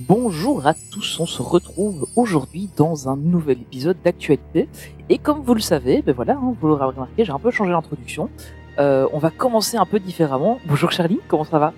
Bonjour 0.00 0.64
à 0.64 0.74
tous, 0.92 1.18
on 1.18 1.26
se 1.26 1.42
retrouve 1.42 2.06
aujourd'hui 2.14 2.68
dans 2.76 3.08
un 3.08 3.16
nouvel 3.16 3.60
épisode 3.60 3.96
d'actualité. 4.04 4.68
Et 5.08 5.18
comme 5.18 5.42
vous 5.42 5.54
le 5.54 5.60
savez, 5.60 6.02
ben 6.02 6.14
voilà, 6.14 6.34
hein, 6.34 6.54
vous 6.60 6.68
l'aurez 6.68 6.84
remarqué, 6.84 7.24
j'ai 7.24 7.32
un 7.32 7.40
peu 7.40 7.50
changé 7.50 7.72
l'introduction. 7.72 8.30
Euh, 8.78 9.08
on 9.12 9.18
va 9.18 9.30
commencer 9.30 9.76
un 9.76 9.86
peu 9.86 9.98
différemment. 9.98 10.60
Bonjour 10.66 10.92
Charlie, 10.92 11.18
comment 11.26 11.42
ça 11.42 11.58
va? 11.58 11.72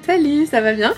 Salut, 0.00 0.46
ça 0.46 0.62
va 0.62 0.72
bien? 0.72 0.94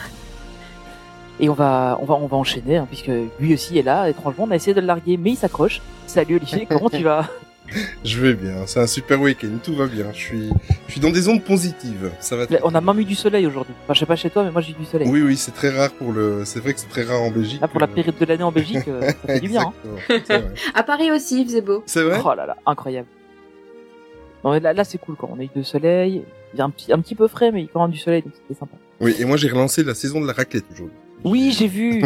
Et 1.41 1.49
on 1.49 1.55
va, 1.55 1.99
on 2.01 2.05
va, 2.05 2.15
on 2.15 2.29
va 2.29 2.37
enchaîner, 2.37 2.77
hein, 2.77 2.87
puisque 2.89 3.11
lui 3.41 3.53
aussi 3.53 3.77
est 3.77 3.83
là. 3.83 4.09
Étrangement, 4.09 4.45
on 4.47 4.51
a 4.53 4.55
essayé 4.55 4.73
de 4.73 4.81
le 4.81 4.87
larguer, 4.87 5.17
mais 5.17 5.31
il 5.31 5.37
s'accroche. 5.37 5.83
Salut 6.07 6.37
Olivier, 6.37 6.67
comment 6.67 6.89
tu 6.89 7.03
vas? 7.03 7.27
Je 8.05 8.21
vais 8.21 8.35
bien, 8.35 8.67
c'est 8.67 8.81
un 8.81 8.87
super 8.87 9.21
week-end, 9.21 9.59
tout 9.63 9.75
va 9.75 9.87
bien. 9.87 10.07
Je 10.13 10.19
suis, 10.19 10.51
je 10.87 10.93
suis 10.93 11.01
dans 11.01 11.11
des 11.11 11.29
ondes 11.29 11.43
positives. 11.43 12.11
Ça 12.21 12.37
va. 12.37 12.47
On 12.63 12.75
a 12.75 12.81
même 12.81 13.01
eu 13.01 13.05
du 13.05 13.15
soleil 13.15 13.47
aujourd'hui. 13.47 13.75
Enfin, 13.85 13.95
je 13.95 14.01
sais 14.01 14.07
pas 14.07 14.17
chez 14.17 14.31
toi, 14.31 14.45
mais 14.45 14.51
moi 14.51 14.61
j'ai 14.61 14.73
eu 14.73 14.77
du 14.77 14.85
soleil. 14.85 15.09
Oui, 15.09 15.23
oui, 15.23 15.37
c'est 15.37 15.53
très 15.53 15.71
rare 15.71 15.91
pour 15.93 16.13
le. 16.13 16.45
C'est 16.45 16.61
vrai 16.61 16.75
que 16.75 16.81
c'est 16.81 16.89
très 16.89 17.05
rare 17.05 17.23
en 17.23 17.31
Belgique. 17.31 17.61
Là, 17.61 17.69
pour 17.69 17.81
la 17.81 17.87
période 17.87 18.17
de 18.19 18.25
l'année 18.25 18.43
en 18.43 18.53
Belgique, 18.53 18.89
euh, 18.89 19.01
ça 19.01 19.15
fait 19.27 19.41
du 19.41 19.49
bien. 19.49 19.73
Hein. 20.09 20.21
À 20.75 20.83
Paris 20.83 21.11
aussi, 21.11 21.41
il 21.41 21.47
faisait 21.47 21.61
beau. 21.61 21.83
C'est 21.87 22.03
vrai? 22.03 22.21
Oh 22.25 22.35
là 22.35 22.47
là, 22.47 22.57
incroyable. 22.67 23.09
Non, 24.45 24.53
mais 24.53 24.61
là, 24.61 24.73
là 24.73 24.85
c'est 24.85 24.99
cool 24.99 25.17
quand 25.17 25.31
on 25.33 25.39
a 25.39 25.45
eu 25.45 25.51
du 25.55 25.65
soleil. 25.65 26.23
Il 26.53 26.59
y 26.59 26.63
a 26.63 26.65
un 26.65 26.71
petit, 26.71 26.93
un 26.93 27.01
petit 27.01 27.15
peu 27.15 27.29
frais, 27.29 27.53
mais 27.53 27.61
il 27.61 27.65
y 27.65 27.69
a 27.69 27.71
quand 27.73 27.83
même 27.83 27.93
du 27.93 27.99
soleil, 27.99 28.23
donc 28.23 28.33
c'était 28.35 28.59
sympa. 28.59 28.77
Oui, 29.01 29.15
et 29.19 29.25
moi 29.25 29.37
j'ai 29.37 29.49
relancé 29.49 29.85
la 29.85 29.95
saison 29.95 30.21
de 30.21 30.27
la 30.27 30.33
raclette 30.33 30.65
aujourd'hui. 30.73 30.97
Oui, 31.25 31.55
j'ai 31.57 31.69
vu. 31.69 32.03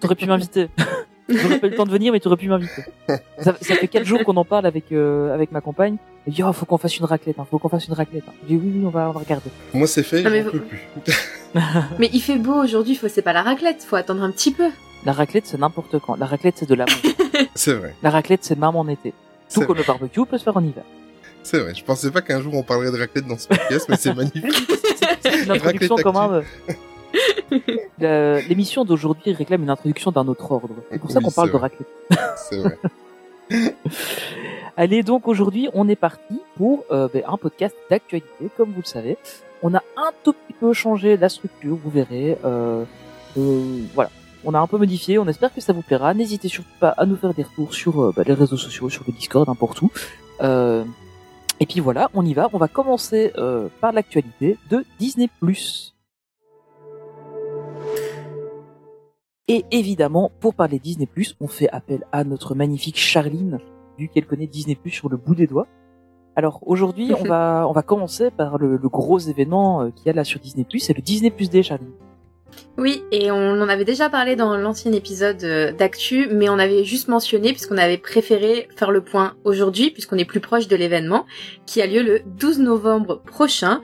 T'aurais 0.00 0.14
pu 0.14 0.26
m'inviter. 0.26 0.68
J'aurais 1.28 1.58
pas 1.58 1.66
eu 1.66 1.70
le 1.70 1.76
temps 1.76 1.86
de 1.86 1.90
venir, 1.90 2.12
mais 2.12 2.20
t'aurais 2.20 2.36
pu 2.36 2.48
m'inviter. 2.48 2.82
Ça, 3.38 3.54
ça 3.60 3.74
fait 3.76 3.88
quatre 3.88 4.04
jours 4.04 4.22
qu'on 4.24 4.36
en 4.36 4.44
parle 4.44 4.66
avec 4.66 4.92
euh, 4.92 5.32
avec 5.34 5.52
ma 5.52 5.60
compagne. 5.60 5.96
Elle 6.26 6.32
dit 6.34 6.42
oh, 6.42 6.52
faut 6.52 6.66
qu'on 6.66 6.78
fasse 6.78 6.96
une 6.98 7.04
raclette, 7.06 7.38
hein, 7.38 7.46
faut 7.50 7.58
qu'on 7.58 7.68
fasse 7.68 7.86
une 7.88 7.94
raclette. 7.94 8.24
Hein. 8.28 8.32
J'ai 8.48 8.56
dit 8.56 8.62
oui, 8.62 8.72
oui, 8.76 8.82
on 8.86 8.90
va 8.90 9.08
on 9.08 9.12
va 9.12 9.20
regarder. 9.20 9.50
Moi 9.72 9.86
c'est 9.86 10.02
fait, 10.02 10.22
vous- 10.42 10.50
peux 10.50 10.60
plus. 10.60 10.86
Mais 11.98 12.10
il 12.12 12.20
fait 12.20 12.36
beau 12.36 12.54
aujourd'hui, 12.62 12.94
faut 12.94 13.08
c'est 13.08 13.22
pas 13.22 13.32
la 13.32 13.42
raclette, 13.42 13.82
faut 13.84 13.96
attendre 13.96 14.22
un 14.22 14.30
petit 14.30 14.52
peu. 14.52 14.68
La 15.06 15.12
raclette 15.12 15.46
c'est 15.46 15.58
n'importe 15.58 15.98
quand. 15.98 16.16
La 16.16 16.26
raclette 16.26 16.56
c'est 16.58 16.68
de 16.68 16.74
l'amour. 16.74 16.94
C'est 17.56 17.74
vrai, 17.74 17.94
La 18.02 18.10
raclette 18.10 18.44
c'est 18.44 18.58
même 18.58 18.76
en 18.76 18.86
été. 18.88 19.12
Tout 19.52 19.60
comme 19.60 19.76
vrai. 19.76 19.78
le 19.80 19.86
barbecue 19.86 20.24
peut 20.26 20.38
se 20.38 20.44
faire 20.44 20.56
en 20.56 20.62
hiver. 20.62 20.84
C'est 21.42 21.58
vrai. 21.58 21.74
Je 21.74 21.84
pensais 21.84 22.10
pas 22.10 22.20
qu'un 22.22 22.40
jour 22.40 22.54
on 22.54 22.62
parlerait 22.62 22.90
de 22.92 22.98
raclette 22.98 23.26
dans 23.26 23.38
ce 23.38 23.48
podcast, 23.48 23.86
mais 23.88 23.96
c'est 23.96 24.14
magnifique. 24.16 24.44
C'est 25.22 25.42
une 25.44 25.50
introduction 25.50 25.96
même. 25.96 26.16
Euh, 26.16 26.42
L'émission 27.98 28.84
d'aujourd'hui 28.84 29.32
réclame 29.32 29.62
une 29.62 29.70
introduction 29.70 30.10
d'un 30.10 30.26
autre 30.28 30.50
ordre. 30.50 30.74
C'est 30.90 30.98
pour 30.98 31.10
ça 31.10 31.18
Oui, 31.18 31.24
qu'on 31.24 31.30
parle 31.30 31.50
de 31.50 31.56
raclette. 31.56 31.88
C'est 32.36 32.58
vrai. 32.58 32.78
Allez, 34.76 35.02
donc 35.02 35.28
aujourd'hui, 35.28 35.68
on 35.72 35.88
est 35.88 35.96
parti 35.96 36.40
pour 36.56 36.84
euh, 36.90 37.08
ben, 37.12 37.22
un 37.28 37.36
podcast 37.36 37.76
d'actualité, 37.90 38.50
comme 38.56 38.70
vous 38.70 38.80
le 38.80 38.86
savez. 38.86 39.16
On 39.62 39.74
a 39.74 39.82
un 39.96 40.10
tout 40.24 40.32
petit 40.32 40.52
peu 40.52 40.72
changé 40.72 41.16
la 41.16 41.28
structure, 41.28 41.76
vous 41.76 41.90
verrez. 41.90 42.36
Euh, 42.44 42.84
euh, 43.38 43.82
voilà, 43.94 44.10
on 44.44 44.52
a 44.52 44.58
un 44.58 44.66
peu 44.66 44.76
modifié. 44.76 45.18
On 45.18 45.26
espère 45.28 45.54
que 45.54 45.60
ça 45.60 45.72
vous 45.72 45.82
plaira. 45.82 46.12
N'hésitez 46.12 46.48
surtout 46.48 46.68
pas 46.80 46.90
à 46.90 47.06
nous 47.06 47.16
faire 47.16 47.34
des 47.34 47.44
retours 47.44 47.72
sur 47.72 48.12
ben, 48.14 48.24
les 48.26 48.34
réseaux 48.34 48.56
sociaux, 48.56 48.90
sur 48.90 49.04
le 49.06 49.12
Discord, 49.12 49.46
n'importe 49.46 49.80
où. 49.82 49.90
Euh, 50.42 50.84
et 51.60 51.66
puis 51.66 51.78
voilà, 51.78 52.10
on 52.14 52.26
y 52.26 52.34
va. 52.34 52.48
On 52.52 52.58
va 52.58 52.68
commencer 52.68 53.32
par 53.80 53.92
l'actualité 53.92 54.58
de 54.70 54.84
Disney+. 54.98 55.30
Et 59.46 59.64
évidemment, 59.70 60.30
pour 60.40 60.54
parler 60.54 60.78
Disney+, 60.78 61.08
on 61.40 61.48
fait 61.48 61.68
appel 61.68 62.04
à 62.12 62.24
notre 62.24 62.54
magnifique 62.54 62.96
Charline, 62.96 63.58
vu 63.98 64.08
qu'elle 64.08 64.26
connaît 64.26 64.46
Disney 64.46 64.74
Plus 64.74 64.90
sur 64.90 65.10
le 65.10 65.18
bout 65.18 65.34
des 65.34 65.46
doigts. 65.46 65.66
Alors 66.34 66.60
aujourd'hui, 66.66 67.12
on 67.18 67.24
va 67.24 67.66
on 67.68 67.72
va 67.72 67.82
commencer 67.82 68.30
par 68.30 68.56
le, 68.56 68.78
le 68.78 68.88
gros 68.88 69.18
événement 69.18 69.82
euh, 69.82 69.90
qu'il 69.90 70.06
y 70.06 70.10
a 70.10 70.14
là 70.14 70.24
sur 70.24 70.40
Disney 70.40 70.64
Plus, 70.64 70.80
c'est 70.80 70.96
le 70.96 71.02
Disney 71.02 71.30
Plus 71.30 71.50
Day, 71.50 71.62
Charlie. 71.62 71.92
Oui, 72.78 73.02
et 73.12 73.30
on 73.30 73.60
en 73.60 73.68
avait 73.68 73.84
déjà 73.84 74.08
parlé 74.08 74.34
dans 74.34 74.56
l'ancien 74.56 74.92
épisode 74.92 75.42
euh, 75.44 75.72
d'actu, 75.72 76.28
mais 76.32 76.48
on 76.48 76.58
avait 76.58 76.84
juste 76.84 77.08
mentionné, 77.08 77.52
puisqu'on 77.52 77.78
avait 77.78 77.98
préféré 77.98 78.68
faire 78.76 78.90
le 78.90 79.02
point 79.02 79.34
aujourd'hui, 79.44 79.90
puisqu'on 79.90 80.18
est 80.18 80.24
plus 80.24 80.40
proche 80.40 80.68
de 80.68 80.76
l'événement, 80.76 81.26
qui 81.66 81.82
a 81.82 81.86
lieu 81.86 82.02
le 82.02 82.20
12 82.26 82.60
novembre 82.60 83.20
prochain, 83.24 83.80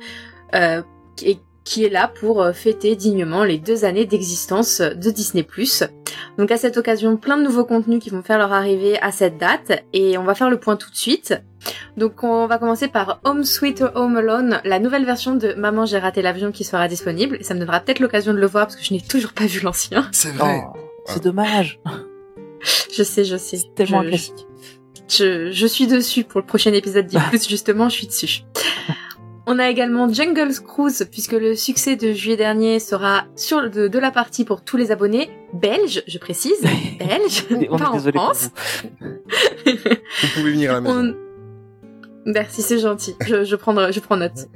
euh, 0.54 0.82
et 1.22 1.38
qui 1.65 1.84
est 1.84 1.88
là 1.88 2.09
pour 2.21 2.43
euh, 2.43 2.53
fêter 2.53 2.97
dignement 2.97 3.44
les 3.44 3.59
deux 3.59 3.84
années 3.84 4.06
d'existence 4.06 4.81
de 4.81 5.10
Disney+. 5.10 5.47
Donc 6.38 6.50
à 6.50 6.56
cette 6.56 6.76
occasion, 6.76 7.16
plein 7.16 7.37
de 7.37 7.43
nouveaux 7.43 7.65
contenus 7.65 8.03
qui 8.03 8.10
vont 8.10 8.22
faire 8.22 8.38
leur 8.38 8.53
arrivée 8.53 8.98
à 9.00 9.12
cette 9.12 9.38
date, 9.38 9.82
et 9.93 10.19
on 10.19 10.25
va 10.25 10.34
faire 10.34 10.50
le 10.50 10.59
point 10.59 10.76
tout 10.76 10.91
de 10.91 10.97
suite. 10.97 11.34
Donc 11.97 12.25
on 12.25 12.47
va 12.47 12.59
commencer 12.59 12.88
par 12.88 13.20
Home 13.25 13.44
Sweet 13.44 13.84
Home 13.94 14.16
Alone, 14.16 14.60
la 14.65 14.78
nouvelle 14.78 15.04
version 15.04 15.34
de 15.34 15.53
Maman 15.54 15.84
j'ai 15.87 15.99
raté 15.99 16.22
l'avion 16.22 16.53
qui 16.53 16.65
sera 16.65 16.88
disponible. 16.88 17.37
Et 17.41 17.44
ça 17.44 17.54
me 17.54 17.60
donnera 17.60 17.81
peut-être 17.81 18.00
l'occasion 18.00 18.32
de 18.32 18.38
le 18.38 18.47
voir 18.47 18.66
parce 18.66 18.76
que 18.76 18.84
je 18.84 18.94
n'ai 18.94 19.00
toujours 19.00 19.32
pas 19.32 19.47
vu 19.47 19.60
l'ancien. 19.60 20.09
C'est 20.12 20.32
vrai. 20.32 20.62
Oh, 20.65 20.78
c'est 21.06 21.22
dommage, 21.22 21.81
Je 22.94 23.03
sais, 23.03 23.25
je 23.25 23.37
sais. 23.37 23.56
c'est 23.56 23.75
tellement 23.75 24.03
je, 24.03 24.09
classique. 24.09 24.47
je, 25.09 25.50
je 25.50 25.66
suis 25.66 25.87
dessus 25.87 26.25
pour 26.25 26.41
le 26.41 26.47
prochain 26.47 26.72
épisode 26.72 27.06
d'I+, 27.06 27.19
justement, 27.49 27.88
je 27.88 27.97
suis 27.97 28.06
dessus. 28.06 28.43
On 29.46 29.58
a 29.58 29.68
également 29.70 30.12
Jungle's 30.12 30.60
Cruise, 30.60 31.08
puisque 31.10 31.32
le 31.32 31.54
succès 31.56 31.96
de 31.96 32.12
juillet 32.12 32.36
dernier 32.36 32.78
sera 32.78 33.24
sur 33.36 33.68
de, 33.70 33.88
de 33.88 33.98
la 33.98 34.10
partie 34.10 34.44
pour 34.44 34.62
tous 34.62 34.76
les 34.76 34.92
abonnés 34.92 35.30
belges, 35.54 36.02
je 36.06 36.18
précise, 36.18 36.60
belges, 36.98 37.46
On 37.50 37.54
pas 37.56 37.62
est 37.64 37.68
en 37.70 37.78
France. 37.78 38.50
vous. 39.00 39.06
Vous 39.66 40.28
pouvez 40.34 40.50
venir 40.52 40.70
à 40.70 40.74
la 40.74 40.80
maison. 40.80 41.14
On- 41.14 41.30
Merci, 42.26 42.60
c'est 42.60 42.78
gentil. 42.78 43.16
Je, 43.26 43.44
je, 43.44 43.56
prends, 43.56 43.90
je 43.90 43.98
prends 43.98 44.16
note. 44.18 44.46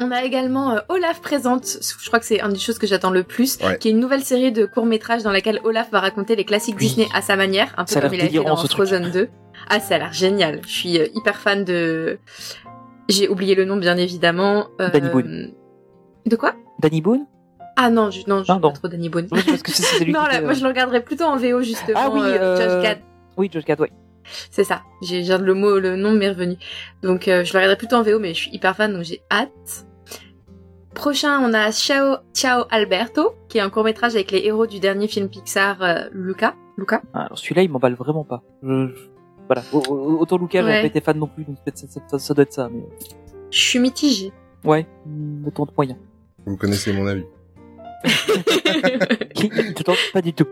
On 0.00 0.10
a 0.12 0.24
également 0.24 0.72
euh, 0.74 0.78
Olaf 0.88 1.20
présente, 1.20 1.66
je 2.00 2.06
crois 2.06 2.18
que 2.20 2.24
c'est 2.24 2.40
une 2.40 2.52
des 2.52 2.58
choses 2.58 2.78
que 2.78 2.86
j'attends 2.86 3.10
le 3.10 3.24
plus, 3.24 3.58
Ouais. 3.62 3.78
qui 3.78 3.88
est 3.88 3.90
une 3.90 3.98
nouvelle 4.00 4.22
série 4.22 4.52
de 4.52 4.64
courts-métrages 4.64 5.22
dans 5.24 5.32
laquelle 5.32 5.60
Olaf 5.64 5.90
va 5.90 5.98
raconter 6.00 6.34
les 6.36 6.44
classiques 6.44 6.76
Oui. 6.78 6.86
Disney 6.86 7.08
à 7.14 7.20
sa 7.20 7.34
manière, 7.36 7.74
un 7.76 7.84
peu 7.84 7.92
Ça 7.92 8.00
comme 8.00 8.14
il 8.14 8.20
a 8.20 8.28
fait 8.28 8.38
dans. 8.44 8.56
Frozen 8.56 9.10
2. 9.10 9.28
Ah, 9.68 9.80
ça 9.80 9.96
a 9.96 9.98
l'air 9.98 10.12
génial. 10.12 10.60
Je 10.66 10.72
suis 10.72 10.98
euh, 10.98 11.06
hyper 11.14 11.36
fan 11.36 11.64
de... 11.64 12.18
J'ai 13.08 13.28
oublié 13.28 13.54
le 13.54 13.64
nom, 13.64 13.76
bien 13.76 13.96
évidemment. 13.96 14.68
Euh, 14.80 14.90
Danny 14.90 15.08
Boone. 15.10 15.52
De 16.26 16.36
quoi? 16.36 16.54
Danny 16.80 17.00
Boone? 17.00 17.26
Ah 17.76 17.90
non, 17.90 18.10
je, 18.10 18.20
non, 18.28 18.42
je 18.44 18.52
pas 18.52 18.70
trop 18.72 18.88
Danny 18.88 19.08
Boone. 19.08 19.28
Oui, 19.32 19.40
parce 19.46 19.62
que 19.62 19.70
c'est 19.72 19.82
celui 19.82 20.12
non, 20.12 20.20
là, 20.22 20.40
moi 20.40 20.50
euh, 20.50 20.54
je 20.54 20.62
le 20.62 20.68
regarderais 20.68 21.02
plutôt 21.02 21.24
en 21.24 21.36
VO, 21.36 21.62
justement. 21.62 21.98
Ah 22.00 22.10
oui, 22.12 22.20
euh, 22.24 22.56
Josh 22.56 22.82
Gad. 22.82 22.98
Oui, 23.36 23.48
Josh 23.52 23.64
Gad, 23.64 23.80
ouais. 23.80 23.90
C'est 24.50 24.64
ça. 24.64 24.82
J'ai 25.02 25.22
le 25.22 25.54
mot, 25.54 25.78
le 25.78 25.96
nom 25.96 26.12
m'est 26.12 26.28
revenu. 26.28 26.56
Donc 27.02 27.26
euh, 27.28 27.44
je 27.44 27.52
le 27.52 27.58
regarderai 27.58 27.76
plutôt 27.76 27.96
en 27.96 28.02
VO, 28.02 28.18
mais 28.18 28.34
je 28.34 28.40
suis 28.42 28.50
hyper 28.54 28.76
fan, 28.76 28.92
donc 28.92 29.02
j'ai 29.02 29.22
hâte. 29.30 29.86
Prochain, 30.94 31.40
on 31.40 31.54
a 31.54 31.72
Ciao, 31.72 32.16
Ciao 32.34 32.64
Alberto, 32.70 33.32
qui 33.48 33.58
est 33.58 33.62
un 33.62 33.70
court 33.70 33.84
métrage 33.84 34.14
avec 34.14 34.30
les 34.30 34.40
héros 34.44 34.66
du 34.66 34.78
dernier 34.78 35.08
film 35.08 35.28
Pixar, 35.28 35.82
euh, 35.82 36.04
Luca. 36.12 36.54
Luca? 36.76 37.02
Ah, 37.14 37.24
Alors 37.26 37.38
celui-là, 37.38 37.62
il 37.62 37.70
m'emballe 37.70 37.94
vraiment 37.94 38.24
pas. 38.24 38.42
Je- 38.62 38.88
Voilà, 39.54 39.62
Au- 39.72 39.80
au- 39.92 40.18
autant 40.20 40.38
Lucas, 40.38 40.64
Ouais. 40.64 40.80
pas 40.80 40.86
été 40.86 41.00
fan 41.02 41.18
non 41.18 41.26
plus, 41.26 41.44
donc 41.44 41.56
peut-être 41.62 41.76
ça, 41.78 41.86
ça- 41.88 42.00
ça- 42.06 42.18
ça 42.18 42.32
doit 42.34 42.42
être 42.44 42.52
ça, 42.54 42.70
mais 42.72 42.82
Je 43.50 43.58
suis 43.58 43.78
mitigée. 43.78 44.32
ouais, 44.64 44.86
me 45.06 45.50
tente 45.50 45.76
moyen. 45.76 45.96
Vous 46.46 46.56
connaissez 46.56 46.92
mon 46.94 47.06
avis. 47.06 47.24
Te 49.74 49.82
tente 49.82 49.98
pas 50.12 50.22
du 50.22 50.32
tout. 50.32 50.46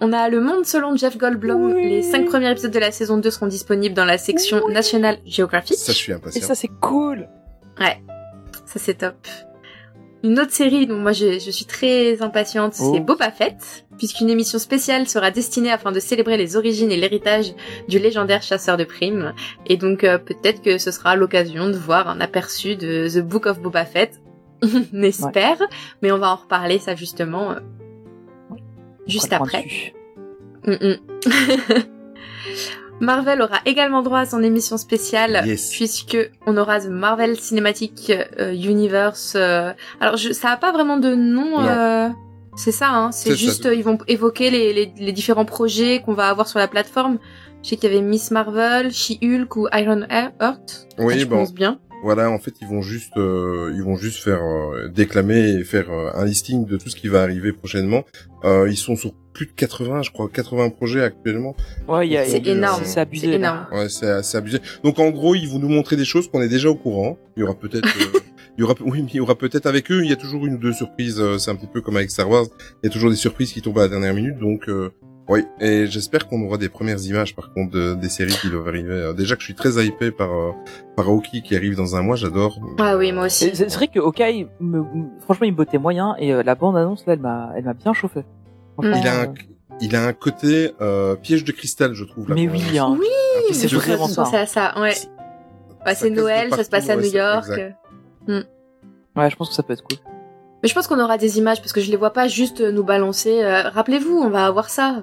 On 0.00 0.12
a 0.12 0.28
Le 0.28 0.40
Monde 0.40 0.66
selon 0.66 0.96
Jeff 0.96 1.16
Goldblum. 1.16 1.72
Oui. 1.74 1.88
Les 1.88 2.02
cinq 2.02 2.26
premiers 2.26 2.50
épisodes 2.50 2.72
de 2.72 2.78
la 2.78 2.90
saison 2.90 3.18
2 3.18 3.30
seront 3.30 3.46
disponibles 3.46 3.94
dans 3.94 4.04
la 4.04 4.18
section 4.18 4.68
National 4.68 5.18
Geographic. 5.24 5.76
Ça, 5.76 5.92
je 5.92 5.96
suis 5.98 6.12
Et 6.12 6.14
impatient. 6.16 6.46
ça, 6.46 6.54
c'est 6.54 6.68
cool. 6.80 7.28
Ouais, 7.80 8.02
ça 8.66 8.78
c'est 8.78 8.94
top. 8.94 9.14
Une 10.24 10.38
autre 10.38 10.52
série 10.52 10.86
dont 10.86 10.98
moi 10.98 11.12
je, 11.12 11.38
je 11.40 11.50
suis 11.50 11.64
très 11.64 12.22
impatiente, 12.22 12.74
Oh. 12.80 12.92
c'est 12.94 13.00
Boba 13.00 13.30
Fett, 13.32 13.86
puisqu'une 13.98 14.30
émission 14.30 14.58
spéciale 14.58 15.08
sera 15.08 15.30
destinée 15.30 15.70
afin 15.72 15.90
de 15.90 15.98
célébrer 15.98 16.36
les 16.36 16.56
origines 16.56 16.92
et 16.92 16.96
l'héritage 16.96 17.54
du 17.88 17.98
légendaire 17.98 18.42
chasseur 18.42 18.76
de 18.76 18.84
primes. 18.84 19.34
Et 19.66 19.76
donc 19.76 20.04
euh, 20.04 20.18
peut-être 20.18 20.62
que 20.62 20.78
ce 20.78 20.90
sera 20.92 21.16
l'occasion 21.16 21.68
de 21.68 21.76
voir 21.76 22.08
un 22.08 22.20
aperçu 22.20 22.76
de 22.76 23.08
The 23.08 23.18
Book 23.18 23.46
of 23.46 23.60
Boba 23.60 23.84
Fett. 23.84 24.20
On 24.62 25.02
espère, 25.02 25.60
mais 26.02 26.12
on 26.12 26.18
va 26.18 26.30
en 26.30 26.36
reparler 26.36 26.78
ça 26.78 26.94
justement 26.94 27.50
euh, 27.50 27.60
juste 29.08 29.32
après. 29.32 29.92
Mm, 30.66 30.72
mm. 30.72 30.96
Marvel 33.02 33.42
aura 33.42 33.58
également 33.66 34.00
droit 34.02 34.20
à 34.20 34.26
son 34.26 34.42
émission 34.42 34.76
spéciale 34.78 35.42
Yes. 35.44 35.70
puisque 35.70 36.16
on 36.46 36.56
aura 36.56 36.80
The 36.80 36.88
Marvel 36.88 37.36
Cinematic 37.38 38.10
euh, 38.38 38.52
Universe. 38.54 39.34
euh, 39.36 39.72
alors 40.00 40.16
je, 40.16 40.32
ça 40.32 40.50
a 40.50 40.56
pas 40.56 40.72
vraiment 40.72 40.96
de 40.96 41.14
nom. 41.14 41.60
Euh, 41.60 42.08
C'est 42.56 42.72
ça, 42.72 42.90
hein. 42.90 43.12
C'est 43.12 43.30
ça. 43.30 43.34
juste, 43.34 43.66
euh, 43.66 43.74
ils 43.74 43.82
vont 43.84 43.98
évoquer 44.08 44.50
les, 44.50 44.72
les, 44.72 44.92
les 44.96 45.12
différents 45.12 45.44
projets 45.44 46.00
qu'on 46.04 46.14
va 46.14 46.28
avoir 46.28 46.46
sur 46.48 46.58
la 46.58 46.68
plateforme. 46.68 47.18
Je 47.62 47.68
sais 47.70 47.76
qu'il 47.76 47.90
y 47.90 47.92
avait 47.94 48.02
Miss 48.04 48.30
Marvel, 48.30 48.92
She-Hulk 48.92 49.56
ou 49.56 49.68
Iron 49.72 50.02
Heart. 50.10 50.88
Oui, 50.98 51.18
je 51.18 51.26
bon, 51.26 51.36
pense 51.38 51.52
bien. 51.54 51.78
Voilà, 52.02 52.30
en 52.30 52.38
fait, 52.38 52.54
ils 52.60 52.66
vont 52.68 52.82
juste, 52.82 53.16
euh, 53.16 53.70
ils 53.74 53.82
vont 53.82 53.96
juste 53.96 54.22
faire 54.22 54.42
euh, 54.42 54.88
déclamer 54.88 55.38
et 55.54 55.64
faire 55.64 55.90
euh, 55.90 56.10
un 56.14 56.24
listing 56.24 56.66
de 56.66 56.76
tout 56.76 56.88
ce 56.90 56.96
qui 56.96 57.08
va 57.08 57.22
arriver 57.22 57.52
prochainement. 57.52 58.04
Euh, 58.44 58.68
ils 58.68 58.76
sont 58.76 58.96
sur 58.96 59.12
plus 59.32 59.46
de 59.46 59.52
80, 59.52 60.02
je 60.02 60.10
crois, 60.10 60.28
80 60.28 60.70
projets 60.70 61.02
actuellement. 61.02 61.54
Ouais, 61.88 62.06
il 62.06 62.12
y 62.12 62.16
a, 62.18 62.24
C'est 62.26 62.38
il 62.38 62.46
y 62.46 62.50
a- 62.50 62.52
énorme. 62.54 62.82
C'est 62.84 63.00
abusé. 63.00 63.26
C'est 63.28 63.32
énorme. 63.34 63.66
Ouais, 63.72 63.88
c'est 63.88 64.36
abusé. 64.36 64.58
Donc 64.84 64.98
en 64.98 65.10
gros, 65.10 65.34
ils 65.34 65.48
vont 65.48 65.58
nous 65.58 65.68
montrer 65.70 65.96
des 65.96 66.04
choses 66.04 66.28
qu'on 66.30 66.42
est 66.42 66.48
déjà 66.48 66.68
au 66.68 66.74
courant. 66.74 67.18
Il 67.36 67.40
y 67.40 67.42
aura 67.44 67.54
peut-être, 67.54 67.86
euh, 67.88 68.18
il 68.58 68.60
y 68.60 68.64
aura, 68.64 68.74
oui, 68.80 69.02
mais 69.02 69.08
il 69.12 69.16
y 69.16 69.20
aura 69.20 69.36
peut-être 69.36 69.66
avec 69.66 69.90
eux. 69.90 70.02
Il 70.04 70.10
y 70.10 70.12
a 70.12 70.16
toujours 70.16 70.44
une 70.44 70.54
ou 70.54 70.58
deux 70.58 70.72
surprises. 70.74 71.18
euh, 71.20 71.38
c'est 71.38 71.50
un 71.50 71.56
petit 71.56 71.68
peu 71.72 71.80
comme 71.80 71.96
avec 71.96 72.10
Star 72.10 72.28
Wars. 72.28 72.46
Il 72.82 72.86
y 72.86 72.90
a 72.90 72.92
toujours 72.92 73.10
des 73.10 73.16
surprises 73.16 73.52
qui 73.52 73.62
tombent 73.62 73.78
à 73.78 73.82
la 73.82 73.88
dernière 73.88 74.12
minute. 74.12 74.38
Donc 74.38 74.68
euh, 74.68 74.90
oui. 75.28 75.44
Et 75.60 75.86
j'espère 75.86 76.28
qu'on 76.28 76.42
aura 76.44 76.58
des 76.58 76.68
premières 76.68 77.00
images, 77.04 77.34
par 77.34 77.52
contre, 77.52 77.70
de- 77.72 77.94
des 77.94 78.08
séries 78.08 78.34
qui 78.40 78.50
doivent 78.50 78.68
arriver. 78.68 78.92
Euh, 78.92 79.12
déjà 79.12 79.34
que 79.34 79.40
je 79.40 79.46
suis 79.46 79.54
très 79.54 79.84
hypé 79.84 80.10
par 80.10 80.30
euh, 80.32 80.52
par 80.96 81.08
Aoki 81.08 81.42
qui 81.42 81.54
arrive 81.56 81.76
dans 81.76 81.96
un 81.96 82.02
mois. 82.02 82.16
J'adore. 82.16 82.58
Ah 82.78 82.96
oui, 82.96 83.12
moi 83.12 83.26
aussi. 83.26 83.50
C'est 83.54 83.72
vrai 83.74 83.88
que 83.88 83.98
Hawkeye, 84.00 84.48
me, 84.60 84.78
me- 84.80 85.20
franchement, 85.20 85.46
il 85.46 85.52
me 85.52 85.56
bottait 85.56 85.78
moyen 85.78 86.14
et 86.18 86.32
euh, 86.32 86.42
la 86.42 86.54
bande 86.54 86.76
annonce 86.76 87.06
là, 87.06 87.12
elle 87.14 87.20
m'a, 87.20 87.52
elle 87.56 87.64
m'a 87.64 87.74
bien 87.74 87.92
chauffé. 87.92 88.24
Il 88.82 89.06
a 89.06 89.22
un, 89.22 89.34
il 89.80 89.94
a 89.96 90.06
un 90.06 90.12
côté 90.12 90.72
euh, 90.80 91.14
piège 91.14 91.44
de 91.44 91.52
cristal, 91.52 91.94
je 91.94 92.04
trouve. 92.04 92.28
Là, 92.28 92.34
Mais 92.34 92.48
oui, 92.48 92.78
hein. 92.78 92.96
Oui, 92.98 93.06
c'est 93.54 93.70
vraiment 93.72 94.08
ça, 94.08 94.24
pensais 94.24 94.38
à 94.38 94.46
ça, 94.46 94.74
ouais. 94.80 94.92
C'est- 94.94 95.08
Bah, 95.84 95.94
Noël, 96.10 96.48
ça 96.50 96.62
se 96.64 96.70
passe 96.70 96.88
à 96.90 96.96
New 96.96 97.02
York. 97.04 97.44
exact. 97.48 97.76
Ouais, 99.16 99.30
je 99.30 99.36
pense 99.36 99.48
que 99.50 99.54
ça 99.54 99.62
peut 99.62 99.72
être 99.72 99.82
cool. 99.82 99.98
Mais 100.62 100.68
je 100.68 100.74
pense 100.74 100.86
qu'on 100.86 101.00
aura 101.00 101.18
des 101.18 101.38
images 101.38 101.60
parce 101.60 101.72
que 101.72 101.80
je 101.80 101.90
les 101.90 101.96
vois 101.96 102.12
pas 102.12 102.28
juste 102.28 102.60
nous 102.60 102.84
balancer. 102.84 103.42
euh, 103.42 103.68
Rappelez-vous, 103.70 104.16
on 104.16 104.30
va 104.30 104.46
avoir 104.46 104.68
ça. 104.70 105.02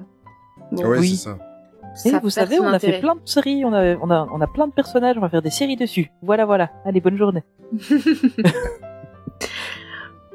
Bon, 0.72 0.86
Ouais, 0.86 1.00
Oui. 1.00 1.16
c'est 1.18 1.30
ça. 1.30 1.38
Et 2.06 2.12
ça 2.12 2.20
vous 2.20 2.30
savez, 2.30 2.60
on 2.60 2.68
a 2.68 2.80
fait 2.80 3.00
plein 3.00 3.16
de 3.16 3.22
séries, 3.26 3.66
on 3.66 3.74
a, 3.74 3.96
on 3.98 4.10
a, 4.12 4.28
on 4.32 4.40
a 4.40 4.48
plein 4.48 4.68
de 4.68 4.72
personnages, 4.74 5.18
on 5.18 5.22
va 5.22 5.30
faire 5.30 5.42
des 5.42 5.50
séries 5.50 5.76
dessus. 5.76 6.12
Voilà, 6.22 6.46
voilà. 6.46 6.70
Allez, 6.86 7.02
bonne 7.02 7.18
journée. 7.18 7.44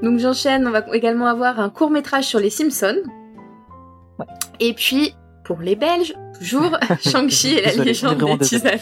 Donc 0.03 0.19
j'enchaîne, 0.19 0.67
on 0.67 0.71
va 0.71 0.85
également 0.93 1.27
avoir 1.27 1.61
un 1.61 1.71
court 1.71 1.91
métrage 1.91 2.25
sur 2.25 2.39
les 2.41 2.51
Simpsons. 2.51 3.03
Ouais. 4.19 4.27
Et 4.61 4.75
puis, 4.75 5.15
pour 5.45 5.59
les 5.61 5.77
Belges, 5.77 6.15
toujours 6.39 6.77
Shang-Chi 7.01 7.55
et 7.55 7.77
la 7.77 7.85
légende 7.85 8.17
vraiment 8.19 8.37
des 8.37 8.49
désolé. 8.49 8.73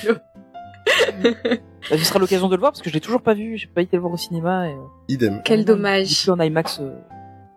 Bah, 1.22 1.96
ce 1.98 2.04
sera 2.04 2.18
l'occasion 2.18 2.48
de 2.48 2.54
le 2.54 2.60
voir 2.60 2.72
parce 2.72 2.82
que 2.82 2.88
je 2.90 2.94
l'ai 2.94 3.00
toujours 3.00 3.22
pas 3.22 3.34
vu, 3.34 3.56
j'ai 3.56 3.66
pas 3.66 3.82
été 3.82 3.96
le 3.96 4.00
voir 4.02 4.12
au 4.12 4.16
cinéma. 4.16 4.68
Et, 4.68 4.72
euh, 4.72 4.76
Idem. 5.08 5.40
Quel 5.44 5.64
dommage. 5.64 6.06
plus 6.22 6.30
en 6.30 6.38
IMAX 6.40 6.80
euh, 6.80 6.94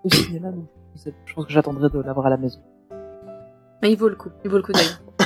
au 0.04 0.10
cinéma, 0.10 0.52
donc 0.52 0.66
je 0.96 1.10
je 1.26 1.34
pense 1.34 1.46
que 1.46 1.52
j'attendrai 1.52 1.90
de 1.90 2.00
l'avoir 2.02 2.26
à 2.28 2.30
la 2.30 2.38
maison. 2.38 2.60
Mais 3.82 3.92
il 3.92 3.98
vaut 3.98 4.10
le 4.10 4.16
coup, 4.16 4.30
il 4.44 4.50
vaut 4.50 4.58
le 4.58 4.64
coup 4.64 4.72
d'œil. 4.74 4.86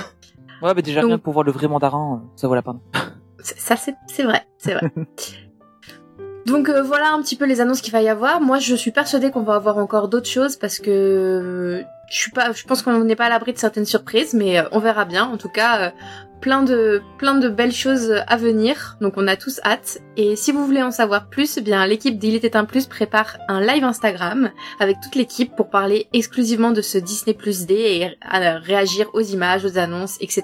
Ouais, 0.61 0.73
bah 0.73 0.81
déjà 0.81 0.99
Donc- 0.99 1.07
rien 1.11 1.17
que 1.17 1.23
pour 1.23 1.31
voir 1.31 1.45
le 1.45 1.53
vrai 1.53 1.69
mandarin, 1.69 2.21
euh, 2.21 2.27
ça 2.35 2.49
vaut 2.49 2.55
la 2.55 2.61
peine. 2.61 2.79
Ça, 3.41 3.77
c'est 3.77 3.95
c'est 4.07 4.23
vrai, 4.23 4.41
c'est 4.57 4.73
vrai. 4.73 4.91
Donc 6.45 6.67
euh, 6.67 6.81
voilà 6.81 7.13
un 7.13 7.21
petit 7.21 7.37
peu 7.37 7.45
les 7.45 7.61
annonces 7.61 7.79
qu'il 7.79 7.93
va 7.93 8.01
y 8.01 8.09
avoir. 8.09 8.41
Moi, 8.41 8.59
je 8.59 8.75
suis 8.75 8.91
persuadée 8.91 9.31
qu'on 9.31 9.43
va 9.43 9.55
avoir 9.55 9.77
encore 9.77 10.09
d'autres 10.09 10.27
choses 10.29 10.57
parce 10.57 10.79
que 10.79 10.89
euh, 10.91 11.83
je 12.09 12.15
suis 12.17 12.31
pas, 12.31 12.51
je 12.51 12.65
pense 12.65 12.81
qu'on 12.81 13.03
n'est 13.05 13.15
pas 13.15 13.25
à 13.27 13.29
l'abri 13.29 13.53
de 13.53 13.57
certaines 13.57 13.85
surprises, 13.85 14.33
mais 14.33 14.59
euh, 14.59 14.63
on 14.73 14.79
verra 14.79 15.05
bien. 15.05 15.25
En 15.25 15.37
tout 15.37 15.47
cas, 15.47 15.79
euh, 15.79 15.91
plein 16.41 16.63
de 16.63 17.01
plein 17.17 17.35
de 17.35 17.49
belles 17.49 17.71
choses 17.71 18.13
à 18.27 18.37
venir. 18.37 18.97
Donc 19.01 19.13
on 19.17 19.27
a 19.27 19.35
tous 19.35 19.59
hâte. 19.63 19.99
Et 20.17 20.35
si 20.35 20.51
vous 20.51 20.65
voulez 20.65 20.83
en 20.83 20.91
savoir 20.91 21.29
plus, 21.29 21.57
eh 21.57 21.61
bien 21.61 21.85
l'équipe 21.85 22.17
d'Il 22.17 22.35
était 22.35 22.55
un 22.55 22.65
plus 22.65 22.87
prépare 22.87 23.37
un 23.47 23.61
live 23.61 23.83
Instagram 23.83 24.51
avec 24.79 24.99
toute 25.01 25.15
l'équipe 25.15 25.55
pour 25.55 25.69
parler 25.69 26.07
exclusivement 26.13 26.71
de 26.71 26.81
ce 26.81 26.97
Disney 26.97 27.33
Plus 27.33 27.65
D 27.65 27.73
et 27.73 28.17
réagir 28.59 29.09
aux 29.13 29.21
images, 29.21 29.65
aux 29.65 29.77
annonces, 29.77 30.17
etc. 30.21 30.43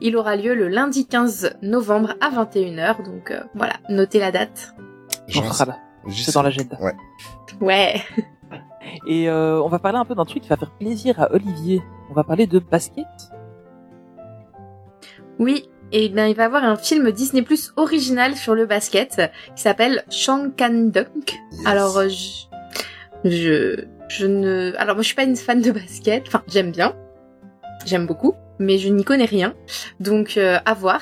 Il 0.00 0.16
aura 0.16 0.36
lieu 0.36 0.54
le 0.54 0.68
lundi 0.68 1.06
15 1.06 1.56
novembre 1.62 2.14
à 2.20 2.30
21h, 2.30 3.04
donc 3.04 3.30
euh, 3.30 3.40
voilà, 3.54 3.74
notez 3.88 4.18
la 4.18 4.32
date. 4.32 4.74
On 5.28 5.52
sera 5.52 5.64
là. 5.64 5.78
C'est 6.08 6.22
sais. 6.22 6.32
dans 6.32 6.42
l'agenda. 6.42 6.78
Ouais. 6.80 6.94
Ouais. 7.60 8.02
Et 9.06 9.28
euh, 9.28 9.60
on 9.62 9.68
va 9.68 9.78
parler 9.78 9.98
un 9.98 10.04
peu 10.04 10.14
d'un 10.14 10.24
truc 10.24 10.42
qui 10.42 10.48
va 10.48 10.56
faire 10.56 10.70
plaisir 10.72 11.20
à 11.20 11.32
Olivier. 11.32 11.82
On 12.10 12.14
va 12.14 12.24
parler 12.24 12.46
de 12.46 12.58
basket. 12.58 13.06
Oui, 15.38 15.68
et 15.92 16.08
bien 16.08 16.26
il 16.26 16.34
va 16.34 16.44
y 16.44 16.46
avoir 16.46 16.64
un 16.64 16.76
film 16.76 17.10
Disney 17.10 17.42
Plus 17.42 17.72
original 17.76 18.36
sur 18.36 18.54
le 18.54 18.66
basket 18.66 19.20
qui 19.54 19.62
s'appelle 19.62 20.04
Shankan 20.10 20.90
Dunk. 20.90 21.34
Yes. 21.52 21.66
Alors 21.66 21.98
euh, 21.98 22.08
je, 22.08 23.30
je 23.30 23.84
je 24.08 24.26
ne 24.26 24.72
alors 24.76 24.96
moi 24.96 25.02
je 25.02 25.06
suis 25.06 25.16
pas 25.16 25.24
une 25.24 25.36
fan 25.36 25.60
de 25.60 25.70
basket, 25.70 26.24
enfin 26.26 26.42
j'aime 26.48 26.70
bien. 26.70 26.94
J'aime 27.86 28.06
beaucoup, 28.06 28.34
mais 28.58 28.78
je 28.78 28.88
n'y 28.88 29.04
connais 29.04 29.24
rien. 29.24 29.54
Donc 30.00 30.36
euh, 30.36 30.58
à 30.64 30.74
voir. 30.74 31.00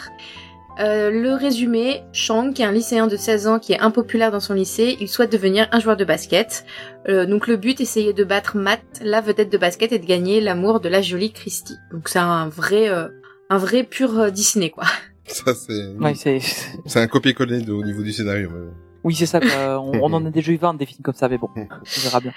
Euh, 0.80 1.10
le 1.10 1.34
résumé, 1.34 2.02
Shang, 2.12 2.54
qui 2.54 2.62
est 2.62 2.64
un 2.64 2.72
lycéen 2.72 3.06
de 3.06 3.16
16 3.16 3.46
ans 3.46 3.58
qui 3.58 3.72
est 3.72 3.80
impopulaire 3.80 4.30
dans 4.30 4.40
son 4.40 4.54
lycée, 4.54 4.96
il 5.00 5.08
souhaite 5.08 5.30
devenir 5.30 5.68
un 5.70 5.80
joueur 5.80 5.96
de 5.96 6.04
basket. 6.04 6.64
Euh, 7.08 7.26
donc 7.26 7.46
le 7.46 7.56
but, 7.56 7.80
essayer 7.80 8.12
de 8.12 8.24
battre 8.24 8.56
Matt, 8.56 8.80
la 9.02 9.20
vedette 9.20 9.52
de 9.52 9.58
basket, 9.58 9.92
et 9.92 9.98
de 9.98 10.06
gagner 10.06 10.40
l'amour 10.40 10.80
de 10.80 10.88
la 10.88 11.02
jolie 11.02 11.32
Christy. 11.32 11.74
Donc 11.92 12.08
c'est 12.08 12.18
un 12.18 12.48
vrai, 12.48 12.88
euh, 12.88 13.08
un 13.52 13.58
vrai 13.58 13.84
pur 13.84 14.18
euh, 14.18 14.30
Disney 14.30 14.70
quoi. 14.70 14.84
Ça, 15.26 15.54
c'est, 15.54 15.88
Ouais, 16.00 16.14
c'est, 16.14 16.40
c'est 16.86 16.98
un 17.00 17.06
copier-coller 17.06 17.60
de- 17.62 17.72
au 17.72 17.84
niveau 17.84 18.02
du 18.02 18.12
scénario. 18.12 18.50
mais 18.52 18.70
oui, 19.04 19.14
c'est 19.14 19.26
ça. 19.26 19.40
Quoi. 19.40 19.80
On, 19.80 19.92
on 20.00 20.12
en 20.12 20.24
a 20.26 20.30
déjà 20.30 20.52
eu 20.52 20.56
20 20.56 20.74
des 20.74 20.86
films 20.86 21.02
comme 21.02 21.14
ça, 21.14 21.28
mais 21.28 21.38
bon, 21.38 21.48
on 21.56 21.66
verra 22.02 22.20
bien. 22.20 22.32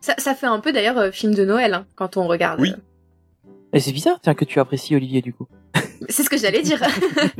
Ça, 0.00 0.14
ça 0.18 0.34
fait 0.34 0.46
un 0.46 0.58
peu 0.60 0.72
d'ailleurs 0.72 0.98
euh, 0.98 1.10
film 1.10 1.34
de 1.34 1.44
Noël 1.44 1.74
hein, 1.74 1.86
quand 1.94 2.16
on 2.16 2.26
regarde. 2.26 2.60
Oui. 2.60 2.72
Et 3.72 3.80
c'est 3.80 3.92
bizarre, 3.92 4.18
tiens, 4.22 4.34
que 4.34 4.44
tu 4.44 4.58
apprécies 4.60 4.94
Olivier 4.96 5.20
du 5.22 5.32
coup. 5.32 5.46
C'est 6.08 6.22
ce 6.22 6.28
que 6.30 6.36
j'allais 6.36 6.62
dire. 6.62 6.80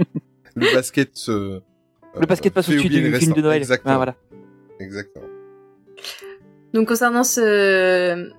Le 0.55 0.73
basket. 0.75 1.13
Le 1.29 2.27
basket 2.29 2.53
passe 2.55 2.69
au-dessus 2.69 2.89
du 2.89 3.13
film 3.19 3.33
de. 3.35 3.41
Noël. 3.43 3.59
Exactement. 3.63 3.95
Ah, 3.95 3.97
voilà. 3.97 4.15
Exactement. 4.81 5.27
Donc 6.75 6.89
concernant 6.89 7.25
ce, 7.25 8.31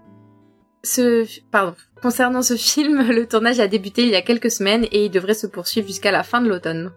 ce, 0.83 1.25
pardon, 1.49 1.75
concernant 2.01 2.41
ce 2.41 2.55
film, 2.55 3.01
le 3.09 3.27
tournage 3.27 3.59
a 3.59 3.67
débuté 3.67 4.03
il 4.03 4.09
y 4.09 4.15
a 4.15 4.21
quelques 4.21 4.51
semaines 4.51 4.85
et 4.91 5.05
il 5.05 5.09
devrait 5.09 5.33
se 5.33 5.47
poursuivre 5.47 5.87
jusqu'à 5.87 6.11
la 6.11 6.23
fin 6.23 6.41
de 6.41 6.49
l'automne. 6.49 6.91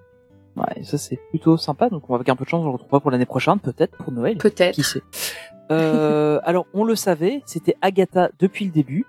Ouais, 0.57 0.85
ça 0.85 0.99
c'est 0.99 1.19
plutôt 1.31 1.57
sympa. 1.57 1.89
Donc, 1.89 2.05
on 2.09 2.13
va 2.13 2.17
avec 2.17 2.29
un 2.29 2.37
peu 2.37 2.45
de 2.45 2.51
chance, 2.51 2.63
on 2.63 2.67
le 2.67 2.73
retrouvera 2.73 3.01
pour 3.01 3.11
l'année 3.11 3.27
prochaine, 3.27 3.61
peut-être 3.61 3.97
pour 3.99 4.11
Noël. 4.11 4.39
Peut-être. 4.39 4.75
Qui 4.75 4.83
sait 4.83 5.03
euh, 5.71 6.41
Alors, 6.45 6.67
on 6.75 6.85
le 6.85 6.95
savait, 6.95 7.43
c'était 7.47 7.77
Agatha 7.83 8.31
depuis 8.39 8.65
le 8.65 8.71
début. 8.71 9.07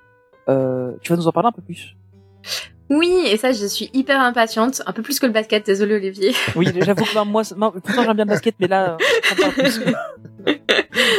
Euh, 0.50 0.92
tu 1.02 1.12
vas 1.12 1.18
nous 1.18 1.28
en 1.28 1.32
parler 1.32 1.48
un 1.48 1.54
peu 1.54 1.62
plus? 1.62 1.96
Oui, 2.90 3.14
et 3.26 3.36
ça, 3.36 3.52
je 3.52 3.66
suis 3.66 3.90
hyper 3.94 4.22
impatiente, 4.22 4.82
un 4.86 4.94
peu 4.94 5.02
plus 5.02 5.20
que 5.20 5.26
le 5.26 5.32
basket. 5.32 5.66
Désolé 5.66 5.96
Olivier. 5.96 6.34
Oui, 6.56 6.68
j'avoue 6.82 7.04
que 7.04 7.14
ben, 7.14 7.26
moi, 7.26 7.44
pourtant 7.44 8.04
j'aime 8.04 8.14
bien 8.14 8.26
le 8.26 8.30
basket, 8.30 8.56
mais 8.60 8.68
là, 8.68 8.98
parle 9.40 9.54
plus. 9.54 9.80
Peux 9.80 10.54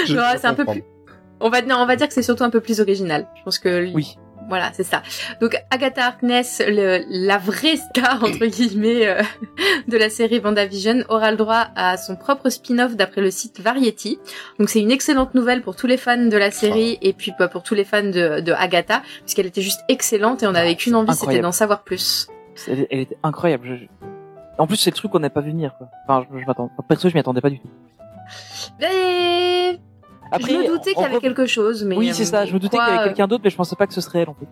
c'est 0.06 0.47
un 0.47 0.54
peu 0.54 0.64
comprendre. 0.64 0.98
On 1.40 1.50
va, 1.50 1.62
non, 1.62 1.76
on 1.76 1.87
va 1.87 1.97
dire 1.97 2.09
que 2.09 2.14
c'est 2.14 2.23
surtout 2.23 2.45
un 2.45 2.50
peu 2.50 2.61
plus 2.61 2.80
original. 2.80 3.26
Je 3.37 3.42
pense 3.42 3.59
que 3.59 3.92
Oui. 3.95 4.16
Voilà, 4.49 4.71
c'est 4.73 4.83
ça. 4.85 5.02
Donc 5.42 5.62
Agatha 5.71 6.07
Harkness, 6.07 6.62
le, 6.66 7.04
la 7.11 7.37
vraie 7.37 7.76
star 7.76 8.14
entre 8.25 8.47
guillemets 8.47 9.07
euh, 9.07 9.23
de 9.88 9.97
la 9.99 10.09
série 10.09 10.38
WandaVision, 10.40 11.04
aura 11.11 11.30
le 11.30 11.37
droit 11.37 11.66
à 11.76 11.99
son 11.99 12.16
propre 12.16 12.49
spin-off 12.49 12.97
d'après 12.97 13.21
le 13.21 13.30
site 13.30 13.61
Variety. 13.61 14.18
Donc 14.59 14.71
c'est 14.71 14.80
une 14.80 14.90
excellente 14.90 15.35
nouvelle 15.35 15.61
pour 15.61 15.76
tous 15.76 15.87
les 15.87 15.99
fans 15.99 16.16
de 16.16 16.37
la 16.38 16.50
série 16.50 16.97
et 17.02 17.12
puis 17.12 17.33
bah, 17.38 17.49
pour 17.49 17.62
tous 17.62 17.75
les 17.75 17.85
fans 17.85 18.02
de, 18.04 18.40
de 18.40 18.52
Agatha, 18.52 19.02
puisqu'elle 19.23 19.45
était 19.47 19.61
juste 19.61 19.80
excellente 19.90 20.42
et 20.42 20.47
on 20.47 20.52
n'avait 20.52 20.76
qu'une 20.76 20.95
envie, 20.95 21.09
c'était 21.14 21.26
d'en 21.42 21.52
savoir 21.52 21.83
plus. 21.83 22.26
Elle, 22.68 22.87
elle 22.90 23.00
était 23.00 23.18
incroyable. 23.23 23.66
Je- 23.66 24.07
En 24.57 24.66
plus, 24.66 24.76
c'est 24.76 24.90
le 24.90 24.97
truc 24.97 25.12
qu'on 25.12 25.21
n'a 25.21 25.28
pas 25.28 25.42
vu 25.42 25.50
venir. 25.50 25.75
Quoi. 25.76 25.88
Enfin, 26.09 26.26
je, 26.33 26.40
je 26.40 26.47
m'attends. 26.47 26.71
Perso, 26.88 27.11
je 27.11 27.14
m'y 27.14 27.21
attendais 27.21 27.42
pas 27.42 27.50
du 27.50 27.61
tout. 27.61 27.68
Et... 28.80 29.78
Après, 30.30 30.52
je 30.52 30.56
me 30.58 30.66
doutais 30.68 30.92
qu'il 30.94 31.02
y 31.02 31.06
avait 31.06 31.18
quelque 31.20 31.47
chose, 31.47 31.85
mais 31.85 31.97
Oui, 31.97 32.12
c'est 32.14 32.25
ça. 32.25 32.44
Je 32.47 32.52
me 32.54 32.58
doutais 32.58 32.76
qu'il 32.78 32.87
y 32.87 32.90
avait 32.90 33.04
quelqu'un 33.08 33.26
d'autre, 33.26 33.42
mais 33.44 33.50
je 33.50 33.56
pensais 33.56 33.76
pas 33.76 33.87
que 33.87 33.94
ce 33.94 34.00
serait 34.00 34.20
elle 34.20 34.28
en 34.30 34.35
fait. 34.35 34.47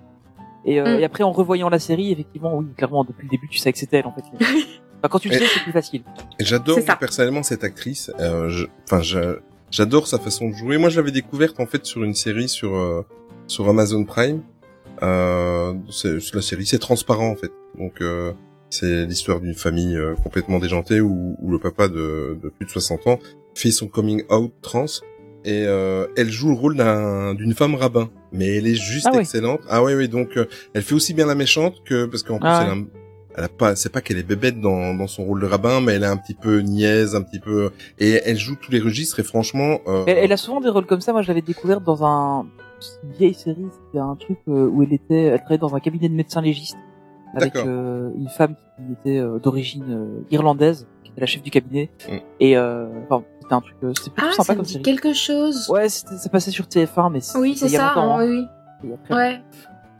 Et, 0.64 0.80
euh, 0.80 0.96
Mm. 0.96 1.00
et 1.00 1.04
après, 1.04 1.22
en 1.24 1.30
revoyant 1.32 1.68
la 1.68 1.78
série, 1.78 2.10
effectivement, 2.12 2.56
oui, 2.56 2.66
clairement, 2.76 3.04
depuis 3.04 3.24
le 3.24 3.30
début, 3.30 3.48
tu 3.48 3.58
sais 3.58 3.72
que 3.72 3.78
c'était 3.78 3.98
elle 3.98 4.06
en 4.06 4.12
fait. 4.12 4.22
Enfin, 4.34 4.38
quand 5.10 5.18
tu 5.20 5.28
le 5.28 5.34
sais, 5.38 5.46
c'est 5.46 5.60
plus 5.62 5.72
facile. 5.72 6.02
Et 6.40 6.44
J'adore 6.44 6.78
personnellement 6.98 7.42
cette 7.44 7.62
actrice. 7.64 8.10
Euh, 8.18 8.48
je- 8.48 8.66
Enfin, 8.84 9.00
je- 9.02 9.38
j'adore 9.70 10.06
sa 10.08 10.18
façon 10.18 10.48
de 10.48 10.54
jouer. 10.54 10.76
Moi, 10.78 10.88
je 10.88 10.96
l'avais 10.98 11.12
découverte 11.12 11.60
en 11.60 11.66
fait 11.66 11.84
sur 11.86 12.02
une 12.02 12.14
série 12.14 12.48
sur 12.48 12.74
euh, 12.74 13.02
sur 13.46 13.68
Amazon 13.68 14.04
Prime. 14.04 14.42
Euh, 15.02 15.74
c'est 15.90 16.20
c'est 16.20 16.34
la 16.34 16.42
série, 16.42 16.66
c'est 16.66 16.78
transparent 16.78 17.28
en 17.30 17.36
fait. 17.36 17.52
Donc 17.78 18.00
euh, 18.00 18.32
c'est 18.70 19.04
l'histoire 19.06 19.40
d'une 19.40 19.54
famille 19.54 19.96
euh, 19.96 20.14
complètement 20.22 20.58
déjantée 20.58 21.00
où, 21.00 21.36
où 21.40 21.50
le 21.52 21.58
papa 21.58 21.88
de, 21.88 22.38
de 22.42 22.48
plus 22.48 22.64
de 22.66 22.70
60 22.70 23.06
ans 23.06 23.18
fait 23.54 23.70
son 23.70 23.86
coming 23.88 24.24
out 24.30 24.52
trans 24.62 24.86
et 25.46 25.64
euh, 25.66 26.06
elle 26.16 26.30
joue 26.30 26.48
le 26.48 26.54
rôle 26.54 26.76
d'un 26.76 27.34
d'une 27.34 27.54
femme 27.54 27.74
rabbin. 27.74 28.10
Mais 28.32 28.56
elle 28.56 28.66
est 28.66 28.74
juste 28.74 29.08
Ah 29.10 29.18
excellente. 29.18 29.60
Ah 29.70 29.82
ouais, 29.82 29.94
oui. 29.94 30.08
Donc 30.08 30.36
euh, 30.36 30.46
elle 30.74 30.82
fait 30.82 30.94
aussi 30.94 31.14
bien 31.14 31.26
la 31.26 31.34
méchante 31.34 31.82
que 31.84 32.04
parce 32.04 32.22
qu'en 32.22 32.38
plus 32.38 32.48
Ah 32.48 32.66
elle, 32.66 32.78
a 32.78 32.82
elle 33.38 33.44
a 33.44 33.48
pas, 33.48 33.76
c'est 33.76 33.90
pas 33.90 34.00
qu'elle 34.00 34.18
est 34.18 34.22
bébête 34.22 34.60
dans, 34.60 34.94
dans 34.94 35.06
son 35.06 35.24
rôle 35.24 35.40
de 35.40 35.46
rabbin, 35.46 35.80
mais 35.80 35.94
elle 35.94 36.02
est 36.02 36.06
un 36.06 36.16
petit 36.16 36.34
peu 36.34 36.60
niaise, 36.60 37.14
un 37.14 37.22
petit 37.22 37.38
peu, 37.38 37.70
et 37.98 38.20
elle 38.24 38.38
joue 38.38 38.56
tous 38.56 38.72
les 38.72 38.80
registres 38.80 39.20
et 39.20 39.22
franchement. 39.22 39.80
Euh... 39.86 40.04
Elle, 40.06 40.18
elle, 40.18 40.32
a 40.32 40.38
souvent 40.38 40.60
des 40.60 40.70
rôles 40.70 40.86
comme 40.86 41.02
ça. 41.02 41.12
Moi, 41.12 41.20
je 41.20 41.28
l'avais 41.28 41.42
découverte 41.42 41.84
dans 41.84 42.02
un 42.02 42.46
une 43.04 43.12
vieille 43.12 43.34
série. 43.34 43.66
C'était 43.86 43.98
un 43.98 44.16
truc 44.16 44.38
euh, 44.48 44.68
où 44.68 44.82
elle 44.82 44.92
était, 44.92 45.24
elle 45.24 45.38
travaillait 45.38 45.58
dans 45.58 45.74
un 45.74 45.80
cabinet 45.80 46.08
de 46.08 46.14
médecins 46.14 46.42
légistes 46.42 46.76
avec 47.34 47.56
euh, 47.56 48.10
une 48.16 48.28
femme 48.28 48.54
qui 48.76 48.92
était 48.92 49.18
euh, 49.18 49.38
d'origine 49.38 50.24
irlandaise, 50.30 50.86
qui 51.02 51.10
était 51.10 51.20
la 51.20 51.26
chef 51.26 51.42
du 51.42 51.50
cabinet. 51.50 51.90
Mm. 52.08 52.16
Et 52.40 52.58
enfin, 52.58 53.24
c'était 53.46 53.54
un 53.54 53.60
truc, 53.60 53.76
c'était 53.96 54.10
plutôt 54.10 54.28
Ah, 54.30 54.32
sympa 54.32 54.44
ça 54.44 54.52
me 54.52 54.56
comme 54.58 54.66
dit 54.66 54.72
série. 54.72 54.82
quelque 54.82 55.12
chose. 55.12 55.68
Ouais, 55.70 55.88
ça 55.88 56.28
passait 56.30 56.50
sur 56.50 56.64
TF1, 56.66 57.10
mais 57.12 57.20
Oui, 57.38 57.54
c'était 57.54 57.68
c'est 57.68 57.74
y 57.74 57.76
a 57.76 57.80
ça. 57.80 57.86
longtemps, 57.94 58.18
hein. 58.18 58.26
Oui, 58.26 58.46
Il 58.84 58.90
y 58.90 58.92
a 58.92 58.96
très 58.96 59.14
oui. 59.14 59.20
Ouais. 59.20 59.40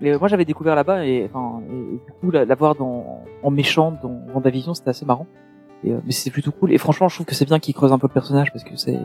Mais 0.00 0.19
moi, 0.19 0.29
j'avais 0.29 0.45
découvert 0.45 0.75
là-bas 0.75 1.07
et, 1.07 1.25
enfin, 1.33 1.62
et, 1.71 1.75
et 1.75 2.00
du 2.05 2.12
coup, 2.21 2.31
la, 2.31 2.45
la 2.45 2.55
voir 2.55 2.75
dans, 2.75 3.25
en 3.43 3.50
méchante 3.50 3.99
dans 4.03 4.21
Vendavision, 4.35 4.75
c'était 4.75 4.91
assez 4.91 5.07
marrant. 5.07 5.26
Et, 5.85 5.93
euh, 5.93 5.99
mais 6.05 6.12
c'était 6.12 6.31
plutôt 6.33 6.50
cool. 6.53 6.73
Et 6.73 6.79
franchement, 6.79 7.09
je 7.09 7.15
trouve 7.17 7.26
que 7.26 7.35
c'est 7.35 7.47
bien 7.47 7.59
qu'il 7.61 7.75
creuse 7.75 7.93
un 7.93 7.99
peu 7.99 8.07
le 8.09 8.12
personnage 8.12 8.53
parce 8.53 8.65
que 8.65 8.76
c'est, 8.76 8.99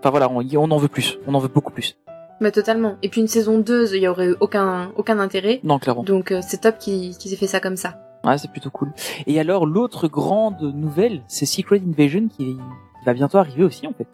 enfin 0.00 0.10
voilà, 0.10 0.28
on, 0.30 0.40
on 0.56 0.70
en 0.70 0.78
veut 0.78 0.88
plus. 0.88 1.18
On 1.26 1.34
en 1.34 1.38
veut 1.38 1.48
beaucoup 1.48 1.72
plus. 1.72 1.96
Mais 2.40 2.50
totalement. 2.50 2.96
Et 3.02 3.08
puis 3.08 3.20
une 3.20 3.28
saison 3.28 3.58
2, 3.58 3.94
il 3.94 4.02
y 4.02 4.08
aurait 4.08 4.30
eu 4.30 4.36
aucun, 4.40 4.90
aucun 4.96 5.20
intérêt. 5.20 5.60
Non, 5.62 5.78
clairement. 5.78 6.02
Donc 6.02 6.32
euh, 6.32 6.40
c'est 6.42 6.62
top 6.62 6.78
qu'ils 6.78 7.16
qu'ils 7.16 7.32
aient 7.32 7.36
fait 7.36 7.46
ça 7.46 7.60
comme 7.60 7.76
ça. 7.76 7.94
Ouais, 8.24 8.36
c'est 8.38 8.50
plutôt 8.50 8.70
cool. 8.70 8.92
Et 9.26 9.38
alors, 9.38 9.66
l'autre 9.66 10.08
grande 10.08 10.60
nouvelle, 10.62 11.22
c'est 11.28 11.44
Secret 11.46 11.80
Invasion 11.86 12.26
qui, 12.28 12.56
qui 13.04 13.10
va 13.10 13.14
bientôt 13.14 13.38
arriver 13.38 13.64
aussi, 13.64 13.86
en 13.86 13.92
fait. 13.92 14.06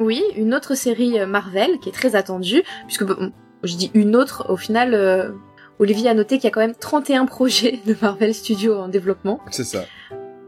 Oui, 0.00 0.22
une 0.36 0.54
autre 0.54 0.74
série 0.74 1.18
euh, 1.20 1.26
Marvel 1.26 1.78
qui 1.80 1.88
est 1.88 1.92
très 1.92 2.16
attendue, 2.16 2.62
puisque 2.86 3.04
bon, 3.04 3.32
je 3.62 3.76
dis 3.76 3.90
une 3.94 4.16
autre, 4.16 4.46
au 4.50 4.56
final, 4.56 4.94
euh, 4.94 5.30
Olivier 5.78 6.10
a 6.10 6.14
noté 6.14 6.36
qu'il 6.36 6.44
y 6.44 6.48
a 6.48 6.50
quand 6.50 6.60
même 6.60 6.74
31 6.74 7.26
projets 7.26 7.80
de 7.86 7.96
Marvel 8.00 8.34
Studios 8.34 8.76
en 8.76 8.88
développement. 8.88 9.40
C'est 9.50 9.64
ça. 9.64 9.84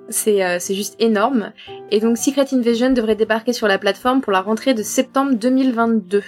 C'est 0.08 0.44
euh, 0.44 0.58
c'est 0.61 0.75
juste 0.76 0.94
énorme. 1.00 1.52
Et 1.90 1.99
donc 1.99 2.16
Secret 2.16 2.46
Invasion 2.52 2.92
devrait 2.92 3.16
débarquer 3.16 3.52
sur 3.52 3.66
la 3.66 3.76
plateforme 3.76 4.20
pour 4.20 4.32
la 4.32 4.40
rentrée 4.40 4.73
de 4.73 4.85
septembre 4.85 5.35
2022. 5.35 6.23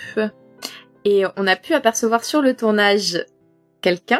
Et 1.04 1.24
on 1.36 1.46
a 1.46 1.54
pu 1.54 1.74
apercevoir 1.74 2.24
sur 2.24 2.42
le 2.42 2.54
tournage 2.54 3.24
quelqu'un, 3.80 4.18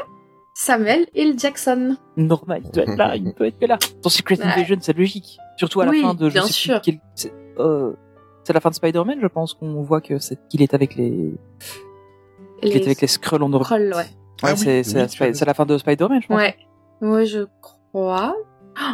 Samuel 0.55 1.07
L. 1.17 1.37
Jackson. 1.37 1.97
Normal, 2.17 2.63
il 2.65 2.71
doit 2.71 2.85
être 2.85 2.97
là, 2.97 3.17
il 3.17 3.25
ne 3.25 3.33
peut 3.37 3.47
être 3.47 3.59
que 3.59 3.67
là. 3.67 3.79
Dans 4.03 4.11
Secret 4.11 4.39
Ouais. 4.39 4.45
Invasion, 4.45 4.77
c'est 4.81 4.97
logique. 4.97 5.39
Surtout 5.59 5.81
à 5.83 5.85
la 5.85 5.91
Oui, 5.91 6.01
fin 6.03 6.15
de, 6.15 6.29
je 6.29 6.35
bien 6.35 6.47
sais 6.47 6.53
sûr. 6.53 6.81
plus 6.81 6.93
quel, 6.93 7.01
c'est, 7.15 7.33
euh, 7.59 7.93
c'est 8.45 8.53
la 8.53 8.61
fin 8.61 8.71
de 8.71 8.75
Spider-Man, 8.75 9.19
je 9.21 9.27
pense 9.27 9.53
qu'on 9.55 9.83
voit 9.83 10.01
que 10.01 10.19
c'est, 10.19 10.39
qu'il 10.49 10.63
est 10.63 10.73
avec 10.73 10.95
les, 10.95 11.35
qu'il 12.63 12.77
est 12.77 12.83
avec 12.87 13.01
les 13.03 13.07
Skrulls 13.09 13.43
en 13.43 13.49
Europe. 13.51 13.67
Skrulls, 13.67 13.93
ouais. 13.95 14.07
Ah 14.43 14.53
oui, 14.53 14.57
c'est, 14.57 14.83
c'est, 14.85 14.95
oui, 14.95 15.01
la- 15.01 15.07
tu 15.09 15.23
as 15.25 15.35
c'est 15.35 15.45
la 15.45 15.55
fin 15.55 15.67
de 15.67 15.77
Spider-Man, 15.77 16.23
je 16.23 16.29
pense. 16.29 16.37
Ouais. 16.37 16.57
Ouais, 17.01 17.27
je 17.27 17.41
crois. 17.61 18.35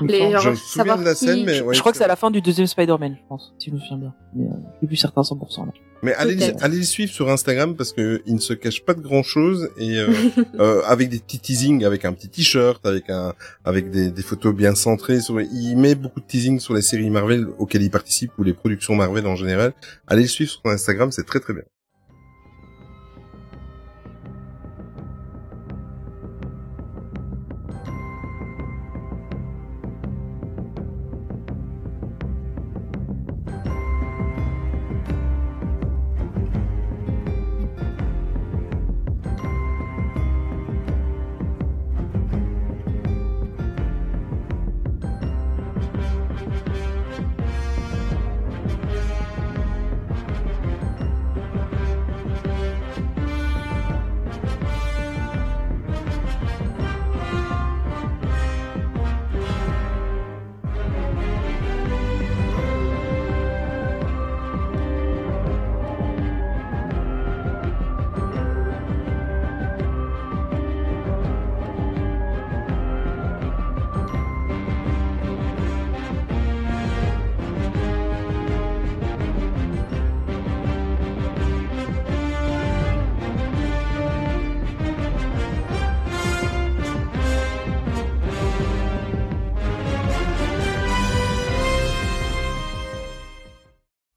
Les- 0.03 0.33
Je 0.41 0.51
me 0.51 0.55
souviens 0.55 0.97
de 0.97 1.05
la 1.05 1.15
qui- 1.15 1.25
scène, 1.27 1.45
mais 1.45 1.61
ouais, 1.61 1.75
je 1.75 1.81
crois 1.81 1.93
que 1.93 1.99
c'est 1.99 2.05
à 2.05 2.09
la 2.09 2.17
fin 2.17 2.31
du 2.31 2.41
deuxième 2.41 2.67
Spider-Man, 2.67 3.17
je 3.21 3.29
pense, 3.29 3.55
si 3.59 3.71
je 3.71 3.75
me 3.75 3.81
souviens 3.81 3.99
bien. 3.99 4.15
Mais, 4.35 4.45
euh, 4.47 4.51
je 4.75 4.79
suis 4.79 4.87
plus 4.87 4.97
certain 4.97 5.21
à 5.21 5.25
100%, 5.25 5.67
là. 5.67 5.73
Mais 6.03 6.13
allez, 6.15 6.37
Peut-être. 6.37 6.63
allez 6.63 6.77
les 6.79 6.85
suivre 6.85 7.11
sur 7.11 7.31
Instagram 7.31 7.77
parce 7.77 7.93
que 7.95 8.21
il 8.27 8.35
ne 8.35 8.39
se 8.41 8.53
cache 8.53 8.85
pas 8.85 8.93
de 8.93 9.01
grand 9.01 9.23
chose 9.23 9.71
et 9.79 9.97
euh, 9.97 10.09
euh, 10.61 10.83
avec 10.85 11.09
des 11.09 11.19
petits 11.19 11.39
teasings, 11.39 11.83
avec 11.85 12.05
un 12.05 12.13
petit 12.13 12.29
t-shirt, 12.29 12.85
avec 12.85 13.09
un, 13.09 13.33
avec 13.65 13.91
des, 13.91 14.11
des 14.11 14.23
photos 14.23 14.55
bien 14.55 14.75
centrées. 14.75 15.21
Sur, 15.21 15.41
il 15.41 15.77
met 15.77 15.95
beaucoup 15.95 16.21
de 16.21 16.27
teasings 16.27 16.61
sur 16.61 16.75
les 16.75 16.83
séries 16.83 17.09
Marvel 17.09 17.47
auxquelles 17.59 17.83
il 17.83 17.91
participe 17.91 18.33
ou 18.39 18.43
les 18.43 18.53
productions 18.53 18.95
Marvel 18.95 19.27
en 19.27 19.35
général. 19.37 19.73
Allez 20.07 20.23
le 20.23 20.29
suivre 20.29 20.51
sur 20.51 20.61
Instagram, 20.67 21.11
c'est 21.11 21.25
très 21.25 21.41
très 21.41 21.55
bien. 21.55 21.63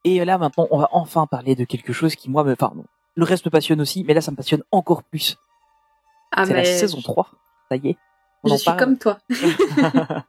Et 0.08 0.24
là, 0.24 0.38
maintenant, 0.38 0.68
on 0.72 0.80
va 0.80 0.88
enfin 0.94 1.28
parler 1.28 1.56
de 1.56 1.66
quelque 1.66 1.92
chose 1.92 2.16
qui, 2.16 2.30
moi, 2.30 2.46
me, 2.46 2.54
enfin, 2.54 2.72
le 3.16 3.24
reste 3.26 3.46
me 3.46 3.52
passionne 3.52 3.82
aussi, 3.82 4.06
mais 4.06 4.14
là, 4.14 4.22
ça 4.22 4.32
me 4.32 4.38
passionne 4.38 4.64
encore 4.72 5.04
plus. 5.04 5.36
Ah, 6.32 6.46
c'est 6.46 6.54
la 6.54 6.64
saison 6.64 7.02
3. 7.02 7.30
Ça 7.70 7.76
y 7.76 7.90
est. 7.90 7.98
On 8.44 8.48
Je 8.50 8.54
en 8.54 8.58
suis 8.58 8.66
parle. 8.66 8.80
comme 8.80 8.98
toi. 8.98 9.18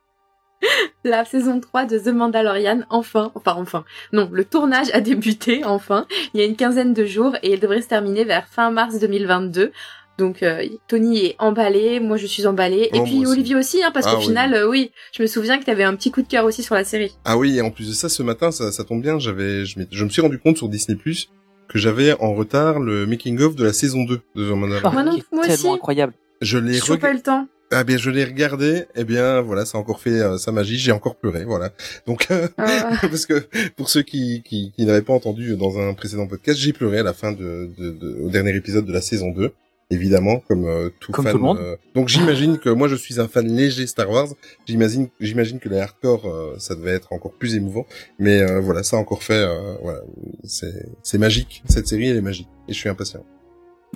La 1.05 1.25
saison 1.25 1.61
3 1.61 1.85
de 1.85 1.99
The 1.99 2.09
Mandalorian, 2.09 2.81
enfin, 2.91 3.31
enfin, 3.37 3.55
enfin. 3.57 3.85
Non, 4.13 4.29
le 4.33 4.45
tournage 4.45 4.91
a 4.93 5.01
débuté, 5.01 5.65
enfin. 5.65 6.07
Il 6.35 6.41
y 6.41 6.43
a 6.43 6.47
une 6.47 6.57
quinzaine 6.57 6.93
de 6.93 7.05
jours 7.05 7.37
et 7.43 7.53
il 7.53 7.61
devrait 7.61 7.83
se 7.83 7.89
terminer 7.89 8.25
vers 8.25 8.49
fin 8.49 8.71
mars 8.71 8.99
2022. 8.99 9.71
Donc 10.19 10.43
euh, 10.43 10.65
Tony 10.89 11.19
est 11.27 11.37
emballé, 11.39 12.01
moi 12.01 12.17
je 12.17 12.27
suis 12.27 12.47
emballée, 12.47 12.91
et 12.93 12.99
Oh, 12.99 13.05
puis 13.05 13.19
aussi. 13.21 13.27
Olivier 13.27 13.55
aussi, 13.57 13.83
hein, 13.83 13.91
parce 13.95 14.07
Ah 14.07 14.13
qu'au 14.13 14.19
oui. 14.19 14.25
final, 14.27 14.53
euh, 14.53 14.69
oui, 14.69 14.91
je 15.17 15.23
me 15.23 15.29
souviens 15.29 15.59
que 15.59 15.65
tu 15.65 15.71
avais 15.71 15.85
un 15.85 15.95
petit 15.95 16.11
coup 16.11 16.23
de 16.23 16.29
cœur 16.29 16.45
aussi 16.45 16.63
sur 16.63 16.75
la 16.75 16.85
série. 16.85 17.13
Ah 17.25 17.39
oui, 17.39 17.57
et 17.57 17.61
en 17.61 17.71
plus 17.71 17.89
de 17.89 17.93
ça, 17.95 18.09
ce 18.09 18.23
matin, 18.25 18.51
ça, 18.51 18.73
ça 18.73 18.83
tombe 18.85 19.01
bien, 19.01 19.19
j'avais, 19.19 19.65
je, 19.65 19.79
je 19.91 20.05
me 20.05 20.09
suis 20.11 20.21
rendu 20.21 20.39
compte 20.39 20.57
sur 20.57 20.69
Disney 20.69 20.99
Plus 20.99 21.31
que 21.69 21.79
j'avais 21.79 22.15
en 22.21 22.35
retard 22.35 22.81
le 22.81 23.07
making 23.07 23.41
of 23.41 23.55
de 23.55 23.65
la 23.65 23.73
saison 23.73 24.05
2 24.05 24.21
de 24.35 24.45
The 24.49 24.55
Mandalorian. 24.55 24.93
Moi 24.93 25.03
non, 25.05 25.13
moi 25.31 25.47
tellement 25.47 25.55
aussi. 25.55 25.69
incroyable. 25.69 26.13
Je 26.41 26.59
l'ai 26.59 26.79
toujours 26.81 26.99
pas 26.99 27.13
le 27.13 27.21
temps. 27.21 27.47
Ah 27.71 27.85
bien, 27.85 27.99
je 27.99 28.09
l'ai 28.11 28.25
regardé. 28.25 28.87
Eh 28.97 29.05
bien, 29.05 29.43
voilà, 29.43 29.67
ça 29.67 29.77
a 29.77 29.81
encore 29.83 30.01
fait 30.01 30.09
euh, 30.23 30.39
sa 30.39 30.51
magie. 30.53 30.79
J'ai 30.79 30.91
encore 30.93 31.17
pleuré, 31.17 31.45
voilà. 31.45 31.71
Donc, 32.07 32.27
euh, 32.31 32.49
Ah. 32.57 32.93
parce 33.03 33.27
que 33.27 33.47
pour 33.77 33.91
ceux 33.91 34.01
qui 34.03 34.43
qui, 34.43 34.73
qui 34.75 34.87
n'avaient 34.87 35.03
pas 35.03 35.13
entendu 35.13 35.55
dans 35.57 35.79
un 35.79 35.93
précédent 35.93 36.27
podcast, 36.27 36.59
j'ai 36.59 36.73
pleuré 36.73 37.01
à 37.01 37.03
la 37.03 37.13
fin 37.13 37.33
de, 37.33 37.71
de, 37.79 37.91
de- 37.91 38.19
au 38.25 38.31
dernier 38.31 38.57
épisode 38.57 38.87
de 38.87 38.93
la 38.93 39.03
saison 39.03 39.31
2. 39.33 39.53
Évidemment, 39.91 40.41
comme 40.47 40.67
euh, 40.67 40.91
tout 41.01 41.13
Comme 41.13 41.25
fan. 41.25 41.33
tout 41.33 41.39
le 41.39 41.45
monde. 41.45 41.59
euh, 41.59 41.77
donc 41.95 42.09
j'imagine 42.09 42.59
que 42.59 42.69
moi 42.69 42.89
je 42.89 42.95
suis 42.95 43.19
un 43.21 43.27
fan 43.27 43.47
léger 43.49 43.87
Star 43.87 44.11
Wars. 44.11 44.29
J'imagine, 44.67 45.09
j'imagine 45.19 45.59
que 45.61 45.69
les 45.71 45.79
hardcore, 45.81 46.27
euh, 46.27 46.55
ça 46.59 46.75
devait 46.75 46.91
être 46.93 47.11
encore 47.13 47.33
plus 47.33 47.55
émouvant. 47.55 47.87
Mais 48.19 48.43
euh, 48.43 48.61
voilà, 48.61 48.83
ça 48.83 48.97
a 48.97 49.01
encore 49.01 49.23
fait. 49.23 49.33
euh, 49.33 49.77
voilà, 49.83 50.01
c'est 50.45 51.19
magique. 51.19 51.63
Cette 51.69 51.89
série, 51.89 52.09
elle 52.11 52.17
est 52.19 52.21
magique. 52.21 52.49
Et 52.69 52.75
je 52.75 52.79
suis 52.79 52.89
impatient. 52.91 53.25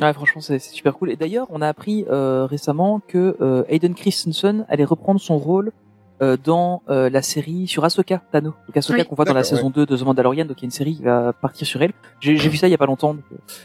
Ouais, 0.01 0.15
franchement, 0.15 0.41
c'est 0.41 0.59
super 0.59 0.95
cool. 0.95 1.11
Et 1.11 1.17
d'ailleurs, 1.17 1.47
on 1.51 1.61
a 1.61 1.69
appris 1.69 2.07
euh, 2.09 2.47
récemment 2.47 3.01
que 3.07 3.37
euh, 3.43 3.63
Hayden 3.69 3.95
Christensen 3.95 4.65
allait 4.71 4.85
reprendre 4.87 5.21
son 5.21 5.37
rôle 5.37 5.73
euh, 6.23 6.37
dans 6.43 6.83
euh, 6.89 7.11
la 7.11 7.21
série 7.21 7.67
sur 7.67 7.85
Ahsoka 7.85 8.23
Tano. 8.31 8.55
Donc 8.67 8.77
Ahsoka 8.77 9.01
Oui. 9.01 9.07
qu'on 9.07 9.15
voit 9.17 9.25
dans 9.25 9.35
la 9.35 9.43
saison 9.45 9.71
2 9.71 9.87
de 9.87 9.97
The 9.97 10.03
Mandalorian. 10.03 10.45
Donc 10.45 10.59
il 10.61 10.63
y 10.63 10.67
a 10.67 10.69
une 10.69 10.71
série 10.71 10.97
qui 10.97 11.03
va 11.03 11.33
partir 11.33 11.67
sur 11.67 11.83
elle. 11.83 11.93
J'ai 12.21 12.37
j'ai 12.37 12.49
vu 12.49 12.57
ça 12.57 12.69
il 12.69 12.71
y 12.71 12.75
a 12.75 12.79
pas 12.79 12.87
longtemps. 12.87 13.15
Donc, 13.15 13.25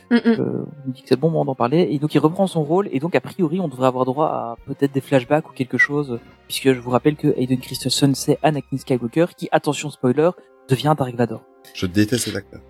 Mm, 0.10 0.16
mm. 0.16 0.20
euh, 0.40 0.66
on 0.86 0.88
me 0.90 0.94
dit 0.94 1.02
que 1.04 1.08
c'est 1.10 1.16
le 1.16 1.22
bon 1.22 1.30
moment 1.30 1.46
d'en 1.46 1.56
parler. 1.56 1.88
Et 1.92 2.00
donc 2.00 2.14
il 2.16 2.20
reprend 2.20 2.48
son 2.48 2.64
rôle. 2.64 2.90
Et 2.92 3.00
donc 3.00 3.16
a 3.16 3.22
priori, 3.22 3.60
on 3.60 3.68
devrait 3.68 3.88
avoir 3.88 4.06
droit 4.06 4.26
à 4.28 4.56
peut-être 4.66 4.92
des 4.92 5.02
flashbacks 5.02 5.48
ou 5.50 5.54
quelque 5.54 5.78
chose. 5.78 6.20
Puisque 6.48 6.74
je 6.74 6.80
vous 6.80 6.90
rappelle 6.90 7.16
que 7.16 7.28
Hayden 7.38 7.60
Christensen, 7.60 8.16
c'est 8.16 8.40
Anakin 8.44 8.78
Skywalker 8.78 9.28
qui, 9.38 9.50
attention 9.52 9.90
spoiler, 9.90 10.32
devient 10.70 10.96
Dark 10.98 11.14
Vador. 11.16 11.42
Je 11.74 11.86
déteste 11.86 12.26
cet 12.26 12.36
acteur. 12.36 12.62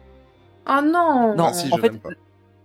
Oh 0.70 0.82
non 0.84 1.36
Non, 1.38 1.46
Ah, 1.46 1.54
si, 1.54 1.72
en 1.72 1.78
je 1.78 1.82
fait. 1.82 1.92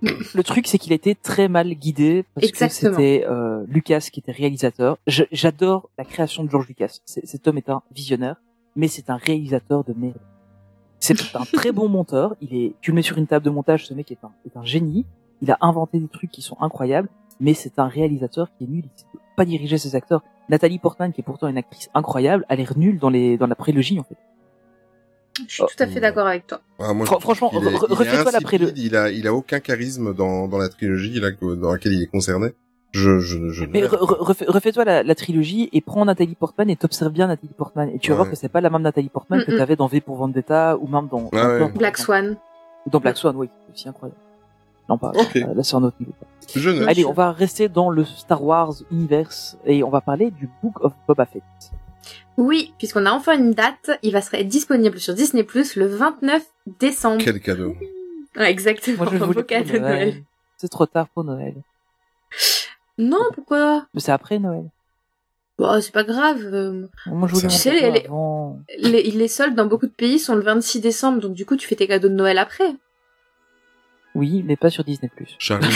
Le 0.03 0.43
truc, 0.43 0.67
c'est 0.67 0.79
qu'il 0.79 0.93
a 0.93 0.97
été 0.97 1.15
très 1.15 1.49
mal 1.49 1.73
guidé 1.75 2.25
parce 2.35 2.47
Exactement. 2.47 2.91
que 2.91 2.97
c'était 2.97 3.25
euh, 3.27 3.65
Lucas 3.69 4.09
qui 4.13 4.21
était 4.21 4.33
réalisateur. 4.33 4.99
J'adore 5.07 5.91
la 5.99 6.05
création 6.05 6.45
de 6.45 6.51
George 6.51 6.67
Lucas. 6.69 6.99
Cet 7.05 7.47
homme 7.47 7.59
est 7.59 7.71
un 7.71 7.83
visionnaire, 7.95 8.37
mais 8.77 8.89
c'est 8.89 9.11
un 9.11 9.17
réalisateur 9.17 9.85
de 9.85 9.93
merde. 9.93 10.19
C'est 11.01 11.17
un 11.35 11.45
très 11.53 11.73
bon 11.73 11.89
monteur. 11.89 12.35
Il 12.41 12.55
est, 12.55 12.75
tu 12.81 12.91
le 12.91 12.97
mets 12.97 13.03
sur 13.03 13.19
une 13.19 13.27
table 13.27 13.45
de 13.45 13.51
montage, 13.51 13.87
ce 13.87 13.95
mec 13.95 14.11
est 14.11 14.25
un, 14.25 14.31
est 14.47 14.57
un 14.57 14.65
génie. 14.65 15.07
Il 15.41 15.51
a 15.51 15.59
inventé 15.61 15.99
des 15.99 16.09
trucs 16.09 16.31
qui 16.31 16.43
sont 16.43 16.57
incroyables, 16.61 17.09
mais 17.41 17.55
c'est 17.55 17.79
un 17.79 17.89
réalisateur 17.89 18.49
qui 18.57 18.65
est 18.65 18.69
nul. 18.69 18.85
Il 18.85 18.99
sait 18.99 19.07
pas 19.37 19.45
diriger 19.45 19.79
ces 19.79 19.97
acteurs. 19.97 20.23
Nathalie 20.49 20.79
Portman, 20.79 21.13
qui 21.13 21.21
est 21.21 21.25
pourtant 21.25 21.49
une 21.49 21.57
actrice 21.57 21.89
incroyable, 21.95 22.45
a 22.49 22.57
l'air 22.57 22.77
nulle 22.77 22.99
dans 22.99 23.09
les 23.09 23.37
dans 23.39 23.47
la 23.47 23.55
prélogie 23.55 23.99
en 23.99 24.05
fait. 24.05 24.17
Je 25.49 25.53
suis 25.55 25.63
tout 25.65 25.83
à 25.83 25.87
fait 25.87 26.01
d'accord 26.01 26.27
avec 26.27 26.47
toi. 26.47 26.61
Ah, 26.79 26.93
moi, 26.93 27.07
franchement, 27.07 27.49
refais-toi 27.49 28.31
la 28.33 28.39
insipide, 28.39 28.73
Il 28.77 28.97
a, 28.97 29.11
il 29.11 29.27
a 29.27 29.33
aucun 29.35 29.61
charisme 29.61 30.13
dans, 30.15 30.47
dans 30.49 30.59
la 30.59 30.69
trilogie 30.69 31.19
là, 31.21 31.31
dans 31.41 31.73
laquelle 31.73 31.93
il 31.93 32.03
est 32.03 32.07
concerné. 32.07 32.49
Je, 32.93 33.21
je, 33.21 33.49
je. 33.51 33.65
Mais 33.65 33.81
re- 33.81 33.97
re- 33.97 34.19
refais- 34.23 34.45
refais-toi 34.47 34.85
la, 34.85 35.03
la 35.03 35.15
trilogie 35.15 35.71
et 35.73 35.81
prends 35.81 36.05
Nathalie 36.05 36.35
Portman 36.35 36.69
et 36.69 36.77
t'observes 36.77 37.13
bien 37.13 37.27
Nathalie 37.29 37.55
Portman 37.57 37.89
et 37.89 37.99
tu 37.99 38.11
vas 38.11 38.15
Ouais. 38.15 38.17
voir 38.19 38.31
que 38.31 38.37
c'est 38.37 38.51
pas 38.51 38.61
la 38.61 38.69
même 38.69 38.83
Nathalie 38.83 39.09
Portman 39.09 39.43
que 39.43 39.51
Mm, 39.51 39.55
mm. 39.55 39.59
t'avais 39.59 39.77
dans 39.77 39.87
V 39.87 40.03
pour 40.03 40.17
Vendetta 40.17 40.77
ou 40.79 40.87
même 40.87 41.09
dans, 41.09 41.31
Ah 41.33 41.59
dans- 41.59 41.65
ouais. 41.67 41.73
Black 41.73 41.97
Swan. 41.97 42.37
ou 42.87 42.91
dans 42.91 43.01
Black 43.01 43.17
Swan, 43.17 43.35
oui, 43.37 43.49
c'est 43.67 43.73
aussi 43.73 43.89
incroyable. 43.89 44.21
Non 44.91 44.99
pas, 44.99 45.13
Ok. 45.15 45.37
euh, 45.37 45.55
là 45.55 45.63
c'est 45.63 45.75
un 45.77 45.83
autre 45.85 45.97
niveau. 46.01 46.13
Je 46.55 46.69
note. 46.69 46.87
Allez, 46.87 47.07
on 47.07 47.15
va 47.15 47.33
rester 47.33 47.71
dans 47.71 47.89
le 47.89 48.05
Star 48.05 48.45
Wars 48.45 48.75
universe 48.91 49.57
et 49.65 49.83
on 49.83 49.89
va 49.89 50.03
parler 50.03 50.31
du 50.31 50.51
Book 50.63 50.75
of 50.85 50.93
Boba 51.09 51.25
Fett. 51.25 51.43
Oui, 52.37 52.73
puisqu'on 52.79 53.05
a 53.07 53.13
enfin 53.13 53.37
une 53.39 53.53
date, 53.53 53.91
il 54.03 54.13
va 54.13 54.21
être 54.33 54.49
disponible 54.49 54.99
sur 54.99 55.15
Disney 55.15 55.45
Plus 55.45 55.77
le 55.77 55.87
29 55.87 56.43
décembre. 56.79 57.23
Quel 57.23 57.41
cadeau. 57.41 57.77
Ouais, 58.37 58.51
exactement. 58.51 58.97
Moi 59.05 59.07
je 59.13 59.17
un 59.17 59.27
voulais 59.27 59.43
beau 59.43 59.47
cadeau 59.47 59.73
de 59.75 59.79
Noël. 59.79 60.23
C'est 60.57 60.69
trop 60.71 60.87
tard 60.87 61.09
pour 61.09 61.25
Noël. 61.25 61.55
Non, 62.99 63.21
pourquoi? 63.35 63.87
Mais 63.95 64.01
c'est 64.01 64.13
après 64.13 64.39
Noël. 64.39 64.65
Bah, 65.59 65.81
c'est 65.83 65.93
pas 65.93 66.05
grave. 66.05 66.41
euh, 66.53 66.87
Moi 67.07 67.29
je 67.29 67.35
voulais 67.35 67.49
Tu 67.49 67.55
sais, 67.57 67.73
les- 67.73 67.91
les-. 67.91 68.07
Les, 68.79 69.03
les 69.11 69.29
soldes 69.29 69.55
dans 69.55 69.67
beaucoup 69.67 69.87
de 69.87 69.93
pays 69.93 70.19
sont 70.19 70.35
le 70.35 70.43
26 70.43 70.81
décembre, 70.81 71.21
donc 71.21 71.35
du 71.35 71.45
coup, 71.45 71.57
tu 71.57 71.69
fais 71.69 71.77
tes 71.77 71.87
cadeaux 71.87 72.09
de 72.09 72.15
Noël 72.15 72.39
après. 72.39 72.75
Oui, 74.15 74.43
mais 74.47 74.57
pas 74.57 74.71
sur 74.71 74.85
Disney+. 74.85 75.11
Charlie, 75.39 75.69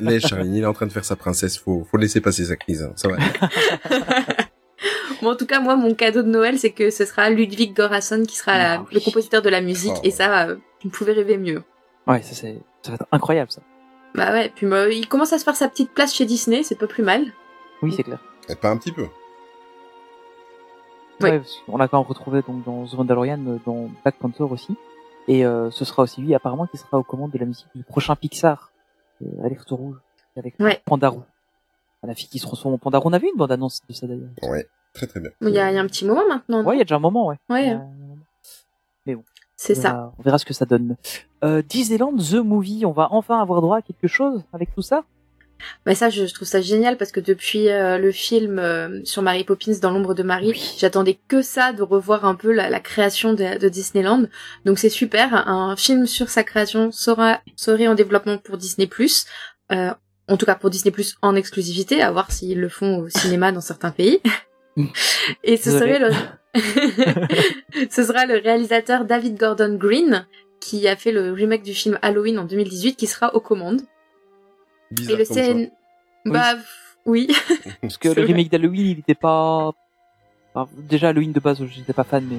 là, 0.00 0.18
Charlie, 0.20 0.58
il 0.58 0.62
est 0.62 0.66
en 0.66 0.72
train 0.72 0.86
de 0.86 0.92
faire 0.92 1.04
sa 1.04 1.16
princesse. 1.16 1.58
Faut, 1.58 1.84
faut 1.90 1.96
laisser 1.96 2.20
passer 2.20 2.44
sa 2.46 2.56
crise. 2.56 2.82
hein. 2.82 2.92
Ça 2.96 3.08
va. 3.08 3.16
Bon, 5.22 5.30
en 5.32 5.36
tout 5.36 5.46
cas, 5.46 5.60
moi, 5.60 5.76
mon 5.76 5.94
cadeau 5.94 6.22
de 6.22 6.28
Noël, 6.28 6.58
c'est 6.58 6.70
que 6.72 6.90
ce 6.90 7.04
sera 7.04 7.30
Ludwig 7.30 7.74
Göransson 7.76 8.24
qui 8.26 8.36
sera 8.36 8.58
la- 8.58 8.72
Ah 8.74 8.80
oui. 8.88 8.94
le 8.94 9.00
compositeur 9.00 9.40
de 9.42 9.48
la 9.48 9.60
musique, 9.60 9.92
Oh. 9.96 10.00
et 10.02 10.10
ça, 10.10 10.46
euh, 10.48 10.56
tu 10.80 10.88
ne 10.88 10.92
pouvais 10.92 11.12
rêver 11.12 11.36
mieux. 11.38 11.62
Ouais, 12.06 12.20
ça 12.22 12.34
c'est, 12.34 12.58
ça 12.82 12.90
va 12.90 12.94
être 12.96 13.06
incroyable 13.12 13.50
ça. 13.50 13.60
Bah 14.14 14.32
ouais, 14.32 14.50
puis 14.54 14.66
bah, 14.66 14.88
il 14.88 15.06
commence 15.08 15.32
à 15.32 15.38
se 15.38 15.44
faire 15.44 15.56
sa 15.56 15.68
petite 15.68 15.92
place 15.92 16.12
chez 16.14 16.24
Disney, 16.24 16.62
c'est 16.64 16.74
pas 16.78 16.86
plus 16.88 17.02
mal. 17.04 17.24
Oui, 17.82 17.92
c'est 17.96 18.02
clair. 18.02 18.18
Et 18.48 18.56
pas 18.56 18.70
un 18.70 18.76
petit 18.76 18.92
peu. 18.92 19.06
Ouais, 21.20 21.40
qu'on 21.66 21.76
l'a 21.76 21.86
quand 21.86 21.98
même 22.00 22.08
retrouvé 22.08 22.42
donc 22.42 22.64
dans 22.64 22.84
The 22.84 22.94
Mandalorian, 22.94 23.38
dans 23.64 23.88
Black 24.02 24.16
Panther 24.18 24.42
aussi. 24.42 24.74
Et 25.28 25.46
euh, 25.46 25.70
ce 25.70 25.84
sera 25.84 26.02
aussi 26.02 26.20
lui 26.20 26.34
apparemment 26.34 26.66
qui 26.66 26.78
sera 26.78 26.98
aux 26.98 27.04
commandes 27.04 27.30
de 27.30 27.38
la 27.38 27.46
musique 27.46 27.68
du 27.76 27.84
prochain 27.84 28.16
Pixar, 28.16 28.72
euh, 29.22 29.44
Alerte 29.44 29.70
Rouge, 29.70 29.96
avec 30.36 30.54
Ouais. 30.58 30.80
Pandarou. 30.84 31.22
La 32.04 32.14
fille 32.14 32.28
qui 32.28 32.38
se 32.38 32.46
transforme 32.46 32.74
en 32.74 32.78
Pandarou. 32.78 33.08
On 33.08 33.12
a 33.12 33.18
vu 33.18 33.28
une 33.32 33.38
bande 33.38 33.52
annonce 33.52 33.80
de 33.88 33.94
ça 33.94 34.06
d'ailleurs. 34.06 34.30
Ouais. 34.42 34.66
Très 34.92 35.06
très 35.06 35.20
bien. 35.20 35.30
Bon, 35.40 35.48
Il 35.48 35.54
y, 35.54 35.58
a, 35.58 35.70
il 35.70 35.74
y 35.74 35.78
a 35.78 35.80
un 35.80 35.86
petit 35.86 36.04
moment 36.04 36.26
maintenant. 36.28 36.62
Ouais, 36.64 36.74
il 36.74 36.78
y 36.78 36.82
a 36.82 36.84
déjà 36.84 36.96
un 36.96 37.00
moment, 37.00 37.26
ouais. 37.28 37.36
Ouais. 37.48 37.68
Un 37.70 37.78
moment. 37.78 39.24
c'est 39.56 39.78
On 39.78 39.80
ça. 39.82 39.88
verra- 39.92 40.14
On 40.18 40.22
verra 40.22 40.38
ce 40.38 40.44
que 40.44 40.52
ça 40.54 40.64
donne. 40.66 40.96
Euh, 41.44 41.62
Disneyland 41.62 42.16
The 42.16 42.34
Movie, 42.34 42.84
on 42.86 42.92
va 42.92 43.08
enfin 43.12 43.40
avoir 43.40 43.60
droit 43.62 43.78
à 43.78 43.82
quelque 43.82 44.08
chose 44.08 44.42
avec 44.52 44.74
tout 44.74 44.82
ça? 44.82 45.04
Mais 45.86 45.94
ça, 45.94 46.10
je, 46.10 46.26
je 46.26 46.34
trouve 46.34 46.48
ça 46.48 46.60
génial 46.60 46.96
parce 46.96 47.12
que 47.12 47.20
depuis 47.20 47.68
euh, 47.68 47.96
le 47.96 48.10
film 48.10 48.58
euh, 48.58 49.00
sur 49.04 49.22
Mary 49.22 49.44
Poppins 49.44 49.78
dans 49.80 49.92
l'ombre 49.92 50.12
de 50.14 50.24
Marie, 50.24 50.48
Oui. 50.50 50.74
j'attendais 50.76 51.20
que 51.28 51.40
ça, 51.40 51.72
de 51.72 51.82
revoir 51.84 52.24
un 52.24 52.34
peu 52.34 52.52
la, 52.52 52.68
la 52.68 52.80
création 52.80 53.32
de, 53.32 53.58
de 53.58 53.68
Disneyland. 53.68 54.24
Donc 54.64 54.80
c'est 54.80 54.88
super. 54.88 55.46
Un 55.48 55.76
film 55.76 56.06
sur 56.06 56.28
sa 56.30 56.42
création 56.42 56.90
sera 56.90 57.40
serait 57.54 57.86
en 57.86 57.94
développement 57.94 58.38
pour 58.38 58.56
Disney+. 58.56 58.90
Euh, 59.70 59.94
en 60.28 60.36
tout 60.36 60.46
cas 60.46 60.54
pour 60.54 60.70
Disney+, 60.70 60.94
en 61.22 61.34
exclusivité, 61.34 62.02
à 62.02 62.10
voir 62.10 62.30
s'ils 62.30 62.60
le 62.60 62.68
font 62.68 62.98
au 62.98 63.08
cinéma 63.08 63.52
dans 63.52 63.60
certains 63.60 63.90
pays. 63.90 64.20
Et 65.44 65.56
ce 65.56 65.70
serait 65.70 65.98
le... 65.98 66.10
ce 67.90 68.04
sera 68.04 68.26
le 68.26 68.38
réalisateur 68.38 69.04
David 69.04 69.38
Gordon 69.38 69.74
Green 69.74 70.26
qui 70.60 70.86
a 70.86 70.96
fait 70.96 71.12
le 71.12 71.32
remake 71.32 71.62
du 71.62 71.74
film 71.74 71.98
Halloween 72.02 72.38
en 72.38 72.44
2018 72.44 72.96
qui 72.96 73.06
sera 73.06 73.34
aux 73.34 73.40
commandes. 73.40 73.82
Bizarre 74.90 75.14
Et 75.14 75.18
le 75.18 75.24
choix. 75.24 75.34
scène... 75.34 75.70
Bah 76.24 76.54
oui. 77.04 77.34
Parce 77.80 77.98
que 77.98 78.08
le 78.08 78.14
vrai. 78.14 78.24
remake 78.24 78.50
d'Halloween, 78.50 78.86
il 78.86 78.98
était 79.00 79.14
pas... 79.14 79.72
enfin, 80.54 80.70
déjà, 80.76 81.08
Halloween 81.08 81.32
de 81.32 81.40
base, 81.40 81.64
j'étais 81.66 81.92
pas 81.92 82.04
fan, 82.04 82.24
mais... 82.30 82.36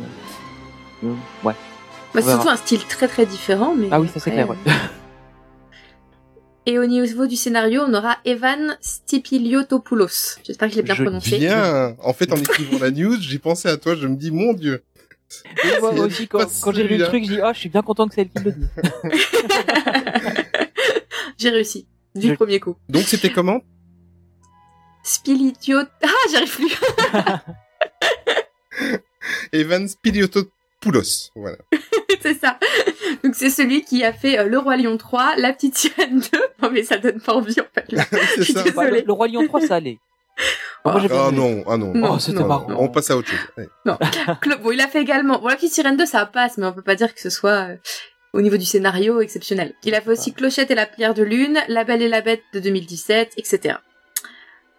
euh, 1.08 1.13
ouais. 1.43 1.56
Bah, 2.13 2.22
c'est 2.22 2.30
surtout 2.30 2.50
un 2.50 2.56
style 2.56 2.86
très 2.86 3.08
très 3.08 3.26
différent. 3.26 3.74
Mais 3.76 3.88
Ah 3.91 4.00
oui, 4.00 4.08
ça 4.08 4.19
c'est 4.19 4.32
clair, 4.32 4.50
ouais. 4.50 4.58
Et 6.65 6.80
au 6.80 6.86
niveau 6.86 7.28
du 7.28 7.36
scénario, 7.36 7.82
on 7.86 7.93
aura 7.93 8.17
Evan 8.23 8.78
Stipiliotopoulos. 8.80 10.38
J'espère 10.43 10.69
que 10.69 10.73
je 10.73 10.78
l'ai 10.78 10.84
bien 10.84 10.95
Je 10.95 11.04
prononcé. 11.04 11.38
Bien. 11.38 11.95
En 12.02 12.13
fait, 12.13 12.32
en 12.32 12.38
écrivant 12.38 12.80
la 12.80 12.89
news, 12.91 13.17
j'ai 13.19 13.39
pensé 13.39 13.67
à 13.67 13.76
toi. 13.78 13.95
Je 13.95 14.08
me 14.08 14.15
dis, 14.15 14.32
mon 14.32 14.54
Dieu. 14.54 14.84
Et 15.63 15.80
moi 15.82 15.91
aussi, 15.93 16.28
quand, 16.28 16.47
j'ai 16.73 16.84
lu 16.84 16.97
le 16.97 17.06
truc, 17.06 17.26
je 17.26 17.34
dis, 17.34 17.41
ah, 17.41 17.52
je 17.54 17.60
suis 17.60 17.69
bien 17.69 17.82
content 17.82 18.08
que 18.08 18.15
c'est 18.15 18.21
elle 18.21 18.30
qui 18.30 18.43
le 18.43 18.52
dit. 18.52 18.67
J'ai 21.38 21.49
réussi. 21.49 21.88
Du 22.15 22.30
Je- 22.30 22.34
premier 22.36 22.60
coup. 22.60 22.78
Donc, 22.88 23.04
c'était 23.04 23.32
comment? 23.32 23.62
Spilitio... 25.04 25.80
Ah, 26.02 26.08
j'arrive 26.32 26.56
plus. 26.56 26.80
Evan 29.52 29.88
Spiliotopoulos. 29.88 31.32
Voilà. 31.36 31.58
c'est 32.21 32.39
ça. 32.39 32.58
Donc 33.23 33.36
c'est 33.36 33.49
celui 33.49 33.84
qui 33.84 34.04
a 34.04 34.13
fait 34.13 34.39
euh, 34.39 34.45
Le 34.45 34.58
Roi 34.60 34.78
Lion 34.78 34.97
3, 34.97 35.36
La 35.38 35.54
Petite 35.54 35.78
Sirène 35.78 36.19
2. 36.19 36.26
Non 36.62 36.69
mais 36.71 36.84
ça 36.84 36.97
donne 36.97 37.19
pas 37.19 37.34
envie 37.34 37.60
en 37.60 37.65
fait. 37.73 37.91
là. 37.91 38.04
c'est 38.36 38.43
ça. 38.45 38.63
Désolée. 38.63 38.71
Bah, 38.71 38.89
le, 38.89 39.04
le 39.06 39.13
Roi 39.13 39.28
Lion 39.28 39.45
3, 39.47 39.62
ça 39.62 39.76
allait. 39.76 39.97
Ah 40.86 40.97
aimé. 40.97 41.08
non, 41.38 41.63
ah 41.67 41.78
non. 41.78 41.93
Non, 41.93 42.13
Oh, 42.15 42.19
c'était 42.19 42.39
non, 42.39 42.47
marrant. 42.47 42.69
non. 42.69 42.78
On 42.82 42.89
passe 42.89 43.10
à 43.12 43.17
autre 43.17 43.30
chose. 43.30 43.39
Ouais. 43.58 43.67
Clo- 44.41 44.58
Bon, 44.62 44.71
il 44.71 44.82
a 44.82 44.88
fait 44.88 45.02
également... 45.02 45.39
Bon, 45.39 45.47
La 45.47 45.56
Petite 45.56 45.73
Sirène 45.73 45.95
2, 45.97 46.06
ça 46.06 46.26
passe, 46.26 46.58
mais 46.58 46.65
on 46.65 46.73
peut 46.73 46.82
pas 46.82 46.95
dire 46.95 47.13
que 47.13 47.21
ce 47.21 47.30
soit... 47.30 47.69
euh, 47.69 47.76
Au 48.34 48.41
niveau 48.41 48.58
du 48.58 48.65
scénario, 48.65 49.21
exceptionnel. 49.21 49.73
Il 49.84 49.95
a 49.95 50.02
fait 50.02 50.10
aussi 50.10 50.34
Clochette 50.34 50.71
et 50.71 50.76
la 50.76 50.86
prière 50.86 51.13
de 51.13 51.23
lune, 51.23 51.60
La 51.69 51.84
Belle 51.86 52.02
et 52.02 52.10
la 52.10 52.21
Bête 52.21 52.43
de 52.54 52.60
2017, 52.60 53.34
etc. 53.38 53.76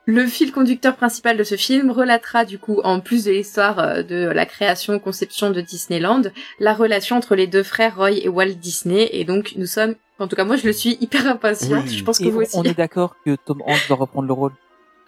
Le 0.07 0.27
fil 0.27 0.53
conducteur 0.53 0.97
principal 0.97 1.37
de 1.39 1.45
ce 1.45 1.55
film 1.57 1.91
relatera 1.91 2.45
du 2.45 2.59
coup, 2.59 2.81
en 2.85 3.01
plus 3.01 3.25
de 3.25 3.31
l'histoire 3.33 3.79
euh, 3.79 4.03
de 4.03 4.27
la 4.27 4.45
création, 4.45 4.99
conception 4.99 5.51
de 5.51 5.61
Disneyland, 5.63 6.23
la 6.61 6.75
relation 6.75 7.17
entre 7.17 7.35
les 7.35 7.47
deux 7.47 7.63
frères 7.63 7.97
Roy 7.97 8.13
et 8.13 8.29
Walt 8.29 8.55
Disney. 8.61 9.09
Et 9.13 9.25
donc 9.25 9.55
nous 9.57 9.67
sommes, 9.67 9.95
en 10.19 10.29
tout 10.29 10.37
cas 10.37 10.45
moi 10.45 10.57
je 10.57 10.67
le 10.67 10.73
suis 10.75 10.99
hyper 11.01 11.27
impatiente. 11.27 11.85
Oui. 11.87 11.97
Je 11.97 12.05
pense 12.05 12.19
que 12.19 12.25
Et 12.25 12.31
vous 12.31 12.41
on, 12.41 12.43
aussi. 12.43 12.57
on 12.59 12.65
est 12.65 12.77
d'accord 12.77 13.17
que 13.25 13.35
Tom 13.37 13.63
Hanks 13.67 13.87
doit 13.89 13.97
reprendre 13.97 14.27
le 14.29 14.35
rôle. 14.35 14.53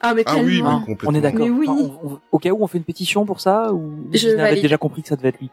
Ah 0.01 0.15
mais 0.15 0.23
Ah 0.27 0.37
oui, 0.43 0.63
Hein, 0.65 0.83
complètement. 0.87 1.11
on 1.11 1.15
est 1.15 1.21
d'accord. 1.21 1.47
Oui. 1.51 1.67
Enfin, 1.69 1.91
on- 2.05 2.09
on- 2.13 2.21
au 2.33 2.39
cas 2.39 2.51
où, 2.51 2.63
on 2.63 2.67
fait 2.67 2.79
une 2.79 2.85
pétition 2.85 3.27
pour 3.27 3.41
ça 3.41 3.73
ou 3.75 3.93
Je 4.13 4.19
Disney 4.19 4.43
avait 4.43 4.61
déjà 4.63 4.79
compris 4.79 5.03
que 5.03 5.09
ça 5.09 5.17
devait 5.17 5.29
être 5.29 5.41
lui. 5.41 5.51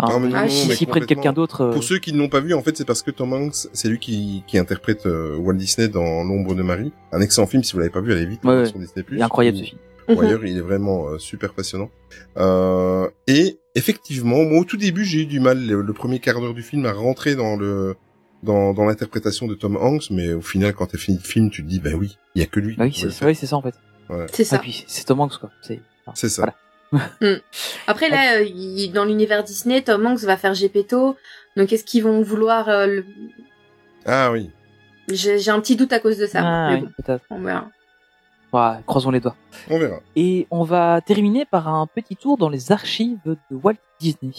Ah, 0.00 0.18
mais 0.20 0.28
non, 0.28 0.34
Ah, 0.36 0.42
non, 0.44 0.48
si- 0.48 0.68
mais 0.68 0.74
S'ils 0.76 0.86
prennent 0.86 1.02
complètement. 1.02 1.22
quelqu'un 1.22 1.32
d'autre, 1.32 1.60
euh, 1.62 1.72
Pour 1.72 1.82
ceux 1.82 1.98
qui 1.98 2.12
ne 2.12 2.18
l'ont 2.18 2.28
pas 2.28 2.40
vu, 2.40 2.54
en 2.54 2.62
fait, 2.62 2.76
c'est 2.76 2.84
parce 2.84 3.02
que 3.02 3.10
Tom 3.10 3.32
Hanks, 3.32 3.68
c'est 3.72 3.88
lui 3.88 3.98
qui, 3.98 4.44
qui 4.46 4.56
interprète 4.58 5.06
euh, 5.06 5.36
Walt 5.36 5.54
Disney 5.54 5.88
dans 5.88 6.22
L'ombre 6.24 6.54
de 6.54 6.62
Marie. 6.62 6.92
Un 7.12 7.20
excellent 7.20 7.46
film, 7.48 7.64
si 7.64 7.72
vous 7.72 7.78
l'avez 7.80 7.90
pas 7.90 8.00
vu, 8.00 8.12
allez 8.12 8.26
vite 8.26 8.44
Ouais, 8.44 8.52
hein, 8.52 8.60
ouais. 8.62 8.66
sur 8.66 8.78
Disney+. 8.78 9.04
il 9.10 9.18
est 9.18 9.22
incroyable 9.22 9.58
ce 9.58 9.62
film. 9.64 9.78
Ou 10.08 10.22
Mhm. 10.22 10.40
il 10.46 10.56
est 10.56 10.60
vraiment 10.62 11.08
euh, 11.08 11.18
super 11.18 11.52
passionnant. 11.52 11.90
Euh, 12.38 13.08
et 13.26 13.58
effectivement, 13.74 14.42
moi 14.44 14.60
au 14.60 14.64
tout 14.64 14.76
début, 14.76 15.04
j'ai 15.04 15.20
eu 15.22 15.26
du 15.26 15.40
mal 15.40 15.66
le, 15.66 15.82
le 15.82 15.92
premier 15.92 16.18
quart 16.18 16.40
d'heure 16.40 16.54
du 16.54 16.62
film 16.62 16.86
à 16.86 16.92
rentrer 16.92 17.34
dans 17.34 17.56
le 17.56 17.94
dans, 18.44 18.72
dans 18.72 18.84
l'interprétation 18.84 19.46
de 19.48 19.54
Tom 19.54 19.76
Hanks, 19.76 20.10
mais 20.10 20.32
au 20.32 20.40
final, 20.40 20.72
quand 20.72 20.86
t'as 20.86 20.96
fini 20.98 21.18
le 21.20 21.24
film, 21.28 21.50
tu 21.50 21.64
te 21.64 21.68
dis, 21.68 21.80
bah 21.80 21.90
oui, 21.98 22.16
il 22.36 22.40
y 22.40 22.44
a 22.44 22.46
que 22.46 22.60
lui. 22.60 22.76
Bah 22.76 22.84
oui, 22.84 22.94
c'est 22.94 23.46
ça 23.46 23.56
en 23.56 23.62
fait. 23.62 23.74
C'est 24.32 24.42
Ah, 24.44 24.44
ça. 24.46 24.58
puis 24.60 24.84
c'est 24.86 25.04
Tom 25.04 25.20
Hanks 25.20 25.38
quoi. 25.40 25.50
C'est 25.60 25.80
enfin, 26.06 26.12
C'est 26.14 26.28
ça. 26.28 26.42
Voilà. 26.42 26.54
Après 27.86 28.08
là, 28.08 28.36
euh, 28.38 28.42
il- 28.44 28.90
dans 28.92 29.04
l'univers 29.04 29.44
Disney, 29.44 29.82
Tom 29.82 30.06
Hanks 30.06 30.20
va 30.20 30.36
faire 30.36 30.54
Gepetto. 30.54 31.16
Donc 31.56 31.72
est-ce 31.72 31.84
qu'ils 31.84 32.04
vont 32.04 32.22
vouloir 32.22 32.68
euh, 32.68 32.86
le... 32.86 33.04
Ah 34.06 34.30
oui. 34.32 34.50
J'ai 35.10 35.50
un 35.50 35.60
petit 35.60 35.76
doute 35.76 35.92
à 35.92 36.00
cause 36.00 36.18
de 36.18 36.26
ça. 36.26 36.40
Ah, 36.44 36.70
oui, 36.74 36.80
bon, 36.82 36.90
peut-être. 37.02 37.24
on 37.30 37.40
verra. 37.40 37.68
Ouais, 38.52 38.80
croisons 38.86 39.10
les 39.10 39.20
doigts. 39.20 39.36
On 39.70 39.78
verra. 39.78 40.00
Et 40.16 40.46
on 40.50 40.64
va 40.64 41.00
terminer 41.00 41.44
par 41.46 41.68
un 41.68 41.86
petit 41.86 42.16
tour 42.16 42.36
dans 42.38 42.48
les 42.48 42.72
archives 42.72 43.18
de 43.26 43.36
Walt 43.50 43.76
Disney. 44.00 44.32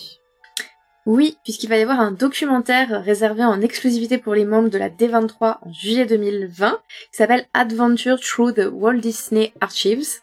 Oui, 1.06 1.38
puisqu'il 1.44 1.70
va 1.70 1.78
y 1.78 1.82
avoir 1.82 2.00
un 2.00 2.12
documentaire 2.12 3.04
réservé 3.04 3.44
en 3.44 3.62
exclusivité 3.62 4.18
pour 4.20 4.36
les 4.36 4.46
membres 4.46 4.70
de 4.70 4.78
la 4.78 4.90
D23 4.90 5.58
en 5.62 5.74
juillet 5.74 6.06
2020, 6.06 6.80
qui 7.12 7.18
s'appelle 7.18 7.46
Adventure 7.54 8.20
Through 8.20 8.54
the 8.54 8.68
Walt 8.72 8.98
Disney 9.00 9.54
Archives, 9.62 10.22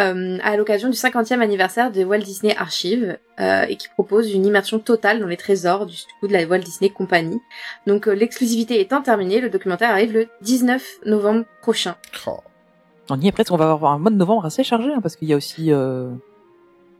euh, 0.00 0.38
à 0.42 0.56
l'occasion 0.56 0.88
du 0.88 0.96
50e 0.96 1.40
anniversaire 1.40 1.90
de 1.90 2.04
Walt 2.04 2.18
Disney 2.20 2.54
Archives, 2.56 3.18
euh, 3.40 3.64
et 3.68 3.76
qui 3.76 3.88
propose 3.88 4.32
une 4.32 4.46
immersion 4.46 4.78
totale 4.78 5.20
dans 5.20 5.26
les 5.26 5.36
trésors 5.36 5.86
du 5.86 5.96
coup 6.20 6.28
de 6.28 6.32
la 6.32 6.44
Walt 6.46 6.60
Disney 6.60 6.90
Company. 6.90 7.40
Donc 7.86 8.06
euh, 8.08 8.12
l'exclusivité 8.12 8.80
étant 8.80 9.02
terminée, 9.02 9.40
le 9.40 9.50
documentaire 9.50 9.90
arrive 9.90 10.12
le 10.12 10.28
19 10.42 11.00
novembre 11.06 11.44
prochain. 11.62 11.96
Oh. 12.26 12.38
On 13.10 13.18
y 13.20 13.26
est 13.28 13.32
presque, 13.32 13.52
on 13.52 13.56
va 13.56 13.70
avoir 13.72 13.92
un 13.92 13.98
mois 13.98 14.10
de 14.10 14.16
novembre 14.16 14.44
assez 14.44 14.62
chargé, 14.62 14.92
hein, 14.92 15.00
parce 15.02 15.16
qu'il 15.16 15.28
y 15.28 15.32
a 15.32 15.36
aussi, 15.36 15.72
euh, 15.72 16.10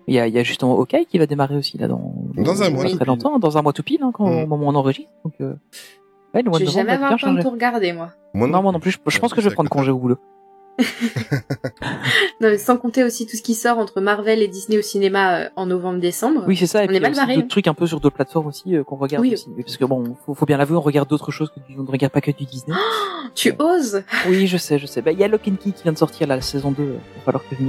il 0.06 0.14
y 0.14 0.18
a, 0.18 0.26
il 0.26 0.34
y 0.34 0.38
a 0.38 0.42
justement 0.42 0.78
Hawkeye 0.78 1.04
qui 1.06 1.18
va 1.18 1.26
démarrer 1.26 1.56
aussi 1.56 1.76
là 1.78 1.86
dans, 1.86 2.14
Dans 2.34 2.62
un 2.62 2.70
mois, 2.70 2.84
très 2.88 3.04
longtemps, 3.04 3.38
dans 3.38 3.58
un 3.58 3.62
mois 3.62 3.72
tout 3.74 3.82
pile, 3.82 4.02
hein, 4.02 4.10
quand, 4.12 4.26
Mm. 4.26 4.42
au 4.42 4.46
moment 4.46 4.66
où 4.66 4.70
on 4.70 4.74
enregistre. 4.74 5.10
Donc, 5.24 5.34
euh, 5.40 5.52
ouais, 6.34 6.42
le 6.42 6.50
mois 6.50 6.58
Je 6.58 6.64
de 6.64 6.70
vais 6.70 6.76
novembre 6.82 6.88
jamais 6.88 6.92
avoir 6.92 7.12
le 7.12 7.18
temps 7.18 7.32
de 7.34 7.42
tout 7.42 7.50
regarder, 7.50 7.92
moi. 7.92 8.10
Moi 8.34 8.48
Non, 8.48 8.62
moi 8.62 8.72
non 8.72 8.80
plus, 8.80 8.90
je, 8.92 8.98
je 9.06 9.18
pense 9.18 9.34
que 9.34 9.40
je 9.42 9.48
vais 9.48 9.54
prendre 9.54 9.70
congé 9.70 9.90
au 9.90 9.98
boulot. 9.98 10.18
Non, 12.40 12.50
mais 12.50 12.58
sans 12.58 12.76
compter 12.76 13.02
aussi 13.02 13.26
tout 13.26 13.36
ce 13.36 13.42
qui 13.42 13.54
sort 13.54 13.78
entre 13.78 14.00
Marvel 14.00 14.42
et 14.42 14.48
Disney 14.48 14.78
au 14.78 14.82
cinéma 14.82 15.38
euh, 15.40 15.48
en 15.56 15.66
novembre-décembre. 15.66 16.44
Oui, 16.46 16.56
c'est 16.56 16.66
ça. 16.68 16.82
Et 16.82 16.84
On 16.84 16.86
puis 16.88 16.96
est 16.96 17.00
mal 17.00 17.14
barré. 17.14 17.34
d'autres 17.36 17.48
trucs 17.48 17.66
un 17.66 17.74
peu 17.74 17.86
sur 17.86 17.98
d'autres 18.00 18.14
plateformes 18.14 18.46
aussi 18.46 18.76
euh, 18.76 18.84
qu'on 18.84 18.94
regarde 18.96 19.22
Oui. 19.24 19.32
aussi. 19.32 19.48
Parce 19.56 19.76
que 19.76 19.84
bon, 19.84 20.16
faut, 20.24 20.34
faut 20.34 20.46
bien 20.46 20.56
l'avouer, 20.56 20.76
on 20.76 20.80
regarde 20.80 21.08
d'autres 21.08 21.32
choses 21.32 21.50
que 21.50 21.58
du, 21.68 21.76
on 21.78 21.82
ne 21.82 21.90
regarde 21.90 22.12
pas 22.12 22.20
que 22.20 22.30
du 22.30 22.44
Disney. 22.44 22.76
Tu 23.34 23.52
oses? 23.58 24.02
Oui, 24.28 24.46
je 24.46 24.56
sais, 24.56 24.78
je 24.78 24.86
sais. 24.86 25.02
Bah, 25.02 25.12
il 25.12 25.18
y 25.18 25.24
a 25.24 25.28
Lock 25.28 25.42
and 25.48 25.56
Key 25.62 25.72
qui 25.72 25.82
vient 25.82 25.92
de 25.92 25.98
sortir 25.98 26.26
là, 26.28 26.36
la 26.36 26.42
saison 26.42 26.70
2. 26.70 26.82
Il 26.82 26.88
va 26.92 26.98
falloir 27.24 27.42
que 27.48 27.56
je. 27.56 27.64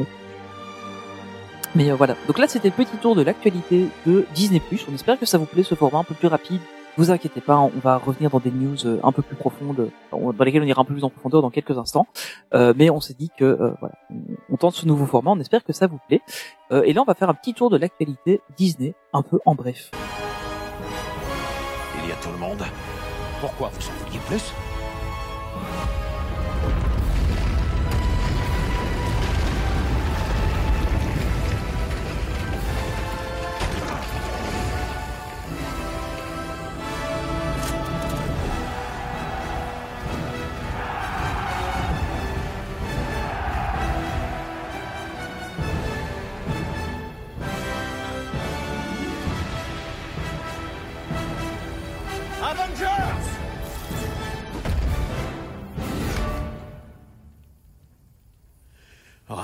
Mais 1.76 1.92
euh, 1.92 1.96
voilà. 1.96 2.16
Donc 2.28 2.38
là, 2.40 2.48
c'était 2.48 2.70
le 2.70 2.74
petit 2.84 2.98
tour 2.98 3.16
de 3.16 3.22
l'actualité 3.22 3.86
de 4.08 4.26
Disney+. 4.34 4.62
On 4.90 4.94
espère 4.96 5.20
que 5.20 5.26
ça 5.26 5.38
vous 5.38 5.46
plaît, 5.46 5.64
ce 5.64 5.76
format 5.76 6.00
un 6.00 6.04
peu 6.04 6.14
plus 6.16 6.28
rapide. 6.28 6.62
Vous 6.98 7.12
inquiétez 7.12 7.40
pas, 7.42 7.58
on 7.58 7.72
va 7.82 7.98
revenir 7.98 8.30
dans 8.30 8.40
des 8.40 8.52
news 8.52 8.86
euh, 8.86 9.00
un 9.04 9.12
peu 9.12 9.22
plus 9.22 9.36
profondes, 9.36 9.80
euh, 10.14 10.34
dans 10.34 10.44
lesquelles 10.44 10.64
on 10.64 10.66
ira 10.66 10.82
un 10.82 10.86
peu 10.86 10.94
plus 10.94 11.04
en 11.04 11.10
profondeur 11.10 11.42
dans 11.42 11.50
quelques 11.50 11.78
instants. 11.78 12.08
Euh, 12.54 12.74
mais 12.76 12.90
on 12.90 13.00
s'est 13.00 13.14
dit 13.14 13.30
que 13.38 13.46
euh, 13.46 13.72
voilà, 13.80 13.96
on, 14.50 14.58
tente 14.58 14.76
ce 14.76 14.86
nouveau 14.86 15.06
format. 15.06 15.32
On 15.32 15.40
espère 15.40 15.64
que 15.64 15.74
ça 15.74 15.88
vous 15.88 16.00
plaît. 16.08 16.22
Euh, 16.72 16.84
et 16.84 16.94
là, 16.94 17.02
on 17.02 17.06
va 17.06 17.16
faire 17.16 17.30
un 17.30 17.34
petit 17.34 17.54
tour 17.54 17.70
de 17.70 17.78
l'actualité 17.78 18.42
Disney, 18.58 18.96
un 19.14 19.22
peu 19.22 19.40
en 19.46 19.56
bref. 19.56 19.92
Il 22.04 22.10
y 22.10 22.12
a 22.12 22.16
tout 22.16 22.32
le 22.32 22.38
monde. 22.38 22.64
Pourquoi 23.40 23.70
vous 23.70 23.88
en 23.88 24.06
vouliez 24.06 24.20
plus? 24.28 24.54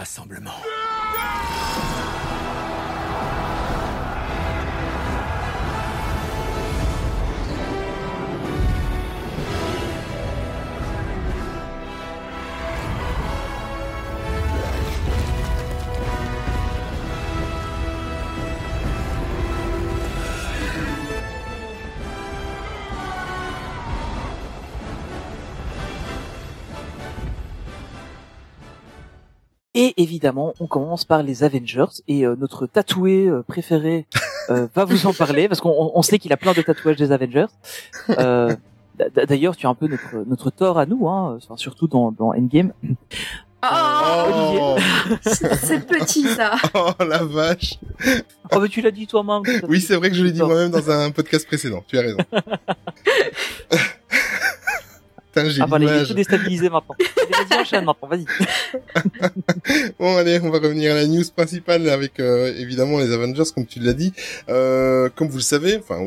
Rassemblement. 0.05 0.61
Et 29.75 29.93
évidemment, 30.01 30.53
on 30.59 30.65
commence 30.67 31.05
par 31.05 31.21
les 31.21 31.43
Avengers 31.43 31.85
et 32.07 32.25
euh, 32.25 32.35
notre 32.39 32.65
tatoué 32.65 33.27
euh, 33.27 33.43
préféré 33.43 34.07
euh, 34.49 34.67
va 34.73 34.85
vous 34.85 35.05
en 35.05 35.13
parler 35.13 35.47
parce 35.49 35.59
qu'on 35.61 35.91
on- 35.93 36.01
sait 36.01 36.17
qu'il 36.17 36.31
a 36.33 36.37
plein 36.37 36.53
de 36.53 36.61
tatouages 36.61 36.95
des 36.95 37.11
Avengers. 37.11 37.45
Euh, 38.17 38.55
D'ailleurs, 39.27 39.57
tu 39.57 39.65
as 39.67 39.69
un 39.69 39.75
peu 39.75 39.87
notre 39.87 40.23
notre 40.25 40.49
tort 40.51 40.79
à 40.79 40.85
nous, 40.85 41.09
hein, 41.09 41.37
enfin, 41.43 41.57
surtout 41.57 41.87
dans, 41.89 42.11
dans 42.13 42.29
Endgame. 42.33 42.71
Oh, 43.61 43.67
Oh, 43.67 44.75
c'est 45.21 45.85
petit 45.85 46.23
ça. 46.29 46.53
oh 46.73 46.91
la 47.03 47.23
vache. 47.25 47.77
Oh, 48.53 48.59
mais 48.61 48.69
tu 48.69 48.79
l'as 48.79 48.91
dit 48.91 49.05
toi-même. 49.07 49.41
Oui, 49.67 49.81
c'est 49.81 49.95
vrai 49.97 50.09
que 50.11 50.15
je 50.15 50.23
l'ai 50.23 50.31
dit 50.31 50.41
moi-même 50.41 50.69
dans 50.71 50.89
un 50.89 51.11
podcast 51.11 51.45
précédent. 51.45 51.83
Tu 51.87 51.97
as 51.97 52.01
raison. 52.03 52.17
Putain, 55.35 55.49
j'ai 55.49 55.61
Ah, 55.61 55.67
bah, 55.67 55.77
l'image. 55.79 56.07
tout 56.07 56.13
déstabilisé 56.13 56.69
maintenant. 56.69 56.95
Vas-y, 57.49 57.59
enchaîne 57.59 57.83
maintenant, 57.85 58.07
vas-y. 58.07 58.25
Bon, 59.99 60.15
allez, 60.17 60.39
on 60.41 60.49
va 60.49 60.59
revenir 60.59 60.91
à 60.93 60.95
la 60.95 61.07
news 61.07 61.23
principale 61.35 61.89
avec 61.89 62.19
euh, 62.19 62.53
évidemment 62.57 62.99
les 62.99 63.11
Avengers, 63.11 63.43
comme 63.53 63.65
tu 63.65 63.79
l'as 63.79 63.93
dit. 63.93 64.13
Euh, 64.49 65.09
comme 65.15 65.27
vous 65.27 65.37
le 65.37 65.43
savez, 65.43 65.77
enfin, 65.77 65.99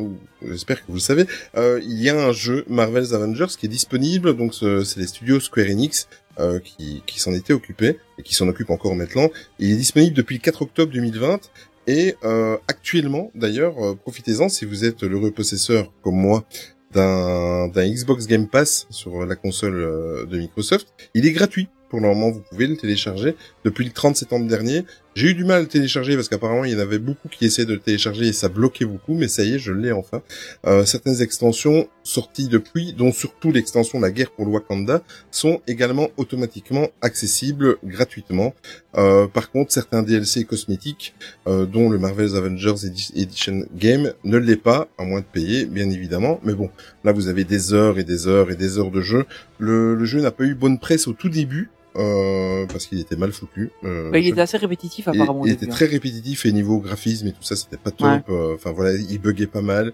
j'espère 0.43 0.79
que 0.81 0.87
vous 0.89 0.95
le 0.95 1.01
savez, 1.01 1.27
euh, 1.57 1.81
il 1.83 2.01
y 2.01 2.09
a 2.09 2.17
un 2.19 2.33
jeu 2.33 2.65
Marvel's 2.69 3.13
Avengers 3.13 3.47
qui 3.59 3.67
est 3.67 3.69
disponible. 3.69 4.35
Donc, 4.37 4.55
ce- 4.55 4.85
c'est 4.85 5.01
les 5.01 5.07
studios 5.07 5.41
Square 5.41 5.67
Enix 5.67 6.09
euh, 6.39 6.59
qui, 6.61 7.03
qui 7.07 7.21
s'en 7.21 7.35
étaient 7.35 7.53
occupés 7.53 7.99
et 8.19 8.23
qui 8.23 8.35
s'en 8.35 8.49
occupent 8.49 8.71
encore 8.71 8.95
maintenant. 8.95 9.29
Il 9.59 9.73
est 9.73 9.77
disponible 9.77 10.15
depuis 10.17 10.37
le 10.37 10.41
4 10.41 10.63
octobre 10.63 10.93
2020. 10.93 11.51
Et 11.87 12.17
euh, 12.25 12.57
actuellement, 12.69 13.31
d'ailleurs, 13.35 13.75
euh, 13.83 13.95
profitez-en 13.95 14.49
si 14.49 14.65
vous 14.67 14.85
êtes 14.85 15.03
l'heureux 15.03 15.31
possesseur 15.31 15.91
comme 16.03 16.17
moi 16.17 16.45
d'un 16.93 17.69
Xbox 17.77 18.27
Game 18.27 18.49
Pass 18.49 18.87
sur 18.91 19.25
la 19.27 19.37
console 19.37 19.75
euh, 19.75 20.27
de 20.27 20.39
Microsoft. 20.39 20.89
Il 21.15 21.27
est 21.27 21.33
gratuit. 21.33 21.69
Pour 21.89 22.01
le 22.01 22.09
moment, 22.09 22.31
vous 22.31 22.43
pouvez 22.51 22.67
le 22.67 22.77
télécharger 22.77 23.35
depuis 23.69 23.85
le 23.85 23.91
30 23.93 24.17
septembre 24.17 24.47
dernier. 24.49 24.85
J'ai 25.15 25.29
eu 25.29 25.35
du 25.35 25.45
mal 25.45 25.63
à 25.63 25.67
télécharger 25.67 26.15
parce 26.15 26.29
qu'apparemment 26.29 26.65
il 26.65 26.73
y 26.73 26.77
en 26.77 26.79
avait 26.79 26.99
beaucoup 27.01 27.29
qui 27.29 27.45
essayaient 27.45 27.67
de 27.67 27.75
télécharger 27.77 28.29
et 28.29 28.33
ça 28.33 28.49
bloquait 28.49 28.85
beaucoup, 28.85 29.15
mais 29.15 29.27
ça 29.29 29.43
y 29.43 29.55
est, 29.55 29.59
je 29.59 29.73
l'ai 29.73 29.91
enfin. 29.93 30.23
Euh, 30.67 30.85
certaines 30.85 31.21
extensions 31.21 31.89
sorties 32.05 32.49
depuis, 32.49 32.93
dont 32.95 33.13
surtout 33.13 33.51
l'extension 33.53 34.01
La 34.01 34.11
guerre 34.11 34.31
pour 34.31 34.47
le 34.47 34.53
Wakanda, 34.53 35.03
sont 35.31 35.61
également 35.67 36.09
automatiquement 36.17 36.89
accessibles 37.03 37.77
gratuitement. 37.85 38.55
Euh, 38.97 39.27
par 39.27 39.51
contre, 39.51 39.73
certains 39.73 40.03
DLC 40.03 40.45
cosmétiques, 40.45 41.15
euh, 41.49 41.67
dont 41.67 41.91
le 41.91 41.99
Marvel's 41.99 42.35
Avengers 42.35 42.87
Edi- 42.87 43.13
Edition 43.17 43.65
Game, 43.77 44.13
ne 44.25 44.39
l'est 44.39 44.57
pas, 44.57 44.89
à 44.99 45.05
moins 45.05 45.21
de 45.21 45.27
payer, 45.31 45.67
bien 45.67 45.91
évidemment. 45.91 46.41
Mais 46.45 46.55
bon, 46.55 46.71
là 47.05 47.13
vous 47.13 47.27
avez 47.29 47.45
des 47.45 47.73
heures 47.75 47.99
et 47.99 48.05
des 48.05 48.29
heures 48.29 48.51
et 48.53 48.57
des 48.57 48.79
heures 48.79 48.93
de 48.93 49.01
jeu. 49.01 49.27
Le 49.59 50.03
jeu 50.05 50.21
n'a 50.21 50.31
pas 50.31 50.45
eu 50.45 50.55
bonne 50.55 50.79
presse 50.79 51.09
au 51.09 51.13
tout 51.13 51.29
début. 51.29 51.71
Euh, 51.97 52.67
parce 52.67 52.87
qu'il 52.87 53.01
était 53.01 53.17
mal 53.17 53.33
foutu. 53.33 53.71
Euh, 53.85 54.11
Bah, 54.11 54.19
il 54.19 54.29
était 54.29 54.41
assez 54.41 54.57
répétitif 54.59 55.09
apparemment. 55.09 55.45
il 55.47 55.53
était 55.53 55.67
hein. 55.67 55.71
très 55.71 55.87
répétitif 55.87 56.47
et 56.47 56.53
niveau 56.53 56.79
graphisme 56.79 57.27
et 57.29 57.33
tout 57.33 57.43
ça, 57.43 57.57
c'était 57.57 57.77
pas 57.79 57.91
top. 57.91 58.07
Ouais. 58.07 58.23
Euh, 58.29 58.55
Enfin 58.55 58.73
voilà, 58.73 58.95
il 58.95 59.19
buguait 59.19 59.47
pas 59.47 59.63
mal. 59.63 59.93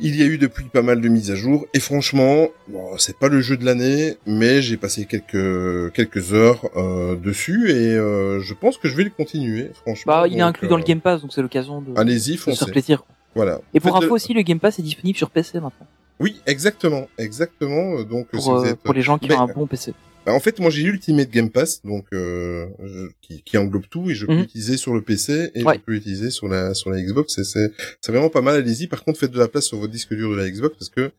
Il 0.00 0.14
y 0.14 0.22
a 0.22 0.26
eu 0.26 0.38
depuis 0.38 0.64
pas 0.66 0.82
mal 0.82 1.00
de 1.00 1.08
mises 1.08 1.32
à 1.32 1.34
jour 1.34 1.66
et 1.74 1.80
franchement, 1.80 2.46
bon, 2.68 2.96
c'est 2.98 3.18
pas 3.18 3.26
le 3.28 3.40
jeu 3.40 3.56
de 3.56 3.64
l'année, 3.64 4.14
mais 4.26 4.62
j'ai 4.62 4.76
passé 4.76 5.06
quelques 5.06 5.92
quelques 5.92 6.32
heures 6.32 6.70
euh, 6.76 7.16
dessus 7.16 7.70
et 7.72 7.96
euh, 7.96 8.38
je 8.40 8.54
pense 8.54 8.78
que 8.78 8.88
je 8.88 8.94
vais 8.94 9.02
le 9.02 9.10
continuer. 9.10 9.72
Franchement, 9.82 10.20
Bah, 10.22 10.28
il 10.28 10.38
est 10.38 10.40
inclus 10.40 10.68
dans 10.68 10.76
le 10.76 10.82
euh, 10.84 10.86
Game 10.86 11.00
Pass, 11.00 11.20
donc 11.22 11.32
c'est 11.32 11.42
l'occasion 11.42 11.82
de, 11.82 11.98
Allez-y, 11.98 12.32
de 12.34 12.36
se 12.36 12.42
foncez. 12.44 12.58
faire 12.58 12.70
plaisir. 12.70 13.02
Voilà. 13.34 13.60
Et 13.74 13.80
pour 13.80 13.90
Faites 13.90 14.04
info 14.04 14.06
le- 14.10 14.12
aussi, 14.14 14.32
le 14.34 14.42
Game 14.42 14.60
Pass 14.60 14.78
est 14.78 14.82
disponible 14.82 15.18
sur 15.18 15.30
PC 15.30 15.54
maintenant. 15.58 15.86
Oui, 16.20 16.40
exactement, 16.46 17.08
exactement. 17.18 18.02
Donc 18.02 18.28
si 18.34 18.36
Pour, 18.44 18.58
vous 18.58 18.64
euh, 18.64 18.70
êtes 18.72 18.80
pour 18.80 18.94
les 18.94 19.02
gens 19.02 19.18
qui 19.18 19.28
Mais- 19.28 19.36
ont 19.36 19.42
un 19.42 19.52
bon 19.52 19.66
PC. 19.66 19.94
Bah, 20.26 20.34
en 20.34 20.40
fait, 20.40 20.58
moi 20.58 20.68
j'ai 20.70 20.82
eu 20.82 20.88
Ultimate 20.90 21.30
Game 21.30 21.48
Pass, 21.48 21.80
donc 21.84 22.04
euh, 22.12 22.66
je- 22.84 23.08
qui, 23.22 23.42
qui 23.42 23.56
englobe 23.56 23.86
tout 23.88 24.10
et 24.10 24.14
je 24.14 24.26
peux 24.26 24.32
Mhm. 24.34 24.40
l'utiliser 24.40 24.76
sur 24.76 24.92
le 24.94 25.00
PC 25.00 25.50
et 25.54 25.62
Ouais. 25.64 25.74
je 25.76 25.80
peux 25.80 25.92
l'utiliser 25.92 26.30
sur 26.30 26.48
la 26.48 26.74
sur 26.74 26.90
la 26.90 27.00
Xbox. 27.00 27.40
C'est 27.42 27.72
c'est 28.00 28.12
vraiment 28.12 28.28
pas 28.28 28.42
mal. 28.42 28.56
Allez-y. 28.56 28.88
Par 28.88 29.04
contre, 29.04 29.18
faites 29.20 29.30
de 29.30 29.38
la 29.38 29.48
place 29.48 29.64
sur 29.64 29.78
votre 29.78 29.92
disque 29.92 30.12
dur 30.14 30.30
de 30.30 30.36
la 30.36 30.50
Xbox 30.50 30.76
parce 30.76 30.90
que 30.90 31.12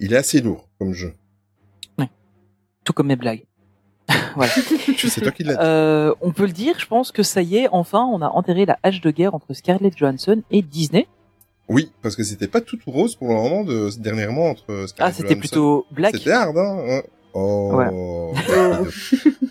il 0.00 0.12
est 0.12 0.16
assez 0.16 0.40
lourd 0.40 0.68
comme 0.78 0.92
jeu. 0.92 1.12
Tout 2.84 2.92
comme 2.94 3.08
mes 3.08 3.16
blagues. 3.16 3.44
voilà. 4.34 4.50
C'est 4.96 5.20
toi 5.20 5.30
qui 5.30 5.44
l'as. 5.44 5.62
Euh, 5.62 6.14
on 6.22 6.32
peut 6.32 6.46
le 6.46 6.52
dire, 6.52 6.78
je 6.78 6.86
pense 6.86 7.12
que 7.12 7.22
ça 7.22 7.42
y 7.42 7.56
est, 7.58 7.68
enfin, 7.70 8.02
on 8.10 8.22
a 8.22 8.28
enterré 8.28 8.64
la 8.64 8.78
hache 8.82 9.02
de 9.02 9.10
guerre 9.10 9.34
entre 9.34 9.52
Scarlett 9.52 9.94
Johansson 9.96 10.42
et 10.50 10.62
Disney. 10.62 11.06
Oui, 11.68 11.90
parce 12.02 12.16
que 12.16 12.22
c'était 12.22 12.48
pas 12.48 12.60
tout 12.60 12.78
rose 12.86 13.14
pour 13.16 13.28
le 13.28 13.34
moment 13.34 13.62
de 13.64 13.90
dernièrement 13.98 14.50
entre 14.50 14.64
Ah, 14.70 14.86
Scarlett 14.86 15.14
c'était 15.16 15.28
Johansson. 15.28 15.40
plutôt 15.40 15.86
black. 15.90 16.16
C'était 16.16 16.30
hard, 16.30 16.56
hein. 16.56 16.76
ouais. 16.86 17.04
Oh. 17.34 18.32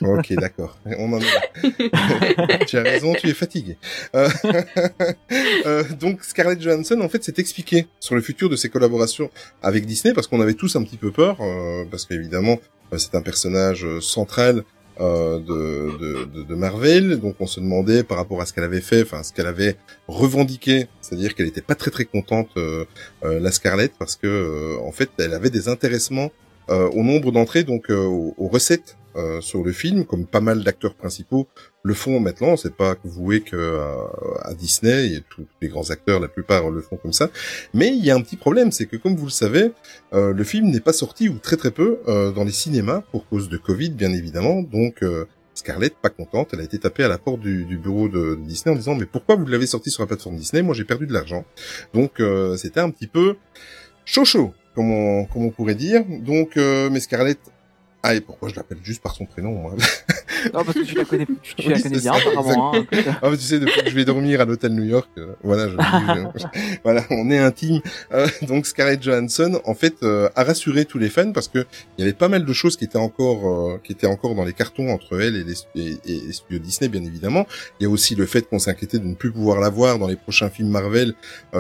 ok, 0.02 0.34
d'accord. 0.34 0.78
On 0.98 1.14
en 1.14 1.20
est 1.20 2.66
tu 2.66 2.78
as 2.78 2.82
raison, 2.82 3.14
tu 3.14 3.30
es 3.30 3.34
fatigué. 3.34 3.78
Euh, 4.16 4.28
euh, 5.66 5.84
donc 6.00 6.24
Scarlett 6.24 6.62
Johansson, 6.62 7.00
en 7.02 7.10
fait, 7.10 7.24
s'est 7.24 7.36
expliqué 7.38 7.88
sur 8.00 8.16
le 8.16 8.22
futur 8.22 8.50
de 8.50 8.56
ses 8.56 8.70
collaborations 8.70 9.30
avec 9.62 9.86
Disney, 9.86 10.14
parce 10.14 10.28
qu'on 10.28 10.42
avait 10.42 10.56
tous 10.56 10.76
un 10.76 10.84
petit 10.84 10.98
peu 10.98 11.12
peur, 11.12 11.38
euh, 11.40 11.86
parce 11.90 12.06
qu'évidemment, 12.06 12.58
euh, 12.94 12.98
c'est 12.98 13.16
un 13.16 13.22
personnage 13.22 13.86
euh, 13.86 14.02
central 14.02 14.64
euh, 15.00 15.38
de, 15.40 16.26
de, 16.34 16.44
de 16.44 16.56
Marvel, 16.56 17.20
donc 17.20 17.36
on 17.40 17.46
se 17.48 17.60
demandait 17.60 18.04
par 18.04 18.18
rapport 18.18 18.42
à 18.42 18.46
ce 18.48 18.54
qu'elle 18.54 18.64
avait 18.64 18.82
fait, 18.82 19.04
enfin 19.04 19.22
ce 19.22 19.32
qu'elle 19.32 19.46
avait 19.46 19.76
revendiqué, 20.08 20.88
c'est-à-dire 21.08 21.36
qu'elle 21.36 21.48
était 21.48 21.62
pas 21.62 21.76
très 21.76 21.91
très 21.91 22.06
contente, 22.06 22.50
euh, 22.58 22.86
euh, 23.24 23.39
la 23.39 23.52
Scarlett, 23.52 23.93
parce 23.98 24.15
que 24.15 24.28
euh, 24.28 24.78
en 24.86 24.91
fait, 24.91 25.10
elle 25.20 25.34
avait 25.34 25.50
des 25.50 25.70
intéressements 25.70 26.32
au 26.70 27.02
nombre 27.02 27.32
d'entrées, 27.32 27.63
donc 27.63 27.89
aux, 27.89 28.36
aux 28.38 28.48
recettes 28.50 28.98
sur 29.39 29.63
le 29.63 29.72
film, 29.72 30.04
comme 30.04 30.26
pas 30.26 30.41
mal 30.41 30.65
d'acteurs 30.65 30.96
principaux 30.96 31.48
le 31.88 31.93
font 31.93 32.20
maintenant. 32.20 32.58
C'est 32.58 32.76
pas 32.76 32.96
voué 33.04 33.41
que 33.41 33.80
à, 33.80 34.50
à 34.50 34.54
Disney 34.54 35.13
et 35.13 35.24
tous 35.30 35.46
les 35.62 35.70
grands 35.70 35.89
acteurs, 35.89 36.20
la 36.20 36.28
plupart 36.28 36.70
le 36.70 36.82
font 36.82 36.98
comme 36.98 37.13
ça. 37.13 37.30
Mais 37.74 37.88
il 37.88 38.06
y 38.06 38.12
a 38.12 38.15
un 38.15 38.22
petit 38.22 38.36
problème, 38.36 38.72
c'est 38.72 38.86
que 38.86 38.98
comme 38.98 39.15
vous 39.15 39.26
le 39.26 39.32
savez, 39.32 39.72
euh, 40.13 40.34
le 40.34 40.43
film 40.43 40.67
n'est 40.70 40.82
pas 40.82 40.93
sorti 40.93 41.30
ou 41.30 41.39
très 41.39 41.58
très 41.58 41.72
peu 41.72 42.00
euh, 42.08 42.32
dans 42.32 42.43
les 42.43 42.52
cinémas 42.52 43.02
pour 43.12 43.28
cause 43.28 43.50
de 43.50 43.58
Covid, 43.58 43.91
bien 43.91 44.12
évidemment. 44.13 44.62
Donc 44.62 45.02
euh, 45.02 45.26
Scarlett, 45.58 45.96
pas 45.96 46.10
contente, 46.10 46.50
elle 46.54 46.60
a 46.60 46.63
été 46.63 46.78
tapée 46.78 47.04
à 47.04 47.08
la 47.08 47.17
porte 47.17 47.39
du, 47.39 47.78
bureau 47.78 48.08
de, 48.10 48.36
Disney 48.36 48.74
en 48.74 48.78
disant 48.78 48.93
mais 48.93 49.08
pourquoi 49.08 49.36
vous 49.36 49.46
l'avez 49.48 49.65
sorti 49.65 49.89
sur 49.89 50.04
la 50.04 50.08
plateforme 50.08 50.36
Disney? 50.36 50.62
Moi 50.62 50.76
j'ai 50.76 50.84
perdu 50.84 51.08
de 51.08 51.13
l'argent. 51.13 51.46
Donc 51.96 52.20
euh, 52.20 52.56
c'était 52.58 52.80
un 52.80 52.91
petit 52.91 53.08
peu 53.08 53.38
chaud 54.06 54.24
chaud, 54.24 54.54
comme 54.76 54.91
on, 54.91 55.28
on 55.34 55.50
pourrait 55.50 55.76
dire. 55.76 56.06
Donc 56.06 56.58
euh, 56.58 56.89
mais 56.91 57.00
Scarlett 57.00 57.39
ah, 58.04 58.13
et 58.13 58.22
pourquoi 58.22 58.50
je 58.50 58.56
l'appelle 58.56 58.78
juste 58.84 59.02
par 59.02 59.15
son 59.15 59.26
prénom 59.26 59.52
moi? 59.52 59.76
Non, 60.54 60.63
parce 60.63 60.73
que 60.73 60.84
tu 60.84 60.95
la 60.95 61.06
connais, 61.06 61.26
tu, 61.26 61.56
tu 61.56 61.56
Oui, 61.67 61.73
la 61.73 61.80
connais 61.82 62.00
bien, 62.00 62.13
ça, 62.13 62.19
apparemment. 62.19 62.76
hein. 62.76 62.86
Ah, 63.21 63.30
mais 63.30 63.38
tu 63.38 63.43
sais, 63.43 63.60
depuis 63.60 63.82
que 63.82 63.89
je 63.89 63.95
vais 63.95 64.06
dormir 64.06 64.41
à 64.41 64.45
l'hôtel 64.45 64.73
New 64.73 64.84
York, 64.84 65.10
euh, 65.17 65.34
voilà, 65.43 65.67
je, 65.67 65.76
je- 66.39 66.47
voilà, 66.84 67.04
on 67.10 67.30
est 67.30 67.39
intime. 67.39 67.82
Euh, 68.13 68.28
donc 68.43 68.65
Scarlett 68.65 69.02
Johansson, 69.02 69.62
en 69.65 69.73
fait, 69.76 69.95
euh, 70.04 70.30
a 70.36 70.43
rassuré 70.43 70.86
tous 70.86 70.97
les 70.97 71.10
fans 71.10 71.32
parce 71.32 71.47
que 71.47 71.65
il 71.97 72.02
y 72.02 72.04
avait 72.04 72.13
pas 72.13 72.30
mal 72.30 72.45
de 72.45 72.54
choses 72.54 72.78
qui 72.78 72.86
étaient 72.86 72.97
encore, 72.97 73.82
qui 73.82 73.91
étaient 73.91 74.08
encore 74.08 74.36
dans 74.36 74.43
les 74.45 74.54
cartons 74.54 74.89
entre 74.89 75.19
elle 75.21 75.36
et 75.36 75.43
les, 75.43 75.54
et, 75.76 75.97
et 76.06 76.21
les 76.28 76.34
studios 76.34 76.60
Disney, 76.60 76.89
bien 76.89 77.04
évidemment. 77.04 77.45
Il 77.80 77.84
y 77.84 77.86
a 77.88 77.89
aussi 77.89 78.15
le 78.15 78.26
fait 78.26 78.47
qu'on 78.47 78.60
s'inquiétait 78.60 79.00
de 79.00 79.06
ne 79.06 79.15
plus 79.15 79.32
pouvoir 79.32 79.60
la 79.60 79.69
voir 79.69 80.00
dans 80.00 80.08
les 80.08 80.15
prochains 80.15 80.50
films 80.50 80.69
Marvel, 80.69 81.13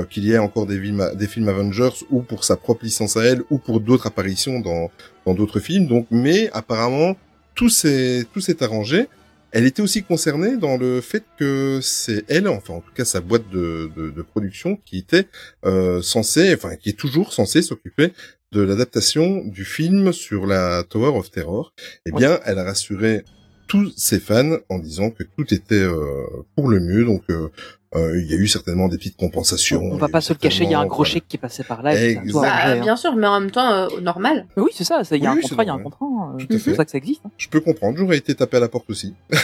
qu'il 0.09 0.25
y 0.25 0.31
ait 0.33 0.37
encore 0.37 0.65
des 0.65 0.79
films, 0.79 1.09
des 1.15 1.27
films 1.27 1.49
Avengers 1.49 1.89
ou 2.11 2.21
pour 2.21 2.43
sa 2.43 2.55
propre 2.57 2.83
licence 2.85 3.17
à 3.17 3.23
elle 3.23 3.41
ou 3.49 3.57
pour 3.57 3.79
d'autres 3.79 4.07
apparitions 4.07 4.59
dans 4.59 4.91
dans 5.25 5.33
d'autres 5.33 5.59
films. 5.59 5.87
Donc, 5.87 6.07
mais 6.09 6.49
apparemment, 6.53 7.15
tout 7.57 7.69
s'est 7.69 8.25
tout 8.33 8.39
s'est 8.39 8.63
arrangé. 8.63 9.07
Elle 9.51 9.65
était 9.65 9.81
aussi 9.81 10.03
concernée 10.03 10.57
dans 10.57 10.77
le 10.77 11.01
fait 11.01 11.23
que 11.39 11.79
c'est 11.81 12.25
elle, 12.27 12.47
enfin 12.47 12.75
en 12.75 12.81
tout 12.81 12.91
cas 12.93 13.05
sa 13.05 13.21
boîte 13.21 13.49
de, 13.49 13.89
de, 13.95 14.11
de 14.11 14.21
production, 14.21 14.77
qui 14.85 14.97
était 14.99 15.27
euh, 15.65 16.01
censée, 16.01 16.53
enfin 16.53 16.75
qui 16.75 16.89
est 16.89 16.99
toujours 16.99 17.33
censée 17.33 17.61
s'occuper 17.61 18.13
de 18.51 18.61
l'adaptation 18.61 19.43
du 19.45 19.65
film 19.65 20.13
sur 20.13 20.45
la 20.45 20.83
Tower 20.83 21.17
of 21.17 21.31
Terror. 21.31 21.73
Eh 22.05 22.11
bien, 22.11 22.39
elle 22.45 22.59
a 22.59 22.63
rassuré 22.63 23.23
tous 23.67 23.91
ses 23.97 24.19
fans 24.19 24.57
en 24.69 24.79
disant 24.79 25.11
que 25.11 25.23
tout 25.23 25.53
était 25.53 25.75
euh, 25.75 26.25
pour 26.55 26.69
le 26.69 26.79
mieux. 26.79 27.03
Donc, 27.03 27.23
euh, 27.29 27.49
euh, 27.95 28.19
il 28.19 28.29
y 28.29 28.33
a 28.33 28.37
eu 28.37 28.47
certainement 28.47 28.87
des 28.87 28.97
petites 28.97 29.17
compensations. 29.17 29.81
On 29.81 29.97
va 29.97 30.09
pas 30.09 30.21
se 30.21 30.33
le 30.33 30.39
cacher, 30.39 30.63
il 30.65 30.71
y 30.71 30.73
a 30.73 30.79
un 30.79 30.85
gros 30.85 31.03
chèque 31.05 31.25
qui 31.27 31.37
est 31.37 31.39
passé 31.39 31.63
par 31.63 31.81
là. 31.83 31.95
et 31.95 32.19
Bah, 32.33 32.75
bien 32.75 32.95
sûr, 32.95 33.15
mais 33.15 33.27
en 33.27 33.39
même 33.39 33.51
temps, 33.51 33.71
euh, 33.71 33.87
normal. 34.01 34.45
Mais 34.57 34.63
Oui, 34.63 34.71
c'est 34.73 34.83
ça, 34.83 35.03
ça, 35.03 35.15
il 35.15 35.23
y 35.23 35.27
a 35.27 35.31
Oui, 35.31 35.39
un 35.39 35.41
contrat, 35.41 35.63
il 35.63 35.67
y 35.67 35.69
a 35.69 35.73
un 35.73 35.77
normal. 35.77 35.93
contrat. 35.99 36.37
Tout 36.39 36.45
à 36.45 36.47
C'est 36.53 36.59
fait. 36.59 36.71
pour 36.71 36.77
ça 36.77 36.85
que 36.85 36.91
ça 36.91 36.97
existe. 36.97 37.21
hein. 37.25 37.31
Je 37.37 37.47
peux 37.49 37.61
comprendre, 37.61 37.97
j'aurais 37.97 38.17
été 38.17 38.35
tapé 38.35 38.57
à 38.57 38.59
la 38.59 38.67
porte 38.69 38.89
aussi. 38.89 39.13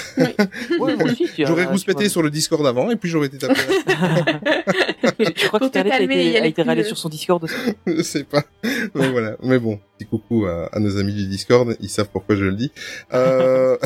Ouais, 0.79 0.95
moi 0.95 1.05
aussi, 1.05 1.27
J'aurais 1.37 1.65
euh, 1.65 1.69
rouspété 1.69 2.09
sur 2.09 2.21
le 2.21 2.29
Discord 2.29 2.65
avant 2.65 2.89
et 2.91 2.95
puis 2.95 3.09
j'aurais 3.09 3.27
été 3.27 3.37
tapé 3.37 3.53
à 3.59 3.91
la 3.93 4.33
vois. 4.33 4.39
Je 5.19 5.47
crois 5.47 5.59
que 5.59 5.65
Pour 5.65 5.67
Scarlett 5.69 5.93
a 5.93 6.01
été, 6.01 6.39
a 6.39 6.45
été 6.45 6.61
râlée 6.63 6.83
sur 6.83 6.97
son 6.97 7.09
Discord 7.09 7.43
aussi. 7.43 7.55
je 7.87 8.01
sais 8.01 8.23
pas. 8.23 8.43
Mais 8.95 9.09
voilà. 9.09 9.35
Mais 9.43 9.59
bon, 9.59 9.79
petit 9.97 10.07
coucou 10.07 10.45
à, 10.45 10.69
à 10.73 10.79
nos 10.79 10.97
amis 10.97 11.13
du 11.13 11.27
Discord, 11.27 11.75
ils 11.79 11.89
savent 11.89 12.09
pourquoi 12.11 12.35
je 12.35 12.45
le 12.45 12.53
dis. 12.53 12.71
Euh... 13.13 13.77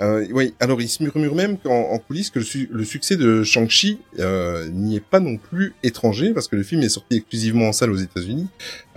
euh, 0.00 0.26
oui, 0.32 0.54
alors 0.60 0.80
il 0.80 0.88
se 0.88 1.02
murmure 1.02 1.34
même 1.34 1.58
qu'en 1.58 1.90
en 1.90 1.98
coulisses 1.98 2.30
que 2.30 2.38
le, 2.38 2.44
su- 2.44 2.68
le 2.70 2.84
succès 2.84 3.16
de 3.16 3.42
Shang-Chi 3.56 4.00
euh, 4.18 4.68
n'y 4.68 4.96
est 4.96 5.00
pas 5.00 5.20
non 5.20 5.36
plus 5.36 5.74
étranger 5.82 6.32
parce 6.32 6.48
que 6.48 6.56
le 6.56 6.62
film 6.62 6.82
est 6.82 6.88
sorti 6.88 7.16
exclusivement 7.16 7.68
en 7.68 7.72
salle 7.72 7.90
aux 7.90 7.96
États-Unis 7.96 8.48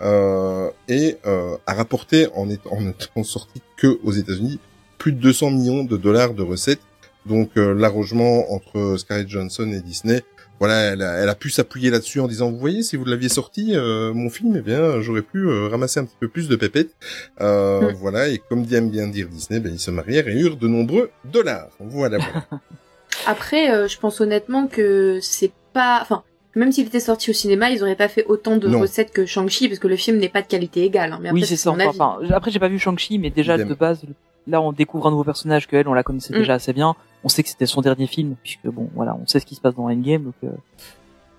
euh, 0.02 0.70
et 0.88 1.18
euh, 1.26 1.58
a 1.66 1.74
rapporté 1.74 2.28
en 2.36 2.50
étant, 2.50 2.74
en 2.74 2.88
étant 2.88 3.24
sorti 3.24 3.62
que 3.78 4.00
aux 4.04 4.12
États-Unis 4.12 4.60
plus 4.98 5.14
de 5.14 5.20
200 5.20 5.52
millions 5.52 5.84
de 5.84 5.98
dollars 5.98 6.34
de 6.34 6.44
recettes. 6.44 6.82
Donc 7.26 7.52
l'arrangement 7.56 8.52
entre 8.54 8.96
Scarlett 8.98 9.28
Johansson 9.28 9.72
et 9.72 9.82
Disney 9.82 10.24
voilà, 10.60 10.82
elle 10.82 11.02
a, 11.02 11.14
elle 11.20 11.30
a 11.30 11.36
pu 11.36 11.50
s'appuyer 11.50 11.90
là-dessus 11.90 12.20
en 12.20 12.28
disant, 12.28 12.52
vous 12.52 12.58
voyez, 12.58 12.84
si 12.84 12.98
vous 12.98 13.06
l'aviez 13.06 13.30
sorti, 13.30 13.76
euh, 13.76 14.14
mon 14.14 14.30
film, 14.30 14.56
eh 14.58 14.62
bien, 14.62 15.00
j'aurais 15.00 15.22
pu 15.22 15.48
euh, 15.48 15.70
ramasser 15.70 16.02
un 16.02 16.06
petit 16.06 16.18
peu 16.20 16.28
plus 16.28 16.50
de 16.50 16.56
pépettes. 16.56 16.96
Euh, 17.42 17.80
Mm. 17.80 17.94
Voilà, 17.96 18.28
et 18.28 18.40
comme 18.50 18.66
aime 18.72 18.90
bien 18.90 19.08
dire 19.08 19.30
Disney, 19.30 19.60
ben, 19.60 19.72
ils 19.72 19.80
se 19.80 19.92
marièrent 19.92 20.28
et 20.28 20.34
eurent 20.34 20.58
de 20.58 20.68
nombreux 20.68 21.12
dollars. 21.26 21.70
Voilà, 21.80 22.18
voilà. 22.18 22.46
Après, 23.28 23.72
euh, 23.72 23.88
je 23.88 23.98
pense 24.00 24.22
honnêtement 24.22 24.68
que 24.68 25.20
c'est 25.22 25.52
pas, 25.74 26.00
enfin, 26.02 26.24
même 26.56 26.72
s'il 26.72 26.88
était 26.88 27.00
sorti 27.00 27.30
au 27.30 27.34
cinéma, 27.34 27.70
ils 27.70 27.82
auraient 27.84 27.96
pas 27.96 28.08
fait 28.08 28.26
autant 28.26 28.58
de 28.58 28.68
Non. 28.68 28.80
recettes 28.80 29.12
que 29.12 29.26
Shang-Chi 29.26 29.68
parce 29.68 29.80
que 29.80 29.88
le 29.88 29.96
film 29.96 30.18
n'est 30.18 30.30
pas 30.30 30.42
de 30.42 30.48
qualité 30.48 30.84
égale. 30.84 31.14
hein. 31.14 31.20
Mais 31.22 31.32
Oui, 31.32 31.42
après, 31.42 31.48
c'est 31.50 31.56
ça. 31.58 31.72
Enfin, 31.72 31.86
enfin, 31.88 32.18
après, 32.32 32.52
j'ai 32.52 32.60
pas 32.60 32.68
vu 32.70 32.80
Shang-Chi, 32.80 33.20
mais 33.20 33.30
déjà 33.30 33.58
de 33.58 33.74
base, 33.74 34.02
là, 34.48 34.62
on 34.62 34.72
découvre 34.72 35.08
un 35.08 35.12
nouveau 35.12 35.24
personnage 35.24 35.68
que 35.68 35.76
elle, 35.76 35.88
on 35.88 35.94
la 35.94 36.04
connaissait 36.04 36.34
Mm. 36.34 36.38
déjà 36.40 36.54
assez 36.56 36.74
bien. 36.74 36.96
On 37.24 37.30
sait 37.30 37.44
que 37.44 37.50
c'était 37.50 37.66
son 37.66 37.82
dernier 37.82 38.08
film, 38.08 38.36
puisque 38.42 38.66
bon, 38.68 38.90
voilà, 38.96 39.16
on 39.22 39.28
sait 39.28 39.40
ce 39.40 39.46
qui 39.46 39.56
se 39.56 39.62
passe 39.62 39.76
dans 39.76 39.84
Endgame. 39.90 40.24
Donc, 40.24 40.34
euh, 40.44 40.48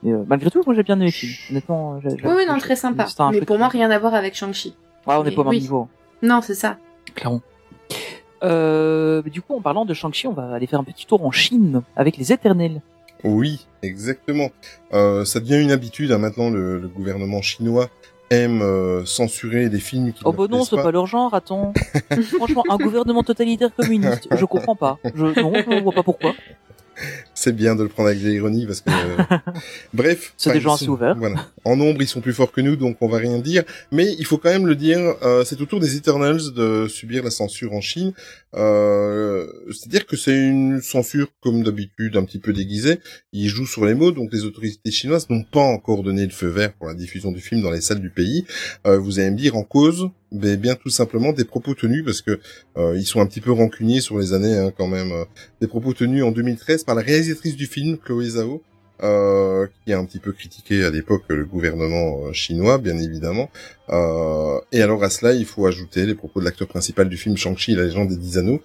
mais, 0.02 0.12
euh, 0.12 0.22
malgré 0.26 0.50
tout, 0.50 0.62
moi, 0.64 0.74
j'ai 0.74 0.82
bien 0.82 0.96
aimé 0.96 1.06
le 1.06 1.10
film. 1.10 1.32
Honnêtement, 1.50 2.00
j'ai- 2.02 2.10
j'ai- 2.10 2.26
Oui, 2.26 2.34
oui, 2.36 2.44
non, 2.46 2.58
très 2.58 2.76
sympa. 2.76 3.06
Mais 3.32 3.40
pour 3.40 3.58
moi, 3.58 3.68
rien 3.68 3.90
à 3.90 3.98
voir 3.98 4.14
avec 4.14 4.34
Shang-Chi. 4.34 4.74
Ouais, 5.06 5.14
on 5.16 5.24
n'est 5.24 5.30
pas 5.32 5.40
au 5.40 5.44
même 5.44 5.50
oui. 5.54 5.60
niveau, 5.60 5.88
Non, 6.22 6.40
c'est 6.42 6.54
ça. 6.54 6.76
clairement. 7.14 7.40
Euh, 8.42 9.22
du 9.22 9.42
coup, 9.42 9.54
en 9.56 9.60
parlant 9.60 9.84
de 9.84 9.94
Shang-Chi, 9.94 10.26
on 10.26 10.32
va 10.32 10.52
aller 10.54 10.66
faire 10.66 10.80
un 10.80 10.84
petit 10.84 11.06
tour 11.06 11.24
en 11.24 11.30
Chine 11.30 11.82
avec 11.96 12.16
les 12.16 12.32
Éternels. 12.32 12.80
oui, 13.24 13.66
exactement. 13.82 14.50
Euh, 14.92 15.24
ça 15.24 15.40
devient 15.40 15.60
une 15.60 15.70
habitude, 15.70 16.12
hein, 16.12 16.18
maintenant, 16.18 16.50
le, 16.50 16.78
le 16.78 16.88
gouvernement 16.88 17.42
chinois 17.42 17.88
aime 18.30 18.62
euh, 18.62 19.04
censurer 19.04 19.68
des 19.68 19.80
films 19.80 20.12
qui 20.12 20.22
Oh 20.24 20.32
bah 20.32 20.46
non, 20.48 20.64
c'est 20.64 20.76
pas 20.76 20.92
leur 20.92 21.06
genre, 21.06 21.34
attends. 21.34 21.72
Franchement, 22.36 22.64
un 22.70 22.76
gouvernement 22.76 23.22
totalitaire 23.22 23.74
communiste, 23.74 24.28
je 24.30 24.44
comprends 24.44 24.76
pas. 24.76 24.98
Je, 25.14 25.26
non, 25.40 25.52
je 25.54 25.82
vois 25.82 25.92
pas 25.92 26.02
pourquoi. 26.04 26.32
C'est 27.42 27.56
bien 27.56 27.74
de 27.74 27.82
le 27.82 27.88
prendre 27.88 28.10
avec 28.10 28.22
de 28.22 28.28
l'ironie 28.28 28.66
parce 28.66 28.82
que 28.82 28.90
euh, 28.90 29.38
bref, 29.94 30.34
C'est 30.36 30.52
des 30.52 30.60
gens 30.60 30.74
assez 30.74 30.88
ouverts. 30.88 31.16
Voilà. 31.16 31.46
En 31.64 31.74
nombre, 31.74 32.02
ils 32.02 32.06
sont 32.06 32.20
plus 32.20 32.34
forts 32.34 32.52
que 32.52 32.60
nous, 32.60 32.76
donc 32.76 32.98
on 33.00 33.08
va 33.08 33.16
rien 33.16 33.38
dire. 33.38 33.62
Mais 33.92 34.14
il 34.18 34.26
faut 34.26 34.36
quand 34.36 34.50
même 34.50 34.66
le 34.66 34.76
dire, 34.76 34.98
euh, 35.22 35.42
c'est 35.42 35.58
au 35.62 35.64
tour 35.64 35.80
des 35.80 35.96
Eternals 35.96 36.52
de 36.54 36.86
subir 36.86 37.24
la 37.24 37.30
censure 37.30 37.72
en 37.72 37.80
Chine. 37.80 38.12
Euh, 38.56 39.46
C'est-à-dire 39.70 40.04
que 40.06 40.18
c'est 40.18 40.36
une 40.36 40.82
censure 40.82 41.28
comme 41.42 41.62
d'habitude, 41.62 42.18
un 42.18 42.24
petit 42.24 42.40
peu 42.40 42.52
déguisée. 42.52 42.98
Ils 43.32 43.48
jouent 43.48 43.66
sur 43.66 43.86
les 43.86 43.94
mots, 43.94 44.12
donc 44.12 44.30
les 44.34 44.44
autorités 44.44 44.90
chinoises 44.90 45.30
n'ont 45.30 45.42
pas 45.44 45.60
encore 45.62 46.02
donné 46.02 46.24
le 46.26 46.32
feu 46.32 46.48
vert 46.48 46.74
pour 46.74 46.88
la 46.88 46.94
diffusion 46.94 47.32
du 47.32 47.40
film 47.40 47.62
dans 47.62 47.70
les 47.70 47.80
salles 47.80 48.00
du 48.00 48.10
pays. 48.10 48.44
Euh, 48.86 48.98
vous 48.98 49.18
allez 49.18 49.30
me 49.30 49.36
dire 49.38 49.56
en 49.56 49.62
cause, 49.62 50.10
mais 50.32 50.56
bien 50.56 50.74
tout 50.76 50.90
simplement 50.90 51.32
des 51.32 51.44
propos 51.44 51.74
tenus 51.74 52.04
parce 52.04 52.20
que 52.22 52.38
euh, 52.76 52.96
ils 52.96 53.06
sont 53.06 53.20
un 53.20 53.26
petit 53.26 53.40
peu 53.40 53.50
rancuniers 53.50 54.00
sur 54.00 54.18
les 54.18 54.32
années 54.32 54.56
hein, 54.56 54.72
quand 54.76 54.86
même. 54.86 55.10
euh, 55.12 55.24
des 55.60 55.66
propos 55.66 55.92
tenus 55.92 56.22
en 56.22 56.30
2013 56.30 56.84
par 56.84 56.94
la 56.94 57.02
réalisatrice 57.30 57.56
du 57.56 57.66
film, 57.66 57.98
Chloé 57.98 58.30
Zhao, 58.30 58.62
euh, 59.02 59.66
qui 59.84 59.92
a 59.92 59.98
un 59.98 60.04
petit 60.04 60.18
peu 60.18 60.32
critiqué 60.32 60.84
à 60.84 60.90
l'époque 60.90 61.22
le 61.28 61.44
gouvernement 61.44 62.26
euh, 62.26 62.32
chinois, 62.32 62.78
bien 62.78 62.98
évidemment. 62.98 63.50
Euh, 63.90 64.58
et 64.72 64.82
alors 64.82 65.02
à 65.04 65.10
cela, 65.10 65.32
il 65.32 65.46
faut 65.46 65.66
ajouter 65.66 66.06
les 66.06 66.14
propos 66.14 66.40
de 66.40 66.44
l'acteur 66.44 66.68
principal 66.68 67.08
du 67.08 67.16
film 67.16 67.36
Shang-Chi, 67.36 67.74
la 67.74 67.84
légende 67.84 68.08
des 68.08 68.16
dix 68.16 68.38
anneaux, 68.38 68.60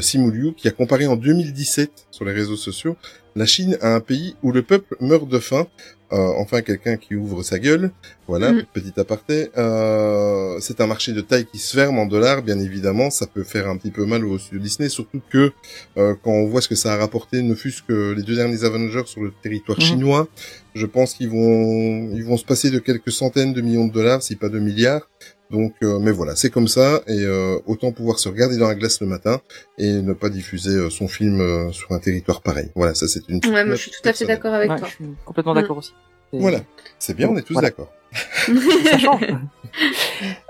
Simu 0.00 0.30
Liu, 0.30 0.54
qui 0.56 0.68
a 0.68 0.70
comparé 0.70 1.06
en 1.06 1.16
2017 1.16 1.90
sur 2.10 2.24
les 2.24 2.32
réseaux 2.32 2.56
sociaux 2.56 2.96
la 3.40 3.46
Chine 3.46 3.76
à 3.80 3.88
un 3.94 4.00
pays 4.00 4.36
où 4.42 4.52
le 4.52 4.62
peuple 4.62 4.92
meurt 5.00 5.26
de 5.28 5.38
faim. 5.38 5.66
Euh, 6.12 6.16
enfin, 6.42 6.60
quelqu'un 6.60 6.96
qui 6.96 7.14
ouvre 7.14 7.44
sa 7.44 7.58
gueule. 7.60 7.92
Voilà, 8.26 8.48
Mhm. 8.52 8.64
petit 8.74 8.94
aparté. 8.98 9.48
Euh, 9.56 10.58
c'est 10.60 10.80
un 10.80 10.88
marché 10.88 11.12
de 11.12 11.20
taille 11.20 11.46
qui 11.52 11.58
se 11.58 11.76
ferme 11.76 11.98
en 12.00 12.06
dollars, 12.06 12.42
bien 12.42 12.58
évidemment. 12.58 13.10
Ça 13.10 13.26
peut 13.34 13.44
faire 13.44 13.68
un 13.68 13.76
petit 13.76 13.92
peu 13.92 14.04
mal 14.06 14.24
au 14.24 14.36
studio 14.36 14.58
Disney, 14.60 14.88
surtout 14.88 15.20
que 15.30 15.52
euh, 15.98 16.14
quand 16.22 16.32
on 16.32 16.46
voit 16.46 16.62
ce 16.62 16.68
que 16.68 16.74
ça 16.74 16.94
a 16.94 16.96
rapporté, 16.96 17.42
ne 17.42 17.54
fût-ce 17.54 17.82
que 17.84 18.12
les 18.16 18.22
deux 18.24 18.34
derniers 18.34 18.64
Avengers 18.64 19.06
sur 19.06 19.22
le 19.22 19.32
territoire 19.42 19.78
Mhm. 19.78 19.84
chinois, 19.84 20.28
je 20.74 20.86
pense 20.86 21.14
qu'ils 21.14 21.30
vont 21.30 22.10
ils 22.12 22.24
vont 22.24 22.36
se 22.36 22.44
passer 22.44 22.70
de 22.70 22.80
quelques 22.80 23.12
centaines 23.12 23.52
de 23.52 23.60
millions 23.60 23.86
de 23.86 23.92
dollars, 23.92 24.20
si 24.22 24.34
pas 24.34 24.48
de 24.48 24.58
milliards. 24.58 25.08
Donc, 25.50 25.74
euh, 25.82 25.98
mais 25.98 26.12
voilà, 26.12 26.36
c'est 26.36 26.50
comme 26.50 26.68
ça, 26.68 27.00
et 27.08 27.24
euh, 27.24 27.58
autant 27.66 27.90
pouvoir 27.92 28.18
se 28.20 28.28
regarder 28.28 28.56
dans 28.56 28.68
la 28.68 28.74
glace 28.76 29.00
le 29.00 29.06
matin 29.08 29.40
et 29.78 30.00
ne 30.00 30.12
pas 30.12 30.28
diffuser 30.28 30.70
euh, 30.76 30.90
son 30.90 31.08
film 31.08 31.40
euh, 31.40 31.72
sur 31.72 31.90
un 31.92 31.98
territoire 31.98 32.40
pareil. 32.40 32.70
Voilà, 32.76 32.94
ça 32.94 33.08
c'est 33.08 33.26
une. 33.28 33.40
Ouais, 33.46 33.64
moi, 33.64 33.74
je 33.74 33.80
suis 33.82 33.90
tout 33.90 34.08
à 34.08 34.12
fait 34.12 34.26
d'accord 34.26 34.54
avec 34.54 34.70
Ouais, 34.70 34.78
toi. 34.78 34.86
je 34.88 34.94
suis 34.94 35.04
complètement 35.24 35.52
Mm. 35.52 35.56
d'accord 35.56 35.78
aussi. 35.78 35.92
C'est- 36.32 36.38
Voilà, 36.38 36.60
c'est 37.00 37.14
bien, 37.14 37.28
on 37.28 37.36
est 37.36 37.42
tous 37.42 37.54
Voilà. 37.54 37.68
d'accord. 37.70 37.90
ça 38.84 38.98
change. 38.98 39.26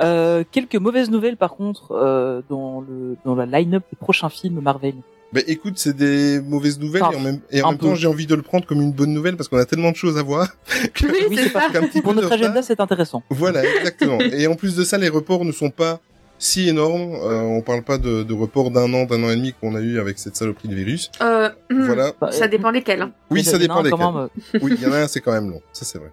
euh, 0.03 0.45
quelques 0.51 0.77
mauvaises 0.77 1.11
nouvelles 1.11 1.37
par 1.37 1.55
contre 1.57 1.93
euh, 1.93 2.43
dans 2.49 2.81
le 2.81 3.17
dans 3.25 3.35
la 3.35 3.47
line-up 3.47 3.85
des 3.91 3.97
prochains 3.97 4.29
films 4.31 4.61
Marvel. 4.61 4.95
Ben 5.33 5.45
écoute, 5.47 5.75
c'est 5.77 5.97
des 5.97 6.41
mauvaises 6.41 6.81
nouvelles 6.81 7.05
Enfin, 7.05 7.13
et 7.13 7.17
en 7.17 7.21
même, 7.21 7.41
et 7.53 7.63
en 7.63 7.69
un 7.69 7.71
même 7.71 7.79
peu. 7.79 7.87
temps 7.87 7.95
j'ai 7.95 8.09
envie 8.09 8.27
de 8.27 8.35
le 8.35 8.43
prendre 8.43 8.67
comme 8.67 8.81
une 8.81 8.91
bonne 8.93 9.13
nouvelle 9.15 9.37
parce 9.37 9.49
qu'on 9.49 9.59
a 9.59 9.65
tellement 9.65 9.93
de 9.93 9.97
choses 9.97 10.19
à 10.19 10.23
voir. 10.23 10.49
que- 10.95 11.29
Oui, 11.29 11.37
c'est 11.41 11.51
ça. 11.51 11.69
Pour 12.03 12.15
notre 12.15 12.33
agenda, 12.33 12.63
c'est 12.63 12.81
intéressant. 12.81 13.23
Voilà, 13.31 13.65
exactement. 13.65 14.19
et 14.33 14.47
en 14.49 14.57
plus 14.57 14.75
de 14.75 14.83
ça, 14.85 14.99
les 14.99 15.09
reports 15.09 15.45
ne 15.45 15.53
sont 15.53 15.71
pas 15.71 16.01
si 16.41 16.69
énorme. 16.69 17.13
Euh, 17.15 17.41
on 17.43 17.61
parle 17.63 17.83
pas 17.83 17.99
de, 17.99 18.25
de 18.25 18.35
report 18.35 18.73
d'un 18.73 18.93
an, 18.95 19.05
d'un 19.05 19.23
an 19.23 19.31
et 19.31 19.37
demi 19.37 19.53
qu'on 19.61 19.77
a 19.77 19.81
eu 19.81 20.01
avec 20.01 20.19
cette 20.19 20.35
saloperie 20.35 20.67
de 20.69 20.75
virus. 20.75 21.11
Euh, 21.23 21.49
hmm, 21.71 21.85
Voilà. 21.87 22.13
Bah, 22.21 22.33
Ça 22.33 22.49
dépend 22.49 22.71
lesquels. 22.73 23.03
hein. 23.03 23.13
Oui, 23.31 23.45
ça 23.45 23.59
dépend 23.59 23.83
même, 23.83 23.95
euh, 23.95 24.27
Oui, 24.61 24.73
il 24.77 24.83
y 24.83 24.87
en 24.87 24.93
a 24.93 24.99
un, 25.03 25.07
c'est 25.07 25.21
quand 25.21 25.33
même 25.33 25.51
long. 25.51 25.61
Ça, 25.73 25.85
c'est 25.85 25.99
vrai. 25.99 26.11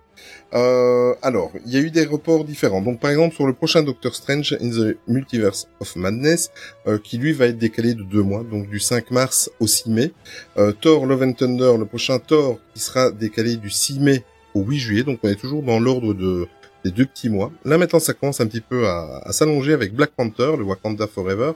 Euh, 0.53 1.13
alors, 1.21 1.51
il 1.65 1.71
y 1.73 1.77
a 1.77 1.79
eu 1.79 1.91
des 1.91 2.05
reports 2.05 2.43
différents. 2.43 2.81
Donc, 2.81 2.99
par 2.99 3.09
exemple, 3.11 3.33
sur 3.35 3.47
le 3.47 3.53
prochain 3.53 3.83
Doctor 3.83 4.13
Strange 4.15 4.53
in 4.61 4.69
the 4.69 4.97
Multiverse 5.07 5.67
of 5.79 5.95
Madness, 5.95 6.51
euh, 6.87 6.97
qui 7.03 7.17
lui 7.17 7.31
va 7.33 7.45
être 7.47 7.57
décalé 7.57 7.93
de 7.93 8.03
deux 8.03 8.21
mois, 8.23 8.43
donc 8.43 8.69
du 8.69 8.79
5 8.79 9.11
mars 9.11 9.49
au 9.59 9.67
6 9.67 9.89
mai. 9.89 10.11
Euh, 10.57 10.71
Thor 10.73 11.05
Love 11.05 11.23
and 11.23 11.33
Thunder, 11.33 11.73
le 11.79 11.85
prochain 11.85 12.19
Thor, 12.19 12.59
qui 12.73 12.79
sera 12.81 13.11
décalé 13.11 13.55
du 13.57 13.69
6 13.69 13.99
mai 13.99 14.23
au 14.53 14.61
8 14.63 14.77
juillet. 14.79 15.03
Donc, 15.03 15.19
on 15.23 15.29
est 15.29 15.35
toujours 15.39 15.63
dans 15.63 15.79
l'ordre 15.79 16.13
de 16.13 16.47
deux 16.91 17.05
petits 17.05 17.29
mois. 17.29 17.51
Là, 17.65 17.77
maintenant, 17.77 17.99
ça 17.99 18.13
commence 18.13 18.41
un 18.41 18.47
petit 18.47 18.61
peu 18.61 18.87
à, 18.87 19.21
à 19.23 19.31
s'allonger 19.31 19.73
avec 19.73 19.93
Black 19.93 20.11
Panther, 20.11 20.53
le 20.57 20.63
Wakanda 20.63 21.07
Forever, 21.07 21.53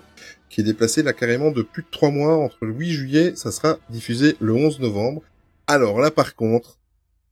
qui 0.49 0.61
est 0.61 0.63
déplacé 0.63 1.03
là 1.03 1.13
carrément 1.13 1.51
de 1.51 1.61
plus 1.61 1.83
de 1.83 1.87
trois 1.91 2.09
mois 2.11 2.35
entre 2.37 2.65
le 2.65 2.73
8 2.73 2.91
juillet, 2.91 3.33
ça 3.35 3.51
sera 3.51 3.77
diffusé 3.89 4.35
le 4.39 4.53
11 4.53 4.79
novembre. 4.79 5.21
Alors 5.67 5.99
là, 6.01 6.11
par 6.11 6.35
contre, 6.35 6.77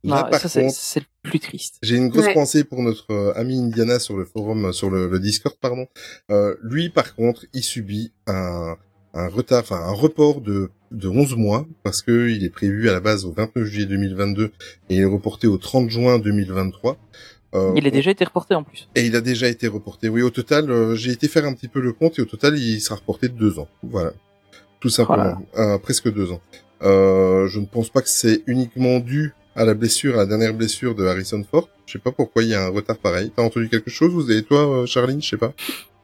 là, 0.04 0.22
non, 0.24 0.30
par 0.30 0.40
ça, 0.40 0.48
c'est 0.48 0.62
contre, 0.62 0.74
c'est 0.74 1.00
le 1.00 1.06
plus 1.30 1.40
triste. 1.40 1.76
j'ai 1.82 1.96
une 1.96 2.08
grosse 2.08 2.26
Ouais. 2.26 2.34
pensée 2.34 2.64
pour 2.64 2.82
notre 2.82 3.10
euh, 3.12 3.32
ami 3.36 3.58
Indiana 3.58 3.98
sur 3.98 4.16
le 4.16 4.24
forum, 4.24 4.66
euh, 4.66 4.72
sur 4.72 4.88
le, 4.88 5.08
le 5.08 5.20
Discord, 5.20 5.54
pardon. 5.60 5.86
Euh, 6.30 6.56
lui, 6.62 6.88
par 6.88 7.14
contre, 7.14 7.44
il 7.52 7.62
subit 7.62 8.12
un, 8.26 8.76
un 9.12 9.28
retard, 9.28 9.60
enfin 9.60 9.76
un 9.84 9.92
report 9.92 10.40
de, 10.40 10.70
de 10.92 11.08
11 11.08 11.36
mois 11.36 11.66
parce 11.82 12.00
que 12.00 12.30
il 12.30 12.42
est 12.44 12.50
prévu 12.50 12.88
à 12.88 12.92
la 12.92 13.00
base 13.00 13.26
au 13.26 13.32
29 13.32 13.64
juillet 13.64 13.86
2022 13.86 14.44
et 14.88 14.94
il 14.96 15.00
est 15.00 15.04
reporté 15.04 15.46
au 15.46 15.58
30 15.58 15.90
juin 15.90 16.18
2023. 16.18 16.96
Euh, 17.54 17.72
Il 17.76 17.86
a 17.86 17.90
déjà 17.90 18.10
été 18.12 18.24
reporté 18.24 18.54
en 18.54 18.62
plus. 18.62 18.88
et 18.94 19.04
il 19.04 19.16
a 19.16 19.20
déjà 19.20 19.48
été 19.48 19.66
reporté. 19.66 20.08
Oui, 20.08 20.22
au 20.22 20.30
total, 20.30 20.70
euh, 20.70 20.94
j'ai 20.94 21.10
été 21.10 21.26
faire 21.28 21.44
un 21.44 21.52
petit 21.52 21.68
peu 21.68 21.80
le 21.80 21.92
compte 21.92 22.18
et 22.18 22.22
au 22.22 22.26
total, 22.26 22.56
il 22.58 22.80
sera 22.80 22.96
reporté 22.96 23.28
de 23.28 23.34
deux 23.34 23.58
ans. 23.58 23.68
Voilà, 23.82 24.12
tout 24.80 24.88
simplement, 24.88 25.42
Euh, 25.58 25.78
presque 25.78 26.12
deux 26.12 26.30
ans. 26.30 26.40
Euh, 26.82 27.46
je 27.48 27.58
ne 27.60 27.66
pense 27.66 27.90
pas 27.90 28.02
que 28.02 28.08
c'est 28.08 28.42
uniquement 28.46 29.00
dû 29.00 29.34
à 29.56 29.64
la 29.64 29.74
blessure, 29.74 30.14
à 30.14 30.18
la 30.18 30.26
dernière 30.26 30.54
blessure 30.54 30.94
de 30.94 31.04
Harrison 31.04 31.42
Ford. 31.50 31.68
Je 31.86 31.92
sais 31.94 31.98
pas 31.98 32.12
pourquoi 32.12 32.42
il 32.44 32.50
y 32.50 32.54
a 32.54 32.64
un 32.64 32.68
retard 32.70 32.96
pareil. 32.98 33.32
T'as 33.34 33.42
entendu 33.42 33.68
quelque 33.68 33.90
chose 33.90 34.12
Vous 34.12 34.30
et 34.30 34.42
toi, 34.44 34.60
euh, 34.82 34.86
Charline? 34.86 35.20
Je 35.20 35.28
sais 35.30 35.36
pas. 35.36 35.52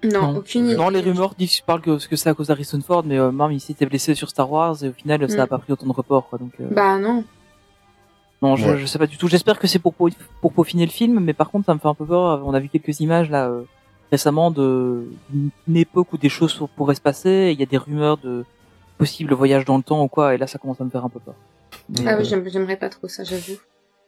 Non, 0.04 0.32
Non. 0.32 0.38
aucune 0.38 0.66
idée. 0.66 0.76
Non, 0.76 0.88
les 0.90 1.00
rumeurs 1.00 1.35
disent 1.38 1.61
parlent 1.61 1.80
que, 1.80 2.06
que 2.06 2.16
c'est 2.16 2.28
à 2.28 2.35
cause 2.35 2.48
d'Harrison 2.48 2.80
Ford, 2.80 3.04
mais 3.06 3.18
euh, 3.18 3.30
même 3.32 3.52
ici, 3.52 3.74
t'es 3.74 3.87
blessé 3.87 4.14
sur 4.14 4.28
Star 4.28 4.50
Wars 4.50 4.82
et 4.85 4.88
au 4.88 4.92
final, 4.92 5.30
ça 5.30 5.42
a 5.42 5.46
Mm. 5.46 5.48
pas 5.48 5.59
pris 5.59 5.72
autant 5.72 5.87
de 5.87 5.92
reports, 5.92 6.28
quoi. 6.28 6.38
Donc, 6.38 6.52
euh, 6.61 6.66
Bah 6.70 6.98
non. 6.98 7.24
Non, 8.42 8.57
je, 8.57 8.68
Ouais. 8.68 8.79
je 8.79 8.87
sais 8.87 8.99
pas 8.99 9.07
du 9.07 9.16
tout. 9.16 9.29
J'espère 9.29 9.59
que 9.59 9.66
c'est 9.66 9.79
pour, 9.79 9.94
pour 9.94 10.09
pour 10.40 10.53
peaufiner 10.53 10.85
le 10.87 10.90
film, 10.92 11.20
mais 11.20 11.33
par 11.33 11.51
contre, 11.51 11.66
ça 11.66 11.75
me 11.75 11.79
fait 11.79 11.88
un 11.88 11.94
peu 11.94 12.05
peur. 12.05 12.42
On 12.46 12.53
a 12.55 12.61
vu 12.61 12.68
quelques 12.68 13.01
images 13.01 13.31
là 13.31 13.49
euh, 13.49 13.62
récemment 14.11 14.51
de 14.51 15.07
d'une 15.31 15.51
époque 15.77 16.12
où 16.12 16.18
des 16.18 16.29
choses 16.29 16.55
pour- 16.55 16.68
pourraient 16.68 16.94
se 16.94 17.01
passer. 17.01 17.29
et 17.31 17.51
Il 17.53 17.61
y 17.61 17.62
a 17.62 17.66
des 17.66 17.79
rumeurs 17.79 18.18
de 18.18 18.44
possibles 18.99 19.35
voyages 19.35 19.64
dans 19.64 19.77
le 19.77 19.83
temps 19.83 20.03
ou 20.03 20.09
quoi, 20.09 20.35
et 20.35 20.38
là, 20.38 20.46
ça 20.46 20.59
commence 20.59 20.81
à 20.81 20.85
me 20.85 20.90
faire 20.90 21.05
un 21.05 21.09
peu 21.09 21.20
peur. 21.20 21.35
Mais, 21.88 22.05
Ah 22.07 22.14
euh, 22.14 22.18
oui, 22.18 22.25
j'aime- 22.25 22.49
j'aimerais 22.49 22.77
pas 22.77 22.88
trop 22.88 23.09
ça, 23.09 23.25
j'avoue. 23.25 23.59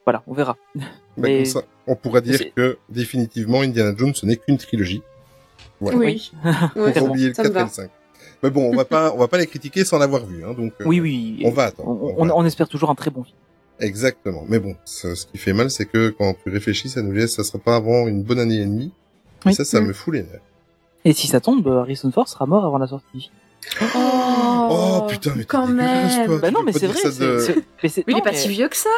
voilà, 0.04 0.22
on 0.26 0.32
verra. 0.34 0.56
Bah, 0.74 0.82
Mais- 1.18 1.44
ça, 1.44 1.60
on 1.86 1.94
pourra 1.96 2.20
dire 2.20 2.40
que 2.54 2.78
définitivement, 2.88 3.60
Indiana 3.62 3.92
Jones, 3.96 4.14
ce 4.14 4.24
n'est 4.26 4.36
qu'une 4.36 4.56
trilogie. 4.58 5.02
Voilà. 5.80 5.98
Oui. 5.98 6.32
Ouais, 6.76 6.92
Faut 6.94 7.06
oublier 7.08 7.28
le 7.28 7.34
ça 7.34 7.42
me 7.44 7.48
4 7.50 7.56
et 7.60 7.64
le 7.64 7.68
5. 7.70 7.90
Mais 8.42 8.50
bon, 8.50 8.70
on 8.72 8.76
va 8.76 8.84
pas, 8.84 9.12
on 9.14 9.18
va 9.18 9.28
pas 9.28 9.38
les 9.38 9.46
critiquer 9.46 9.84
sans 9.84 9.98
l'avoir 9.98 10.24
vu, 10.24 10.44
hein, 10.44 10.54
donc. 10.56 10.72
euh, 10.80 10.84
Oui, 10.86 11.00
oui. 11.00 11.42
On 11.44 11.50
va 11.50 11.64
attendre. 11.64 11.88
On, 11.88 12.14
on 12.18 12.22
on- 12.22 12.26
va. 12.26 12.36
on 12.36 12.44
espère 12.44 12.68
toujours 12.68 12.90
un 12.90 12.94
très 12.94 13.10
bon 13.10 13.24
film. 13.24 13.36
Exactement. 13.80 14.44
Mais 14.48 14.58
bon, 14.58 14.74
ce, 14.84 15.14
ce 15.14 15.26
qui 15.26 15.38
fait 15.38 15.52
mal, 15.52 15.70
c'est 15.70 15.86
que 15.86 16.10
quand 16.10 16.34
tu 16.42 16.50
réfléchis, 16.50 16.88
ça 16.88 17.02
nous 17.02 17.12
laisse, 17.12 17.34
ça 17.36 17.44
sera 17.44 17.58
pas 17.58 17.76
avant 17.76 18.06
une 18.08 18.22
bonne 18.22 18.38
année 18.40 18.56
et 18.56 18.64
demie. 18.66 18.92
Et 19.44 19.48
Oui. 19.48 19.54
ça, 19.54 19.64
ça 19.64 19.80
Mm. 19.80 19.86
me 19.86 19.92
fout 19.92 20.14
les 20.14 20.22
nerfs. 20.22 20.40
Et 21.04 21.12
si 21.12 21.26
ça 21.28 21.40
tombe, 21.40 21.66
euh, 21.68 21.80
Harrison 21.80 22.10
Ford 22.10 22.28
sera 22.28 22.44
mort 22.46 22.64
avant 22.64 22.78
la 22.78 22.86
sortie 22.88 23.20
film. 23.20 23.32
Oh, 24.70 25.02
putain, 25.08 25.30
mais 25.36 25.42
t'es 25.42 25.46
quand 25.46 25.66
même. 25.66 26.26
toi. 26.26 26.38
Bah 26.40 26.50
non, 26.50 26.60
peux 26.60 26.66
mais 26.66 26.72
c'est 26.72 26.86
vrai. 26.86 27.02
de- 27.04 27.38
c'est- 27.40 27.54
mais 27.82 27.88
c'est- 27.88 28.04
Mais 28.06 28.12
il 28.12 28.16
non, 28.16 28.18
est 28.18 28.22
pas 28.22 28.30
mais- 28.32 28.36
si 28.36 28.48
vieux 28.48 28.68
que 28.68 28.76
ça. 28.76 28.88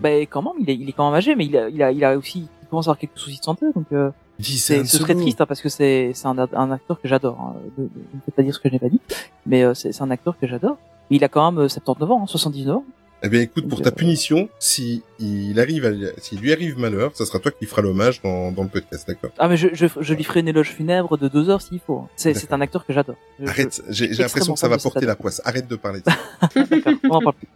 Bah 0.00 0.10
quand 0.10 0.42
même, 0.42 0.52
il 0.60 0.70
est, 0.70 0.74
il 0.76 0.88
est 0.88 0.92
quand 0.92 1.06
même 1.08 1.16
âgé, 1.16 1.34
mais 1.34 1.46
il 1.46 1.56
a, 1.56 1.68
il 1.68 1.82
a, 1.82 1.92
il 1.92 2.04
a 2.04 2.16
aussi, 2.16 2.48
il 2.62 2.68
commence 2.68 2.86
à 2.86 2.90
avoir 2.90 2.98
quelques 2.98 3.18
soucis 3.18 3.38
de 3.38 3.44
santé, 3.44 3.66
donc 3.74 3.86
euh, 3.92 4.10
c'est, 4.40 4.78
un 4.80 4.84
ce 4.84 4.98
serait 4.98 5.12
second. 5.12 5.20
triste 5.22 5.40
hein, 5.40 5.46
parce 5.46 5.60
que 5.60 5.68
c'est, 5.68 6.12
c'est 6.14 6.26
un, 6.26 6.36
un 6.38 6.70
acteur 6.70 7.00
que 7.00 7.08
j'adore. 7.08 7.38
Hein. 7.40 7.54
Ne 7.78 7.84
ne 7.84 7.88
faites 8.24 8.34
pas 8.34 8.42
dire 8.42 8.54
ce 8.54 8.60
que 8.60 8.68
je 8.68 8.74
n'ai 8.74 8.78
pas 8.80 8.88
dit, 8.88 9.00
mais 9.46 9.62
euh, 9.64 9.74
c'est, 9.74 10.00
un 10.02 10.10
acteur 10.10 10.38
que 10.38 10.46
j'adore. 10.46 10.76
Mais 11.10 11.16
il 11.18 11.24
a 11.24 11.28
quand 11.28 11.50
même 11.50 11.62
euh, 11.64 11.68
79 11.68 12.10
ans, 12.10 12.22
hein, 12.22 12.26
79 12.26 12.76
ans. 12.76 12.84
Eh 13.22 13.28
bien, 13.28 13.40
écoute, 13.40 13.66
pour 13.68 13.80
ta 13.80 13.90
punition, 13.90 14.48
si 14.58 15.02
il 15.18 15.58
arrive 15.58 15.86
à, 15.86 15.90
s'il 16.20 16.38
lui 16.40 16.52
arrive 16.52 16.78
malheur, 16.78 17.16
ça 17.16 17.24
sera 17.24 17.38
toi 17.38 17.50
qui 17.50 17.64
feras 17.64 17.82
l'hommage 17.82 18.20
dans, 18.22 18.52
dans 18.52 18.62
le 18.62 18.68
podcast, 18.68 19.08
d'accord? 19.08 19.30
Ah 19.38 19.48
mais 19.48 19.56
je, 19.56 19.68
je, 19.72 19.86
je 19.98 20.14
lui 20.14 20.22
ferai 20.22 20.40
une 20.40 20.48
éloge 20.48 20.70
funèbre 20.70 21.16
de 21.16 21.28
deux 21.28 21.48
heures 21.48 21.62
s'il 21.62 21.80
faut. 21.80 22.06
C'est, 22.16 22.34
c'est 22.34 22.52
un 22.52 22.60
acteur 22.60 22.84
que 22.84 22.92
j'adore. 22.92 23.16
Arrête, 23.46 23.82
j'ai, 23.88 24.08
l'impression 24.08 24.52
que 24.54 24.60
ça 24.60 24.68
va 24.68 24.78
porter 24.78 25.06
la 25.06 25.16
poisse. 25.16 25.40
Arrête 25.44 25.66
de 25.66 25.76
parler 25.76 26.00
de 26.00 26.04
ça. 26.10 26.64
D'accord, 26.66 26.92
on 27.04 27.10
en 27.14 27.20
parle 27.22 27.34
plus. 27.36 27.48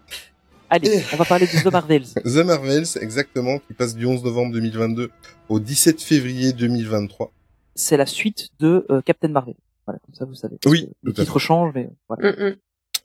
Allez, 0.71 0.89
Et- 0.89 1.03
on 1.13 1.17
va 1.17 1.25
parler 1.25 1.47
de 1.47 1.63
The 1.63 1.73
Marvels. 1.73 2.07
The 2.25 2.45
Marvels, 2.45 2.87
exactement, 3.01 3.59
qui 3.59 3.75
passe 3.75 3.95
du 3.95 4.07
11 4.07 4.25
novembre 4.25 4.53
2022 4.55 5.11
au 5.49 5.61
17 5.61 6.01
février 6.01 6.53
2023. 6.53 7.33
C'est 7.75 7.97
la 7.97 8.07
suite 8.07 8.49
de 8.61 8.87
euh, 8.91 9.03
Captain 9.03 9.29
Marvel. 9.29 9.55
Voilà, 9.87 9.99
comme 10.07 10.15
ça 10.15 10.25
vous 10.25 10.35
savez. 10.35 10.57
Oui, 10.67 10.89
Le 11.03 11.13
titre 11.13 11.39
change, 11.39 11.73
mais 11.75 11.91
voilà. 12.09 12.33
Mm, 12.33 12.45
mm. 12.51 12.57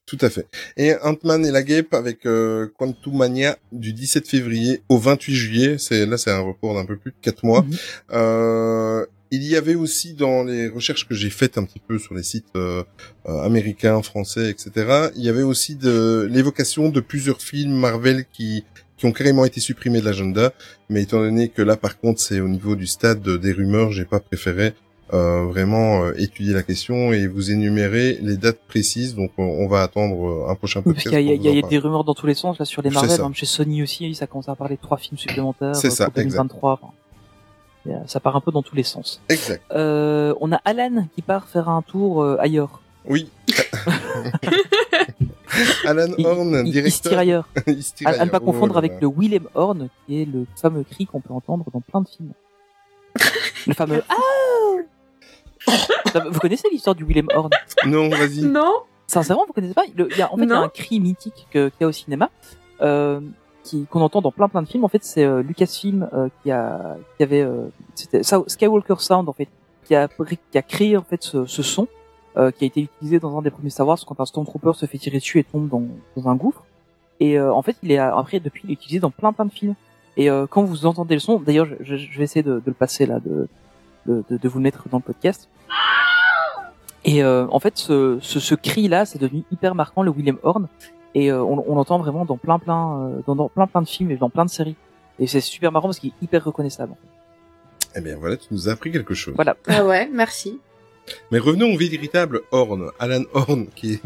Tout 0.05 0.19
à 0.21 0.29
fait. 0.29 0.47
Et 0.77 0.93
Ant-Man 1.01 1.45
et 1.45 1.51
la 1.51 1.63
Guêpe 1.63 1.93
avec 1.95 2.27
euh, 2.27 2.67
Quantumania 2.77 3.57
du 3.71 3.91
17 3.91 4.27
février 4.27 4.81
au 4.87 4.99
28 4.99 5.33
juillet. 5.35 5.75
C'est 5.79 6.05
là, 6.05 6.17
c'est 6.17 6.31
un 6.31 6.41
report 6.41 6.75
d'un 6.75 6.85
peu 6.85 6.95
plus 6.95 7.11
de 7.11 7.17
quatre 7.21 7.43
mois. 7.43 7.63
Mhm. 7.63 7.77
Euh, 8.11 9.05
il 9.31 9.43
y 9.43 9.55
avait 9.55 9.75
aussi 9.75 10.13
dans 10.13 10.43
les 10.43 10.67
recherches 10.67 11.07
que 11.07 11.15
j'ai 11.15 11.31
faites 11.31 11.57
un 11.57 11.63
petit 11.63 11.79
peu 11.79 11.97
sur 11.97 12.13
les 12.13 12.23
sites 12.23 12.55
euh, 12.55 12.83
euh, 13.27 13.41
américains, 13.41 14.01
français, 14.03 14.49
etc. 14.49 15.09
Il 15.15 15.23
y 15.23 15.29
avait 15.29 15.41
aussi 15.41 15.75
de 15.75 16.27
l'évocation 16.31 16.89
de 16.89 16.99
plusieurs 16.99 17.41
films 17.41 17.73
Marvel 17.73 18.25
qui 18.31 18.63
qui 18.97 19.05
ont 19.05 19.11
carrément 19.11 19.43
été 19.43 19.59
supprimés 19.59 19.99
de 19.99 20.05
l'agenda. 20.05 20.53
Mais 20.89 21.01
étant 21.01 21.19
donné 21.19 21.49
que 21.49 21.61
là, 21.61 21.75
par 21.75 21.99
contre, 21.99 22.21
c'est 22.21 22.39
au 22.39 22.47
niveau 22.47 22.75
du 22.75 22.87
stade 22.87 23.27
des 23.27 23.51
rumeurs, 23.51 23.91
j'ai 23.91 24.05
pas 24.05 24.21
préféré 24.21 24.73
vraiment 25.11 26.03
euh, 26.03 26.13
étudier 26.17 26.53
la 26.53 26.63
question 26.63 27.13
et 27.13 27.27
vous 27.27 27.51
énumérer 27.51 28.17
les 28.21 28.37
dates 28.37 28.59
précises. 28.67 29.15
Donc 29.15 29.31
on, 29.37 29.43
on 29.43 29.67
va 29.67 29.81
attendre 29.83 30.27
euh, 30.27 30.49
un 30.49 30.55
prochain 30.55 30.81
Oui, 30.85 30.93
parce 30.93 31.03
podcast. 31.03 31.15
qu'il 31.17 31.27
y 31.27 31.31
a, 31.31 31.33
il 31.33 31.37
pour 31.39 31.45
y 31.45 31.49
a- 31.49 31.51
il 31.51 31.55
y 31.61 31.63
a 31.63 31.67
des 31.67 31.77
rumeurs 31.77 32.03
dans 32.03 32.13
tous 32.15 32.25
les 32.27 32.33
sens 32.33 32.57
là 32.59 32.65
sur 32.65 32.81
les 32.81 32.89
Marvel, 32.89 33.21
même 33.21 33.33
chez 33.35 33.45
Sony 33.45 33.83
aussi, 33.83 34.13
ça 34.15 34.25
commence 34.27 34.49
à 34.49 34.55
parler 34.55 34.75
de 34.77 34.81
trois 34.81 34.97
films 34.97 35.17
supplémentaires 35.17 35.75
C'est 35.75 35.87
euh, 35.87 35.91
ça, 35.91 36.05
pour 36.05 36.13
2023. 36.15 36.73
enfin, 36.73 36.87
et, 37.87 37.91
euh, 37.93 37.97
ça 38.07 38.19
part 38.19 38.35
un 38.35 38.41
peu 38.41 38.51
dans 38.51 38.63
tous 38.63 38.75
les 38.75 38.83
sens. 38.83 39.21
Exact. 39.29 39.61
Euh, 39.71 40.33
on 40.41 40.51
a 40.51 40.57
Alan 40.65 41.07
qui 41.13 41.21
part 41.21 41.47
faire 41.47 41.69
un 41.69 41.81
tour 41.83 42.23
euh, 42.23 42.37
ailleurs. 42.39 42.81
Oui. 43.07 43.29
Alan 45.85 46.07
Il- 46.17 46.25
Horn, 46.25 46.63
il, 46.65 46.67
il 46.67 46.67
se 46.67 46.71
directeur. 47.01 47.11
tire 47.11 47.19
ailleurs. 47.19 47.47
il 47.67 47.83
se 47.83 47.93
tire 47.93 48.07
À, 48.07 48.09
à 48.09 48.13
ne 48.13 48.19
ailleurs. 48.21 48.31
pas 48.31 48.39
Oh 48.41 48.45
confondre 48.51 48.77
avec 48.77 48.99
le 48.99 49.07
Willem 49.07 49.47
Horn, 49.53 49.89
qui 50.05 50.21
est 50.21 50.25
le 50.25 50.45
fameux 50.59 50.83
cri 50.83 51.05
qu'on 51.05 51.21
peut 51.21 51.33
entendre 51.33 51.65
dans 51.73 51.81
plein 51.81 52.01
de 52.01 52.07
films. 52.07 52.31
le 53.67 53.73
fameux 53.73 54.03
Ah 54.09 54.15
Vous 56.32 56.39
connaissez 56.39 56.67
l'histoire 56.71 56.95
du 56.95 57.04
Willem 57.04 57.28
Horn? 57.36 57.49
Non, 57.86 58.10
vas-y. 58.10 58.43
Non. 58.43 58.73
Sincèrement, 59.08 59.45
vous 59.47 59.54
connaissez 59.54 59.73
pas? 59.73 59.84
Le- 59.95 60.10
il 60.12 60.17
y 60.17 60.21
a, 60.21 60.32
En 60.34 60.38
fait, 60.38 60.43
il 60.43 60.49
y 60.49 60.54
a 60.54 60.60
un 60.60 60.69
cri 60.69 60.99
mythique 60.99 61.47
que- 61.51 61.69
qu'il 61.69 61.82
y 61.82 61.84
a 61.84 61.88
au 61.88 61.91
cinéma, 61.91 62.30
euh, 62.82 63.19
qui 63.63 63.86
qu'on 63.86 64.01
entend 64.01 64.21
dans 64.21 64.32
plein 64.32 64.47
plein 64.47 64.62
de 64.62 64.67
films. 64.67 64.84
En 64.86 64.88
fait, 64.88 65.04
c'est 65.04 65.23
euh, 65.23 65.41
Lucasfilm 65.43 66.10
euh, 66.13 66.30
qui 66.41 66.51
a 66.51 66.97
qui 67.17 67.23
avait 67.23 67.41
euh, 67.41 67.67
c'était 67.93 68.23
ça- 68.23 68.41
Skywalker 68.47 68.95
Sound 68.99 69.28
en 69.30 69.34
fait, 69.34 69.47
qui 69.86 69.95
a 69.95 70.08
qui 70.51 70.58
a 70.58 70.62
créé 70.62 70.97
en 70.97 71.04
fait 71.04 71.21
ce, 71.23 71.45
ce 71.45 71.62
son 71.63 71.88
euh, 72.38 72.51
qui 72.51 72.63
a 72.63 72.67
été 72.67 72.82
utilisé 72.82 73.19
dans 73.19 73.38
un 73.38 73.41
des 73.41 73.51
premiers 73.51 73.69
Star 73.69 73.88
Wars 73.88 73.97
quand 74.08 74.19
un 74.19 74.25
Stormtrooper 74.25 74.71
se 74.73 74.86
fait 74.88 74.97
tirer 74.97 75.17
dessus 75.19 75.39
et 75.39 75.43
tombe 75.43 75.69
dans, 75.69 75.84
dans 76.17 76.30
un 76.30 76.36
gouffre. 76.36 76.63
Et 77.19 77.38
euh, 77.39 77.54
en 77.54 77.62
fait, 77.62 77.75
il 77.84 77.91
est 77.91 77.97
après 77.97 78.39
depuis 78.39 78.63
il 78.65 78.71
est 78.71 78.73
utilisé 78.73 78.99
dans 78.99 79.12
plein 79.12 79.34
plein 79.34 79.45
de 79.45 79.51
films. 79.51 79.75
Et 80.17 80.30
euh, 80.30 80.47
quand 80.49 80.63
vous 80.63 80.86
entendez 80.86 81.13
le 81.15 81.19
son, 81.19 81.39
d'ailleurs, 81.39 81.65
je, 81.65 81.75
je- 81.82 81.95
je 81.97 82.17
vais 82.17 82.23
essayer 82.23 82.43
de, 82.43 82.54
de 82.56 82.63
le 82.65 82.73
passer 82.73 83.06
là, 83.06 83.19
de, 83.19 83.47
de, 84.05 84.23
de, 84.29 84.37
de 84.37 84.49
vous 84.49 84.59
le 84.59 84.63
mettre 84.63 84.87
dans 84.89 84.97
le 84.97 85.03
podcast. 85.03 85.49
Et 87.03 87.23
euh, 87.23 87.45
en 87.51 87.59
fait, 87.59 87.77
ce, 87.77 88.17
ce, 88.21 88.39
ce 88.39 88.55
cri-là, 88.55 89.05
c'est 89.05 89.19
devenu 89.19 89.43
hyper 89.51 89.75
marquant, 89.75 90.01
le 90.01 90.09
William 90.09 90.37
Horn, 90.41 90.67
et 91.13 91.31
euh, 91.31 91.43
on, 91.43 91.63
on 91.67 91.75
l'entend 91.75 91.99
vraiment 91.99 92.25
dans 92.25 92.37
plein 92.37 92.57
plein, 92.57 92.99
euh, 92.99 93.21
dans, 93.27 93.35
dans 93.35 93.47
plein 93.49 93.67
plein 93.67 93.81
de 93.81 93.87
films 93.87 94.11
et 94.11 94.17
dans 94.17 94.29
plein 94.29 94.45
de 94.45 94.49
séries. 94.49 94.75
Et 95.19 95.27
c'est 95.27 95.39
super 95.41 95.71
marrant 95.71 95.87
parce 95.87 95.99
qu'il 95.99 96.09
est 96.09 96.23
hyper 96.23 96.43
reconnaissable. 96.43 96.95
Eh 97.95 98.01
bien 98.01 98.17
voilà, 98.17 98.37
tu 98.37 98.47
nous 98.51 98.67
as 98.67 98.71
appris 98.73 98.91
quelque 98.91 99.13
chose. 99.13 99.33
Voilà. 99.35 99.55
Ah 99.67 99.85
ouais, 99.85 100.09
merci. 100.11 100.59
Mais 101.31 101.39
revenons 101.39 101.73
au 101.73 101.77
véritable 101.77 102.41
Horn, 102.51 102.91
Alan 102.99 103.23
Horn, 103.33 103.67
qui 103.75 103.93
est 103.93 104.01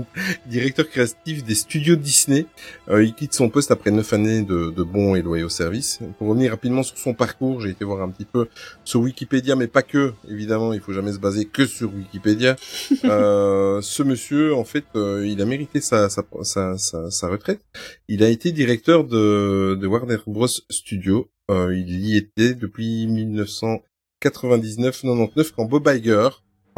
directeur 0.48 0.90
créatif 0.90 1.44
des 1.44 1.56
studios 1.56 1.96
Disney. 1.96 2.46
Euh, 2.90 3.04
il 3.04 3.14
quitte 3.14 3.34
son 3.34 3.50
poste 3.50 3.72
après 3.72 3.92
neuf 3.92 4.14
années 4.14 4.42
de, 4.42 4.72
de 4.72 4.84
bons 4.84 5.16
et 5.16 5.22
loyaux 5.22 5.50
services. 5.50 6.00
Pour 6.18 6.28
revenir 6.28 6.52
rapidement 6.52 6.84
sur 6.84 6.98
son 6.98 7.14
parcours, 7.14 7.62
j'ai 7.62 7.70
été 7.70 7.86
voir 7.86 8.02
un 8.02 8.10
petit 8.10 8.26
peu 8.26 8.48
sur 8.84 9.02
Wikipédia, 9.02 9.56
mais 9.56 9.68
pas 9.68 9.84
que. 9.84 10.14
Évidemment, 10.30 10.74
il 10.74 10.82
faut 10.82 10.94
jamais 10.94 11.14
se 11.14 11.20
baser 11.20 11.46
que 11.46 11.66
sur 11.66 11.94
Wikipédia. 11.94 12.56
Euh, 13.06 13.82
ce 13.82 14.04
monsieur, 14.04 14.54
en 14.54 14.64
fait, 14.64 14.86
euh, 14.96 15.26
il 15.26 15.42
a 15.42 15.46
mérité 15.46 15.82
sa, 15.82 16.10
sa, 16.10 16.24
sa, 16.44 16.78
sa, 16.78 17.10
sa 17.10 17.28
retraite. 17.28 17.62
Il 18.08 18.24
a 18.24 18.30
été 18.30 18.52
directeur 18.52 19.04
de, 19.04 19.76
de 19.80 19.88
Warner 19.88 20.18
Bros 20.28 20.48
Studios. 20.48 21.30
Euh, 21.50 21.76
il 21.76 22.06
y 22.06 22.18
était 22.18 22.54
depuis 22.54 23.08
1999-99 23.08 25.52
quand 25.56 25.66
Bob 25.66 25.88
Iger, 25.88 26.30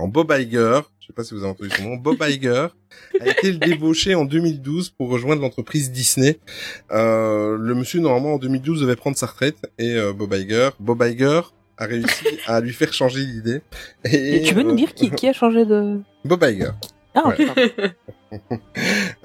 Bob 0.07 0.33
Iger, 0.37 0.81
je 0.99 1.07
sais 1.07 1.13
pas 1.13 1.23
si 1.23 1.33
vous 1.33 1.41
avez 1.41 1.49
entendu 1.51 1.69
son 1.69 1.83
nom, 1.83 1.95
Bob 1.95 2.17
Iger 2.29 2.67
a 3.19 3.27
été 3.27 3.51
le 3.51 3.57
débauché 3.57 4.15
en 4.15 4.25
2012 4.25 4.89
pour 4.91 5.09
rejoindre 5.09 5.41
l'entreprise 5.41 5.91
Disney. 5.91 6.39
Euh, 6.91 7.57
le 7.57 7.75
monsieur 7.75 7.99
normalement 7.99 8.35
en 8.35 8.37
2012 8.37 8.81
devait 8.81 8.95
prendre 8.95 9.17
sa 9.17 9.25
retraite 9.27 9.57
et 9.77 9.95
euh, 9.95 10.13
Bob 10.13 10.33
Iger, 10.33 10.69
Bob 10.79 11.03
Iger 11.03 11.41
a 11.77 11.85
réussi 11.85 12.25
à 12.45 12.61
lui 12.61 12.73
faire 12.73 12.93
changer 12.93 13.25
d'idée. 13.25 13.61
Et, 14.05 14.37
Et 14.37 14.41
tu 14.43 14.53
veux 14.53 14.63
nous 14.63 14.71
euh, 14.71 14.75
dire 14.75 14.93
qui, 14.93 15.09
qui 15.09 15.27
a 15.27 15.33
changé 15.33 15.65
de... 15.65 15.99
Bob 16.25 16.43
Iger. 16.43 16.71
Ah. 17.15 17.27
Ouais. 17.27 17.37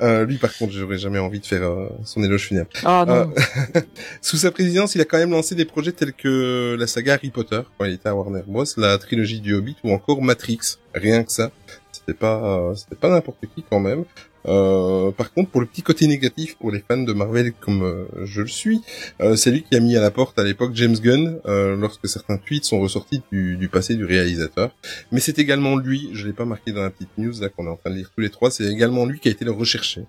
Euh, 0.03 0.27
lui, 0.27 0.37
par 0.37 0.55
contre, 0.57 0.73
j'aurais 0.73 0.99
jamais 0.99 1.19
envie 1.19 1.41
de 1.41 1.47
faire 1.47 1.63
euh, 1.63 1.89
son 2.05 2.23
éloge 2.23 2.49
funèbre. 2.49 2.69
Ah 2.85 3.05
non. 3.07 3.33
Euh, 3.75 3.81
Sous 4.21 4.37
sa 4.37 4.51
présidence, 4.51 4.95
il 4.95 5.01
a 5.01 5.05
quand 5.05 5.17
même 5.17 5.31
lancé 5.31 5.55
des 5.55 5.65
projets 5.65 5.93
tels 5.93 6.13
que 6.13 6.77
la 6.79 6.87
saga 6.87 7.15
Harry 7.15 7.31
Potter, 7.31 7.63
quand 7.79 7.87
il 7.87 7.95
était 7.95 8.09
à 8.09 8.15
Warner 8.15 8.43
Bros, 8.47 8.65
la 8.77 8.99
trilogie 8.99 9.41
du 9.41 9.55
Hobbit 9.55 9.77
ou 9.85 9.93
encore 9.93 10.21
Matrix. 10.21 10.79
Rien 10.95 11.25
que 11.25 11.33
ça. 11.33 11.51
C'était 11.93 12.15
pas, 12.15 12.59
euh, 12.59 12.75
c'était 12.75 12.97
pas 12.97 13.09
n'importe 13.09 13.39
qui 13.55 13.65
quand 13.69 13.81
même. 13.81 14.05
Euh, 14.47 15.11
par 15.11 15.33
contre, 15.33 15.51
pour 15.51 15.61
le 15.61 15.67
petit 15.67 15.83
côté 15.83 16.07
négatif 16.07 16.57
pour 16.57 16.71
les 16.71 16.81
fans 16.81 16.97
de 17.03 17.13
Marvel 17.13 17.53
comme 17.53 17.83
euh, 17.83 18.05
je 18.25 18.43
le 18.43 18.49
suis, 18.49 18.81
euh, 19.21 19.37
c'est 19.37 19.51
lui 19.51 19.63
qui 19.63 19.77
a 19.77 19.81
mis 19.81 19.97
à 19.97 20.01
la 20.01 20.11
porte 20.11 20.39
à 20.39 20.45
l'époque 20.45 20.73
James 20.75 20.97
Gunn 20.97 21.41
euh, 21.47 21.77
lorsque 21.77 22.09
certains 22.09 22.37
tweets 22.37 22.65
sont 22.65 22.81
ressortis 22.81 23.23
du, 23.33 23.57
du 23.57 23.69
passé 23.69 23.95
du 23.97 24.05
réalisateur. 24.05 24.75
Mais 25.13 25.21
c'est 25.21 25.39
également 25.39 25.77
lui, 25.77 26.11
je 26.13 26.27
l'ai 26.27 26.33
pas 26.33 26.45
marqué 26.45 26.73
dans 26.73 26.83
la 26.83 26.91
petite 26.91 27.17
news 27.19 27.33
là 27.41 27.49
qu'on 27.49 27.67
est 27.67 27.71
en 27.71 27.77
train 27.77 27.91
de 27.91 27.97
lire 27.97 28.11
tous 28.15 28.21
les 28.21 28.31
trois, 28.31 28.51
c'est 28.51 28.67
également 28.67 29.07
lui 29.07 29.19
qui 29.19 29.29
a 29.29 29.31
été 29.31 29.45
le 29.45 29.53
recherché 29.53 30.05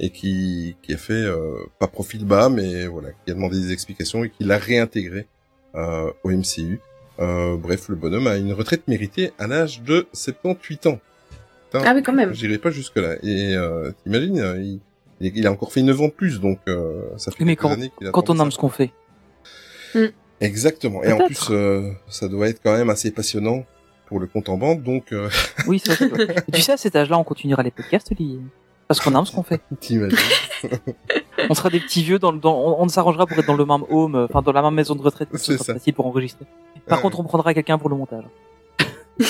et 0.00 0.10
qui, 0.10 0.76
qui 0.82 0.94
a 0.94 0.96
fait 0.96 1.24
pas 1.78 1.86
profil 1.86 2.24
bas, 2.24 2.48
mais 2.48 2.86
voilà, 2.86 3.10
qui 3.24 3.30
a 3.30 3.34
demandé 3.34 3.58
des 3.60 3.72
explications 3.72 4.24
et 4.24 4.30
qui 4.30 4.44
l'a 4.44 4.58
réintégré 4.58 5.26
au 5.74 6.30
MCU. 6.30 6.80
Bref, 7.18 7.88
le 7.88 7.96
bonhomme 7.96 8.26
a 8.26 8.36
une 8.36 8.52
retraite 8.52 8.86
méritée 8.88 9.32
à 9.38 9.46
l'âge 9.46 9.82
de 9.82 10.06
78 10.12 10.86
ans. 10.86 11.00
Putain, 11.78 11.90
Ah 11.90 11.94
oui, 11.94 12.02
quand 12.02 12.12
même. 12.12 12.32
J'irai 12.34 12.58
pas 12.58 12.70
jusque 12.70 12.96
là. 12.96 13.14
Et 13.22 13.54
euh, 13.56 13.90
t'imagines, 14.02 14.38
euh, 14.40 14.76
il, 15.20 15.46
a 15.46 15.50
encore 15.52 15.72
fait 15.72 15.82
9 15.82 16.00
ans 16.00 16.06
de 16.08 16.12
plus, 16.12 16.40
donc 16.40 16.58
euh, 16.68 17.02
ça 17.16 17.30
fait 17.30 17.38
Oui, 17.44 17.56
mais 17.60 17.66
années 17.70 17.90
qu'il 17.98 18.10
Quand 18.10 18.30
on 18.30 18.36
ça. 18.36 18.42
aime 18.42 18.50
ce 18.50 18.58
qu'on 18.58 18.68
fait. 18.68 18.92
Exactement. 20.40 21.02
Et 21.02 21.12
en 21.12 21.18
plus, 21.26 21.48
euh, 21.50 21.90
ça 22.08 22.28
doit 22.28 22.48
être 22.48 22.60
quand 22.62 22.76
même 22.76 22.90
assez 22.90 23.10
passionnant 23.10 23.64
pour 24.06 24.20
le 24.20 24.26
compte 24.26 24.48
en 24.48 24.56
bande, 24.58 24.82
donc 24.82 25.12
euh, 25.12 25.28
Oui, 25.66 25.80
c'est 25.84 25.94
vrai. 26.08 26.26
Et 26.48 26.52
tu 26.52 26.60
sais, 26.60 26.72
à 26.72 26.76
cet 26.76 26.94
âge-là, 26.96 27.18
on 27.18 27.24
continuera 27.24 27.62
les 27.62 27.70
podcasts, 27.70 28.10
Oli. 28.12 28.40
Parce 28.86 29.00
qu'on 29.00 29.16
aime 29.18 29.24
ce 29.24 29.32
qu'on 29.32 29.42
fait. 29.42 29.60
t'imagines. 29.80 30.18
On 31.50 31.54
sera 31.54 31.68
des 31.68 31.80
petits 31.80 32.02
vieux 32.02 32.18
dans 32.18 32.32
le, 32.32 32.38
dans, 32.38 32.54
on, 32.56 32.80
on 32.82 32.88
s'arrangera 32.88 33.26
pour 33.26 33.36
être 33.38 33.46
dans 33.46 33.56
le 33.56 33.66
même 33.66 33.82
home, 33.90 34.14
euh, 34.14 34.24
enfin, 34.30 34.40
dans 34.40 34.52
la 34.52 34.62
même 34.62 34.72
maison 34.72 34.94
de 34.94 35.02
retraite. 35.02 35.28
C'est 35.34 35.58
ça. 35.58 35.74
facile 35.74 35.92
pour 35.92 36.06
enregistrer. 36.06 36.46
Par 36.86 36.98
Ouais. 36.98 37.02
contre, 37.02 37.20
on 37.20 37.24
prendra 37.24 37.52
quelqu'un 37.52 37.76
pour 37.76 37.90
le 37.90 37.96
montage. 37.96 38.24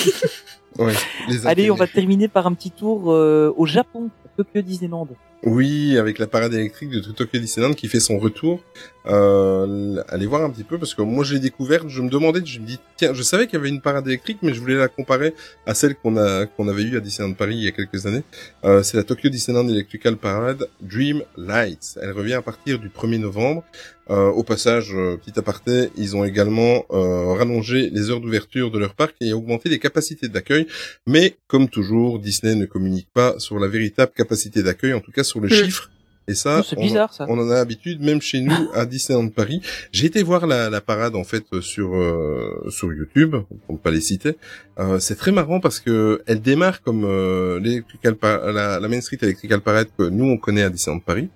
Ouais, 0.77 0.93
les 1.29 1.47
Allez, 1.47 1.71
on 1.71 1.75
va 1.75 1.87
terminer 1.87 2.27
par 2.27 2.47
un 2.47 2.53
petit 2.53 2.71
tour 2.71 3.11
euh, 3.11 3.53
au 3.55 3.65
Japon, 3.65 4.09
à 4.25 4.29
Tokyo 4.35 4.61
Disneyland. 4.61 5.07
Oui, 5.43 5.97
avec 5.97 6.19
la 6.19 6.27
parade 6.27 6.53
électrique 6.53 6.89
de 6.89 6.99
Tokyo 6.99 7.39
Disneyland 7.39 7.73
qui 7.73 7.87
fait 7.87 8.01
son 8.01 8.17
retour. 8.19 8.61
Euh, 9.07 10.01
allez 10.09 10.25
voir 10.25 10.43
un 10.43 10.49
petit 10.49 10.63
peu 10.63 10.77
parce 10.77 10.93
que 10.95 11.01
moi 11.01 11.23
je 11.23 11.33
l'ai 11.33 11.39
découverte, 11.39 11.87
je 11.89 12.01
me 12.01 12.09
demandais, 12.09 12.41
je 12.45 12.59
me 12.59 12.65
dis 12.65 12.79
tiens, 12.97 13.13
je 13.13 13.21
savais 13.23 13.45
qu'il 13.45 13.55
y 13.57 13.59
avait 13.59 13.69
une 13.69 13.81
parade 13.81 14.07
électrique, 14.07 14.39
mais 14.41 14.53
je 14.53 14.59
voulais 14.59 14.75
la 14.75 14.87
comparer 14.87 15.33
à 15.65 15.73
celle 15.73 15.95
qu'on 15.95 16.17
a 16.17 16.45
qu'on 16.45 16.67
avait 16.67 16.83
eue 16.83 16.97
à 16.97 16.99
Disneyland 16.99 17.33
Paris 17.33 17.55
il 17.55 17.63
y 17.63 17.67
a 17.67 17.71
quelques 17.71 18.05
années. 18.05 18.23
Euh, 18.63 18.83
c'est 18.83 18.97
la 18.97 19.03
Tokyo 19.03 19.29
Disneyland 19.29 19.67
Electrical 19.67 20.17
Parade 20.17 20.67
Dream 20.81 21.21
Lights. 21.37 21.97
Elle 22.01 22.11
revient 22.11 22.33
à 22.33 22.41
partir 22.41 22.79
du 22.79 22.89
1er 22.89 23.19
novembre. 23.19 23.63
Euh, 24.11 24.29
au 24.29 24.43
passage, 24.43 24.91
euh, 24.93 25.17
petit 25.17 25.37
aparté, 25.39 25.89
ils 25.97 26.15
ont 26.15 26.23
également 26.23 26.85
euh, 26.91 27.33
rallongé 27.33 27.89
les 27.91 28.11
heures 28.11 28.21
d'ouverture 28.21 28.69
de 28.69 28.77
leur 28.77 28.93
parc 28.93 29.15
et 29.19 29.33
augmenté 29.33 29.67
les 29.67 29.79
capacités 29.79 30.27
d'accueil. 30.27 30.67
Mais 31.07 31.35
comme 31.47 31.69
toujours, 31.69 32.19
Disney 32.19 32.53
ne 32.55 32.65
communique 32.67 33.07
pas 33.13 33.39
sur 33.39 33.57
la 33.57 33.67
véritable 33.67 34.11
capacité 34.15 34.61
d'accueil, 34.61 34.93
en 34.93 34.99
tout 34.99 35.11
cas 35.11 35.23
sur 35.23 35.39
le 35.39 35.47
Mm. 35.47 35.51
chiffre. 35.51 35.89
Et 36.27 36.33
ça, 36.33 36.61
Oh, 36.61 36.75
on- 36.77 37.07
ça. 37.11 37.25
on 37.29 37.37
en 37.37 37.49
a 37.51 37.53
l'habitude, 37.55 38.01
même 38.01 38.19
chez 38.19 38.41
nous, 38.41 38.69
à 38.73 38.85
Disneyland 38.87 39.27
Paris. 39.29 39.61
J'ai 39.91 40.07
été 40.07 40.23
voir 40.23 40.47
la, 40.47 40.71
la 40.71 40.81
parade, 40.81 41.15
en 41.15 41.23
fait, 41.23 41.43
sur, 41.61 41.95
euh, 41.95 42.65
sur 42.69 42.91
YouTube, 42.91 43.35
pour 43.67 43.75
ne 43.75 43.79
pas 43.79 43.91
les 43.91 44.01
citer. 44.01 44.35
Euh, 44.79 44.97
c'est 44.99 45.15
très 45.15 45.31
marrant 45.31 45.59
parce 45.59 45.79
que 45.79 46.21
elle 46.25 46.41
démarre 46.41 46.81
comme 46.81 47.03
euh, 47.05 47.59
la, 48.03 48.79
la 48.79 48.87
Main 48.87 49.01
Street 49.01 49.19
Electrical 49.21 49.61
Parade 49.61 49.87
que 49.97 50.03
nous, 50.09 50.25
on 50.25 50.37
connaît 50.37 50.63
à 50.63 50.69
Disneyland 50.71 50.99
Paris. 50.99 51.29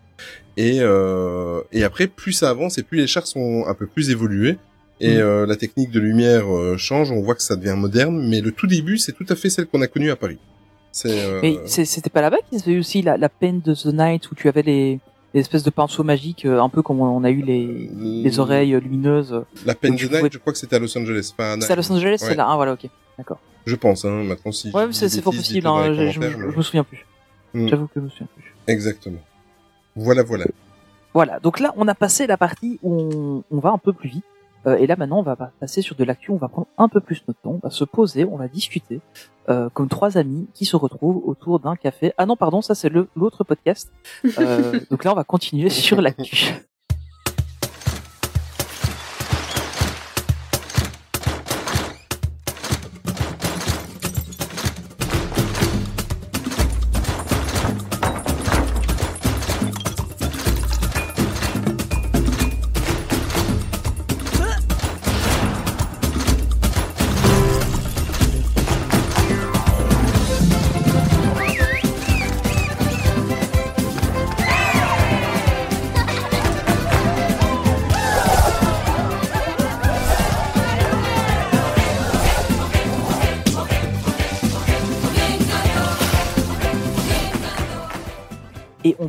Et, 0.58 0.80
euh, 0.82 1.62
et 1.72 1.84
après, 1.84 2.08
plus 2.08 2.34
ça 2.34 2.50
avance 2.50 2.78
et 2.80 2.84
plus 2.84 2.98
les 2.98 3.08
chars 3.08 3.28
sont 3.28 3.66
un 3.68 3.74
peu 3.76 3.86
plus 3.86 4.10
évolués. 4.10 4.58
Et 5.02 5.16
Mm. 5.16 5.20
euh, 5.22 5.46
la 5.46 5.56
technique 5.56 5.92
de 5.92 6.00
lumière 6.02 6.54
euh, 6.54 6.76
change, 6.78 7.10
on 7.12 7.22
voit 7.22 7.36
que 7.36 7.42
ça 7.44 7.56
devient 7.56 7.76
moderne, 7.78 8.28
mais 8.28 8.42
le 8.42 8.52
tout 8.52 8.68
début, 8.68 8.98
c'est 8.98 9.14
tout 9.14 9.26
à 9.30 9.36
fait 9.36 9.50
celle 9.50 9.66
qu'on 9.68 9.82
a 9.82 9.88
connue 9.88 10.12
à 10.12 10.18
Paris. 10.18 10.40
Euh, 11.06 11.40
Mais 11.42 11.58
c'était 11.68 12.10
pas 12.10 12.22
là-bas 12.22 12.38
qu'ils 12.50 12.62
avaient 12.62 12.74
eu 12.74 12.80
aussi 12.80 13.02
la, 13.02 13.18
la 13.18 13.30
peine 13.30 13.62
de 13.62 13.74
The 13.74 13.88
Night 13.88 14.32
où 14.32 14.36
tu 14.36 14.48
avais 14.48 14.64
les, 14.64 15.00
les 15.34 15.40
espèces 15.42 15.64
de 15.64 15.70
pinceaux 15.70 16.04
magiques, 16.04 16.46
euh, 16.46 16.60
un 16.62 16.70
peu 16.70 16.82
comme 16.82 17.00
on 17.00 17.24
a 17.24 17.30
eu 17.30 17.42
les, 17.42 17.90
les 17.96 18.40
oreilles 18.40 18.74
euh, 18.74 18.80
lumineuses. 18.80 19.44
La 19.66 19.76
Pen 19.76 19.96
tu 19.96 20.08
the 20.08 20.12
Night, 20.12 20.20
pouvais- 20.22 20.30
je 20.34 20.38
crois 20.40 20.54
que 20.54 20.60
c'était 20.60 20.76
à 20.76 20.80
Los 20.80 20.98
Angeles, 20.98 21.32
pas 21.36 21.54
à 21.54 21.62
C'est 21.62 21.72
à 21.74 21.76
Los 21.76 21.92
Angeles, 21.92 22.10
Ouais. 22.12 22.18
c'est 22.18 22.36
là. 22.36 22.48
Ah, 22.50 22.56
voilà, 22.56 22.74
ok. 22.74 22.88
D'accord. 23.18 23.40
Je 23.66 23.76
pense, 23.76 24.06
hein, 24.06 24.24
maintenant 24.24 24.52
si. 24.52 24.72
Ouais, 24.72 24.86
c'est 24.92 25.10
fort 25.22 25.34
possible, 25.34 25.68
hein, 25.68 25.94
je, 25.94 26.10
je, 26.10 26.20
me 26.20 26.62
souviens 26.62 26.84
plus. 26.84 27.06
Mm. 27.54 27.68
J'avoue 27.68 27.86
que 27.88 27.94
je 27.98 28.02
me 28.02 28.10
souviens 28.10 28.28
plus. 28.36 28.56
Exactement. 28.68 29.20
Voilà, 29.96 30.24
voilà. 30.24 30.46
Voilà, 31.14 31.40
donc 31.40 31.60
là, 31.60 31.74
on 31.76 31.88
a 31.88 31.96
passé 31.96 32.28
la 32.28 32.38
partie 32.38 32.80
où 32.84 32.94
on, 32.96 33.44
on 33.52 33.60
va 33.60 33.70
un 33.72 33.78
peu 33.78 33.94
plus 33.94 34.10
vite. 34.10 34.24
Euh, 34.68 34.76
et 34.78 34.88
là, 34.88 34.95
maintenant, 34.97 35.20
on 35.20 35.24
va 35.24 35.36
pa- 35.36 35.51
passer 35.60 35.82
sur 35.82 35.95
de 35.95 36.03
l'actu, 36.03 36.32
on 36.32 36.38
va 36.38 36.47
prendre 36.49 36.68
un 36.78 36.88
peu 36.89 36.99
plus 36.99 37.24
notre 37.28 37.39
temps, 37.41 37.60
on 37.62 37.68
va 37.68 37.70
se 37.70 37.84
poser, 37.86 38.26
on 38.26 38.36
va 38.38 38.47
discuter, 38.47 38.99
euh, 39.49 39.70
comme 39.70 39.88
trois 39.88 40.18
amis 40.18 40.47
qui 40.53 40.66
se 40.66 40.76
retrouvent 40.76 41.22
autour 41.26 41.60
d'un 41.60 41.76
café. 41.76 42.14
Ah 42.18 42.26
non, 42.26 42.36
pardon, 42.36 42.62
ça 42.62 42.76
c'est 42.76 42.89
l'autre 43.16 43.43
podcast. 43.43 43.91
Euh, 44.38 44.80
donc 44.91 45.03
là, 45.05 45.12
on 45.14 45.16
va 45.16 45.24
continuer 45.24 45.70
sur 45.70 46.01
l'actu. 46.01 46.53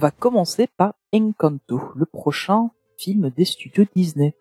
va 0.00 0.10
commencer 0.10 0.66
par 0.66 0.94
Encanto, 1.12 1.80
le 1.94 2.06
prochain 2.06 2.70
film 2.96 3.30
des 3.30 3.44
studios 3.44 3.84
Disney. 3.94 4.34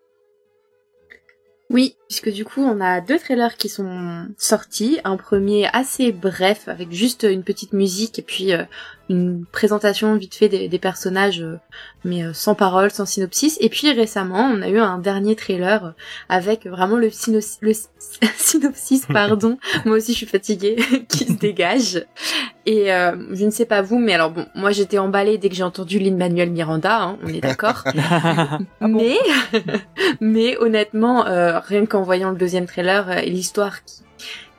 Oui, 1.68 1.96
puisque 2.10 2.32
du 2.32 2.44
coup, 2.44 2.60
on 2.60 2.80
a 2.80 3.00
deux 3.00 3.20
trailers 3.20 3.56
qui 3.56 3.68
sont 3.68 4.26
sortis. 4.36 4.98
Un 5.04 5.16
premier 5.16 5.68
assez 5.72 6.10
bref, 6.10 6.66
avec 6.66 6.90
juste 6.90 7.22
une 7.22 7.44
petite 7.44 7.72
musique 7.72 8.18
et 8.18 8.22
puis 8.22 8.52
euh, 8.52 8.64
une 9.08 9.44
présentation 9.44 10.16
vite 10.16 10.34
fait 10.34 10.48
des, 10.48 10.68
des 10.68 10.78
personnages, 10.80 11.40
euh, 11.40 11.60
mais 12.04 12.24
euh, 12.24 12.32
sans 12.32 12.56
parole, 12.56 12.90
sans 12.90 13.06
synopsis. 13.06 13.58
Et 13.60 13.68
puis 13.68 13.92
récemment, 13.92 14.50
on 14.52 14.60
a 14.62 14.68
eu 14.68 14.78
un 14.78 14.98
dernier 14.98 15.36
trailer 15.36 15.84
euh, 15.84 15.90
avec 16.28 16.66
vraiment 16.66 16.96
le, 16.96 17.10
le 17.60 17.72
synopsis, 18.36 19.06
pardon. 19.06 19.58
Moi 19.84 19.98
aussi, 19.98 20.12
je 20.12 20.18
suis 20.18 20.26
fatiguée, 20.26 20.76
qui 21.08 21.26
se 21.26 21.32
dégage. 21.34 22.06
Et 22.66 22.92
euh, 22.92 23.16
je 23.32 23.44
ne 23.44 23.50
sais 23.50 23.64
pas 23.64 23.82
vous, 23.82 23.98
mais 23.98 24.12
alors 24.12 24.30
bon, 24.30 24.46
moi 24.54 24.70
j'étais 24.70 24.98
emballée 24.98 25.38
dès 25.38 25.48
que 25.48 25.54
j'ai 25.54 25.62
entendu 25.62 25.98
Lin-Manuel 25.98 26.50
Miranda, 26.50 27.02
hein, 27.02 27.18
on 27.24 27.28
est 27.28 27.40
d'accord. 27.40 27.84
Ah 27.86 28.58
mais, 28.86 29.16
mais 30.20 30.58
honnêtement, 30.58 31.26
euh, 31.26 31.58
rien 31.58 31.86
qu'en 31.86 31.99
voyant 32.02 32.30
le 32.30 32.36
deuxième 32.36 32.66
trailer 32.66 33.08
euh, 33.08 33.16
et 33.18 33.30
l'histoire 33.30 33.84
qui, 33.84 34.02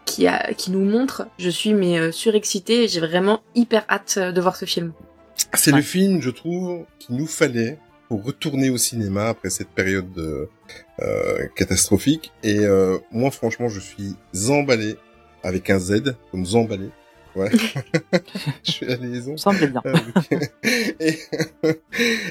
qui, 0.05 0.27
a, 0.27 0.53
qui 0.53 0.71
nous 0.71 0.83
montre, 0.83 1.27
je 1.37 1.49
suis 1.49 1.73
mais 1.73 1.97
euh, 1.99 2.11
surexcitée. 2.11 2.83
et 2.83 2.87
J'ai 2.87 2.99
vraiment 2.99 3.41
hyper 3.55 3.85
hâte 3.89 4.15
euh, 4.17 4.31
de 4.31 4.41
voir 4.41 4.55
ce 4.55 4.65
film. 4.65 4.93
C'est 5.53 5.71
Ouais. 5.71 5.77
le 5.77 5.83
film, 5.83 6.21
je 6.21 6.29
trouve, 6.29 6.85
qu'il 6.99 7.15
nous 7.15 7.27
fallait 7.27 7.77
pour 8.07 8.23
retourner 8.23 8.69
au 8.69 8.77
cinéma 8.77 9.27
après 9.29 9.49
cette 9.49 9.69
période 9.69 10.11
de, 10.13 10.49
euh, 11.01 11.47
catastrophique. 11.55 12.31
Et 12.43 12.59
euh, 12.59 12.97
moi, 13.11 13.31
franchement, 13.31 13.69
je 13.69 13.79
suis 13.79 14.15
emballé 14.49 14.97
avec 15.43 15.69
un 15.69 15.79
Z, 15.79 16.15
comme 16.31 16.45
emballé. 16.53 16.89
Ouais. 17.35 17.49
je 18.63 18.71
fais 18.73 18.85
la 18.85 18.95
liaison. 18.97 19.37
Ça 19.37 19.51
me 19.53 19.65
bien. 19.65 19.81
Euh, 19.85 19.93
et, 20.99 21.17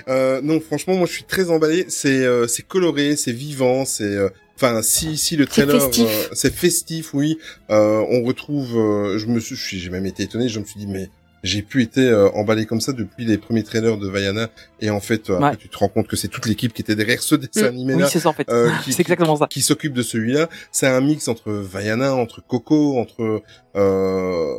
euh, 0.09 0.41
non, 0.43 0.61
franchement, 0.61 0.95
moi, 0.97 1.07
je 1.07 1.13
suis 1.13 1.25
très 1.25 1.51
emballé. 1.51 1.87
C'est 1.89 2.25
euh, 2.25 2.47
c'est 2.47 2.63
coloré, 2.67 3.17
c'est 3.17 3.33
vivant, 3.33 3.85
c'est 3.87 4.05
euh, 4.05 4.29
Enfin, 4.63 4.83
si 4.83 5.17
si 5.17 5.37
le 5.37 5.47
trailer, 5.47 5.81
festif. 5.81 6.07
euh, 6.07 6.29
c'est 6.35 6.53
festif, 6.55 7.15
oui. 7.15 7.39
Euh, 7.71 8.05
on 8.11 8.23
retrouve, 8.25 8.77
euh, 8.77 9.17
je 9.19 9.27
me 9.27 9.41
suis, 9.41 9.57
j'ai 9.57 9.89
même 9.89 10.05
été 10.05 10.25
étonné. 10.25 10.51
Je 10.51 10.61
me 10.61 10.67
suis 10.67 10.79
dit, 10.79 10.87
mais 10.87 11.09
j'ai 11.43 11.63
pu 11.63 11.83
été 11.83 12.03
euh, 12.03 12.29
emballé 12.33 12.67
comme 12.67 12.83
ça 12.83 12.93
depuis 12.93 13.25
les 13.25 13.39
premiers 13.39 13.63
trailers 13.63 13.97
de 13.97 14.07
Vaiana. 14.07 14.51
Et 14.81 14.91
en 14.91 15.01
fait, 15.01 15.31
après, 15.31 15.51
Ouais. 15.51 15.57
tu 15.57 15.69
te 15.69 15.77
rends 15.79 15.89
compte 15.89 16.09
que 16.09 16.17
c'est 16.17 16.29
toute 16.29 16.47
l'équipe 16.47 16.73
qui 16.73 16.83
était 16.83 16.97
derrière 16.97 17.23
ce 17.23 17.35
dessin 17.35 17.67
Mm. 17.67 17.75
animé 17.75 17.95
Oui, 17.95 18.01
là. 18.03 18.09
c'est 18.09 18.21
ça 18.21 18.29
en 18.29 18.33
fait. 18.33 18.49
euh, 18.51 18.71
qui, 18.85 18.93
c'est 18.93 19.03
exactement 19.03 19.37
ça. 19.37 19.47
qui 19.49 19.61
s'occupe 19.63 19.93
de 19.93 20.03
celui-là. 20.03 20.49
C'est 20.73 20.87
un 20.87 21.01
mix 21.01 21.29
entre 21.29 21.51
Vaiana, 21.53 22.15
entre 22.15 22.43
Coco, 22.47 22.99
entre 22.99 23.43
euh, 23.77 24.55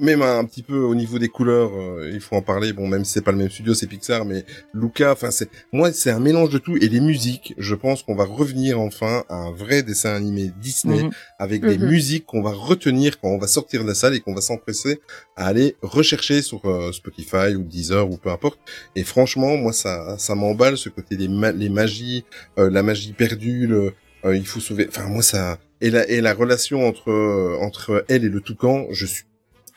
même 0.00 0.22
un 0.22 0.44
petit 0.44 0.62
peu 0.62 0.78
au 0.78 0.94
niveau 0.94 1.18
des 1.18 1.28
couleurs. 1.28 1.70
euh, 1.74 2.10
il 2.12 2.20
faut 2.20 2.36
en 2.36 2.42
parler. 2.42 2.72
Bon, 2.72 2.86
même 2.86 3.04
si 3.04 3.12
c'est 3.12 3.22
pas 3.22 3.32
le 3.32 3.38
même 3.38 3.50
studio, 3.50 3.74
c'est 3.74 3.86
Pixar, 3.86 4.24
mais 4.24 4.44
Luca. 4.74 5.12
Enfin, 5.12 5.30
c'est 5.30 5.48
moi, 5.72 5.92
c'est 5.92 6.10
un 6.10 6.20
mélange 6.20 6.50
de 6.50 6.58
tout. 6.58 6.76
Et 6.76 6.88
les 6.88 7.00
musiques, 7.00 7.54
je 7.58 7.74
pense 7.74 8.02
qu'on 8.02 8.14
va 8.14 8.24
revenir 8.24 8.80
enfin 8.80 9.24
à 9.28 9.34
un 9.36 9.52
vrai 9.52 9.82
dessin 9.82 10.14
animé 10.14 10.50
Disney 10.60 11.02
Mhm. 11.04 11.10
avec 11.38 11.62
des 11.64 11.78
Mhm. 11.78 11.88
musiques 11.88 12.26
qu'on 12.26 12.42
va 12.42 12.50
retenir 12.52 13.20
quand 13.20 13.28
on 13.28 13.38
va 13.38 13.46
sortir 13.46 13.82
de 13.82 13.88
la 13.88 13.94
salle 13.94 14.14
et 14.14 14.20
qu'on 14.20 14.34
va 14.34 14.40
s'empresser 14.40 15.00
à 15.36 15.46
aller 15.46 15.76
rechercher 15.82 16.42
sur 16.42 16.64
euh, 16.66 16.92
Spotify 16.92 17.54
ou 17.56 17.62
Deezer 17.62 18.10
ou 18.10 18.16
peu 18.16 18.30
importe. 18.30 18.58
Et 18.94 19.04
franchement, 19.04 19.56
moi, 19.66 19.72
ça, 19.72 20.16
ça 20.18 20.34
m'emballe 20.36 20.76
ce 20.76 20.88
côté 20.88 21.16
des 21.16 21.28
ma- 21.28 21.50
les 21.52 21.68
magies, 21.68 22.24
euh, 22.58 22.70
la 22.70 22.82
magie 22.82 23.12
perdue, 23.12 23.66
le, 23.66 23.94
euh, 24.24 24.36
il 24.36 24.46
faut 24.46 24.60
sauver. 24.60 24.86
Enfin, 24.88 25.06
moi, 25.08 25.22
ça 25.22 25.58
et 25.80 25.90
la 25.90 26.08
et 26.08 26.20
la 26.20 26.32
relation 26.34 26.86
entre 26.86 27.10
euh, 27.10 27.56
entre 27.66 28.04
elle 28.08 28.24
et 28.24 28.28
le 28.28 28.40
toucan, 28.40 28.86
je 28.92 29.06
suis 29.06 29.24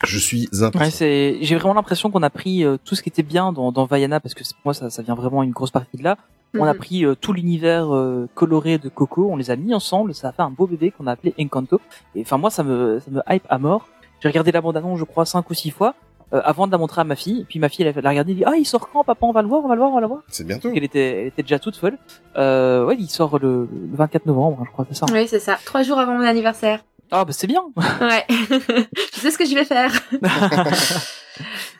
je 0.06 0.18
suis 0.18 0.48
Ouais, 0.52 0.90
c'est. 0.90 1.36
J'ai 1.42 1.56
vraiment 1.56 1.74
l'impression 1.74 2.10
qu'on 2.10 2.22
a 2.22 2.30
pris 2.30 2.64
euh, 2.64 2.76
tout 2.84 2.94
ce 2.94 3.02
qui 3.02 3.08
était 3.10 3.22
bien 3.34 3.52
dans, 3.52 3.70
dans 3.72 3.84
Vaiana 3.84 4.18
parce 4.20 4.34
que 4.34 4.42
pour 4.44 4.56
moi 4.66 4.74
ça, 4.74 4.88
ça 4.90 5.02
vient 5.02 5.14
vraiment 5.16 5.42
une 5.42 5.50
grosse 5.50 5.72
partie 5.72 5.96
de 5.98 6.04
là. 6.04 6.16
On 6.58 6.64
a 6.64 6.72
Mhm. 6.72 6.78
pris 6.78 7.04
euh, 7.04 7.14
tout 7.14 7.32
l'univers 7.32 7.94
euh, 7.94 8.26
coloré 8.34 8.78
de 8.78 8.88
Coco, 8.88 9.28
on 9.30 9.36
les 9.36 9.50
a 9.50 9.56
mis 9.56 9.74
ensemble, 9.74 10.14
ça 10.14 10.28
a 10.28 10.32
fait 10.32 10.42
un 10.42 10.50
beau 10.50 10.66
bébé 10.66 10.90
qu'on 10.90 11.06
a 11.06 11.12
appelé 11.12 11.34
Encanto. 11.38 11.80
Et 12.14 12.22
enfin 12.22 12.38
moi 12.38 12.50
ça 12.50 12.62
me 12.64 12.98
ça 13.04 13.10
me 13.10 13.20
hype 13.28 13.44
à 13.50 13.58
mort. 13.58 13.88
J'ai 14.20 14.28
regardé 14.28 14.52
la 14.52 14.60
bande 14.62 14.76
annonce 14.76 14.98
je 14.98 15.04
crois 15.04 15.26
cinq 15.26 15.48
ou 15.50 15.54
six 15.54 15.70
fois 15.70 15.94
euh, 16.32 16.40
avant 16.44 16.66
de 16.66 16.72
la 16.72 16.78
montrer 16.78 17.00
à 17.00 17.04
ma 17.04 17.16
fille. 17.16 17.44
Puis 17.48 17.58
ma 17.58 17.68
fille 17.68 17.84
elle 17.86 17.94
a, 17.94 17.98
elle 17.98 18.06
a 18.06 18.10
regardé, 18.10 18.32
elle 18.32 18.38
dit 18.38 18.44
ah 18.46 18.56
il 18.56 18.64
sort 18.64 18.88
quand 18.90 19.04
papa? 19.04 19.26
On 19.26 19.32
va 19.32 19.42
le 19.42 19.48
voir, 19.48 19.64
on 19.64 19.68
va 19.68 19.74
le 19.74 19.80
voir, 19.80 19.90
on 19.90 19.94
va 19.94 20.00
le 20.00 20.06
voir. 20.06 20.20
c'est 20.28 20.46
bientôt. 20.46 20.70
Elle 20.74 20.84
était 20.84 21.20
elle 21.22 21.26
était 21.28 21.42
déjà 21.42 21.58
toute 21.58 21.76
folle. 21.76 21.98
Euh, 22.36 22.84
ouais 22.84 22.96
il 22.98 23.08
sort 23.08 23.38
le, 23.38 23.68
le 23.70 23.96
24 23.96 24.26
novembre 24.26 24.62
je 24.66 24.70
crois 24.72 24.86
c'est 24.88 24.96
ça. 24.96 25.06
Oui, 25.12 25.26
c'est 25.28 25.40
ça. 25.40 25.58
Trois 25.64 25.82
jours 25.82 25.98
avant 25.98 26.14
mon 26.14 26.24
anniversaire. 26.24 26.84
Ah 27.10 27.24
bah 27.24 27.32
c'est 27.32 27.46
bien. 27.48 27.62
Ouais. 28.00 28.24
je 28.28 29.18
sais 29.20 29.30
ce 29.30 29.38
que 29.38 29.44
je 29.44 29.54
vais 29.54 29.64
faire. 29.64 29.90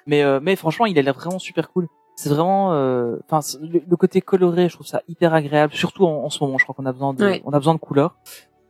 mais 0.07 0.22
euh, 0.22 0.40
mais 0.42 0.57
franchement, 0.57 0.86
il 0.86 0.98
a 0.98 1.03
l'air 1.03 1.14
vraiment 1.14 1.38
super 1.38 1.70
cool. 1.70 1.86
C'est 2.16 2.28
vraiment, 2.28 2.72
euh, 2.74 3.16
enfin, 3.26 3.40
c'est- 3.40 3.59
le, 3.61 3.80
le 3.88 3.96
côté 3.96 4.20
coloré, 4.20 4.68
je 4.68 4.74
trouve 4.74 4.86
ça 4.86 5.03
hyper 5.09 5.32
agréable, 5.32 5.72
surtout 5.72 6.05
en, 6.07 6.24
en 6.24 6.30
ce 6.30 6.42
moment. 6.44 6.59
Je 6.59 6.64
crois 6.64 6.74
qu'on 6.74 6.84
a 6.86 6.92
besoin 6.92 7.14
de, 7.14 7.24
Ouais. 7.24 7.42
on 7.44 7.53
a 7.53 7.59
besoin 7.59 7.74
de 7.74 7.78
couleurs. 7.78 8.16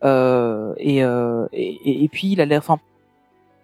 Euh, 0.05 0.73
et, 0.79 1.03
euh, 1.05 1.47
et, 1.53 1.75
et- 1.85 2.05
et 2.05 2.09
puis 2.09 2.33
il 2.33 2.41
a 2.41 2.45
l'air, 2.47 2.59
enfin, 2.61 2.79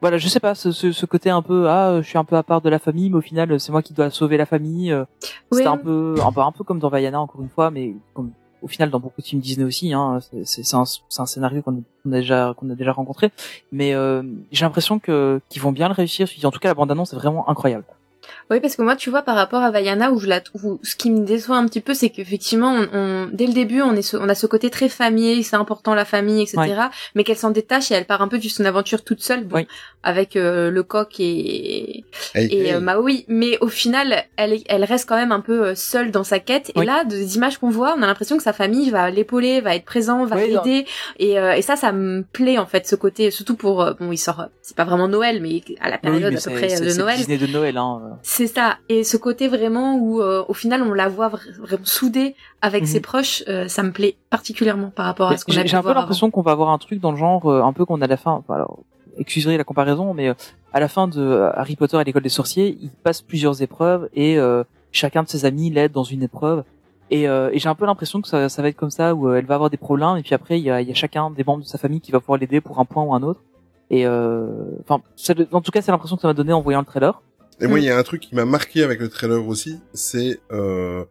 voilà, 0.01 0.19
je 0.19 0.29
sais 0.29 0.41
pas, 0.41 0.55
ce, 0.55 0.73
ce, 0.73 0.93
ce 0.93 1.07
côté 1.07 1.31
un 1.31 1.43
peu, 1.43 1.69
ah, 1.69 2.01
je 2.03 2.07
suis 2.07 2.19
un 2.19 2.25
peu 2.25 2.37
à 2.37 2.43
part 2.43 2.61
de 2.61 2.69
la 2.69 2.79
famille, 2.79 3.09
mais 3.11 3.17
au 3.17 3.21
final, 3.23 3.59
c'est 3.59 3.73
moi 3.73 3.83
qui 3.83 3.93
dois 3.95 4.11
sauver 4.11 4.37
la 4.37 4.47
famille. 4.47 4.93
euh, 4.93 5.05
Oui. 5.51 5.59
C'était 5.59 5.67
un 5.69 5.77
peu, 5.79 6.17
un 6.25 6.33
peu, 6.33 6.41
un 6.41 6.53
peu 6.53 6.65
comme 6.65 6.79
dans 6.79 6.89
Vaiana 6.91 7.21
encore 7.21 7.41
une 7.43 7.49
fois, 7.49 7.71
mais 7.71 7.95
comme 8.15 8.31
au 8.63 8.69
final 8.69 8.91
dans 8.91 8.99
beaucoup 9.01 9.21
de 9.21 9.27
films 9.27 9.41
Disney 9.43 9.65
aussi. 9.67 9.93
Hein, 9.93 10.19
c'est- 10.45 10.75
un, 10.75 10.85
un 11.19 11.27
scénario 11.27 11.63
qu'on 11.63 11.83
qu'on 12.03 12.13
a 12.13 12.17
déjà 12.17 12.55
qu'on 12.57 12.69
a 12.71 12.75
déjà 12.75 12.93
rencontré, 12.93 13.31
mais 13.73 13.95
euh, 13.95 14.23
j'ai 14.51 14.65
l'impression 14.65 14.99
que 14.99 15.41
qu'ils 15.49 15.63
vont 15.63 15.73
bien 15.73 15.89
le 15.89 15.95
réussir. 15.95 16.27
En 16.45 16.51
tout 16.51 16.59
cas, 16.59 16.69
la 16.69 16.75
bande 16.75 16.91
annonce 16.91 17.13
est 17.13 17.17
vraiment 17.17 17.49
incroyable. 17.49 17.85
Oui, 18.51 18.61
parce 18.61 18.77
que 18.77 18.83
moi, 18.83 18.97
tu 18.97 19.11
vois, 19.11 19.23
par 19.23 19.35
rapport 19.37 19.63
à 19.63 19.71
Vaiana, 19.71 20.11
où 20.13 20.19
je 20.21 20.27
la 20.27 20.41
trouve, 20.41 20.79
ce 20.83 20.95
qui 20.97 21.11
me 21.11 21.25
déçoit 21.25 21.57
un 21.57 21.67
petit 21.67 21.81
peu, 21.81 21.95
c'est 21.95 22.11
qu'effectivement, 22.11 22.73
on, 22.73 22.89
on- 22.99 23.29
dès 23.33 23.47
le 23.47 23.53
début, 23.53 23.83
on 23.83 23.95
est, 23.95 24.03
ce- 24.03 24.17
on 24.17 24.29
a 24.29 24.35
ce 24.35 24.47
côté 24.47 24.71
très 24.71 24.89
famille, 24.89 25.43
c'est 25.43 25.57
important 25.57 25.95
la 25.95 26.05
famille, 26.05 26.43
etc. 26.43 26.59
Ouais. 26.59 26.75
Mais 27.15 27.25
qu'elle 27.25 27.37
s'en 27.37 27.51
détache 27.51 27.91
et 27.91 27.95
elle 27.95 28.05
part 28.07 28.23
un 28.23 28.29
peu 28.29 28.39
de 28.39 28.49
son 28.49 28.65
aventure 28.65 29.03
toute 29.05 29.23
seule, 29.23 29.45
bon, 29.45 29.57
Oui. 29.57 29.67
avec 30.03 30.37
euh, 30.37 30.71
le 30.71 30.83
coq 30.83 31.19
et, 31.19 32.05
Hey, 32.35 32.47
et 32.47 32.67
hey. 32.69 32.73
euh, 32.75 32.81
Maui. 32.81 33.25
Mais 33.29 33.59
au 33.61 33.69
final, 33.69 34.25
elle, 34.37 34.59
elle 34.69 34.85
reste 34.85 35.09
quand 35.09 35.17
même 35.17 35.33
un 35.33 35.41
peu 35.41 35.67
euh, 35.69 35.75
seule 35.75 36.11
dans 36.11 36.25
sa 36.25 36.39
quête. 36.39 36.71
Et 36.77 36.81
Oui. 36.81 36.87
là, 36.87 37.05
des 37.05 37.37
images 37.37 37.59
qu'on 37.59 37.71
voit, 37.71 37.95
on 37.99 38.03
a 38.03 38.07
l'impression 38.07 38.37
que 38.37 38.43
sa 38.43 38.53
famille 38.53 38.91
va 38.91 39.11
l'épauler, 39.11 39.61
va 39.61 39.75
être 39.75 39.85
présent, 39.85 40.25
va 40.25 40.37
Oui, 40.37 40.49
l'aider. 40.51 40.87
Et, 41.19 41.39
euh, 41.39 41.53
et 41.55 41.63
ça, 41.63 41.77
ça 41.77 41.93
me 41.93 42.23
plaît 42.23 42.59
en 42.59 42.67
fait, 42.67 42.87
ce 42.87 42.97
côté, 42.97 43.31
surtout 43.31 43.57
pour, 43.57 43.83
euh, 43.83 43.93
bon, 43.99 44.13
il 44.13 44.19
sort, 44.19 44.41
euh, 44.41 44.45
c'est 44.63 44.77
pas 44.77 44.85
vraiment 44.85 45.09
Noël, 45.09 45.41
mais 45.41 45.63
à 45.81 45.89
la 45.89 45.97
Oui, 45.97 46.01
période 46.03 46.21
mais 46.23 46.27
à 46.29 46.31
peu 46.33 46.37
c'est- 46.39 46.51
près 46.51 46.81
de 46.81 46.89
c'est 46.89 46.99
Noël. 46.99 47.17
Disney 47.17 47.39
de 47.39 47.47
Noël, 47.47 47.77
hein. 47.77 48.16
C'est 48.23 48.47
ça. 48.47 48.77
Et 48.89 49.05
ce 49.05 49.17
côté 49.17 49.49
vraiment 49.49 49.97
où, 49.97 50.21
euh, 50.21 50.45
au 50.49 50.55
final, 50.55 50.83
on 50.83 50.93
la 50.93 51.09
voit 51.09 51.29
vra- 51.29 51.59
vraiment 51.61 51.85
soudée 51.85 52.35
avec 52.63 52.83
Mhm. 52.83 52.87
ses 52.89 53.01
proches, 53.01 53.45
euh, 53.49 53.69
ça 53.69 53.83
me 53.83 53.93
plaît 53.93 54.17
particulièrement 54.31 54.91
par 54.91 55.07
rapport 55.07 55.29
à 55.31 55.37
ce 55.37 55.45
qu'on 55.45 55.53
a 55.53 55.65
J'ai 55.65 55.77
un 55.77 55.83
peu 55.83 55.93
l'impression 55.95 56.31
qu'on 56.31 56.43
va 56.43 56.53
avoir 56.53 56.71
un 56.71 56.79
truc 56.79 57.01
dans 57.01 57.11
le 57.13 57.17
genre, 57.19 57.47
euh, 57.51 57.63
un 57.63 57.73
peu 57.73 57.85
qu'on 57.85 58.01
a 58.01 58.05
à 58.05 58.09
la 58.09 58.17
fin. 58.17 58.33
enfin, 58.33 58.55
alors, 58.55 58.79
excusez 59.19 59.57
la 59.57 59.65
comparaison, 59.65 60.13
mais 60.15 60.29
euh, 60.29 60.35
à 60.73 60.81
la 60.81 60.89
fin 60.89 61.09
de 61.09 61.21
euh, 61.21 61.51
Harry 61.55 61.77
Potter 61.77 61.99
et 62.01 62.05
l'école 62.05 62.23
des 62.23 62.29
sorciers, 62.29 62.77
il 62.81 62.91
passe 62.91 63.23
plusieurs 63.23 63.63
épreuves 63.63 64.09
et 64.15 64.39
euh, 64.39 64.65
chacun 64.93 65.23
de 65.23 65.29
ses 65.29 65.45
amis 65.45 65.71
l'aide 65.71 65.93
dans 65.93 66.05
une 66.05 66.23
épreuve. 66.23 66.65
Et, 67.11 67.29
euh, 67.29 67.51
et 67.53 67.59
j'ai 67.61 67.69
un 67.69 67.75
peu 67.77 67.87
l'impression 67.87 68.21
que 68.21 68.27
ça, 68.29 68.49
ça 68.49 68.63
va 68.63 68.69
être 68.69 68.77
comme 68.77 68.91
ça, 68.91 69.15
où 69.15 69.31
elle 69.33 69.47
va 69.47 69.55
avoir 69.55 69.71
des 69.71 69.77
problèmes, 69.77 70.17
et 70.17 70.23
puis 70.23 70.35
après, 70.35 70.59
il 70.59 70.65
y 70.65 70.71
a, 70.71 70.81
il 70.81 70.89
y 70.89 70.91
a 70.91 70.95
chacun 70.95 71.31
des 71.31 71.45
membres 71.45 71.63
de 71.63 71.69
sa 71.69 71.79
famille 71.79 72.01
qui 72.01 72.11
va 72.13 72.19
pouvoir 72.21 72.39
l'aider 72.39 72.61
pour 72.61 72.81
un 72.81 72.85
point 72.85 73.05
ou 73.05 73.15
un 73.15 73.23
autre. 73.23 73.41
Et 73.91 74.05
enfin, 74.09 75.01
en 75.53 75.61
tout 75.61 75.71
cas, 75.71 75.81
c'est 75.83 75.93
l'impression 75.93 76.17
que 76.17 76.23
ça 76.23 76.27
m'a 76.29 76.35
donné 76.35 76.53
en 76.53 76.61
voyant 76.61 76.81
le 76.81 76.85
trailer. 76.87 77.23
Et 77.61 77.67
moi, 77.67 77.79
Mm. 77.79 77.83
il 77.83 77.85
y 77.87 77.91
a 77.91 77.99
un 77.99 78.03
truc 78.03 78.21
qui 78.21 78.35
m'a 78.35 78.45
marqué 78.45 78.83
avec 78.83 79.01
le 79.01 79.09
trailer 79.09 79.47
aussi, 79.47 79.79
c'est 79.95 80.39
euh, 80.53 81.05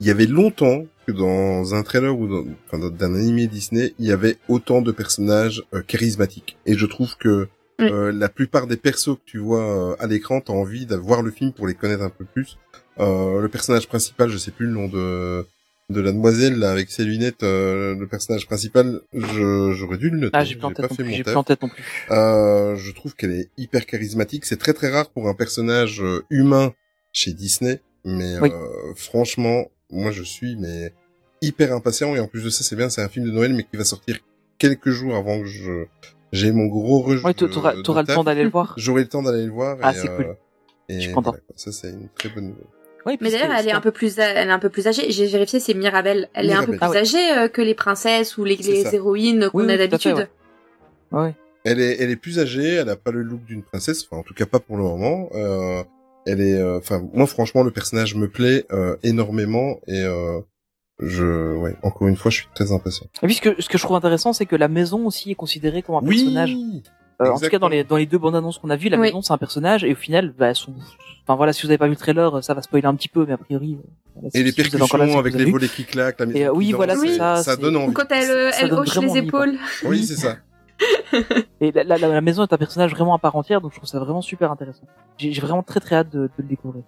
il 0.00 0.06
y 0.06 0.10
avait 0.10 0.26
longtemps 0.26 0.86
que 1.06 1.12
dans 1.12 1.74
un 1.74 1.82
trailer 1.82 2.18
ou 2.18 2.26
dans, 2.26 2.44
enfin, 2.66 2.78
dans- 2.78 2.90
d'un 2.90 3.14
animé 3.14 3.46
Disney, 3.46 3.94
il 3.98 4.06
y 4.06 4.12
avait 4.12 4.36
autant 4.48 4.82
de 4.82 4.90
personnages 4.90 5.62
euh, 5.72 5.82
charismatiques. 5.82 6.56
Et 6.66 6.74
je 6.76 6.86
trouve 6.86 7.16
que 7.16 7.46
Oui. 7.78 7.88
euh, 7.90 8.12
la 8.12 8.28
plupart 8.28 8.66
des 8.66 8.76
persos 8.76 9.16
que 9.16 9.22
tu 9.24 9.38
vois 9.38 9.92
euh, 9.92 9.96
à 9.98 10.06
l'écran, 10.06 10.40
t'as 10.40 10.52
envie 10.52 10.86
de 10.86 10.96
voir 10.96 11.22
le 11.22 11.30
film 11.30 11.52
pour 11.52 11.66
les 11.66 11.74
connaître 11.74 12.02
un 12.02 12.10
peu 12.10 12.24
plus. 12.24 12.58
Euh, 13.00 13.40
le 13.40 13.48
personnage 13.48 13.86
principal, 13.88 14.28
je 14.30 14.38
sais 14.38 14.50
plus 14.52 14.66
le 14.66 14.72
nom 14.72 14.88
de 14.88 15.44
de 15.90 16.00
la 16.00 16.12
demoiselle 16.12 16.58
là 16.58 16.70
avec 16.70 16.90
ses 16.90 17.04
lunettes, 17.04 17.42
euh, 17.42 17.94
le 17.94 18.06
personnage 18.06 18.46
principal, 18.46 19.00
je 19.12 19.72
j'aurais 19.72 19.98
dû 19.98 20.10
le 20.10 20.18
noter. 20.18 20.30
Ah, 20.36 20.44
j'ai 20.44 20.56
pas 20.56 20.70
fait 20.70 20.88
plus. 21.04 21.18
mon 21.34 21.42
taf. 21.42 21.44
tête 21.46 21.62
non 21.62 21.68
plus. 21.68 21.84
Euh, 22.10 22.74
je 22.76 22.90
trouve 22.92 23.14
qu'elle 23.14 23.32
est 23.32 23.50
hyper 23.58 23.84
charismatique. 23.86 24.46
C'est 24.46 24.56
très 24.56 24.72
très 24.72 24.90
rare 24.90 25.10
pour 25.10 25.28
un 25.28 25.34
personnage 25.34 26.02
euh, 26.02 26.24
humain 26.30 26.72
chez 27.12 27.32
Disney, 27.32 27.80
mais 28.04 28.38
Oui. 28.40 28.50
euh, 28.50 28.94
franchement, 28.96 29.66
moi 29.90 30.10
je 30.10 30.22
suis 30.22 30.56
mais 30.56 30.92
hyper 31.42 31.72
impatient 31.74 32.14
et 32.16 32.20
en 32.20 32.26
plus 32.28 32.42
de 32.44 32.50
ça, 32.50 32.64
c'est 32.64 32.76
bien, 32.76 32.88
c'est 32.88 33.02
un 33.02 33.08
film 33.08 33.26
de 33.26 33.30
Noël 33.30 33.52
mais 33.52 33.64
qui 33.64 33.76
va 33.76 33.84
sortir 33.84 34.18
quelques 34.58 34.90
jours 34.90 35.14
avant 35.14 35.40
que 35.40 35.46
je 35.46 35.84
j'ai 36.32 36.50
mon 36.50 36.66
gros 36.66 37.00
rejet. 37.02 37.22
Ouais, 37.24 37.34
t'auras 37.34 37.74
le 37.74 37.82
temps 38.06 38.24
d'aller 38.24 38.42
le 38.42 38.50
voir. 38.50 38.74
J'aurai 38.78 39.02
le 39.02 39.08
temps 39.08 39.22
d'aller 39.22 39.44
le 39.44 39.52
voir. 39.52 39.76
Ah, 39.82 39.92
c'est 39.94 40.08
euh, 40.08 40.16
cool. 40.16 40.36
Et 40.88 40.94
Je 40.96 41.00
suis 41.00 41.12
content. 41.12 41.30
voilà, 41.30 41.44
ça 41.56 41.70
c'est 41.72 41.90
une 41.90 42.08
très 42.16 42.28
bonne 42.30 42.48
nouvelle. 42.48 42.64
Mais 43.06 43.30
d'ailleurs, 43.30 43.52
elle 43.58 43.68
est 43.68 43.72
un 43.72 43.80
peu 43.80 43.90
plus, 43.92 44.18
elle 44.18 44.48
est 44.48 44.52
un 44.52 44.58
peu 44.58 44.70
plus 44.70 44.86
âgée. 44.86 45.10
J'ai 45.10 45.26
vérifié, 45.26 45.60
c'est 45.60 45.74
Mirabelle. 45.74 46.28
Elle 46.34 46.50
est 46.50 46.54
un 46.54 46.64
peu 46.64 46.72
plus 46.72 46.78
Ah 46.80 46.90
ouais. 46.90 46.98
âgée 46.98 47.32
euh, 47.36 47.48
que 47.48 47.60
les 47.62 47.74
princesses 47.74 48.38
ou 48.38 48.44
les, 48.44 48.56
héroïnes 48.94 49.48
qu'on 49.50 49.58
Oui, 49.60 49.64
a 49.70 49.72
oui, 49.72 49.78
d'habitude. 49.78 50.14
ouais. 50.16 50.28
Ouais. 51.12 51.34
Elle 51.64 51.80
est, 51.80 51.96
elle 52.00 52.10
est 52.10 52.16
plus 52.16 52.38
âgée, 52.38 52.74
elle 52.74 52.88
a 52.90 52.96
pas 52.96 53.10
le 53.10 53.22
look 53.22 53.42
d'une 53.44 53.62
princesse, 53.62 54.04
enfin 54.04 54.20
en 54.20 54.22
tout 54.22 54.34
cas 54.34 54.44
pas 54.46 54.58
pour 54.60 54.76
le 54.76 54.82
moment. 54.82 55.30
Euh, 55.34 55.82
elle 56.26 56.40
est, 56.42 56.54
euh, 56.54 56.78
enfin 56.78 57.02
moi 57.14 57.26
franchement 57.26 57.62
le 57.62 57.70
personnage 57.70 58.14
me 58.14 58.28
plaît 58.28 58.66
euh, 58.70 58.96
énormément 59.02 59.80
et 59.86 60.02
euh, 60.02 60.40
je, 60.98 61.54
ouais, 61.56 61.74
encore 61.82 62.08
une 62.08 62.16
fois 62.16 62.30
je 62.30 62.36
suis 62.38 62.48
très 62.54 62.70
impatient. 62.72 63.06
Et 63.22 63.26
puis 63.26 63.34
ce 63.36 63.40
que, 63.40 63.60
ce 63.62 63.68
que 63.70 63.78
je 63.78 63.82
trouve 63.82 63.96
intéressant, 63.96 64.32
c'est 64.34 64.44
que 64.46 64.56
la 64.56 64.68
maison 64.68 65.06
aussi 65.06 65.30
est 65.30 65.34
considérée 65.36 65.80
comme 65.82 65.94
un 65.96 66.02
personnage. 66.02 66.54
Euh, 67.22 67.30
en 67.30 67.38
tout 67.38 67.48
cas, 67.48 67.58
dans 67.58 67.68
les, 67.68 67.84
dans 67.84 67.96
les 67.96 68.06
deux 68.06 68.18
bandes 68.18 68.34
annonces 68.36 68.58
qu'on 68.58 68.70
a 68.70 68.76
vues, 68.76 68.88
la 68.88 68.96
Oui. 68.98 69.08
maison 69.08 69.22
c'est 69.22 69.32
un 69.32 69.38
personnage 69.38 69.84
et 69.84 69.92
au 69.92 69.96
final, 69.96 70.34
bah, 70.36 70.48
elles 70.48 70.56
sont... 70.56 70.74
enfin 71.22 71.36
voilà, 71.36 71.52
si 71.52 71.62
vous 71.62 71.68
avez 71.70 71.78
pas 71.78 71.84
vu 71.86 71.92
le 71.92 71.96
trailer, 71.96 72.42
ça 72.42 72.54
va 72.54 72.62
spoiler 72.62 72.86
un 72.86 72.94
petit 72.96 73.08
peu, 73.08 73.24
mais 73.26 73.34
a 73.34 73.36
priori. 73.38 73.74
euh, 73.80 73.86
voilà, 74.14 74.28
Et 74.34 74.38
si- 74.38 74.44
les 74.44 74.50
si 74.52 74.60
là, 74.72 74.78
percussions 74.78 75.18
avec 75.18 75.34
les 75.34 75.44
volets 75.50 75.68
qui 75.68 75.84
claquent, 75.84 76.18
la 76.20 76.26
maison 76.26 76.38
Et, 76.38 76.46
euh, 76.46 76.52
oui, 76.52 76.66
qui 76.66 76.72
voilà, 76.72 76.94
et 76.94 77.16
ça, 77.16 77.36
ça 77.36 77.56
donne 77.56 77.76
envie. 77.76 77.92
quand 77.94 78.10
elle, 78.10 78.52
elle 78.60 78.72
hoche 78.72 78.96
les 78.98 79.08
envie, 79.08 79.18
épaules. 79.20 79.54
Oui, 79.84 80.04
c'est 80.04 80.16
ça. 80.16 80.36
Et 81.60 81.70
la, 81.70 81.84
la, 81.84 81.96
la 81.98 82.20
maison 82.20 82.42
est 82.42 82.52
un 82.52 82.56
personnage 82.58 82.90
vraiment 82.90 83.14
à 83.14 83.18
part 83.18 83.36
entière, 83.36 83.60
donc 83.60 83.70
je 83.72 83.76
trouve 83.76 83.88
ça 83.88 84.00
vraiment 84.00 84.20
super 84.22 84.50
intéressant. 84.50 84.82
J'ai 85.18 85.32
j'ai 85.32 85.40
vraiment 85.40 85.62
très 85.62 85.78
très 85.78 85.94
hâte 85.96 86.10
de, 86.10 86.22
de 86.22 86.30
le 86.38 86.44
découvrir. 86.44 86.82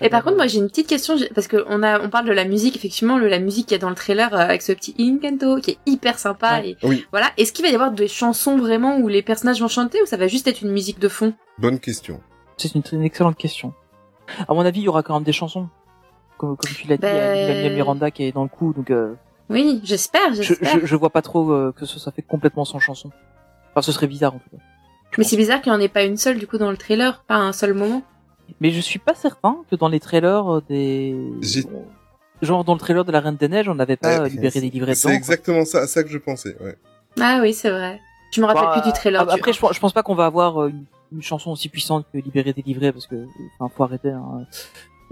Et 0.00 0.08
par 0.08 0.22
contre, 0.24 0.36
moi, 0.36 0.46
j'ai 0.46 0.58
une 0.58 0.68
petite 0.68 0.86
question 0.86 1.16
parce 1.34 1.46
que 1.48 1.64
on 1.68 1.82
a, 1.82 2.00
on 2.00 2.08
parle 2.10 2.26
de 2.26 2.32
la 2.32 2.44
musique, 2.44 2.76
effectivement, 2.76 3.18
le, 3.18 3.28
la 3.28 3.38
musique 3.38 3.66
qu'il 3.66 3.76
y 3.76 3.80
a 3.80 3.80
dans 3.80 3.88
le 3.90 3.94
trailer 3.96 4.32
euh, 4.34 4.38
avec 4.38 4.62
ce 4.62 4.72
petit 4.72 4.94
Incanto 4.98 5.56
qui 5.60 5.72
est 5.72 5.78
hyper 5.86 6.18
sympa. 6.18 6.60
Ouais. 6.60 6.70
Et 6.70 6.76
Oui, 6.86 7.06
voilà. 7.10 7.30
Est-ce 7.36 7.52
qu'il 7.52 7.64
va 7.64 7.70
y 7.70 7.74
avoir 7.74 7.90
des 7.92 8.08
chansons 8.08 8.56
vraiment 8.58 8.98
où 8.98 9.08
les 9.08 9.22
personnages 9.22 9.60
vont 9.60 9.68
chanter 9.68 10.00
ou 10.02 10.06
ça 10.06 10.16
va 10.16 10.28
juste 10.28 10.46
être 10.48 10.62
une 10.62 10.70
musique 10.72 10.98
de 10.98 11.08
fond? 11.08 11.32
Bonne 11.58 11.78
question. 11.80 12.20
C'est 12.56 12.74
une, 12.74 12.82
une 12.92 13.02
excellente 13.02 13.36
question. 13.36 13.72
À 14.48 14.54
mon 14.54 14.60
avis, 14.64 14.80
il 14.80 14.84
y 14.84 14.88
aura 14.88 15.02
quand 15.02 15.14
même 15.14 15.24
des 15.24 15.32
chansons. 15.32 15.68
Comme, 16.38 16.56
comme 16.56 16.70
tu 16.74 16.86
l'as 16.88 16.96
dit, 16.96 17.02
il 17.04 17.08
y 17.08 17.10
a- 17.10 17.68
Ben- 17.68 17.74
Miranda 17.74 18.10
qui 18.10 18.24
est 18.24 18.32
dans 18.32 18.42
le 18.42 18.48
coup, 18.48 18.72
donc 18.72 18.90
euh, 18.90 19.14
Oui, 19.50 19.80
j'espère, 19.84 20.34
je, 20.34 20.42
j'espère. 20.42 20.80
je, 20.80 20.86
je 20.86 20.96
vois 20.96 21.10
pas 21.10 21.22
trop 21.22 21.52
euh, 21.52 21.72
que 21.76 21.86
ce 21.86 21.98
soit 21.98 22.12
fait 22.12 22.22
complètement 22.22 22.64
sans 22.64 22.78
chanson. 22.78 23.10
Enfin, 23.70 23.82
ce 23.82 23.92
serait 23.92 24.06
bizarre 24.06 24.34
en 24.34 24.38
tout 24.38 24.50
cas. 24.50 24.62
Je 25.12 25.16
Mais 25.18 25.24
c'est 25.24 25.36
bizarre 25.36 25.60
qu'il 25.60 25.72
n'y 25.72 25.78
en 25.78 25.80
ait 25.80 25.88
pas 25.88 26.04
une 26.04 26.16
seule 26.16 26.38
du 26.38 26.46
coup 26.46 26.56
dans 26.58 26.70
le 26.70 26.76
trailer, 26.76 27.22
pas 27.26 27.36
un 27.36 27.52
seul 27.52 27.74
moment. 27.74 28.02
Mais 28.60 28.70
je 28.70 28.80
suis 28.80 28.98
pas 28.98 29.14
certain 29.14 29.56
que 29.70 29.76
dans 29.76 29.88
les 29.88 30.00
trailers 30.00 30.56
euh, 30.56 30.62
des 30.68 31.16
genre 32.42 32.64
dans 32.64 32.74
le 32.74 32.80
trailer 32.80 33.04
de 33.04 33.12
la 33.12 33.20
Reine 33.20 33.36
des 33.36 33.48
Neiges, 33.48 33.68
on 33.68 33.74
n'avait 33.74 33.96
pas 33.96 34.18
Ouais, 34.18 34.20
euh, 34.24 34.28
libéré 34.28 34.60
des 34.60 34.70
livrets 34.70 34.94
C'est 34.94 35.10
exactement 35.14 35.64
ça, 35.64 35.80
à 35.82 35.86
ça 35.86 36.02
que 36.02 36.08
je 36.10 36.18
pensais. 36.18 36.56
Ouais. 36.60 36.76
Ah 37.20 37.38
oui, 37.42 37.52
c'est 37.54 37.70
vrai. 37.70 38.00
Je 38.32 38.40
me 38.40 38.46
rappelle 38.46 38.62
Bah, 38.64 38.72
plus 38.80 38.90
du 38.90 38.92
trailer. 38.92 39.26
du 39.26 39.32
Après, 39.32 39.52
je, 39.52 39.60
pense- 39.60 39.74
je 39.74 39.80
pense 39.80 39.92
pas 39.92 40.02
qu'on 40.02 40.14
va 40.14 40.26
avoir 40.26 40.62
euh, 40.62 40.68
une, 40.70 40.84
une 41.12 41.22
chanson 41.22 41.50
aussi 41.52 41.68
puissante 41.68 42.06
que 42.12 42.18
Libérer 42.18 42.52
des 42.52 42.62
livrets 42.62 42.90
parce 42.92 43.06
que 43.06 43.26
enfin 43.58 43.72
faut 43.76 43.84
arrêter. 43.84 44.10
Hein. 44.10 44.46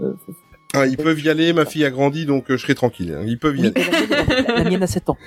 Euh, 0.01 0.13
faut- 0.25 0.33
Ah, 0.73 0.85
ils 0.87 0.97
peuvent 0.97 1.19
y 1.21 1.29
aller. 1.29 1.53
Ma 1.53 1.65
fille 1.65 1.85
a 1.85 1.89
grandi, 1.91 2.25
donc 2.25 2.49
euh, 2.49 2.57
je 2.57 2.63
serai 2.63 2.75
tranquille. 2.75 3.13
hein. 3.17 3.23
Ils 3.25 3.37
peuvent 3.39 3.57
y 3.57 3.61
Oui, 3.61 3.71
aller. 3.75 3.85
la, 4.09 4.23
mienne, 4.25 4.45
la- 4.47 4.63
la 4.63 4.69
mienne 4.69 4.83
a 4.83 4.87
7 4.87 5.09
ans. 5.09 5.17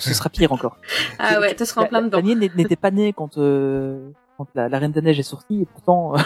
Ce 0.00 0.14
sera 0.14 0.30
pire 0.30 0.50
encore. 0.52 0.78
Ah 1.18 1.38
ouais, 1.40 1.54
tu 1.54 1.64
seras 1.66 1.82
en 1.82 1.86
plein 1.86 2.02
dedans. 2.02 2.18
La 2.18 2.22
mienne 2.24 2.48
n'était 2.56 2.76
pas 2.76 2.90
née 2.90 3.12
quand 3.12 3.36
euh, 3.38 4.10
quand 4.44 4.50
la, 4.54 4.68
la 4.68 4.78
Reine 4.78 4.92
des 4.92 5.02
Neiges 5.02 5.18
est 5.18 5.22
sortie 5.24 5.62
et 5.62 5.66
pourtant. 5.66 6.14
euh, 6.14 6.18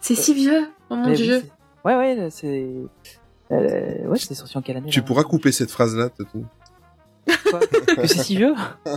C'est 0.00 0.14
si 0.14 0.34
vieux. 0.34 0.68
Oh 0.90 0.96
mon 0.96 1.02
mais 1.06 1.10
oui, 1.10 1.16
dieu. 1.16 1.40
c'est- 1.40 1.88
ouais 1.88 1.96
ouais 1.96 2.28
c'est. 2.30 2.66
Euh, 3.52 4.06
ouais, 4.08 4.18
c'est 4.18 4.34
sorti 4.34 4.58
en 4.58 4.62
quelle 4.62 4.76
année 4.78 4.90
Tu 4.90 5.00
là 5.00 5.06
pourras 5.06 5.22
couper 5.22 5.52
cette 5.52 5.70
phrase-là. 5.70 6.08
Quoi 7.50 7.60
Que 7.96 8.06
c'est 8.06 8.18
si 8.18 8.36
vieux 8.36 8.54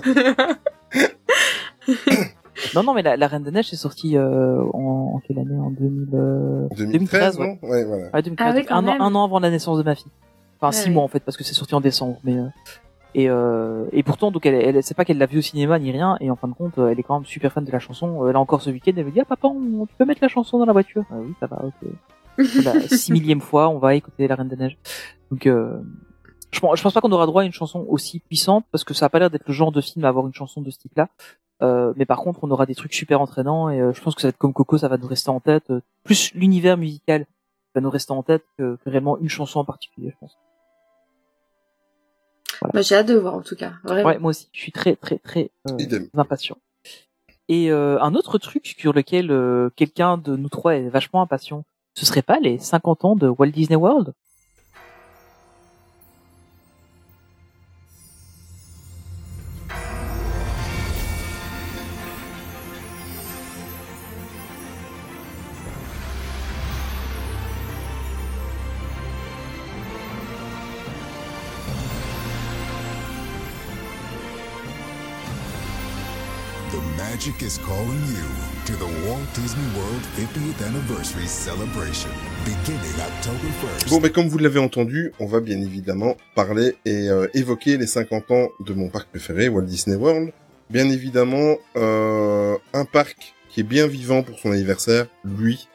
Non 2.76 2.84
non 2.84 2.94
mais 2.94 3.02
la, 3.02 3.16
la 3.16 3.28
Reine 3.28 3.44
des 3.44 3.52
Neiges 3.52 3.72
est 3.74 3.78
sortie 3.78 4.18
euh, 4.18 4.62
en, 4.74 5.14
en 5.16 5.20
quelle 5.26 5.40
année? 5.40 5.58
En 5.58 5.70
2000, 5.72 6.10
euh, 6.14 6.68
2013, 6.76 7.38
ouais. 7.40 7.58
non? 7.62 7.70
Ouais, 7.70 7.86
voilà. 7.86 8.10
Ouais, 8.14 8.22
2013, 8.22 8.36
Ah 8.38 8.54
oui, 8.58 8.66
un, 8.70 8.88
an, 8.88 8.98
un 9.00 9.16
an 9.16 9.24
avant 9.26 9.40
la 9.40 9.50
naissance 9.50 9.78
de 9.78 9.84
ma 9.84 9.96
fille. 9.96 10.12
Enfin, 10.60 10.76
Ouais, 10.76 10.84
six 10.84 10.90
mois 10.90 11.04
en 11.04 11.08
fait, 11.08 11.22
parce 11.22 11.38
que 11.38 11.44
c'est 11.46 11.54
sorti 11.54 11.74
en 11.74 11.80
décembre. 11.82 12.18
Mais 12.26 12.36
euh, 12.38 12.48
et 13.16 13.30
euh, 13.30 13.86
et 13.92 14.04
pourtant, 14.04 14.32
donc 14.32 14.46
elle, 14.46 14.56
elle 14.56 14.84
c'est 14.84 14.94
pas 14.94 15.04
qu'elle 15.06 15.18
l'a 15.18 15.26
vu 15.26 15.40
au 15.40 15.42
cinéma 15.42 15.80
ni 15.80 15.92
rien. 15.92 16.18
Et 16.22 16.30
en 16.30 16.36
fin 16.36 16.48
de 16.48 16.54
compte, 16.54 16.78
euh, 16.78 16.90
elle 16.90 17.00
est 17.00 17.04
quand 17.04 17.16
même 17.16 17.26
super 17.26 17.52
fan 17.52 17.64
de 17.66 17.72
la 17.72 17.80
chanson. 17.80 18.26
Euh, 18.26 18.32
Là 18.32 18.40
encore 18.40 18.62
ce 18.62 18.70
week-end, 18.70 18.92
elle 18.96 19.06
me 19.06 19.12
dit 19.12 19.20
ah 19.20 19.26
papa, 19.26 19.48
on- 19.48 19.86
tu 19.86 19.94
peux 19.98 20.06
mettre 20.06 20.22
la 20.22 20.28
chanson 20.28 20.60
dans 20.60 20.66
la 20.66 20.74
voiture 20.74 21.04
Ah 21.12 21.16
Oui, 21.20 21.34
ça 21.40 21.48
va. 21.48 21.64
Ok. 21.66 21.90
la 22.64 22.80
six 22.88 23.12
millième 23.12 23.42
fois, 23.42 23.68
on 23.70 23.80
va 23.80 23.96
écouter 23.96 24.28
la 24.28 24.36
Reine 24.36 24.48
des 24.48 24.56
Neiges. 24.56 24.78
Donc 25.32 25.46
euh, 25.48 25.80
je, 26.52 26.60
pense- 26.60 26.78
je 26.78 26.84
pense 26.84 26.94
pas 26.94 27.02
qu'on 27.02 27.12
aura 27.12 27.26
droit 27.26 27.42
à 27.42 27.46
une 27.46 27.52
chanson 27.52 27.86
aussi 27.90 28.20
puissante 28.20 28.66
parce 28.72 28.84
que 28.84 28.94
ça 28.94 29.08
a 29.08 29.10
pas 29.10 29.20
l'air 29.20 29.30
d'être 29.30 29.48
le 29.48 29.54
genre 29.54 29.72
de 29.72 29.82
film 29.82 30.06
à 30.06 30.08
avoir 30.10 30.26
une 30.28 30.34
chanson 30.34 30.62
de 30.62 30.70
ce 30.70 30.78
type-là. 30.80 31.10
Euh, 31.62 31.94
mais 31.98 32.06
par 32.06 32.20
contre, 32.20 32.40
on 32.44 32.52
aura 32.52 32.66
des 32.66 32.76
trucs 32.76 32.94
super 32.94 33.20
entraînants 33.20 33.70
et 33.70 33.82
euh, 33.82 33.92
je 33.92 34.02
pense 34.02 34.16
que 34.16 34.22
ça 34.22 34.28
va 34.28 34.30
être 34.30 34.38
comme 34.38 34.54
Coco, 34.54 34.78
ça 34.78 34.88
va 34.88 34.98
nous 34.98 35.08
rester 35.08 35.30
en 35.30 35.42
tête. 35.42 35.70
euh, 35.72 35.82
plus 36.06 36.34
l'univers 36.34 36.78
musical 36.78 37.26
va 37.76 37.82
nous 37.82 37.90
rester 37.90 38.14
en 38.14 38.24
tête 38.24 38.44
que, 38.58 38.78
que 38.84 38.90
réellement 38.90 39.18
une 39.18 39.28
chanson 39.30 39.60
en 39.60 39.66
particulier, 39.66 40.12
je 40.12 40.18
pense. 40.20 40.38
Bah, 42.74 42.82
j'ai 42.82 42.96
hâte 42.96 43.08
de 43.08 43.16
voir 43.16 43.36
en 43.36 43.42
tout 43.42 43.56
cas. 43.56 43.74
Vraiment. 43.84 44.08
Ouais, 44.08 44.20
moi 44.20 44.30
aussi, 44.32 44.50
je 44.52 44.60
suis 44.60 44.72
très 44.72 44.96
très 44.96 45.18
très 45.18 45.52
euh, 45.70 46.00
impatient. 46.14 46.58
Et 47.48 47.72
euh, 47.72 48.00
un 48.02 48.14
autre 48.14 48.38
truc 48.38 48.76
sur 48.78 48.94
lequel 48.94 49.32
euh, 49.32 49.70
quelqu'un 49.76 50.18
de 50.18 50.36
nous 50.36 50.50
trois 50.50 50.76
est 50.76 50.90
vachement 50.90 51.22
impatient, 51.22 51.64
ce 51.96 52.06
serait 52.06 52.22
pas 52.22 52.40
les 52.40 52.60
50 52.60 53.06
ans 53.06 53.16
de 53.16 53.28
Walt 53.28 53.48
Disney 53.48 53.76
World? 53.76 54.14
Magic 77.20 77.42
is 77.42 77.60
calling 77.66 78.02
you 78.08 78.24
to 78.66 78.74
the 78.78 78.86
Walt 79.06 79.20
Disney 79.34 79.66
World 79.76 80.04
50th 80.16 80.66
Anniversary 80.66 81.28
Celebration, 81.28 82.10
beginning 82.46 82.96
October 83.02 83.50
1st. 83.62 83.90
Bon, 83.90 84.00
ben 84.00 84.10
comme 84.10 84.30
vous 84.30 84.38
l'avez 84.38 84.60
entendu, 84.60 85.12
on 85.20 85.26
va 85.26 85.42
bien 85.42 85.60
évidemment 85.60 86.16
parler 86.34 86.78
et 86.86 87.10
euh, 87.10 87.28
évoquer 87.34 87.76
les 87.76 87.88
50 87.88 88.32
ans 88.32 88.48
de 88.66 88.74
mon 88.74 88.88
parc 88.88 89.10
préféré, 89.10 89.50
Walt 89.50 89.64
Disney 89.64 89.98
World. 89.98 90.32
Bien 90.70 90.90
évidemment, 90.90 91.58
euh, 91.76 92.58
un 92.74 92.86
parc 92.86 93.34
qui 93.50 93.60
est 93.60 93.64
bien 93.64 93.88
vivant 93.88 94.24
pour 94.24 94.40
son 94.40 94.52
anniversaire, 94.52 95.08
lui. 95.26 95.68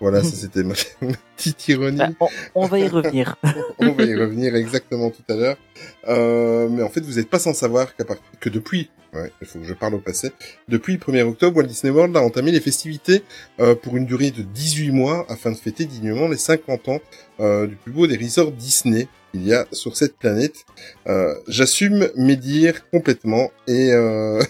Voilà, 0.00 0.22
ça 0.22 0.30
c'était 0.34 0.62
ma, 0.62 0.74
ma 1.02 1.12
petite 1.36 1.68
ironie. 1.68 1.98
Bah, 1.98 2.10
on, 2.20 2.28
on 2.54 2.66
va 2.66 2.78
y 2.78 2.88
revenir. 2.88 3.36
on 3.78 3.92
va 3.92 4.04
y 4.04 4.14
revenir 4.14 4.54
exactement 4.54 5.10
tout 5.10 5.32
à 5.32 5.36
l'heure. 5.36 5.56
Euh, 6.08 6.68
mais 6.68 6.82
en 6.82 6.88
fait, 6.88 7.00
vous 7.00 7.14
n'êtes 7.14 7.30
pas 7.30 7.38
sans 7.38 7.54
savoir 7.54 7.92
part... 7.94 8.16
que 8.40 8.48
depuis, 8.48 8.90
ouais, 9.14 9.32
il 9.40 9.46
faut 9.46 9.58
que 9.58 9.64
je 9.64 9.74
parle 9.74 9.94
au 9.94 9.98
passé, 9.98 10.32
depuis 10.68 10.94
le 10.94 10.98
1er 10.98 11.22
octobre, 11.22 11.58
Walt 11.58 11.66
Disney 11.66 11.92
World 11.92 12.16
a 12.16 12.20
entamé 12.20 12.52
les 12.52 12.60
festivités 12.60 13.22
euh, 13.60 13.74
pour 13.74 13.96
une 13.96 14.06
durée 14.06 14.30
de 14.30 14.42
18 14.42 14.90
mois 14.90 15.26
afin 15.28 15.50
de 15.50 15.56
fêter 15.56 15.84
dignement 15.84 16.28
les 16.28 16.36
50 16.36 16.88
ans 16.88 17.00
euh, 17.40 17.66
du 17.66 17.76
plus 17.76 17.92
beau 17.92 18.06
des 18.06 18.16
resorts 18.16 18.52
Disney 18.52 19.08
qu'il 19.32 19.46
y 19.46 19.54
a 19.54 19.66
sur 19.72 19.96
cette 19.96 20.16
planète. 20.16 20.64
Euh, 21.06 21.34
J'assume 21.48 22.08
mes 22.16 22.36
dires 22.36 22.88
complètement 22.90 23.50
et 23.66 23.92
euh... 23.92 24.42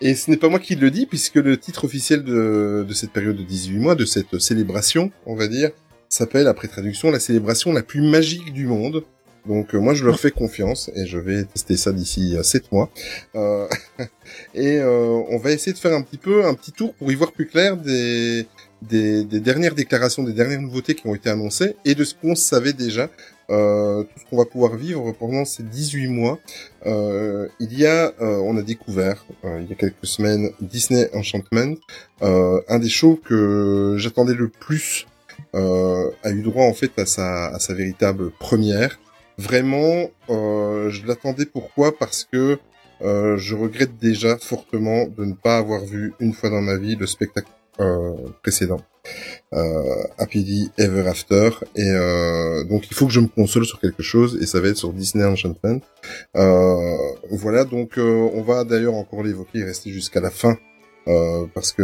et 0.00 0.14
ce 0.14 0.30
n'est 0.30 0.36
pas 0.36 0.48
moi 0.48 0.58
qui 0.58 0.76
le 0.76 0.90
dis 0.90 1.06
puisque 1.06 1.34
le 1.34 1.58
titre 1.58 1.84
officiel 1.84 2.24
de, 2.24 2.84
de 2.88 2.94
cette 2.94 3.10
période 3.10 3.29
de 3.32 3.42
18 3.42 3.78
mois, 3.78 3.94
de 3.94 4.04
cette 4.04 4.38
célébration, 4.38 5.10
on 5.26 5.34
va 5.34 5.48
dire, 5.48 5.70
s'appelle, 6.10 6.48
après 6.48 6.68
traduction, 6.68 7.10
la 7.10 7.20
célébration 7.20 7.72
la 7.72 7.82
plus 7.82 8.02
magique 8.02 8.52
du 8.52 8.66
monde. 8.66 9.04
Donc 9.46 9.74
euh, 9.74 9.78
moi 9.78 9.94
je 9.94 10.04
leur 10.04 10.20
fais 10.20 10.30
confiance 10.30 10.90
et 10.94 11.06
je 11.06 11.16
vais 11.16 11.44
tester 11.44 11.78
ça 11.78 11.92
d'ici 11.92 12.36
euh, 12.36 12.42
7 12.42 12.70
mois. 12.72 12.90
Euh, 13.34 13.66
et 14.54 14.78
euh, 14.78 15.22
on 15.30 15.38
va 15.38 15.52
essayer 15.52 15.72
de 15.72 15.78
faire 15.78 15.94
un 15.94 16.02
petit 16.02 16.18
peu 16.18 16.44
un 16.44 16.54
petit 16.54 16.72
tour 16.72 16.92
pour 16.94 17.10
y 17.10 17.14
voir 17.14 17.32
plus 17.32 17.46
clair 17.46 17.76
des, 17.78 18.46
dernières 18.82 19.74
déclarations, 19.74 20.22
des 20.24 20.34
dernières 20.34 20.60
nouveautés 20.60 20.94
qui 20.94 21.06
ont 21.06 21.14
été 21.14 21.30
annoncées 21.30 21.76
et 21.86 21.94
de 21.94 22.04
ce 22.04 22.14
qu'on 22.14 22.34
savait 22.34 22.74
déjà, 22.74 23.08
euh, 23.50 24.02
tout 24.04 24.20
ce 24.20 24.24
qu'on 24.28 24.36
va 24.36 24.44
pouvoir 24.44 24.76
vivre 24.76 25.12
pendant 25.12 25.44
ces 25.44 25.62
18 25.62 26.08
mois. 26.08 26.38
Euh, 26.86 27.48
il 27.58 27.78
y 27.78 27.86
a, 27.86 28.12
euh, 28.20 28.38
on 28.38 28.56
a 28.56 28.62
découvert 28.62 29.24
euh, 29.44 29.60
il 29.62 29.68
y 29.68 29.72
a 29.72 29.76
quelques 29.76 30.06
semaines 30.06 30.50
Disney 30.60 31.08
Enchantment, 31.14 31.76
un 32.22 32.78
des 32.78 32.88
shows 32.88 33.20
que 33.24 33.96
j'attendais 33.98 34.34
le 34.34 34.48
plus 34.48 35.06
a 35.52 36.30
eu 36.30 36.42
droit 36.42 36.64
en 36.64 36.74
fait 36.74 36.92
à 36.98 37.06
sa, 37.06 37.48
à 37.48 37.58
sa 37.58 37.74
véritable 37.74 38.30
première. 38.30 39.00
Vraiment, 39.38 40.10
je 40.28 41.06
l'attendais 41.06 41.46
pourquoi? 41.46 41.96
Parce 41.96 42.28
que 42.30 42.58
euh, 43.02 43.38
je 43.38 43.54
regrette 43.54 43.96
déjà 43.98 44.36
fortement 44.36 45.06
de 45.06 45.24
ne 45.24 45.32
pas 45.32 45.56
avoir 45.56 45.84
vu 45.84 46.12
une 46.20 46.34
fois 46.34 46.50
dans 46.50 46.60
ma 46.60 46.76
vie 46.76 46.96
le 46.96 47.06
spectacle 47.06 47.48
euh, 47.80 48.14
précédent, 48.42 48.80
euh, 49.52 49.82
Happily 50.18 50.70
Ever 50.78 51.06
After, 51.08 51.50
et 51.76 51.88
euh, 51.88 52.64
donc 52.64 52.90
il 52.90 52.94
faut 52.94 53.06
que 53.06 53.12
je 53.12 53.20
me 53.20 53.28
console 53.28 53.64
sur 53.64 53.80
quelque 53.80 54.02
chose, 54.02 54.38
et 54.40 54.46
ça 54.46 54.60
va 54.60 54.68
être 54.68 54.76
sur 54.76 54.92
Disney 54.92 55.24
Enchantment. 55.24 55.80
Euh, 56.36 56.96
voilà, 57.30 57.64
donc 57.64 57.98
euh, 57.98 58.28
on 58.34 58.42
va 58.42 58.64
d'ailleurs 58.64 58.94
encore 58.94 59.22
l'évoquer 59.22 59.60
et 59.60 59.64
rester 59.64 59.90
jusqu'à 59.90 60.20
la 60.20 60.30
fin, 60.30 60.56
euh, 61.08 61.46
parce 61.54 61.72
que 61.72 61.82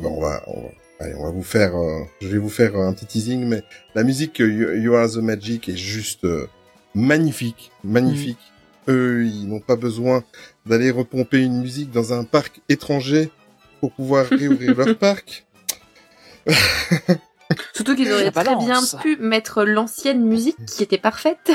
ben, 0.00 0.08
on 0.08 0.20
va, 0.20 0.42
on 0.46 0.60
va 0.62 0.68
Allez, 1.02 1.14
on 1.16 1.24
va 1.24 1.30
vous 1.30 1.42
faire, 1.42 1.74
euh, 1.74 2.04
je 2.20 2.28
vais 2.28 2.38
vous 2.38 2.48
faire 2.48 2.76
un 2.76 2.92
petit 2.92 3.06
teasing, 3.06 3.44
mais 3.44 3.64
la 3.96 4.04
musique 4.04 4.40
euh, 4.40 4.48
You, 4.48 4.82
You 4.82 4.94
Are 4.94 5.10
the 5.10 5.16
Magic 5.16 5.68
est 5.68 5.76
juste 5.76 6.24
euh, 6.24 6.46
magnifique, 6.94 7.72
magnifique. 7.82 8.38
Eux, 8.86 9.26
ils 9.26 9.48
n'ont 9.48 9.58
pas 9.58 9.74
besoin 9.74 10.22
d'aller 10.64 10.92
repomper 10.92 11.42
une 11.42 11.60
musique 11.60 11.90
dans 11.90 12.12
un 12.12 12.22
parc 12.22 12.60
étranger 12.68 13.30
pour 13.80 13.90
pouvoir 13.90 14.26
réouvrir 14.30 14.76
leur 14.76 14.96
parc. 14.96 15.44
Surtout 17.74 17.94
qu'ils 17.96 18.10
auraient 18.12 18.30
très 18.30 18.56
bien 18.56 18.80
pu 19.02 19.16
mettre 19.18 19.64
l'ancienne 19.64 20.24
musique 20.24 20.56
qui 20.66 20.82
était 20.82 20.98
parfaite. 20.98 21.50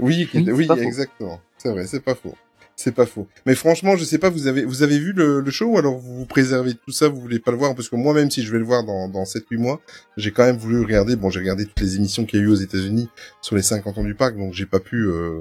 Oui, 0.00 0.28
qui 0.30 0.38
Oui, 0.50 0.64
était- 0.64 0.82
exactement. 0.82 1.40
C'est 1.58 1.70
vrai, 1.70 1.86
c'est 1.86 2.00
pas 2.00 2.14
faux. 2.14 2.34
C'est 2.78 2.92
pas 2.94 3.06
faux. 3.06 3.26
Mais 3.46 3.54
franchement, 3.54 3.96
je 3.96 4.04
sais 4.04 4.18
pas, 4.18 4.28
vous 4.28 4.48
avez, 4.48 4.64
vous 4.66 4.82
avez 4.82 4.98
vu 4.98 5.12
le, 5.14 5.40
le 5.40 5.50
show 5.50 5.66
ou 5.66 5.78
alors 5.78 5.96
vous 5.96 6.14
vous 6.18 6.26
préservez 6.26 6.74
de 6.74 6.78
tout 6.78 6.90
ça, 6.92 7.08
vous 7.08 7.18
voulez 7.20 7.38
pas 7.38 7.50
le 7.50 7.56
voir? 7.56 7.74
Parce 7.74 7.88
que 7.88 7.96
moi, 7.96 8.12
même 8.12 8.30
si 8.30 8.42
je 8.42 8.52
vais 8.52 8.58
le 8.58 8.64
voir 8.66 8.84
dans, 8.84 9.08
dans 9.08 9.22
7-8 9.24 9.56
mois, 9.56 9.80
j'ai 10.18 10.30
quand 10.30 10.44
même 10.44 10.58
voulu 10.58 10.82
regarder. 10.82 11.16
Bon, 11.16 11.30
j'ai 11.30 11.40
regardé 11.40 11.64
toutes 11.64 11.80
les 11.80 11.96
émissions 11.96 12.26
qu'il 12.26 12.40
y 12.40 12.42
a 12.42 12.44
eu 12.44 12.48
aux 12.50 12.54
États-Unis 12.56 13.08
sur 13.40 13.56
les 13.56 13.62
50 13.62 13.96
ans 13.96 14.04
du 14.04 14.14
parc, 14.14 14.36
donc 14.36 14.52
j'ai 14.52 14.66
pas 14.66 14.80
pu 14.80 15.06
euh, 15.06 15.40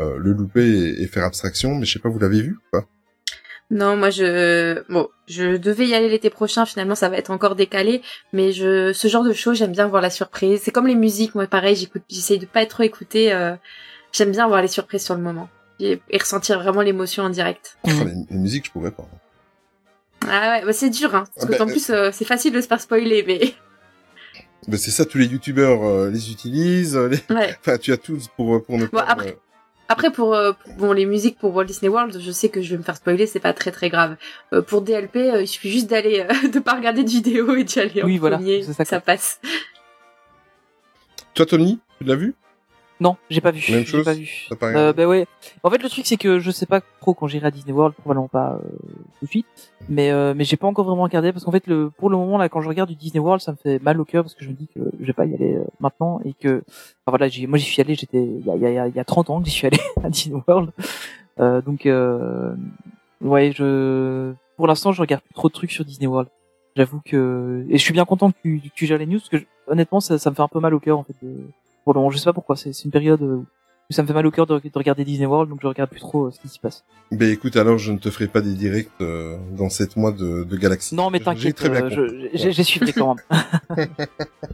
euh, 0.00 0.16
le 0.18 0.32
louper 0.32 0.66
et, 0.66 1.02
et 1.02 1.06
faire 1.06 1.24
abstraction. 1.24 1.76
Mais 1.76 1.86
je 1.86 1.92
sais 1.92 1.98
pas, 2.00 2.08
vous 2.08 2.18
l'avez 2.18 2.40
vu 2.42 2.54
ou 2.56 2.70
pas? 2.72 2.86
Non, 3.74 3.96
moi 3.96 4.10
je 4.10 4.82
bon, 4.92 5.08
je 5.26 5.56
devais 5.56 5.86
y 5.88 5.94
aller 5.94 6.08
l'été 6.08 6.28
prochain. 6.30 6.66
Finalement, 6.66 6.94
ça 6.94 7.08
va 7.08 7.16
être 7.16 7.30
encore 7.30 7.56
décalé. 7.56 8.02
Mais 8.32 8.52
je, 8.52 8.92
ce 8.92 9.08
genre 9.08 9.24
de 9.24 9.32
show, 9.32 9.54
j'aime 9.54 9.72
bien 9.72 9.88
voir 9.88 10.02
la 10.02 10.10
surprise. 10.10 10.60
C'est 10.62 10.70
comme 10.70 10.86
les 10.86 10.94
musiques. 10.94 11.34
Moi, 11.34 11.46
pareil, 11.46 11.74
j'écoute, 11.74 12.02
j'essaye 12.10 12.38
de 12.38 12.46
pas 12.46 12.62
être 12.62 12.70
trop 12.70 12.82
écouter. 12.82 13.32
euh, 13.32 13.54
j'aime 14.12 14.30
bien 14.30 14.46
voir 14.46 14.60
les 14.62 14.68
surprises 14.68 15.02
sur 15.04 15.14
le 15.14 15.22
moment 15.22 15.48
et, 15.80 16.00
et 16.10 16.18
ressentir 16.18 16.60
vraiment 16.62 16.82
l'émotion 16.82 17.22
en 17.24 17.30
direct. 17.30 17.78
Enfin, 17.84 18.04
les, 18.04 18.12
les 18.30 18.36
musiques, 18.36 18.66
je 18.66 18.70
pourrais 18.72 18.90
pas. 18.90 19.08
Ah 20.28 20.50
ouais, 20.58 20.64
bah 20.66 20.72
c'est 20.72 20.90
dur, 20.90 21.14
hein. 21.14 21.24
Parce 21.34 21.46
Ah 21.46 21.52
que 21.52 21.58
bah, 21.58 21.64
en 21.64 21.66
plus, 21.66 21.90
euh, 21.90 22.10
c'est 22.12 22.24
facile 22.26 22.52
de 22.52 22.60
se 22.60 22.66
faire 22.68 22.80
spoiler, 22.80 23.24
mais 23.26 23.54
Ben, 24.68 24.76
c'est 24.78 24.90
ça, 24.92 25.04
tous 25.04 25.18
les 25.18 25.26
youtubeurs 25.26 25.82
euh, 25.84 26.10
les 26.10 26.30
utilisent. 26.30 26.94
euh, 26.96 27.08
Les... 27.08 27.34
ouais. 27.34 27.56
Enfin, 27.60 27.78
tu 27.78 27.90
as 27.92 27.96
tous 27.96 28.28
pour 28.36 28.62
pour 28.64 28.76
ne 28.78 28.84
Bon, 28.86 28.98
pas. 28.98 29.04
après- 29.08 29.36
Après 29.92 30.10
pour, 30.10 30.34
euh, 30.34 30.52
pour- 30.52 30.72
bon 30.76 30.92
les 30.92 31.04
musiques 31.04 31.38
pour 31.38 31.54
Walt 31.54 31.64
Disney 31.66 31.90
World, 31.90 32.18
je 32.18 32.30
sais 32.32 32.48
que 32.48 32.62
je 32.62 32.70
vais 32.70 32.78
me 32.78 32.82
faire 32.82 32.96
spoiler, 32.96 33.26
c'est 33.26 33.40
pas 33.40 33.52
très 33.52 33.70
très 33.70 33.90
grave. 33.90 34.16
Euh, 34.54 34.62
pour 34.62 34.80
DLP, 34.80 35.16
euh, 35.16 35.42
il 35.42 35.46
suffit 35.46 35.70
juste 35.70 35.90
d'aller 35.90 36.20
euh, 36.28 36.48
de 36.48 36.58
pas 36.60 36.72
regarder 36.72 37.04
de 37.04 37.10
vidéo 37.10 37.54
et 37.56 37.64
d'y 37.64 37.78
aller 37.78 38.02
Oui, 38.02 38.16
en 38.16 38.20
voilà, 38.20 38.36
premier, 38.38 38.62
ça, 38.62 38.86
ça 38.86 39.00
passe. 39.00 39.38
Toi, 41.34 41.44
Tony, 41.44 41.78
tu 41.98 42.04
l'as 42.04 42.14
vu? 42.16 42.34
Non, 43.02 43.16
j'ai 43.30 43.40
pas 43.40 43.50
vu. 43.50 43.60
Même 43.72 43.84
chose 43.84 44.04
pas 44.04 44.14
vu. 44.14 44.46
Euh, 44.76 44.92
bah 44.92 45.06
ouais. 45.06 45.26
En 45.64 45.70
fait, 45.70 45.82
le 45.82 45.88
truc 45.88 46.06
c'est 46.06 46.16
que 46.16 46.38
je 46.38 46.50
sais 46.52 46.66
pas 46.66 46.80
trop 47.00 47.14
quand 47.14 47.26
j'irai 47.26 47.48
à 47.48 47.50
Disney 47.50 47.72
World, 47.72 47.94
probablement 47.96 48.28
pas 48.28 48.52
euh, 48.52 48.58
tout 49.18 49.24
de 49.24 49.30
suite. 49.30 49.46
Mais 49.88 50.10
euh, 50.12 50.34
mais 50.36 50.44
j'ai 50.44 50.56
pas 50.56 50.68
encore 50.68 50.84
vraiment 50.84 51.02
regardé 51.02 51.32
parce 51.32 51.44
qu'en 51.44 51.50
fait, 51.50 51.66
le 51.66 51.90
pour 51.90 52.10
le 52.10 52.16
moment 52.16 52.38
là, 52.38 52.48
quand 52.48 52.60
je 52.60 52.68
regarde 52.68 52.88
du 52.88 52.94
Disney 52.94 53.18
World, 53.20 53.40
ça 53.42 53.50
me 53.50 53.56
fait 53.56 53.80
mal 53.82 54.00
au 54.00 54.04
cœur 54.04 54.22
parce 54.22 54.34
que 54.36 54.44
je 54.44 54.50
me 54.50 54.54
dis 54.54 54.68
que 54.72 54.80
je 55.00 55.04
vais 55.06 55.12
pas 55.12 55.26
y 55.26 55.34
aller 55.34 55.56
euh, 55.56 55.64
maintenant 55.80 56.20
et 56.24 56.32
que 56.32 56.62
enfin, 57.04 57.16
voilà, 57.18 57.26
moi 57.48 57.58
j'y 57.58 57.64
suis 57.64 57.80
allé, 57.82 57.94
j'étais 57.96 58.22
il 58.22 58.46
y 58.46 58.50
a, 58.50 58.56
y 58.70 58.78
a 58.78 58.86
y 58.88 59.00
a 59.00 59.04
30 59.04 59.30
ans 59.30 59.40
que 59.40 59.46
j'y 59.46 59.52
suis 59.52 59.66
allé 59.66 59.78
à 60.04 60.08
Disney 60.08 60.40
World. 60.46 60.70
Euh, 61.40 61.60
donc 61.60 61.86
euh, 61.86 62.54
ouais, 63.20 63.52
je 63.52 64.32
pour 64.56 64.66
l'instant, 64.68 64.92
je 64.92 65.00
regarde 65.00 65.22
plus 65.22 65.34
trop 65.34 65.48
de 65.48 65.54
trucs 65.54 65.72
sur 65.72 65.84
Disney 65.84 66.06
World. 66.06 66.28
J'avoue 66.76 67.00
que 67.04 67.66
et 67.68 67.78
je 67.78 67.82
suis 67.82 67.92
bien 67.92 68.04
content 68.04 68.30
que 68.30 68.36
tu, 68.42 68.60
tu 68.74 68.86
gères 68.86 68.98
les 68.98 69.06
news 69.06 69.18
parce 69.18 69.28
que 69.42 69.46
honnêtement, 69.66 70.00
ça, 70.00 70.18
ça 70.18 70.30
me 70.30 70.34
fait 70.36 70.42
un 70.42 70.48
peu 70.48 70.60
mal 70.60 70.72
au 70.74 70.80
cœur 70.80 70.98
en 70.98 71.02
fait. 71.04 71.14
de- 71.22 71.48
Pour 71.84 71.94
le 71.94 72.00
moment, 72.00 72.10
je 72.10 72.18
sais 72.18 72.24
pas 72.24 72.32
pourquoi. 72.32 72.56
C'est 72.56 72.84
une 72.84 72.90
période 72.90 73.22
où 73.22 73.46
ça 73.90 74.02
me 74.02 74.06
fait 74.06 74.14
mal 74.14 74.26
au 74.26 74.30
cœur 74.30 74.46
de, 74.46 74.58
de 74.58 74.70
regarder 74.74 75.04
Disney 75.04 75.26
World, 75.26 75.50
donc 75.50 75.60
je 75.60 75.66
regarde 75.66 75.90
plus 75.90 76.00
trop 76.00 76.26
euh, 76.26 76.30
ce 76.30 76.40
qui 76.40 76.48
s'y 76.48 76.58
passe. 76.58 76.84
Ben 77.10 77.28
écoute, 77.30 77.56
alors 77.56 77.76
je 77.76 77.92
ne 77.92 77.98
te 77.98 78.10
ferai 78.10 78.26
pas 78.26 78.40
des 78.40 78.54
directs 78.54 78.88
euh, 79.02 79.36
dans 79.50 79.68
sept 79.68 79.96
mois 79.96 80.12
de, 80.12 80.44
de 80.44 80.56
Galaxy. 80.56 80.94
Non, 80.94 81.10
mais 81.10 81.20
t'inquiète, 81.20 81.62
euh, 81.64 82.28
j'ai 82.32 82.52
j'ai 82.52 82.64
suivi 82.64 82.92
quand 82.94 83.16
même. 83.16 83.88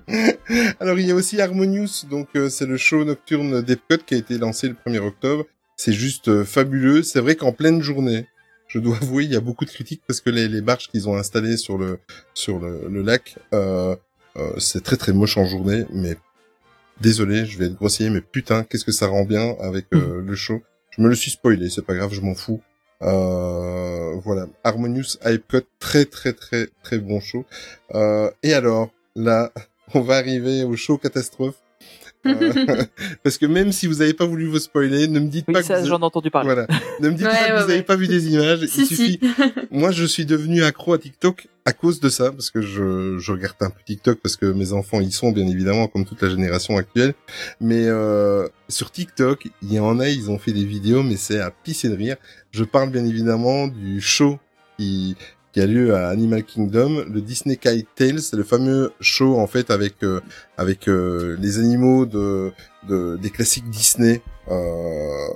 Alors 0.81 0.99
il 0.99 1.07
y 1.07 1.11
a 1.11 1.15
aussi 1.15 1.41
Harmonious, 1.41 2.07
donc 2.11 2.29
euh, 2.35 2.49
c'est 2.49 2.67
le 2.67 2.77
show 2.77 3.05
nocturne 3.05 3.63
d'Epcot 3.63 3.99
qui 4.05 4.15
a 4.15 4.19
été 4.19 4.39
lancé 4.39 4.69
le 4.69 4.75
1er 4.75 4.99
octobre. 4.99 5.45
C'est 5.77 5.93
juste 5.93 6.29
euh, 6.29 6.45
fabuleux. 6.45 7.03
C'est 7.03 7.21
vrai 7.21 7.37
qu'en 7.37 7.53
pleine 7.53 7.81
journée, 7.83 8.27
je 8.67 8.79
dois 8.81 8.97
avouer, 9.03 9.25
il 9.25 9.33
y 9.33 9.37
a 9.37 9.41
beaucoup 9.41 9.65
de 9.65 9.71
critiques 9.71 10.03
parce 10.07 10.21
que 10.21 10.31
les, 10.31 10.49
les 10.49 10.61
barges 10.61 10.89
qu'ils 10.89 11.09
ont 11.09 11.17
installées 11.17 11.57
sur 11.57 11.79
le 11.79 12.01
sur 12.35 12.59
le, 12.59 12.89
le 12.89 13.03
lac, 13.03 13.37
euh, 13.55 13.95
euh, 14.37 14.51
c'est 14.59 14.83
très 14.83 14.97
très 14.97 15.13
moche 15.13 15.37
en 15.37 15.45
journée. 15.45 15.85
Mais 15.93 16.17
désolé, 17.01 17.47
je 17.47 17.59
vais 17.59 17.67
être 17.67 17.75
grossier, 17.75 18.11
mais 18.11 18.21
putain, 18.21 18.65
qu'est-ce 18.65 18.85
que 18.85 18.93
ça 18.93 19.07
rend 19.07 19.25
bien 19.25 19.57
avec 19.61 19.87
euh, 19.95 20.23
le 20.23 20.35
show. 20.35 20.63
Je 20.91 21.03
me 21.03 21.09
le 21.09 21.15
suis 21.15 21.31
spoilé, 21.31 21.71
c'est 21.71 21.85
pas 21.85 21.95
grave, 21.95 22.13
je 22.13 22.21
m'en 22.21 22.35
fous. 22.35 22.61
Euh, 23.03 24.15
voilà, 24.25 24.47
Harmonious 24.65 25.19
à 25.23 25.33
Epcot, 25.33 25.61
très 25.79 26.05
très 26.05 26.33
très 26.33 26.69
très 26.83 26.99
bon 26.99 27.21
show. 27.21 27.45
Euh, 27.95 28.31
et 28.43 28.53
alors, 28.55 28.91
là, 29.15 29.53
on 29.95 30.01
va 30.01 30.17
arriver 30.17 30.65
au 30.65 30.77
show 30.77 30.99
catastrophe. 30.99 31.57
Euh, 32.27 32.85
parce 33.23 33.39
que 33.39 33.47
même 33.47 33.73
si 33.73 33.87
vous 33.87 33.97
n'avez 33.97 34.15
pas 34.15 34.27
voulu 34.27 34.47
vous 34.47 34.59
spoiler, 34.59 35.09
ne 35.09 35.21
me 35.21 35.29
dites 35.29 35.45
Oui, 35.49 35.55
pas 35.55 35.63
que 35.63 35.81
vous... 35.81 35.87
j'en 35.87 36.01
ai 36.01 36.05
entendu 36.05 36.31
parler. 36.31 36.47
Voilà. 36.53 36.67
Ne 37.01 37.11
me 37.11 37.15
dites 37.15 37.27
Ouais, 37.27 37.33
pas 37.33 37.47
que 37.49 37.53
vous 37.55 37.61
n'avez 37.61 37.75
ouais. 37.75 37.83
pas 37.83 37.97
vu 37.97 38.09
des 38.09 38.33
images. 38.33 38.67
Si, 38.67 38.81
Il 38.83 38.87
suffit. 38.87 39.21
si. 39.21 39.21
Moi, 39.71 39.91
je 39.93 40.05
suis 40.05 40.27
devenu 40.27 40.63
accro 40.65 40.93
à 40.93 40.99
TikTok 40.99 41.49
à 41.65 41.73
cause 41.73 42.01
de 42.01 42.09
ça, 42.09 42.33
parce 42.33 42.51
que 42.51 42.63
je, 42.63 43.19
je 43.19 43.33
regarde 43.33 43.57
un 43.61 43.71
peu 43.71 43.81
TikTok 43.85 44.21
parce 44.23 44.37
que 44.37 44.47
mes 44.47 44.73
enfants 44.73 45.01
y 45.01 45.13
sont, 45.13 45.33
bien 45.33 45.47
évidemment, 45.47 45.87
comme 45.87 46.07
toute 46.07 46.23
la 46.23 46.31
génération 46.31 46.77
actuelle. 46.79 47.15
Mais 47.61 47.85
euh, 47.87 48.49
sur 48.69 48.91
TikTok, 48.91 49.49
il 49.63 49.73
y 49.73 49.79
en 49.79 50.01
a, 50.01 50.09
ils 50.09 50.31
ont 50.31 50.39
fait 50.39 50.53
des 50.53 50.65
vidéos, 50.65 51.03
mais 51.03 51.17
c'est 51.17 51.41
à 51.41 51.51
pisser 51.51 51.89
de 51.91 51.95
rire. 51.97 52.17
Je 52.53 52.65
parle 52.65 52.91
bien 52.91 53.05
évidemment 53.05 53.69
du 53.69 54.01
show 54.01 54.39
qui 54.79 55.17
qui 55.53 55.61
a 55.61 55.67
lieu 55.67 55.95
à 55.95 56.09
Animal 56.09 56.45
Kingdom, 56.45 57.05
le 57.11 57.21
Disney 57.21 57.57
Kite 57.57 57.89
Tales, 57.95 58.21
c'est 58.21 58.37
le 58.37 58.45
fameux 58.45 58.93
show 59.01 59.39
en 59.39 59.47
fait 59.47 59.71
avec 59.71 60.03
euh, 60.03 60.21
avec 60.57 60.89
euh, 60.89 61.37
les 61.41 61.59
animaux 61.59 62.07
de, 62.07 62.53
de 62.89 63.17
des 63.17 63.31
classiques 63.31 63.69
Disney 63.71 64.21
euh, 64.51 65.29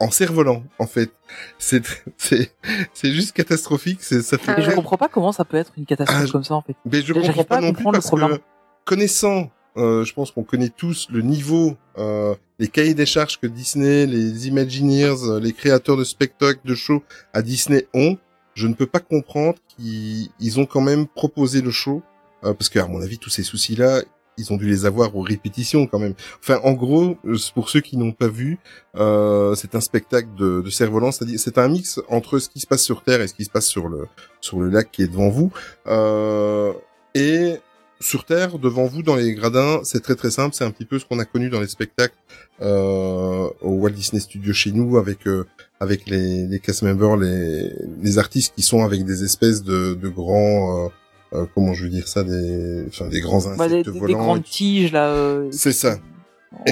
en 0.00 0.10
cerf-volant 0.10 0.62
en 0.78 0.86
fait. 0.86 1.10
C'est 1.58 1.82
c'est 2.18 2.52
c'est 2.92 3.12
juste 3.12 3.32
catastrophique, 3.32 3.98
c'est 4.02 4.22
ça 4.22 4.38
fait 4.38 4.52
Ah 4.56 4.60
Et 4.60 4.62
je 4.62 4.70
comprends 4.72 4.98
pas 4.98 5.08
comment 5.08 5.32
ça 5.32 5.44
peut 5.44 5.56
être 5.56 5.72
une 5.76 5.86
catastrophe 5.86 6.24
Ah, 6.28 6.32
comme 6.32 6.44
ça 6.44 6.54
en 6.54 6.62
fait. 6.62 6.76
mais 6.84 7.02
je 7.02 7.12
comprends 7.12 7.44
pas 7.44 7.56
pas 7.56 7.60
non 7.60 7.72
plus 7.72 7.84
parce 7.84 8.06
problème. 8.06 8.36
que 8.36 8.42
connaissant, 8.84 9.50
euh, 9.76 10.04
je 10.04 10.14
pense 10.14 10.30
qu'on 10.30 10.44
connaît 10.44 10.70
tous 10.70 11.08
le 11.10 11.22
niveau, 11.22 11.76
euh, 11.98 12.34
les 12.58 12.68
cahiers 12.68 12.94
des 12.94 13.06
charges 13.06 13.38
que 13.38 13.46
Disney, 13.46 14.06
les 14.06 14.48
Imagineers, 14.48 15.22
euh, 15.24 15.40
les 15.40 15.52
créateurs 15.52 15.96
de 15.96 16.04
spectacles, 16.04 16.60
de 16.64 16.74
shows 16.74 17.02
à 17.32 17.42
Disney 17.42 17.86
ont. 17.94 18.16
Je 18.56 18.66
ne 18.66 18.74
peux 18.74 18.86
pas 18.86 19.00
comprendre 19.00 19.58
qu'ils 19.68 20.30
ils 20.40 20.58
ont 20.58 20.64
quand 20.66 20.80
même 20.80 21.06
proposé 21.06 21.60
le 21.60 21.70
show, 21.70 22.02
euh, 22.42 22.54
parce 22.54 22.70
que 22.70 22.78
à 22.78 22.86
mon 22.86 23.02
avis 23.02 23.18
tous 23.18 23.30
ces 23.30 23.42
soucis-là, 23.42 24.02
ils 24.38 24.50
ont 24.52 24.56
dû 24.56 24.66
les 24.66 24.86
avoir 24.86 25.14
aux 25.14 25.20
répétitions 25.20 25.86
quand 25.86 25.98
même. 25.98 26.14
Enfin, 26.40 26.58
en 26.64 26.72
gros, 26.72 27.18
euh, 27.26 27.36
pour 27.54 27.68
ceux 27.68 27.80
qui 27.80 27.98
n'ont 27.98 28.12
pas 28.12 28.28
vu, 28.28 28.58
euh, 28.96 29.54
c'est 29.54 29.74
un 29.74 29.80
spectacle 29.80 30.28
de, 30.38 30.62
de 30.62 30.70
cerf-volant, 30.70 31.12
c'est-à-dire 31.12 31.38
c'est 31.38 31.58
un 31.58 31.68
mix 31.68 32.00
entre 32.08 32.38
ce 32.38 32.48
qui 32.48 32.60
se 32.60 32.66
passe 32.66 32.82
sur 32.82 33.02
Terre 33.02 33.20
et 33.20 33.28
ce 33.28 33.34
qui 33.34 33.44
se 33.44 33.50
passe 33.50 33.66
sur 33.66 33.88
le 33.88 34.06
sur 34.40 34.58
le 34.58 34.70
lac 34.70 34.90
qui 34.90 35.02
est 35.02 35.08
devant 35.08 35.28
vous. 35.28 35.52
Euh, 35.86 36.72
et 37.14 37.56
sur 38.00 38.24
Terre, 38.24 38.58
devant 38.58 38.86
vous, 38.86 39.02
dans 39.02 39.16
les 39.16 39.34
gradins, 39.34 39.80
c'est 39.84 40.02
très 40.02 40.14
très 40.14 40.30
simple. 40.30 40.54
C'est 40.54 40.64
un 40.64 40.70
petit 40.70 40.84
peu 40.84 40.98
ce 40.98 41.06
qu'on 41.06 41.18
a 41.18 41.24
connu 41.24 41.48
dans 41.48 41.60
les 41.60 41.66
spectacles 41.66 42.16
euh, 42.60 43.48
au 43.62 43.70
Walt 43.70 43.90
Disney 43.90 44.20
Studio 44.20 44.52
chez 44.52 44.72
nous, 44.72 44.98
avec 44.98 45.26
euh, 45.26 45.46
avec 45.80 46.08
les, 46.08 46.46
les 46.46 46.58
cast 46.60 46.82
members, 46.82 47.16
les, 47.16 47.72
les 48.02 48.18
artistes 48.18 48.54
qui 48.56 48.62
sont 48.62 48.84
avec 48.84 49.04
des 49.04 49.24
espèces 49.24 49.62
de, 49.62 49.94
de 49.94 50.08
grands, 50.08 50.86
euh, 50.86 50.88
euh, 51.34 51.46
comment 51.54 51.74
je 51.74 51.84
veux 51.84 51.90
dire 51.90 52.08
ça, 52.08 52.24
des, 52.24 52.84
enfin 52.88 53.08
des 53.08 53.20
grands 53.20 53.38
insectes 53.46 53.58
Bah, 53.58 53.68
des, 53.68 53.82
des 53.82 53.90
volants. 53.90 54.18
grandes 54.18 54.44
tiges 54.44 54.92
là. 54.92 55.08
euh, 55.10 55.48
C'est 55.52 55.72
ça. 55.72 55.98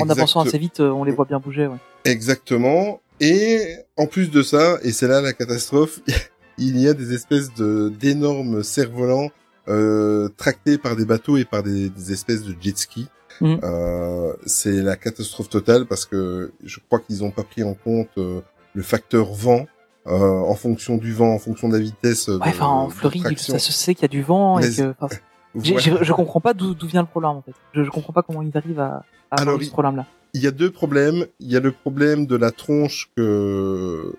En 0.01 0.09
avançant 0.09 0.41
Exact. 0.41 0.49
assez 0.55 0.59
vite, 0.59 0.81
euh, 0.81 0.91
on 0.91 1.05
les 1.05 1.13
voit 1.13 1.27
bien 1.27 1.39
bouger. 1.41 1.67
Ouais. 1.67 1.77
Exactement. 2.05 3.01
Et 3.21 3.61
en 3.97 4.07
plus 4.07 4.31
de 4.31 4.43
ça, 4.43 4.79
et 4.83 4.93
c'est 4.93 5.07
là 5.09 5.21
la 5.21 5.33
catastrophe, 5.33 6.01
il 6.59 6.79
y 6.81 6.89
a 6.89 6.95
des 6.95 7.13
espèces 7.13 7.53
de 7.55 7.93
d'énormes 8.01 8.63
cerfs-volants 8.63 9.31
euh, 9.69 10.29
tractés 10.37 10.79
par 10.79 10.97
des 10.97 11.05
bateaux 11.05 11.37
et 11.37 11.45
par 11.45 11.63
des, 11.63 11.91
des 11.91 12.13
espèces 12.13 12.43
de 12.43 12.55
jet 12.61 12.77
ski. 12.79 13.07
Mhm. 13.41 13.59
Euh, 13.65 14.33
c'est 14.47 14.81
la 14.83 14.97
catastrophe 14.97 15.49
totale 15.49 15.87
parce 15.87 16.07
que 16.07 16.53
je 16.65 16.79
crois 16.87 17.01
qu'ils 17.01 17.19
n'ont 17.23 17.33
pas 17.33 17.43
pris 17.43 17.63
en 17.65 17.75
compte 17.75 18.09
euh, 18.17 18.41
le 18.75 18.83
facteur 18.83 19.33
vent 19.33 19.67
euh, 20.07 20.11
en 20.19 20.55
fonction 20.55 20.97
du 20.99 21.13
vent, 21.15 21.33
en 21.33 21.39
fonction 21.39 21.69
de 21.69 21.75
la 21.77 21.83
vitesse. 21.83 22.29
Ouais, 22.29 22.39
enfin 22.45 22.67
en 22.67 22.89
de 22.89 22.93
Floride, 22.93 23.39
ça 23.39 23.59
se 23.59 23.73
sait 23.73 23.95
qu'il 23.95 24.03
y 24.03 24.05
a 24.05 24.09
du 24.09 24.23
vent 24.23 24.59
et 24.59 24.71
que. 24.71 24.95
enfin, 25.01 25.17
Voilà. 25.57 25.81
je 26.03 26.13
comprends 26.13 26.41
pas 26.41 26.53
d'où 26.53 26.75
d'où 26.75 26.87
vient 26.89 27.01
le 27.03 27.07
problème 27.07 27.31
en 27.31 27.43
fait. 27.43 27.53
Je, 27.75 27.85
je 27.85 27.91
comprends 27.91 28.13
pas 28.13 28.23
comment 28.23 28.43
ils 28.43 28.57
arrivent 28.57 28.81
à, 28.81 29.05
à 29.31 29.41
Alors, 29.41 29.55
avoir 29.55 29.61
ce 29.61 29.67
il- 29.67 29.71
problème 29.71 29.97
là. 29.97 30.07
il 30.35 30.43
y 30.43 30.47
a 30.49 30.51
deux 30.51 30.71
problèmes. 30.71 31.27
Il 31.39 31.51
y 31.51 31.57
a 31.57 31.61
le 31.61 31.71
problème 31.71 32.27
de 32.27 32.35
la 32.37 32.51
tronche 32.51 33.09
que, 33.17 34.13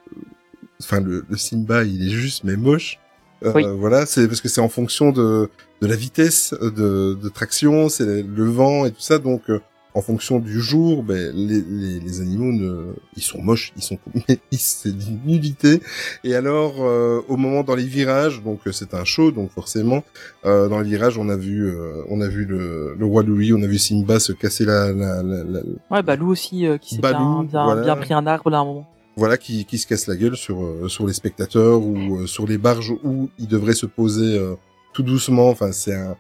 enfin, 0.82 1.02
le, 1.02 1.26
le 1.30 1.36
Simba, 1.38 1.84
il 1.84 2.08
est 2.08 2.12
juste 2.12 2.46
mais 2.46 2.56
moche. 2.56 3.00
Euh, 3.44 3.52
Oui. 3.54 3.66
Voilà, 3.78 4.06
c'est 4.06 4.28
parce 4.30 4.40
que 4.40 4.48
c'est 4.48 4.62
en 4.62 4.70
fonction 4.70 5.12
de, 5.12 5.50
de 5.82 5.88
la 5.88 5.98
vitesse 5.98 6.54
de, 6.62 7.16
de 7.22 7.30
traction, 7.30 7.90
c'est 7.90 8.24
le 8.24 8.46
vent 8.46 8.86
et 8.86 8.92
tout 8.92 9.02
ça. 9.02 9.20
Donc, 9.20 9.42
euh, 9.50 9.60
en 9.96 10.02
fonction 10.02 10.40
du 10.40 10.60
jour, 10.62 11.04
ben, 11.04 11.32
les, 11.34 11.62
les, 11.62 12.00
les 12.02 12.20
animaux, 12.22 12.52
ne, 12.52 12.94
ils 13.16 13.24
sont 13.24 13.42
moches, 13.42 13.72
ils 13.78 13.82
sont, 13.82 13.98
c'est 14.52 14.96
d'une 14.96 15.20
nullité. 15.26 15.82
Et 16.26 16.36
alors, 16.36 16.76
euh, 16.84 17.22
au 17.30 17.38
moment 17.38 17.64
dans 17.64 17.76
les 17.76 17.86
virages, 17.86 18.44
donc 18.44 18.60
euh, 18.68 18.72
c'est 18.74 18.94
un 18.94 19.06
show, 19.06 19.32
donc 19.32 19.52
forcément, 19.52 20.04
euh, 20.46 20.68
dans 20.68 20.82
les 20.82 20.90
virages, 20.90 21.18
on 21.18 21.30
a 21.30 21.38
vu, 21.38 21.66
euh, 21.68 22.04
on 22.10 22.20
a 22.20 22.28
vu 22.28 22.44
le, 22.46 22.94
le 23.00 23.06
roi 23.06 23.24
Louis, 23.24 23.54
on 23.54 23.64
a 23.64 23.68
vu 23.68 23.78
Simba 23.80 24.20
se 24.20 24.34
casser 24.34 24.66
la, 24.66 24.92
la, 24.92 25.24
la, 25.24 25.44
la- 25.46 25.62
Ouais, 25.90 26.04
Balou 26.04 26.30
aussi 26.30 26.68
euh, 26.68 26.78
qui 26.78 26.96
s'est 26.96 27.02
Balou, 27.02 27.18
bien, 27.18 27.44
bien, 27.46 27.64
voilà. 27.64 27.82
bien 27.84 27.96
pris 27.96 28.14
un 28.14 28.28
arbre 28.28 28.50
là 28.50 28.58
à 28.58 28.62
un 28.62 28.66
moment. 28.66 28.88
voilà, 29.16 29.38
qui, 29.38 29.64
qui 29.64 29.78
se 29.78 29.88
casse 29.88 30.08
la 30.08 30.18
gueule 30.18 30.36
sur 30.36 30.62
euh, 30.62 30.90
sur 30.90 31.08
les 31.08 31.14
spectateurs 31.14 31.82
ou 31.82 32.18
euh, 32.20 32.28
sur 32.28 32.46
les 32.46 32.58
barges 32.58 32.94
où 33.04 33.30
ils 33.40 33.48
devraient 33.48 33.74
se 33.74 33.86
poser 33.86 34.38
euh, 34.38 34.56
tout 34.94 35.04
doucement. 35.04 35.50
Enfin, 35.50 35.72
c'est 35.72 35.96
un. 35.96 36.18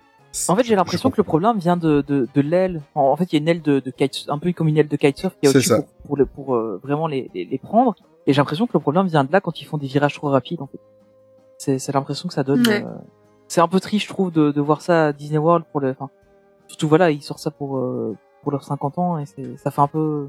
En 0.50 0.56
fait, 0.56 0.64
j'ai 0.64 0.76
l'impression 0.76 1.10
que 1.12 1.18
le 1.18 1.24
problème 1.24 1.58
vient 1.58 1.78
de, 1.78 2.02
de, 2.08 2.28
de 2.34 2.42
l'aile. 2.42 2.82
En, 2.94 3.02
en 3.04 3.16
fait, 3.16 3.32
il 3.32 3.36
y 3.36 3.38
a 3.38 3.42
une 3.42 3.48
aile 3.48 3.62
de, 3.62 3.80
de 3.80 3.92
kite, 3.92 4.26
un 4.28 4.38
peu 4.40 4.52
comme 4.54 4.68
une 4.68 4.78
aile 4.78 4.88
de 4.88 4.96
kitesurf 4.98 5.34
qui 5.40 5.46
est 5.46 5.50
au-dessus 5.50 5.70
pour, 5.76 5.86
pour, 6.08 6.18
le- 6.18 6.26
pour 6.26 6.56
euh, 6.56 6.80
vraiment 6.84 7.08
les, 7.08 7.30
les, 7.34 7.46
les 7.46 7.58
prendre. 7.58 7.96
Et 8.28 8.34
j'ai 8.34 8.38
l'impression 8.42 8.66
que 8.68 8.74
le 8.74 8.80
problème 8.80 9.08
vient 9.08 9.24
de 9.24 9.32
là 9.32 9.40
quand 9.42 9.62
ils 9.62 9.66
font 9.66 9.78
des 9.78 9.88
virages 9.88 10.16
trop 10.16 10.30
rapides, 10.30 10.62
en 10.62 10.68
fait. 10.68 10.80
C'est, 11.58 11.80
c'est 11.80 11.92
l'impression 11.94 12.28
que 12.28 12.34
ça 12.34 12.44
donne. 12.44 12.68
Ouais. 12.68 12.84
euh, 12.84 12.90
c'est 13.48 13.62
un 13.62 13.68
peu 13.68 13.80
triste, 13.80 14.08
je 14.08 14.14
trouve, 14.14 14.32
de, 14.32 14.52
de 14.52 14.62
voir 14.62 14.82
ça 14.82 15.08
à 15.08 15.14
Disney 15.14 15.38
World 15.38 15.66
pour 15.72 15.80
le. 15.80 15.92
Enfin, 15.92 16.10
surtout 16.68 16.88
voilà, 16.90 17.12
ils 17.12 17.22
sortent 17.22 17.40
ça 17.42 17.52
pour 17.52 17.78
euh, 17.78 18.16
pour 18.44 18.52
leurs 18.52 18.64
50 18.64 18.98
ans 18.98 19.18
et 19.20 19.26
c'est, 19.26 19.58
ça 19.58 19.72
fait 19.72 19.82
un 19.82 19.88
peu. 19.88 20.28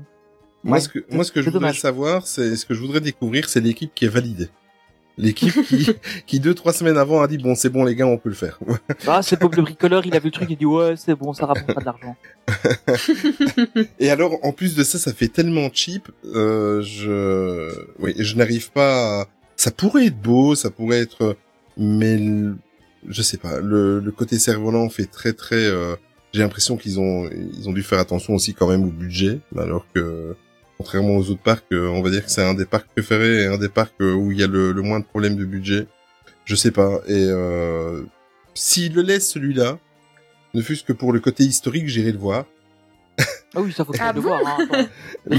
Moi, 0.62 0.74
Ouais, 0.76 0.80
ce 0.80 0.88
que 0.88 0.98
moi, 1.10 1.24
ce 1.24 1.32
que 1.32 1.40
je 1.40 1.46
voudrais 1.46 1.60
dommage. 1.60 1.80
savoir, 1.80 2.26
c'est 2.26 2.56
ce 2.56 2.64
que 2.66 2.74
je 2.74 2.80
voudrais 2.80 3.00
découvrir, 3.00 3.48
c'est 3.48 3.60
l'équipe 3.60 3.92
qui 3.94 4.04
est 4.04 4.08
validée. 4.08 4.48
L'équipe 5.18 5.54
qui, 5.66 5.88
qui 6.26 6.40
deux 6.40 6.52
trois 6.54 6.72
semaines 6.74 6.98
avant 6.98 7.22
a 7.22 7.26
dit 7.28 7.38
bon, 7.38 7.54
c'est 7.54 7.70
bon 7.70 7.84
les 7.84 7.94
gars, 7.94 8.06
on 8.06 8.18
peut 8.18 8.28
le 8.28 8.34
faire. 8.34 8.58
Ah, 9.06 9.22
c'est 9.22 9.40
Bob 9.40 9.54
le 9.54 9.62
bricoleur, 9.62 10.04
il 10.04 10.14
a 10.14 10.18
vu 10.18 10.26
le 10.26 10.32
truc, 10.32 10.48
il 10.50 10.56
dit 10.58 10.66
ouais, 10.66 10.94
c'est 10.96 11.14
bon, 11.14 11.32
ça 11.32 11.46
rapporte 11.46 11.72
pas 11.72 11.80
de 11.80 11.86
l'argent. 11.86 12.16
Et 13.98 14.10
alors, 14.10 14.38
en 14.44 14.52
plus 14.52 14.74
de 14.74 14.82
ça, 14.84 14.98
ça 14.98 15.12
fait 15.12 15.28
tellement 15.28 15.68
cheap. 15.72 16.08
Euh, 16.34 16.82
je, 16.82 17.70
oui, 17.98 18.14
je 18.18 18.36
n'arrive 18.36 18.70
pas. 18.72 19.22
À... 19.22 19.26
Ça 19.56 19.70
pourrait 19.70 20.06
être 20.06 20.20
beau, 20.20 20.54
ça 20.54 20.70
pourrait 20.70 21.00
être, 21.00 21.36
mais 21.78 22.18
le- 22.18 22.56
je 23.08 23.22
sais 23.22 23.38
pas. 23.38 23.60
Le, 23.60 24.00
le 24.00 24.10
côté 24.12 24.38
cerf-volant 24.38 24.88
fait 24.90 25.06
très 25.06 25.32
très. 25.32 25.56
euh, 25.64 25.94
J'ai 26.32 26.40
l'impression 26.42 26.76
qu'ils 26.76 27.00
ont 27.00 27.28
ils 27.30 27.68
ont 27.68 27.72
dû 27.72 27.82
faire 27.82 27.98
attention 28.00 28.34
aussi 28.34 28.52
quand 28.52 28.68
même 28.68 28.84
au 28.84 28.90
budget, 28.90 29.38
alors 29.56 29.86
que 29.94 30.36
contrairement 30.78 31.16
aux 31.16 31.30
autres 31.30 31.42
parcs, 31.42 31.64
euh, 31.72 31.88
on 31.88 32.02
va 32.02 32.10
dire 32.10 32.24
que 32.24 32.30
c'est 32.30 32.42
un 32.44 32.54
des 32.54 32.66
parcs 32.66 32.86
préférés 32.88 33.42
et 33.42 33.46
un 33.46 33.58
des 33.58 33.68
parcs 33.68 33.94
euh, 34.00 34.12
où 34.14 34.30
il 34.32 34.38
y 34.38 34.42
a 34.42 34.46
le, 34.46 34.72
le 34.72 34.82
moins 34.82 35.00
de 35.00 35.04
problèmes 35.04 35.36
de 35.36 35.44
budget. 35.44 35.86
Je 36.44 36.54
sais 36.54 36.70
pas. 36.70 37.00
Et 37.08 37.26
euh, 37.28 38.02
s'il 38.54 38.94
le 38.94 39.02
laisse 39.02 39.28
celui-là, 39.30 39.78
ne 40.54 40.62
fût-ce 40.62 40.84
que 40.84 40.92
pour 40.92 41.12
le 41.12 41.20
côté 41.20 41.44
historique, 41.44 41.88
j'irai 41.88 42.12
le 42.12 42.18
voir. 42.18 42.44
Ah 43.54 43.60
oui, 43.62 43.72
ça 43.72 43.84
faut 43.86 43.92
Ah 43.98 44.12
le 44.12 44.20
bon 44.20 44.28
voir. 44.28 44.58
Hein. 44.72 44.86
Ça 45.30 45.34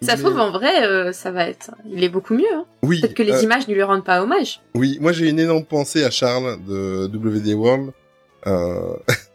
Mais- 0.00 0.16
se 0.16 0.22
trouve, 0.22 0.38
en 0.38 0.52
vrai, 0.52 0.86
euh, 0.86 1.12
ça 1.12 1.32
va 1.32 1.48
être... 1.48 1.72
Il 1.90 2.04
est 2.04 2.08
beaucoup 2.08 2.34
mieux. 2.34 2.44
Hein. 2.54 2.64
Oui, 2.82 3.00
Peut-être 3.00 3.14
que 3.14 3.22
les 3.24 3.32
euh, 3.32 3.42
images 3.42 3.66
ne 3.66 3.74
lui 3.74 3.82
rendent 3.82 4.04
pas 4.04 4.22
hommage. 4.22 4.60
Oui, 4.74 4.98
moi 5.00 5.10
j'ai 5.10 5.28
une 5.28 5.40
énorme 5.40 5.64
pensée 5.64 6.04
à 6.04 6.10
Charles 6.10 6.58
de 6.64 7.06
WD 7.12 7.54
World. 7.54 7.90
Euh, 8.46 8.94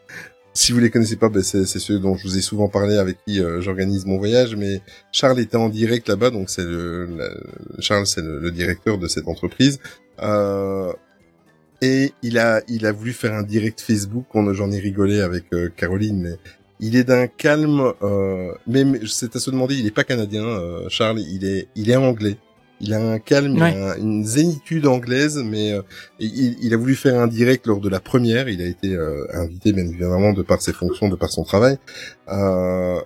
si 0.53 0.71
vous 0.71 0.79
les 0.79 0.89
connaissez 0.89 1.15
pas, 1.15 1.29
ben, 1.29 1.41
c'est 1.43 1.65
ceux 1.65 1.99
dont 1.99 2.15
je 2.15 2.23
vous 2.23 2.37
ai 2.37 2.41
souvent 2.41 2.67
parlé 2.67 2.97
avec 2.97 3.17
qui 3.25 3.39
euh, 3.39 3.61
j'organise 3.61 4.05
mon 4.05 4.17
voyage. 4.17 4.55
Mais 4.55 4.81
Charles 5.11 5.39
était 5.39 5.57
en 5.57 5.69
direct 5.69 6.07
là-bas, 6.09 6.31
donc 6.31 6.49
c'est 6.49 6.63
le, 6.63 7.07
Charles, 7.79 8.07
c'est 8.07 8.21
le, 8.21 8.39
le 8.39 8.51
directeur 8.51 8.97
de 8.97 9.07
cette 9.07 9.27
entreprise. 9.27 9.79
Euh, 10.21 10.91
et 11.81 12.13
il 12.21 12.37
a, 12.37 12.61
il 12.67 12.85
a 12.85 12.91
voulu 12.91 13.13
faire 13.13 13.33
un 13.33 13.43
direct 13.43 13.79
Facebook. 13.81 14.25
J'en 14.33 14.71
ai 14.71 14.79
rigolé 14.79 15.21
avec 15.21 15.45
euh, 15.53 15.69
Caroline, 15.75 16.21
mais 16.21 16.35
il 16.79 16.95
est 16.95 17.05
d'un 17.05 17.27
calme. 17.27 17.93
Euh, 18.01 18.53
même, 18.67 18.99
c'est 19.07 19.35
à 19.35 19.39
se 19.39 19.49
demander, 19.51 19.75
il 19.75 19.85
est 19.85 19.91
pas 19.91 20.03
canadien, 20.03 20.43
euh, 20.43 20.89
Charles. 20.89 21.19
Il 21.21 21.45
est, 21.45 21.67
il 21.75 21.89
est 21.89 21.95
anglais. 21.95 22.37
Il 22.81 22.93
a 22.93 23.01
un 23.01 23.19
calme, 23.19 23.55
il 23.57 23.61
a 23.63 23.97
une 23.97 24.23
zénitude 24.23 24.87
anglaise, 24.87 25.37
mais 25.43 25.73
euh, 25.73 25.81
il, 26.19 26.55
il 26.61 26.73
a 26.73 26.77
voulu 26.77 26.95
faire 26.95 27.19
un 27.19 27.27
direct 27.27 27.67
lors 27.67 27.81
de 27.81 27.89
la 27.89 27.99
première. 27.99 28.47
Il 28.47 28.61
a 28.61 28.65
été 28.65 28.93
euh, 28.95 29.25
invité, 29.33 29.73
bien 29.73 29.85
évidemment, 29.85 30.31
de 30.33 30.41
par 30.43 30.61
ses 30.61 30.71
fonctions, 30.73 31.09
de 31.09 31.15
par 31.15 31.29
son 31.29 31.43
travail, 31.43 31.77
Euh, 32.29 32.99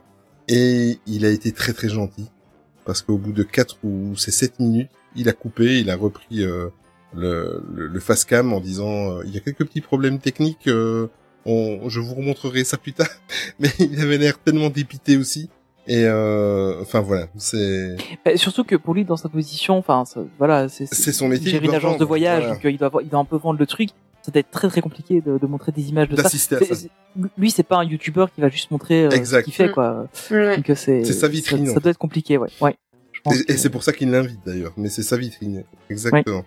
et 0.47 0.99
il 1.07 1.25
a 1.25 1.29
été 1.29 1.51
très 1.53 1.71
très 1.73 1.87
gentil 1.89 2.29
parce 2.85 3.01
qu'au 3.01 3.17
bout 3.17 3.31
de 3.31 3.43
quatre 3.43 3.77
ou 3.83 4.13
c'est 4.17 4.31
sept 4.31 4.59
minutes, 4.59 4.89
il 5.15 5.29
a 5.29 5.33
coupé, 5.33 5.79
il 5.79 5.89
a 5.89 5.95
repris 5.95 6.43
euh, 6.43 6.67
le, 7.15 7.63
le, 7.73 7.87
le 7.87 7.99
face 8.01 8.25
cam 8.25 8.51
en 8.53 8.59
disant 8.59 9.21
il 9.21 9.33
y 9.33 9.37
a 9.37 9.39
quelques 9.39 9.65
petits 9.65 9.81
problèmes 9.81 10.19
techniques. 10.19 10.69
on, 11.45 11.89
je 11.89 11.99
vous 12.01 12.13
remontrerai 12.15 12.63
ça 12.65 12.77
plus 12.77 12.93
tard, 12.93 13.07
mais 13.59 13.69
il 13.79 13.99
avait 14.01 14.17
l'air 14.17 14.37
tellement 14.37 14.69
dépité 14.69 15.15
aussi. 15.17 15.49
Et 15.87 16.05
euh, 16.05 16.81
enfin 16.81 17.01
voilà, 17.01 17.27
c'est 17.37 17.97
Bah, 18.23 18.37
surtout 18.37 18.63
que 18.63 18.75
pour 18.75 18.93
lui, 18.93 19.03
dans 19.03 19.17
sa 19.17 19.27
position, 19.29 19.77
enfin, 19.77 20.03
voilà, 20.37 20.69
c'est 20.69 20.85
C'est 20.93 21.11
son 21.11 21.27
métier, 21.27 21.47
Il 21.47 21.51
gère 21.51 21.63
il 21.63 21.69
une 21.69 21.75
agence 21.75 21.97
de 21.97 22.05
voyage, 22.05 22.39
voilà. 22.43 22.53
donc 22.55 22.63
il 22.63 22.77
doit, 22.77 22.87
avoir- 22.87 23.03
il 23.03 23.09
doit 23.09 23.19
un 23.19 23.25
peu 23.25 23.35
vendre 23.37 23.59
le 23.59 23.65
truc. 23.65 23.89
Ça 24.21 24.31
doit 24.31 24.39
être 24.39 24.51
très 24.51 24.69
très 24.69 24.79
compliqué 24.79 25.19
de, 25.19 25.37
de 25.37 25.45
montrer 25.45 25.73
des 25.73 25.89
images 25.89 26.07
de 26.07 26.15
ça. 26.15 26.23
d'assister 26.23 26.55
à 26.55 26.59
C'est- 26.59 26.73
ça. 26.75 26.87
Lui, 27.37 27.51
c'est 27.51 27.63
pas 27.63 27.75
un 27.77 27.83
youtubeur 27.83 28.33
qui 28.33 28.39
va 28.39 28.47
juste 28.47 28.71
montrer 28.71 29.05
euh, 29.05 29.09
ce 29.11 29.39
qu'il 29.41 29.53
fait, 29.53 29.67
Mm. 29.67 29.71
quoi. 29.71 30.07
Donc 30.31 30.69
euh, 30.69 30.75
c'est 30.75 31.03
C'est 31.03 31.11
sa 31.13 31.27
vitrine, 31.27 31.67
Ça, 31.67 31.79
doit 31.81 31.91
être 31.91 31.97
compliqué, 31.97 32.37
ouais. 32.37 32.47
ouais. 32.61 32.77
Je 33.11 33.19
pense 33.21 33.35
Et, 33.35 33.41
et 33.41 33.45
que- 33.47 33.57
c'est 33.57 33.69
pour 33.69 33.83
ça 33.83 33.91
qu'il 33.91 34.09
l'invite 34.09 34.39
d'ailleurs, 34.45 34.71
mais 34.77 34.87
c'est 34.87 35.03
sa 35.03 35.17
vitrine, 35.17 35.63
exactement. 35.89 36.45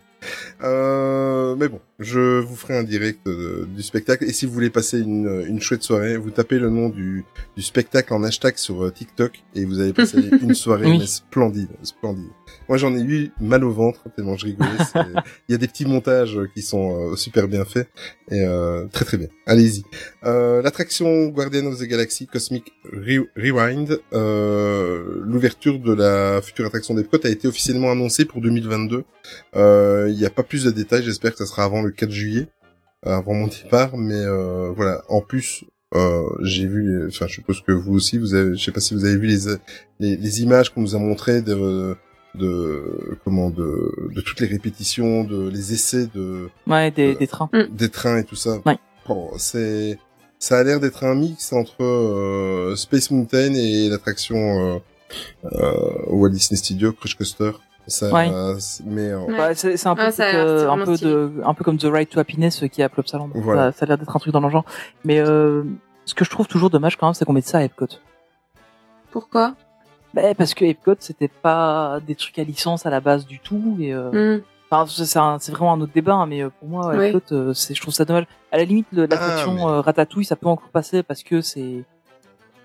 Euh, 0.62 1.54
mais 1.56 1.68
bon, 1.68 1.80
je 1.98 2.40
vous 2.40 2.56
ferai 2.56 2.76
un 2.76 2.82
direct 2.82 3.20
euh, 3.26 3.66
du 3.74 3.82
spectacle. 3.82 4.24
Et 4.24 4.32
si 4.32 4.46
vous 4.46 4.52
voulez 4.52 4.70
passer 4.70 5.00
une, 5.00 5.44
une 5.46 5.60
chouette 5.60 5.82
soirée, 5.82 6.16
vous 6.16 6.30
tapez 6.30 6.58
le 6.58 6.70
nom 6.70 6.88
du, 6.88 7.24
du 7.56 7.62
spectacle 7.62 8.12
en 8.14 8.22
hashtag 8.22 8.56
sur 8.56 8.84
euh, 8.84 8.90
TikTok 8.90 9.32
et 9.54 9.64
vous 9.64 9.80
allez 9.80 9.92
passer 9.92 10.18
une 10.42 10.54
soirée 10.54 10.86
Oui. 10.86 10.98
mais 10.98 11.06
splendide, 11.06 11.68
splendide. 11.82 12.30
Moi 12.68 12.78
j'en 12.78 12.94
ai 12.96 13.00
eu 13.02 13.30
mal 13.40 13.64
au 13.64 13.70
ventre 13.72 14.00
tellement 14.14 14.36
je 14.36 14.46
rigolais. 14.46 14.68
Il 15.48 15.52
y 15.52 15.54
a 15.54 15.58
des 15.58 15.68
petits 15.68 15.86
montages 15.86 16.38
qui 16.54 16.62
sont 16.62 17.12
euh, 17.12 17.16
super 17.16 17.48
bien 17.48 17.64
faits 17.64 17.88
et 18.30 18.44
euh, 18.44 18.86
très 18.92 19.04
très 19.04 19.16
bien. 19.18 19.28
Allez-y. 19.46 19.84
Euh, 20.24 20.62
L'attraction 20.62 21.28
Guardian 21.28 21.66
of 21.66 21.78
the 21.78 21.84
Galaxy 21.84 22.26
Cosmic 22.26 22.72
Re- 22.92 23.26
Rewind, 23.36 24.00
euh, 24.12 25.20
l'ouverture 25.24 25.78
de 25.78 25.92
la 25.94 26.40
future 26.42 26.66
attraction 26.66 26.94
d'Epcot 26.94 27.18
a 27.24 27.28
été 27.28 27.46
officiellement 27.48 27.90
annoncée 27.90 28.24
pour 28.24 28.40
2022. 28.40 29.04
Euh, 29.56 30.08
Il 30.16 30.20
n'y 30.20 30.26
a 30.26 30.30
pas 30.30 30.42
plus 30.42 30.64
de 30.64 30.70
détails, 30.70 31.02
j'espère 31.02 31.32
que 31.32 31.38
ça 31.38 31.44
sera 31.46 31.64
avant 31.64 31.82
le 31.82 31.90
4 31.90 32.10
juillet, 32.10 32.48
euh, 33.04 33.10
avant 33.18 33.34
mon 33.34 33.48
départ, 33.48 33.96
mais 33.98 34.14
euh, 34.14 34.72
voilà. 34.74 35.02
En 35.10 35.20
plus, 35.20 35.64
euh, 35.94 36.22
j'ai 36.42 36.66
vu, 36.66 37.06
enfin, 37.08 37.26
je 37.26 37.34
suppose 37.34 37.60
que 37.60 37.72
vous 37.72 37.94
aussi, 37.94 38.16
vous 38.16 38.32
avez, 38.34 38.56
je 38.56 38.64
sais 38.64 38.72
pas 38.72 38.80
si 38.80 38.94
vous 38.94 39.04
avez 39.04 39.16
vu 39.18 39.26
les 39.26 39.54
les, 40.00 40.16
les 40.16 40.42
images 40.42 40.70
qu'on 40.70 40.80
nous 40.80 40.94
a 40.94 40.98
montrées 40.98 41.42
de 41.42 41.94
de 42.34 43.18
comment 43.24 43.50
de 43.50 44.10
de 44.14 44.20
toutes 44.22 44.40
les 44.40 44.46
répétitions, 44.46 45.24
de 45.24 45.48
les 45.50 45.74
essais 45.74 46.06
de 46.14 46.48
Ouais, 46.66 46.90
des, 46.90 47.14
des 47.14 47.26
trains. 47.26 47.50
des 47.70 47.88
trains 47.90 48.18
et 48.18 48.24
tout 48.24 48.36
ça. 48.36 48.58
Ouais. 48.64 48.78
Bon, 49.06 49.30
c'est 49.36 49.98
ça 50.38 50.58
a 50.58 50.64
l'air 50.64 50.80
d'être 50.80 51.04
un 51.04 51.14
mix 51.14 51.52
entre 51.52 51.82
euh, 51.82 52.74
Space 52.76 53.10
Mountain 53.10 53.52
et 53.54 53.88
l'attraction 53.88 54.36
euh, 54.36 54.78
euh, 55.52 56.04
Walt 56.08 56.30
Disney 56.30 56.58
Studio 56.58 56.92
Crush 56.92 57.14
Coaster. 57.16 57.52
Ça, 57.86 58.12
Ouais. 58.12 58.30
c'est- 58.58 58.84
mais 58.84 59.10
euh, 59.10 59.20
Ouais. 59.20 59.54
C'est 59.54 59.76
c'est 59.76 59.88
un 59.88 59.94
peu, 59.94 60.02
Ah, 60.02 60.22
euh, 60.34 60.68
un 60.70 60.84
peu 60.84 60.96
stylé. 60.96 61.10
de, 61.10 61.32
un 61.44 61.54
peu 61.54 61.62
comme 61.64 61.78
The 61.78 61.84
Ride 61.84 62.08
to 62.08 62.18
Happiness 62.18 62.62
euh, 62.62 62.66
qui 62.66 62.80
est 62.80 62.84
à 62.84 62.88
Plopsaland. 62.88 63.30
Voilà. 63.34 63.70
Ça, 63.72 63.78
ça 63.78 63.84
a 63.84 63.88
l'air 63.88 63.98
d'être 63.98 64.14
un 64.14 64.18
truc 64.18 64.32
dans 64.32 64.40
le 64.40 64.50
genre. 64.50 64.64
Mais 65.04 65.20
euh, 65.20 65.62
ce 66.04 66.14
que 66.14 66.24
je 66.24 66.30
trouve 66.30 66.48
toujours 66.48 66.70
dommage 66.70 66.96
quand 66.96 67.06
même, 67.06 67.14
c'est 67.14 67.24
qu'on 67.24 67.32
mette 67.32 67.46
ça 67.46 67.58
à 67.58 67.62
Epcot. 67.62 67.86
Pourquoi? 69.10 69.54
Bah, 70.14 70.34
parce 70.36 70.54
que 70.54 70.64
Epcot, 70.64 70.94
c'était 70.98 71.28
pas 71.28 72.00
des 72.06 72.14
trucs 72.14 72.38
à 72.38 72.44
licence 72.44 72.86
à 72.86 72.90
la 72.90 73.00
base 73.00 73.26
du 73.26 73.38
tout. 73.38 73.76
Et 73.80 73.92
euh, 73.94 74.36
Hmm. 74.38 74.42
Enfin, 74.68 74.84
c'est 75.04 75.18
un- 75.20 75.36
vraiment 75.50 75.74
un 75.74 75.80
autre 75.80 75.92
débat, 75.94 76.14
hein, 76.14 76.26
mais 76.26 76.42
euh, 76.42 76.50
pour 76.58 76.68
moi. 76.68 77.06
Epcot, 77.06 77.20
euh, 77.32 77.54
c'est, 77.54 77.72
je 77.74 77.80
trouve 77.80 77.94
ça 77.94 78.04
dommage. 78.04 78.24
À 78.50 78.56
la 78.58 78.64
limite, 78.64 78.88
le- 78.92 79.02
l'attraction 79.06 79.52
Ah, 79.52 79.54
mais- 79.54 79.62
euh, 79.64 79.80
Ratatouille, 79.80 80.24
ça 80.24 80.34
peut 80.34 80.48
encore 80.48 80.70
passer 80.70 81.04
parce 81.04 81.22
que 81.22 81.40
c'est, 81.40 81.84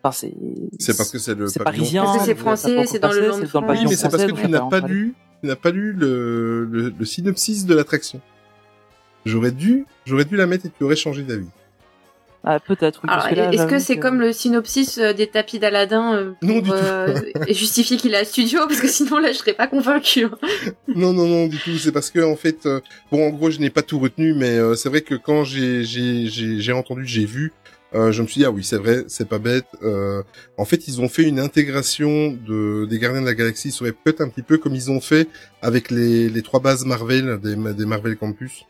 enfin, 0.04 0.12
c'est, 0.12 0.34
c'est 0.80 0.98
parce 0.98 1.12
que 1.12 1.18
c'est 1.20 1.36
le 1.36 1.48
c'est 1.48 1.64
parisien. 1.64 2.04
Parce 2.04 2.18
que 2.20 2.26
c'est 2.26 2.36
français, 2.36 2.86
c'est 2.88 3.00
dans 3.00 3.12
le 3.12 3.16
c'est 3.16 3.24
de 3.24 3.30
dans 3.30 3.38
le 3.42 3.48
France. 3.48 3.52
pavillon 3.68 3.84
Oui, 3.84 3.90
mais 3.90 3.96
c'est 3.96 4.10
parce 4.10 4.26
que 4.26 4.32
tu 4.32 4.48
n'as 4.48 4.70
pas 4.70 4.80
lu, 4.80 5.14
tu 5.42 5.48
n'as 5.48 5.56
pas 5.56 5.72
lu 5.72 5.94
le, 5.94 6.66
le, 6.66 6.94
le 6.98 7.06
synopsis 7.06 7.66
de 7.66 7.76
l'attraction. 7.76 8.22
J'aurais 9.26 9.52
dû, 9.52 9.86
j'aurais 10.06 10.26
dû 10.26 10.36
la 10.36 10.48
mettre 10.48 10.66
et 10.66 10.70
tu 10.76 10.84
aurais 10.84 10.96
changé 10.96 11.22
d'avis. 11.24 11.48
Ah, 12.44 12.60
peut-être, 12.60 13.02
oui. 13.04 13.10
Que 13.36 13.54
est-ce 13.54 13.68
que 13.68 13.78
c'est 13.78 13.98
comme 13.98 14.20
le 14.20 14.34
synopsis 14.34 14.98
euh, 14.98 15.14
des 15.14 15.28
tapis 15.28 15.60
d'Aladin 15.60 16.16
euh, 16.16 16.32
pour 16.42 16.64
du 16.64 16.70
tout. 16.70 16.74
euh, 16.76 17.16
justifier 17.50 17.98
qu'il 17.98 18.16
est 18.16 18.18
à 18.18 18.26
studio? 18.26 18.62
Parce 18.68 18.82
que 18.82 18.88
sinon, 18.88 19.20
là, 19.20 19.32
je 19.32 19.38
serais 19.38 19.54
pas 19.54 19.68
convaincue. 19.68 20.26
hein. 20.26 20.32
Non, 20.88 21.14
non, 21.14 21.28
non, 21.28 21.46
du 21.46 21.60
tout. 21.60 21.78
C'est 21.78 21.92
parce 21.92 22.10
que 22.10 22.20
en 22.20 22.36
fait, 22.36 22.66
euh, 22.66 22.80
bon, 23.12 23.28
en 23.28 23.30
gros, 23.30 23.52
je 23.52 23.60
n'ai 23.60 23.70
pas 23.70 23.84
tout 23.84 24.00
retenu, 24.00 24.34
mais 24.34 24.58
euh, 24.58 24.74
c'est 24.74 24.90
vrai 24.90 25.02
que 25.02 25.14
quand 25.14 25.44
j'ai 25.44 25.84
j'ai 25.84 26.26
j'ai 26.26 26.60
j'ai 26.60 26.72
entendu, 26.72 27.06
j'ai 27.06 27.26
vu, 27.26 27.54
euh, 27.94 28.12
je 28.12 28.22
me 28.22 28.28
suis 28.28 28.40
dit 28.40 28.46
ah 28.46 28.52
oui, 28.52 28.64
c'est 28.64 28.78
vrai, 28.78 29.04
c'est 29.08 29.28
pas 29.28 29.40
bête. 29.40 29.66
Euh, 29.84 30.24
en 30.58 30.64
fait, 30.64 30.88
ils 30.88 31.02
ont 31.02 31.10
fait 31.10 31.24
une 31.24 31.40
intégration 31.40 32.32
de 32.32 32.86
des 32.86 33.00
Gardiens 33.00 33.22
de 33.22 33.26
la 33.26 33.36
Galaxie 33.36 33.72
sur 33.72 33.86
Epcot 33.86 34.12
un 34.20 34.30
petit 34.30 34.44
peu 34.44 34.58
comme 34.58 34.74
ils 34.76 34.90
ont 34.90 35.02
fait 35.02 35.28
avec 35.62 35.92
les 35.92 36.30
les 36.30 36.42
trois 36.42 36.62
bases 36.62 36.86
Marvel 36.86 37.40
des 37.42 37.56
des 37.74 37.86
Marvel 37.86 38.16
Campus. 38.18 38.66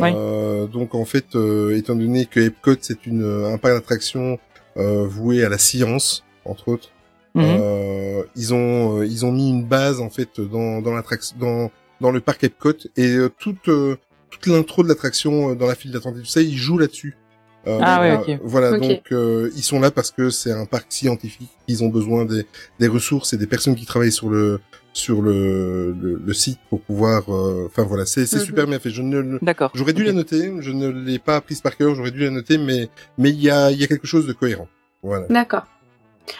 Oui. 0.00 0.10
Euh, 0.14 0.66
donc 0.66 0.94
en 0.94 1.04
fait, 1.04 1.36
euh, 1.36 1.76
étant 1.76 1.94
donné 1.94 2.26
que 2.26 2.40
Epcot 2.40 2.76
c'est 2.80 3.06
une 3.06 3.24
un 3.24 3.56
parc 3.56 3.74
d'attractions 3.74 4.38
euh, 4.76 5.06
voué 5.06 5.44
à 5.44 5.48
la 5.48 5.58
science 5.58 6.24
entre 6.44 6.68
autres. 6.68 6.90
Mhm. 7.34 7.44
Euh, 7.44 8.22
ils 8.34 8.52
ont 8.52 9.02
ils 9.02 9.24
ont 9.24 9.32
mis 9.32 9.48
une 9.48 9.64
base 9.64 10.00
en 10.00 10.10
fait 10.10 10.40
dans 10.40 10.82
dans 10.82 10.92
l'attraction 10.92 11.36
dans 11.38 11.70
dans 12.00 12.10
le 12.10 12.20
parc 12.20 12.42
Epcot 12.42 12.72
et 12.96 13.16
toute 13.38 13.70
toute 14.30 14.46
l'intro 14.46 14.82
de 14.82 14.88
l'attraction 14.88 15.54
dans 15.54 15.66
la 15.66 15.76
file 15.76 15.92
d'attente 15.92 16.16
et 16.16 16.20
tout 16.20 16.26
ça 16.26 16.40
ils 16.40 16.56
jouent 16.56 16.78
là-dessus. 16.78 17.16
Euh, 17.66 17.80
Ah 17.82 18.00
ouais, 18.00 18.10
euh, 18.12 18.18
ok. 18.34 18.40
Voilà 18.44 18.78
donc 18.78 19.02
euh, 19.12 19.50
ils 19.56 19.62
sont 19.62 19.80
là 19.80 19.90
parce 19.90 20.10
que 20.10 20.30
c'est 20.30 20.52
un 20.52 20.66
parc 20.66 20.86
scientifique. 20.90 21.50
Ils 21.68 21.82
ont 21.82 21.88
besoin 21.88 22.24
des 22.24 22.46
des 22.78 22.86
ressources 22.88 23.32
et 23.32 23.36
des 23.36 23.46
personnes 23.46 23.74
qui 23.74 23.86
travaillent 23.86 24.12
sur 24.12 24.28
le 24.30 24.60
sur 24.92 25.20
le 25.20 25.92
le, 26.00 26.20
le 26.24 26.32
site 26.32 26.58
pour 26.70 26.80
pouvoir. 26.80 27.24
euh, 27.34 27.66
Enfin 27.66 27.82
voilà 27.82 28.06
c'est 28.06 28.24
c'est 28.26 28.36
Mhm. 28.38 28.44
super 28.44 28.66
bien 28.66 28.78
fait. 28.78 28.90
Je 28.90 29.02
ne 29.02 29.38
D'accord. 29.42 29.72
J'aurais 29.74 29.92
dû 29.94 30.04
la 30.04 30.12
noter, 30.12 30.52
je 30.60 30.70
ne 30.70 30.88
l'ai 30.88 31.18
pas 31.18 31.40
prise 31.40 31.60
par 31.60 31.76
cœur, 31.76 31.94
j'aurais 31.94 32.12
dû 32.12 32.20
la 32.20 32.30
noter, 32.30 32.56
mais 32.58 32.88
mais 33.18 33.30
il 33.30 33.40
y 33.40 33.50
a 33.50 33.70
il 33.72 33.80
y 33.80 33.84
a 33.84 33.86
quelque 33.88 34.06
chose 34.06 34.26
de 34.26 34.32
cohérent. 34.32 34.68
Voilà. 35.02 35.26
D'accord. 35.28 35.66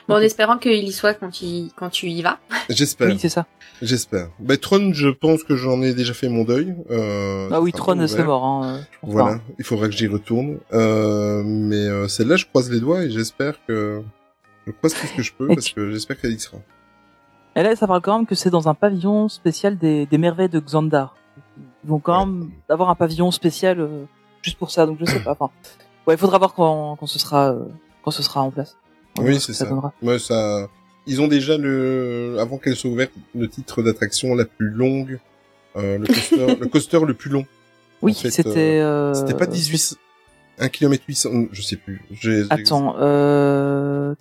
Bon, 0.08 0.14
en 0.16 0.20
espérant 0.20 0.58
qu'il 0.58 0.84
y 0.84 0.92
soit 0.92 1.14
quand, 1.14 1.40
il, 1.42 1.70
quand 1.76 1.88
tu 1.90 2.08
y 2.08 2.22
vas. 2.22 2.38
J'espère. 2.68 3.08
Oui, 3.08 3.18
c'est 3.18 3.28
ça. 3.28 3.46
J'espère. 3.82 4.28
Ben, 4.38 4.56
Tron, 4.56 4.92
je 4.94 5.08
pense 5.08 5.44
que 5.44 5.54
j'en 5.54 5.82
ai 5.82 5.92
déjà 5.94 6.14
fait 6.14 6.28
mon 6.28 6.44
deuil. 6.44 6.74
Euh, 6.90 7.48
Ah 7.52 7.60
oui, 7.60 7.72
Tron, 7.72 8.06
c'est 8.06 8.24
mort. 8.24 8.44
Hein. 8.44 8.80
je 8.92 8.98
pense 9.00 9.10
Voilà, 9.12 9.36
pas. 9.36 9.42
il 9.58 9.64
faudra 9.64 9.86
que 9.88 9.94
j'y 9.94 10.06
retourne. 10.06 10.58
Euh, 10.72 11.42
mais 11.44 11.76
euh, 11.76 12.08
celle-là, 12.08 12.36
je 12.36 12.46
croise 12.46 12.70
les 12.70 12.80
doigts 12.80 13.02
et 13.04 13.10
j'espère 13.10 13.54
que... 13.66 14.02
Je 14.66 14.72
croise 14.72 14.94
tout 14.94 15.06
ce 15.06 15.12
que 15.14 15.22
je 15.22 15.32
peux 15.32 15.46
parce 15.48 15.66
tu- 15.66 15.74
que 15.74 15.90
j'espère 15.92 16.20
qu'elle 16.20 16.32
y 16.32 16.40
sera. 16.40 16.56
Et 17.54 17.62
là, 17.62 17.76
ça 17.76 17.86
parle 17.86 18.00
quand 18.02 18.16
même 18.16 18.26
que 18.26 18.34
c'est 18.34 18.50
dans 18.50 18.68
un 18.68 18.74
pavillon 18.74 19.28
spécial 19.28 19.78
des, 19.78 20.06
des 20.06 20.18
merveilles 20.18 20.48
de 20.48 20.58
Xandar. 20.60 21.14
Ils 21.84 21.90
vont 21.90 22.00
quand 22.00 22.26
même 22.26 22.50
avoir 22.68 22.90
un 22.90 22.94
pavillon 22.94 23.30
spécial 23.30 23.78
euh, 23.80 24.04
juste 24.42 24.58
pour 24.58 24.70
ça, 24.70 24.84
donc 24.86 24.98
je 25.00 25.04
sais 25.04 25.20
pas. 25.20 25.32
Enfin, 25.32 25.50
ouais, 26.06 26.14
il 26.14 26.18
faudra 26.18 26.38
voir 26.38 26.52
quand, 26.54 26.96
quand 26.96 27.06
ce 27.06 27.18
sera 27.18 27.52
euh, 27.52 27.60
quand 28.02 28.10
ce 28.10 28.22
sera 28.22 28.40
en 28.42 28.50
place. 28.50 28.76
Verra 29.16 29.34
Oui, 29.34 29.40
ce 29.40 29.52
c'est 29.52 29.64
ça. 29.64 29.92
Ouais, 30.02 30.18
ça... 30.18 30.68
Ils 31.08 31.20
ont 31.20 31.28
déjà 31.28 31.56
le, 31.56 32.36
avant 32.40 32.58
qu'elle 32.58 32.74
soit 32.74 32.90
ouverte, 32.90 33.12
le 33.34 33.48
titre 33.48 33.82
d'attraction 33.82 34.34
la 34.34 34.44
plus 34.44 34.70
longue, 34.70 35.20
euh, 35.76 35.98
le 35.98 36.06
coaster, 36.06 36.56
le 36.60 36.66
coaster 36.66 37.00
le 37.06 37.14
plus 37.14 37.30
long. 37.30 37.46
Oui, 38.02 38.12
En 38.12 38.14
fait, 38.14 38.30
c'était. 38.30 38.80
Euh... 38.80 39.14
C'était 39.14 39.34
pas 39.34 39.46
18, 39.46 39.98
1 40.58 40.68
km 40.68 41.04
800, 41.06 41.30
je 41.52 41.62
sais 41.62 41.76
plus. 41.76 42.02
Attends, 42.50 42.96
euh... 42.98 44.14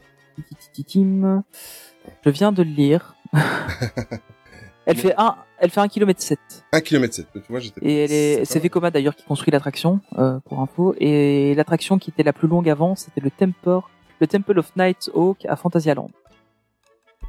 Je 2.24 2.30
viens 2.30 2.52
de 2.52 2.62
le 2.62 2.70
lire. 2.70 3.16
elle 4.86 4.98
fait 4.98 5.16
un, 5.18 5.36
elle 5.58 5.70
fait 5.72 5.80
un 5.80 5.88
kilomètre 5.88 6.22
7. 6.22 6.38
1 6.72 6.82
km 6.82 7.14
7, 7.14 7.28
tu 7.34 7.40
vois, 7.50 7.60
j'étais... 7.60 7.82
Et 7.84 8.04
elle 8.04 8.12
est, 8.12 8.46
c'est 8.46 8.60
Vekoma 8.60 8.92
d'ailleurs 8.92 9.16
qui 9.16 9.24
construit 9.24 9.52
l'attraction, 9.52 10.02
euh, 10.18 10.40
pour 10.46 10.60
info. 10.60 10.94
Et 11.00 11.56
l'attraction 11.56 11.98
qui 11.98 12.12
était 12.12 12.24
la 12.24 12.34
plus 12.34 12.48
longue 12.48 12.70
avant, 12.70 12.96
c'était 12.96 13.22
le 13.22 13.32
Temper 13.32 13.80
le 14.20 14.28
Temple 14.28 14.60
of 14.60 14.76
Night 14.76 15.10
Hawk 15.14 15.46
à 15.46 15.56
Fantasyland, 15.56 16.10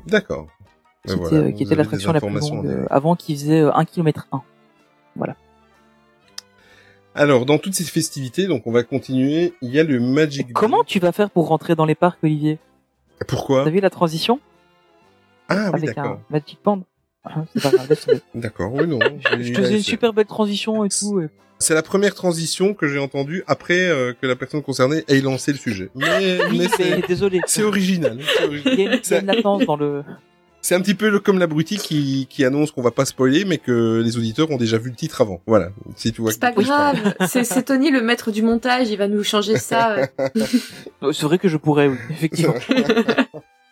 D'accord. 0.07 0.47
qui 1.05 1.13
Ouais, 1.13 1.17
était, 1.17 1.29
voilà, 1.29 1.47
euh, 1.47 1.53
qui 1.53 1.63
était 1.65 1.75
l'attraction 1.75 2.13
la 2.13 2.21
plus 2.21 2.39
longue 2.39 2.67
euh, 2.67 2.87
avant, 2.91 3.17
qui 3.17 3.35
faisait 3.35 3.61
euh, 3.61 3.73
1 3.75 3.85
km 3.85 4.29
1. 4.33 4.43
Alors, 7.15 7.47
dans 7.47 7.57
toutes 7.57 7.73
ces 7.75 7.85
festivités, 7.85 8.47
donc 8.47 8.67
on 8.67 8.73
va 8.73 8.83
continuer, 8.83 9.55
il 9.63 9.71
y 9.71 9.81
a 9.81 9.85
le 9.85 9.99
Magic 10.01 10.53
Comment 10.53 10.85
tu 10.85 10.99
vas 10.99 11.13
faire 11.13 11.31
pour 11.31 11.49
rentrer 11.49 11.75
dans 11.75 11.87
les 11.87 11.95
parcs, 11.95 12.19
Olivier? 12.23 12.59
Pourquoi? 13.27 13.65
T'as 13.65 13.71
vu 13.71 13.81
la 13.81 13.89
transition? 13.89 14.39
Ah 15.49 15.71
oui, 15.73 15.81
d'accord. 15.87 16.21
Magic 16.29 16.59
Band 16.63 16.83
C'est 17.55 17.63
pas 17.63 17.71
grave, 17.71 17.87
laisse 17.89 18.05
tomber. 18.07 18.21
D'accord, 18.35 18.73
oui, 18.75 18.87
non. 18.87 18.99
Je 19.41 19.53
te 19.53 19.61
faisais 19.61 19.77
une 19.77 19.83
super 19.83 20.13
belle 20.13 20.27
transition 20.27 20.85
et 20.85 20.89
tout. 20.89 21.21
et- 21.21 21.29
C'est 21.59 21.75
la 21.75 21.83
première 21.83 22.15
transition 22.15 22.75
que 22.75 22.87
j'ai 22.87 22.99
entendue 22.99 23.43
après 23.47 23.81
euh, 23.89 24.13
que 24.21 24.27
la 24.27 24.37
personne 24.37 24.63
concernée 24.63 25.05
ait 25.09 25.21
lancé 25.21 25.53
le 25.53 25.59
sujet. 25.59 25.89
Mais, 25.95 26.39
Oui, 26.51 26.59
mais 26.59 26.69
c'est, 26.77 27.07
désolé. 27.07 27.41
c'est 27.47 27.63
original. 27.63 28.19
c'est 28.37 28.45
original. 28.45 28.75
Il 28.77 28.81
y 28.83 29.15
a 29.15 29.21
une, 29.21 29.27
latence 29.27 29.65
dans 29.65 29.77
le. 29.77 30.03
C'est 30.61 30.75
un 30.75 30.81
petit 30.81 30.95
peu 30.95 31.09
le- 31.11 31.21
comme 31.21 31.39
l'abruti 31.39 31.77
qui, 31.79 32.27
qui 32.29 32.45
annonce 32.45 32.73
qu'on 32.73 32.83
va 32.83 32.91
pas 32.91 33.05
spoiler, 33.05 33.45
mais 33.45 33.57
que 33.59 34.03
les 34.05 34.17
auditeurs 34.19 34.51
ont 34.51 34.57
déjà 34.57 34.79
vu 34.79 34.91
le 34.91 34.97
titre 34.97 35.21
avant. 35.21 35.41
Voilà. 35.47 35.71
Si 35.95 36.13
tu 36.13 36.21
vois. 36.23 36.33
C'est 36.33 36.41
pas 36.41 36.51
grave, 36.53 37.15
c'est 37.29 37.45
c'est 37.45 37.63
Tony 37.63 37.91
le 37.93 38.03
maître 38.03 38.33
du 38.33 38.43
montage, 38.43 38.91
il 38.91 38.99
va 38.99 39.07
nous 39.09 39.23
changer 39.25 39.57
ça. 39.57 39.97
Euh, 41.03 41.13
C'est 41.13 41.25
vrai 41.27 41.39
que 41.39 41.47
je 41.49 41.57
pourrais, 41.59 41.89
oui, 41.89 41.97
effectivement. 42.11 42.55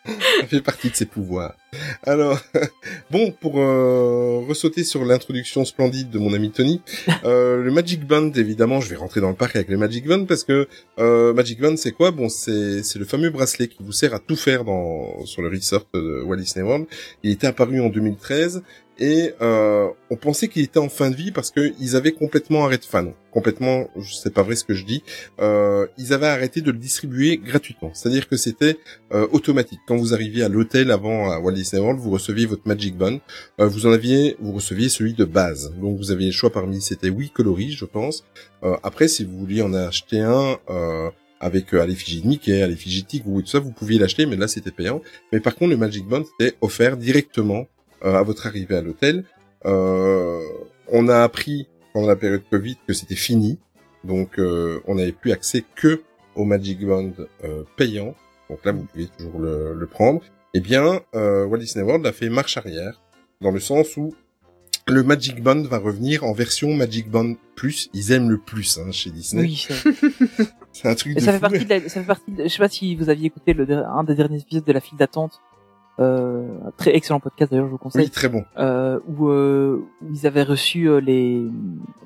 Ça 0.39 0.47
fait 0.47 0.61
partie 0.61 0.89
de 0.89 0.95
ses 0.95 1.05
pouvoirs. 1.05 1.55
Alors, 2.03 2.39
bon, 3.11 3.31
pour 3.31 3.59
euh, 3.59 4.43
ressauter 4.47 4.83
sur 4.83 5.03
l'introduction 5.03 5.65
splendide 5.65 6.09
de 6.09 6.19
mon 6.19 6.33
ami 6.33 6.51
Tony, 6.51 6.81
euh, 7.23 7.57
le 7.63 7.71
Magic 7.71 8.05
Band, 8.05 8.31
évidemment, 8.33 8.81
je 8.81 8.89
vais 8.89 8.95
rentrer 8.95 9.21
dans 9.21 9.29
le 9.29 9.35
parc 9.35 9.55
avec 9.55 9.69
le 9.69 9.77
Magic 9.77 10.07
Band 10.07 10.25
parce 10.25 10.43
que 10.43 10.67
euh, 10.99 11.33
Magic 11.33 11.59
Band, 11.59 11.75
c'est 11.77 11.91
quoi? 11.91 12.11
Bon, 12.11 12.29
c'est 12.29 12.83
c'est 12.83 12.99
le 12.99 13.05
fameux 13.05 13.29
bracelet 13.29 13.67
qui 13.67 13.77
vous 13.81 13.91
sert 13.91 14.13
à 14.13 14.19
tout 14.19 14.35
faire 14.35 14.63
dans 14.63 15.25
sur 15.25 15.41
le 15.41 15.49
resort 15.49 15.85
de 15.93 16.21
Walt 16.23 16.37
Disney 16.37 16.65
World. 16.65 16.85
Il 17.23 17.31
était 17.31 17.47
apparu 17.47 17.81
en 17.81 17.89
2013 17.89 18.63
et 18.99 19.33
euh, 19.41 19.87
on 20.09 20.15
pensait 20.15 20.47
qu'il 20.47 20.63
était 20.63 20.79
en 20.79 20.89
fin 20.89 21.09
de 21.09 21.15
vie 21.15 21.31
parce 21.31 21.51
que 21.51 21.73
ils 21.79 21.95
avaient 21.95 22.11
complètement 22.11 22.65
arrêté, 22.65 22.85
enfin 22.87 23.03
non, 23.03 23.13
complètement, 23.31 23.89
c'est 24.01 24.33
pas 24.33 24.43
vrai 24.43 24.55
ce 24.55 24.63
que 24.63 24.73
je 24.73 24.85
dis, 24.85 25.03
euh, 25.39 25.87
ils 25.97 26.13
avaient 26.13 26.27
arrêté 26.27 26.61
de 26.61 26.71
le 26.71 26.77
distribuer 26.77 27.37
gratuitement. 27.37 27.91
C'est-à-dire 27.93 28.27
que 28.29 28.37
c'était 28.37 28.77
euh, 29.13 29.27
automatique. 29.31 29.79
Quand 29.87 29.97
vous 29.97 30.13
arriviez 30.13 30.43
à 30.43 30.49
l'hôtel 30.49 30.91
avant 30.91 31.31
à 31.31 31.39
Walt 31.39 31.51
Disney 31.51 31.81
World, 31.81 31.99
vous 31.99 32.11
receviez 32.11 32.45
votre 32.45 32.65
Magic 32.65 32.97
Band. 32.97 33.19
Euh, 33.59 33.67
vous 33.67 33.85
en 33.85 33.91
aviez, 33.91 34.37
vous 34.39 34.53
receviez 34.53 34.89
celui 34.89 35.13
de 35.13 35.25
base. 35.25 35.73
Donc 35.81 35.97
vous 35.97 36.11
aviez 36.11 36.27
le 36.27 36.31
choix 36.31 36.49
parmi, 36.49 36.81
c'était 36.81 37.09
oui 37.09 37.29
coloris, 37.29 37.73
je 37.73 37.85
pense. 37.85 38.23
Euh, 38.63 38.77
après, 38.83 39.07
si 39.07 39.25
vous 39.25 39.37
vouliez 39.37 39.61
en 39.61 39.73
acheter 39.73 40.21
un 40.21 40.57
euh, 40.69 41.09
avec 41.39 41.73
euh, 41.73 41.81
à 41.81 41.85
l'effigie 41.85 42.21
de 42.21 42.27
Mickey, 42.27 42.61
à 42.61 42.67
l'effigie 42.67 43.03
de 43.03 43.41
tout 43.41 43.45
ça, 43.45 43.59
vous 43.59 43.71
pouviez 43.71 43.99
l'acheter, 43.99 44.25
mais 44.25 44.35
là 44.35 44.47
c'était 44.47 44.71
payant. 44.71 45.01
Mais 45.31 45.39
par 45.39 45.55
contre, 45.55 45.71
le 45.71 45.77
Magic 45.77 46.07
Band 46.07 46.23
était 46.39 46.55
offert 46.61 46.97
directement 46.97 47.67
à 48.13 48.21
votre 48.23 48.45
arrivée 48.47 48.75
à 48.75 48.81
l'hôtel. 48.81 49.23
Euh, 49.65 50.39
on 50.91 51.07
a 51.07 51.23
appris 51.23 51.67
pendant 51.93 52.07
la 52.07 52.15
période 52.15 52.43
Covid 52.49 52.77
que 52.87 52.93
c'était 52.93 53.15
fini. 53.15 53.57
Donc 54.03 54.37
euh, 54.39 54.79
on 54.87 54.95
n'avait 54.95 55.11
plus 55.11 55.31
accès 55.31 55.63
que 55.75 56.03
au 56.35 56.43
Magic 56.45 56.85
Band 56.85 57.11
euh, 57.43 57.63
payant. 57.77 58.13
Donc 58.49 58.63
là, 58.65 58.71
vous 58.73 58.83
pouvez 58.83 59.07
toujours 59.17 59.39
le, 59.39 59.73
le 59.73 59.87
prendre. 59.87 60.21
Eh 60.53 60.59
bien, 60.59 61.01
euh, 61.15 61.45
Walt 61.45 61.57
Disney 61.59 61.83
World 61.83 62.05
a 62.05 62.11
fait 62.13 62.29
marche 62.29 62.57
arrière, 62.57 63.01
dans 63.41 63.51
le 63.51 63.59
sens 63.59 63.97
où 63.97 64.13
le 64.87 65.01
Magic 65.01 65.41
Band 65.41 65.63
va 65.63 65.79
revenir 65.79 66.23
en 66.23 66.31
version 66.33 66.73
Magic 66.75 67.09
Band 67.09 67.33
Plus. 67.55 67.89
Ils 67.93 68.11
aiment 68.11 68.29
le 68.29 68.37
plus 68.37 68.77
hein, 68.77 68.91
chez 68.91 69.09
Disney. 69.09 69.43
Oui, 69.43 69.65
c'est- 69.67 70.87
un 70.87 70.93
truc 70.93 71.15
de 71.15 71.19
ça 71.21 71.33
fait 71.33 71.39
partie 71.39 71.65
de 71.65 71.69
la, 71.69 71.79
ça 71.89 72.01
fait 72.01 72.05
partie 72.07 72.31
de- 72.31 72.43
je 72.43 72.47
sais 72.49 72.59
pas 72.59 72.69
si 72.69 72.95
vous 72.95 73.09
aviez 73.09 73.27
écouté 73.27 73.53
le, 73.53 73.65
un 73.71 74.03
des 74.03 74.13
derniers 74.13 74.39
épisodes 74.39 74.63
de 74.65 74.71
la 74.73 74.81
file 74.81 74.97
d'attente. 74.99 75.41
Euh, 75.99 76.45
un 76.67 76.71
très 76.77 76.93
excellent 76.95 77.19
podcast 77.21 77.51
d'ailleurs, 77.51 77.67
je 77.67 77.71
vous 77.71 77.77
conseille. 77.77 78.03
Oui, 78.03 78.09
très 78.09 78.27
bon. 78.29 78.43
euh, 78.57 78.99
où, 79.07 79.29
euh, 79.29 79.85
où 80.01 80.13
ils 80.13 80.27
avaient 80.27 80.43
reçu 80.43 80.89
euh, 80.89 80.99
les 80.99 81.41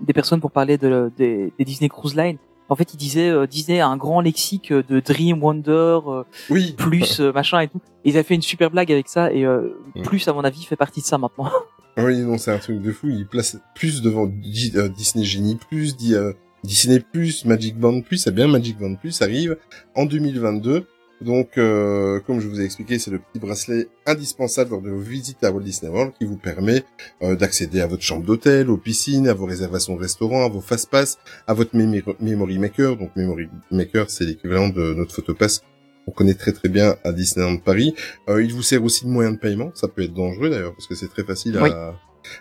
des 0.02 0.14
personnes 0.14 0.40
pour 0.42 0.52
parler 0.52 0.78
de, 0.78 1.12
des, 1.18 1.52
des 1.58 1.66
Disney 1.66 1.90
Cruise 1.90 2.16
Line. 2.16 2.38
En 2.72 2.76
fait, 2.76 2.94
ils 2.94 2.98
disaient 2.98 3.32
euh, 3.32 3.48
Disney 3.48 3.80
a 3.80 3.88
un 3.88 3.98
grand 3.98 4.22
lexique 4.22 4.72
de 4.72 5.00
Dream, 5.00 5.44
Wonder, 5.44 5.72
euh, 6.08 6.24
Oui. 6.52 6.76
plus 6.78 7.20
euh, 7.20 7.32
machin 7.32 7.62
et 7.62 7.68
tout. 7.68 7.82
Et 8.06 8.10
ils 8.10 8.16
avaient 8.16 8.24
fait 8.24 8.36
une 8.36 8.44
super 8.44 8.70
blague 8.70 8.92
avec 8.92 9.08
ça 9.10 9.32
et 9.34 9.44
euh, 9.46 9.70
Mm. 9.96 10.04
plus 10.04 10.28
à 10.28 10.34
mon 10.34 10.44
avis 10.44 10.64
fait 10.66 10.76
partie 10.76 11.02
de 11.02 11.06
ça 11.06 11.18
maintenant. 11.18 11.50
Oui, 11.98 12.20
non, 12.20 12.38
c'est 12.38 12.52
un 12.52 12.60
truc 12.60 12.82
de 12.82 12.92
fou. 12.94 13.10
Ils 13.10 13.28
placent 13.28 13.58
plus 13.76 14.02
devant 14.02 14.26
Di- 14.28 14.72
euh, 14.76 14.88
Disney 14.88 15.26
Genie 15.26 15.58
Plus, 15.70 15.98
Di- 15.98 16.16
euh, 16.16 16.32
Disney 16.64 17.00
Plus, 17.02 17.44
Magic 17.44 17.78
Band 17.78 18.00
Plus. 18.02 18.18
C'est 18.20 18.32
bien 18.34 18.48
Magic 18.48 18.78
Band 18.80 18.96
Plus 18.96 19.22
arrive 19.22 19.58
en 19.96 20.06
2022. 20.06 20.86
Donc, 21.22 21.58
euh, 21.58 22.20
comme 22.22 22.40
je 22.40 22.48
vous 22.48 22.62
ai 22.62 22.64
expliqué, 22.64 22.98
c'est 22.98 23.12
le 23.12 23.20
petit 23.20 23.40
bracelet 23.40 23.88
indispensable 24.06 24.72
lors 24.72 24.82
de 24.82 24.90
vos 24.90 25.00
visites 25.00 25.44
à 25.44 25.52
Walt 25.52 25.64
Disney 25.64 25.92
World 25.92 26.14
qui 26.18 26.26
vous 26.26 26.38
permet 26.38 26.84
euh, 27.22 27.36
d'accéder 27.36 27.82
à 27.82 27.88
votre 27.88 28.04
chambre 28.04 28.26
d'hôtel, 28.26 28.70
aux 28.70 28.78
piscines, 28.78 29.28
à 29.28 29.34
vos 29.34 29.46
réservations 29.46 29.96
de 29.96 30.02
restaurants, 30.02 30.46
à 30.46 30.50
vos 30.50 30.62
fast-pass, 30.62 31.18
à 31.48 31.54
votre 31.54 31.76
Memory 31.76 32.60
Maker. 32.60 32.96
Donc, 32.96 33.16
Memory 33.16 33.50
Maker, 33.72 34.10
c'est 34.10 34.26
l'équivalent 34.26 34.70
de 34.70 34.94
notre 34.94 35.14
photopass 35.14 35.62
qu'on 36.06 36.12
connaît 36.12 36.34
très 36.34 36.54
très 36.54 36.70
bien 36.70 36.96
à 37.04 37.12
Disneyland 37.12 37.58
Paris. 37.58 37.94
Euh, 38.30 38.42
il 38.42 38.54
vous 38.54 38.64
sert 38.64 38.84
aussi 38.84 39.06
de 39.06 39.10
moyen 39.10 39.32
de 39.32 39.38
paiement. 39.38 39.72
Ça 39.76 39.88
peut 39.88 40.04
être 40.04 40.14
dangereux 40.14 40.50
d'ailleurs 40.50 40.74
parce 40.74 40.88
que 40.88 40.96
c'est 40.96 41.10
très 41.10 41.24
facile 41.24 41.58
à, 41.58 41.94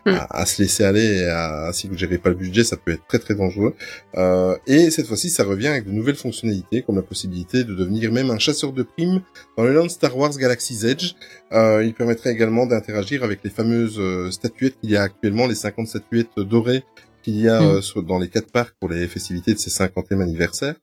Oui. 0.06 0.12
à, 0.14 0.40
à 0.40 0.46
se 0.46 0.60
laisser 0.62 0.84
aller 0.84 1.18
et 1.20 1.24
à, 1.26 1.70
si 1.72 1.88
vous 1.88 1.96
gérez 1.96 2.18
pas 2.18 2.28
le 2.30 2.34
budget, 2.36 2.64
ça 2.64 2.76
peut 2.76 2.92
être 2.92 3.06
très 3.06 3.18
très 3.18 3.34
dangereux. 3.34 3.74
Euh, 4.16 4.56
et 4.66 4.90
cette 4.90 5.06
fois-ci, 5.06 5.30
ça 5.30 5.44
revient 5.44 5.68
avec 5.68 5.86
de 5.86 5.92
nouvelles 5.92 6.16
fonctionnalités, 6.16 6.82
comme 6.82 6.96
la 6.96 7.02
possibilité 7.02 7.64
de 7.64 7.74
devenir 7.74 8.12
même 8.12 8.30
un 8.30 8.38
chasseur 8.38 8.72
de 8.72 8.82
primes 8.82 9.20
dans 9.56 9.64
le 9.64 9.72
land 9.72 9.88
Star 9.88 10.16
Wars 10.16 10.36
Galaxy's 10.36 10.84
Edge. 10.84 11.12
Euh, 11.52 11.84
il 11.84 11.94
permettrait 11.94 12.30
également 12.32 12.66
d'interagir 12.66 13.24
avec 13.24 13.40
les 13.44 13.50
fameuses 13.50 13.98
euh, 13.98 14.30
statuettes 14.30 14.78
qu'il 14.80 14.90
y 14.90 14.96
a 14.96 15.02
actuellement, 15.02 15.46
les 15.46 15.54
50 15.54 15.86
statuettes 15.86 16.28
dorées 16.38 16.84
qu'il 17.22 17.40
y 17.40 17.48
a 17.48 17.60
Mm. 17.60 17.80
euh, 17.96 18.02
dans 18.02 18.18
les 18.18 18.28
quatre 18.28 18.50
parcs 18.52 18.74
pour 18.78 18.88
les 18.88 19.06
festivités 19.08 19.52
de 19.52 19.58
ces 19.58 19.70
50e 19.70 20.20
anniversaire. 20.22 20.74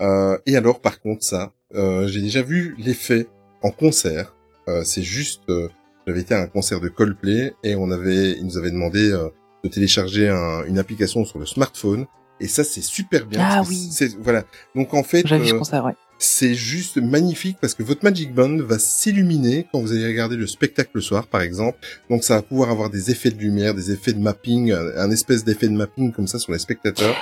Euh, 0.00 0.38
et 0.46 0.56
alors, 0.56 0.80
par 0.80 1.00
contre, 1.00 1.22
ça, 1.24 1.52
euh, 1.74 2.06
j'ai 2.08 2.20
déjà 2.22 2.42
vu 2.42 2.74
l'effet 2.78 3.26
en 3.62 3.70
concert. 3.70 4.34
Euh, 4.68 4.82
c'est 4.84 5.02
juste, 5.02 5.42
euh, 5.50 5.68
j'avais 6.06 6.20
été 6.20 6.34
à 6.34 6.40
un 6.40 6.46
concert 6.46 6.80
de 6.80 6.88
Coldplay 6.88 7.54
et 7.62 7.74
on 7.76 7.90
avait, 7.90 8.32
ils 8.32 8.44
nous 8.44 8.56
avaient 8.58 8.70
demandé 8.70 9.10
euh, 9.10 9.28
de 9.64 9.68
télécharger 9.68 10.28
un- 10.28 10.64
une 10.66 10.78
application 10.78 11.24
sur 11.24 11.38
le 11.38 11.46
smartphone. 11.46 12.06
Et 12.40 12.48
ça, 12.48 12.64
c'est 12.64 12.80
super 12.82 13.26
bien. 13.26 13.40
Ah 13.42 13.62
oui. 13.68 13.88
c'est- 13.92 14.16
Voilà. 14.18 14.44
Donc 14.74 14.94
en 14.94 15.02
fait, 15.04 15.22
vu 15.38 15.48
ce 15.48 15.54
euh, 15.54 15.58
concert, 15.58 15.84
ouais. 15.84 15.94
C'est 16.18 16.54
juste 16.54 16.98
magnifique 16.98 17.58
parce 17.60 17.74
que 17.74 17.82
votre 17.82 18.04
Magic 18.04 18.32
Band 18.32 18.58
va 18.58 18.78
s'illuminer 18.78 19.66
quand 19.72 19.80
vous 19.80 19.92
allez 19.92 20.06
regarder 20.06 20.36
le 20.36 20.46
spectacle 20.46 20.90
le 20.94 21.00
soir, 21.00 21.26
par 21.26 21.40
exemple. 21.40 21.78
Donc 22.10 22.22
ça 22.22 22.36
va 22.36 22.42
pouvoir 22.42 22.70
avoir 22.70 22.90
des 22.90 23.10
effets 23.10 23.30
de 23.30 23.38
lumière, 23.38 23.74
des 23.74 23.90
effets 23.90 24.12
de 24.12 24.20
mapping, 24.20 24.72
un, 24.72 25.10
espèce 25.10 25.44
d'effet 25.44 25.66
de 25.68 25.72
mapping 25.74 26.12
comme 26.12 26.26
ça 26.28 26.38
sur 26.38 26.52
les 26.52 26.58
spectateurs. 26.60 27.14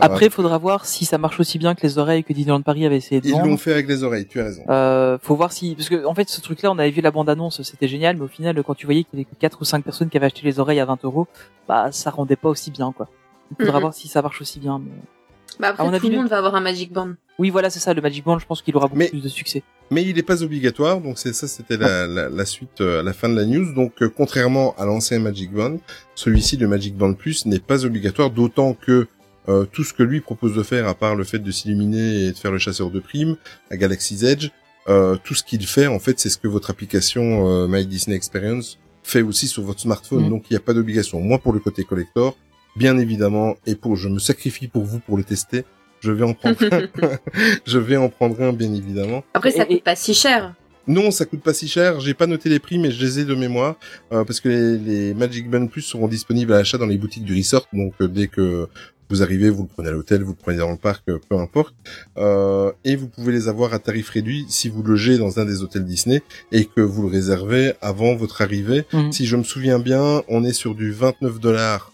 Après, 0.00 0.24
Euh, 0.24 0.28
il 0.28 0.32
faudra 0.32 0.58
voir 0.58 0.86
si 0.86 1.04
ça 1.04 1.18
marche 1.18 1.38
aussi 1.38 1.58
bien 1.58 1.74
que 1.74 1.82
les 1.82 1.98
oreilles 1.98 2.24
que 2.24 2.32
Disneyland 2.32 2.62
Paris 2.62 2.84
avait 2.84 2.96
essayé 2.96 3.20
de 3.20 3.28
ils 3.28 3.32
l'ont 3.32 3.56
fait 3.56 3.72
avec 3.72 3.86
les 3.88 4.02
oreilles. 4.02 4.26
Tu 4.26 4.40
as 4.40 4.44
raison. 4.44 4.62
Euh, 4.68 5.18
faut 5.22 5.36
voir 5.36 5.52
si, 5.52 5.74
parce 5.76 5.88
que 5.88 6.04
en 6.04 6.14
fait, 6.14 6.28
ce 6.28 6.40
truc-là, 6.40 6.72
on 6.72 6.78
avait 6.78 6.90
vu 6.90 7.00
la 7.00 7.10
bande-annonce, 7.12 7.62
c'était 7.62 7.88
génial, 7.88 8.16
mais 8.16 8.24
au 8.24 8.28
final, 8.28 8.60
quand 8.64 8.74
tu 8.74 8.86
voyais 8.86 9.04
qu'il 9.04 9.18
y 9.20 9.22
avait 9.22 9.30
que 9.30 9.38
4 9.38 9.58
ou 9.60 9.64
5 9.64 9.84
personnes 9.84 10.08
qui 10.08 10.16
avaient 10.16 10.26
acheté 10.26 10.40
les 10.44 10.58
oreilles 10.58 10.80
à 10.80 10.84
20 10.84 11.04
euros, 11.04 11.26
bah, 11.68 11.90
ça 11.92 12.10
rendait 12.10 12.36
pas 12.36 12.48
aussi 12.48 12.70
bien, 12.70 12.92
quoi. 12.92 13.08
Il 13.58 13.64
faudra 13.64 13.78
voir 13.80 13.94
si 13.94 14.08
ça 14.08 14.20
marche 14.20 14.40
aussi 14.40 14.58
bien. 14.58 14.78
mais- 14.78 14.90
Bah 15.60 15.68
À 15.68 15.70
après, 15.70 15.84
mon 15.84 15.90
tout 15.90 15.96
avis, 15.96 16.06
le 16.08 16.12
le- 16.14 16.18
monde 16.20 16.28
va 16.30 16.38
avoir 16.38 16.54
un 16.54 16.60
Magic 16.60 16.92
Band. 16.92 17.10
Oui, 17.38 17.50
voilà, 17.50 17.70
c'est 17.70 17.80
ça, 17.80 17.94
le 17.94 18.00
Magic 18.02 18.24
Band, 18.24 18.38
je 18.38 18.46
pense 18.46 18.62
qu'il 18.62 18.76
aura 18.76 18.86
beaucoup 18.86 18.98
Mais- 18.98 19.08
plus 19.08 19.22
de 19.22 19.28
succès. 19.28 19.62
Mais 19.90 20.02
il 20.04 20.14
n'est 20.16 20.22
pas 20.22 20.42
obligatoire, 20.42 21.00
donc 21.00 21.18
c'est 21.18 21.32
ça, 21.32 21.48
c'était 21.48 21.78
la, 21.78 22.06
la, 22.06 22.28
la 22.28 22.44
suite 22.44 22.82
euh, 22.82 23.00
à 23.00 23.02
la 23.02 23.14
fin 23.14 23.28
de 23.30 23.34
la 23.36 23.46
news. 23.46 23.72
Donc 23.74 24.02
euh, 24.02 24.08
contrairement 24.14 24.74
à 24.76 24.84
l'ancien 24.84 25.18
Magic 25.18 25.50
Band, 25.52 25.78
celui-ci, 26.14 26.56
le 26.58 26.68
Magic 26.68 26.94
Band 26.96 27.14
Plus, 27.14 27.46
n'est 27.46 27.58
pas 27.58 27.84
obligatoire, 27.86 28.30
d'autant 28.30 28.74
que 28.74 29.06
euh, 29.48 29.64
tout 29.64 29.84
ce 29.84 29.94
que 29.94 30.02
lui 30.02 30.20
propose 30.20 30.54
de 30.54 30.62
faire, 30.62 30.86
à 30.86 30.94
part 30.94 31.14
le 31.16 31.24
fait 31.24 31.38
de 31.38 31.50
s'illuminer 31.50 32.24
et 32.26 32.32
de 32.32 32.36
faire 32.36 32.52
le 32.52 32.58
chasseur 32.58 32.90
de 32.90 33.00
primes 33.00 33.36
à 33.70 33.78
Galaxy's 33.78 34.22
Edge, 34.24 34.50
euh, 34.90 35.16
tout 35.24 35.34
ce 35.34 35.42
qu'il 35.42 35.66
fait, 35.66 35.86
en 35.86 35.98
fait, 35.98 36.20
c'est 36.20 36.28
ce 36.28 36.36
que 36.36 36.48
votre 36.48 36.68
application 36.70 37.48
euh, 37.48 37.66
My 37.66 37.86
Disney 37.86 38.14
Experience 38.14 38.78
fait 39.02 39.22
aussi 39.22 39.48
sur 39.48 39.62
votre 39.62 39.80
smartphone. 39.80 40.24
Mhm. 40.24 40.28
Donc 40.30 40.44
il 40.50 40.52
n'y 40.52 40.58
a 40.58 40.60
pas 40.60 40.74
d'obligation. 40.74 41.18
Moi, 41.20 41.38
pour 41.38 41.54
le 41.54 41.60
côté 41.60 41.82
collector, 41.84 42.36
bien 42.78 42.96
évidemment, 42.98 43.56
et 43.66 43.74
pour 43.74 43.96
je 43.96 44.08
me 44.08 44.18
sacrifie 44.18 44.68
pour 44.68 44.84
vous 44.84 45.00
pour 45.00 45.16
le 45.16 45.24
tester. 45.24 45.64
Je 46.00 46.12
vais 46.12 46.22
en 46.24 46.32
prendre 46.32 46.56
un. 46.72 46.88
je 47.66 47.78
vais 47.78 47.96
en 47.96 48.08
prendre 48.08 48.40
un, 48.40 48.52
bien 48.52 48.72
évidemment. 48.72 49.24
Après, 49.34 49.50
ça 49.50 49.64
Et- 49.68 49.72
et- 49.72 49.74
coûte 49.76 49.84
pas 49.84 49.96
si 49.96 50.14
cher. 50.14 50.54
Non, 50.86 51.10
ça 51.10 51.26
coûte 51.26 51.42
pas 51.42 51.52
si 51.52 51.68
cher. 51.68 52.00
J'ai 52.00 52.14
pas 52.14 52.26
noté 52.26 52.48
les 52.48 52.60
prix, 52.60 52.78
mais 52.78 52.90
je 52.90 53.04
les 53.04 53.18
ai 53.18 53.24
de 53.26 53.34
mémoire 53.34 53.76
euh, 54.12 54.24
parce 54.24 54.40
que 54.40 54.48
les, 54.48 54.78
les 54.78 55.14
Magic 55.14 55.50
Band 55.50 55.66
Plus 55.66 55.82
seront 55.82 56.08
disponibles 56.08 56.52
à 56.54 56.58
l'achat 56.58 56.78
dans 56.78 56.86
les 56.86 56.96
boutiques 56.96 57.24
du 57.24 57.34
resort. 57.36 57.66
Donc 57.74 57.92
euh, 58.00 58.08
dès 58.08 58.28
que 58.28 58.68
vous 59.10 59.22
arrivez, 59.22 59.50
vous 59.50 59.64
le 59.64 59.68
prenez 59.68 59.88
à 59.88 59.92
l'hôtel, 59.92 60.22
vous 60.22 60.30
le 60.32 60.38
prenez 60.42 60.56
dans 60.58 60.70
le 60.70 60.76
parc, 60.78 61.02
euh, 61.10 61.18
peu 61.28 61.36
importe. 61.36 61.74
Euh, 62.16 62.72
et 62.84 62.96
vous 62.96 63.08
pouvez 63.08 63.32
les 63.32 63.48
avoir 63.48 63.74
à 63.74 63.80
tarif 63.80 64.08
réduit 64.08 64.46
si 64.48 64.70
vous 64.70 64.82
logez 64.82 65.18
dans 65.18 65.38
un 65.38 65.44
des 65.44 65.62
hôtels 65.62 65.84
Disney 65.84 66.22
et 66.52 66.64
que 66.64 66.80
vous 66.80 67.02
le 67.02 67.08
réservez 67.08 67.72
avant 67.82 68.14
votre 68.16 68.40
arrivée. 68.40 68.84
Mhm. 68.94 69.12
Si 69.12 69.26
je 69.26 69.36
me 69.36 69.42
souviens 69.42 69.78
bien, 69.80 70.22
on 70.28 70.42
est 70.44 70.52
sur 70.54 70.74
du 70.74 70.90
29 70.92 71.38
dollars 71.40 71.92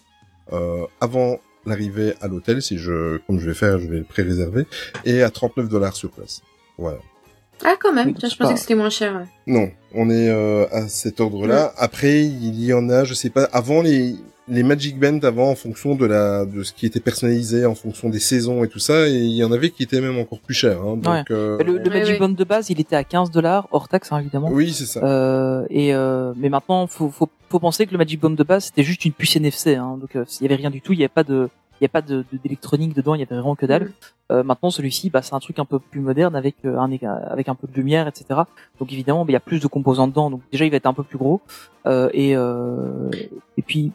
euh, 0.53 0.85
avant 1.01 1.39
l'arrivée 1.65 2.13
à 2.21 2.27
l'hôtel. 2.27 2.61
Si 2.61 2.77
je, 2.77 3.17
comme 3.27 3.39
je 3.39 3.47
vais 3.47 3.55
faire, 3.55 3.79
je 3.79 3.87
vais 3.87 3.97
le 3.97 4.03
pré-réserver 4.03 4.65
et 5.05 5.23
à 5.23 5.29
39 5.29 5.67
dollars 5.69 5.95
sur 5.95 6.11
place. 6.11 6.41
Voilà. 6.77 6.99
Ah, 7.63 7.75
quand 7.79 7.93
même. 7.93 8.13
Tiens, 8.13 8.29
je 8.29 8.35
pensais 8.35 8.49
pas- 8.49 8.53
que 8.55 8.59
c'était 8.59 8.75
moins 8.75 8.89
cher. 8.89 9.15
ouais. 9.15 9.25
Non, 9.47 9.71
on 9.93 10.09
est 10.09 10.29
euh, 10.29 10.67
à 10.71 10.87
cet 10.89 11.21
ordre-là. 11.21 11.73
Après, 11.77 12.23
il 12.25 12.63
y 12.63 12.73
en 12.73 12.89
a, 12.89 13.03
je 13.05 13.13
sais 13.13 13.29
pas, 13.29 13.45
avant 13.45 13.81
les 13.81 14.15
les 14.47 14.61
Magic 14.63 14.99
Band 14.99 15.19
avant 15.23 15.49
en 15.49 15.55
fonction 15.55 15.95
de 15.95 16.05
la 16.05 16.45
de 16.45 16.61
ce 16.63 16.71
qui 16.71 16.85
était 16.85 16.99
personnalisé 16.99 17.65
en 17.65 17.73
fonction 17.73 18.09
des 18.09 18.19
saisons 18.19 18.63
et 18.63 18.67
tout 18.67 18.77
ça 18.79 19.07
et 19.07 19.13
il 19.13 19.33
y 19.35 19.43
en 19.43 19.51
avait 19.51 19.71
qui 19.71 19.81
étaient 19.83 20.01
même 20.01 20.19
encore 20.19 20.39
plus 20.39 20.53
chers 20.53 20.79
hein, 20.81 20.97
donc 20.97 21.05
Ouais. 21.07 21.23
euh, 21.31 21.57
Le, 21.63 21.89
Magic 21.89 22.13
ouais. 22.13 22.19
Band 22.19 22.29
de 22.29 22.43
base, 22.43 22.69
il 22.69 22.79
était 22.79 22.95
à 22.95 23.03
15 23.03 23.31
dollars 23.31 23.67
hors 23.71 23.87
taxe 23.87 24.11
hein, 24.11 24.19
évidemment. 24.19 24.49
oui 24.51 24.71
c'est 24.71 24.85
ça 24.85 24.99
Euh, 25.03 25.65
et 25.69 25.95
euh, 25.95 26.33
mais 26.37 26.49
maintenant, 26.49 26.85
faut, 26.87 27.09
faut, 27.09 27.29
faut 27.49 27.59
penser 27.59 27.87
que 27.87 27.91
le 27.91 27.97
Magic 27.97 28.19
Band 28.19 28.29
de 28.31 28.43
base 28.43 28.65
c'était 28.65 28.83
juste 28.83 29.03
une 29.05 29.13
puce 29.13 29.35
NFC, 29.35 29.75
hein, 29.75 29.97
donc 29.99 30.15
euh, 30.15 30.25
il 30.39 30.43
y 30.43 30.45
avait 30.45 30.55
rien 30.61 30.69
du 30.69 30.81
tout, 30.81 30.93
il 30.93 30.99
y 30.99 31.03
avait 31.03 31.07
pas 31.09 31.23
de, 31.23 31.49
il 31.81 31.83
y 31.83 31.85
a 31.85 31.89
pas 31.89 32.01
de 32.03 32.17
de- 32.31 32.37
d'électronique 32.43 32.93
dedans, 32.95 33.15
il 33.15 33.19
y 33.21 33.23
avait 33.23 33.33
vraiment 33.35 33.55
que 33.55 33.65
dalle. 33.65 33.83
Mhm. 33.85 33.91
Euh, 34.31 34.43
maintenant, 34.43 34.71
celui-ci, 34.71 35.09
bah, 35.11 35.21
c'est 35.21 35.35
un 35.35 35.39
truc 35.39 35.59
un 35.59 35.65
peu 35.65 35.77
plus 35.77 35.99
moderne 35.99 36.35
avec 36.35 36.55
euh, 36.65 36.77
un 36.77 36.89
avec 37.29 37.47
un 37.49 37.55
peu 37.55 37.67
de 37.67 37.73
lumière, 37.75 38.07
etc. 38.07 38.25
Donc 38.79 38.91
évidemment, 38.93 39.23
bah, 39.25 39.29
il 39.31 39.33
y 39.33 39.37
a 39.37 39.39
plus 39.39 39.59
de 39.59 39.67
composants 39.67 40.07
dedans, 40.07 40.29
donc 40.31 40.41
déjà 40.51 40.65
il 40.65 40.71
va 40.71 40.77
être 40.77 40.85
un 40.87 40.93
peu 40.93 41.03
plus 41.03 41.17
gros. 41.17 41.41
Euh, 41.87 42.09
et 42.13 42.35
euh, 42.35 43.09
et 43.57 43.61
puis 43.61 43.91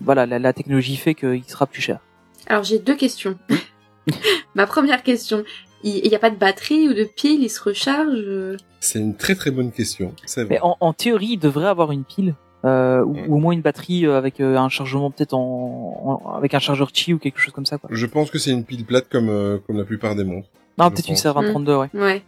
voilà, 0.00 0.26
la, 0.26 0.38
la 0.38 0.52
technologie 0.52 0.96
fait 0.96 1.14
qu'il 1.14 1.44
sera 1.46 1.66
plus 1.66 1.82
cher. 1.82 1.98
Alors, 2.46 2.64
j'ai 2.64 2.78
deux 2.78 2.96
questions. 2.96 3.38
Ma 4.54 4.66
première 4.66 5.02
question. 5.02 5.44
Il 5.84 6.08
n'y 6.08 6.14
a 6.14 6.18
pas 6.20 6.30
de 6.30 6.36
batterie 6.36 6.88
ou 6.88 6.94
de 6.94 7.02
pile, 7.04 7.42
il 7.42 7.48
se 7.50 7.60
recharge 7.60 8.14
euh 8.14 8.56
c'est 8.78 8.98
une 9.00 9.16
très 9.16 9.34
très 9.36 9.50
bonne 9.52 9.70
question 9.72 10.12
vrai 10.44 10.46
Mais 10.50 10.60
en, 10.60 10.76
en 10.80 10.92
théorie, 10.92 11.30
il 11.32 11.38
devrait 11.38 11.66
avoir 11.68 11.90
une 11.92 12.04
pile. 12.04 12.34
Euh, 12.64 13.02
ou, 13.04 13.14
Mm. 13.14 13.28
ou 13.28 13.34
au 13.34 13.38
moins 13.38 13.52
une 13.52 13.60
batterie 13.60 14.06
euh, 14.06 14.16
avec 14.16 14.40
un 14.40 14.68
chargement 14.68 15.10
peut-être 15.10 15.34
en, 15.34 16.20
en- 16.24 16.34
avec 16.36 16.54
un 16.54 16.60
chargeur 16.60 16.92
Qi 16.92 17.12
ou 17.12 17.18
quelque 17.18 17.40
chose 17.40 17.52
comme 17.52 17.66
ça 17.66 17.76
quoi. 17.78 17.90
je 17.92 18.06
pense 18.06 18.30
que 18.30 18.38
c'est 18.38 18.52
une 18.52 18.64
pile 18.64 18.84
plate 18.84 19.08
comme 19.10 19.28
euh, 19.28 19.58
comme 19.66 19.76
la 19.78 19.84
plupart 19.84 20.14
des 20.14 20.22
montres 20.22 20.46
Non, 20.78 20.88
peut-être 20.92 21.08
une 21.08 21.14
pense. 21.16 21.24
CR2032, 21.24 21.76
ouais. 21.80 21.88
Ouais. 21.94 22.22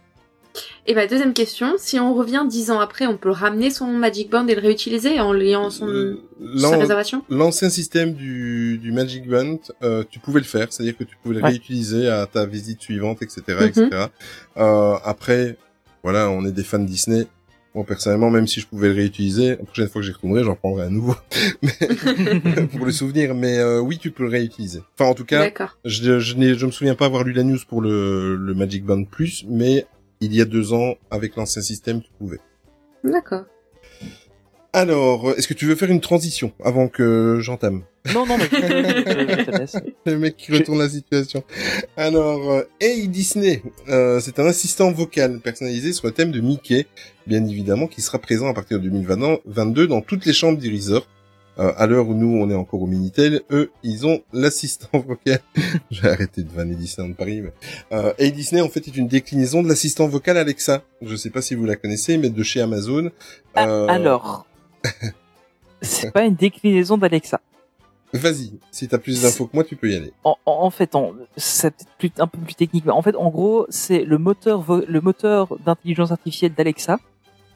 Et 0.87 0.93
ma 0.95 1.07
deuxième 1.07 1.33
question, 1.33 1.73
si 1.77 1.99
on 1.99 2.13
revient 2.13 2.45
dix 2.47 2.71
ans 2.71 2.79
après, 2.79 3.05
on 3.07 3.17
peut 3.17 3.29
ramener 3.31 3.69
son 3.71 3.87
Magic 3.87 4.29
Band 4.29 4.47
et 4.47 4.55
le 4.55 4.61
réutiliser 4.61 5.19
en 5.19 5.33
liant 5.33 5.69
son, 5.69 5.87
Euh, 5.87 6.17
sa 6.57 6.77
réservation 6.77 7.23
L'ancien 7.29 7.69
système 7.69 8.13
du, 8.13 8.77
du 8.77 8.91
Magic 8.91 9.27
Band, 9.27 9.59
euh, 9.83 10.03
tu 10.09 10.19
pouvais 10.19 10.39
le 10.39 10.45
faire, 10.45 10.67
c'est-à-dire 10.71 10.97
que 10.97 11.03
tu 11.03 11.15
pouvais 11.21 11.35
le 11.35 11.41
Ouais. 11.41 11.49
réutiliser 11.49 12.07
à 12.09 12.25
ta 12.27 12.45
visite 12.45 12.81
suivante, 12.81 13.21
etc., 13.21 13.41
Mhm. 13.47 13.63
etc. 13.65 13.89
Euh, 14.57 14.95
après, 15.03 15.57
voilà, 16.03 16.29
on 16.29 16.45
est 16.45 16.51
des 16.51 16.63
fans 16.63 16.79
Disney. 16.79 17.27
Moi 17.73 17.83
personnellement, 17.85 18.29
même 18.29 18.47
si 18.47 18.61
je 18.61 18.67
pouvais 18.67 18.87
le 18.87 18.93
réutiliser, 18.93 19.49
la 19.49 19.55
prochaine 19.57 19.89
fois 19.89 19.99
que 19.99 20.07
j'y 20.07 20.13
retournerai, 20.13 20.45
j'en 20.45 20.55
prendrai 20.55 20.85
à 20.85 20.89
nouveau 20.89 21.13
Mais- 21.61 21.71
pour 22.77 22.85
le 22.85 22.91
souvenir. 22.93 23.35
Mais 23.35 23.57
euh, 23.57 23.79
oui, 23.81 23.97
tu 23.97 24.11
peux 24.11 24.23
le 24.23 24.29
réutiliser. 24.29 24.81
Enfin, 24.97 25.09
en 25.09 25.13
tout 25.13 25.25
cas, 25.25 25.39
D'accord. 25.39 25.77
je, 25.83 26.19
je, 26.19 26.35
n'ai- 26.35 26.55
je 26.55 26.65
me 26.65 26.71
souviens 26.71 26.95
pas 26.95 27.07
avoir 27.07 27.25
lu 27.25 27.33
la 27.33 27.43
news 27.43 27.57
pour 27.67 27.81
le, 27.81 28.37
le 28.37 28.53
Magic 28.53 28.85
Band 28.85 29.03
Plus, 29.03 29.43
mais 29.49 29.85
il 30.21 30.33
y 30.33 30.41
a 30.41 30.45
deux 30.45 30.73
ans, 30.73 30.95
avec 31.11 31.35
l'ancien 31.35 31.61
système, 31.61 32.01
tu 32.01 32.09
pouvais. 32.17 32.39
D'accord. 33.03 33.45
Alors, 34.73 35.31
est-ce 35.37 35.47
que 35.47 35.53
tu 35.53 35.65
veux 35.65 35.75
faire 35.75 35.89
une 35.89 36.01
transition 36.01 36.51
avant 36.61 36.89
que 36.89 37.37
j'entame? 37.39 37.83
Non, 38.13 38.25
non, 38.25 38.37
mais. 38.37 38.49
Le 40.05 40.17
mec 40.17 40.35
qui 40.35 40.51
retourne 40.51 40.79
la 40.79 40.89
situation. 40.89 41.43
Alors, 41.95 42.51
euh, 42.51 42.63
Hey 42.81 43.07
Disney, 43.07 43.63
euh, 43.87 44.19
c'est 44.19 44.37
un 44.37 44.45
assistant 44.45 44.91
vocal 44.91 45.39
personnalisé 45.39 45.93
sur 45.93 46.07
le 46.07 46.13
thème 46.13 46.31
de 46.31 46.41
Mickey, 46.41 46.87
bien 47.25 47.45
évidemment, 47.45 47.87
qui 47.87 48.01
sera 48.01 48.19
présent 48.19 48.47
à 48.49 48.53
partir 48.53 48.79
de 48.79 48.89
2022 48.89 49.87
dans 49.87 50.01
toutes 50.01 50.25
les 50.25 50.33
chambres 50.33 50.57
du 50.57 50.69
resort. 50.69 51.07
Euh, 51.57 51.71
à 51.77 51.87
l'heure 51.87 52.09
où 52.09 52.13
nous, 52.13 52.37
on 52.41 52.49
est 52.49 52.55
encore 52.55 52.81
au 52.81 52.85
Minitel, 52.87 53.41
eux, 53.49 53.71
ils 53.81 54.05
ont 54.05 54.21
l'assistant 54.33 54.87
vocal. 55.07 55.39
J'ai 55.89 56.07
arrêté 56.09 56.43
de 56.43 56.49
vanner 56.51 56.75
Disneyland 56.75 57.13
Paris. 57.13 57.41
Mais... 57.41 57.53
Euh, 57.93 58.13
Hey 58.17 58.31
Disney, 58.33 58.61
en 58.61 58.67
fait, 58.69 58.87
est 58.87 58.97
une 58.97 59.07
déclinaison 59.07 59.63
de 59.63 59.69
l'assistant 59.69 60.07
vocal 60.07 60.37
Alexa. 60.37 60.81
Je 61.01 61.15
sais 61.15 61.29
pas 61.29 61.41
si 61.41 61.55
vous 61.55 61.65
la 61.65 61.75
connaissez, 61.77 62.17
mais 62.17 62.29
de 62.29 62.43
chez 62.43 62.59
Amazon. 62.61 63.09
Ah, 63.53 63.67
Euh, 63.69 63.87
Alors, 63.87 64.45
c'est 65.81 66.11
pas 66.11 66.25
une 66.25 66.35
déclinaison 66.35 66.97
d'Alexa. 66.97 67.39
Vas-y, 68.13 68.53
si 68.71 68.87
t'as 68.87 68.97
plus 68.97 69.21
d'infos 69.21 69.45
que 69.45 69.51
moi, 69.55 69.63
tu 69.65 69.75
peux 69.75 69.89
y 69.91 69.95
aller. 69.95 70.13
En, 70.23 70.37
en, 70.45 70.51
en 70.63 70.69
fait, 70.69 70.95
en- 70.95 71.11
c'est 71.35 71.71
peut-être 71.75 71.89
plus, 71.97 72.11
un 72.19 72.27
peu 72.27 72.37
plus 72.37 72.55
technique, 72.55 72.85
mais 72.85 72.91
en 72.93 73.01
fait, 73.01 73.15
en 73.15 73.29
gros, 73.29 73.65
c'est 73.69 74.03
le 74.05 74.17
moteur, 74.17 74.63
le 74.87 75.01
moteur 75.01 75.57
d'intelligence 75.65 76.11
artificielle 76.11 76.53
d'Alexa 76.53 76.99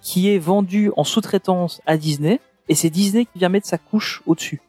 qui 0.02 0.30
est 0.34 0.38
vendu 0.38 0.92
en 0.98 1.04
sous-traitance 1.06 1.82
à 1.86 1.98
Disney, 1.98 2.40
et 2.70 2.76
c'est 2.76 2.90
Disney 2.90 3.26
qui 3.26 3.40
vient 3.40 3.50
mettre 3.50 3.68
sa 3.68 3.78
couche 3.78 4.22
au-dessus. 4.26 4.62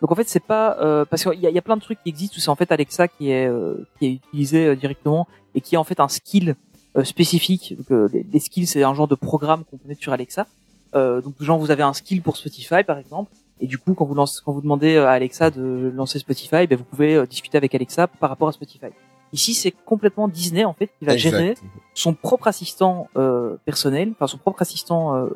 Donc 0.00 0.12
en 0.12 0.14
fait, 0.14 0.28
c'est 0.28 0.38
pas 0.44 0.76
euh, 0.80 1.04
parce 1.04 1.24
qu'il 1.24 1.40
y 1.40 1.46
a, 1.46 1.50
il 1.50 1.54
y 1.54 1.58
a 1.58 1.62
plein 1.62 1.76
de 1.76 1.82
trucs 1.82 2.00
qui 2.02 2.08
existent 2.10 2.36
où 2.36 2.40
c'est 2.40 2.50
en 2.50 2.54
fait 2.54 2.70
Alexa 2.70 3.08
qui 3.08 3.30
est 3.30 3.48
euh, 3.48 3.74
qui 3.98 4.06
est 4.06 4.12
utilisé 4.12 4.66
euh, 4.66 4.76
directement 4.76 5.26
et 5.56 5.60
qui 5.60 5.74
est 5.74 5.78
en 5.78 5.82
fait 5.84 5.98
un 5.98 6.06
skill 6.08 6.54
euh, 6.96 7.02
spécifique. 7.02 7.74
Donc, 7.76 7.90
euh, 7.90 8.08
les, 8.12 8.24
les 8.32 8.38
skills, 8.40 8.66
c'est 8.68 8.84
un 8.84 8.94
genre 8.94 9.08
de 9.08 9.16
programme 9.16 9.64
qu'on 9.64 9.76
peut 9.76 9.88
mettre 9.88 10.00
sur 10.02 10.12
Alexa. 10.12 10.46
Euh, 10.94 11.20
donc 11.20 11.34
genre 11.40 11.58
vous 11.58 11.70
avez 11.70 11.82
un 11.82 11.92
skill 11.94 12.22
pour 12.22 12.36
Spotify 12.36 12.82
par 12.86 12.96
exemple, 12.98 13.30
et 13.60 13.66
du 13.66 13.76
coup 13.76 13.92
quand 13.94 14.04
vous 14.04 14.14
lancez, 14.14 14.40
quand 14.44 14.52
vous 14.52 14.62
demandez 14.62 14.96
à 14.96 15.10
Alexa 15.10 15.50
de 15.50 15.92
lancer 15.94 16.18
Spotify, 16.20 16.66
ben, 16.66 16.78
vous 16.78 16.84
pouvez 16.84 17.26
discuter 17.26 17.58
avec 17.58 17.74
Alexa 17.74 18.06
par 18.06 18.30
rapport 18.30 18.48
à 18.48 18.52
Spotify. 18.52 18.86
Ici, 19.34 19.52
c'est 19.52 19.72
complètement 19.84 20.28
Disney 20.28 20.64
en 20.64 20.72
fait 20.72 20.86
qui 20.98 21.04
va 21.04 21.12
Exact. 21.12 21.30
gérer 21.30 21.54
son 21.92 22.14
propre 22.14 22.46
assistant 22.48 23.08
euh, 23.16 23.56
personnel, 23.66 24.12
enfin 24.12 24.26
son 24.26 24.38
propre 24.38 24.62
assistant 24.62 25.14
euh, 25.16 25.28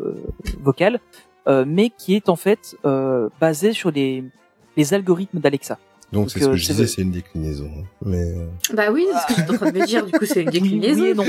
vocal, 0.62 1.00
mais 1.46 1.90
qui 1.90 2.14
est 2.14 2.28
en 2.28 2.36
fait 2.36 2.76
euh, 2.84 3.28
basé 3.40 3.72
sur 3.72 3.90
les 3.90 4.24
les 4.76 4.94
algorithmes 4.94 5.38
d'Alexa. 5.40 5.78
Donc, 6.12 6.30
c'est 6.30 6.40
ce 6.40 6.44
que 6.44 6.50
euh, 6.50 6.56
je 6.56 6.66
disais, 6.66 6.86
c'est 6.86 7.00
une 7.00 7.10
déclinaison. 7.10 7.70
hein. 7.74 7.84
Mais 8.04 8.18
euh, 8.36 8.46
Bah 8.74 8.90
oui, 8.92 9.06
c'est 9.10 9.18
ce 9.20 9.26
que 9.28 9.34
j'étais 9.40 9.50
en 9.50 9.56
train 9.56 9.70
de 9.72 9.78
me 9.78 9.86
dire. 9.86 10.04
Du 10.04 10.12
coup, 10.12 10.26
c'est 10.26 10.42
une 10.42 10.50
déclinaison. 10.50 11.02
Oui, 11.04 11.14
non. 11.14 11.24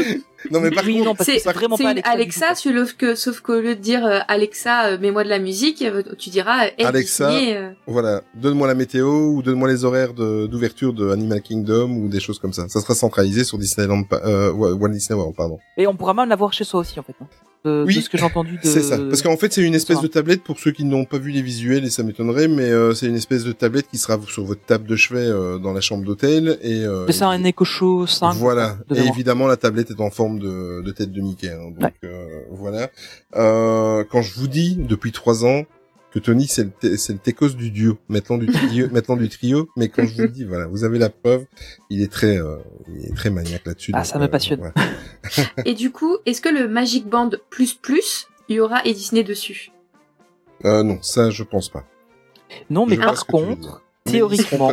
non, 0.51 0.59
mais 0.59 0.71
par 0.71 0.83
Oui 0.85 0.95
contre, 0.95 1.05
non, 1.05 1.15
parce 1.15 1.29
que 1.29 1.39
C'est 1.39 1.53
vraiment 1.53 1.77
c'est 1.77 1.83
pas 1.85 1.91
une 1.93 2.01
Alexa. 2.03 2.47
Alexa, 2.49 2.55
sauf 2.55 2.93
que, 2.93 3.15
sauf 3.15 3.39
qu'au 3.39 3.61
lieu 3.61 3.75
de 3.75 3.79
dire 3.81 4.05
euh, 4.05 4.19
Alexa, 4.27 4.87
euh, 4.87 4.97
mets-moi 4.97 5.23
de 5.23 5.29
la 5.29 5.39
musique, 5.39 5.81
euh, 5.83 6.03
tu 6.17 6.29
diras 6.31 6.65
euh, 6.65 6.69
Hey, 6.77 6.85
Alexa. 6.85 7.29
Disney, 7.31 7.55
euh, 7.55 7.71
Voilà, 7.87 8.23
donne-moi 8.35 8.67
la 8.67 8.75
météo 8.75 9.07
ou 9.29 9.41
donne-moi 9.41 9.69
les 9.69 9.85
horaires 9.85 10.13
de- 10.13 10.47
d'ouverture 10.47 10.91
de, 10.91 11.11
Animal 11.11 11.41
Kingdom 11.41 11.89
ou 11.91 12.09
des 12.09 12.19
choses 12.19 12.39
comme 12.39 12.51
ça. 12.51 12.67
Ça 12.67 12.81
sera 12.81 12.93
centralisé 12.93 13.45
sur 13.45 13.57
Disneyland, 13.57 14.03
euh, 14.11 14.51
Walt 14.51 14.89
Disney 14.89 15.17
World, 15.17 15.33
pardon. 15.37 15.59
Et 15.77 15.87
on 15.87 15.95
pourra 15.95 16.13
même 16.13 16.27
l'avoir 16.27 16.51
chez 16.51 16.65
soi 16.65 16.81
aussi 16.81 16.99
en 16.99 17.03
fait. 17.03 17.15
hein. 17.21 17.27
De, 17.65 17.83
Oui, 17.85 17.95
de 17.95 18.01
ce 18.01 18.09
que 18.09 18.17
j'ai 18.17 18.23
entendu 18.25 18.53
de. 18.61 18.67
C'est 18.67 18.81
ça. 18.81 18.97
Parce 18.97 19.21
qu'en 19.21 19.37
fait, 19.37 19.53
c'est 19.53 19.61
une 19.61 19.75
espèce 19.75 19.97
ça. 19.97 20.03
de 20.03 20.07
tablette 20.07 20.43
pour 20.43 20.59
ceux 20.59 20.71
qui 20.71 20.83
n'ont 20.83 21.05
pas 21.05 21.17
vu 21.17 21.31
les 21.31 21.41
visuels 21.41 21.85
et 21.85 21.89
ça 21.89 22.03
m'étonnerait, 22.03 22.47
mais 22.47 22.63
euh, 22.69 22.93
c'est 22.93 23.05
une 23.07 23.15
espèce 23.15 23.43
de 23.43 23.51
tablette 23.53 23.87
qui 23.89 23.97
sera 23.97 24.19
sur 24.27 24.43
votre 24.43 24.65
table 24.65 24.85
de 24.85 24.95
chevet 24.95 25.21
euh, 25.21 25.57
dans 25.59 25.71
la 25.73 25.79
chambre 25.81 26.03
d'hôtel 26.03 26.57
et. 26.61 26.83
Euh, 26.85 27.05
c'est 27.09 27.23
un 27.23 27.43
Echo 27.43 27.63
Show 27.63 28.05
5. 28.07 28.33
Voilà. 28.33 28.77
Et 28.89 28.95
mémoire. 28.95 29.13
évidemment, 29.13 29.47
la 29.47 29.57
tablette 29.57 29.91
est 29.91 30.01
en 30.01 30.09
forme 30.09 30.39
de, 30.39 30.81
de 30.81 30.91
tête 30.91 31.11
de 31.11 31.21
Mickey. 31.21 31.49
hein. 31.49 31.71
Donc 31.79 31.93
euh, 32.03 32.41
voilà. 32.51 32.89
Euh, 33.35 34.03
quand 34.09 34.21
je 34.21 34.33
vous 34.39 34.47
dis 34.47 34.75
depuis 34.77 35.11
trois 35.11 35.45
ans 35.45 35.63
que 36.13 36.19
Tony 36.19 36.47
c'est 36.47 36.69
le, 36.83 36.97
c'est 36.97 37.13
le 37.13 37.19
Tecos 37.19 37.49
du 37.49 37.71
duo, 37.71 37.97
maintenant 38.07 38.37
du 38.37 38.45
trio, 38.45 38.87
maintenant 38.91 39.17
du 39.17 39.29
trio. 39.29 39.67
Mais 39.75 39.89
quand 39.89 40.05
je 40.05 40.21
vous 40.21 40.27
dis, 40.27 40.43
voilà, 40.43 40.67
vous 40.67 40.83
avez 40.83 40.99
la 40.99 41.09
preuve. 41.09 41.45
Il 41.89 42.03
est 42.03 42.11
très, 42.11 42.37
euh, 42.37 42.57
il 42.87 43.05
est 43.07 43.15
très 43.15 43.31
maniaque 43.31 43.65
là-dessus. 43.65 43.91
Ah, 43.95 43.99
donc, 43.99 44.05
ça 44.05 44.19
me 44.19 44.25
euh, 44.25 44.27
passionne. 44.27 44.71
Et 45.65 45.73
du 45.73 45.91
coup, 45.91 46.17
est-ce 46.27 46.39
que 46.39 46.49
le 46.49 46.67
Magic 46.67 47.07
Band 47.07 47.31
plus 47.49 47.73
plus, 47.73 48.27
il 48.47 48.57
y 48.57 48.59
aura 48.59 48.85
et 48.85 48.93
Disney 48.93 49.23
dessus? 49.23 49.71
Euh, 50.65 50.83
non, 50.83 50.99
ça 51.01 51.31
je 51.31 51.43
pense 51.43 51.69
pas. 51.69 51.83
Non, 52.69 52.85
mais 52.85 52.95
Je 52.95 53.01
par 53.01 53.25
contre, 53.25 53.81
théoriquement, 54.03 54.71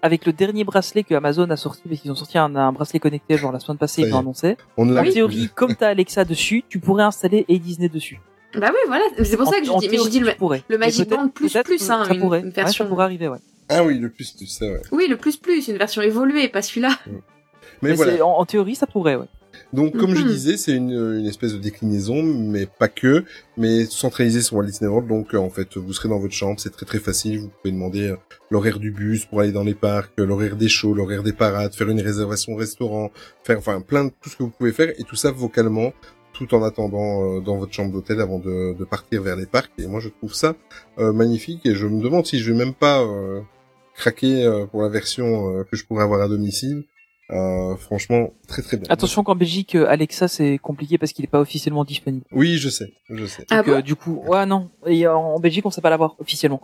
avec 0.00 0.24
le 0.24 0.32
dernier 0.32 0.64
bracelet 0.64 1.02
que 1.02 1.14
Amazon 1.14 1.50
a 1.50 1.56
sorti, 1.56 1.82
parce 1.88 2.00
qu'ils 2.00 2.10
ont 2.10 2.16
sorti 2.16 2.38
un, 2.38 2.56
un 2.56 2.72
bracelet 2.72 3.00
connecté 3.00 3.36
genre 3.36 3.52
la 3.52 3.60
semaine 3.60 3.78
passée, 3.78 4.02
ils 4.02 4.08
l'ont 4.08 4.20
annoncé. 4.20 4.56
On 4.78 4.96
En 4.96 5.02
théorie, 5.02 5.50
comme 5.54 5.74
t'as 5.74 5.88
Alexa 5.88 6.24
dessus, 6.24 6.64
tu 6.68 6.78
pourrais 6.78 7.04
installer 7.04 7.44
et 7.48 7.58
Disney 7.58 7.90
dessus. 7.90 8.20
Bah 8.54 8.70
oui, 8.70 8.78
voilà. 8.86 9.04
C'est 9.22 9.36
pour 9.36 9.46
En- 9.48 9.50
ça 9.50 9.60
que 9.60 9.66
je 9.66 9.78
dis, 9.78 9.88
mais 9.90 9.98
je 9.98 10.08
dis 10.08 10.20
le, 10.20 10.32
le 10.68 10.78
Magic 10.78 11.08
Band 11.08 11.28
plus 11.28 11.52
plus, 11.64 11.90
hein, 11.90 12.04
ça 12.06 12.14
une- 12.14 12.20
pourrait. 12.20 12.40
une 12.40 12.46
Ouais, 12.46 12.52
version- 12.52 12.84
ça 12.84 12.88
pourrait 12.88 13.04
arriver, 13.04 13.28
ouais. 13.28 13.38
Ah 13.68 13.84
oui, 13.84 13.98
le 13.98 14.08
plus, 14.08 14.30
plus, 14.30 14.46
c'est 14.46 14.68
vrai. 14.68 14.80
oui, 14.92 15.06
le 15.08 15.16
plus 15.18 15.36
plus, 15.36 15.68
une 15.68 15.76
version 15.76 16.00
évoluée, 16.00 16.48
pas 16.48 16.62
celui-là. 16.62 16.98
Mais, 17.82 17.90
Mais 17.90 17.92
voilà. 17.94 18.24
en, 18.26 18.38
en 18.38 18.44
théorie, 18.46 18.74
ça 18.74 18.86
pourrait, 18.86 19.16
ouais. 19.16 19.26
Donc, 19.72 19.94
comme 19.96 20.14
je 20.14 20.22
Mhm. 20.22 20.28
disais, 20.28 20.56
c'est 20.56 20.72
une, 20.72 20.92
une 20.92 21.26
espèce 21.26 21.52
de 21.52 21.58
déclinaison, 21.58 22.22
mais 22.22 22.64
pas 22.66 22.88
que, 22.88 23.24
mais 23.58 23.84
centralisée 23.84 24.40
sur 24.40 24.56
Walt 24.56 24.64
Disney 24.64 24.88
World. 24.88 25.08
Donc, 25.08 25.34
euh, 25.34 25.38
en 25.38 25.50
fait, 25.50 25.76
vous 25.76 25.92
serez 25.92 26.08
dans 26.08 26.18
votre 26.18 26.32
chambre, 26.32 26.58
c'est 26.58 26.70
très 26.70 26.86
très 26.86 26.98
facile. 26.98 27.40
Vous 27.40 27.48
pouvez 27.60 27.72
demander 27.72 28.08
euh, 28.08 28.16
l'horaire 28.50 28.78
du 28.78 28.90
bus 28.90 29.26
pour 29.26 29.40
aller 29.40 29.52
dans 29.52 29.64
les 29.64 29.74
parcs, 29.74 30.12
euh, 30.20 30.24
l'horaire 30.26 30.56
des 30.56 30.68
shows, 30.68 30.94
l'horaire 30.94 31.22
des 31.22 31.32
parades, 31.34 31.74
faire 31.74 31.88
une 31.90 32.00
réservation 32.00 32.54
restaurant, 32.56 33.10
faire, 33.44 33.58
enfin, 33.58 33.80
plein 33.82 34.04
de 34.06 34.10
tout 34.22 34.30
ce 34.30 34.36
que 34.36 34.42
vous 34.44 34.50
pouvez 34.50 34.72
faire, 34.72 34.90
et 34.98 35.04
tout 35.04 35.16
ça 35.16 35.30
vocalement, 35.32 35.92
tout 36.38 36.54
en 36.54 36.62
attendant 36.62 37.22
euh, 37.36 37.40
dans 37.40 37.56
votre 37.58 37.72
chambre 37.72 37.92
d'hôtel 37.92 38.20
avant 38.20 38.38
de, 38.38 38.74
de 38.78 38.84
partir 38.84 39.22
vers 39.22 39.36
les 39.36 39.46
parcs. 39.46 39.72
Et 39.78 39.86
moi, 39.86 40.00
je 40.00 40.08
trouve 40.08 40.32
ça 40.32 40.54
euh, 40.98 41.12
magnifique, 41.12 41.66
et 41.66 41.74
je 41.74 41.86
me 41.86 42.00
demande 42.00 42.24
si 42.26 42.38
je 42.38 42.52
vais 42.52 42.58
même 42.58 42.74
pas 42.74 43.02
euh, 43.02 43.40
craquer 43.94 44.44
euh, 44.44 44.66
pour 44.66 44.82
la 44.82 44.88
version 44.88 45.26
euh, 45.58 45.64
que 45.64 45.76
je 45.76 45.84
pourrais 45.84 46.04
avoir 46.04 46.20
à 46.22 46.28
domicile. 46.28 46.84
Euh, 47.30 47.76
franchement, 47.76 48.32
très 48.46 48.62
très 48.62 48.78
bien. 48.78 48.86
Attention 48.88 49.22
qu'en 49.22 49.34
Belgique, 49.34 49.74
Alexa, 49.74 50.28
c'est 50.28 50.56
compliqué 50.56 50.96
parce 50.96 51.12
qu'il 51.12 51.24
est 51.26 51.28
pas 51.28 51.40
officiellement 51.40 51.84
disponible. 51.84 52.24
Oui, 52.32 52.56
je 52.56 52.70
sais, 52.70 52.90
je 53.10 53.26
sais. 53.26 53.44
Ah 53.50 53.58
Donc, 53.58 53.68
euh, 53.68 53.74
bon? 53.76 53.80
du 53.84 53.96
coup, 53.96 54.22
ouais, 54.26 54.46
non. 54.46 54.70
Et 54.86 55.06
en 55.06 55.38
Belgique, 55.38 55.66
on 55.66 55.70
sait 55.70 55.82
pas 55.82 55.90
l'avoir 55.90 56.14
officiellement. 56.20 56.62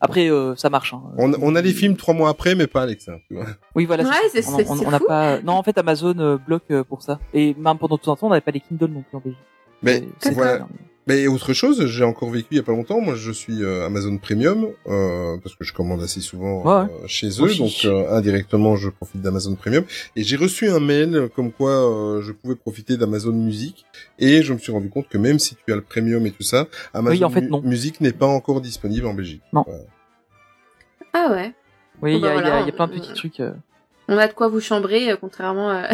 Après, 0.00 0.28
euh, 0.30 0.54
ça 0.56 0.68
marche. 0.70 0.92
Hein. 0.94 1.02
On, 1.16 1.32
on 1.40 1.54
a 1.54 1.62
les 1.62 1.72
films 1.72 1.96
trois 1.96 2.12
mois 2.14 2.28
après, 2.28 2.54
mais 2.54 2.66
pas 2.66 2.82
Alexa. 2.82 3.12
tu 3.28 3.34
vois. 3.34 3.46
Oui, 3.74 3.86
voilà. 3.86 4.04
Ouais, 4.04 4.10
c'est 4.30 4.42
c'est- 4.42 4.50
on, 4.50 4.72
on- 4.72 4.76
c'est 4.76 4.86
on 4.86 4.90
n'a 4.90 4.98
fou. 4.98 5.06
pas. 5.06 5.40
Non, 5.40 5.54
en 5.54 5.62
fait, 5.62 5.76
Amazon 5.78 6.14
euh, 6.18 6.36
bloque 6.36 6.70
euh, 6.70 6.84
pour 6.84 7.02
ça. 7.02 7.18
Et 7.32 7.54
même 7.58 7.78
pendant 7.78 7.96
tout 7.96 8.10
un 8.10 8.16
temps, 8.16 8.26
on 8.26 8.30
n'avait 8.30 8.40
pas 8.42 8.50
les 8.50 8.60
Kindle 8.60 8.86
non 8.92 9.02
plus 9.08 9.16
en 9.16 9.20
Belgique. 9.20 9.40
Mais 9.82 10.00
C'est- 10.18 10.28
c'est 10.28 10.34
voilà. 10.34 10.66
Mais 11.08 11.28
autre 11.28 11.52
chose, 11.52 11.86
j'ai 11.86 12.02
encore 12.02 12.30
vécu 12.30 12.48
il 12.52 12.56
y 12.56 12.60
a 12.60 12.64
pas 12.64 12.72
longtemps. 12.72 13.00
Moi, 13.00 13.14
je 13.14 13.30
suis 13.30 13.62
euh, 13.62 13.86
Amazon 13.86 14.18
Premium 14.18 14.66
euh, 14.88 15.36
parce 15.42 15.54
que 15.54 15.64
je 15.64 15.72
commande 15.72 16.02
assez 16.02 16.20
souvent 16.20 16.62
Ouais, 16.64 16.90
euh, 16.90 17.06
chez 17.06 17.28
eux, 17.40 17.42
aussi. 17.42 17.58
donc 17.58 17.84
euh, 17.84 18.10
indirectement, 18.10 18.74
je 18.74 18.88
profite 18.88 19.20
d'Amazon 19.20 19.54
Premium. 19.54 19.84
Et 20.16 20.24
j'ai 20.24 20.34
reçu 20.36 20.68
un 20.68 20.80
mail 20.80 21.28
comme 21.36 21.52
quoi 21.52 21.70
euh, 21.70 22.22
je 22.22 22.32
pouvais 22.32 22.56
profiter 22.56 22.96
d'Amazon 22.96 23.32
Music. 23.32 23.86
Et 24.18 24.42
je 24.42 24.52
me 24.52 24.58
suis 24.58 24.72
rendu 24.72 24.88
compte 24.88 25.08
que 25.08 25.16
même 25.16 25.38
si 25.38 25.54
tu 25.54 25.72
as 25.72 25.76
le 25.76 25.82
Premium 25.82 26.26
et 26.26 26.32
tout 26.32 26.42
ça, 26.42 26.66
Amazon 26.92 27.16
Oui, 27.16 27.24
en 27.24 27.30
fait, 27.30 27.42
Mu- 27.42 27.50
non. 27.50 27.62
Music 27.62 28.00
n'est 28.00 28.12
pas 28.12 28.26
encore 28.26 28.60
disponible 28.60 29.06
en 29.06 29.14
Belgique. 29.14 29.42
Non. 29.52 29.64
Ah 31.12 31.28
ouais. 31.30 31.52
Oui, 32.02 32.14
il 32.14 32.18
y, 32.18 32.20
Bah 32.20 32.26
y 32.28 32.30
a- 32.30 32.32
voilà, 32.34 32.60
il 32.62 32.66
y 32.66 32.70
a 32.70 32.72
plein 32.72 32.88
de 32.88 32.94
on- 32.94 32.98
petits 32.98 33.14
trucs. 33.14 33.40
euh. 33.40 33.52
On 34.08 34.18
a 34.18 34.26
de 34.28 34.32
quoi 34.32 34.48
vous 34.48 34.60
chambrer, 34.60 35.10
euh, 35.10 35.16
contrairement 35.20 35.70
euh, 35.70 35.84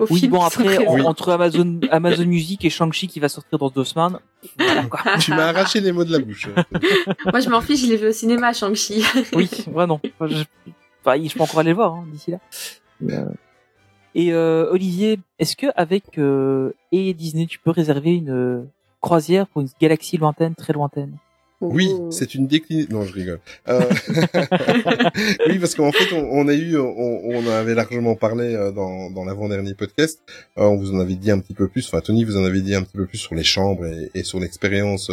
au 0.00 0.06
Oui, 0.10 0.20
film 0.20 0.32
bon 0.32 0.42
après, 0.42 0.86
entre 0.86 1.32
Amazon, 1.32 1.80
Amazon 1.90 2.24
Music 2.24 2.64
et 2.64 2.70
Shang-Chi 2.70 3.08
qui 3.08 3.20
va 3.20 3.28
sortir 3.28 3.58
dans 3.58 3.68
deux 3.68 3.84
semaines, 3.84 4.18
voilà 4.58 4.84
quoi. 4.84 5.00
tu 5.20 5.30
m'as 5.30 5.48
arraché 5.48 5.80
les 5.80 5.92
mots 5.92 6.04
de 6.04 6.12
la 6.12 6.18
bouche. 6.18 6.48
Moi, 7.26 7.40
je 7.40 7.48
m'en 7.48 7.60
fiche, 7.60 7.82
je 7.82 7.86
l'ai 7.86 7.96
vu 7.96 8.08
au 8.08 8.12
cinéma, 8.12 8.52
Shang-Chi. 8.52 9.04
Oui, 9.34 9.48
ouais, 9.72 9.86
non. 9.86 10.00
Enfin, 10.18 10.34
je, 10.34 10.44
enfin, 11.04 11.22
je 11.22 11.34
peux 11.34 11.42
encore 11.42 11.60
aller 11.60 11.70
le 11.70 11.76
voir 11.76 11.94
hein, 11.94 12.06
d'ici 12.10 12.30
là. 12.32 12.38
Et, 13.02 13.12
euh, 13.12 13.24
et, 14.14 14.32
euh, 14.32 14.70
Olivier, 14.70 15.18
est-ce 15.38 15.56
que 15.56 15.66
avec 15.76 16.18
euh, 16.18 16.72
et 16.92 17.12
Disney, 17.14 17.46
tu 17.46 17.58
peux 17.58 17.70
réserver 17.70 18.14
une 18.14 18.30
euh, 18.30 18.62
croisière 19.00 19.46
pour 19.46 19.62
une 19.62 19.68
galaxie 19.80 20.16
lointaine, 20.16 20.54
très 20.54 20.72
lointaine? 20.72 21.16
Oui, 21.60 21.88
Oh. 21.90 22.10
c'est 22.10 22.34
une 22.34 22.46
déclinaison. 22.46 22.88
Non, 22.90 23.04
je 23.04 23.12
rigole. 23.14 23.40
Euh, 23.68 23.80
oui, 25.48 25.58
parce 25.58 25.74
qu'en 25.74 25.90
fait, 25.92 26.14
on, 26.14 26.28
on 26.30 26.48
a 26.48 26.54
eu, 26.54 26.76
on, 26.78 26.84
on 27.24 27.46
en 27.46 27.50
avait 27.50 27.74
largement 27.74 28.14
parlé 28.14 28.54
euh, 28.54 28.72
dans, 28.72 29.10
dans 29.10 29.24
l'avant-dernier 29.24 29.74
podcast. 29.74 30.20
Euh, 30.58 30.64
on 30.64 30.76
vous 30.76 30.94
en 30.94 31.00
avait 31.00 31.14
dit 31.14 31.30
un 31.30 31.38
petit 31.38 31.54
peu 31.54 31.68
plus. 31.68 31.86
Enfin, 31.86 32.00
Tony 32.00 32.24
vous 32.24 32.36
en 32.36 32.44
avait 32.44 32.60
dit 32.60 32.74
un 32.74 32.82
petit 32.82 32.96
peu 32.96 33.06
plus 33.06 33.18
sur 33.18 33.34
les 33.34 33.42
chambres 33.44 33.86
et, 33.86 34.10
et 34.14 34.22
sur 34.22 34.38
l'expérience 34.40 35.10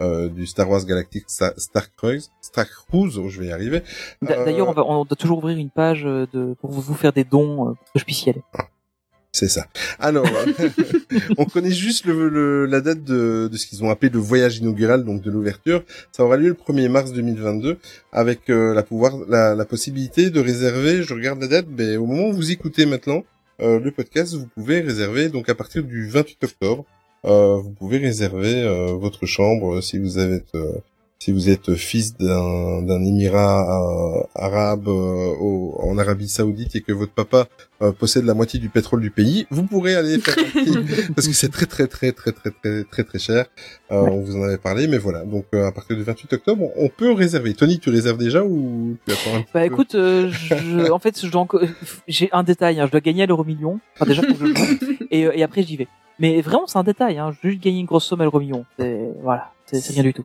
euh, 0.00 0.28
du 0.28 0.46
Star 0.46 0.68
Wars 0.70 0.84
Galactic 0.84 1.24
Star, 1.28 1.52
Star 1.58 1.94
Cruise, 1.94 2.30
Star 2.40 2.66
Cruise. 2.68 3.18
oh, 3.18 3.28
je 3.28 3.40
vais 3.40 3.46
y 3.48 3.52
arriver. 3.52 3.82
D'a- 4.22 4.38
Euh, 4.40 4.44
D'ailleurs, 4.44 4.68
on, 4.68 4.72
va, 4.72 4.84
on 4.86 5.04
doit 5.04 5.16
toujours 5.16 5.38
ouvrir 5.38 5.58
une 5.58 5.70
page 5.70 6.04
de, 6.04 6.54
pour 6.60 6.70
vous 6.70 6.94
faire 6.94 7.12
des 7.12 7.24
dons 7.24 7.68
euh, 7.68 7.72
pour 7.74 7.92
que 7.94 7.98
je 8.00 8.04
puisse 8.04 8.24
y 8.26 8.30
aller. 8.30 8.42
C'est 9.34 9.48
ça. 9.48 9.66
Alors, 9.98 10.26
on 11.38 11.46
connaît 11.46 11.70
juste 11.70 12.04
la 12.06 12.80
date 12.82 13.02
de, 13.02 13.50
ce 13.54 13.66
qu'ils 13.66 13.82
ont 13.82 13.88
appelé 13.88 14.12
le 14.12 14.18
voyage 14.18 14.58
inaugural, 14.58 15.04
donc 15.04 15.22
de 15.22 15.30
l'ouverture. 15.30 15.82
Ça 16.12 16.22
aura 16.22 16.36
lieu 16.36 16.48
le 16.48 16.54
1er 16.54 16.90
mars 16.90 17.12
2022, 17.12 17.78
avec 18.12 18.50
euh, 18.50 18.74
la, 18.74 18.82
pouvoir, 18.82 19.16
la, 19.28 19.54
la 19.54 19.64
possibilité 19.64 20.28
de 20.28 20.38
réserver, 20.38 21.02
je 21.02 21.14
regarde 21.14 21.40
la 21.40 21.48
date, 21.48 21.66
mais 21.70 21.96
au 21.96 22.04
moment 22.04 22.28
où 22.28 22.34
vous 22.34 22.50
écoutez 22.50 22.84
maintenant 22.84 23.24
euh, 23.62 23.80
le 23.80 23.90
podcast, 23.90 24.34
vous 24.34 24.46
pouvez 24.46 24.80
réserver, 24.80 25.28
donc 25.28 25.48
à 25.48 25.54
partir 25.54 25.82
du 25.82 26.08
28 26.08 26.44
octobre, 26.44 26.84
euh, 27.24 27.56
vous 27.56 27.70
pouvez 27.70 27.98
réserver 27.98 28.62
euh, 28.62 28.94
votre 28.94 29.24
chambre 29.24 29.80
si 29.80 29.98
vous 29.98 30.18
avez... 30.18 30.42
si 31.22 31.30
vous 31.30 31.48
êtes 31.50 31.74
fils 31.74 32.16
d'un 32.16 32.82
d'un 32.82 33.02
émirat 33.04 33.54
euh, 33.62 34.22
arabe 34.34 34.88
euh, 34.88 35.34
au- 35.40 35.78
en 35.80 35.96
Arabie 35.98 36.28
Saoudite 36.28 36.74
et 36.74 36.80
que 36.80 36.92
votre 36.92 37.12
papa 37.12 37.46
euh, 37.80 37.92
possède 37.92 38.24
la 38.24 38.34
moitié 38.34 38.58
du 38.58 38.68
pétrole 38.68 39.00
du 39.00 39.10
pays, 39.10 39.46
vous 39.50 39.62
pourrez 39.62 39.94
aller 39.94 40.18
faire 40.18 40.34
un 40.38 40.50
petit- 40.64 41.12
parce 41.14 41.28
que 41.28 41.34
c'est 41.34 41.48
très 41.50 41.66
très 41.66 41.86
très 41.86 42.10
très 42.12 42.32
très 42.32 42.50
très 42.50 42.84
très 42.84 43.04
très 43.04 43.18
cher. 43.20 43.46
Euh, 43.92 44.00
On 44.10 44.20
vous 44.20 44.36
en 44.36 44.42
avait 44.42 44.58
parlé, 44.58 44.88
mais 44.88 44.98
voilà. 44.98 45.24
Donc 45.24 45.44
euh, 45.54 45.66
à 45.66 45.70
partir 45.72 45.96
du 45.96 46.02
28 46.02 46.32
octobre, 46.32 46.70
on 46.76 46.88
peut 46.88 47.12
réserver. 47.12 47.54
Tony, 47.54 47.78
tu 47.78 47.90
réserves 47.90 48.18
déjà 48.18 48.42
ou 48.44 48.96
tu 49.06 49.12
attends 49.12 49.36
un 49.36 49.42
petit 49.42 49.50
Bah 49.54 49.60
peu? 49.60 49.66
écoute, 49.66 49.94
euh, 49.94 50.28
je, 50.30 50.90
en 50.90 50.98
fait, 50.98 51.20
je 51.24 51.30
dois 51.30 51.42
encore- 51.42 51.62
j'ai 52.08 52.28
un 52.32 52.42
détail. 52.42 52.80
Hein, 52.80 52.86
je 52.86 52.90
dois 52.92 53.00
gagner 53.00 53.22
à 53.22 53.26
l'euro 53.26 53.44
million. 53.44 53.78
Enfin 53.94 54.06
déjà, 54.06 54.22
que 54.22 54.34
je 54.34 54.46
joue. 54.46 54.54
et, 55.12 55.20
et 55.20 55.42
après 55.44 55.62
j'y 55.62 55.76
vais. 55.76 55.88
Mais 56.18 56.40
vraiment, 56.40 56.66
c'est 56.66 56.78
un 56.78 56.84
détail. 56.84 57.18
Hein, 57.18 57.32
juste 57.44 57.62
gagner 57.62 57.78
une 57.80 57.86
grosse 57.86 58.06
somme 58.06 58.20
à 58.22 58.24
l'euro 58.24 58.40
million. 58.40 58.64
Voilà, 59.22 59.52
c'est 59.66 59.86
rien 59.94 60.02
du 60.02 60.14
tout. 60.14 60.24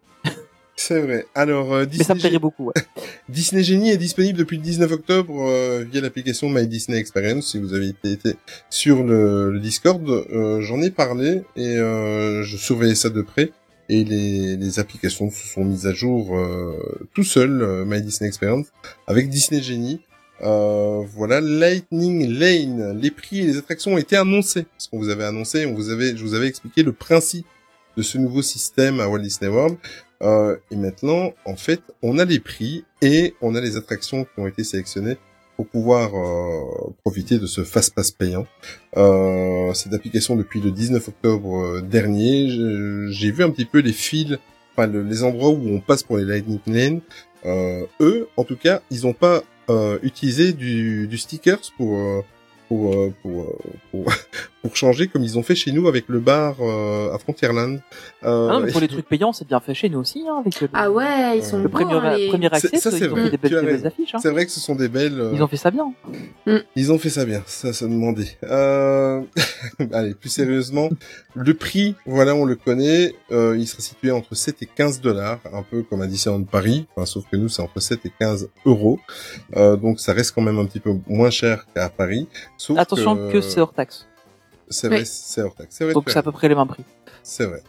C'est 0.80 1.02
vrai. 1.02 1.26
Alors 1.34 1.74
euh, 1.74 1.86
Mais 1.92 2.04
ça 2.04 2.14
me 2.14 2.20
Disney, 2.20 2.20
plairait 2.20 2.40
beaucoup. 2.40 2.66
Ouais. 2.68 2.74
Disney 3.30 3.64
Genie 3.64 3.90
est 3.90 3.98
disponible 3.98 4.38
depuis 4.38 4.58
le 4.58 4.64
19 4.64 4.92
octobre 4.92 5.42
euh, 5.50 5.84
via 5.92 6.02
l'application 6.02 6.50
My 6.50 6.68
Disney 6.68 7.00
Experience. 7.00 7.52
Si 7.52 7.60
vous 7.60 7.74
avez 7.74 7.90
été, 7.90 8.36
sur 8.70 9.04
le, 9.04 9.52
le 9.52 9.60
Discord, 9.60 10.08
euh, 10.08 10.62
j'en 10.62 10.80
ai 10.82 10.92
parlé 10.92 11.42
et 11.56 11.78
euh, 11.78 12.44
je 12.44 12.58
surveillais 12.58 12.96
ça 12.96 13.10
de 13.10 13.22
près. 13.22 13.52
Et 13.90 14.04
les, 14.04 14.56
les 14.56 14.80
applications 14.80 15.32
se 15.32 15.48
sont 15.48 15.66
mises 15.66 15.88
à 15.88 15.94
jour 15.94 16.38
euh, 16.38 17.08
tout 17.14 17.24
seul, 17.24 17.62
euh, 17.62 17.84
My 17.86 18.02
Disney 18.02 18.28
Experience, 18.28 18.68
avec 19.08 19.30
Disney 19.30 19.62
Genie. 19.62 20.02
Euh, 20.44 21.02
voilà, 21.16 21.42
Lightning 21.42 22.30
Lane. 22.30 23.00
Les 23.02 23.10
prix 23.10 23.40
et 23.40 23.46
les 23.46 23.58
attractions 23.58 23.94
ont 23.96 23.98
été 23.98 24.16
annoncés. 24.16 24.64
Parce 24.64 24.88
qu'on 24.88 25.00
vous 25.00 25.10
avait 25.10 25.24
annoncé, 25.24 25.66
on 25.66 25.74
vous 25.74 25.90
avait, 25.90 26.16
je 26.16 26.24
vous 26.24 26.36
avais 26.36 26.48
expliqué 26.48 26.84
le 26.84 26.92
principe 26.92 27.48
de 27.96 28.04
ce 28.04 28.20
nouveau 28.20 28.44
système 28.44 29.00
à 29.00 29.08
Walt 29.08 29.20
Disney 29.20 29.50
World. 29.50 29.78
Euh, 30.24 30.58
et 30.72 30.76
maintenant, 30.76 31.34
en 31.46 31.56
fait, 31.56 31.82
on 32.02 32.18
a 32.18 32.26
les 32.26 32.40
prix 32.40 32.86
et 33.02 33.36
on 33.42 33.56
a 33.56 33.62
les 33.62 33.78
attractions 33.78 34.24
qui 34.26 34.40
ont 34.40 34.48
été 34.48 34.64
sélectionnées 34.64 35.18
pour 35.56 35.68
pouvoir 35.68 36.12
euh, 36.16 36.92
profiter 37.04 37.40
de 37.40 37.46
ce 37.48 37.64
fast 37.64 37.94
pass 37.96 38.12
payant. 38.12 38.46
Euh, 38.96 39.74
cette 39.74 39.94
application 39.94 40.36
depuis 40.36 40.62
le 40.62 40.72
19 40.72 41.08
octobre 41.08 41.58
euh, 41.64 41.82
dernier, 41.82 42.48
j'ai 43.12 43.32
vu 43.32 43.44
un 43.44 43.50
petit 43.50 43.66
peu 43.66 43.80
les 43.80 43.94
fils, 43.94 44.38
enfin 44.76 44.88
le- 44.88 45.04
les 45.04 45.24
endroits 45.24 45.50
où 45.50 45.68
on 45.68 45.80
passe 45.80 46.04
pour 46.04 46.18
les 46.18 46.26
Lightning 46.26 46.60
Lane. 46.68 47.02
Euh, 47.46 47.86
eux, 48.02 48.28
en 48.38 48.44
tout 48.44 48.56
cas, 48.58 48.82
ils 48.92 49.02
n'ont 49.04 49.14
pas 49.14 49.44
euh, 49.70 49.98
utilisé 50.04 50.54
du, 50.54 51.08
du 51.08 51.18
stickers 51.18 51.60
pour 51.78 51.98
euh, 51.98 52.22
pour, 52.70 53.14
pour, 53.22 53.56
pour, 53.92 54.06
pour 54.68 54.76
changer 54.76 55.08
comme 55.08 55.24
ils 55.24 55.38
ont 55.38 55.44
fait 55.44 55.56
chez 55.56 55.72
nous 55.72 55.88
avec 55.88 56.10
le 56.10 56.20
bar 56.20 56.56
euh, 56.60 57.14
à 57.14 57.18
Frontierland. 57.20 57.80
Euh, 58.24 58.48
Ah 58.50 58.54
non, 58.54 58.60
mais 58.60 58.72
pour 58.72 58.82
les 58.82 58.90
trucs 58.90 59.08
payants, 59.08 59.32
c'est 59.32 59.48
bien 59.48 59.62
fait 59.62 59.74
chez 59.74 59.88
nous 59.88 60.00
aussi. 60.00 60.26
Hein, 60.30 60.40
avec 60.42 60.60
le, 60.60 60.68
Ah 60.74 60.92
ouais, 60.92 61.38
ils 61.38 61.44
sont 61.44 61.58
le 61.60 61.64
bons, 61.70 61.70
premier, 61.70 61.94
hein, 61.94 62.18
les... 62.18 62.28
premier 62.28 62.48
accès, 62.48 62.78
ça, 62.78 62.92
c'est 62.92 63.08
vrai. 63.08 63.24
fait 63.24 63.30
des 63.32 63.38
belles, 63.38 63.52
Tu 63.52 63.58
as 63.58 63.62
des 63.62 63.66
belles 63.66 63.76
raison. 63.76 63.88
affiches. 63.88 64.16
Hein. 64.16 64.20
C'est 64.22 64.30
vrai 64.30 64.46
que 64.46 64.52
ce 64.52 64.60
sont 64.60 64.76
des 64.76 64.90
belles. 64.90 65.20
euh, 65.22 65.32
Ils 65.34 65.42
ont 65.42 65.48
fait 65.48 65.56
ça 65.58 65.72
bien. 65.72 65.94
Ils 66.76 66.92
ont 66.92 66.98
fait 67.00 67.10
ça 67.10 67.24
bien, 67.24 67.42
ça 67.46 67.72
se 67.72 67.86
demandait. 67.86 68.38
Euh... 68.44 69.22
Allez, 69.94 70.14
plus 70.14 70.30
sérieusement, 70.30 70.90
le 71.36 71.54
prix, 71.54 71.96
voilà, 72.06 72.36
on 72.36 72.44
le 72.44 72.56
connaît, 72.56 73.16
euh, 73.32 73.56
il 73.58 73.68
sera 73.68 73.82
situé 73.82 74.12
entre 74.12 74.36
7 74.36 74.62
et 74.64 74.66
15 74.66 75.00
dollars, 75.02 75.40
un 75.54 75.64
peu 75.64 75.84
comme 75.84 76.02
à 76.02 76.08
Disneyland 76.08 76.44
Paris, 76.44 76.88
enfin, 76.96 77.06
sauf 77.06 77.24
que 77.32 77.38
nous 77.38 77.48
c'est 77.50 77.62
entre 77.62 77.80
7 77.80 78.06
et 78.06 78.12
15 78.20 78.50
euros, 78.66 79.00
euh, 79.56 79.76
donc 79.78 80.00
ça 80.02 80.12
reste 80.14 80.34
quand 80.36 80.42
même 80.42 80.60
un 80.60 80.66
petit 80.66 80.80
peu 80.82 80.92
moins 81.08 81.30
cher 81.30 81.66
qu'à 81.74 81.90
Paris. 81.90 82.28
Sauf 82.58 82.78
Attention 82.78 83.30
que, 83.32 83.40
c'est 83.42 83.60
hors 83.62 83.74
taxe. 83.74 84.08
C'est 84.70 84.88
vrai, 84.88 85.00
Oui. 85.00 85.06
c'est 85.06 85.42
hors 85.42 85.56
taxe. 85.56 85.76
C'est 85.78 85.84
vrai, 85.86 85.94
Donc 85.94 86.10
c'est 86.10 86.18
à 86.20 86.24
peu 86.24 86.32
près 86.32 86.48
les 86.50 86.56
mêmes 86.56 86.68
prix. 86.68 86.84
c'est 87.24 87.46
vrai. 87.46 87.62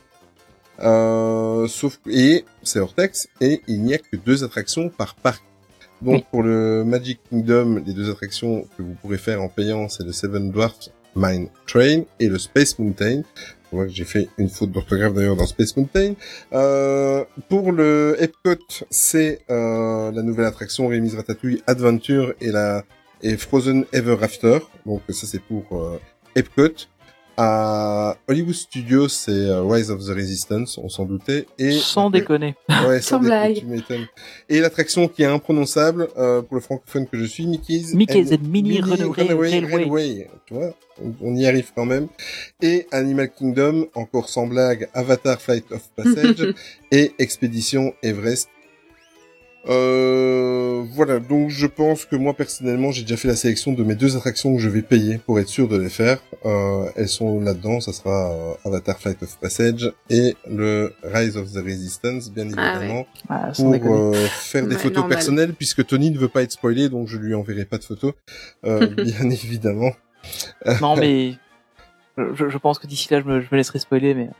Euh, 0.80 1.66
sauf 1.66 1.98
et 2.08 2.44
c'est 2.62 2.78
hors 2.78 2.94
taxe 2.94 3.28
et 3.40 3.62
il 3.66 3.82
n'y 3.82 3.94
a 3.94 3.98
que 3.98 4.16
deux 4.16 4.44
attractions 4.44 4.88
par 4.90 5.14
parc. 5.16 5.42
Donc 6.02 6.14
Oui. 6.14 6.24
pour 6.30 6.42
le 6.44 6.84
Magic 6.84 7.18
Kingdom, 7.30 7.82
les 7.84 7.92
deux 7.92 8.10
attractions 8.10 8.62
que 8.76 8.82
vous 8.82 8.94
pourrez 9.02 9.18
faire 9.18 9.42
en 9.42 9.48
payant, 9.48 9.88
c'est 9.88 10.04
le 10.04 10.12
Seven 10.12 10.52
Dwarfs 10.52 10.90
Mine 11.16 11.48
Train 11.66 12.02
et 12.20 12.28
le 12.28 12.38
Space 12.38 12.78
Mountain. 12.78 13.22
On 13.72 13.76
voit 13.78 13.86
que 13.86 13.92
j'ai 13.92 14.04
fait 14.04 14.28
une 14.38 14.48
faute 14.48 14.70
d'orthographe 14.70 15.12
d'ailleurs 15.14 15.34
dans 15.36 15.46
Space 15.46 15.76
Mountain. 15.76 16.14
Euh, 16.52 17.24
pour 17.48 17.72
le 17.72 18.16
Epcot, 18.20 18.54
c'est 18.88 19.40
euh, 19.50 20.12
la 20.12 20.22
nouvelle 20.22 20.46
attraction 20.46 20.86
Rémise 20.86 21.16
Ratatouille 21.16 21.62
Adventure 21.66 22.34
et 22.40 22.52
la 22.52 22.84
et 23.20 23.36
Frozen 23.36 23.84
Ever 23.92 24.16
After. 24.22 24.60
Donc 24.86 25.02
ça 25.08 25.26
c'est 25.26 25.42
pour 25.42 25.64
euh, 25.72 25.98
Epcot. 26.34 26.86
À 27.40 28.16
Hollywood 28.26 28.52
Studios, 28.52 29.06
c'est 29.06 29.30
euh, 29.30 29.62
Rise 29.62 29.92
of 29.92 30.04
the 30.04 30.08
Resistance, 30.08 30.76
on 30.76 30.88
s'en 30.88 31.04
doutait. 31.04 31.46
Et 31.56 31.70
Sans 31.70 32.10
déconner. 32.10 32.56
Ouais, 32.68 33.00
Sans 33.00 33.20
blague. 33.20 33.62
Et 34.48 34.58
l'attraction 34.58 35.06
qui 35.06 35.22
est 35.22 35.26
imprononçable 35.26 36.08
euh, 36.16 36.42
pour 36.42 36.56
le 36.56 36.60
francophone 36.60 37.06
que 37.06 37.16
je 37.16 37.24
suis, 37.24 37.46
Mickey's, 37.46 37.94
Mickey's 37.94 38.32
and 38.32 38.42
Minnie 38.42 38.80
Runaway 38.80 39.34
Railway. 39.36 39.66
Railway. 39.66 40.30
Tu 40.46 40.54
vois, 40.54 40.74
on, 41.00 41.14
on 41.20 41.36
y 41.36 41.46
arrive 41.46 41.70
quand 41.76 41.86
même. 41.86 42.08
Et 42.60 42.88
Animal 42.90 43.30
Kingdom, 43.30 43.86
encore 43.94 44.28
sans 44.28 44.48
blague, 44.48 44.88
Avatar 44.92 45.40
Flight 45.40 45.70
of 45.70 45.88
Passage 45.94 46.54
et 46.90 47.12
Expédition 47.20 47.92
Everest. 48.02 48.48
Euh, 49.66 50.84
voilà, 50.92 51.18
donc 51.18 51.50
je 51.50 51.66
pense 51.66 52.04
que 52.06 52.16
moi 52.16 52.32
personnellement 52.32 52.90
j'ai 52.92 53.02
déjà 53.02 53.16
fait 53.16 53.28
la 53.28 53.36
sélection 53.36 53.72
de 53.72 53.82
mes 53.82 53.94
deux 53.96 54.16
attractions 54.16 54.54
que 54.54 54.60
je 54.60 54.68
vais 54.68 54.82
payer 54.82 55.18
pour 55.18 55.38
être 55.40 55.48
sûr 55.48 55.68
de 55.68 55.76
les 55.76 55.88
faire. 55.90 56.18
Euh, 56.46 56.88
elles 56.96 57.08
sont 57.08 57.40
là-dedans, 57.40 57.80
ça 57.80 57.92
sera 57.92 58.32
euh, 58.32 58.54
Avatar 58.64 58.98
Flight 58.98 59.22
of 59.22 59.36
Passage 59.38 59.92
et 60.10 60.36
le 60.48 60.94
Rise 61.02 61.36
of 61.36 61.52
the 61.52 61.56
Resistance 61.62 62.30
bien 62.30 62.48
Ah 62.56 62.76
évidemment 62.76 63.06
Ah, 63.28 63.52
sans 63.52 63.78
pour 63.78 63.94
euh, 63.94 64.12
faire 64.28 64.66
des 64.66 64.76
Ouais, 64.76 64.80
photos 64.80 64.96
normal. 64.98 65.16
personnelles 65.16 65.52
puisque 65.54 65.84
Tony 65.86 66.10
ne 66.10 66.18
veut 66.18 66.28
pas 66.28 66.42
être 66.42 66.52
spoilé 66.52 66.88
donc 66.88 67.08
je 67.08 67.18
lui 67.18 67.34
enverrai 67.34 67.64
pas 67.64 67.78
de 67.78 67.84
photos 67.84 68.12
euh, 68.64 68.86
bien 68.96 69.28
évidemment. 69.28 69.90
Non, 70.80 70.96
mais 70.96 71.34
je, 72.16 72.48
je 72.48 72.58
pense 72.58 72.78
que 72.78 72.86
d'ici 72.86 73.08
là, 73.12 73.20
je 73.20 73.26
me, 73.26 73.40
je 73.40 73.46
me 73.50 73.56
laisserai 73.56 73.78
spoiler. 73.80 74.14
Mais 74.14 74.30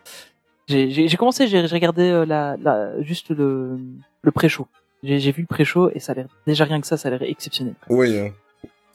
j'ai 0.68 0.90
j'ai- 0.90 1.08
j'ai 1.08 1.16
commencé, 1.16 1.46
j'ai 1.48 1.66
j'ai 1.66 1.74
regardé 1.74 2.02
euh, 2.02 2.24
la, 2.24 2.56
la, 2.62 3.00
juste 3.02 3.30
le, 3.30 3.78
le 4.22 4.30
pré-show. 4.32 4.66
J'ai 5.02 5.30
vu 5.32 5.42
le 5.42 5.46
pré-show 5.46 5.90
et 5.94 6.00
ça 6.00 6.12
a 6.12 6.14
l'air 6.16 6.26
déjà 6.46 6.64
rien 6.64 6.80
que 6.80 6.86
ça, 6.86 6.96
ça 6.96 7.08
a 7.08 7.12
l'air 7.12 7.22
exceptionnel. 7.22 7.74
Oui. 7.88 8.18
hein. 8.18 8.32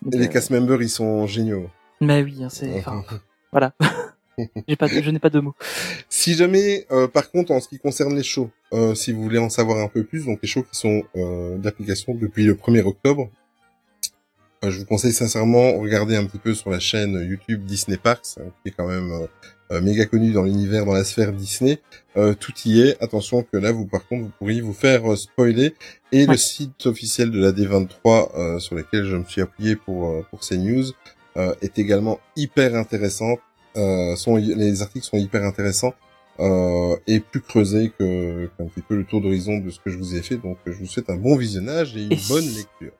Donc, 0.01 0.15
Et 0.15 0.17
les 0.17 0.25
euh, 0.25 0.29
cast 0.29 0.49
members, 0.49 0.81
ils 0.81 0.89
sont 0.89 1.25
géniaux. 1.27 1.69
Mais 2.01 2.21
oui, 2.23 2.43
hein, 2.43 2.49
c'est. 2.49 2.73
Enfin, 2.79 3.03
voilà. 3.51 3.73
Pas, 4.79 4.87
de- 4.87 5.01
je 5.01 5.11
n'ai 5.11 5.19
pas 5.19 5.29
de 5.29 5.39
mots. 5.39 5.53
Si 6.09 6.33
jamais, 6.33 6.87
euh, 6.91 7.07
par 7.07 7.29
contre, 7.29 7.51
en 7.51 7.59
ce 7.61 7.67
qui 7.69 7.77
concerne 7.77 8.15
les 8.15 8.23
shows, 8.23 8.49
euh, 8.73 8.95
si 8.95 9.11
vous 9.11 9.21
voulez 9.21 9.37
en 9.37 9.49
savoir 9.49 9.77
un 9.77 9.87
peu 9.87 10.03
plus, 10.03 10.25
donc 10.25 10.39
les 10.41 10.47
shows 10.47 10.63
qui 10.63 10.75
sont 10.75 11.03
euh, 11.15 11.57
d'application 11.59 12.15
depuis 12.15 12.43
le 12.43 12.55
1er 12.55 12.81
octobre, 12.83 13.29
je 14.63 14.79
vous 14.79 14.85
conseille 14.85 15.13
sincèrement 15.13 15.77
regarder 15.77 16.15
un 16.15 16.25
petit 16.25 16.39
peu 16.39 16.53
sur 16.55 16.69
la 16.71 16.79
chaîne 16.79 17.13
YouTube 17.29 17.63
Disney 17.65 17.97
Parks, 17.97 18.37
hein, 18.39 18.45
qui 18.63 18.69
est 18.69 18.71
quand 18.71 18.87
même 18.87 19.27
méga 19.81 20.05
connu 20.05 20.31
dans 20.31 20.43
l'univers, 20.43 20.85
dans 20.85 20.93
la 20.93 21.03
sphère 21.03 21.31
Disney. 21.31 21.79
Euh, 22.17 22.33
tout 22.33 22.53
y 22.65 22.81
est. 22.81 23.01
Attention 23.01 23.43
que 23.43 23.57
là, 23.57 23.71
vous 23.71 23.85
par 23.85 24.05
contre, 24.07 24.23
vous 24.23 24.31
pourriez 24.37 24.61
vous 24.61 24.73
faire 24.73 25.11
euh, 25.11 25.15
spoiler. 25.15 25.73
Et 26.11 26.25
le 26.25 26.37
site 26.37 26.85
officiel 26.85 27.31
de 27.31 27.39
la 27.39 27.51
D23, 27.51 28.29
euh, 28.37 28.59
sur 28.59 28.75
lequel 28.75 29.05
je 29.05 29.15
me 29.17 29.23
suis 29.25 29.41
appuyé 29.41 29.75
pour 29.75 30.07
euh, 30.09 30.21
pour 30.29 30.43
ces 30.43 30.57
news, 30.57 30.85
euh, 31.37 31.53
est 31.61 31.79
également 31.79 32.19
hyper 32.35 32.75
intéressant. 32.75 33.37
Euh, 33.75 34.15
sont, 34.15 34.35
les 34.35 34.81
articles 34.83 35.05
sont 35.05 35.17
hyper 35.17 35.43
intéressants 35.43 35.95
euh, 36.39 36.95
et 37.07 37.19
plus 37.19 37.41
creusés 37.41 37.91
que 37.97 38.47
qu'un 38.57 38.65
petit 38.65 38.81
peu 38.81 38.95
le 38.95 39.03
tour 39.03 39.19
d'horizon 39.21 39.57
de 39.57 39.69
ce 39.71 39.79
que 39.79 39.89
je 39.89 39.97
vous 39.97 40.15
ai 40.15 40.21
fait. 40.21 40.37
Donc, 40.37 40.57
je 40.67 40.73
vous 40.73 40.85
souhaite 40.85 41.09
un 41.09 41.15
bon 41.15 41.35
visionnage 41.35 41.95
et 41.97 42.03
une 42.03 42.11
Et 42.13 42.19
bonne 42.29 42.43
si- 42.43 42.57
lecture. 42.57 42.91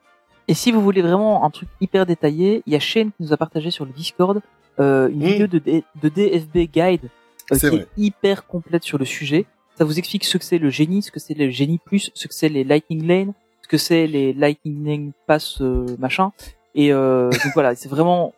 Et 0.48 0.54
si 0.54 0.72
vous 0.72 0.82
voulez 0.82 1.00
vraiment 1.00 1.44
un 1.44 1.50
truc 1.50 1.68
hyper 1.80 2.04
détaillé, 2.06 2.62
il 2.66 2.72
y 2.72 2.76
a 2.76 2.80
Shane 2.80 3.08
qui 3.12 3.22
nous 3.22 3.32
a 3.32 3.36
partagé 3.36 3.70
sur 3.70 3.84
le 3.86 3.92
Discord 3.92 4.40
euh, 4.80 5.08
une 5.08 5.22
vidéo 5.24 5.46
de, 5.46 5.58
D- 5.58 5.84
de 6.02 6.08
DFB 6.08 6.70
Guide 6.72 7.08
euh, 7.52 7.58
qui 7.58 7.66
vrai. 7.66 7.76
est 7.76 7.86
hyper 7.96 8.46
complète 8.46 8.82
sur 8.84 8.98
le 8.98 9.04
sujet. 9.04 9.46
Ça 9.76 9.84
vous 9.84 9.98
explique 9.98 10.24
ce 10.24 10.38
que 10.38 10.44
c'est 10.44 10.58
le 10.58 10.70
génie, 10.70 11.02
ce 11.02 11.10
que 11.10 11.20
c'est 11.20 11.34
le 11.34 11.50
génie 11.50 11.78
plus, 11.78 12.10
ce 12.14 12.28
que 12.28 12.34
c'est 12.34 12.48
les 12.48 12.64
Lightning 12.64 13.06
Lane, 13.06 13.32
ce 13.62 13.68
que 13.68 13.78
c'est 13.78 14.06
les 14.06 14.32
Lightning 14.32 15.12
Pass 15.26 15.60
euh, 15.60 15.86
machin. 15.98 16.32
Et 16.74 16.92
euh, 16.92 17.30
donc 17.44 17.52
voilà, 17.54 17.74
c'est 17.74 17.88
vraiment 17.88 18.32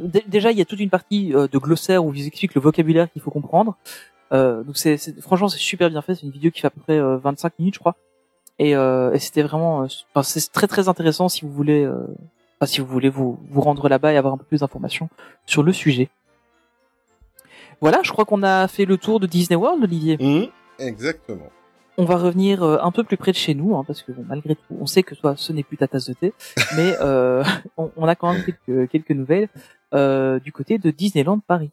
Dé- 0.00 0.24
déjà 0.26 0.50
il 0.50 0.58
y 0.58 0.60
a 0.60 0.64
toute 0.64 0.80
une 0.80 0.90
partie 0.90 1.32
euh, 1.34 1.46
de 1.46 1.56
glossaire 1.58 2.04
où 2.04 2.12
ils 2.12 2.26
expliquent 2.26 2.54
le 2.54 2.60
vocabulaire 2.60 3.10
qu'il 3.12 3.22
faut 3.22 3.30
comprendre. 3.30 3.76
Euh, 4.32 4.62
donc 4.64 4.76
c'est 4.76 4.96
franchement 5.20 5.48
c'est 5.48 5.58
super 5.58 5.88
bien 5.88 6.02
fait. 6.02 6.16
C'est 6.16 6.22
une 6.26 6.32
vidéo 6.32 6.50
qui 6.50 6.60
fait 6.60 6.66
à 6.66 6.70
peu 6.70 6.80
près 6.80 6.98
euh, 6.98 7.16
25 7.18 7.52
minutes 7.60 7.74
je 7.74 7.78
crois. 7.80 7.94
Et, 8.58 8.76
euh, 8.76 9.12
et 9.12 9.18
c'était 9.18 9.42
vraiment, 9.42 9.86
c'est 10.22 10.52
très 10.52 10.66
très 10.68 10.88
intéressant 10.88 11.28
si 11.28 11.44
vous 11.44 11.50
voulez, 11.52 11.82
euh, 11.84 12.06
enfin, 12.64 12.72
si 12.72 12.80
vous 12.80 12.86
voulez 12.86 13.10
vous 13.10 13.38
vous 13.50 13.60
rendre 13.60 13.88
là-bas 13.88 14.12
et 14.12 14.16
avoir 14.16 14.34
un 14.34 14.38
peu 14.38 14.44
plus 14.44 14.60
d'informations 14.60 15.08
sur 15.46 15.62
le 15.62 15.72
sujet. 15.72 16.08
Voilà, 17.80 18.00
je 18.02 18.10
crois 18.12 18.24
qu'on 18.24 18.42
a 18.42 18.66
fait 18.68 18.84
le 18.84 18.96
tour 18.96 19.20
de 19.20 19.26
Disney 19.26 19.56
World, 19.56 19.82
Olivier. 19.82 20.16
Mmh, 20.18 20.46
exactement. 20.78 21.50
On 21.96 22.04
va 22.04 22.16
revenir 22.16 22.62
euh, 22.62 22.78
un 22.80 22.90
peu 22.90 23.04
plus 23.04 23.16
près 23.16 23.30
de 23.30 23.36
chez 23.36 23.54
nous, 23.54 23.76
hein, 23.76 23.84
parce 23.86 24.02
que 24.02 24.12
bon, 24.12 24.24
malgré 24.26 24.56
tout, 24.56 24.76
on 24.80 24.86
sait 24.86 25.02
que 25.02 25.14
toi, 25.14 25.34
ce 25.36 25.52
n'est 25.52 25.62
plus 25.62 25.76
ta 25.76 25.86
tasse 25.86 26.08
de 26.08 26.14
thé, 26.14 26.32
mais 26.76 26.96
euh, 27.00 27.44
on, 27.76 27.90
on 27.96 28.08
a 28.08 28.14
quand 28.14 28.32
même 28.32 28.42
quelques, 28.44 28.90
quelques 28.90 29.10
nouvelles 29.10 29.48
euh, 29.92 30.40
du 30.40 30.50
côté 30.50 30.78
de 30.78 30.90
Disneyland 30.90 31.38
Paris. 31.38 31.70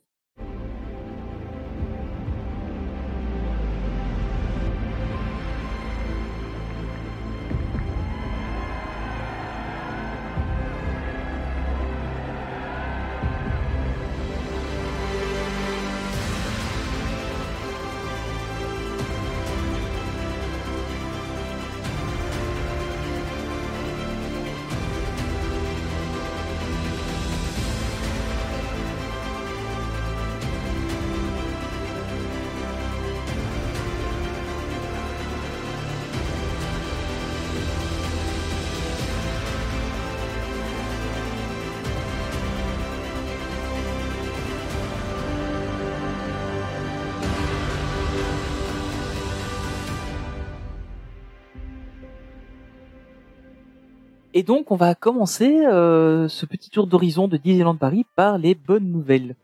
Et 54.41 54.43
donc, 54.43 54.71
on 54.71 54.75
va 54.75 54.95
commencer 54.95 55.67
euh, 55.67 56.27
ce 56.27 56.47
petit 56.47 56.71
tour 56.71 56.87
d'horizon 56.87 57.27
de 57.27 57.37
Disneyland 57.37 57.75
Paris 57.75 58.07
par 58.15 58.39
les 58.39 58.55
bonnes 58.55 58.91
nouvelles. 58.91 59.35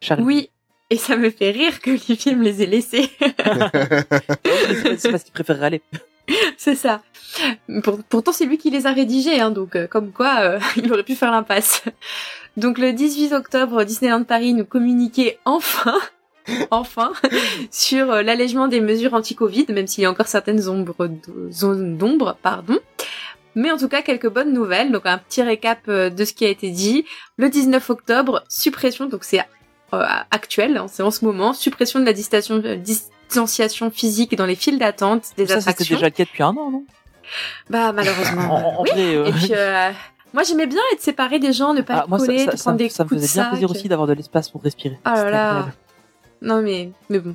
Charlie. 0.00 0.24
Oui, 0.24 0.50
et 0.90 0.96
ça 0.96 1.16
me 1.16 1.30
fait 1.30 1.52
rire 1.52 1.80
que 1.80 1.92
Olivier 1.92 2.34
me 2.34 2.42
les 2.42 2.60
ait 2.60 2.66
laissés. 2.66 3.08
c'est 4.98 5.12
parce 5.12 5.22
qu'il 5.22 5.32
préférerait 5.32 5.66
aller. 5.66 5.82
c'est 6.56 6.74
ça. 6.74 7.02
Pour- 7.84 8.02
pourtant, 8.02 8.32
c'est 8.32 8.46
lui 8.46 8.58
qui 8.58 8.68
les 8.70 8.88
a 8.88 8.92
rédigés, 8.92 9.38
hein, 9.38 9.52
donc 9.52 9.76
euh, 9.76 9.86
comme 9.86 10.10
quoi, 10.10 10.40
euh, 10.40 10.58
il 10.76 10.92
aurait 10.92 11.04
pu 11.04 11.14
faire 11.14 11.30
l'impasse. 11.30 11.84
Donc 12.56 12.78
le 12.78 12.92
18 12.92 13.32
octobre, 13.32 13.84
Disneyland 13.84 14.24
Paris 14.24 14.54
nous 14.54 14.64
communiquait 14.64 15.38
enfin, 15.44 16.00
enfin, 16.72 17.12
sur 17.70 18.06
l'allègement 18.06 18.66
des 18.66 18.80
mesures 18.80 19.14
anti-Covid, 19.14 19.66
même 19.68 19.86
s'il 19.86 20.02
y 20.02 20.06
a 20.06 20.10
encore 20.10 20.26
certaines 20.26 20.68
ombres 20.68 21.08
zones 21.52 21.96
d'ombre, 21.96 22.36
pardon. 22.42 22.80
Mais 23.56 23.72
en 23.72 23.76
tout 23.78 23.88
cas, 23.88 24.02
quelques 24.02 24.28
bonnes 24.30 24.52
nouvelles. 24.52 24.92
Donc 24.92 25.06
un 25.06 25.18
petit 25.18 25.42
récap 25.42 25.80
euh, 25.88 26.10
de 26.10 26.24
ce 26.24 26.32
qui 26.34 26.44
a 26.44 26.48
été 26.48 26.70
dit. 26.70 27.04
Le 27.38 27.48
19 27.50 27.90
octobre, 27.90 28.44
suppression, 28.48 29.06
donc 29.06 29.24
c'est 29.24 29.40
euh, 29.92 30.04
actuel, 30.30 30.76
hein, 30.76 30.86
c'est 30.88 31.02
en 31.02 31.10
ce 31.10 31.24
moment, 31.24 31.52
suppression 31.52 31.98
de 31.98 32.04
la 32.04 32.12
distation- 32.12 32.62
euh, 32.64 32.76
distanciation 32.76 33.90
physique 33.90 34.36
dans 34.36 34.46
les 34.46 34.54
files 34.56 34.78
d'attente 34.78 35.24
des 35.36 35.46
Ça, 35.46 35.60
c'était 35.60 35.70
attractions. 35.70 35.96
déjà 35.96 36.06
le 36.06 36.10
cas 36.12 36.24
depuis 36.24 36.42
un 36.42 36.48
an, 36.50 36.70
non? 36.70 36.84
Bah 37.70 37.92
malheureusement. 37.92 38.54
En, 38.54 38.80
en 38.80 38.82
oui. 38.84 38.90
vrai, 38.92 39.16
euh, 39.16 39.24
Et 39.26 39.32
puis 39.32 39.48
euh, 39.52 39.90
moi 40.32 40.42
j'aimais 40.44 40.66
bien 40.66 40.80
être 40.92 41.00
séparé 41.00 41.38
des 41.40 41.52
gens, 41.52 41.72
ne 41.74 41.80
pas 41.82 41.94
ah, 41.94 41.98
être 42.02 42.08
moi, 42.08 42.18
ça, 42.20 42.26
collé, 42.26 42.38
ça, 42.44 42.52
de 42.52 42.56
ça, 42.56 42.62
prendre 42.62 42.76
des 42.78 42.88
ça 42.88 43.04
me 43.04 43.08
de 43.10 43.14
faisait 43.16 43.40
bien 43.40 43.48
plaisir 43.50 43.70
aussi 43.70 43.88
d'avoir 43.88 44.06
de 44.06 44.12
l'espace 44.12 44.48
pour 44.48 44.62
respirer. 44.62 44.98
Ah 45.04 45.14
là 45.14 45.16
C'était 45.16 45.30
là. 45.32 45.66
Non 46.42 46.62
mais 46.62 46.90
mais 47.08 47.18
bon. 47.18 47.34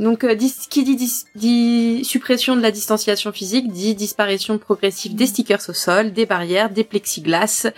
Donc 0.00 0.24
euh, 0.24 0.34
dis- 0.34 0.54
qui 0.68 0.82
dit, 0.84 0.96
dis- 0.96 1.24
dit 1.36 2.04
suppression 2.04 2.56
de 2.56 2.60
la 2.60 2.70
distanciation 2.72 3.30
physique 3.32 3.70
dit 3.72 3.94
disparition 3.94 4.58
progressive 4.58 5.14
des 5.14 5.26
stickers 5.26 5.60
au 5.68 5.72
sol, 5.72 6.12
des 6.12 6.26
barrières, 6.26 6.70
des 6.70 6.84
plexiglas. 6.84 7.68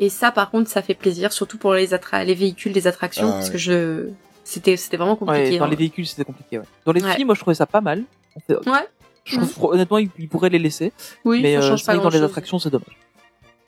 Et 0.00 0.08
ça 0.10 0.30
par 0.32 0.50
contre 0.50 0.68
ça 0.70 0.82
fait 0.82 0.94
plaisir, 0.94 1.32
surtout 1.32 1.56
pour 1.58 1.72
les 1.74 1.94
attra 1.94 2.24
les 2.24 2.34
véhicules 2.34 2.72
des 2.72 2.86
attractions, 2.86 3.28
Ah, 3.28 3.32
parce 3.32 3.50
que 3.50 3.58
je 3.58 4.08
c'était 4.44 4.76
c'était 4.76 4.96
vraiment 4.96 5.16
compliqué. 5.16 5.52
Ouais, 5.52 5.58
dans 5.58 5.64
hein. 5.64 5.68
les 5.70 5.76
véhicules, 5.76 6.06
c'était 6.06 6.24
compliqué. 6.24 6.58
Ouais. 6.58 6.64
Dans 6.84 6.92
les 6.92 7.02
Ouais. 7.02 7.14
films, 7.14 7.26
moi, 7.26 7.34
je 7.34 7.40
trouvais 7.40 7.54
ça 7.54 7.64
pas 7.66 7.80
mal. 7.80 8.02
En 8.36 8.40
fait, 8.40 8.68
Ouais. 8.68 8.86
Je 9.24 9.36
trouve, 9.38 9.72
honnêtement, 9.72 9.98
ils, 9.98 10.10
ils 10.18 10.28
pourraient 10.28 10.48
les 10.50 10.58
laisser. 10.58 10.92
Oui, 11.24 11.40
mais 11.42 11.54
ça 11.54 11.62
euh, 11.64 11.68
change 11.70 11.86
pas 11.86 11.96
dans 11.96 12.08
les 12.08 12.22
attractions, 12.22 12.58
c'est 12.58 12.70
dommage. 12.70 12.98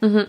Mhm. 0.03 0.27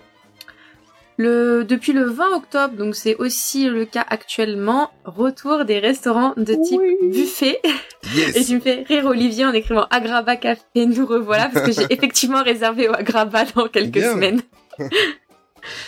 Le, 1.18 1.64
depuis 1.64 1.94
le 1.94 2.04
20 2.10 2.36
octobre, 2.36 2.76
donc 2.76 2.94
c'est 2.96 3.16
aussi 3.16 3.70
le 3.70 3.86
cas 3.86 4.06
actuellement, 4.10 4.90
retour 5.06 5.64
des 5.64 5.80
restaurants 5.80 6.34
de 6.36 6.54
type 6.56 6.82
buffet. 7.12 7.60
Et 8.04 8.18
Yes. 8.18 8.48
tu 8.48 8.56
me 8.56 8.60
fais 8.60 8.84
rire 8.88 9.06
Olivier 9.06 9.46
en 9.46 9.54
écrivant 9.54 9.88
Agraba 9.90 10.36
Café, 10.36 10.62
nous 10.76 11.06
revoilà, 11.08 11.50
parce 11.52 11.66
que 11.66 11.72
j'ai 11.72 11.88
effectivement 11.94 12.44
réservé 12.44 12.88
au 12.90 12.94
Agraba 12.94 13.46
dans 13.46 13.68
quelques 13.68 13.94
Bien. 13.94 14.12
semaines. 14.14 14.42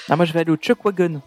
Ah, 0.09 0.15
moi, 0.15 0.25
je 0.25 0.33
vais 0.33 0.39
aller 0.39 0.51
au 0.51 0.55
Chuck 0.55 0.83
Wagon. 0.83 1.21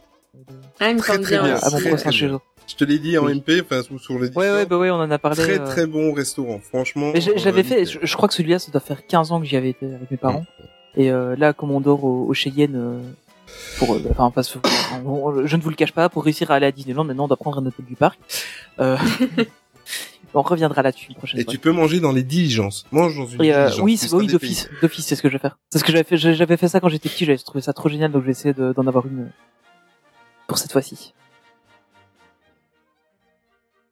Ah, 0.80 0.88
il 0.90 0.96
me 0.96 1.00
Très, 1.00 1.12
semble 1.12 1.24
très 1.24 1.36
bien. 1.38 1.42
bien. 1.44 1.56
Très, 1.58 1.70
très 1.96 2.10
bien. 2.10 2.28
eux. 2.34 2.38
Je 2.66 2.74
te 2.76 2.84
l'ai 2.84 2.98
dit 2.98 3.18
en 3.18 3.26
Oui. 3.26 3.34
MP, 3.34 3.60
enfin 3.62 3.82
sous- 3.82 3.98
sur 3.98 4.18
le 4.18 4.28
Ouais, 4.30 4.50
ouais, 4.50 4.66
bah 4.66 4.78
ouais, 4.78 4.90
on 4.90 4.94
en 4.94 5.10
a 5.10 5.18
parlé. 5.18 5.36
Très 5.42 5.60
euh, 5.60 5.66
très 5.66 5.86
bon 5.86 6.12
restaurant, 6.12 6.58
franchement. 6.60 7.10
Mais 7.12 7.28
euh, 7.28 7.32
j'avais 7.36 7.62
fait, 7.62 7.84
je, 7.84 7.98
je 8.02 8.16
crois 8.16 8.28
que 8.28 8.34
celui-là, 8.34 8.58
ça 8.58 8.70
doit 8.72 8.80
faire 8.80 9.06
15 9.06 9.30
ans 9.32 9.40
que 9.40 9.46
j'y 9.46 9.56
avais 9.56 9.70
été 9.70 9.86
avec 9.86 10.10
mes 10.10 10.16
parents. 10.16 10.46
Et 10.96 11.10
euh, 11.12 11.36
là, 11.36 11.52
comme 11.52 11.70
on 11.70 11.80
dort 11.80 12.04
au, 12.04 12.26
au 12.26 12.34
Cheyenne, 12.34 12.74
euh, 12.76 13.00
pour, 13.78 13.94
euh, 13.94 14.02
enfin, 14.10 14.30
parce 14.30 14.52
je 14.52 15.56
ne 15.56 15.62
vous 15.62 15.70
le 15.70 15.76
cache 15.76 15.92
pas, 15.92 16.08
pour 16.08 16.24
réussir 16.24 16.50
à 16.50 16.54
aller 16.56 16.66
à 16.66 16.72
Disneyland, 16.72 17.04
maintenant, 17.04 17.24
on 17.24 17.28
doit 17.28 17.36
prendre 17.36 17.58
un 17.58 17.66
hôtel 17.66 17.84
du 17.86 17.96
parc. 17.96 18.18
Euh, 18.78 18.96
on 20.34 20.42
reviendra 20.42 20.82
là-dessus 20.82 21.08
une 21.10 21.16
prochaine 21.16 21.40
Et 21.40 21.44
fois. 21.44 21.52
tu 21.52 21.58
peux 21.58 21.72
manger 21.72 21.98
dans 22.00 22.12
les 22.12 22.22
diligences. 22.22 22.84
Mange 22.92 23.16
dans 23.16 23.26
une 23.26 23.42
Et, 23.44 23.52
euh, 23.52 23.64
diligence. 23.66 23.80
oui, 23.84 23.96
c'est- 23.96 24.10
d'office, 24.10 24.68
d'office, 24.80 25.06
c'est 25.06 25.16
ce 25.16 25.22
que 25.22 25.28
je 25.28 25.34
vais 25.34 25.38
faire. 25.38 25.58
C'est 25.70 25.78
ce 25.78 25.84
que 25.84 25.92
j'avais 25.92 26.04
fait, 26.04 26.16
j'avais 26.16 26.56
fait 26.56 26.68
ça 26.68 26.80
quand 26.80 26.88
j'étais 26.88 27.08
petit, 27.08 27.24
j'avais 27.24 27.38
trouvé 27.38 27.60
ça 27.62 27.72
trop 27.72 27.88
génial, 27.88 28.12
donc 28.12 28.22
je 28.22 28.26
vais 28.26 28.32
essayer 28.32 28.54
de- 28.54 28.72
d'en 28.72 28.86
avoir 28.86 29.06
une 29.06 29.30
pour 30.46 30.58
cette 30.58 30.72
fois-ci. 30.72 31.14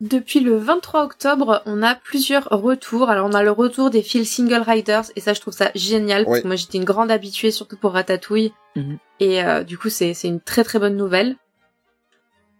Depuis 0.01 0.39
le 0.41 0.57
23 0.57 1.03
octobre, 1.05 1.61
on 1.67 1.83
a 1.83 1.97
plusieurs 1.97 2.45
retours. 2.51 3.11
Alors 3.11 3.29
on 3.29 3.33
a 3.35 3.43
le 3.43 3.51
retour 3.51 3.91
des 3.91 4.03
fils 4.03 4.31
Single 4.31 4.63
Riders 4.65 5.05
et 5.17 5.21
ça 5.21 5.33
je 5.35 5.41
trouve 5.41 5.55
ça 5.55 5.71
génial 5.75 6.25
parce 6.25 6.37
Ouais. 6.37 6.43
que 6.43 6.47
moi 6.47 6.55
j'étais 6.57 6.79
une 6.79 6.85
grande 6.85 7.11
habituée 7.11 7.51
surtout 7.51 7.77
pour 7.77 7.93
Ratatouille 7.93 8.53
Mhm. 8.77 8.99
et 9.19 9.43
euh, 9.43 9.65
du 9.65 9.77
coup 9.77 9.89
c'est 9.89 10.13
une 10.23 10.41
très 10.41 10.63
très 10.63 10.79
bonne 10.79 10.97
nouvelle. 10.97 11.35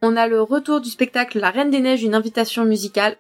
On 0.03 0.17
a 0.17 0.27
le 0.27 0.43
retour 0.43 0.81
du 0.81 0.91
spectacle 0.91 1.39
La 1.39 1.51
Reine 1.51 1.71
des 1.71 1.81
Neiges, 1.81 2.03
une 2.03 2.15
invitation 2.17 2.65
musicale. 2.65 3.17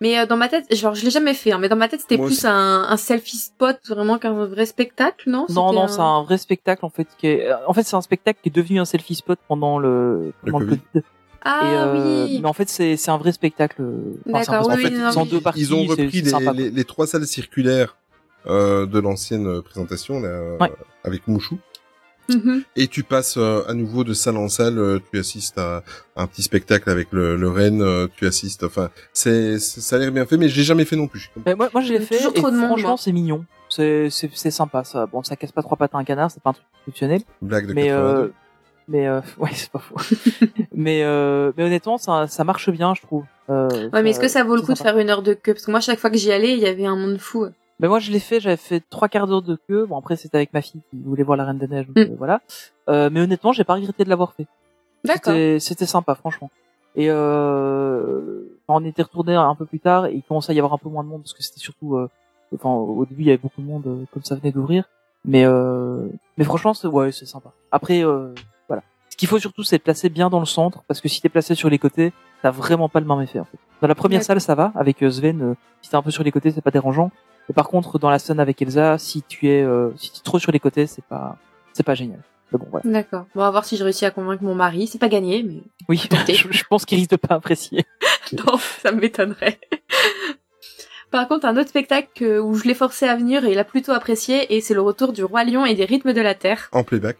Mais 0.00 0.18
euh, 0.18 0.26
dans 0.26 0.36
ma 0.36 0.48
tête, 0.48 0.74
genre 0.74 0.94
je 0.96 1.04
l'ai 1.04 1.10
jamais 1.10 1.34
fait, 1.34 1.52
hein, 1.52 1.58
mais 1.58 1.68
dans 1.68 1.76
ma 1.76 1.86
tête 1.86 2.00
c'était 2.00 2.18
plus 2.18 2.44
un, 2.46 2.84
un 2.88 2.96
selfie 2.96 3.36
spot 3.36 3.78
vraiment 3.88 4.18
qu'un 4.18 4.32
vrai 4.46 4.66
spectacle, 4.66 5.28
non? 5.30 5.46
Non, 5.48 5.72
non, 5.72 5.82
un- 5.82 5.88
c'est 5.88 6.00
un 6.00 6.22
vrai 6.24 6.38
spectacle 6.38 6.84
en 6.84 6.90
fait. 6.90 7.06
Qui 7.18 7.26
est... 7.28 7.52
En 7.68 7.72
fait, 7.74 7.82
c'est 7.84 7.94
un 7.96 8.00
spectacle 8.00 8.40
qui 8.42 8.48
est 8.48 8.52
devenu 8.54 8.80
un 8.80 8.84
selfie 8.84 9.14
spot 9.14 9.38
pendant 9.46 9.78
le, 9.78 10.32
pendant 10.44 10.58
le. 10.58 10.66
Covid. 10.66 11.04
Ah 11.42 11.60
Et, 11.64 11.74
euh, 11.74 12.24
oui. 12.26 12.38
Mais 12.42 12.48
en 12.48 12.52
fait, 12.52 12.68
c'est 12.68 12.96
c'est 12.96 13.10
un 13.10 13.18
vrai 13.18 13.32
spectacle. 13.32 13.82
Un 14.28 14.32
D'accord, 14.32 14.64
vrai 14.64 14.76
oui, 14.76 14.90
non, 14.90 15.24
deux 15.24 15.40
parties. 15.40 15.60
Ils 15.60 15.74
ont 15.74 15.84
repris 15.84 16.22
les, 16.22 16.30
sympa, 16.30 16.52
les, 16.52 16.70
les 16.70 16.84
trois 16.84 17.06
salles 17.06 17.26
circulaires 17.26 17.96
euh, 18.46 18.86
de 18.86 18.98
l'ancienne 18.98 19.46
euh, 19.46 19.62
présentation 19.62 20.20
là, 20.20 20.28
euh, 20.28 20.58
Ouais. 20.58 20.72
avec 21.04 21.26
Mouchou. 21.28 21.58
Mhm. 22.28 22.62
Et 22.76 22.86
tu 22.86 23.02
passes 23.02 23.36
euh, 23.38 23.62
à 23.66 23.74
nouveau 23.74 24.04
de 24.04 24.12
salle 24.14 24.36
en 24.36 24.48
salle, 24.48 24.78
euh, 24.78 25.00
tu 25.10 25.18
assistes 25.18 25.58
à 25.58 25.82
un 26.14 26.26
petit 26.28 26.42
spectacle 26.42 26.88
avec 26.88 27.08
le, 27.10 27.34
le 27.36 27.48
Rennes, 27.48 27.82
euh, 27.82 28.06
tu 28.16 28.24
assistes, 28.26 28.62
enfin, 28.62 28.90
c'est, 29.12 29.58
ça 29.58 29.96
a 29.96 29.98
l'air 29.98 30.12
bien 30.12 30.24
fait, 30.26 30.36
mais 30.36 30.48
j'ai 30.48 30.62
jamais 30.62 30.84
fait 30.84 30.94
non 30.94 31.08
plus. 31.08 31.30
Mais 31.44 31.56
moi, 31.56 31.70
moi, 31.72 31.82
je 31.82 31.92
l'ai 31.92 31.98
fait. 32.00 32.16
et 32.24 32.32
trop 32.34 32.50
de 32.52 32.56
monde, 32.56 32.68
franchement, 32.68 32.96
c'est 32.96 33.10
mignon. 33.12 33.44
C'est 33.68 34.10
c'est 34.10 34.30
c'est 34.34 34.50
sympa. 34.50 34.84
Ça, 34.84 35.06
bon, 35.06 35.22
ça 35.24 35.34
casse 35.36 35.52
pas 35.52 35.62
trois 35.62 35.76
pattes 35.76 35.94
à 35.94 35.98
un 35.98 36.04
canard. 36.04 36.30
C'est 36.30 36.42
pas 36.42 36.50
un 36.50 36.52
truc 36.54 36.64
exceptionnel. 36.86 37.22
Blague 37.42 37.66
de 37.66 37.72
mais 37.72 37.86
82. 37.88 38.22
euh, 38.22 38.28
mais 38.90 39.06
euh, 39.06 39.20
ouais, 39.38 39.50
c'est 39.54 39.70
pas 39.70 39.78
faux. 39.78 39.96
mais 40.74 41.02
euh, 41.04 41.52
mais 41.56 41.64
honnêtement, 41.64 41.96
ça 41.96 42.26
ça 42.26 42.44
marche 42.44 42.68
bien, 42.70 42.94
je 42.94 43.00
trouve. 43.02 43.24
Euh, 43.48 43.88
Ouais, 43.92 44.02
mais 44.02 44.10
est-ce 44.10 44.20
que 44.20 44.28
ça 44.28 44.44
vaut 44.44 44.54
le 44.56 44.62
coup 44.62 44.74
de 44.74 44.78
faire 44.78 44.98
une 44.98 45.08
heure 45.08 45.22
de 45.22 45.32
queue? 45.32 45.54
Parce 45.54 45.64
que 45.64 45.70
moi, 45.70 45.80
chaque 45.80 45.98
fois 45.98 46.10
que 46.10 46.18
j'y 46.18 46.30
allais, 46.32 46.52
il 46.52 46.58
y 46.60 46.66
avait 46.66 46.84
un 46.86 46.96
monde 46.96 47.16
fou. 47.18 47.46
Mais 47.80 47.88
moi, 47.88 47.98
je 47.98 48.10
l'ai 48.12 48.20
fait. 48.20 48.40
J'avais 48.40 48.58
fait 48.58 48.82
trois 48.90 49.08
quarts 49.08 49.26
d'heure 49.26 49.40
de 49.42 49.56
queue. 49.68 49.86
Bon, 49.86 49.96
après, 49.98 50.16
c'était 50.16 50.36
avec 50.36 50.52
ma 50.52 50.60
fille 50.60 50.82
qui 50.90 50.98
voulait 51.02 51.22
voir 51.22 51.36
la 51.38 51.46
Reine 51.46 51.56
des 51.58 51.66
Neiges. 51.66 51.86
donc, 51.86 51.96
Mm. 51.96 52.12
euh, 52.12 52.14
voilà. 52.18 52.40
Euh, 52.90 53.08
mais 53.10 53.20
honnêtement, 53.22 53.52
j'ai 53.52 53.64
pas 53.64 53.74
regretté 53.74 54.04
de 54.04 54.10
l'avoir 54.10 54.34
fait. 54.34 54.46
D'accord. 55.04 55.32
C'était 55.32 55.58
c'était 55.60 55.86
sympa, 55.86 56.14
franchement. 56.14 56.50
Et 56.94 57.06
euh, 57.10 58.42
on 58.68 58.84
était 58.84 59.02
retourné 59.02 59.34
un 59.34 59.54
peu 59.54 59.64
plus 59.64 59.78
tard 59.80 60.06
et 60.06 60.14
il 60.14 60.22
commençait 60.22 60.52
à 60.52 60.54
y 60.54 60.58
avoir 60.58 60.72
un 60.74 60.78
peu 60.78 60.88
moins 60.88 61.02
de 61.04 61.08
monde 61.08 61.22
parce 61.22 61.32
que 61.34 61.42
c'était 61.42 61.60
surtout, 61.60 61.96
euh, 61.96 62.08
enfin, 62.54 62.70
au 62.70 63.04
début 63.06 63.22
il 63.22 63.26
y 63.26 63.30
avait 63.30 63.38
beaucoup 63.38 63.60
de 63.62 63.66
monde 63.66 64.06
comme 64.12 64.22
ça 64.24 64.34
venait 64.34 64.52
d'ouvrir. 64.52 64.84
Mais 65.24 65.44
euh, 65.44 66.06
mais 66.36 66.44
franchement, 66.44 66.74
c'est 66.74 66.88
ouais, 66.88 67.12
c'est 67.12 67.26
sympa. 67.26 67.52
Après, 67.72 68.04
euh, 68.04 68.34
qu'il 69.20 69.28
faut 69.28 69.38
surtout, 69.38 69.62
c'est 69.62 69.78
placer 69.78 70.08
bien 70.08 70.30
dans 70.30 70.40
le 70.40 70.46
centre 70.46 70.82
parce 70.88 71.02
que 71.02 71.08
si 71.08 71.20
t'es 71.20 71.28
placé 71.28 71.54
sur 71.54 71.68
les 71.68 71.78
côtés, 71.78 72.14
t'as 72.42 72.50
vraiment 72.50 72.88
pas 72.88 73.00
le 73.00 73.06
même 73.06 73.20
effet. 73.20 73.38
En 73.38 73.44
fait. 73.44 73.58
Dans 73.82 73.86
la 73.86 73.94
première 73.94 74.22
salle, 74.22 74.40
ça 74.40 74.54
va 74.54 74.72
avec 74.74 75.02
euh, 75.02 75.10
Sven. 75.10 75.42
euh, 75.42 75.54
si 75.82 75.90
t'es 75.90 75.96
un 75.96 76.00
peu 76.02 76.10
sur 76.10 76.24
les 76.24 76.32
côtés, 76.32 76.50
c'est 76.50 76.62
pas 76.62 76.70
dérangeant. 76.70 77.10
Et 77.50 77.52
par 77.52 77.68
contre, 77.68 77.98
dans 77.98 78.08
la 78.08 78.18
scène 78.18 78.40
avec 78.40 78.62
Elsa, 78.62 78.96
si 78.96 79.22
tu 79.22 79.48
es, 79.50 79.62
euh, 79.62 79.90
si 79.98 80.10
tu 80.10 80.20
es 80.20 80.22
trop 80.22 80.38
sur 80.38 80.52
les 80.52 80.58
côtés, 80.58 80.86
c'est 80.86 81.04
pas, 81.04 81.36
c'est 81.74 81.82
pas 81.82 81.94
génial. 81.94 82.20
Mais 82.50 82.58
bon, 82.58 82.66
voilà. 82.70 82.90
D'accord. 82.90 83.26
Bon, 83.34 83.42
on 83.42 83.44
va 83.44 83.50
voir 83.50 83.66
si 83.66 83.76
je 83.76 83.84
réussis 83.84 84.06
à 84.06 84.10
convaincre 84.10 84.42
mon 84.42 84.54
mari. 84.54 84.86
C'est 84.86 84.98
pas 84.98 85.10
gagné, 85.10 85.42
mais 85.42 85.60
Oui, 85.86 85.98
je, 85.98 86.48
je 86.50 86.64
pense 86.70 86.86
qu'il 86.86 86.96
risque 86.96 87.10
de 87.10 87.16
pas 87.16 87.34
apprécier. 87.34 87.84
non, 88.32 88.56
ça 88.56 88.90
m'étonnerait. 88.90 89.60
Par 91.10 91.28
contre, 91.28 91.44
un 91.44 91.58
autre 91.58 91.68
spectacle 91.68 92.24
où 92.42 92.54
je 92.54 92.64
l'ai 92.64 92.74
forcé 92.74 93.06
à 93.06 93.16
venir 93.16 93.44
et 93.44 93.52
il 93.52 93.58
a 93.58 93.64
plutôt 93.64 93.92
apprécié, 93.92 94.54
et 94.56 94.62
c'est 94.62 94.74
le 94.74 94.80
retour 94.80 95.12
du 95.12 95.24
Roi 95.24 95.44
Lion 95.44 95.66
et 95.66 95.74
des 95.74 95.84
rythmes 95.84 96.14
de 96.14 96.20
la 96.22 96.34
Terre. 96.34 96.70
En 96.72 96.84
playback. 96.84 97.18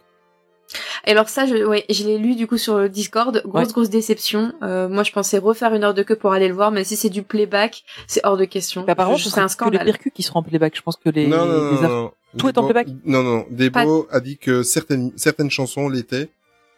Et 1.07 1.11
alors 1.11 1.29
ça, 1.29 1.47
je, 1.47 1.57
ouais, 1.65 1.85
je 1.91 2.05
l'ai 2.05 2.19
lu 2.19 2.35
du 2.37 2.47
coup 2.47 2.59
sur 2.59 2.79
le 2.79 2.89
Discord. 2.89 3.43
Grosse 3.45 3.67
Ouais. 3.67 3.73
grosse 3.73 3.91
déception. 3.91 4.53
Euh, 4.63 4.89
moi, 4.89 5.03
je 5.03 5.13
pensais 5.13 5.39
refaire 5.39 5.75
une 5.75 5.83
heure 5.85 5.95
de 5.95 6.03
queue 6.03 6.17
pour 6.17 6.33
aller 6.33 6.49
le 6.49 6.55
voir, 6.55 6.71
mais 6.71 6.85
si 6.85 6.97
c'est 6.97 7.09
du 7.11 7.23
playback, 7.23 7.83
c'est 8.07 8.21
hors 8.25 8.37
de 8.37 8.45
question. 8.45 8.85
Mais 8.87 8.93
apparemment, 8.93 9.17
je, 9.17 9.25
ce 9.25 9.29
je 9.29 9.33
serais 9.33 9.41
un 9.43 9.49
serait 9.49 9.67
que 9.67 9.71
les 9.71 9.77
scandale. 9.79 9.93
percus 9.95 10.13
qui 10.15 10.23
seront 10.23 10.41
en 10.41 10.43
playback. 10.43 10.77
Je 10.77 10.83
pense 10.83 10.97
que 10.97 11.11
les, 11.11 11.27
non, 11.27 11.45
non, 11.45 11.71
les 11.81 11.81
non. 11.89 12.13
Tout 12.39 12.49
est 12.49 12.59
en 12.59 12.63
Debo- 12.63 12.71
playback 12.73 12.89
Non, 13.05 13.23
non. 13.23 13.47
Debo 13.51 14.07
a 14.11 14.21
dit 14.21 14.39
que 14.39 14.63
certaines, 14.63 15.13
certaines 15.17 15.51
chansons 15.51 15.89
l'étaient. 15.89 16.29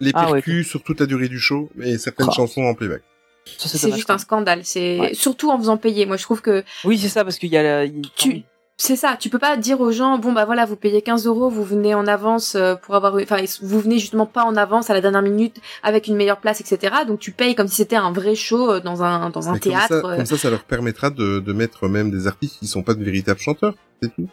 Les 0.00 0.10
Ah, 0.14 0.26
ouais, 0.26 0.40
percus 0.40 0.66
sur 0.68 0.82
toute 0.82 0.98
la 1.00 1.06
durée 1.06 1.28
du 1.28 1.38
show, 1.38 1.68
et 1.80 1.96
certaines 1.98 2.26
Oh. 2.30 2.34
chansons 2.34 2.62
en 2.62 2.74
playback. 2.74 3.02
C'est 3.58 3.92
juste 3.92 4.08
un 4.10 4.18
scandale. 4.18 4.60
C'est 4.64 4.98
Ouais. 5.00 5.14
surtout 5.14 5.50
en 5.50 5.58
faisant 5.58 5.76
payer. 5.76 6.06
Moi, 6.06 6.16
je 6.16 6.22
trouve 6.22 6.40
que 6.40 6.64
Oui, 6.84 6.96
c'est 6.98 7.08
ça, 7.08 7.24
parce 7.24 7.38
qu'il 7.38 7.50
y 7.50 7.56
a 7.56 7.62
la... 7.62 7.84
il- 7.84 8.02
tu, 8.16 8.42
c'est 8.76 8.96
ça. 8.96 9.16
Tu 9.18 9.30
peux 9.30 9.38
pas 9.38 9.56
dire 9.56 9.80
aux 9.80 9.92
gens, 9.92 10.18
bon 10.18 10.32
bah 10.32 10.44
voilà, 10.44 10.64
vous 10.64 10.76
payez 10.76 11.02
15 11.02 11.26
euros, 11.26 11.48
vous 11.48 11.62
venez 11.62 11.94
en 11.94 12.06
avance 12.06 12.54
euh, 12.54 12.74
pour 12.74 12.94
avoir, 12.94 13.14
enfin, 13.14 13.36
vous 13.62 13.80
venez 13.80 13.98
justement 13.98 14.26
pas 14.26 14.44
en 14.44 14.56
avance 14.56 14.90
à 14.90 14.94
la 14.94 15.00
dernière 15.00 15.22
minute 15.22 15.56
avec 15.82 16.08
une 16.08 16.16
meilleure 16.16 16.40
place, 16.40 16.60
etc. 16.60 16.94
Donc 17.06 17.20
tu 17.20 17.32
payes 17.32 17.54
comme 17.54 17.68
si 17.68 17.76
c'était 17.76 17.96
un 17.96 18.12
vrai 18.12 18.34
show 18.34 18.72
euh, 18.72 18.80
dans 18.80 19.02
un 19.02 19.30
dans 19.30 19.48
un 19.48 19.52
Mais 19.52 19.60
comme 19.60 19.72
théâtre. 19.72 19.88
ça, 19.88 19.94
euh. 20.08 20.16
comme 20.16 20.26
ça, 20.26 20.36
ça 20.38 20.50
leur 20.50 20.64
permettra 20.64 21.10
de, 21.10 21.38
de 21.40 21.52
mettre 21.52 21.86
même 21.88 22.10
des 22.10 22.26
artistes 22.26 22.58
qui 22.58 22.66
sont 22.66 22.82
pas 22.82 22.94
de 22.94 23.04
véritables 23.04 23.40
chanteurs. 23.40 23.74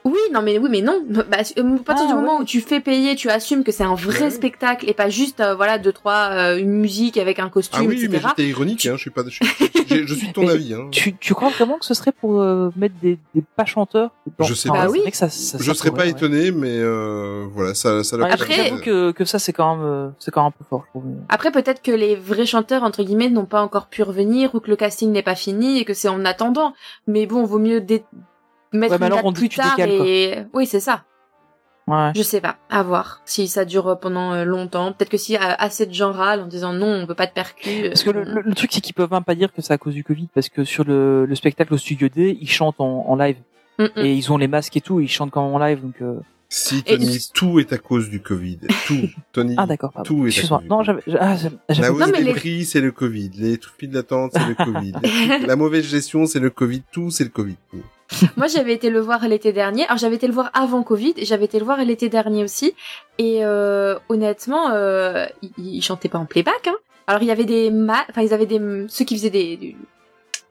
Oui, 0.06 0.18
non, 0.34 0.42
mais 0.42 0.58
oui, 0.58 0.68
mais 0.72 0.82
non. 0.82 1.02
Bah, 1.10 1.22
à 1.40 1.84
partir 1.84 2.06
Ah, 2.06 2.08
du 2.08 2.14
moment 2.14 2.38
ouais. 2.38 2.42
où 2.42 2.46
tu 2.46 2.62
fais 2.62 2.80
payer, 2.80 3.16
tu 3.16 3.30
assumes 3.30 3.64
que 3.64 3.72
c'est 3.72 3.84
un 3.84 3.96
vrai 3.96 4.24
Ouais. 4.24 4.30
spectacle 4.30 4.90
et 4.90 4.94
pas 4.94 5.10
juste, 5.10 5.40
euh, 5.40 5.56
voilà, 5.56 5.78
deux 5.78 5.92
trois 5.94 6.30
euh, 6.32 6.58
une 6.58 6.72
musique 6.72 7.18
avec 7.18 7.40
un 7.40 7.46
Ah 7.46 7.50
costume, 7.50 7.86
oui, 7.88 8.08
mais 8.10 8.20
j'étais 8.20 8.48
ironique, 8.48 8.86
hein, 8.86 8.94
je 8.96 9.02
suis 9.02 9.10
pas, 9.12 9.22
je, 9.28 9.30
suis- 9.44 9.46
je- 9.88 10.06
je 10.06 10.14
suis 10.14 10.28
de 10.28 10.34
ton 10.34 10.42
Mais 10.46 10.52
avis, 10.52 10.74
hein. 10.74 10.88
Tu, 10.92 11.16
tu 11.16 11.34
crois 11.34 11.50
vraiment 11.50 11.78
que 11.78 11.86
ce 11.86 11.94
serait 11.94 12.12
pour 12.12 12.42
euh, 12.42 12.70
mettre 12.76 12.96
des, 13.02 13.18
des 13.36 13.44
pas 13.56 13.66
chanteurs? 13.66 14.12
Dans- 14.38 14.46
Je 14.46 14.54
sais 14.54 14.70
Enfin, 14.70 14.80
pas. 14.80 14.86
Bah 14.86 14.92
oui. 14.92 15.02
vrai 15.02 15.12
que 15.12 15.18
ça, 15.18 15.30
ça, 15.30 15.58
Je 15.60 15.64
ça 15.64 15.74
serais 15.74 15.92
pas 15.92 16.04
ouais. 16.04 16.10
étonné, 16.10 16.52
mais 16.52 16.78
euh, 16.78 17.46
voilà, 17.54 17.74
ça, 17.74 18.04
ça 18.04 18.18
Après- 18.24 18.56
j'avoue 18.56 18.82
que, 18.82 19.12
que 19.12 19.26
ça, 19.26 19.40
c'est 19.40 19.54
quand 19.54 19.76
même, 19.76 19.86
euh, 19.86 20.10
c'est 20.20 20.32
quand 20.32 20.42
même 20.42 20.48
un 20.50 20.52
peu 20.58 20.66
fort, 20.70 20.84
je 20.88 20.90
trouve. 21.00 21.04
Après, 21.30 21.52
peut-être 21.52 21.82
que 21.82 21.92
les 21.92 22.16
vrais 22.16 22.46
chanteurs 22.46 22.84
entre 22.84 23.04
guillemets 23.04 23.30
n'ont 23.30 23.46
pas 23.46 23.62
encore 23.62 23.88
pu 23.88 24.04
revenir 24.04 24.56
ou 24.56 24.60
que 24.60 24.70
le 24.70 24.76
casting 24.76 25.12
n'est 25.12 25.24
pas 25.24 25.36
fini 25.36 25.80
et 25.80 25.86
que 25.86 25.94
c'est 25.94 26.10
en 26.10 26.26
attendant. 26.26 26.74
Mais 27.08 27.26
bon, 27.26 27.44
vaut 27.44 27.60
mieux 27.60 27.82
dé- 27.82 28.04
mettre 28.74 28.94
Ouais, 28.94 29.00
mais 29.00 29.08
une 29.08 29.14
alors, 29.14 29.18
date 29.20 29.26
on 29.26 29.32
dit 29.32 29.40
plus 29.48 29.50
tard 29.58 29.76
décales, 29.76 29.90
et 29.92 30.44
oui, 30.54 30.66
c'est 30.66 30.80
ça. 30.80 31.04
Ouais. 31.88 32.12
Je 32.16 32.22
sais 32.22 32.40
pas, 32.40 32.58
à 32.70 32.84
voir 32.84 33.22
si 33.26 33.48
ça 33.48 33.66
dure 33.66 33.98
pendant 34.00 34.34
euh, 34.34 34.44
longtemps. 34.44 34.92
Peut-être 34.94 35.10
que 35.10 35.18
si 35.18 35.36
euh, 35.36 35.40
assez 35.42 35.88
de 35.88 35.94
gens 35.94 36.12
râlent 36.12 36.42
en 36.42 36.46
disant 36.48 36.72
non, 36.72 36.86
on 36.86 37.06
veut 37.08 37.16
pas 37.16 37.26
de 37.26 37.32
percus. 37.32 37.86
euh, 37.86 37.88
Parce 37.90 38.04
que 38.04 38.12
le, 38.12 38.24
le- 38.26 38.42
le 38.42 38.54
truc, 38.54 38.72
c'est 38.72 38.82
qu'ils 38.82 38.94
peuvent 38.94 39.12
même 39.12 39.24
pas 39.24 39.34
dire 39.34 39.52
que 39.52 39.62
c'est 39.64 39.74
à 39.74 39.80
cause 39.80 39.96
du 39.96 40.04
Covid, 40.04 40.28
parce 40.34 40.50
que 40.50 40.64
sur 40.64 40.84
le, 40.84 41.26
le 41.26 41.36
spectacle 41.36 41.74
au 41.74 41.78
Studio 41.78 42.08
D, 42.10 42.38
ils 42.40 42.50
chantent 42.50 42.80
en, 42.80 43.06
en 43.08 43.16
live. 43.16 43.38
mm, 43.80 43.84
mm. 43.86 43.90
Et 44.06 44.14
ils 44.14 44.32
ont 44.32 44.38
les 44.38 44.48
masques 44.48 44.78
et 44.78 44.82
tout, 44.82 45.00
ils 45.00 45.08
chantent 45.10 45.32
quand 45.32 45.44
même 45.44 45.56
en 45.56 45.58
live, 45.66 45.82
donc... 45.82 45.96
euh, 46.04 46.20
Si, 46.50 46.84
Et- 46.86 46.96
Tony, 46.96 47.18
tout 47.34 47.60
est 47.60 47.74
à 47.74 47.80
cause 47.80 48.08
du 48.12 48.22
Covid. 48.22 48.60
Tout. 48.86 49.10
Tony. 49.32 49.56
Ah 49.58 49.66
d'accord. 49.66 49.92
Tout 50.04 50.28
est 50.28 50.38
à 50.38 50.42
cause 50.48 50.60
du 50.62 50.68
Non, 50.68 50.84
Covid. 50.84 51.02
j'avais... 51.08 51.18
Ah, 51.20 51.36
Non, 51.90 52.06
mais 52.12 52.20
des 52.20 52.24
les- 52.26 52.34
prix, 52.34 52.66
c'est 52.66 52.82
le 52.82 52.92
Covid. 52.92 53.32
Les 53.36 53.60
files 53.80 53.90
d'attente, 53.90 54.34
c'est 54.36 54.46
le 54.48 54.54
Covid. 54.54 54.94
La 55.48 55.56
mauvaise 55.56 55.86
gestion, 55.88 56.28
c'est 56.28 56.40
le 56.40 56.52
Covid. 56.52 56.84
Tout, 56.92 57.10
c'est 57.10 57.24
le 57.24 57.32
Covid. 57.32 57.56
Moi, 58.38 58.48
j'avais 58.48 58.74
été 58.74 58.90
le 58.90 59.00
voir 59.00 59.28
l'été 59.28 59.54
dernier. 59.54 59.86
Alors, 59.86 59.98
j'avais 59.98 60.16
été 60.16 60.28
le 60.28 60.34
voir 60.34 60.50
avant 60.54 60.84
Covid 60.84 61.14
et 61.18 61.26
j'avais 61.26 61.46
été 61.46 61.60
le 61.60 61.66
voir 61.66 61.78
l'été 61.84 62.10
dernier 62.10 62.44
aussi. 62.44 62.74
Et 63.18 63.46
euh, 63.46 63.98
honnêtement, 64.10 64.72
euh, 64.72 65.26
ils, 65.42 65.52
ils 65.58 65.82
chantaient 65.82 66.10
pas 66.10 66.18
en 66.18 66.26
playback. 66.26 66.68
Hein. 66.68 66.76
Alors, 67.08 67.22
il 67.22 67.28
y 67.28 67.32
avait 67.32 67.46
des 67.46 67.70
ma... 67.72 68.06
enfin, 68.10 68.22
ils 68.22 68.34
avaient 68.34 68.46
des 68.46 68.60
ceux 68.88 69.06
qui 69.06 69.16
faisaient 69.16 69.30
des 69.30 69.76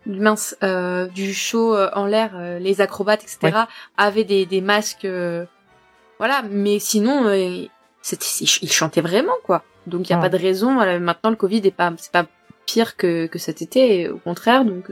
mince 0.06 0.56
euh, 0.62 1.06
du 1.06 1.34
show 1.34 1.74
euh, 1.74 1.90
en 1.94 2.06
l'air, 2.06 2.30
les 2.60 2.80
acrobates, 2.80 3.22
etc. 3.24 3.64
avaient 3.96 4.24
des, 4.24 4.46
des 4.46 4.60
masques, 4.60 5.06
voilà. 6.18 6.42
Mais 6.50 6.78
sinon, 6.78 7.32
ils, 7.32 7.70
chantaient 8.70 9.00
vraiment 9.00 9.36
quoi. 9.44 9.64
Donc, 9.86 10.08
il 10.08 10.12
y 10.12 10.14
a 10.14 10.18
Ouais. 10.18 10.22
pas 10.30 10.36
de 10.36 10.40
raison. 10.42 10.70
maintenant, 11.00 11.30
le 11.30 11.36
Covid 11.36 11.58
est 11.64 11.70
pas 11.72 11.92
c'est 11.96 12.12
pas 12.12 12.26
pire 12.66 12.96
que 12.96 13.26
que 13.26 13.38
cet 13.38 13.62
été. 13.62 14.08
Au 14.08 14.18
contraire, 14.18 14.64
donc. 14.64 14.90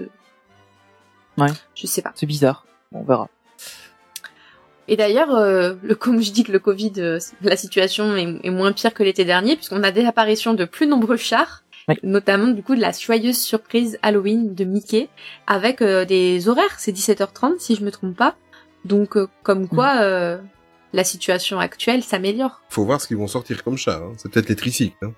Ouais. 1.39 1.49
Je 1.75 1.87
sais 1.87 2.03
pas. 2.03 2.13
C'est 2.15 2.27
bizarre. 2.27 2.65
Bon, 2.93 3.01
on 3.01 3.05
verra. 3.05 3.29
Et 4.89 4.97
d'ailleurs, 4.97 5.35
euh, 5.35 5.75
le, 5.83 5.95
comme 5.97 6.23
je 6.23 6.31
dis 6.33 6.45
que 6.45 6.53
le 6.53 6.59
Covid, 6.59 6.93
euh, 6.99 7.19
la 7.43 7.57
situation 7.57 8.17
est, 8.17 8.41
est 8.45 8.51
moins 8.51 8.73
pire 8.73 8.95
que 8.95 9.03
l'été 9.03 9.25
dernier, 9.25 9.57
puisqu'on 9.57 9.83
a 9.83 9.91
des 9.91 10.05
apparitions 10.05 10.55
de 10.55 10.65
plus 10.65 10.87
nombreux 10.87 11.17
chars, 11.17 11.65
Oui. 11.89 11.97
notamment 12.03 12.49
du 12.49 12.63
coup 12.63 12.75
de 12.77 12.81
la 12.81 12.93
joyeuse 12.93 13.39
surprise 13.39 13.99
Halloween 14.03 14.55
de 14.55 14.65
Mickey, 14.65 15.09
avec 15.47 15.83
euh, 15.83 16.05
des 16.05 16.49
horaires, 16.49 16.79
c'est 16.79 16.93
17h30 16.93 17.59
si 17.59 17.75
je 17.75 17.85
me 17.85 17.91
trompe 17.91 18.17
pas. 18.17 18.37
Donc 18.85 19.17
euh, 19.17 19.27
comme 19.43 19.67
quoi, 19.67 19.97
euh, 20.03 20.39
la 20.93 21.03
situation 21.03 21.59
actuelle 21.59 22.05
s'améliore. 22.05 22.63
Faut 22.69 22.85
voir 22.85 23.01
ce 23.01 23.09
qu'ils 23.09 23.17
vont 23.17 23.27
sortir 23.27 23.65
comme 23.65 23.77
chat. 23.77 23.97
Hein. 23.97 24.13
C'est 24.19 24.31
peut-être 24.31 24.49
les 24.49 24.55
tricycles. 24.57 24.97
Hein. 25.03 25.13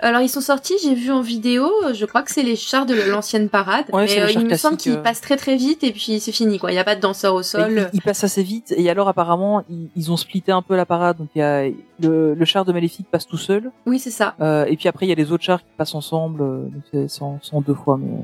Alors 0.00 0.20
ils 0.20 0.28
sont 0.28 0.40
sortis, 0.40 0.74
j'ai 0.82 0.94
vu 0.94 1.10
en 1.10 1.20
vidéo, 1.22 1.68
je 1.92 2.04
crois 2.06 2.22
que 2.22 2.30
c'est 2.30 2.42
les 2.44 2.54
chars 2.54 2.86
de 2.86 2.94
l'ancienne 3.10 3.48
parade, 3.48 3.86
Ouais, 3.92 4.06
c'est 4.06 4.14
mais 4.14 4.20
les 4.20 4.30
euh, 4.30 4.32
chars 4.32 4.42
il 4.42 4.48
me 4.48 4.56
semble 4.56 4.76
qu'ils 4.76 4.92
euh. 4.92 5.02
passent 5.02 5.20
très 5.20 5.36
très 5.36 5.56
vite 5.56 5.82
et 5.82 5.90
puis 5.92 6.20
c'est 6.20 6.30
fini 6.32 6.58
quoi. 6.58 6.70
Il 6.70 6.76
y 6.76 6.78
a 6.78 6.84
pas 6.84 6.94
de 6.94 7.00
danseur 7.00 7.34
au 7.34 7.42
sol. 7.42 7.88
Ils, 7.92 7.96
ils 7.98 8.02
passent 8.02 8.22
assez 8.22 8.42
vite 8.44 8.72
et 8.76 8.88
alors 8.90 9.08
apparemment 9.08 9.64
ils, 9.68 9.88
ils 9.96 10.12
ont 10.12 10.16
splitté 10.16 10.52
un 10.52 10.62
peu 10.62 10.76
la 10.76 10.86
parade 10.86 11.16
donc 11.18 11.28
il 11.34 11.40
y 11.40 11.42
a 11.42 11.64
le, 12.00 12.34
le 12.34 12.44
char 12.44 12.64
de 12.64 12.72
Maléfique 12.72 13.08
passe 13.10 13.26
tout 13.26 13.38
seul 13.38 13.72
Oui 13.86 13.98
c'est 13.98 14.10
ça. 14.12 14.34
euh, 14.40 14.66
et 14.66 14.76
puis 14.76 14.88
après 14.88 15.06
il 15.06 15.08
y 15.08 15.12
a 15.12 15.16
les 15.16 15.32
autres 15.32 15.42
chars 15.44 15.60
qui 15.60 15.66
passent 15.76 15.94
ensemble 15.96 16.42
euh, 16.42 16.68
donc 16.92 17.08
c'est 17.10 17.56
deux 17.66 17.74
fois 17.74 17.98
mais 18.00 18.12
euh, 18.12 18.20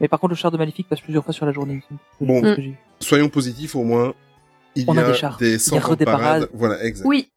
mais 0.00 0.08
par 0.08 0.18
contre 0.18 0.30
le 0.30 0.36
char 0.36 0.50
de 0.50 0.56
Maléfique 0.56 0.88
passe 0.88 1.00
plusieurs 1.00 1.22
fois 1.22 1.34
sur 1.34 1.46
la 1.46 1.52
journée. 1.52 1.82
Bon. 2.20 2.42
Soyons 3.00 3.28
positifs 3.28 3.76
au 3.76 3.84
moins. 3.84 4.14
Il 4.74 4.84
On 4.88 4.94
y 4.94 4.98
a 4.98 5.02
a, 5.04 5.06
des 5.10 5.14
chars. 5.14 5.36
des 5.36 5.56
Il 5.68 5.74
y 5.74 5.78
a 5.78 5.94
des 5.96 6.04
parades. 6.04 6.48
Voilà, 6.54 6.82
exact. 6.84 7.06
Oui, 7.06 7.28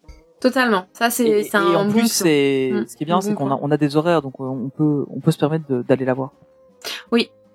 totalement. 0.44 0.86
Ça 0.94 1.10
c'est 1.10 1.56
un 1.56 1.72
et 1.72 1.76
en 1.76 1.86
bon 1.86 1.92
plus 1.92 2.12
c'est 2.12 2.70
Mm, 2.74 2.86
ce 2.88 2.96
qui 2.96 3.04
est 3.04 3.06
bien 3.06 3.22
c'est 3.22 3.34
qu'on 3.34 3.50
a 3.52 3.58
on 3.62 3.72
a 3.72 3.78
des 3.78 3.96
horaires 3.98 4.22
donc 4.22 4.34
euh, 4.40 4.44
on 4.44 4.70
peut 4.70 5.06
on 5.10 5.20
peut 5.20 5.32
se 5.32 5.38
permettre 5.38 5.66
d'aller 5.88 6.06
la 6.06 6.14
voir 6.14 6.32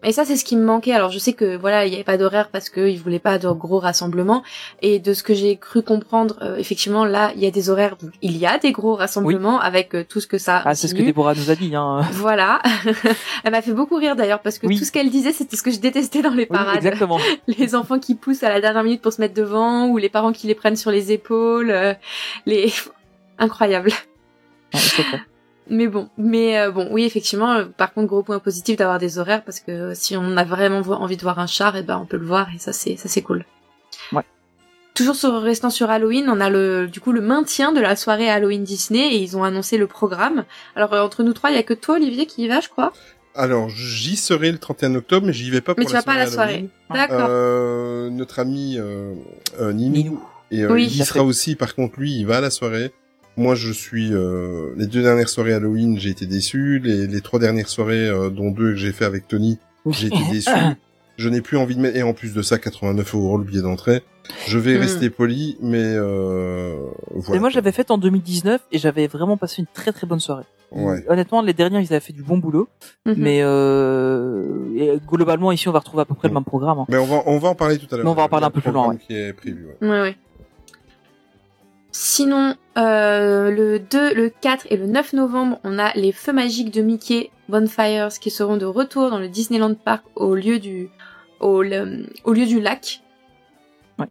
Et 0.04 0.12
ça, 0.12 0.24
c'est 0.24 0.36
ce 0.36 0.44
qui 0.44 0.54
me 0.56 0.64
manquait. 0.64 0.92
Alors, 0.92 1.10
je 1.10 1.18
sais 1.18 1.32
que 1.32 1.56
voilà, 1.56 1.84
il 1.84 1.88
n'y 1.90 1.96
avait 1.96 2.04
pas 2.04 2.16
d'horaire 2.16 2.50
parce 2.52 2.70
qu'ils 2.70 3.00
voulaient 3.00 3.18
pas 3.18 3.38
de 3.38 3.48
gros 3.50 3.80
rassemblements. 3.80 4.44
Et 4.80 5.00
de 5.00 5.12
ce 5.12 5.24
que 5.24 5.34
j'ai 5.34 5.56
cru 5.56 5.82
comprendre, 5.82 6.36
euh, 6.40 6.56
effectivement, 6.56 7.04
là, 7.04 7.32
il 7.34 7.42
y 7.42 7.46
a 7.46 7.50
des 7.50 7.68
horaires. 7.68 7.96
Donc, 8.00 8.12
il 8.22 8.36
y 8.36 8.46
a 8.46 8.58
des 8.58 8.70
gros 8.70 8.94
rassemblements 8.94 9.58
avec 9.60 9.94
euh, 9.94 10.04
tout 10.08 10.20
ce 10.20 10.28
que 10.28 10.38
ça. 10.38 10.62
Ah, 10.64 10.76
c'est 10.76 10.86
ce 10.86 10.94
que. 10.94 11.02
Déborah 11.02 11.34
nous 11.34 11.50
a 11.50 11.56
dit. 11.56 11.74
Hein. 11.74 12.02
Voilà. 12.12 12.60
Elle 13.44 13.50
m'a 13.52 13.60
fait 13.62 13.72
beaucoup 13.72 13.96
rire 13.96 14.14
d'ailleurs 14.14 14.40
parce 14.40 14.58
que 14.58 14.66
Oui. 14.68 14.78
tout 14.78 14.84
ce 14.84 14.92
qu'elle 14.92 15.10
disait, 15.10 15.32
c'était 15.32 15.56
ce 15.56 15.62
que 15.64 15.70
je 15.72 15.80
détestais 15.80 16.22
dans 16.22 16.30
les 16.30 16.42
Oui, 16.48 16.56
parades. 16.56 16.76
exactement. 16.76 17.18
les 17.48 17.74
enfants 17.74 17.98
qui 17.98 18.14
poussent 18.14 18.44
à 18.44 18.50
la 18.50 18.60
dernière 18.60 18.84
minute 18.84 19.02
pour 19.02 19.12
se 19.12 19.20
mettre 19.20 19.34
devant, 19.34 19.86
ou 19.88 19.96
les 19.98 20.08
parents 20.08 20.32
qui 20.32 20.46
les 20.46 20.54
prennent 20.54 20.76
sur 20.76 20.92
les 20.92 21.10
épaules, 21.10 21.70
euh, 21.70 21.94
les 22.46 22.72
incroyable. 23.38 23.90
Vrai. 24.72 25.20
Mais 25.70 25.86
bon, 25.86 26.08
mais 26.16 26.58
euh, 26.58 26.70
bon, 26.70 26.88
oui, 26.90 27.04
effectivement. 27.04 27.52
euh, 27.52 27.64
par 27.66 27.92
contre, 27.92 28.06
gros 28.08 28.22
point 28.22 28.38
positif 28.38 28.76
d'avoir 28.76 28.98
des 28.98 29.18
horaires 29.18 29.44
parce 29.44 29.60
que 29.60 29.92
si 29.94 30.16
on 30.16 30.36
a 30.36 30.44
vraiment 30.44 30.78
envie 30.78 31.16
de 31.16 31.22
voir 31.22 31.38
un 31.38 31.46
char, 31.46 31.76
et 31.76 31.82
ben 31.82 31.98
on 32.02 32.06
peut 32.06 32.16
le 32.16 32.26
voir 32.26 32.48
et 32.54 32.58
ça 32.58 32.72
c'est 32.72 32.96
ça 32.96 33.08
c'est 33.08 33.22
cool. 33.22 33.44
Ouais. 34.12 34.22
Toujours 34.94 35.14
sur, 35.14 35.40
restant 35.42 35.70
sur 35.70 35.90
Halloween, 35.90 36.28
on 36.28 36.40
a 36.40 36.50
le 36.50 36.88
du 36.88 37.00
coup 37.00 37.12
le 37.12 37.20
maintien 37.20 37.72
de 37.72 37.80
la 37.80 37.96
soirée 37.96 38.28
Halloween 38.30 38.64
Disney 38.64 39.14
et 39.14 39.18
ils 39.18 39.36
ont 39.36 39.44
annoncé 39.44 39.76
le 39.78 39.86
programme. 39.86 40.44
Alors 40.74 40.92
euh, 40.94 41.02
entre 41.02 41.22
nous 41.22 41.32
trois, 41.34 41.50
il 41.50 41.56
y 41.56 41.58
a 41.58 41.62
que 41.62 41.74
toi 41.74 41.96
Olivier 41.96 42.26
qui 42.26 42.44
y 42.44 42.48
va, 42.48 42.60
je 42.60 42.68
crois. 42.68 42.92
Alors, 43.34 43.68
j'y 43.68 44.16
serai 44.16 44.50
le 44.50 44.58
31 44.58 44.96
octobre, 44.96 45.24
mais 45.26 45.32
j'y 45.32 45.48
vais 45.50 45.60
pas 45.60 45.74
pour 45.74 45.78
Mais 45.78 45.86
tu 45.86 45.92
vas 45.92 46.02
pas 46.02 46.14
à 46.14 46.18
la 46.18 46.26
soirée. 46.26 46.68
D'accord. 46.92 47.28
Euh, 47.30 48.10
notre 48.10 48.40
ami 48.40 48.74
euh, 48.78 49.14
euh, 49.60 49.72
Ninou, 49.72 49.94
Ninou. 49.94 50.20
et 50.50 50.64
euh, 50.64 50.72
Oui. 50.72 50.88
il 50.90 51.00
y 51.00 51.04
sera 51.04 51.20
fait. 51.20 51.24
aussi. 51.24 51.54
Par 51.54 51.76
contre, 51.76 52.00
lui, 52.00 52.12
il 52.18 52.26
va 52.26 52.38
à 52.38 52.40
la 52.40 52.50
soirée. 52.50 52.92
Moi, 53.38 53.54
je 53.54 53.72
suis 53.72 54.12
euh, 54.12 54.72
les 54.76 54.86
deux 54.88 55.02
dernières 55.02 55.28
soirées 55.28 55.52
Halloween, 55.54 55.98
j'ai 55.98 56.10
été 56.10 56.26
déçu. 56.26 56.80
Les, 56.82 57.06
les 57.06 57.20
trois 57.20 57.38
dernières 57.38 57.68
soirées, 57.68 58.08
euh, 58.08 58.30
dont 58.30 58.50
deux 58.50 58.72
que 58.72 58.76
j'ai 58.76 58.92
fait 58.92 59.04
avec 59.04 59.28
Tony, 59.28 59.58
j'ai 59.86 60.08
été 60.08 60.18
déçu. 60.32 60.50
Je 61.16 61.28
n'ai 61.28 61.40
plus 61.40 61.56
envie 61.56 61.74
de 61.76 61.80
mettre. 61.80 61.96
Et 61.96 62.02
en 62.02 62.12
plus 62.14 62.34
de 62.34 62.42
ça, 62.42 62.58
89 62.58 63.14
euros 63.14 63.38
le 63.38 63.44
billet 63.44 63.62
d'entrée. 63.62 64.02
Je 64.46 64.58
vais 64.58 64.76
Hmm. 64.76 64.80
rester 64.80 65.08
poli, 65.10 65.56
mais 65.62 65.78
euh, 65.82 66.76
voilà. 67.14 67.36
Et 67.36 67.40
moi, 67.40 67.48
j'avais 67.48 67.72
fait 67.72 67.90
en 67.90 67.96
2019 67.98 68.60
et 68.72 68.78
j'avais 68.78 69.06
vraiment 69.06 69.36
passé 69.36 69.62
une 69.62 69.66
très 69.72 69.92
très 69.92 70.06
bonne 70.06 70.20
soirée. 70.20 70.44
Ouais. 70.70 71.02
Honnêtement, 71.08 71.40
les 71.40 71.54
derniers, 71.54 71.78
ils 71.80 71.92
avaient 71.94 72.00
fait 72.00 72.12
du 72.12 72.22
bon 72.22 72.36
boulot. 72.38 72.68
Mhm. 73.06 73.14
Mais 73.16 73.38
euh, 73.42 74.66
et 74.76 74.98
globalement, 75.06 75.50
ici, 75.52 75.66
on 75.68 75.72
va 75.72 75.78
retrouver 75.78 76.02
à 76.02 76.04
peu 76.04 76.14
près 76.14 76.28
le 76.28 76.34
même 76.34 76.44
programme. 76.44 76.80
hein. 76.80 76.86
Mais 76.88 76.98
on 76.98 77.06
va, 77.06 77.22
on 77.24 77.38
va 77.38 77.48
en 77.48 77.54
parler 77.54 77.78
tout 77.78 77.86
à 77.94 77.96
l'heure. 77.98 78.06
On 78.06 78.14
va 78.14 78.24
en 78.24 78.28
parler 78.28 78.46
un 78.46 78.50
peu 78.50 78.60
plus 78.60 78.70
loin, 78.72 78.82
programme 78.82 78.98
Qui 79.06 79.14
est 79.14 79.32
prévu. 79.32 79.66
ouais. 79.80 79.88
Ouais, 79.88 80.00
ouais. 80.02 80.16
Sinon, 81.90 82.54
euh, 82.78 83.50
le 83.50 83.78
2, 83.78 84.14
le 84.14 84.30
4 84.30 84.66
et 84.70 84.76
le 84.76 84.86
9 84.86 85.12
novembre, 85.14 85.58
on 85.64 85.78
a 85.78 85.92
les 85.94 86.12
feux 86.12 86.32
magiques 86.32 86.72
de 86.72 86.80
Mickey 86.82 87.30
Bonfires 87.48 88.08
qui 88.20 88.30
seront 88.30 88.56
de 88.56 88.66
retour 88.66 89.10
dans 89.10 89.18
le 89.18 89.28
Disneyland 89.28 89.74
Park 89.74 90.04
au 90.14 90.34
lieu 90.34 90.58
du, 90.58 90.88
au, 91.40 91.62
le- 91.62 92.06
au 92.24 92.32
lieu 92.32 92.46
du 92.46 92.60
lac. 92.60 93.02
Ouais. 93.98 94.06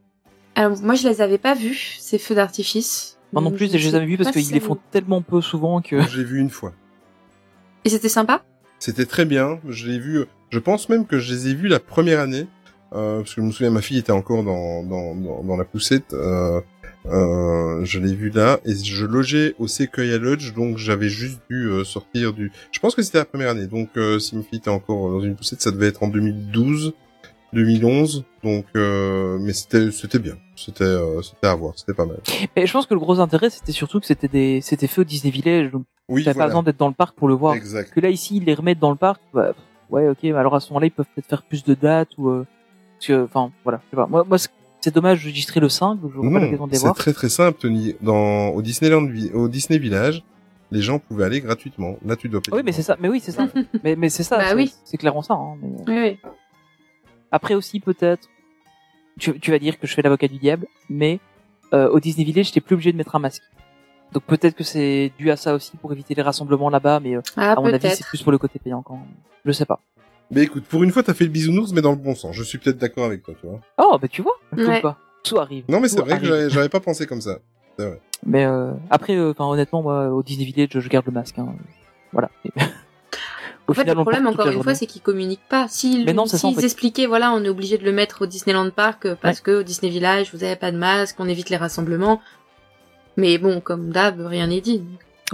Alors, 0.55 0.77
moi, 0.81 0.95
je 0.95 1.07
les 1.07 1.21
avais 1.21 1.37
pas 1.37 1.53
vus, 1.53 1.95
ces 1.99 2.17
feux 2.17 2.35
d'artifice. 2.35 3.17
Moi 3.33 3.41
non 3.41 3.51
plus, 3.51 3.69
je 3.69 3.75
et 3.75 3.79
je 3.79 3.89
les 3.89 3.95
avais 3.95 4.05
vus 4.05 4.17
parce 4.17 4.31
qu'ils 4.31 4.51
les 4.53 4.59
font 4.59 4.77
tellement 4.91 5.21
peu 5.21 5.41
souvent 5.41 5.81
que. 5.81 6.01
J'ai 6.07 6.23
vu 6.23 6.39
une 6.39 6.49
fois. 6.49 6.73
Et 7.85 7.89
c'était 7.89 8.09
sympa? 8.09 8.43
C'était 8.79 9.05
très 9.05 9.25
bien. 9.25 9.59
Je 9.67 9.87
l'ai 9.87 9.99
vu. 9.99 10.25
Je 10.49 10.59
pense 10.59 10.87
même 10.89 11.05
que 11.05 11.19
je 11.19 11.33
les 11.33 11.49
ai 11.49 11.53
vus 11.53 11.67
la 11.67 11.79
première 11.79 12.19
année, 12.21 12.47
euh, 12.93 13.17
parce 13.19 13.33
que 13.35 13.41
je 13.41 13.45
me 13.45 13.51
souviens, 13.51 13.69
ma 13.69 13.81
fille 13.81 13.97
était 13.97 14.11
encore 14.13 14.43
dans 14.43 14.83
dans 14.83 15.13
dans, 15.15 15.43
dans 15.43 15.57
la 15.57 15.65
poussette. 15.65 16.13
Euh, 16.13 16.61
euh, 17.11 17.83
je 17.85 17.99
l'ai 17.99 18.13
vu 18.13 18.29
là 18.29 18.59
et 18.65 18.73
je 18.75 19.05
logeais 19.05 19.55
au 19.59 19.67
Sequoia 19.67 20.17
Lodge, 20.17 20.53
donc 20.53 20.77
j'avais 20.77 21.09
juste 21.09 21.39
dû 21.49 21.67
euh, 21.69 21.83
sortir 21.83 22.33
du. 22.33 22.51
Je 22.71 22.79
pense 22.79 22.95
que 22.95 23.01
c'était 23.01 23.17
la 23.19 23.25
première 23.25 23.49
année. 23.49 23.67
Donc 23.67 23.89
euh, 23.97 24.19
si 24.19 24.37
était 24.51 24.69
encore 24.69 25.09
dans 25.09 25.21
une 25.21 25.35
poussette, 25.35 25.61
ça 25.61 25.71
devait 25.71 25.87
être 25.87 26.03
en 26.03 26.07
2012, 26.07 26.93
2011. 27.53 28.25
Donc, 28.43 28.65
euh, 28.75 29.37
mais 29.39 29.53
c'était 29.53 29.91
c'était 29.91 30.19
bien. 30.19 30.35
C'était 30.55 30.97
c'était 31.23 31.47
à 31.47 31.55
voir. 31.55 31.73
C'était 31.75 31.93
pas 31.93 32.05
mal. 32.05 32.17
Mais 32.55 32.65
je 32.67 32.73
pense 32.73 32.85
que 32.85 32.93
le 32.93 32.99
gros 32.99 33.19
intérêt, 33.19 33.49
c'était 33.49 33.71
surtout 33.71 33.99
que 33.99 34.05
c'était 34.05 34.27
des, 34.27 34.61
c'était 34.61 34.87
fait 34.87 35.01
au 35.01 35.03
Disney 35.03 35.31
Village, 35.31 35.71
donc 35.71 35.83
Oui, 36.09 36.23
pas 36.23 36.33
voilà. 36.33 36.47
besoin 36.47 36.63
d'être 36.63 36.77
dans 36.77 36.87
le 36.87 36.93
parc 36.93 37.15
pour 37.15 37.27
le 37.27 37.33
voir. 37.35 37.55
Exact. 37.55 37.91
Que 37.93 37.99
là, 37.99 38.09
ici, 38.09 38.37
ils 38.37 38.43
les 38.45 38.53
remettent 38.53 38.79
dans 38.79 38.91
le 38.91 38.95
parc. 38.97 39.21
Bah, 39.33 39.53
ouais, 39.89 40.07
ok. 40.09 40.17
Mais 40.23 40.31
alors 40.33 40.55
à 40.55 40.59
ce 40.59 40.69
moment-là, 40.69 40.87
ils 40.87 40.91
peuvent 40.91 41.05
peut-être 41.15 41.27
faire 41.29 41.43
plus 41.43 41.63
de 41.63 41.73
dates 41.73 42.09
ou. 42.17 42.43
Parce 42.99 43.07
que, 43.07 43.23
enfin, 43.25 43.51
voilà. 43.63 43.79
Je 43.85 43.91
sais 43.91 43.95
pas. 43.95 44.07
Moi, 44.07 44.25
moi, 44.27 44.37
c'est- 44.37 44.49
c'est 44.87 44.93
dommage. 44.95 45.19
Je 45.19 45.27
registrais 45.27 45.59
le 45.59 45.67
5, 45.67 45.99
donc 45.99 46.11
j'aurai 46.13 46.31
pas 46.31 46.39
l'occasion 46.39 46.65
de 46.67 46.71
les 46.71 46.77
c'est 46.77 46.93
très 46.93 47.11
très 47.13 47.27
simple, 47.29 47.59
Tony. 47.59 47.95
Dans 48.01 48.49
au 48.49 48.61
Disneyland, 48.61 49.05
au 49.33 49.47
Disney 49.49 49.79
Village, 49.79 50.23
les 50.71 50.81
gens 50.81 50.97
pouvaient 50.99 51.25
aller 51.25 51.41
gratuitement. 51.41 51.97
Là, 52.05 52.15
tu 52.15 52.29
dois 52.29 52.39
payer. 52.39 52.55
Oui, 52.55 52.63
mais 52.63 52.71
c'est 52.71 52.83
ça. 52.83 52.95
Mais 53.01 53.09
oui, 53.09 53.19
c'est 53.19 53.33
ça. 53.33 53.47
mais, 53.83 53.97
mais 53.97 54.07
c'est 54.09 54.23
ça. 54.23 54.37
Bah 54.37 54.43
c'est- 54.49 54.55
oui. 54.55 54.73
C'est 54.85 54.97
clairement 54.97 55.21
ça. 55.21 55.33
Hein, 55.33 55.57
mais... 55.61 55.69
Oui, 55.87 56.17
oui. 56.23 56.29
Après 57.31 57.53
aussi, 57.53 57.81
peut-être. 57.81 58.29
Tu, 59.19 59.37
tu 59.39 59.51
vas 59.51 59.59
dire 59.59 59.77
que 59.79 59.87
je 59.87 59.93
fais 59.93 60.01
l'avocat 60.01 60.27
du 60.29 60.37
diable, 60.37 60.67
mais 60.89 61.19
euh, 61.73 61.89
au 61.89 61.99
Disney 61.99 62.23
Village, 62.23 62.45
j'étais 62.47 62.61
plus 62.61 62.75
obligé 62.75 62.91
de 62.93 62.97
mettre 62.97 63.15
un 63.15 63.19
masque. 63.19 63.43
Donc 64.13 64.23
peut-être 64.23 64.55
que 64.55 64.63
c'est 64.63 65.11
dû 65.17 65.29
à 65.31 65.35
ça 65.35 65.53
aussi 65.53 65.75
pour 65.75 65.91
éviter 65.91 66.15
les 66.15 66.21
rassemblements 66.21 66.69
là-bas, 66.69 67.01
mais 67.01 67.15
euh, 67.17 67.21
Ah, 67.35 67.53
à 67.53 67.55
mon 67.55 67.65
avis, 67.65 67.89
c'est 67.89 68.05
plus 68.05 68.23
pour 68.23 68.31
le 68.31 68.37
côté 68.37 68.57
payant 68.57 68.81
quand 68.81 68.93
même. 68.95 69.03
Je 69.43 69.51
sais 69.51 69.65
pas. 69.65 69.81
Mais 70.31 70.43
écoute, 70.43 70.65
pour 70.65 70.83
une 70.83 70.91
fois, 70.91 71.03
t'as 71.03 71.13
fait 71.13 71.23
le 71.23 71.29
bisounours, 71.29 71.71
mais 71.73 71.81
dans 71.81 71.91
le 71.91 71.97
bon 71.97 72.13
sens. 72.15 72.35
Je 72.35 72.43
suis 72.43 72.57
peut-être 72.57 72.77
d'accord 72.77 73.05
avec 73.05 73.23
toi, 73.23 73.33
tu 73.39 73.47
vois. 73.47 73.59
Oh, 73.77 73.97
bah 74.01 74.07
tu 74.09 74.21
vois, 74.21 74.33
Ouais. 74.55 74.81
Tout 75.23 75.39
arrive. 75.39 75.63
Non, 75.69 75.79
mais 75.79 75.87
c'est 75.87 75.99
vrai 75.99 76.09
que 76.11 76.15
arrive. 76.15 76.27
j'avais- 76.29 76.49
j'avais 76.49 76.69
pas 76.69 76.79
pensé 76.79 77.05
comme 77.05 77.21
ça. 77.21 77.39
Mais 78.25 78.45
euh, 78.45 78.71
après, 78.89 79.15
euh, 79.15 79.31
enfin 79.31 79.45
honnêtement, 79.45 79.81
moi, 79.83 80.09
au 80.09 80.23
Disney 80.23 80.45
Village, 80.45 80.69
je 80.79 80.89
garde 80.89 81.05
le 81.05 81.11
masque. 81.11 81.37
Hein. 81.39 81.47
Voilà. 82.11 82.29
Au 83.67 83.71
En 83.71 83.73
fait, 83.73 83.81
final, 83.81 83.97
le 83.97 84.01
problème, 84.03 84.27
encore 84.27 84.47
une 84.47 84.63
fois, 84.63 84.73
c'est 84.75 84.85
qu'ils 84.85 85.01
communiquent 85.01 85.47
pas. 85.49 85.67
S'ils 85.67 86.05
Mais 86.05 86.13
non, 86.13 86.25
c'est 86.25 86.37
ça, 86.37 86.47
en 86.47 86.51
s'ils 86.51 86.59
fait. 86.59 86.65
expliquaient, 86.65 87.05
voilà, 87.05 87.33
on 87.33 87.43
est 87.43 87.49
obligé 87.49 87.77
de 87.77 87.83
le 87.83 87.91
mettre 87.91 88.21
au 88.21 88.25
Disneyland 88.25 88.69
Park 88.71 89.05
euh, 89.05 89.15
parce 89.21 89.41
que 89.41 89.59
au 89.59 89.63
Disney 89.63 89.91
Village, 89.91 90.33
vous 90.33 90.43
avez 90.45 90.55
pas 90.55 90.71
de 90.71 90.77
masque, 90.77 91.17
on 91.19 91.27
évite 91.27 91.49
les 91.49 91.57
rassemblements. 91.57 92.21
Mais 93.17 93.37
bon, 93.37 93.59
comme 93.59 93.89
d'hab, 93.89 94.21
rien 94.21 94.47
n'est 94.47 94.61
dit. 94.61 94.83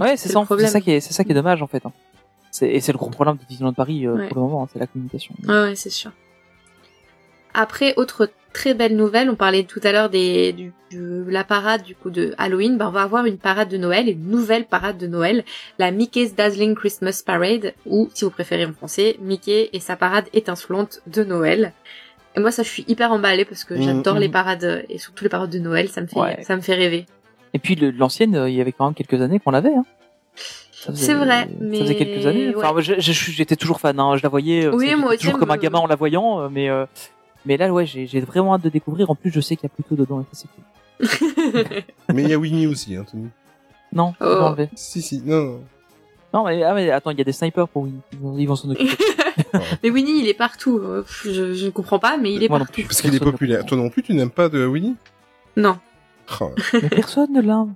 Ouais, 0.00 0.16
c'est 0.16 0.28
c'est 0.28 0.32
ça. 0.34 0.44
C'est 0.58 0.66
ça 0.66 0.80
qui 0.80 0.90
est, 0.90 1.00
c'est 1.00 1.12
ça 1.12 1.22
qui 1.22 1.30
est 1.30 1.34
dommage 1.34 1.62
en 1.62 1.68
fait. 1.68 1.86
hein. 1.86 1.92
C'est 2.56 2.68
et 2.70 2.80
c'est 2.80 2.92
le 2.92 2.98
gros 2.98 3.10
problème 3.10 3.36
de 3.36 3.44
Disneyland 3.48 3.72
Paris 3.72 4.06
euh, 4.06 4.14
Ouais. 4.14 4.28
pour 4.28 4.36
le 4.36 4.42
moment, 4.42 4.62
hein, 4.62 4.68
c'est 4.72 4.78
la 4.78 4.86
communication. 4.86 5.34
Ouais, 5.48 5.54
ouais, 5.62 5.74
c'est 5.74 5.90
sûr. 5.90 6.12
Après, 7.52 7.94
autre 7.96 8.30
très 8.52 8.74
belle 8.74 8.94
nouvelle, 8.94 9.28
on 9.28 9.34
parlait 9.34 9.64
tout 9.64 9.80
à 9.82 9.90
l'heure 9.90 10.08
des, 10.08 10.52
du, 10.52 10.72
de 10.92 11.24
la 11.28 11.42
parade 11.42 11.82
du 11.82 11.96
coup 11.96 12.10
de 12.10 12.32
Halloween, 12.38 12.76
ben 12.78 12.86
on 12.86 12.90
va 12.92 13.02
avoir 13.02 13.26
une 13.26 13.38
parade 13.38 13.68
de 13.68 13.76
Noël, 13.76 14.08
une 14.08 14.28
nouvelle 14.28 14.66
parade 14.66 14.98
de 14.98 15.08
Noël, 15.08 15.44
la 15.80 15.90
Mickey's 15.90 16.36
Dazzling 16.36 16.76
Christmas 16.76 17.22
Parade, 17.26 17.74
ou 17.86 18.08
si 18.14 18.24
vous 18.24 18.30
préférez 18.30 18.66
en 18.66 18.72
français, 18.72 19.16
Mickey 19.20 19.70
et 19.72 19.80
sa 19.80 19.96
parade 19.96 20.26
étincelante 20.32 21.00
de 21.08 21.24
Noël. 21.24 21.72
Et 22.36 22.40
moi, 22.40 22.52
ça, 22.52 22.62
je 22.62 22.68
suis 22.68 22.84
hyper 22.86 23.10
emballée 23.10 23.44
parce 23.44 23.64
que 23.64 23.74
Mhm. 23.74 23.82
j'adore 23.82 24.14
Mhm. 24.14 24.20
les 24.20 24.28
parades 24.28 24.84
et 24.88 24.98
surtout 24.98 25.24
les 25.24 25.30
parades 25.30 25.50
de 25.50 25.58
Noël, 25.58 25.88
ça 25.88 26.00
me 26.00 26.06
fait, 26.06 26.18
Ouais. 26.20 26.42
ça 26.44 26.54
me 26.56 26.60
fait 26.60 26.74
rêver. 26.74 27.06
Et 27.52 27.58
puis 27.60 27.74
le- 27.76 27.90
l'ancienne, 27.90 28.34
euh, 28.36 28.48
il 28.48 28.54
y 28.56 28.60
avait 28.60 28.72
quand 28.72 28.84
même 28.86 28.94
quelques 28.94 29.20
années 29.20 29.38
qu'on 29.40 29.50
l'avait. 29.52 29.74
Hein. 29.74 29.84
Ça 30.86 30.94
C'est 30.94 31.14
vrai, 31.14 31.42
Ça 31.42 31.48
mais 31.60 31.78
faisait 31.80 31.94
quelques 31.96 32.26
années. 32.26 32.52
Enfin, 32.56 32.72
ouais. 32.74 32.82
j'étais 32.82 33.56
toujours 33.56 33.80
fan. 33.80 33.98
Hein. 33.98 34.16
Je 34.16 34.22
la 34.22 34.28
voyais. 34.28 34.66
euh, 34.66 34.74
Oui, 34.74 34.94
moi 34.96 35.10
aussi, 35.10 35.18
Toujours 35.18 35.38
comme 35.38 35.50
un 35.50 35.56
gamin 35.56 35.78
en 35.78 35.86
la 35.86 35.96
voyant, 35.96 36.40
euh, 36.40 36.48
mais 36.50 36.68
euh, 36.68 36.84
mais 37.46 37.56
là, 37.56 37.72
ouais, 37.72 37.86
j'ai 37.86 38.20
vraiment 38.20 38.54
hâte 38.54 38.62
de 38.62 38.68
découvrir. 38.70 39.10
En 39.10 39.14
plus, 39.14 39.30
je 39.30 39.40
sais 39.40 39.56
qu'il 39.56 39.64
y 39.64 39.72
a 39.72 39.74
plutôt 39.74 39.94
dedans. 39.96 40.20
Et 40.20 40.34
ça, 40.34 40.44
c'est 40.44 40.48
cool. 40.48 41.82
Mais 42.14 42.22
il 42.22 42.28
y 42.28 42.32
a 42.32 42.38
Winnie 42.38 42.66
aussi, 42.66 42.94
hein, 42.96 43.04
Tony. 43.10 43.28
Non, 43.92 44.14
Oh. 44.20 44.24
enlevé. 44.24 44.68
Si, 44.74 45.02
si, 45.02 45.20
non, 45.24 45.42
non. 45.44 45.60
Non, 46.32 46.44
mais, 46.44 46.62
ah, 46.64 46.74
mais 46.74 46.90
attends, 46.90 47.10
il 47.10 47.18
y 47.18 47.20
a 47.20 47.24
des 47.24 47.32
snipers 47.32 47.68
pour 47.68 47.82
Winnie. 47.84 48.00
Ils 48.38 48.46
vont- 48.48 48.56
s'en 48.56 48.68
occuper. 48.70 48.96
mais 49.84 49.90
Winnie, 49.90 50.18
il 50.20 50.28
est 50.28 50.34
partout. 50.34 50.80
Je, 51.24 51.54
je 51.54 51.64
ne 51.66 51.70
comprends 51.70 52.00
pas, 52.00 52.16
mais 52.16 52.32
il 52.32 52.42
est 52.42 52.48
Moi 52.48 52.58
non 52.58 52.64
partout. 52.64 52.80
plus. 52.80 52.84
Parce 52.88 53.00
qu'il 53.02 53.14
est 53.14 53.20
populaire. 53.20 53.64
Toi 53.64 53.76
non 53.78 53.88
plus, 53.88 54.02
tu 54.02 54.14
n'aimes 54.14 54.30
pas 54.30 54.48
de 54.48 54.66
Winnie? 54.66 54.96
Non. 55.56 55.76
Oh, 56.40 56.50
mais 56.72 56.88
personne 56.88 57.32
ne 57.32 57.40
l'a. 57.40 57.66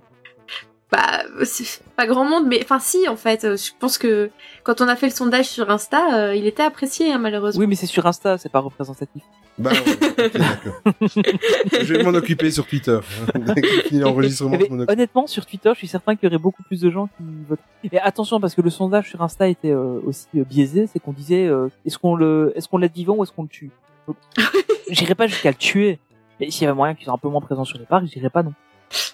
Bah, 0.91 1.21
c'est 1.43 1.83
pas 1.95 2.07
grand 2.07 2.25
monde, 2.25 2.47
mais 2.47 2.59
enfin 2.63 2.79
si, 2.79 3.07
en 3.07 3.15
fait, 3.15 3.43
euh, 3.43 3.57
je 3.57 3.71
pense 3.77 3.99
que 3.99 4.31
quand 4.63 4.81
on 4.81 4.87
a 4.87 4.95
fait 4.95 5.05
le 5.05 5.13
sondage 5.13 5.47
sur 5.47 5.69
Insta, 5.69 6.15
euh, 6.15 6.35
il 6.35 6.47
était 6.47 6.63
apprécié, 6.63 7.11
hein, 7.11 7.19
malheureusement. 7.19 7.59
Oui, 7.59 7.67
mais 7.67 7.75
c'est 7.75 7.85
sur 7.85 8.07
Insta, 8.07 8.39
c'est 8.39 8.51
pas 8.51 8.59
représentatif. 8.59 9.21
Bah 9.59 9.71
ouais, 9.71 10.29
d'accord. 10.29 10.81
je 11.01 11.93
vais 11.93 12.01
m'en 12.01 12.17
occuper 12.17 12.49
sur 12.49 12.65
Twitter. 12.65 12.97
Dès 13.35 13.61
que 13.61 13.67
j'ai 13.67 13.81
fini 13.83 13.99
l'enregistrement, 13.99 14.57
je 14.57 14.65
m'en 14.67 14.75
occupe. 14.75 14.89
honnêtement, 14.89 15.27
sur 15.27 15.45
Twitter, 15.45 15.69
je 15.73 15.79
suis 15.79 15.87
certain 15.87 16.15
qu'il 16.15 16.27
y 16.27 16.27
aurait 16.27 16.41
beaucoup 16.41 16.63
plus 16.63 16.79
de 16.79 16.89
gens 16.89 17.07
qui 17.17 17.23
votent. 17.47 17.59
Et 17.91 17.99
attention, 17.99 18.39
parce 18.39 18.55
que 18.55 18.61
le 18.61 18.69
sondage 18.69 19.09
sur 19.09 19.21
Insta 19.21 19.49
était 19.49 19.71
euh, 19.71 19.99
aussi 20.05 20.27
euh, 20.37 20.45
biaisé, 20.45 20.87
c'est 20.87 20.99
qu'on 20.99 21.11
disait 21.11 21.45
euh, 21.45 21.67
est-ce 21.85 21.97
qu'on 21.97 22.15
le, 22.15 22.53
est-ce 22.55 22.69
qu'on 22.69 22.77
l'aide 22.77 22.93
vivant 22.93 23.15
ou 23.17 23.23
est-ce 23.23 23.33
qu'on 23.33 23.43
le 23.43 23.49
tue? 23.49 23.69
Donc, 24.07 24.15
J'irais 24.89 25.15
pas 25.15 25.27
jusqu'à 25.27 25.49
le 25.49 25.57
tuer. 25.57 25.99
Mais 26.39 26.49
s'il 26.49 26.63
y 26.63 26.65
avait 26.65 26.75
moyen 26.75 26.95
qu'il 26.95 27.03
soit 27.03 27.13
un 27.13 27.17
peu 27.17 27.27
moins 27.27 27.41
présent 27.41 27.65
sur 27.65 27.77
les 27.77 27.85
parcs, 27.85 28.05
j'irais 28.05 28.29
pas 28.29 28.43
non. 28.43 28.53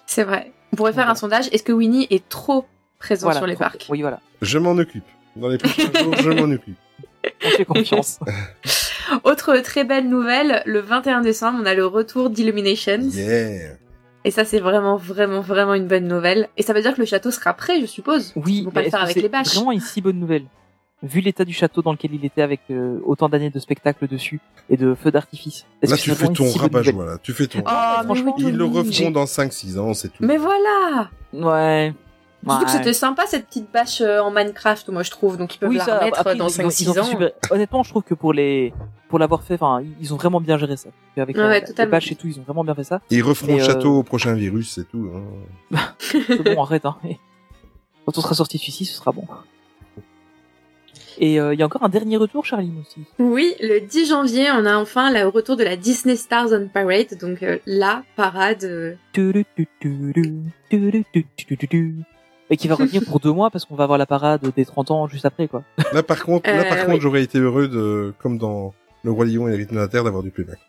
C'est 0.05 0.23
vrai. 0.23 0.51
On 0.73 0.75
pourrait 0.75 0.93
faire 0.93 1.09
un 1.09 1.15
sondage. 1.15 1.47
Est-ce 1.51 1.63
que 1.63 1.71
Winnie 1.71 2.07
est 2.09 2.27
trop 2.29 2.65
présent 2.99 3.27
Voilà, 3.27 3.39
sur 3.39 3.47
les 3.47 3.55
trop- 3.55 3.63
parcs? 3.63 3.85
Oui, 3.89 4.01
voilà. 4.01 4.19
Je 4.41 4.57
m'en 4.57 4.71
occupe. 4.71 5.03
Dans 5.35 5.47
les 5.49 5.57
prochains 5.57 5.91
jours, 6.03 6.15
je 6.15 6.29
m'en 6.29 6.51
occupe. 6.53 6.77
On 7.45 7.49
fait 7.49 7.65
confiance. 7.65 8.19
Autre 9.23 9.57
très 9.57 9.83
belle 9.83 10.09
nouvelle, 10.09 10.63
le 10.65 10.79
21 10.79 11.21
décembre, 11.21 11.59
on 11.61 11.65
a 11.65 11.73
le 11.73 11.85
retour 11.85 12.29
d'Illuminations. 12.29 13.01
Yeah. 13.11 13.73
Et 14.23 14.31
ça, 14.31 14.43
c'est 14.45 14.59
vraiment, 14.59 14.95
vraiment, 14.97 15.41
vraiment 15.41 15.73
une 15.75 15.87
bonne 15.87 16.07
nouvelle. 16.07 16.49
Et 16.57 16.63
ça 16.63 16.73
veut 16.73 16.81
dire 16.81 16.95
que 16.95 16.99
le 17.01 17.05
château 17.05 17.29
sera 17.31 17.53
prêt, 17.53 17.79
je 17.81 17.85
suppose. 17.85 18.33
oui, 18.35 18.57
Ils 18.59 18.65
vont 18.65 18.71
pas 18.71 18.79
mais 18.79 18.85
le 18.85 18.91
faire 18.91 19.03
avec 19.03 19.15
les 19.15 19.21
c'est 19.23 19.29
bâches. 19.29 19.53
Vraiment 19.55 19.71
une 19.71 19.79
si 19.81 20.01
bonne 20.01 20.19
nouvelle? 20.19 20.45
Vu 21.05 21.21
l'état 21.21 21.45
du 21.45 21.53
château 21.53 21.81
dans 21.81 21.91
lequel 21.93 22.13
il 22.13 22.25
était 22.25 22.41
avec 22.41 22.61
euh, 22.71 22.99
autant 23.05 23.29
d'années 23.29 23.49
de 23.51 23.59
spectacle 23.59 24.07
dessus 24.07 24.41
et 24.69 24.75
de 24.77 24.93
feux 24.95 25.11
d'artifice. 25.11 25.65
Là, 25.81 25.95
que 25.95 26.01
tu 26.01 26.11
fais 26.11 26.27
ton 26.27 26.43
bonne 26.45 26.57
rabat 26.61 26.81
joie, 26.83 27.05
là. 27.05 27.17
Tu 27.21 27.31
fais 27.31 27.47
ton. 27.47 27.61
Ah, 27.65 27.99
mais 27.99 28.05
franchement, 28.05 28.35
Ils 28.39 28.55
le 28.57 28.65
referont 28.65 29.11
dans 29.11 29.25
5-6 29.25 29.77
ans, 29.79 29.93
c'est 29.93 30.09
tout. 30.09 30.23
Mais 30.23 30.37
voilà 30.37 31.09
Ouais. 31.33 31.93
Surtout 32.47 32.65
que 32.65 32.69
Ouais. 32.71 32.77
c'était 32.77 32.93
sympa 32.93 33.23
cette 33.25 33.47
petite 33.47 33.71
bâche 33.73 34.01
euh, 34.01 34.19
en 34.19 34.29
Minecraft, 34.29 34.89
moi 34.89 35.01
je 35.01 35.09
trouve, 35.09 35.35
donc 35.35 35.55
ils 35.55 35.57
peuvent 35.57 35.69
Oui, 35.69 35.77
la 35.77 35.85
ça, 35.85 35.97
remettre 35.99 36.19
après, 36.19 36.35
dans 36.35 36.47
ils 36.47 36.61
ont- 36.61 36.63
ils 36.63 36.89
ont 36.89 36.93
5-6 36.93 36.99
ans. 36.99 37.03
super- 37.03 37.31
Honnêtement, 37.49 37.81
je 37.81 37.89
trouve 37.89 38.03
que 38.03 38.13
pour 38.13 38.33
les, 38.33 38.71
pour 39.09 39.17
l'avoir 39.17 39.41
fait, 39.41 39.55
enfin, 39.55 39.81
ils 39.99 40.13
ont 40.13 40.17
vraiment 40.17 40.39
bien 40.39 40.55
géré 40.59 40.77
ça. 40.77 40.89
Avec 41.17 41.35
Ouais, 41.37 41.41
la- 41.41 41.49
ouais, 41.49 41.59
les 41.61 41.65
totalement. 41.65 41.91
bâches 41.93 42.11
et 42.11 42.15
tout, 42.15 42.27
ils 42.27 42.39
ont 42.39 42.43
vraiment 42.43 42.63
bien 42.63 42.75
fait 42.75 42.83
ça. 42.83 43.01
Ils 43.09 43.23
referont 43.23 43.55
le 43.55 43.61
euh, 43.63 43.65
château 43.65 43.97
au 43.97 44.03
prochain 44.03 44.33
virus, 44.33 44.73
c'est 44.75 44.87
tout. 44.87 45.09
hein. 45.15 45.77
C'est 45.99 46.53
bon, 46.55 46.61
arrête, 46.61 46.85
hein. 46.85 46.97
Quand 48.05 48.15
on 48.17 48.21
sera 48.21 48.35
sorti 48.35 48.57
de 48.57 48.61
celui-ci, 48.61 48.85
ce 48.85 48.95
sera 48.95 49.11
bon. 49.11 49.25
Et 51.17 51.39
euh, 51.39 51.53
il 51.53 51.59
y 51.59 51.63
a 51.63 51.65
encore 51.65 51.83
un 51.83 51.89
dernier 51.89 52.17
retour, 52.17 52.45
Charline 52.45 52.79
aussi. 52.81 53.01
Oui, 53.19 53.53
le 53.61 53.79
10 53.79 54.07
janvier, 54.09 54.47
on 54.51 54.65
a 54.65 54.75
enfin 54.77 55.11
le 55.11 55.27
retour 55.27 55.55
de 55.55 55.63
la 55.63 55.75
Disney 55.75 56.15
Stars 56.15 56.47
on 56.51 56.67
Parade, 56.67 57.17
donc 57.19 57.41
euh, 57.43 57.57
la 57.65 58.03
parade. 58.15 58.97
Et 62.49 62.57
qui 62.57 62.67
va 62.67 62.75
revenir 62.75 63.03
pour 63.05 63.19
deux 63.19 63.31
mois 63.31 63.49
parce 63.49 63.65
qu'on 63.65 63.75
va 63.75 63.83
avoir 63.85 63.97
la 63.97 64.05
parade 64.05 64.41
des 64.55 64.65
30 64.65 64.91
ans 64.91 65.07
juste 65.07 65.25
après, 65.25 65.47
quoi. 65.47 65.63
Là, 65.93 66.03
par 66.03 66.23
contre, 66.23 66.49
là, 66.49 66.57
Euh, 66.59 66.63
oui. 66.81 66.85
contre, 66.85 67.01
j'aurais 67.01 67.23
été 67.23 67.39
heureux 67.39 67.67
de, 67.67 68.13
comme 68.19 68.37
dans 68.37 68.73
Le 69.03 69.11
Roi 69.11 69.25
Lion 69.25 69.47
et 69.47 69.51
les 69.51 69.57
rythmes 69.57 69.75
de 69.75 69.79
la 69.81 69.87
Terre, 69.87 70.03
d'avoir 70.03 70.21
du 70.21 70.29
playback. 70.31 70.59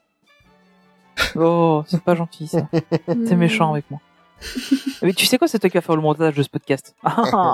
Oh, 1.35 1.83
c'est 1.87 2.03
pas 2.03 2.15
gentil, 2.15 2.47
ça. 2.47 2.69
T'es 3.07 3.37
méchant 3.37 3.73
avec 3.73 3.91
moi. 3.91 4.01
Mais 5.03 5.13
tu 5.13 5.27
sais 5.27 5.39
quoi, 5.39 5.49
c'est 5.49 5.59
toi 5.59 5.69
qui 5.71 5.77
vas 5.77 5.81
faire 5.83 5.97
le 5.97 6.03
montage 6.03 6.35
de 6.35 6.43
ce 6.43 6.49
podcast. 6.49 6.95
Ah, 7.05 7.53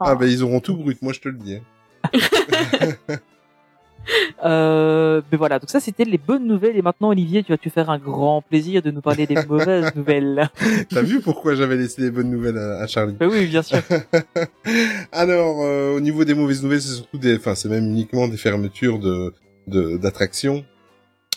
Ah, 0.00 0.14
ben, 0.14 0.26
ils 0.26 0.42
auront 0.42 0.60
tout 0.60 0.76
brut, 0.76 1.00
moi, 1.02 1.12
je 1.12 1.20
te 1.20 1.28
le 1.28 1.36
dis. 1.36 1.58
Euh, 4.44 5.22
mais 5.30 5.38
voilà, 5.38 5.60
donc 5.60 5.70
ça 5.70 5.78
c'était 5.78 6.04
les 6.04 6.18
bonnes 6.18 6.46
nouvelles 6.46 6.76
et 6.76 6.82
maintenant 6.82 7.10
Olivier, 7.10 7.44
tu 7.44 7.52
vas 7.52 7.58
te 7.58 7.68
faire 7.68 7.88
un 7.88 7.98
grand 7.98 8.42
plaisir 8.42 8.82
de 8.82 8.90
nous 8.90 9.00
parler 9.00 9.26
des 9.26 9.36
mauvaises 9.48 9.94
nouvelles? 9.94 10.50
T'as 10.90 11.02
vu 11.02 11.20
pourquoi 11.20 11.54
j'avais 11.54 11.76
laissé 11.76 12.02
les 12.02 12.10
bonnes 12.10 12.30
nouvelles 12.30 12.58
à, 12.58 12.80
à 12.80 12.86
Charlie? 12.86 13.14
Bah 13.14 13.26
oui, 13.30 13.46
bien 13.46 13.62
sûr. 13.62 13.78
Alors, 15.12 15.62
euh, 15.62 15.94
au 15.94 16.00
niveau 16.00 16.24
des 16.24 16.34
mauvaises 16.34 16.62
nouvelles, 16.62 16.82
c'est 16.82 16.96
surtout 16.96 17.18
des, 17.18 17.36
enfin, 17.36 17.54
c'est 17.54 17.68
même 17.68 17.84
uniquement 17.84 18.26
des 18.26 18.36
fermetures 18.36 18.98
de, 18.98 19.32
de, 19.68 19.96
d'attractions. 19.96 20.64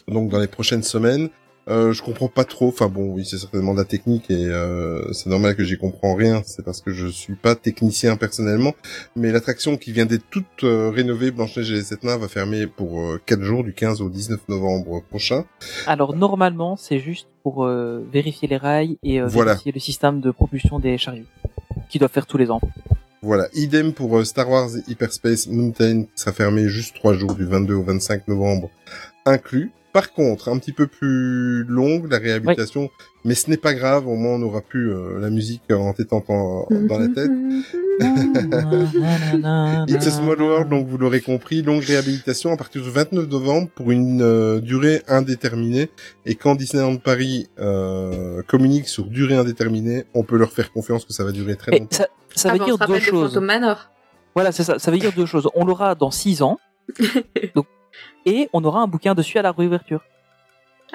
Donc, 0.08 0.30
dans 0.30 0.40
les 0.40 0.48
prochaines 0.48 0.84
semaines, 0.84 1.30
euh, 1.68 1.94
je 1.94 2.02
comprends 2.04 2.28
pas 2.28 2.44
trop. 2.44 2.68
Enfin 2.68 2.88
bon, 2.88 3.08
oui, 3.14 3.26
c'est 3.26 3.38
certainement 3.38 3.74
de 3.74 3.80
la 3.80 3.86
technique 3.86 4.30
et 4.30 4.46
euh, 4.46 5.12
c'est 5.14 5.30
normal 5.30 5.56
que 5.56 5.64
j'y 5.64 5.78
comprends 5.78 6.16
rien. 6.16 6.42
C'est 6.46 6.64
parce 6.64 6.82
que 6.82 6.92
je 6.92 7.08
suis 7.08 7.36
pas 7.36 7.56
technicien 7.56 8.18
personnellement. 8.18 8.74
Mais 9.16 9.32
l'attraction 9.32 9.78
qui 9.78 9.92
vient 9.92 10.06
d'être 10.06 10.30
toute 10.30 10.64
euh, 10.64 10.90
rénovée, 10.90 11.32
Blanche-Neige 11.32 11.72
et 11.72 11.76
les 11.76 11.84
Sept 11.84 12.04
Nains, 12.04 12.18
va 12.18 12.28
fermer 12.28 12.68
pour 12.68 13.02
euh, 13.02 13.22
4 13.26 13.42
jours, 13.42 13.64
du 13.64 13.74
15 13.74 14.02
au 14.02 14.10
19 14.10 14.42
novembre 14.50 15.02
prochain. 15.10 15.46
Alors 15.88 16.16
normalement, 16.16 16.76
c'est 16.78 17.00
juste 17.00 17.28
pour 17.44 17.66
euh, 17.66 18.04
vérifier 18.12 18.48
les 18.48 18.58
rails 18.58 18.98
et 19.04 19.22
euh, 19.22 19.28
Voilà. 19.28 19.52
vérifier 19.54 19.72
le 19.72 19.80
système 19.80 20.20
de 20.22 20.32
propulsion 20.32 20.80
des 20.80 20.98
chariots, 20.98 21.26
qui 21.90 22.00
doivent 22.00 22.12
faire 22.12 22.26
tous 22.26 22.38
les 22.38 22.50
ans. 22.52 22.62
Voilà, 23.22 23.48
idem 23.56 23.92
pour 23.94 24.18
euh, 24.20 24.24
Star 24.24 24.48
Wars 24.50 24.70
Hyperspace 24.88 25.48
Mountain 25.48 26.04
qui 26.04 26.10
sera 26.22 26.32
fermé 26.32 26.68
juste 26.68 26.96
trois 26.96 27.14
jours 27.16 27.34
du 27.34 27.46
22 27.46 27.74
au 27.74 27.82
25 27.84 28.28
novembre 28.28 28.70
inclus. 29.26 29.72
Par 29.96 30.12
contre, 30.12 30.50
un 30.50 30.58
petit 30.58 30.74
peu 30.74 30.88
plus 30.88 31.64
longue 31.64 32.12
la 32.12 32.18
réhabilitation, 32.18 32.90
mais 33.24 33.34
ce 33.34 33.50
n'est 33.50 33.56
pas 33.56 33.74
grave, 33.74 34.10
au 34.10 34.16
moins 34.16 34.34
on 34.34 34.42
aura 34.42 34.60
plus 34.60 34.92
euh, 34.92 35.20
la 35.22 35.30
musique 35.30 35.62
en 35.72 35.94
en- 36.28 36.68
dans 36.70 37.00
la 37.00 37.08
tête. 37.08 37.32
It's 39.88 40.06
a 40.06 40.12
Small 40.12 40.42
World, 40.42 40.68
donc 40.68 40.86
vous 40.88 40.98
l'aurez 40.98 41.22
compris, 41.22 41.62
longue 41.62 41.82
réhabilitation 41.82 42.52
à 42.52 42.58
partir 42.58 42.82
du 42.84 42.90
29 42.90 43.30
novembre 43.30 43.70
pour 43.74 43.90
une 43.90 44.22
euh, 44.22 44.60
durée 44.60 45.02
indéterminée. 45.08 45.90
Et 46.26 46.36
quand 46.36 46.56
Disneyland 46.56 46.98
Paris 46.98 47.48
euh, 47.58 48.42
communique 48.50 48.90
sur 48.90 49.06
durée 49.06 49.38
indéterminée, 49.38 50.04
on 50.14 50.24
peut 50.24 50.36
leur 50.38 50.52
faire 50.52 50.74
confiance 50.74 51.06
que 51.06 51.14
ça 51.14 51.24
va 51.24 51.32
durer 51.32 51.56
très 51.56 51.72
longtemps. 51.72 51.88
ça, 51.96 52.08
ça 52.36 52.50
Ah 52.50 52.54
veut 52.56 52.62
on 52.64 52.66
dire 52.66 52.78
deux 52.86 53.00
choses. 53.00 53.42
Voilà, 54.34 54.52
c'est 54.52 54.66
ça. 54.66 54.78
Ça 54.78 54.92
veut 54.92 54.98
dire 54.98 55.14
deux 55.16 55.26
choses. 55.26 55.48
On 55.56 55.64
l'aura 55.64 55.96
dans 55.96 56.12
six 56.12 56.42
ans, 56.42 56.60
donc, 57.56 57.66
et 58.26 58.50
on 58.54 58.64
aura 58.64 58.82
un 58.82 58.88
bouquin 58.88 59.14
dessus 59.16 59.38
à 59.38 59.42
la 59.42 59.52
réouverture. 59.52 60.02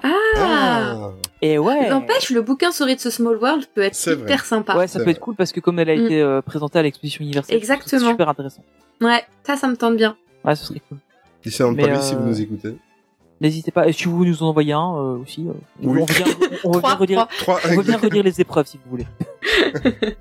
Ah, 0.03 1.11
Et 1.43 1.59
ouais. 1.59 1.89
N'empêche, 1.91 2.31
le 2.31 2.43
bouquin 2.43 2.71
souris 2.73 2.97
de 2.97 3.01
ce 3.01 3.11
Small 3.11 3.37
World 3.37 3.67
peut 3.75 3.83
être 3.83 4.01
hyper 4.07 4.17
vrai. 4.25 4.39
sympa. 4.39 4.77
Ouais, 4.77 4.87
ça 4.87 5.03
peut 5.03 5.11
être 5.11 5.21
cool 5.21 5.35
parce 5.35 5.53
que 5.53 5.61
comme 5.61 5.79
elle 5.79 5.91
a 5.91 5.97
Mm. 5.97 6.05
été 6.07 6.21
euh, 6.23 6.41
présentée 6.43 6.79
à 6.79 6.83
l'exposition 6.83 7.23
universelle, 7.25 7.57
Exactement. 7.57 7.89
c'est 7.89 7.99
super 8.11 8.29
intéressant. 8.29 8.63
Ouais, 9.01 9.23
ça, 9.45 9.57
ça 9.57 9.67
me 9.69 9.77
tente 9.77 9.97
bien. 9.97 10.17
Ouais, 10.45 10.55
ce 10.55 10.65
serait 10.67 10.81
cool. 10.89 10.99
Mais, 11.75 11.83
Paris, 11.89 12.03
si 12.03 12.15
euh, 12.15 12.19
vous 12.19 12.27
nous 12.29 12.41
écoutez. 12.41 12.77
N'hésitez 13.41 13.71
pas. 13.71 13.89
Et 13.89 13.93
si 13.93 14.05
vous 14.05 14.25
nous 14.25 14.43
en 14.43 14.49
envoyer 14.49 14.75
un 14.75 14.95
euh, 14.95 15.17
aussi, 15.23 15.47
euh, 15.49 15.53
Oui. 15.83 16.01
on 16.01 16.05
revient, 16.05 16.25
on, 16.65 16.71
revient 17.79 17.97
relire 17.97 18.23
les 18.23 18.41
épreuves 18.41 18.67
si 18.67 18.79
vous 18.85 18.91
voulez. 18.91 19.07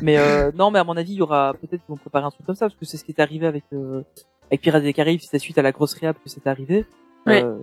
mais 0.00 0.16
euh, 0.18 0.50
non, 0.54 0.70
mais 0.70 0.78
à 0.78 0.84
mon 0.84 0.96
avis, 0.96 1.12
il 1.12 1.18
y 1.18 1.22
aura 1.22 1.52
peut-être 1.54 1.80
qu'ils 1.82 1.88
vont 1.88 1.96
préparer 1.96 2.24
un 2.24 2.30
truc 2.30 2.46
comme 2.46 2.54
ça 2.54 2.66
parce 2.66 2.76
que 2.78 2.84
c'est 2.86 2.96
ce 2.96 3.04
qui 3.04 3.12
est 3.12 3.20
arrivé 3.20 3.46
avec 3.46 3.64
euh, 3.72 4.02
avec 4.48 4.60
Pirates 4.62 4.82
des 4.82 4.92
Caraïbes, 4.92 5.20
c'est 5.22 5.38
suite 5.38 5.58
à 5.58 5.62
la 5.62 5.72
grosse 5.72 5.94
réhab 5.94 6.14
que 6.16 6.28
c'est 6.30 6.46
arrivé. 6.46 6.86
Ouais. 7.26 7.42
Euh, 7.44 7.56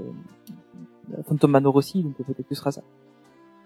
Phantom 1.27 1.49
Manor 1.51 1.76
aussi, 1.76 2.03
donc 2.03 2.14
peut-être 2.15 2.47
que 2.47 2.53
ce 2.53 2.56
sera 2.56 2.72
ça. 2.72 2.81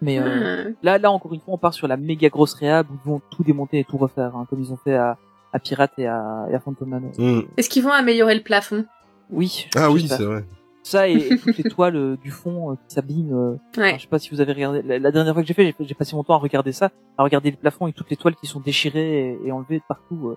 Mais 0.02 0.20
euh, 0.20 0.70
Hmm. 0.70 0.76
là, 0.84 0.98
là 0.98 1.12
encore 1.12 1.34
une 1.34 1.40
fois, 1.42 1.54
on 1.54 1.58
part 1.58 1.74
sur 1.74 1.88
la 1.88 1.98
méga 1.98 2.30
grosse 2.30 2.54
réhab 2.54 2.90
où 2.90 2.94
ils 3.04 3.08
vont 3.10 3.22
tout 3.32 3.44
démonter 3.44 3.80
et 3.80 3.84
tout 3.84 3.98
refaire, 3.98 4.36
hein, 4.36 4.46
comme 4.50 4.62
ils 4.62 4.72
ont 4.72 4.78
fait 4.78 4.96
à, 4.96 5.18
à 5.52 5.60
Pirates 5.60 5.94
et 5.98 6.08
à, 6.08 6.48
et 6.52 6.56
à 6.56 6.60
Phantom 6.60 6.88
Manor. 6.90 7.12
Hmm. 7.18 7.42
Est-ce 7.58 7.70
qu'ils 7.70 7.84
vont 7.84 7.92
améliorer 7.92 8.36
le 8.36 8.44
plafond? 8.44 8.86
Oui. 9.30 9.68
Ah 9.76 9.90
oui, 9.92 10.08
c'est 10.08 10.24
vrai. 10.24 10.44
Ça 10.84 11.08
et, 11.10 11.14
et 11.16 11.38
toutes 11.38 11.58
les 11.58 11.64
toiles 11.70 11.96
euh, 11.96 12.18
du 12.18 12.30
fond 12.30 12.72
euh, 12.72 12.76
qui 12.88 12.94
s'abîment. 12.94 13.34
euh, 13.34 13.52
Ouais. 13.78 13.88
enfin, 13.90 13.98
je 13.98 14.02
sais 14.04 14.08
pas 14.08 14.20
si 14.20 14.30
vous 14.32 14.42
avez 14.42 14.52
regardé. 14.54 14.82
La, 14.82 15.00
la 15.00 15.12
dernière 15.12 15.34
fois 15.34 15.42
que 15.42 15.48
j'ai 15.48 15.54
fait, 15.54 15.74
j'ai- 15.80 15.96
passé 15.96 16.16
mon 16.16 16.24
temps 16.24 16.36
à 16.36 16.38
regarder 16.40 16.72
ça, 16.74 16.92
à 17.18 17.24
regarder 17.24 17.52
le 17.52 17.58
plafond 17.58 17.88
et 17.88 17.94
toutes 17.94 18.10
les 18.10 18.18
toiles 18.18 18.36
qui 18.36 18.48
sont 18.48 18.60
déchirées 18.60 19.30
et, 19.30 19.40
et 19.48 19.52
enlevées 19.52 19.80
de 19.80 19.84
partout. 19.88 20.30
euh. 20.30 20.36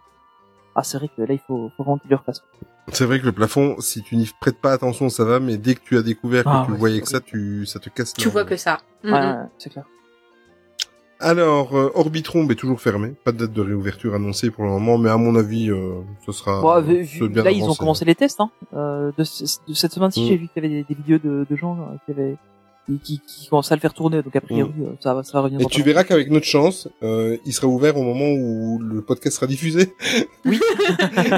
Ah, 0.76 0.82
c'est 0.84 0.98
vrai 0.98 1.08
que 1.08 1.22
là, 1.22 1.32
il 1.32 1.38
faut, 1.40 1.70
faut 1.76 1.82
vraiment 1.82 1.98
qu'ils 1.98 2.10
le 2.10 2.16
refassent. 2.16 2.42
C'est 2.92 3.06
vrai 3.06 3.18
que 3.18 3.24
le 3.26 3.32
plafond, 3.32 3.76
si 3.80 4.02
tu 4.02 4.14
n'y 4.16 4.30
prêtes 4.40 4.60
pas 4.60 4.72
attention, 4.72 5.08
ça 5.08 5.24
va, 5.24 5.40
mais 5.40 5.56
dès 5.56 5.74
que 5.74 5.80
tu 5.80 5.96
as 5.96 6.02
découvert 6.02 6.44
que 6.44 6.48
Ah 6.50 6.62
tu 6.66 6.72
ouais, 6.72 6.78
voyais 6.78 7.00
que 7.00 7.08
ça, 7.08 7.20
tu, 7.20 7.64
ça 7.66 7.80
te 7.80 7.88
casse 7.88 8.12
Tu 8.14 8.28
vois 8.28 8.44
que 8.44 8.56
ça. 8.56 8.78
Ouais, 9.02 9.10
Mhm. 9.10 9.14
ouais, 9.14 9.34
c'est 9.58 9.70
clair. 9.70 9.84
Alors, 11.18 11.74
euh, 11.76 11.90
Orbitron 11.94 12.46
est 12.50 12.54
toujours 12.56 12.80
fermé. 12.80 13.14
Pas 13.24 13.32
de 13.32 13.38
date 13.38 13.52
de 13.52 13.62
réouverture 13.62 14.14
annoncée 14.14 14.50
pour 14.50 14.64
le 14.64 14.70
moment, 14.70 14.98
mais 14.98 15.08
à 15.08 15.16
mon 15.16 15.34
avis, 15.34 15.70
euh, 15.70 16.00
ce 16.26 16.32
sera 16.32 16.60
Bon, 16.60 16.70
euh, 16.72 16.80
vu- 16.80 17.06
c'est 17.06 17.20
vu- 17.20 17.28
bien 17.30 17.42
là, 17.42 17.50
ils 17.50 17.64
ont 17.64 17.74
commencé 17.74 18.04
les 18.04 18.14
tests. 18.14 18.40
Hein. 18.40 18.50
Euh, 18.74 19.10
de, 19.16 19.22
de 19.22 19.74
cette 19.74 19.92
semaine-ci, 19.92 20.24
Mm. 20.24 20.26
j'ai 20.28 20.36
vu 20.36 20.48
qu'il 20.48 20.62
y 20.62 20.66
avait 20.66 20.74
des, 20.76 20.84
des 20.84 20.94
vidéos 20.94 21.18
de, 21.18 21.46
de 21.48 21.56
gens 21.56 21.74
euh, 21.80 21.96
qui 22.04 22.12
avaient 22.12 22.36
qui, 23.02 23.20
qui, 23.26 23.48
à 23.52 23.74
le 23.74 23.80
faire 23.80 23.94
tourner. 23.94 24.22
Donc 24.22 24.34
a 24.36 24.40
priori, 24.40 24.72
euh, 24.80 24.92
ça 25.00 25.12
va, 25.14 25.22
ça 25.22 25.32
va 25.34 25.40
revenir. 25.42 25.60
Mm. 25.60 25.64
Et 25.64 25.66
tu 25.66 25.82
verras 25.82 26.04
qu'avec 26.04 26.30
notre 26.30 26.46
chance, 26.46 26.88
euh, 27.02 27.36
il 27.44 27.52
sera 27.52 27.66
ouvert 27.66 27.96
au 27.96 28.02
moment 28.02 28.28
où 28.30 28.78
le 28.80 29.02
podcast 29.02 29.36
sera 29.36 29.46
diffusé. 29.46 29.92
Oui. 30.44 30.60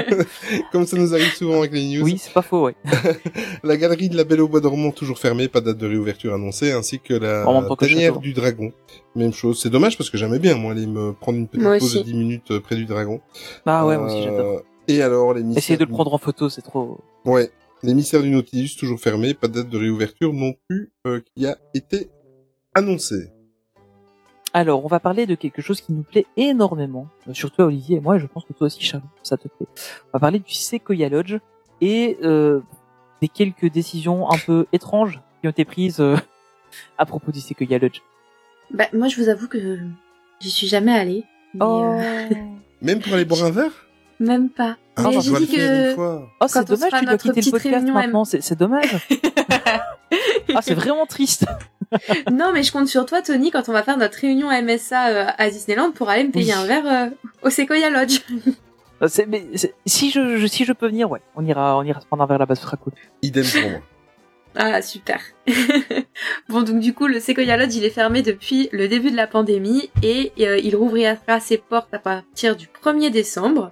Comme 0.71 0.85
ça 0.85 0.95
nous 0.95 1.15
arrive 1.15 1.33
souvent 1.33 1.59
avec 1.59 1.73
les 1.73 1.83
news. 1.87 2.03
Oui, 2.03 2.19
c'est 2.19 2.31
pas 2.31 2.43
faux, 2.43 2.65
ouais. 2.65 2.75
La 3.63 3.75
galerie 3.75 4.07
de 4.07 4.15
la 4.15 4.23
Belle 4.23 4.41
au 4.41 4.47
Bois 4.47 4.61
dormant 4.61 4.91
toujours 4.91 5.17
fermée, 5.17 5.47
pas 5.47 5.61
de 5.61 5.67
date 5.67 5.77
de 5.77 5.87
réouverture 5.87 6.33
annoncée, 6.35 6.71
ainsi 6.71 6.99
que 6.99 7.15
la 7.15 7.43
château. 7.81 8.19
du 8.19 8.33
dragon. 8.33 8.71
Même 9.15 9.33
chose. 9.33 9.59
C'est 9.59 9.71
dommage 9.71 9.97
parce 9.97 10.11
que 10.11 10.17
j'aimais 10.17 10.37
bien, 10.37 10.55
moi, 10.55 10.73
aller 10.73 10.85
me 10.85 11.13
prendre 11.13 11.39
une 11.39 11.47
petite 11.47 11.63
Moi 11.63 11.79
pause 11.79 11.95
de 11.95 11.99
aussi. 12.01 12.11
10 12.11 12.17
minutes 12.17 12.51
euh, 12.51 12.59
près 12.59 12.75
du 12.75 12.85
dragon. 12.85 13.19
Ah 13.65 13.85
ouais, 13.87 13.97
moi 13.97 14.05
aussi, 14.07 14.17
Euh, 14.17 14.23
j'adore. 14.23 14.61
Et 14.87 15.01
alors, 15.01 15.33
les 15.33 15.41
mystères... 15.41 15.63
Essayer 15.63 15.77
de 15.77 15.85
le 15.85 15.89
prendre 15.89 16.13
en 16.13 16.17
photo, 16.19 16.49
c'est 16.49 16.61
trop. 16.61 16.99
Ouais. 17.25 17.49
Les 17.83 17.93
mystères 17.93 18.21
du 18.21 18.29
Nautilus 18.29 18.75
toujours 18.77 18.99
fermés, 18.99 19.33
pas 19.33 19.47
de 19.47 19.53
date 19.53 19.69
de 19.69 19.77
réouverture 19.77 20.33
non 20.33 20.53
plus 20.67 20.91
euh, 21.07 21.21
qui 21.35 21.45
a 21.47 21.57
été 21.73 22.09
annoncée. 22.75 23.29
Alors, 24.53 24.83
on 24.83 24.87
va 24.87 24.99
parler 24.99 25.25
de 25.27 25.35
quelque 25.35 25.61
chose 25.61 25.79
qui 25.79 25.93
nous 25.93 26.03
plaît 26.03 26.25
énormément, 26.35 27.07
euh, 27.27 27.33
surtout 27.33 27.61
à 27.61 27.65
Olivier 27.65 27.97
et 27.97 28.01
moi, 28.01 28.17
et 28.17 28.19
je 28.19 28.25
pense 28.25 28.43
que 28.45 28.53
toi 28.53 28.67
aussi, 28.67 28.81
Charles, 28.81 29.03
ça 29.23 29.37
te 29.37 29.47
plaît. 29.47 29.67
On 30.07 30.11
va 30.13 30.19
parler 30.19 30.39
du 30.39 30.53
Sequoia 30.53 31.07
Lodge 31.07 31.35
et 31.81 32.17
euh, 32.23 32.59
des 33.21 33.27
quelques 33.27 33.71
décisions 33.71 34.29
un 34.29 34.37
peu 34.37 34.65
étranges 34.73 35.21
qui 35.39 35.47
ont 35.47 35.51
été 35.51 35.65
prises 35.65 35.99
euh, 36.01 36.17
à 36.97 37.05
propos 37.05 37.31
du 37.31 37.39
Sequoia 37.39 37.77
Lodge. 37.77 38.01
Bah, 38.71 38.85
moi, 38.93 39.07
je 39.07 39.21
vous 39.21 39.29
avoue 39.29 39.47
que 39.47 39.79
j'y 40.39 40.49
suis 40.49 40.67
jamais 40.67 40.93
allée. 40.93 41.23
mais, 41.53 41.61
Oh, 41.65 41.93
euh, 41.93 42.29
Même 42.81 42.99
pour 42.99 43.13
aller 43.13 43.25
boire 43.25 43.43
un 43.43 43.51
verre? 43.51 43.87
Même 44.19 44.49
pas. 44.49 44.77
Ah, 44.97 45.03
Mais 45.09 45.21
j'ai 45.21 45.31
dit 45.33 45.47
que 45.47 45.95
oh 45.97 46.21
c'est 46.47 46.67
dommage, 46.67 46.91
tu 46.99 47.05
dois 47.05 47.17
quitter 47.17 47.41
le 47.41 47.51
podcast 47.51 47.75
réunion, 47.75 47.93
maintenant, 47.93 48.25
c'est 48.25 48.41
c'est 48.41 48.57
dommage. 48.57 49.07
ah, 50.55 50.61
c'est 50.61 50.73
vraiment 50.73 51.05
triste. 51.05 51.45
non, 52.31 52.51
mais 52.53 52.63
je 52.63 52.71
compte 52.71 52.87
sur 52.87 53.05
toi, 53.05 53.21
Tony, 53.21 53.51
quand 53.51 53.69
on 53.69 53.71
va 53.73 53.83
faire 53.83 53.97
notre 53.97 54.17
réunion 54.19 54.49
MSA 54.49 55.07
euh, 55.09 55.25
à 55.37 55.49
Disneyland 55.49 55.91
pour 55.91 56.09
aller 56.09 56.23
me 56.25 56.31
payer 56.31 56.53
Oui. 56.53 56.59
un 56.59 56.65
verre 56.65 56.85
euh, 56.87 57.09
au 57.43 57.49
Sequoia 57.49 57.89
Lodge. 57.89 58.19
Euh, 59.01 59.07
c'est- 59.07 59.25
mais 59.25 59.45
c'est- 59.55 59.73
si 59.85 60.11
je, 60.11 60.37
je- 60.37 60.45
si 60.47 60.65
je 60.65 60.73
peux 60.73 60.87
venir, 60.87 61.09
ouais, 61.09 61.21
on 61.35 61.45
ira, 61.45 61.77
on 61.77 61.83
ira 61.83 62.01
se 62.01 62.05
prendre 62.05 62.23
un 62.23 62.25
verre 62.27 62.39
là-bas, 62.39 62.55
ce 62.55 62.63
sera 62.63 62.77
cool. 62.77 62.93
Idem 63.21 63.45
pour 63.45 63.69
moi. 63.69 63.79
Ah, 64.55 64.81
super. 64.81 65.21
bon, 66.49 66.63
donc 66.63 66.79
du 66.79 66.93
coup, 66.95 67.05
le 67.05 67.19
Sequoia 67.19 67.55
Lodge, 67.55 67.75
il 67.75 67.85
est 67.85 67.91
fermé 67.91 68.23
depuis 68.23 68.67
le 68.71 68.87
début 68.87 69.11
de 69.11 69.15
la 69.15 69.27
pandémie 69.27 69.91
et 70.01 70.31
euh, 70.39 70.57
il 70.57 70.75
rouvrira 70.75 71.15
ses 71.39 71.59
portes 71.59 71.93
à 71.93 71.99
partir 71.99 72.55
du 72.55 72.67
1er 72.67 73.11
décembre. 73.11 73.71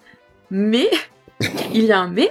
Mais 0.51 0.89
il 1.73 1.83
y 1.85 1.91
a 1.91 1.99
un 1.99 2.09
mais. 2.09 2.29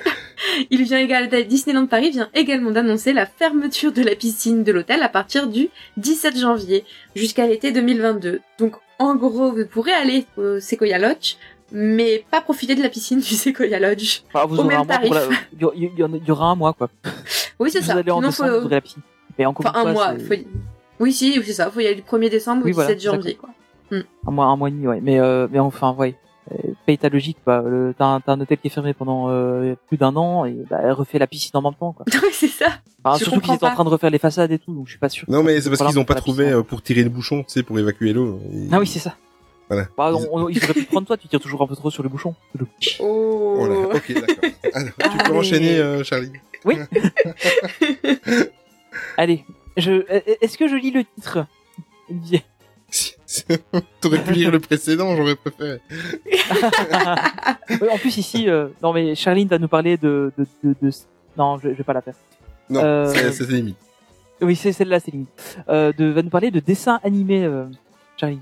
Il 0.71 0.83
vient 0.85 0.99
également, 0.99 1.31
Disneyland 1.49 1.87
Paris 1.87 2.11
vient 2.11 2.29
également 2.35 2.71
d'annoncer 2.71 3.13
la 3.13 3.25
fermeture 3.27 3.93
de 3.93 4.03
la 4.03 4.15
piscine 4.15 4.65
de 4.65 4.73
l'hôtel 4.73 5.03
à 5.03 5.09
partir 5.09 5.47
du 5.49 5.69
17 5.97 6.39
janvier 6.39 6.85
jusqu'à 7.15 7.47
l'été 7.47 7.73
2022. 7.73 8.41
Donc, 8.59 8.75
en 8.99 9.15
gros, 9.17 9.53
vous 9.53 9.67
pourrez 9.67 9.93
aller 9.93 10.27
au 10.37 10.61
Sequoia 10.61 10.99
Lodge, 10.99 11.37
mais 11.73 12.25
pas 12.31 12.41
profiter 12.41 12.75
de 12.75 12.83
la 12.83 12.89
piscine 12.89 13.19
du 13.21 13.35
Sequoia 13.35 13.79
Lodge. 13.79 14.21
Enfin, 14.33 14.47
vous 14.47 14.57
Au 14.57 14.65
aurez 14.65 14.69
même 14.77 14.81
un 14.81 14.85
mois 14.85 14.99
pour 14.99 15.15
la... 15.15 15.21
tarif. 15.23 15.49
il, 15.59 15.67
y, 15.85 15.91
il 15.99 16.21
il 16.25 16.31
aura 16.31 16.47
un 16.51 16.55
mois, 16.55 16.73
quoi. 16.75 16.89
Oui, 17.59 17.71
c'est 17.71 17.81
vous 17.81 17.87
ça. 17.87 17.95
allez 17.97 18.11
en 18.11 18.17
Sinon, 18.19 18.29
décembre, 18.29 18.51
faut- 18.51 18.59
vous 18.61 18.67
aurez 18.67 18.75
la 18.77 18.81
piscine. 18.83 19.03
Mais 19.39 19.47
encore 19.47 19.67
Enfin, 19.67 19.79
un 19.79 19.83
fois, 19.83 19.93
mois. 19.93 20.15
faut- 20.19 20.35
Oui, 21.01 21.13
si, 21.13 21.41
c'est 21.45 21.53
ça. 21.53 21.71
Faut 21.71 21.81
y 21.81 21.87
aller 21.87 21.97
du 21.97 22.03
1er 22.03 22.29
décembre 22.31 22.63
Oui, 22.65 22.71
au 22.73 22.75
voilà, 22.75 22.95
17 22.95 23.13
janvier, 23.15 23.35
quoi. 23.35 23.51
un 23.93 24.31
mois, 24.31 24.47
un 24.47 24.57
mois 24.57 24.69
et 24.69 24.73
demi, 24.73 24.87
ouais. 24.87 25.01
Mais, 25.03 25.19
euh, 25.21 25.47
mais 25.51 25.59
enfin, 25.59 25.93
ouais. 25.99 26.15
Euh, 26.53 26.73
Paye 26.87 26.99
ta 26.99 27.09
logique. 27.09 27.39
Le- 27.47 27.95
T'as 27.99 28.05
un, 28.07 28.21
t'as 28.21 28.33
un 28.33 28.41
hôtel 28.41 28.59
qui 28.59 28.69
est 28.69 28.71
fermé 28.71 28.95
pendant 28.95 29.29
euh, 29.31 29.75
plus 29.89 29.97
d'un 29.97 30.15
an 30.17 30.45
et 30.45 30.53
bah, 30.71 30.79
elle 30.83 30.93
refait 30.93 31.19
la 31.19 31.27
piscine 31.27 31.51
en 31.55 31.63
même 31.63 31.75
temps, 31.75 31.93
quoi. 31.93 32.05
Oui, 32.23 32.29
c'est 32.33 32.47
ça. 32.49 32.67
Enfin, 33.05 33.19
surtout 33.19 33.41
qu'ils 33.41 33.55
étaient 33.55 33.67
en 33.67 33.75
train 33.75 33.85
de 33.85 33.89
refaire 33.89 34.11
les 34.11 34.19
façades 34.19 34.53
et 34.53 34.59
tout, 34.59 34.73
donc 34.73 34.87
je 34.87 34.91
suis 34.93 34.99
pas 35.01 35.09
sûr. 35.09 35.25
Non, 35.29 35.43
mais 35.43 35.61
c'est 35.61 35.71
parce 35.71 35.85
qu'ils 35.91 35.99
ont 35.99 36.05
pas 36.05 36.15
trouvé 36.15 36.45
piscine. 36.45 36.61
euh, 36.61 36.63
pour 36.63 36.83
tirer 36.83 37.03
le 37.03 37.11
bouchon, 37.11 37.43
tu 37.43 37.51
sais, 37.51 37.63
pour 37.63 37.79
évacuer 37.79 38.13
l'eau. 38.13 38.41
Et- 38.53 38.69
Ah 38.73 38.79
oui, 38.79 38.87
c'est 38.87 38.99
ça. 39.01 39.17
Voilà. 39.69 39.89
Bah, 39.97 40.13
Ils- 40.13 40.29
on- 40.31 40.45
on- 40.45 40.49
ils 40.49 40.63
auraient 40.63 40.75
pu 40.75 40.85
prendre 40.85 41.07
toi, 41.09 41.17
tu 41.17 41.27
tires 41.27 41.41
toujours 41.41 41.63
un 41.63 41.67
peu 41.67 41.75
trop 41.75 41.91
sur 41.91 42.05
le 42.05 42.09
bouchon. 42.09 42.35
Oh. 43.01 43.57
Oh 43.61 43.67
là, 43.67 43.97
ok, 43.97 44.13
d'accord. 44.15 44.51
Alors, 44.75 44.91
tu 44.99 45.19
peux 45.31 45.37
enchaîner, 45.37 45.79
euh, 45.79 46.05
Charlie 46.05 46.31
Oui. 46.65 46.77
Allez, 49.17 49.45
je, 49.77 50.05
est-ce 50.41 50.57
que 50.59 50.69
je 50.69 50.77
lis 50.77 50.91
le 50.93 51.03
titre? 51.05 51.47
T'aurais 54.01 54.23
pu 54.23 54.33
lire 54.33 54.51
le 54.51 54.61
précédent, 54.61 55.17
j'aurais 55.17 55.37
préféré. 55.37 55.81
En 57.93 57.99
plus 57.99 58.17
ici, 58.19 58.49
euh, 58.49 58.69
non 58.83 58.93
mais 58.93 59.15
Charline 59.15 59.49
va 59.49 59.59
nous 59.59 59.69
parler 59.69 59.97
de, 59.97 60.33
de, 60.39 60.47
de, 60.63 60.75
de- 60.81 60.91
non, 61.37 61.59
je, 61.59 61.69
je 61.71 61.75
vais 61.75 61.85
pas 61.85 61.93
la 61.93 62.03
faire. 62.03 62.15
Non, 62.71 62.81
Euh, 62.83 63.07
c'est 63.13 63.33
c'est 63.33 63.49
limite. 63.51 63.77
Oui, 64.41 64.55
c'est 64.57 64.73
celle-là, 64.73 65.01
c'est 65.01 65.11
limite. 65.13 65.29
Euh, 65.69 65.93
de, 65.97 66.07
va 66.07 66.23
nous 66.23 66.31
parler 66.31 66.51
de 66.51 66.61
dessin 66.61 67.01
animé, 67.03 67.45
euh, 67.45 67.65
Charline. 68.17 68.41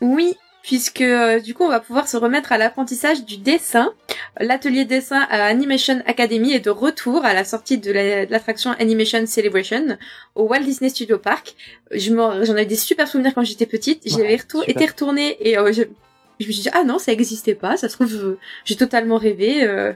Oui, 0.00 0.34
puisque 0.66 1.02
euh, 1.02 1.38
du 1.40 1.52
coup 1.54 1.62
on 1.64 1.68
va 1.68 1.78
pouvoir 1.78 2.08
se 2.08 2.16
remettre 2.16 2.50
à 2.50 2.58
l'apprentissage 2.58 3.24
du 3.24 3.36
dessin. 3.36 3.92
L'atelier 4.40 4.84
dessin 4.86 5.20
à 5.30 5.44
Animation 5.44 6.02
Academy 6.06 6.52
est 6.54 6.60
de 6.64 6.70
retour 6.70 7.24
à 7.24 7.34
la 7.34 7.44
sortie 7.44 7.76
de 7.78 7.92
la- 7.92 8.24
de 8.26 8.32
l'attraction 8.32 8.70
Animation 8.78 9.26
Celebration 9.26 9.98
au 10.34 10.44
Walt 10.44 10.60
Disney 10.64 10.88
Studio 10.88 11.18
Park. 11.18 11.54
Je 11.92 12.10
J'en 12.44 12.56
ai 12.56 12.64
des 12.66 12.76
super 12.76 13.06
souvenirs 13.06 13.32
quand 13.34 13.44
j'étais 13.44 13.66
petite. 13.66 14.02
J'y 14.06 14.16
Ouais, 14.16 14.24
avais 14.24 14.36
retour- 14.36 14.62
super. 14.64 14.74
été 14.82 14.86
retournée 14.90 15.36
et 15.46 15.58
euh, 15.58 15.70
je, 15.70 15.82
je 16.40 16.46
me 16.46 16.52
suis 16.52 16.62
dit 16.62 16.70
ah 16.72 16.82
non 16.82 16.98
ça 16.98 17.12
existait 17.12 17.54
pas. 17.54 17.76
Ça 17.76 17.88
se 17.90 17.94
trouve 17.96 18.14
euh, 18.14 18.38
j'ai 18.64 18.76
totalement 18.76 19.18
rêvé. 19.18 19.64
euh. 19.64 19.92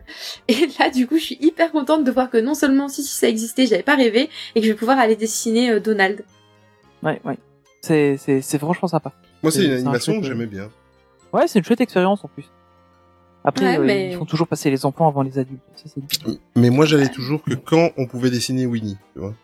Et 0.48 0.68
là 0.78 0.90
du 0.90 1.06
coup 1.06 1.16
je 1.16 1.24
suis 1.24 1.38
hyper 1.40 1.72
contente 1.72 2.04
de 2.04 2.10
voir 2.10 2.28
que 2.28 2.36
non 2.36 2.52
seulement 2.54 2.88
si, 2.88 3.02
si 3.02 3.14
ça 3.16 3.26
existait 3.28 3.66
j'avais 3.66 3.82
pas 3.82 3.96
rêvé 3.96 4.28
et 4.54 4.60
que 4.60 4.66
je 4.66 4.72
vais 4.72 4.78
pouvoir 4.78 4.98
aller 4.98 5.16
dessiner 5.16 5.70
euh, 5.70 5.80
Donald. 5.80 6.24
Ouais, 7.02 7.20
ouais. 7.24 7.38
C'est, 7.80 8.16
c'est, 8.18 8.42
c'est 8.42 8.58
franchement 8.58 8.88
sympa. 8.88 9.12
Moi, 9.42 9.52
c'est 9.52 9.64
une 9.64 9.72
un 9.72 9.76
animation 9.76 10.20
que 10.20 10.24
euh, 10.24 10.28
j'aimais 10.28 10.46
bien. 10.46 10.68
Ouais, 11.32 11.46
c'est 11.46 11.58
une 11.58 11.64
chouette 11.64 11.80
expérience 11.80 12.24
en 12.24 12.28
plus. 12.28 12.44
Après, 13.44 13.64
Ouais, 13.64 13.78
euh, 13.78 13.84
mais- 13.84 14.10
ils 14.12 14.16
font 14.16 14.24
toujours 14.24 14.48
passer 14.48 14.70
les 14.70 14.84
enfants 14.84 15.08
avant 15.08 15.22
les 15.22 15.38
adultes. 15.38 15.60
Ça. 15.76 16.00
Mais 16.56 16.70
moi, 16.70 16.84
j'allais 16.86 17.08
toujours 17.08 17.42
que 17.42 17.54
quand 17.54 17.90
on 17.96 18.06
pouvait 18.06 18.30
dessiner 18.30 18.66
Winnie, 18.66 18.96
tu 19.14 19.20
vois. 19.20 19.34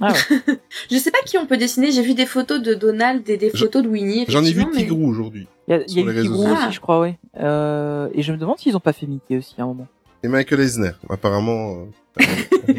Ah 0.00 0.12
ouais. 0.12 0.38
Je 0.90 0.96
sais 0.96 1.10
pas 1.10 1.18
qui 1.24 1.38
on 1.38 1.46
peut 1.46 1.56
dessiner. 1.56 1.90
J'ai 1.92 2.02
vu 2.02 2.14
des 2.14 2.26
photos 2.26 2.60
de 2.62 2.74
Donald 2.74 3.28
et 3.28 3.36
des 3.36 3.50
photos 3.50 3.82
de 3.82 3.88
Winnie. 3.88 4.24
J'en 4.28 4.44
ai 4.44 4.52
vu 4.52 4.64
mais- 4.66 4.78
Tigrou 4.78 5.06
aujourd'hui. 5.08 5.46
Il 5.68 5.70
y 5.70 5.74
a, 5.74 5.78
y 5.80 6.00
eu 6.00 6.22
Tigrou 6.22 6.44
aussi, 6.52 6.72
je 6.72 6.80
crois, 6.80 7.00
ouais. 7.00 7.18
Euh, 7.38 8.08
et 8.12 8.22
je 8.22 8.32
me 8.32 8.36
demande 8.38 8.58
s'ils 8.58 8.76
ont 8.76 8.80
pas 8.80 8.92
fait 8.92 9.06
Mickey 9.06 9.38
aussi 9.38 9.54
à 9.58 9.62
un 9.62 9.66
moment. 9.66 9.86
Et 10.22 10.28
Michael 10.28 10.60
Eisner, 10.60 10.92
apparemment. 11.08 11.86
euh, 12.18 12.24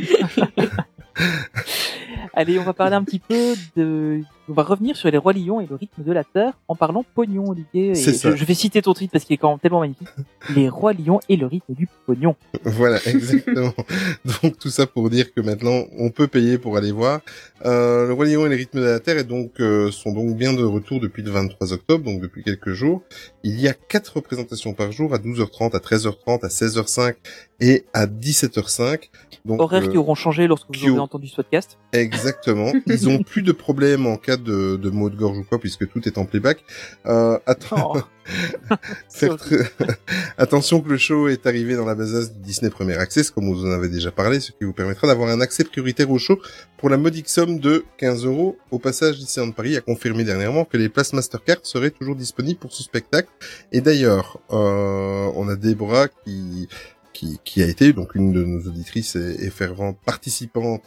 Allez, 2.34 2.60
on 2.60 2.64
va 2.64 2.74
parler 2.74 2.96
un 2.96 3.04
petit 3.04 3.20
peu 3.20 3.54
de... 3.76 4.22
On 4.48 4.54
va 4.54 4.64
revenir 4.64 4.96
sur 4.96 5.10
les 5.10 5.18
rois 5.18 5.34
lions 5.34 5.60
et 5.60 5.66
le 5.68 5.76
rythme 5.76 6.04
de 6.04 6.12
la 6.12 6.24
terre 6.24 6.54
en 6.68 6.76
parlant 6.76 7.04
pognon, 7.16 7.50
Olivier. 7.50 7.90
Et 7.90 7.96
C'est 7.96 8.14
ça. 8.14 8.32
Je, 8.32 8.36
je 8.36 8.46
vais 8.46 8.54
citer 8.54 8.82
ton 8.82 8.94
tweet 8.94 9.12
parce 9.12 9.26
qu'il 9.26 9.34
est 9.34 9.38
quand 9.38 9.50
même 9.50 9.60
tellement 9.60 9.80
magnifique. 9.80 10.08
Les 10.56 10.70
rois 10.70 10.94
lions 10.94 11.20
et 11.30 11.36
le 11.36 11.48
rythme 11.48 11.74
du 11.74 11.88
pognon. 12.06 12.36
Voilà, 12.64 13.00
exactement. 13.06 13.74
donc 14.44 14.58
tout 14.60 14.70
ça 14.70 14.86
pour 14.86 15.10
dire 15.10 15.34
que 15.34 15.42
maintenant 15.42 15.86
on 15.98 16.12
peut 16.12 16.28
payer 16.28 16.58
pour 16.58 16.78
aller 16.78 16.92
voir. 16.92 17.22
Euh, 17.66 18.08
le 18.08 18.14
Roi 18.14 18.26
Lion 18.26 18.46
et 18.46 18.50
les 18.50 18.56
rythmes 18.58 18.80
de 18.80 18.86
la 18.86 19.00
Terre 19.00 19.18
est 19.18 19.24
donc 19.24 19.60
euh, 19.60 19.90
sont 19.90 20.12
donc 20.12 20.36
bien 20.36 20.54
de 20.54 20.64
retour 20.64 21.00
depuis 21.00 21.24
le 21.24 21.32
23 21.32 21.74
octobre, 21.74 22.04
donc 22.04 22.22
depuis 22.22 22.44
quelques 22.44 22.74
jours. 22.74 23.02
Il 23.44 23.60
y 23.60 23.68
a 23.68 23.74
quatre 23.74 24.18
représentations 24.18 24.74
par 24.74 24.92
jour 24.92 25.14
à 25.14 25.18
12h30, 25.18 25.76
à 25.76 25.80
13h30, 25.80 26.46
à 26.46 26.48
16h05 26.48 27.16
et 27.62 27.86
à 27.94 28.06
17h05. 28.06 29.10
Donc 29.46 29.62
Horaires 29.62 29.84
euh, 29.84 29.88
qui 29.88 29.98
auront 29.98 30.16
changé 30.16 30.48
lorsque 30.48 30.76
vous 30.76 30.90
aurez 30.90 31.00
entendu 31.00 31.28
ce 31.28 31.38
podcast. 31.38 31.78
Exactement. 31.94 32.72
Ils 32.88 33.10
ont 33.10 33.24
plus 33.24 33.42
de 33.42 33.52
problème 33.52 34.06
en 34.06 34.18
cas 34.18 34.35
de, 34.38 34.76
de 34.76 34.90
maux 34.90 35.10
de 35.10 35.16
gorge 35.16 35.38
ou 35.38 35.44
quoi, 35.44 35.60
puisque 35.60 35.88
tout 35.90 36.08
est 36.08 36.18
en 36.18 36.26
playback. 36.26 36.64
Euh, 37.06 37.40
attends. 37.46 37.94
Oh. 37.96 38.02
Attention 40.38 40.82
que 40.82 40.90
le 40.90 40.98
show 40.98 41.28
est 41.28 41.46
arrivé 41.46 41.76
dans 41.76 41.86
la 41.86 41.96
besace 41.96 42.34
du 42.34 42.40
Disney 42.40 42.72
Premier 42.72 42.98
Access, 42.98 43.30
comme 43.30 43.52
vous 43.52 43.66
en 43.66 43.72
avez 43.72 43.88
déjà 43.88 44.12
parlé, 44.12 44.40
ce 44.40 44.52
qui 44.52 44.64
vous 44.64 44.74
permettra 44.74 45.08
d'avoir 45.08 45.30
un 45.30 45.42
accès 45.42 45.64
prioritaire 45.64 46.10
au 46.10 46.18
show 46.18 46.40
pour 46.78 46.90
la 46.90 46.98
modique 46.98 47.30
somme 47.30 47.60
de 47.60 47.86
15 47.98 48.26
euros. 48.26 48.58
Au 48.72 48.80
passage, 48.80 49.18
Disneyland 49.18 49.52
Paris 49.52 49.78
a 49.78 49.82
confirmé 49.82 50.24
dernièrement 50.24 50.66
que 50.66 50.78
les 50.78 50.90
places 50.90 51.14
Mastercard 51.14 51.60
seraient 51.64 51.92
toujours 51.92 52.16
disponibles 52.16 52.60
pour 52.60 52.74
ce 52.74 52.84
spectacle. 52.84 53.30
Et 53.72 53.82
d'ailleurs, 53.82 54.40
euh, 54.52 55.32
on 55.36 55.48
a 55.48 55.56
Déborah 55.56 56.08
qui, 56.08 56.68
qui, 57.14 57.40
qui 57.44 57.62
a 57.62 57.68
été 57.68 57.94
donc 57.94 58.16
une 58.16 58.34
de 58.34 58.44
nos 58.44 58.68
auditrices 58.68 59.16
et, 59.16 59.46
et 59.46 59.50
fervente 59.50 59.98
participante 60.06 60.82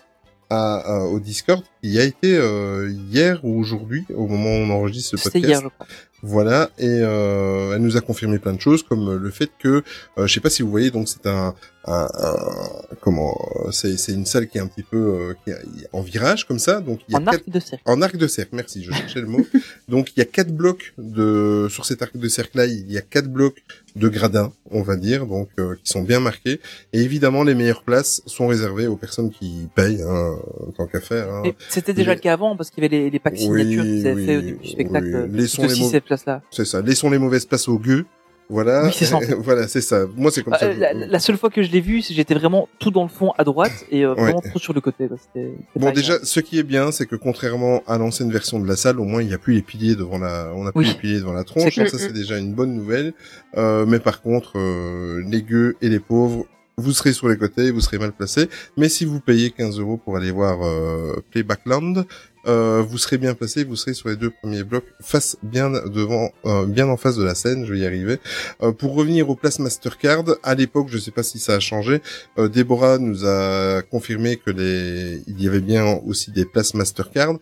à, 0.50 0.76
à- 0.76 1.00
au 1.04 1.20
Discord, 1.20 1.62
qui 1.82 1.98
a 1.98 2.04
été 2.04 2.36
euh, 2.36 2.90
hier 3.10 3.40
ou 3.44 3.58
aujourd'hui, 3.60 4.04
au 4.14 4.26
moment 4.26 4.50
où 4.50 4.60
on 4.66 4.70
enregistre 4.70 5.16
ce 5.18 5.22
podcast. 5.24 5.44
hier, 5.44 5.60
je 5.62 5.68
crois. 5.68 5.86
Voilà, 6.20 6.68
et 6.80 6.84
euh, 6.88 7.76
elle 7.76 7.82
nous 7.82 7.96
a 7.96 8.00
confirmé 8.00 8.40
plein 8.40 8.52
de 8.52 8.60
choses, 8.60 8.82
comme 8.82 9.14
le 9.22 9.30
fait 9.30 9.50
que, 9.60 9.84
euh, 10.18 10.26
je 10.26 10.34
sais 10.34 10.40
pas 10.40 10.50
si 10.50 10.62
vous 10.62 10.70
voyez, 10.70 10.90
donc 10.90 11.08
c'est 11.08 11.26
un, 11.28 11.54
un, 11.84 12.08
un- 12.12 12.82
comment, 13.00 13.38
euh, 13.64 13.70
c'est 13.70 13.96
c'est 13.96 14.14
une 14.14 14.26
salle 14.26 14.48
qui 14.48 14.58
est 14.58 14.60
un 14.60 14.66
petit 14.66 14.82
peu 14.82 14.96
euh, 14.96 15.34
qui 15.44 15.50
est 15.50 15.88
en 15.92 16.00
virage 16.00 16.44
comme 16.48 16.58
ça, 16.58 16.80
donc 16.80 16.98
il 17.08 17.12
y 17.12 17.14
a 17.14 17.20
En 17.20 17.24
quatre- 17.24 17.34
arc 17.34 17.48
de 17.48 17.60
cercle. 17.60 17.82
en 17.86 18.02
arc 18.02 18.16
de 18.16 18.26
cercle, 18.26 18.56
merci, 18.56 18.82
je 18.82 18.90
cherchais 18.92 19.20
le 19.20 19.28
mot. 19.28 19.46
Donc 19.88 20.10
il 20.16 20.18
y 20.18 20.22
a 20.22 20.26
quatre 20.26 20.50
blocs 20.50 20.92
de 20.98 21.68
sur 21.70 21.86
cet 21.86 22.02
arc 22.02 22.16
de 22.16 22.28
cercle 22.28 22.58
là, 22.58 22.66
il 22.66 22.90
y 22.90 22.98
a 22.98 23.00
quatre 23.00 23.28
blocs 23.28 23.62
de 23.98 24.08
gradins, 24.08 24.52
on 24.70 24.82
va 24.82 24.96
dire, 24.96 25.26
donc 25.26 25.48
euh, 25.58 25.74
qui 25.82 25.90
sont 25.90 26.02
bien 26.02 26.20
marqués. 26.20 26.60
Et 26.92 27.00
évidemment, 27.02 27.42
les 27.42 27.54
meilleures 27.54 27.82
places 27.82 28.22
sont 28.26 28.46
réservées 28.46 28.86
aux 28.86 28.96
personnes 28.96 29.30
qui 29.30 29.68
payent, 29.74 30.02
hein, 30.02 30.36
tant 30.76 30.86
qu'à 30.86 31.00
faire. 31.00 31.28
hein. 31.32 31.42
C'était 31.68 31.92
déjà 31.92 32.14
le 32.14 32.20
cas 32.20 32.32
avant 32.32 32.56
parce 32.56 32.70
qu'il 32.70 32.82
y 32.82 32.86
avait 32.86 32.96
les, 32.96 33.10
les 33.10 33.18
packs 33.18 33.34
Oui, 33.34 33.40
signatures 33.62 33.82
qu'ils 33.84 34.06
avaient 34.06 34.14
oui, 34.16 34.26
fait 34.26 34.36
au 34.36 34.40
début 34.42 34.58
du 34.62 34.68
spectacle. 34.68 35.26
oui. 35.30 35.38
Laissons 35.38 35.62
les 35.62 35.74
cette 35.74 36.04
place-là. 36.04 36.42
C'est 36.50 36.64
ça. 36.64 36.80
Laissons 36.80 37.10
les 37.10 37.18
mauvaises 37.18 37.44
places 37.46 37.68
aux 37.68 37.78
gueux. 37.78 38.06
Voilà. 38.50 38.84
Oui, 38.84 38.90
c'est 38.94 39.04
ça. 39.04 39.18
voilà, 39.40 39.68
c'est 39.68 39.80
ça. 39.82 40.06
Moi, 40.16 40.30
c'est 40.30 40.42
comme 40.42 40.52
Bah, 40.52 40.58
ça. 40.58 40.72
la, 40.72 40.92
la 40.94 41.18
seule 41.18 41.36
fois 41.36 41.50
que 41.50 41.62
je 41.62 41.70
l'ai 41.70 41.80
vu, 41.82 42.00
c'est- 42.00 42.14
j'étais 42.14 42.34
vraiment 42.34 42.68
tout 42.78 42.90
dans 42.90 43.02
le 43.02 43.08
fond 43.08 43.32
à 43.36 43.44
droite 43.44 43.84
et 43.90 44.04
euh, 44.04 44.14
Ouais. 44.14 44.22
vraiment 44.22 44.40
trop 44.40 44.58
sur 44.58 44.72
le 44.72 44.80
côté. 44.80 45.08
C'était- 45.34 45.52
Bon, 45.76 45.90
déjà, 45.92 46.14
ce 46.22 46.40
qui 46.40 46.58
est 46.58 46.62
bien, 46.62 46.90
c'est 46.90 47.06
que 47.06 47.16
contrairement 47.16 47.82
à 47.86 47.98
l'ancienne 47.98 48.30
version 48.32 48.58
de 48.58 48.66
la 48.66 48.76
salle, 48.76 49.00
au 49.00 49.04
moins, 49.04 49.20
il 49.22 49.28
n'y 49.28 49.34
a 49.34 49.38
plus 49.38 49.54
les 49.54 49.62
piliers 49.62 49.96
devant 49.96 50.18
la, 50.18 50.50
on 50.54 50.64
n'a 50.64 50.72
plus 50.72 50.80
Oui. 50.80 50.88
les 50.88 50.94
piliers 50.94 51.18
devant 51.20 51.32
la 51.34 51.44
tronche. 51.44 51.74
Ça, 51.74 51.98
c'est 51.98 52.12
déjà 52.14 52.38
une 52.38 52.54
bonne 52.54 52.74
nouvelle. 52.74 53.12
Euh, 53.56 53.84
mais 53.86 53.98
par 53.98 54.22
contre, 54.22 54.52
euh, 54.58 55.22
les 55.28 55.42
gueux 55.42 55.76
et 55.82 55.88
les 55.90 56.00
pauvres, 56.00 56.46
vous 56.80 56.92
serez 56.92 57.12
sur 57.12 57.28
les 57.28 57.36
côtés, 57.36 57.70
vous 57.72 57.80
serez 57.80 57.98
mal 57.98 58.12
placés. 58.12 58.48
Mais 58.76 58.88
si 58.88 59.04
vous 59.04 59.20
payez 59.20 59.50
15 59.50 59.78
euros 59.80 59.96
pour 59.96 60.16
aller 60.16 60.30
voir 60.30 60.64
euh, 60.64 61.16
Playbackland, 61.32 62.06
euh, 62.48 62.82
vous 62.82 62.98
serez 62.98 63.18
bien 63.18 63.34
placé, 63.34 63.64
vous 63.64 63.76
serez 63.76 63.94
sur 63.94 64.08
les 64.08 64.16
deux 64.16 64.30
premiers 64.30 64.64
blocs, 64.64 64.86
face 65.00 65.36
bien 65.42 65.70
devant, 65.70 66.30
euh, 66.46 66.66
bien 66.66 66.88
en 66.88 66.96
face 66.96 67.16
de 67.16 67.24
la 67.24 67.34
scène. 67.34 67.64
Je 67.66 67.72
vais 67.72 67.80
y 67.80 67.86
arriver. 67.86 68.18
Euh, 68.62 68.72
pour 68.72 68.94
revenir 68.94 69.28
aux 69.28 69.36
places 69.36 69.58
Mastercard, 69.58 70.24
à 70.42 70.54
l'époque, 70.54 70.88
je 70.90 70.98
sais 70.98 71.10
pas 71.10 71.22
si 71.22 71.38
ça 71.38 71.54
a 71.54 71.60
changé. 71.60 72.00
Euh, 72.38 72.48
Déborah 72.48 72.98
nous 72.98 73.26
a 73.26 73.82
confirmé 73.82 74.36
que 74.36 74.50
les, 74.50 75.22
il 75.26 75.42
y 75.42 75.46
avait 75.46 75.60
bien 75.60 76.00
aussi 76.06 76.30
des 76.30 76.44
places 76.44 76.74
Mastercard. 76.74 77.34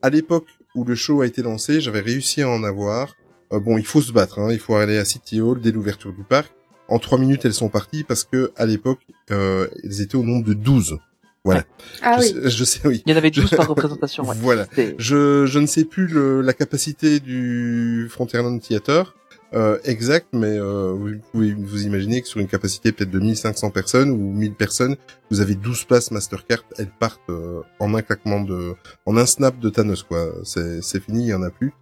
À 0.00 0.10
l'époque 0.10 0.46
où 0.74 0.84
le 0.84 0.94
show 0.94 1.20
a 1.22 1.26
été 1.26 1.42
lancé, 1.42 1.80
j'avais 1.80 2.00
réussi 2.00 2.42
à 2.42 2.48
en 2.48 2.62
avoir. 2.62 3.16
Euh, 3.52 3.58
bon, 3.58 3.78
il 3.78 3.86
faut 3.86 4.00
se 4.00 4.12
battre, 4.12 4.38
hein. 4.38 4.52
il 4.52 4.60
faut 4.60 4.76
aller 4.76 4.98
à 4.98 5.04
City 5.04 5.40
Hall 5.40 5.60
dès 5.60 5.72
l'ouverture 5.72 6.12
du 6.12 6.22
parc. 6.22 6.52
En 6.88 6.98
trois 6.98 7.18
minutes, 7.18 7.44
elles 7.44 7.54
sont 7.54 7.68
parties 7.68 8.04
parce 8.04 8.24
que 8.24 8.52
à 8.56 8.66
l'époque, 8.66 9.00
elles 9.28 10.02
étaient 10.02 10.16
au 10.16 10.24
nombre 10.24 10.44
de 10.44 10.52
12. 10.52 10.98
Voilà. 11.44 11.64
Ah 12.02 12.18
je, 12.18 12.22
oui. 12.22 12.28
sais, 12.44 12.50
je 12.58 12.64
sais, 12.64 12.80
oui. 12.86 13.02
Il 13.06 13.10
y 13.10 13.14
en 13.14 13.18
avait 13.18 13.30
12 13.30 13.50
Je- 13.50 13.56
par 13.56 13.68
représentation. 13.68 14.24
Ouais. 14.28 14.36
Voilà. 14.40 14.66
Je, 14.98 15.44
je 15.46 15.58
ne 15.58 15.66
sais 15.66 15.84
plus 15.84 16.06
le, 16.06 16.40
la 16.40 16.52
capacité 16.52 17.18
du 17.20 18.06
Frontierland 18.10 18.58
Theater 18.60 19.14
euh, 19.54 19.76
exact, 19.84 20.28
mais 20.32 20.56
euh, 20.58 20.92
vous 20.96 21.10
pouvez 21.30 21.52
vous 21.52 21.82
imaginer 21.84 22.22
que 22.22 22.26
sur 22.28 22.40
une 22.40 22.46
capacité 22.48 22.90
peut-être 22.90 23.10
de 23.10 23.18
1500 23.20 23.68
personnes 23.70 24.10
ou 24.10 24.16
1000 24.16 24.54
personnes, 24.54 24.96
vous 25.30 25.42
avez 25.42 25.54
12 25.56 25.84
places 25.84 26.10
Mastercard, 26.10 26.64
elles 26.78 26.88
partent 26.88 27.20
euh, 27.28 27.60
en 27.78 27.92
un 27.94 28.00
claquement 28.00 28.40
de, 28.40 28.72
en 29.04 29.14
un 29.18 29.26
snap 29.26 29.58
de 29.60 29.68
Thanos 29.68 30.04
quoi. 30.04 30.32
C'est, 30.42 30.80
c'est 30.82 31.00
fini, 31.00 31.24
il 31.24 31.28
y 31.28 31.34
en 31.34 31.42
a 31.42 31.50
plus. 31.50 31.74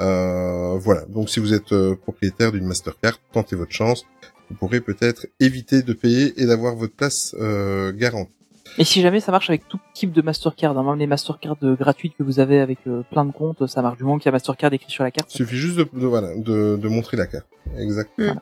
Euh, 0.00 0.78
voilà. 0.78 1.02
Donc 1.06 1.28
si 1.28 1.38
vous 1.40 1.52
êtes 1.52 1.72
euh, 1.72 1.94
propriétaire 1.96 2.50
d'une 2.52 2.64
Mastercard, 2.66 3.18
tentez 3.32 3.56
votre 3.56 3.72
chance. 3.72 4.06
vous 4.48 4.56
pourrez 4.56 4.80
peut-être 4.80 5.26
éviter 5.38 5.82
de 5.82 5.92
payer 5.92 6.32
et 6.40 6.46
d'avoir 6.46 6.76
votre 6.76 6.94
place 6.94 7.34
euh, 7.38 7.92
garantie. 7.92 8.32
Et 8.78 8.84
si 8.84 9.00
jamais 9.02 9.20
ça 9.20 9.32
marche 9.32 9.50
avec 9.50 9.66
tout 9.68 9.78
type 9.92 10.12
de 10.12 10.22
Mastercard, 10.22 10.76
hein, 10.78 10.82
même 10.82 10.98
les 10.98 11.06
Mastercard 11.06 11.56
euh, 11.64 11.74
gratuites 11.74 12.14
que 12.16 12.22
vous 12.22 12.38
avez 12.40 12.60
avec 12.60 12.78
euh, 12.86 13.02
plein 13.10 13.24
de 13.24 13.32
comptes, 13.32 13.66
ça 13.66 13.82
marche 13.82 13.98
du 13.98 14.04
moment 14.04 14.18
qu'il 14.18 14.26
y 14.26 14.28
a 14.28 14.32
Mastercard 14.32 14.72
écrit 14.72 14.90
sur 14.90 15.02
la 15.04 15.10
carte. 15.10 15.32
Il 15.34 15.38
suffit 15.38 15.56
juste 15.56 15.76
de, 15.76 15.88
de- 15.92 16.06
voilà 16.06 16.34
de, 16.36 16.76
de 16.76 16.88
montrer 16.88 17.16
la 17.16 17.26
carte. 17.26 17.46
Exactement. 17.76 18.34
Mm. 18.34 18.40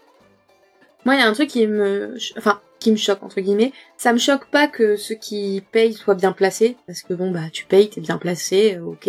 Moi, 1.06 1.14
il 1.14 1.18
y 1.20 1.22
a 1.22 1.28
un 1.28 1.32
truc 1.32 1.48
qui 1.48 1.66
me, 1.66 2.16
enfin, 2.36 2.60
qui 2.80 2.90
me 2.90 2.96
choque 2.96 3.22
entre 3.22 3.40
guillemets. 3.40 3.72
Ça 3.96 4.12
me 4.12 4.18
choque 4.18 4.46
pas 4.50 4.66
que 4.68 4.96
ceux 4.96 5.14
qui 5.14 5.62
payent 5.72 5.92
soient 5.94 6.14
bien 6.16 6.32
placés, 6.32 6.76
parce 6.86 7.02
que 7.02 7.14
bon, 7.14 7.30
bah, 7.30 7.48
tu 7.52 7.64
payes, 7.64 7.88
t'es 7.88 8.00
bien 8.00 8.18
placé, 8.18 8.76
euh, 8.76 8.84
ok. 8.84 9.08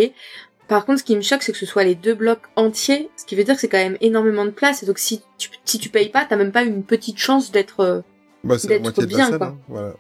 Par 0.68 0.86
contre, 0.86 1.00
ce 1.00 1.04
qui 1.04 1.16
me 1.16 1.22
choque, 1.22 1.44
c'est 1.44 1.54
que 1.54 1.58
ce 1.58 1.66
soit 1.66 1.84
les 1.86 1.96
deux 1.96 2.14
blocs 2.14 2.42
entiers, 2.56 3.10
ce 3.18 3.26
qui 3.26 3.36
veut 3.36 3.44
dire 3.44 3.56
que 3.56 3.62
c'est 3.62 3.70
quand 3.70 3.78
même 3.78 3.98
énormément 4.02 4.46
de 4.46 4.52
place. 4.52 4.84
Et 4.84 4.86
donc, 4.86 5.00
si 5.00 5.22
tu, 5.38 5.50
si 5.66 5.80
tu 5.80 5.90
payes 5.90 6.10
pas, 6.10 6.26
t'as 6.26 6.36
même 6.36 6.52
pas 6.52 6.64
une 6.64 6.84
petite 6.84 7.18
chance 7.18 7.52
d'être. 7.52 8.04
Bah, 8.44 8.58
c'est 8.60 8.68
la 8.68 8.74
d'être 8.76 8.84
moitié 8.84 9.06
de 9.06 9.12
la 9.12 9.18
bien, 9.30 9.38
quoi. 9.38 9.48
hein, 9.48 9.58
voilà. 9.68 9.94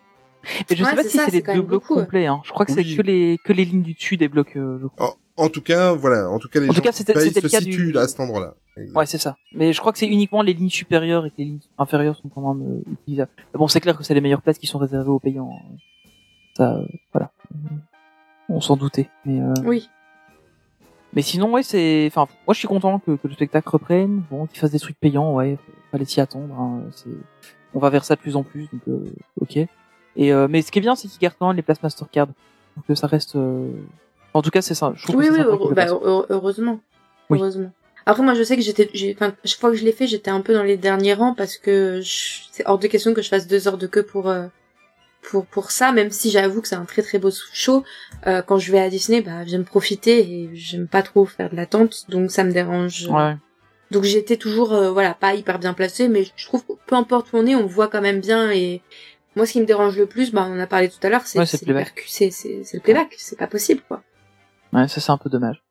Mais 0.69 0.76
je 0.76 0.84
Ouais, 0.84 0.90
sais 0.90 0.95
pas 0.95 1.03
si 1.03 1.18
c'est 1.18 1.32
les 1.32 1.41
deux 1.41 1.53
blocs 1.61 1.68
beaucoup, 1.68 1.95
complets. 1.95 2.26
Hein. 2.28 2.41
Je 2.44 2.52
crois 2.52 2.65
que 2.65 2.72
Oui. 2.74 2.84
c'est 2.90 2.95
que 2.98 3.02
les 3.02 3.38
que 3.44 3.53
les 3.53 3.65
lignes 3.65 3.82
du 3.84 3.94
dessus 3.94 4.18
des 4.18 4.28
blocs. 4.28 4.56
euh. 4.56 4.80
En, 4.99 5.11
en 5.38 5.49
tout 5.49 5.61
cas, 5.61 5.94
voilà. 5.94 6.30
En 6.30 6.40
tout 6.40 6.48
cas, 6.49 6.60
les 6.60 6.68
En 6.68 6.69
tout 6.69 6.78
gens 6.78 6.82
cas, 6.84 6.91
qui 6.91 6.98
c'était- 6.98 7.14
payent 7.14 7.32
se 7.32 7.40
le 7.41 7.49
cas 7.49 7.60
situent 7.60 7.91
du- 7.91 7.98
à 7.98 8.07
cet 8.07 8.19
endroit-là. 8.19 8.56
Ouais, 8.94 9.06
c'est 9.07 9.18
ça. 9.18 9.38
Mais 9.53 9.74
je 9.74 9.80
crois 9.80 9.91
que 9.91 9.98
c'est 9.98 10.06
uniquement 10.07 10.44
les 10.44 10.53
lignes 10.53 10.69
supérieures 10.69 11.26
et 11.26 11.30
que 11.32 11.36
les 11.40 11.45
lignes 11.45 11.60
inférieures 11.80 12.15
sont 12.15 12.30
quand 12.30 12.53
même 12.53 12.68
euh, 12.88 12.91
utilisables. 12.91 13.32
Bon, 13.53 13.68
c'est 13.68 13.80
clair 13.82 13.98
que 13.98 14.03
c'est 14.03 14.14
les 14.14 14.22
meilleures 14.22 14.41
places 14.44 14.60
qui 14.60 14.68
sont 14.68 14.78
réservées 14.78 15.10
aux 15.10 15.19
payants. 15.19 15.49
hein. 15.52 15.76
Ça, 16.56 16.76
euh, 16.76 16.86
voilà. 17.14 17.32
On 18.49 18.61
s'en 18.61 18.78
doutait. 18.78 19.10
Mais, 19.26 19.41
euh, 19.41 19.53
Oui. 19.65 19.90
mais 21.14 21.22
sinon, 21.24 21.52
ouais, 21.53 21.64
c'est. 21.64 22.06
Enfin, 22.07 22.28
moi, 22.45 22.53
je 22.53 22.60
suis 22.60 22.68
content 22.68 22.99
que, 22.99 23.11
que 23.15 23.28
le 23.28 23.34
spectacle 23.34 23.68
reprenne. 23.69 24.24
Bon, 24.30 24.45
qu'il 24.45 24.60
fasse 24.60 24.72
des 24.72 24.80
trucs 24.80 24.99
payants, 24.99 25.34
ouais. 25.34 25.57
Fallait 25.91 26.06
s'y 26.06 26.22
attendre. 26.22 26.53
hein. 26.60 26.82
C'est. 26.91 27.10
On 27.74 27.80
va 27.80 27.90
vers 27.90 28.06
ça 28.06 28.15
de 28.15 28.19
plus 28.22 28.36
en 28.36 28.44
plus, 28.44 28.69
donc 28.72 28.82
euh, 28.88 29.11
ok. 29.41 29.60
Et 30.18 30.34
euh, 30.34 30.48
mais 30.49 30.61
ce 30.61 30.72
qui 30.72 30.80
est 30.80 30.81
bien, 30.81 30.95
c'est 30.95 31.07
qu'ils 31.07 31.19
gardent 31.19 31.35
quand 31.39 31.48
même 31.48 31.56
les 31.56 31.61
places 31.61 31.81
Mastercard, 31.84 32.27
donc 32.27 32.85
que 32.88 32.95
ça 32.95 33.07
reste. 33.07 33.35
euh, 33.35 33.69
En 34.34 34.41
tout 34.41 34.49
cas, 34.49 34.61
c'est 34.61 34.73
ça. 34.76 34.94
Je 34.95 35.03
trouve 35.03 35.15
Oui, 35.18 35.27
que 35.27 35.34
oui, 35.34 35.39
heure- 35.39 35.73
bah, 35.73 35.85
heureusement. 36.30 36.80
Oui. 37.30 37.39
Heureusement. 37.39 37.72
Après, 38.06 38.23
moi, 38.23 38.34
je 38.34 38.44
sais 38.44 38.56
que 38.56 38.61
j'étais, 38.61 38.89
enfin, 39.15 39.34
chaque 39.44 39.60
fois 39.60 39.69
que 39.72 39.76
je 39.76 39.84
l'ai 39.84 39.91
fait, 39.91 40.07
j'étais 40.07 40.31
un 40.31 40.41
peu 40.41 40.53
dans 40.53 40.64
les 40.64 40.77
derniers 40.77 41.14
rangs 41.14 41.34
parce 41.34 41.57
que 41.57 41.99
je- 42.02 42.44
c'est 42.52 42.65
hors 42.65 42.80
de 42.80 42.88
question 42.88 43.14
que 43.14 43.22
je 43.22 43.27
fasse 43.30 43.48
deux 43.48 43.68
heures 43.68 43.77
de 43.77 43.85
queue 43.88 44.03
pour, 44.03 44.30
euh, 44.30 44.45
pour, 45.30 45.45
pour 45.45 45.72
ça, 45.72 45.91
même 45.91 46.10
si 46.10 46.30
j'avoue 46.31 46.61
que 46.61 46.69
c'est 46.69 46.76
un 46.76 46.85
très 46.85 47.02
très 47.02 47.19
beau 47.19 47.30
show. 47.52 47.84
Euh, 48.26 48.41
quand 48.41 48.60
je 48.60 48.72
vais 48.72 48.80
à 48.80 48.89
Disney, 48.89 49.22
bah, 49.22 49.45
j'aime 49.45 49.65
profiter 49.65 50.19
et 50.19 50.49
j'aime 50.53 50.88
pas 50.88 51.02
trop 51.03 51.26
faire 51.26 51.49
de 51.49 51.56
l'attente, 51.57 52.06
donc 52.10 52.31
ça 52.31 52.45
me 52.45 52.52
dérange. 52.53 53.07
Ouais. 53.10 53.35
Donc 53.91 54.03
j'étais 54.03 54.38
toujours, 54.38 54.72
euh, 54.73 54.89
voilà, 54.91 55.14
pas 55.14 55.34
hyper 55.35 55.60
bien 55.60 55.73
placée, 55.73 56.07
mais 56.07 56.26
je 56.38 56.45
trouve 56.45 56.64
que 56.65 56.73
peu 56.88 56.95
importe 56.95 57.34
où 57.34 57.38
on 57.38 57.45
est, 57.45 57.56
on 57.56 57.65
voit 57.65 57.88
quand 57.89 58.02
même 58.02 58.22
bien 58.22 58.52
et 58.52 58.81
moi, 59.38 59.45
ce 59.45 59.53
qui 59.53 59.61
me 59.61 59.65
dérange 59.65 59.97
le 59.97 60.07
plus, 60.07 60.31
bah, 60.34 60.45
on 60.49 60.55
en 60.55 60.59
a 60.59 60.68
parlé 60.68 60.89
tout 60.89 60.99
à 61.03 61.09
l'heure, 61.09 61.22
c'est, 61.26 61.39
Ouais, 61.39 61.45
le 61.51 61.57
playback. 61.59 62.03
c'est, 62.07 62.31
le 62.73 62.80
playback, 62.80 63.15
c'est 63.18 63.38
pas 63.38 63.47
possible, 63.47 63.81
quoi. 63.88 64.01
Ouais, 64.73 64.88
ça 64.89 64.99
c'est 64.99 65.11
un 65.11 65.18
peu 65.18 65.30
dommage. 65.30 65.64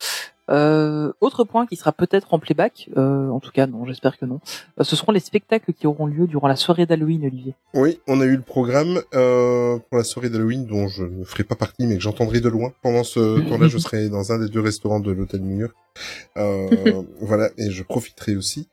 Euh, 0.49 1.13
autre 1.21 1.43
point 1.43 1.67
qui 1.67 1.75
sera 1.75 1.91
peut-être 1.91 2.33
en 2.33 2.39
playback, 2.39 2.89
euh, 2.97 3.29
en 3.31 3.41
tout 3.41 3.51
cas 3.51 3.67
non, 3.67 3.85
j'espère 3.85 4.17
que 4.17 4.25
non. 4.25 4.41
Euh, 4.81 4.85
ce 4.85 4.95
seront 4.95 5.11
les 5.11 5.21
spectacles 5.21 5.73
qui 5.73 5.89
auront 5.89 6.07
lieu 6.07 6.29
durant 6.29 6.47
la 6.47 6.55
soirée 6.55 6.87
d'Halloween, 6.87 7.27
Olivier. 7.27 7.55
Oui, 7.75 7.99
on 8.07 8.21
a 8.21 8.25
eu 8.25 8.37
le 8.37 8.43
programme 8.43 9.03
euh, 9.15 9.79
pour 9.79 9.99
la 9.99 10.05
soirée 10.05 10.31
d'Halloween 10.31 10.65
dont 10.65 10.87
je 10.87 11.03
ne 11.03 11.25
ferai 11.25 11.43
pas 11.43 11.57
partie, 11.57 11.87
mais 11.87 11.97
que 11.97 12.03
j'entendrai 12.03 12.41
de 12.41 12.49
loin. 12.49 12.73
Pendant 12.81 13.03
ce 13.03 13.41
temps-là, 13.49 13.67
je 13.67 13.79
serai 13.79 14.09
dans 14.09 14.33
un 14.33 14.39
des 14.39 14.49
deux 14.49 14.61
restaurants 14.61 15.01
de 15.01 15.11
l'hôtel 15.11 15.41
New 15.41 15.59
York. 15.59 15.75
Euh, 16.37 17.03
voilà, 17.21 17.51
et 17.59 17.71
je 17.73 17.83
profiterai 17.83 18.37
aussi. 18.37 18.69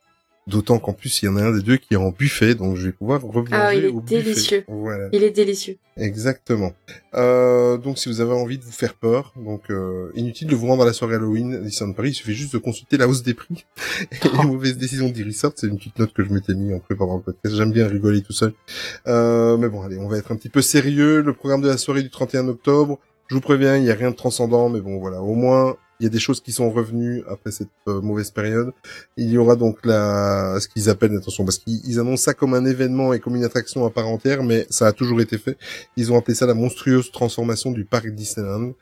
D'autant 0.46 0.78
qu'en 0.78 0.92
plus, 0.92 1.22
il 1.22 1.26
y 1.26 1.28
en 1.28 1.36
a 1.36 1.42
un 1.42 1.52
des 1.56 1.62
deux 1.62 1.78
qui 1.78 1.94
est 1.94 1.96
en 1.96 2.10
buffet, 2.10 2.54
donc 2.54 2.76
je 2.76 2.86
vais 2.86 2.92
pouvoir 2.92 3.22
revenir 3.22 3.58
Ah, 3.58 3.74
il 3.74 3.86
est 3.86 3.88
au 3.88 4.02
délicieux. 4.02 4.64
Voilà. 4.68 5.08
Il 5.12 5.22
est 5.22 5.30
délicieux. 5.30 5.78
Exactement. 5.96 6.72
Euh, 7.14 7.78
donc 7.78 7.98
si 7.98 8.10
vous 8.10 8.20
avez 8.20 8.32
envie 8.32 8.58
de 8.58 8.64
vous 8.64 8.72
faire 8.72 8.92
peur, 8.92 9.32
donc 9.36 9.70
euh, 9.70 10.10
inutile 10.14 10.48
de 10.48 10.54
vous 10.54 10.66
rendre 10.66 10.82
à 10.82 10.86
la 10.86 10.92
soirée 10.92 11.14
Halloween 11.14 11.62
Disneyland 11.62 11.94
Paris, 11.94 12.10
il 12.10 12.14
suffit 12.14 12.34
juste 12.34 12.52
de 12.52 12.58
consulter 12.58 12.98
la 12.98 13.08
hausse 13.08 13.22
des 13.22 13.32
prix 13.32 13.64
et 14.12 14.28
les 14.28 14.44
mauvaises 14.44 14.76
décisions 14.76 15.08
d'Irisort. 15.08 15.52
C'est 15.56 15.68
une 15.68 15.78
petite 15.78 15.98
note 15.98 16.12
que 16.12 16.22
je 16.22 16.30
m'étais 16.30 16.54
mis 16.54 16.74
en 16.74 16.78
préparant 16.78 17.16
le 17.16 17.22
podcast. 17.22 17.56
J'aime 17.56 17.72
bien 17.72 17.88
rigoler 17.88 18.20
tout 18.20 18.34
seul. 18.34 18.52
Euh, 19.06 19.56
mais 19.56 19.70
bon, 19.70 19.82
allez, 19.82 19.96
on 19.96 20.08
va 20.08 20.18
être 20.18 20.30
un 20.30 20.36
petit 20.36 20.50
peu 20.50 20.60
sérieux. 20.60 21.22
Le 21.22 21.32
programme 21.32 21.62
de 21.62 21.68
la 21.68 21.78
soirée 21.78 22.02
du 22.02 22.10
31 22.10 22.48
octobre, 22.48 22.98
je 23.28 23.34
vous 23.34 23.40
préviens, 23.40 23.76
il 23.76 23.84
n'y 23.84 23.90
a 23.90 23.94
rien 23.94 24.10
de 24.10 24.16
transcendant, 24.16 24.68
mais 24.68 24.82
bon, 24.82 24.98
voilà, 24.98 25.22
au 25.22 25.34
moins 25.34 25.76
il 26.00 26.04
y 26.04 26.06
a 26.06 26.10
des 26.10 26.18
choses 26.18 26.40
qui 26.40 26.52
sont 26.52 26.70
revenues 26.70 27.22
après 27.28 27.50
cette 27.50 27.68
euh, 27.88 28.00
mauvaise 28.00 28.30
période. 28.30 28.72
Il 29.16 29.30
y 29.30 29.38
aura 29.38 29.56
donc 29.56 29.78
la, 29.84 30.58
ce 30.60 30.68
qu'ils 30.68 30.90
appellent, 30.90 31.16
attention, 31.16 31.44
parce 31.44 31.58
qu'ils 31.58 31.80
ils 31.86 32.00
annoncent 32.00 32.24
ça 32.24 32.34
comme 32.34 32.54
un 32.54 32.64
événement 32.64 33.12
et 33.12 33.20
comme 33.20 33.36
une 33.36 33.44
attraction 33.44 33.84
à 33.86 33.90
part 33.90 34.08
entière, 34.08 34.42
mais 34.42 34.66
ça 34.70 34.86
a 34.88 34.92
toujours 34.92 35.20
été 35.20 35.38
fait. 35.38 35.56
Ils 35.96 36.12
ont 36.12 36.18
appelé 36.18 36.34
ça 36.34 36.46
la 36.46 36.54
monstrueuse 36.54 37.10
transformation 37.12 37.70
du 37.70 37.84
parc 37.84 38.08
Disneyland. 38.08 38.72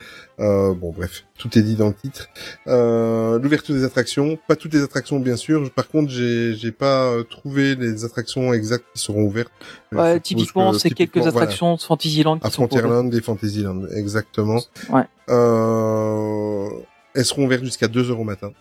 Euh, 0.40 0.72
bon, 0.74 0.92
bref, 0.96 1.24
tout 1.38 1.56
est 1.58 1.62
dit 1.62 1.76
dans 1.76 1.88
le 1.88 1.94
titre. 1.94 2.28
Euh, 2.66 3.38
L'ouverture 3.38 3.74
des 3.74 3.84
attractions, 3.84 4.38
pas 4.48 4.56
toutes 4.56 4.72
les 4.74 4.82
attractions 4.82 5.18
bien 5.20 5.36
sûr. 5.36 5.70
Par 5.72 5.88
contre, 5.88 6.10
j'ai 6.10 6.54
j'ai 6.54 6.72
pas 6.72 7.04
euh, 7.06 7.22
trouvé 7.22 7.74
les 7.76 8.04
attractions 8.04 8.52
exactes 8.52 8.84
qui 8.94 9.00
seront 9.02 9.22
ouvertes. 9.24 9.52
Ouais, 9.92 10.18
typiquement, 10.20 10.72
que- 10.72 10.78
c'est 10.78 10.90
quelques 10.90 11.16
voilà. 11.18 11.30
attractions 11.30 11.74
de 11.76 11.80
Fantasyland 11.80 12.38
qui 12.38 12.46
à 12.46 12.50
sont. 12.50 12.66
Frontierland 12.66 13.12
et 13.14 13.20
Fantasyland, 13.20 13.86
exactement. 13.94 14.60
Ouais. 14.90 15.02
Euh, 15.28 16.68
elles 17.14 17.24
seront 17.24 17.44
ouvertes 17.44 17.64
jusqu'à 17.64 17.88
2 17.88 18.10
heures 18.10 18.20
au 18.20 18.24
matin. 18.24 18.52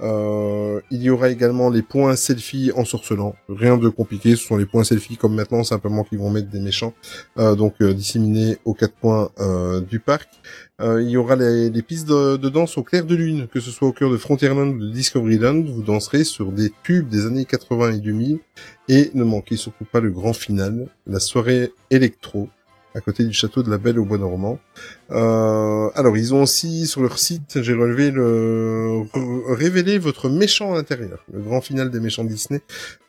Euh, 0.00 0.80
il 0.90 1.02
y 1.02 1.10
aura 1.10 1.28
également 1.28 1.70
les 1.70 1.82
points 1.82 2.16
selfie 2.16 2.72
en 2.74 2.84
sorcelant. 2.84 3.36
Rien 3.48 3.76
de 3.76 3.88
compliqué, 3.88 4.30
ce 4.30 4.44
sont 4.44 4.56
les 4.56 4.66
points 4.66 4.84
selfie 4.84 5.16
comme 5.16 5.34
maintenant, 5.34 5.62
simplement 5.62 6.02
qu'ils 6.02 6.18
vont 6.18 6.30
mettre 6.30 6.48
des 6.48 6.60
méchants, 6.60 6.94
euh, 7.38 7.54
donc 7.54 7.74
euh, 7.80 7.94
disséminés 7.94 8.58
aux 8.64 8.74
quatre 8.74 8.94
coins 9.00 9.30
du 9.88 10.00
parc. 10.00 10.28
Il 10.80 11.08
y 11.08 11.16
aura 11.16 11.36
les, 11.36 11.70
les 11.70 11.82
pistes 11.82 12.08
de, 12.08 12.36
de 12.36 12.48
danse 12.48 12.76
au 12.76 12.82
clair 12.82 13.04
de 13.04 13.14
lune, 13.14 13.46
que 13.46 13.60
ce 13.60 13.70
soit 13.70 13.88
au 13.88 13.92
cœur 13.92 14.10
de 14.10 14.16
Frontierland 14.16 14.74
ou 14.74 14.80
de 14.80 14.90
Discoveryland, 14.90 15.62
vous 15.62 15.82
danserez 15.82 16.24
sur 16.24 16.50
des 16.50 16.72
tubes 16.82 17.08
des 17.08 17.26
années 17.26 17.44
80 17.44 17.92
et 17.92 18.00
2000. 18.00 18.40
Et 18.88 19.10
ne 19.14 19.24
manquez 19.24 19.56
surtout 19.56 19.84
pas 19.84 20.00
le 20.00 20.10
grand 20.10 20.32
final, 20.32 20.88
la 21.06 21.20
soirée 21.20 21.70
électro, 21.90 22.48
à 22.94 23.00
côté 23.00 23.24
du 23.24 23.32
château 23.32 23.62
de 23.62 23.70
la 23.70 23.78
Belle 23.78 23.98
au 23.98 24.04
Bois 24.04 24.18
normand. 24.18 24.58
Euh, 25.10 25.90
alors, 25.94 26.16
ils 26.16 26.32
ont 26.32 26.42
aussi 26.42 26.86
sur 26.86 27.02
leur 27.02 27.18
site, 27.18 27.60
j'ai 27.62 27.74
relevé 27.74 28.10
le 28.10 29.02
révéler 29.52 29.98
votre 29.98 30.28
méchant 30.28 30.72
à 30.72 30.76
l'intérieur, 30.76 31.24
le 31.32 31.40
grand 31.40 31.60
final 31.60 31.90
des 31.90 32.00
méchants 32.00 32.24
Disney 32.24 32.60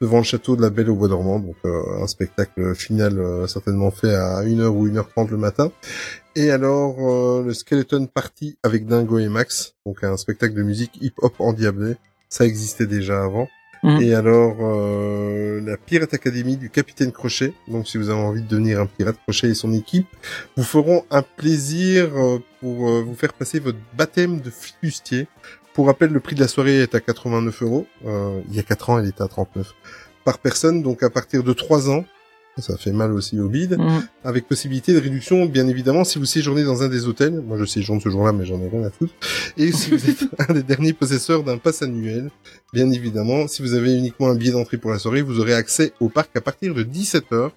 devant 0.02 0.18
le 0.18 0.24
château 0.24 0.56
de 0.56 0.62
la 0.62 0.70
Belle 0.70 0.90
au 0.90 0.95
Bois 0.95 1.07
dormant, 1.07 1.40
donc 1.40 1.56
euh, 1.66 2.02
un 2.02 2.07
spectacle 2.07 2.76
final 2.76 3.20
euh, 3.20 3.48
certainement 3.48 3.91
fait 3.91 4.14
à 4.14 4.41
1h 4.41 4.66
ou 4.68 4.88
1h30 4.88 5.30
le 5.30 5.38
matin. 5.38 5.72
Et 6.36 6.52
alors 6.52 6.95
euh, 6.99 7.44
le 7.44 7.53
Skeleton 7.53 8.07
Party 8.07 8.57
avec 8.64 8.88
Dingo 8.88 9.20
et 9.20 9.30
Max, 9.30 9.76
donc 9.86 10.03
un 10.03 10.18
spectacle 10.18 10.53
de 10.53 10.64
musique 10.64 10.98
hip-hop 11.02 11.34
endiablé, 11.40 11.95
ça 12.30 12.45
existait 12.45 12.88
déjà 12.88 13.24
avant. 13.24 13.48
Mhm. 13.86 14.02
Et 14.02 14.16
alors 14.16 14.57
euh, 14.62 15.62
la 15.62 15.78
Pirate 15.78 16.16
Academy 16.16 16.57
du 16.57 16.72
Capitaine 16.72 17.12
Crochet, 17.12 17.53
donc 17.68 17.88
si 17.88 17.99
vous 17.99 18.10
avez 18.10 18.20
envie 18.20 18.41
de 18.41 18.48
devenir 18.48 18.82
un 18.82 18.88
pirate 18.88 19.16
Crochet 19.28 19.49
et 19.49 19.53
son 19.53 19.72
équipe, 19.74 20.07
vous 20.57 20.64
feront 20.64 21.06
un 21.12 21.22
plaisir 21.22 22.10
euh, 22.16 22.40
pour 22.62 22.90
euh, 22.90 23.03
vous 23.03 23.14
faire 23.14 23.32
passer 23.34 23.60
votre 23.60 23.78
baptême 23.95 24.41
de 24.41 24.49
flibustier. 24.49 25.28
Pour 25.76 25.86
rappel, 25.86 26.10
le 26.10 26.20
prix 26.20 26.36
de 26.36 26.40
la 26.40 26.48
soirée 26.48 26.82
est 26.82 26.95
à 26.95 26.99
89 26.99 27.62
euros. 27.62 27.86
Il 28.03 28.56
y 28.56 28.60
a 28.60 28.64
4 28.64 28.90
ans, 28.90 28.98
elle 28.98 29.07
était 29.07 29.22
à 29.22 29.28
39 29.28 29.74
par 30.24 30.40
personne, 30.40 30.82
donc 30.82 31.03
à 31.03 31.10
partir 31.12 31.44
de 31.44 31.53
3 31.53 31.90
ans. 31.90 32.06
Ça 32.57 32.77
fait 32.77 32.94
mal 32.94 33.11
aussi 33.11 33.40
au 33.40 33.49
bide. 33.49 33.77
Mhm. 33.77 34.03
Avec 34.23 34.48
possibilité 34.48 34.94
de 34.94 34.99
réduction, 34.99 35.45
bien 35.45 35.68
évidemment, 35.68 36.03
si 36.03 36.19
vous 36.19 36.26
séjournez 36.26 36.64
dans 36.64 36.84
un 36.84 36.88
des 36.88 37.07
hôtels. 37.07 37.41
Moi, 37.41 37.57
je 37.57 37.65
séjourne 37.65 37.99
ce 37.99 38.10
jour-là, 38.10 38.32
mais 38.32 38.45
j'en 38.45 38.61
ai 38.61 38.69
rien 38.69 38.84
à 38.84 38.90
foutre. 38.90 39.14
Et 39.57 39.72
si 39.72 39.91
vous 39.91 40.10
êtes 40.10 40.23
un 40.49 40.53
des 40.53 40.64
derniers 40.64 40.94
possesseurs 40.94 41.44
d'un 41.44 41.57
pass 41.57 41.82
annuel, 41.82 42.30
bien 42.73 42.90
évidemment, 42.91 43.48
si 43.48 43.61
vous 43.61 43.73
avez 43.73 43.98
uniquement 43.98 44.30
un 44.30 44.36
billet 44.36 44.53
d'entrée 44.53 44.77
pour 44.77 44.91
la 44.91 44.99
soirée, 44.99 45.22
vous 45.22 45.40
aurez 45.40 45.53
accès 45.53 45.91
au 45.99 46.07
parc 46.07 46.36
à 46.38 46.41
partir 46.41 46.73
de 46.73 46.84
17h. 46.84 47.52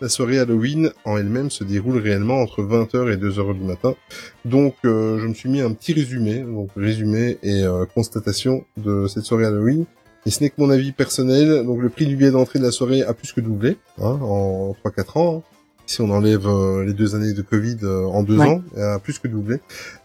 La 0.00 0.08
soirée 0.08 0.38
Halloween 0.38 0.92
en 1.04 1.16
elle-même 1.16 1.50
se 1.50 1.64
déroule 1.64 1.98
réellement 1.98 2.40
entre 2.40 2.62
20h 2.62 3.12
et 3.12 3.16
2h 3.16 3.58
du 3.58 3.64
matin. 3.64 3.96
Donc, 4.44 4.76
euh, 4.84 5.18
je 5.18 5.26
me 5.26 5.34
suis 5.34 5.48
mis 5.48 5.60
un 5.60 5.72
petit 5.72 5.92
résumé, 5.92 6.38
donc 6.38 6.70
résumé 6.76 7.38
et 7.42 7.64
euh, 7.64 7.84
constatation 7.84 8.64
de 8.76 9.08
cette 9.08 9.24
soirée 9.24 9.44
Halloween. 9.44 9.86
Et 10.26 10.30
ce 10.30 10.42
n'est 10.42 10.50
que 10.50 10.56
mon 10.58 10.70
avis 10.70 10.92
personnel. 10.92 11.64
Donc, 11.64 11.80
le 11.80 11.88
prix 11.88 12.06
du 12.06 12.16
billet 12.16 12.30
d'entrée 12.30 12.58
de 12.58 12.64
la 12.64 12.70
soirée 12.70 13.02
a 13.02 13.14
plus 13.14 13.32
que 13.32 13.40
doublé 13.40 13.76
hein, 14.00 14.18
en 14.22 14.74
3-4 14.84 15.18
ans. 15.18 15.36
hein. 15.38 15.42
Si 15.86 16.02
on 16.02 16.10
enlève 16.10 16.46
euh, 16.46 16.84
les 16.84 16.92
deux 16.92 17.14
années 17.14 17.32
de 17.32 17.40
Covid 17.40 17.78
euh, 17.84 18.04
en 18.04 18.22
deux 18.22 18.36
Ouais. 18.36 18.46
ans, 18.46 18.62
elle 18.76 18.82
a 18.82 18.98
plus 18.98 19.18
que 19.18 19.26
doublé. 19.26 19.58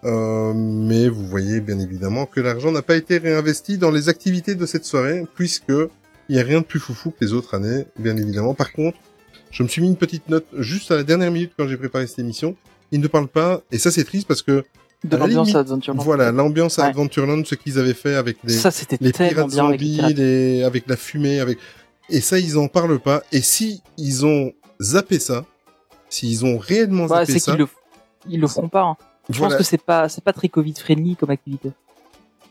Euh, 0.06 0.54
mais 0.56 1.10
vous 1.10 1.28
voyez 1.28 1.60
bien 1.60 1.78
évidemment 1.78 2.26
que 2.26 2.40
l'argent 2.40 2.72
n'a 2.72 2.82
pas 2.82 2.96
été 2.96 3.18
réinvesti 3.18 3.78
dans 3.78 3.92
les 3.92 4.08
activités 4.08 4.56
de 4.56 4.66
cette 4.66 4.86
soirée, 4.86 5.26
puisque 5.36 5.74
il 6.30 6.36
y 6.38 6.40
a 6.40 6.44
rien 6.44 6.62
de 6.62 6.66
plus 6.66 6.80
foufou 6.80 7.10
que 7.12 7.18
les 7.20 7.34
autres 7.34 7.54
années, 7.54 7.86
bien 8.00 8.16
évidemment. 8.16 8.54
Par 8.54 8.72
contre, 8.72 8.98
je 9.52 9.62
me 9.62 9.68
suis 9.68 9.82
mis 9.82 9.90
une 9.90 9.98
petite 9.98 10.30
note 10.30 10.46
juste 10.58 10.90
à 10.92 10.96
la 10.96 11.04
dernière 11.04 11.32
minute 11.32 11.52
quand 11.58 11.68
j'ai 11.68 11.76
préparé 11.76 12.08
cette 12.08 12.20
émission. 12.20 12.56
Il 12.94 13.02
ne 13.02 13.08
parle 13.08 13.28
pas, 13.28 13.62
et 13.72 13.78
ça 13.78 13.92
c'est 13.92 14.06
triste 14.06 14.26
parce 14.28 14.42
que 14.42 14.64
De 15.04 15.18
l'ambiance 15.18 15.54
à 15.56 15.60
Adventureland. 15.60 16.02
Voilà, 16.02 16.32
l'ambiance 16.32 16.80
à 16.80 16.84
Ouais. 16.84 16.88
Adventureland, 16.90 17.44
ce 17.46 17.56
qu'ils 17.56 17.78
avaient 17.78 17.94
fait 17.94 18.16
avec 18.16 18.38
les, 18.44 18.54
Ça, 18.54 18.70
les 19.02 19.12
pirates 19.12 19.38
avec 19.38 19.50
les 19.50 19.56
zombies, 19.56 20.14
les- 20.14 20.64
avec 20.64 20.88
la 20.88 20.96
fumée, 20.96 21.40
avec 21.40 21.58
Et 22.10 22.22
ça, 22.22 22.40
ils 22.40 22.58
en 22.58 22.68
parlent 22.68 23.00
pas. 23.00 23.24
Et 23.32 23.42
si 23.42 23.82
ils 23.98 24.26
ont 24.26 24.54
zappé 24.82 25.20
ça, 25.20 25.46
s'ils 26.10 26.46
ont 26.46 26.58
réellement 26.58 27.06
Bah, 27.06 27.20
zappé 27.26 27.34
c'est 27.34 27.40
ça, 27.40 27.52
qu'ils 27.54 27.60
le, 27.62 27.68
ils 28.30 28.40
le 28.40 28.48
feront 28.48 28.70
pas. 28.70 28.82
hein. 28.84 28.98
Je 29.30 29.38
voilà, 29.38 29.56
pense 29.56 29.64
que 29.66 29.70
c'est 29.70 29.82
pas, 29.82 30.10
c'est 30.10 30.24
pas 30.24 30.34
très 30.34 30.50
Covid 30.50 30.74
friendly 30.76 31.16
comme 31.16 31.30
activité. 31.32 31.72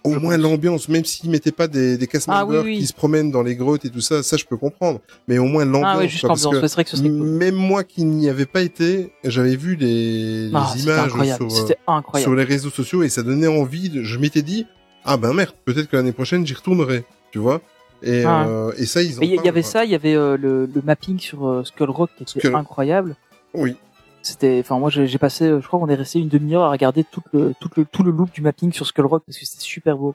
Au 0.04 0.18
moins 0.18 0.36
l'ambiance, 0.36 0.88
même 0.88 1.04
s'ils 1.04 1.30
mettaient 1.30 1.52
pas 1.52 1.68
des, 1.68 1.96
des 1.96 2.06
cast 2.06 2.26
Ah, 2.30 2.44
oui, 2.44 2.56
oui. 2.64 2.78
qui 2.78 2.86
se 2.86 2.92
promènent 2.92 3.30
dans 3.30 3.42
les 3.42 3.54
grottes 3.56 3.84
et 3.84 3.90
tout 3.90 4.00
ça, 4.00 4.22
ça 4.22 4.36
je 4.36 4.44
peux 4.44 4.56
comprendre. 4.56 5.00
Mais 5.28 5.38
au 5.38 5.44
moins 5.44 5.64
l'ambiance. 5.64 5.92
Ah 5.94 5.98
ouais, 5.98 6.08
juste 6.08 6.24
l'ambiance. 6.24 6.60
que 6.60 6.66
C'est 6.68 6.74
vrai 6.74 6.84
que 6.84 6.90
ce 6.90 6.96
serait 6.96 7.08
cool. 7.08 7.18
Même 7.22 7.54
moi 7.54 7.84
qui 7.84 8.04
n'y 8.04 8.28
avais 8.28 8.46
pas 8.46 8.62
été, 8.62 9.12
j'avais 9.24 9.56
vu 9.56 9.76
les, 9.76 10.48
les 10.48 10.50
Ah, 10.54 10.72
images 10.76 11.10
sur, 11.36 11.46
euh, 11.46 11.48
C'était 11.48 11.78
incroyable. 11.86 12.28
sur 12.30 12.34
les 12.36 12.44
réseaux 12.44 12.70
sociaux 12.70 13.02
et 13.02 13.08
ça 13.08 13.22
donnait 13.22 13.46
envie. 13.46 13.90
De... 13.90 14.02
Je 14.02 14.18
m'étais 14.18 14.42
dit, 14.42 14.66
ah 15.04 15.16
ben 15.16 15.32
merde, 15.34 15.52
peut-être 15.64 15.88
que 15.88 15.96
l'année 15.96 16.12
prochaine 16.12 16.46
j'y 16.46 16.54
retournerai, 16.54 17.04
tu 17.30 17.38
vois. 17.38 17.60
Et, 18.02 18.24
Ah. 18.24 18.46
euh, 18.48 18.72
et 18.78 18.86
ça 18.86 19.00
ils. 19.02 19.16
Mais 19.20 19.28
il 19.28 19.32
y, 19.40 19.44
y 19.44 19.48
avait 19.48 19.62
ça, 19.62 19.84
il 19.84 19.90
y 19.92 19.94
avait 19.94 20.16
euh, 20.16 20.36
le, 20.36 20.66
le 20.66 20.82
mapping 20.82 21.20
sur 21.20 21.46
euh, 21.46 21.62
Skull 21.64 21.90
Rock 21.90 22.10
qui 22.16 22.24
était 22.24 22.40
Skull- 22.40 22.56
incroyable. 22.56 23.14
Oui. 23.54 23.76
C'était, 24.22 24.58
enfin 24.60 24.78
moi 24.78 24.88
j'ai 24.90 25.18
passé, 25.18 25.46
euh, 25.46 25.60
je 25.60 25.66
crois 25.66 25.80
qu'on 25.80 25.88
est 25.88 25.94
resté 25.96 26.20
une 26.20 26.28
demi-heure 26.28 26.62
à 26.62 26.70
regarder 26.70 27.02
tout 27.04 27.22
le, 27.32 27.54
tout 27.60 27.68
le, 27.76 27.84
tout 27.84 28.02
le 28.04 28.12
loop 28.12 28.32
du 28.32 28.40
mapping 28.40 28.72
sur 28.72 28.86
Skull 28.86 29.06
Rock 29.06 29.24
parce 29.26 29.36
que 29.38 29.44
c'était 29.44 29.62
super 29.62 29.96
beau. 29.98 30.14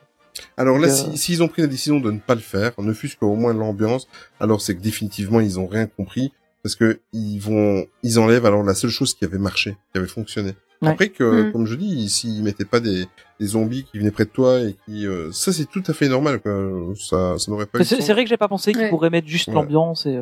Alors 0.56 0.78
là, 0.78 0.88
Donc, 0.88 0.96
si- 0.96 1.06
euh, 1.08 1.16
s'ils 1.16 1.44
ont 1.44 1.48
pris 1.48 1.62
la 1.64 1.68
décision 1.68 2.00
de 2.00 2.12
ne 2.12 2.20
pas 2.20 2.36
le 2.36 2.42
faire, 2.42 2.72
ne 2.78 2.94
fût-ce 2.94 3.18
qu'au 3.18 3.36
moins 3.36 3.54
l'ambiance, 3.54 4.08
alors 4.40 4.62
c'est 4.62 4.76
que 4.76 4.82
définitivement 4.82 5.40
ils 5.42 5.60
ont 5.60 5.68
rien 5.68 5.88
compris 5.88 6.32
parce 6.64 6.76
que 6.76 7.00
ils 7.12 7.40
vont, 7.40 7.86
ils 8.04 8.18
enlèvent 8.20 8.46
alors 8.46 8.64
la 8.64 8.76
seule 8.76 8.90
chose 8.92 9.14
qui 9.14 9.26
avait 9.26 9.38
marché, 9.40 9.76
qui 9.92 9.98
avait 9.98 10.08
fonctionné. 10.08 10.54
Ouais. 10.82 10.90
Après 10.90 11.10
que, 11.10 11.50
Mm. 11.50 11.52
comme 11.54 11.66
je 11.66 11.74
dis, 11.76 12.08
s'ils 12.10 12.44
mettaient 12.44 12.64
pas 12.66 12.80
des, 12.80 13.08
des 13.40 13.48
zombies 13.48 13.84
qui 13.86 13.98
venaient 13.98 14.12
près 14.12 14.26
de 14.26 14.30
toi 14.30 14.60
et 14.60 14.76
qui, 14.86 15.08
euh, 15.08 15.32
ça 15.32 15.52
c'est 15.52 15.66
tout 15.66 15.84
à 15.88 15.94
fait 15.94 16.08
normal. 16.08 16.40
Quoi. 16.40 16.54
Ça, 17.00 17.36
ça 17.40 17.52
n'aurait 17.52 17.66
pas. 17.66 17.84
C'est 17.84 18.14
vrai 18.14 18.24
que 18.24 18.30
j'ai 18.30 18.38
pas 18.38 18.48
pensé 18.48 18.72
qu'ils 18.74 18.82
Ouais. 18.84 18.90
pourraient 18.90 19.10
mettre 19.10 19.28
juste 19.28 19.48
Ouais. 19.50 19.54
l'ambiance 19.56 20.06
et. 20.06 20.18
euh, 20.18 20.22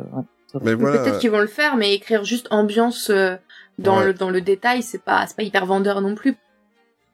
Mais 0.62 0.72
voilà. 0.74 0.98
Peut-être 0.98 1.18
qu'ils 1.18 1.30
vont 1.30 1.40
le 1.40 1.46
faire, 1.46 1.76
mais 1.76 1.92
écrire 1.94 2.24
juste 2.24 2.46
ambiance 2.50 3.10
euh, 3.10 3.36
dans 3.78 3.98
Ouais. 3.98 4.06
le 4.06 4.14
dans 4.14 4.30
le 4.30 4.40
détail, 4.40 4.82
c'est 4.82 5.02
pas 5.02 5.26
c'est 5.26 5.36
pas 5.36 5.42
hyper 5.42 5.66
vendeur 5.66 6.00
non 6.00 6.14
plus. 6.14 6.34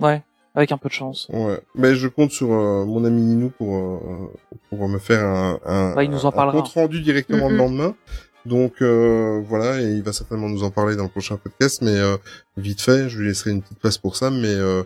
Ouais, 0.00 0.22
avec 0.54 0.72
un 0.72 0.78
peu 0.78 0.88
de 0.88 0.94
chance. 0.94 1.28
Ouais. 1.32 1.60
Mais 1.74 1.94
je 1.94 2.08
compte 2.08 2.30
sur 2.30 2.52
euh, 2.52 2.84
mon 2.84 3.04
ami 3.04 3.22
Ninou 3.22 3.50
pour 3.50 3.76
euh, 3.76 4.32
pour 4.70 4.88
me 4.88 4.98
faire 4.98 5.24
un, 5.24 5.58
un, 5.64 5.94
Ouais, 5.94 6.04
il 6.06 6.10
nous 6.10 6.24
en 6.24 6.28
un 6.28 6.32
parlera. 6.32 6.56
compte 6.62 6.72
rendu 6.72 7.00
directement 7.00 7.48
le 7.48 7.56
lendemain. 7.56 7.94
Donc 8.44 8.82
euh, 8.82 9.40
voilà, 9.46 9.80
et 9.80 9.84
il 9.84 10.02
va 10.02 10.12
certainement 10.12 10.48
nous 10.48 10.64
en 10.64 10.70
parler 10.72 10.96
dans 10.96 11.04
le 11.04 11.08
prochain 11.08 11.36
podcast, 11.36 11.80
mais 11.82 11.96
euh, 11.96 12.16
vite 12.56 12.80
fait, 12.80 13.08
je 13.08 13.18
lui 13.20 13.28
laisserai 13.28 13.52
une 13.52 13.62
petite 13.62 13.78
place 13.78 13.98
pour 13.98 14.16
ça, 14.16 14.30
mais 14.30 14.48
euh, 14.48 14.82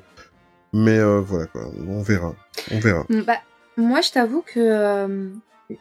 mais 0.74 0.98
euh, 0.98 1.20
voilà 1.22 1.46
quoi, 1.46 1.62
on 1.88 2.02
verra, 2.02 2.34
on 2.70 2.78
verra. 2.80 3.06
Mm, 3.08 3.20
Bah, 3.22 3.38
moi, 3.78 4.02
je 4.02 4.10
t'avoue 4.10 4.42
que 4.42 4.58
euh, 4.60 5.28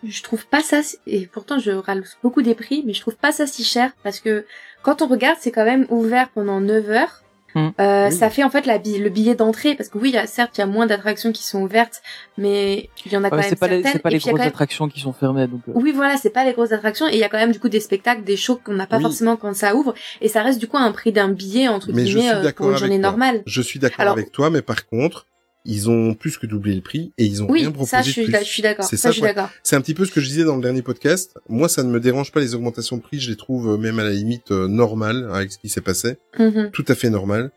je 0.03 0.23
trouve 0.23 0.45
pas 0.47 0.61
ça, 0.61 0.81
si- 0.83 0.97
et 1.07 1.27
pourtant 1.27 1.59
je 1.59 1.71
râle 1.71 2.03
beaucoup 2.23 2.41
des 2.41 2.55
prix, 2.55 2.83
mais 2.85 2.93
je 2.93 3.01
trouve 3.01 3.15
pas 3.15 3.31
ça 3.31 3.45
si 3.47 3.63
cher 3.63 3.91
parce 4.03 4.19
que 4.19 4.45
quand 4.83 5.01
on 5.01 5.07
regarde, 5.07 5.37
c'est 5.39 5.51
quand 5.51 5.65
même 5.65 5.85
ouvert 5.89 6.29
pendant 6.29 6.59
9 6.59 6.89
heures. 6.89 7.21
Mm. 7.55 7.69
Euh, 7.79 8.09
Oui. 8.09 8.15
Ça 8.15 8.29
fait 8.29 8.43
en 8.43 8.49
fait 8.49 8.65
la 8.65 8.77
bi- 8.79 8.97
le 8.97 9.07
billet 9.09 9.33
d'entrée 9.33 9.75
parce 9.75 9.87
que 9.87 9.97
oui, 9.97 10.09
il 10.09 10.15
y 10.15 10.17
a, 10.17 10.27
certes, 10.27 10.57
il 10.57 10.59
y 10.59 10.63
a 10.63 10.67
moins 10.67 10.87
d'attractions 10.87 11.31
qui 11.31 11.41
sont 11.43 11.61
ouvertes, 11.61 12.01
mais 12.37 12.89
il 13.05 13.13
y 13.13 13.15
en 13.17 13.23
a 13.23 13.29
quand 13.29 13.37
Ouais, 13.37 13.43
même 13.43 13.49
c'est 13.49 13.55
pas 13.55 13.67
les, 13.69 13.75
certaines. 13.77 13.93
c'est 13.93 13.99
pas 13.99 14.09
les 14.09 14.17
y 14.17 14.19
a 14.19 14.31
grosses 14.31 14.39
même- 14.39 14.47
attractions 14.49 14.89
qui 14.89 14.99
sont 14.99 15.13
fermées 15.13 15.47
donc. 15.47 15.61
euh, 15.69 15.71
Oui, 15.75 15.93
voilà, 15.93 16.17
c'est 16.17 16.31
pas 16.31 16.43
les 16.43 16.51
grosses 16.51 16.73
attractions 16.73 17.07
et 17.07 17.13
il 17.13 17.19
y 17.19 17.23
a 17.23 17.29
quand 17.29 17.37
même 17.37 17.53
du 17.53 17.59
coup 17.61 17.69
des 17.69 17.79
spectacles, 17.79 18.23
des 18.25 18.35
shows 18.35 18.59
qu'on 18.61 18.73
n'a 18.73 18.87
pas 18.87 18.97
Oui. 18.97 19.03
forcément 19.03 19.37
quand 19.37 19.55
ça 19.55 19.73
ouvre 19.73 19.93
et 20.19 20.27
ça 20.27 20.43
reste 20.43 20.59
du 20.59 20.67
coup 20.67 20.75
un 20.77 20.91
prix 20.91 21.13
d'un 21.13 21.29
billet 21.29 21.69
entre 21.69 21.93
Mais 21.93 22.05
je 22.05 22.17
guillemets 22.17 22.35
suis 22.39 22.47
euh, 22.47 22.51
pour 22.51 22.71
une 22.71 22.77
journée 22.77 22.99
toi. 22.99 23.09
normale. 23.11 23.41
Je 23.45 23.61
suis 23.61 23.79
d'accord 23.79 24.01
Alors- 24.01 24.13
avec 24.15 24.33
toi, 24.33 24.49
mais 24.49 24.61
par 24.61 24.85
contre, 24.87 25.25
ils 25.65 25.89
ont 25.89 26.13
plus 26.13 26.37
que 26.37 26.45
doublé 26.45 26.75
le 26.75 26.81
prix 26.81 27.11
et 27.17 27.25
ils 27.25 27.41
ont 27.43 27.47
Oui, 27.49 27.61
rien 27.61 27.71
proposé 27.71 27.89
ça 27.91 28.01
je 28.01 28.07
de 28.07 28.11
suis, 28.11 28.23
plus. 28.25 28.35
je 28.39 28.43
suis 28.43 28.61
d'accord. 28.61 28.85
C'est 28.85 28.97
Ça, 28.97 29.03
ça, 29.03 29.09
je 29.09 29.13
suis 29.13 29.21
quoi. 29.21 29.33
d'accord. 29.33 29.49
C'est 29.63 29.75
un 29.75 29.81
petit 29.81 29.93
peu 29.95 30.05
ce 30.05 30.11
que 30.11 30.21
je 30.21 30.27
disais 30.27 30.43
dans 30.43 30.55
le 30.55 30.61
dernier 30.61 30.81
podcast. 30.81 31.35
Moi, 31.49 31.67
ça 31.69 31.83
ne 31.83 31.89
me 31.89 31.99
dérange 31.99 32.31
pas 32.31 32.39
les 32.39 32.53
augmentations 32.55 32.97
de 32.97 33.01
prix, 33.01 33.19
je 33.19 33.29
les 33.31 33.35
trouve 33.37 33.73
euh, 33.73 33.77
même 33.77 33.97
à 33.99 34.03
la 34.03 34.11
limite 34.11 34.51
euh, 34.51 34.67
normales 34.67 35.29
avec 35.33 35.51
ce 35.51 35.57
qui 35.57 35.69
s'est 35.69 35.81
passé. 35.81 36.17
Mhm. 36.39 36.69
tout 36.71 36.85
à 36.87 36.95
fait 36.95 37.09
normal. 37.09 37.51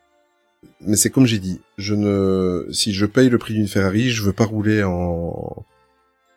Mais 0.80 0.96
c'est 0.96 1.10
comme 1.10 1.26
j'ai 1.26 1.38
dit, 1.38 1.60
je 1.76 1.94
ne, 1.94 2.66
si 2.72 2.92
je 2.92 3.06
paye 3.06 3.28
le 3.28 3.38
prix 3.38 3.54
d'une 3.54 3.68
Ferrari, 3.68 4.10
je 4.10 4.22
veux 4.22 4.32
pas 4.32 4.44
rouler 4.44 4.82
en, 4.82 5.64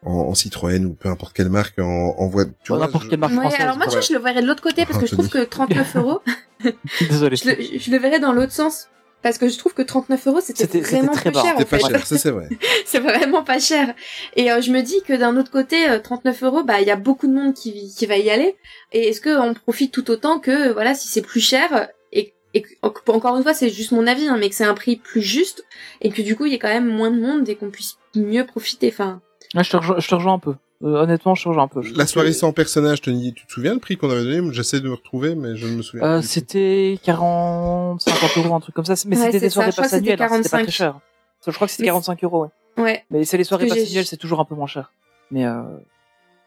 en, 0.04 0.12
en 0.12 0.34
Citroën 0.36 0.86
ou 0.86 0.94
peu 0.94 1.10
importe 1.10 1.34
quelle 1.36 1.50
marque 1.50 1.80
en, 1.80 2.16
en 2.18 2.28
voiture. 2.28 2.76
Bon, 2.76 2.78
n'importe 2.80 3.10
quelle 3.10 3.20
marque 3.20 3.34
Ouais, 3.34 3.40
française. 3.40 3.62
alors 3.62 3.78
moi, 3.78 3.86
tu 3.88 3.94
vois, 3.94 4.02
je 4.02 4.14
le 4.14 4.20
verrais 4.20 4.42
de 4.44 4.48
l'autre 4.48 4.62
côté 4.62 4.86
parce 4.86 5.00
que 5.00 5.06
je 5.08 5.12
trouve 5.14 5.30
que 5.30 5.44
39 5.44 5.96
euros, 5.96 6.20
Désolé. 7.10 7.36
je 7.36 7.50
le, 7.50 7.80
je 7.80 7.90
le 7.92 7.98
verrais 7.98 8.20
dans 8.20 8.34
l'autre 8.34 8.52
sens. 8.52 8.90
Parce 9.22 9.38
que 9.38 9.48
je 9.48 9.58
trouve 9.58 9.74
que 9.74 9.82
39 9.84 10.28
euros, 10.28 10.42
c'était 10.42 10.66
vraiment 10.80 11.12
très 11.12 11.32
cher, 11.32 11.44
C'était 11.58 11.66
pas 11.66 11.78
fait. 11.78 11.92
cher, 11.92 12.08
ça 12.08 12.18
c'est 12.18 12.32
vrai. 12.32 12.50
c'est 12.86 13.00
vraiment 13.00 13.44
pas 13.44 13.60
cher. 13.60 13.94
Et 14.36 14.52
euh, 14.52 14.62
je 14.62 14.72
me 14.72 14.82
dis 14.82 15.02
que 15.06 15.14
d'un 15.14 15.38
autre 15.38 15.52
côté, 15.52 15.90
euh, 15.90 16.00
39 16.00 16.44
euros, 16.44 16.64
bah, 16.64 16.82
il 16.82 16.88
y 16.88 16.92
a 16.92 16.96
beaucoup 16.96 17.28
de 17.28 17.34
monde 17.34 17.54
qui, 17.54 17.94
qui 17.96 18.06
va 18.08 18.18
y 18.18 18.30
aller. 18.32 18.56
Et 18.94 19.10
est-ce 19.10 19.22
qu'on 19.22 19.54
profite 19.54 19.92
tout 19.94 20.10
autant 20.10 20.40
que, 20.40 20.72
voilà, 20.74 20.96
si 20.96 21.08
c'est 21.08 21.22
plus 21.22 21.40
cher, 21.40 21.90
et, 22.12 22.34
et 22.54 22.66
encore 22.82 23.38
une 23.38 23.44
fois, 23.44 23.54
c'est 23.54 23.70
juste 23.70 23.92
mon 23.92 24.08
avis, 24.08 24.28
hein, 24.28 24.38
mais 24.40 24.50
que 24.50 24.56
c'est 24.56 24.66
un 24.66 24.74
prix 24.74 24.96
plus 24.96 25.22
juste, 25.22 25.66
et 26.02 26.10
que 26.10 26.22
du 26.22 26.36
coup, 26.36 26.46
il 26.48 26.52
y 26.54 26.56
a 26.56 26.60
quand 26.60 26.68
même 26.68 26.88
moins 26.88 27.12
de 27.12 27.20
monde 27.20 27.48
et 27.48 27.56
qu'on 27.56 27.70
puisse 27.70 27.98
mieux 28.16 28.46
profiter, 28.46 28.90
enfin. 28.92 29.22
Ouais, 29.54 29.64
je 29.64 29.70
te 29.70 29.78
rejoins, 29.78 30.00
je 30.00 30.08
te 30.08 30.16
rejoins 30.16 30.34
un 30.34 30.40
peu. 30.40 30.56
Euh, 30.84 31.04
honnêtement, 31.04 31.36
je 31.36 31.48
rejoins 31.48 31.64
un 31.64 31.68
peu. 31.68 31.82
Je 31.84 31.94
La 31.94 32.08
soirée 32.08 32.30
que- 32.30 32.36
sans 32.36 32.54
personnage, 32.54 33.02
Tony, 33.02 33.34
tu 33.34 33.46
te 33.46 33.52
souviens 33.52 33.74
le 33.74 33.80
prix 33.80 33.98
qu'on 33.98 34.10
avait 34.10 34.24
donné? 34.24 34.54
J'essaie 34.54 34.80
de 34.80 34.88
me 34.90 34.96
retrouver, 34.96 35.36
mais 35.36 35.56
je 35.56 35.68
ne 35.68 35.76
me 35.78 35.82
souviens 35.82 36.06
Euh, 36.06 36.20
plus. 36.20 36.28
c'était 36.28 37.00
40, 37.04 38.02
50 38.02 38.38
euros, 38.38 38.56
un 38.56 38.60
truc 38.60 38.74
comme 38.76 38.86
ça. 38.86 38.96
Mais 39.06 39.16
Ouais, 39.18 39.26
c'était 39.28 39.40
des 39.40 39.50
ça. 39.50 39.54
soirées 39.54 39.72
c'était 39.72 39.96
annuelles, 39.96 40.22
hein, 40.22 40.28
c'était 40.38 40.50
pas 40.50 40.58
45. 40.58 40.64
très 40.64 40.72
cher. 40.72 41.00
Je 41.46 41.52
crois 41.52 41.68
que 41.68 41.72
c'était 41.72 41.84
Mais 41.84 41.88
45 41.90 42.24
euros, 42.24 42.44
ouais. 42.78 42.84
Ouais. 42.84 43.04
Mais 43.12 43.26
c'est 43.26 43.38
les 43.38 43.44
soirées 43.44 43.70
annuelles, 43.72 44.06
c'est 44.06 44.18
toujours 44.18 44.40
un 44.40 44.46
peu 44.46 44.56
moins 44.56 44.68
cher. 44.68 44.92
Mais 45.30 45.46
euh, 45.46 45.62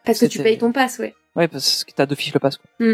Parce 0.05 0.19
que 0.19 0.25
tu 0.25 0.41
payes 0.43 0.57
ton 0.57 0.71
pass, 0.71 0.99
ouais. 0.99 1.13
ouais, 1.35 1.47
parce 1.47 1.83
que 1.83 1.91
t'as 1.93 2.05
deux 2.05 2.15
fiches 2.15 2.33
le 2.33 2.39
pass. 2.39 2.57
Quoi. 2.57 2.87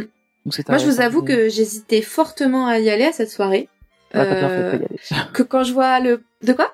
Donc 0.46 0.54
c'est 0.54 0.68
Moi, 0.70 0.78
je 0.78 0.86
vous 0.86 1.02
avoue 1.02 1.22
que 1.24 1.50
j'hésitais 1.50 2.02
fortement 2.02 2.68
à 2.68 2.80
y 2.80 2.90
aller 2.90 3.04
à 3.06 3.12
cette 3.12 3.30
soirée. 3.30 3.68
Ah, 4.14 4.26
t'as 4.26 4.36
bien 4.36 4.50
fait 4.50 4.58
de 4.58 4.62
Euh, 4.64 4.72
pas 4.72 4.78
y 4.78 4.86
aller. 5.20 5.30
que 5.34 5.44
quand 5.44 5.64
je 5.64 5.74
vois 5.74 6.00
le... 6.00 6.24
De 6.44 6.54
quoi? 6.54 6.74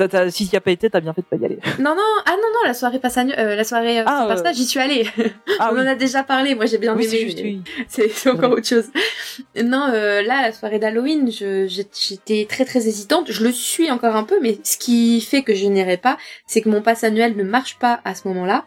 T'as- 0.00 0.08
t'as- 0.08 0.30
si 0.30 0.48
t'y 0.48 0.56
as 0.56 0.62
pas 0.62 0.70
été, 0.70 0.88
t'as 0.88 1.00
bien 1.00 1.12
fait 1.12 1.20
de 1.20 1.26
pas 1.26 1.36
y 1.36 1.44
aller. 1.44 1.58
Non, 1.78 1.94
non, 1.94 2.02
ah 2.24 2.30
non, 2.30 2.36
non, 2.54 2.66
la 2.66 2.72
soirée 2.72 2.98
passe 2.98 3.18
annu- 3.18 3.34
euh, 3.36 3.54
la 3.54 3.64
soirée 3.64 4.00
euh, 4.00 4.04
Ah, 4.06 4.24
sans 4.26 4.30
euh, 4.38 4.42
passe 4.42 4.56
j'y 4.56 4.64
suis 4.64 4.80
allée. 4.80 5.06
Ah 5.58 5.68
On 5.70 5.74
oui, 5.74 5.82
en 5.82 5.86
a 5.86 5.94
déjà 5.94 6.22
parlé, 6.22 6.54
moi 6.54 6.64
j'ai 6.64 6.78
bien 6.78 6.96
oui 6.96 7.04
aimé. 7.04 7.62
c'est 7.86 8.04
oui. 8.06 8.12
Encore 8.32 8.50
Ouais. 8.52 8.56
autre 8.56 8.66
chose. 8.66 8.86
Non, 9.62 9.88
euh, 9.92 10.22
là, 10.22 10.40
la 10.40 10.52
soirée 10.52 10.78
d'Halloween, 10.78 11.30
j'étais 11.30 12.46
très 12.48 12.64
très 12.64 12.86
hésitante. 12.88 13.30
Je 13.30 13.44
le 13.44 13.52
suis 13.52 13.90
encore 13.90 14.16
un 14.16 14.24
peu, 14.24 14.38
mais 14.40 14.58
ce 14.64 14.78
qui 14.78 15.20
fait 15.20 15.42
que 15.42 15.54
je 15.54 15.66
n'irai 15.66 15.98
pas, 15.98 16.16
c'est 16.46 16.62
que 16.62 16.70
mon 16.70 16.80
pass 16.80 17.04
annuel 17.04 17.36
ne 17.36 17.44
marche 17.44 17.78
pas 17.78 18.00
à 18.06 18.14
ce 18.14 18.26
moment-là. 18.28 18.64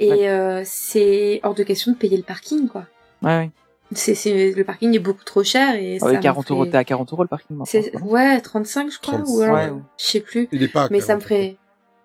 Et 0.00 0.10
Ouais. 0.10 0.28
euh, 0.28 0.62
c'est 0.66 1.40
hors 1.44 1.54
de 1.54 1.62
question 1.62 1.92
de 1.92 1.96
payer 1.96 2.16
le 2.18 2.22
parking, 2.24 2.68
quoi. 2.68 2.84
Ouais, 3.22 3.30
ouais. 3.38 3.50
C'est, 3.94 4.14
c'est, 4.14 4.52
le 4.52 4.64
parking 4.64 4.94
est 4.94 4.98
beaucoup 4.98 5.24
trop 5.24 5.42
cher 5.44 5.74
et 5.76 5.96
Ah 5.96 6.00
ça 6.00 6.06
ouais, 6.06 6.16
me 6.16 6.22
40 6.22 6.50
euros, 6.50 6.60
ferait- 6.62 6.70
t'es 6.72 6.76
à 6.78 6.84
40 6.84 7.12
euros 7.12 7.22
le 7.22 7.28
parking 7.28 7.56
maintenant. 7.56 7.64
C'est, 7.66 7.96
ouais, 8.02 8.40
35 8.40 8.90
je 8.92 8.98
crois, 8.98 9.14
35, 9.18 9.32
ou 9.34 9.40
alors, 9.42 9.76
ouais. 9.76 9.82
je 9.98 10.04
sais 10.04 10.20
plus. 10.20 10.48
Il 10.52 10.62
est 10.62 10.68
pas. 10.68 10.84
à 10.84 10.88
Mais 10.90 11.00
ça 11.00 11.14
me 11.16 11.20
40. 11.20 11.22
ferait, 11.22 11.56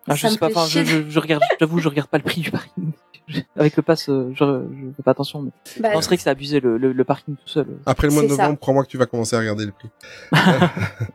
Ah, 0.07 0.15
je 0.15 0.21
ça 0.21 0.29
sais 0.29 0.37
pas, 0.37 0.47
enfin, 0.47 0.65
je, 0.67 0.83
je, 0.83 1.09
je 1.09 1.19
regarde, 1.19 1.43
j'avoue, 1.59 1.79
je 1.79 1.89
regarde 1.89 2.09
pas 2.09 2.17
le 2.17 2.23
prix 2.23 2.41
du 2.41 2.51
parking. 2.51 2.91
Avec 3.55 3.75
le 3.77 3.83
pass, 3.83 4.09
euh, 4.09 4.31
je, 4.33 4.43
je 4.43 4.91
fais 4.97 5.03
pas 5.03 5.11
attention, 5.11 5.41
mais 5.43 5.51
bah, 5.79 5.89
vrai 5.99 6.17
que 6.17 6.23
c'est 6.23 6.29
abusé 6.31 6.59
le, 6.59 6.77
le, 6.79 6.91
le 6.93 7.03
parking 7.03 7.35
tout 7.35 7.47
seul. 7.47 7.67
Après 7.85 8.07
le 8.07 8.13
mois 8.13 8.23
de 8.23 8.27
novembre, 8.27 8.57
crois-moi 8.59 8.83
que 8.83 8.89
tu 8.89 8.97
vas 8.97 9.05
commencer 9.05 9.35
à 9.35 9.39
regarder 9.39 9.65
le 9.65 9.71
prix. 9.71 9.89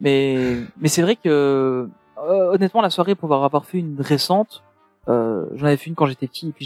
Mais, 0.00 0.56
mais 0.80 0.88
c'est 0.88 1.02
vrai 1.02 1.16
que, 1.16 1.28
euh, 2.18 2.52
honnêtement, 2.52 2.82
la 2.82 2.90
soirée, 2.90 3.14
pour 3.14 3.32
avoir 3.32 3.64
fait 3.64 3.78
une 3.78 4.00
récente, 4.00 4.62
euh, 5.08 5.44
j'en 5.54 5.66
avais 5.66 5.76
fait 5.76 5.86
une 5.86 5.94
quand 5.94 6.06
j'étais 6.06 6.26
petit, 6.26 6.48
et 6.48 6.52
puis 6.52 6.64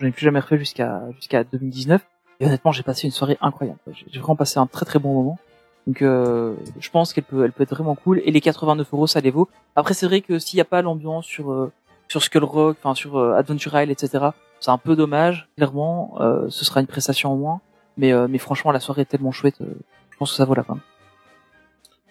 j'en 0.00 0.06
ai 0.06 0.10
plus 0.10 0.24
jamais 0.24 0.40
refait 0.40 0.58
jusqu'à, 0.58 1.02
jusqu'à 1.16 1.44
2019. 1.44 2.00
Et 2.40 2.46
honnêtement, 2.46 2.72
j'ai 2.72 2.82
passé 2.82 3.06
une 3.06 3.12
soirée 3.12 3.36
incroyable. 3.40 3.78
J'ai 3.92 4.20
vraiment 4.20 4.36
passé 4.36 4.58
un 4.58 4.66
très 4.66 4.86
très 4.86 4.98
bon 4.98 5.12
moment. 5.12 5.38
Donc, 5.86 6.02
euh, 6.02 6.54
je 6.78 6.90
pense 6.90 7.12
qu'elle 7.12 7.24
peut, 7.24 7.44
elle 7.44 7.52
peut 7.52 7.62
être 7.62 7.74
vraiment 7.74 7.94
cool. 7.94 8.20
Et 8.24 8.30
les 8.30 8.40
89 8.40 8.92
euros, 8.92 9.06
ça 9.06 9.20
les 9.20 9.30
vaut. 9.30 9.48
Après, 9.74 9.94
c'est 9.94 10.06
vrai 10.06 10.20
que 10.20 10.38
s'il 10.38 10.58
n'y 10.58 10.60
a 10.60 10.66
pas 10.66 10.82
l'ambiance 10.82 11.24
sur, 11.24 11.50
euh, 11.50 11.72
sur 12.08 12.22
Skull 12.22 12.44
Rock, 12.44 12.76
enfin 12.80 12.94
sur 12.94 13.16
euh, 13.18 13.34
Adventure 13.34 13.80
Isle, 13.80 13.90
etc., 13.90 14.26
c'est 14.60 14.70
un 14.70 14.78
peu 14.78 14.96
dommage. 14.96 15.48
Clairement, 15.56 16.14
euh, 16.20 16.46
ce 16.50 16.64
sera 16.64 16.80
une 16.80 16.86
prestation 16.86 17.32
en 17.32 17.36
moins. 17.36 17.60
Mais, 17.96 18.12
euh, 18.12 18.28
mais 18.28 18.38
franchement, 18.38 18.70
la 18.70 18.80
soirée 18.80 19.02
est 19.02 19.06
tellement 19.06 19.32
chouette. 19.32 19.60
euh, 19.60 19.74
je 20.10 20.16
pense 20.18 20.30
que 20.30 20.36
ça 20.36 20.44
vaut 20.44 20.54
la 20.54 20.62
peine. 20.64 20.80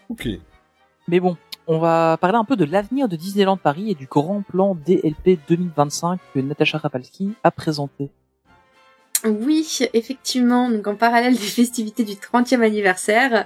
Ok. 0.09 0.27
Mais 1.07 1.19
bon, 1.19 1.37
on 1.67 1.79
va 1.79 2.17
parler 2.19 2.37
un 2.37 2.45
peu 2.45 2.55
de 2.55 2.65
l'avenir 2.65 3.07
de 3.07 3.15
Disneyland 3.15 3.57
Paris 3.57 3.91
et 3.91 3.95
du 3.95 4.07
grand 4.07 4.41
plan 4.41 4.75
DLP 4.75 5.39
2025 5.47 6.19
que 6.33 6.39
Natacha 6.39 6.77
Rapalski 6.77 7.33
a 7.43 7.51
présenté. 7.51 8.09
Oui, 9.25 9.79
effectivement. 9.93 10.69
Donc 10.69 10.87
en 10.87 10.95
parallèle 10.95 11.35
des 11.35 11.39
festivités 11.39 12.03
du 12.03 12.13
30e 12.13 12.61
anniversaire, 12.61 13.33
euh, 13.33 13.43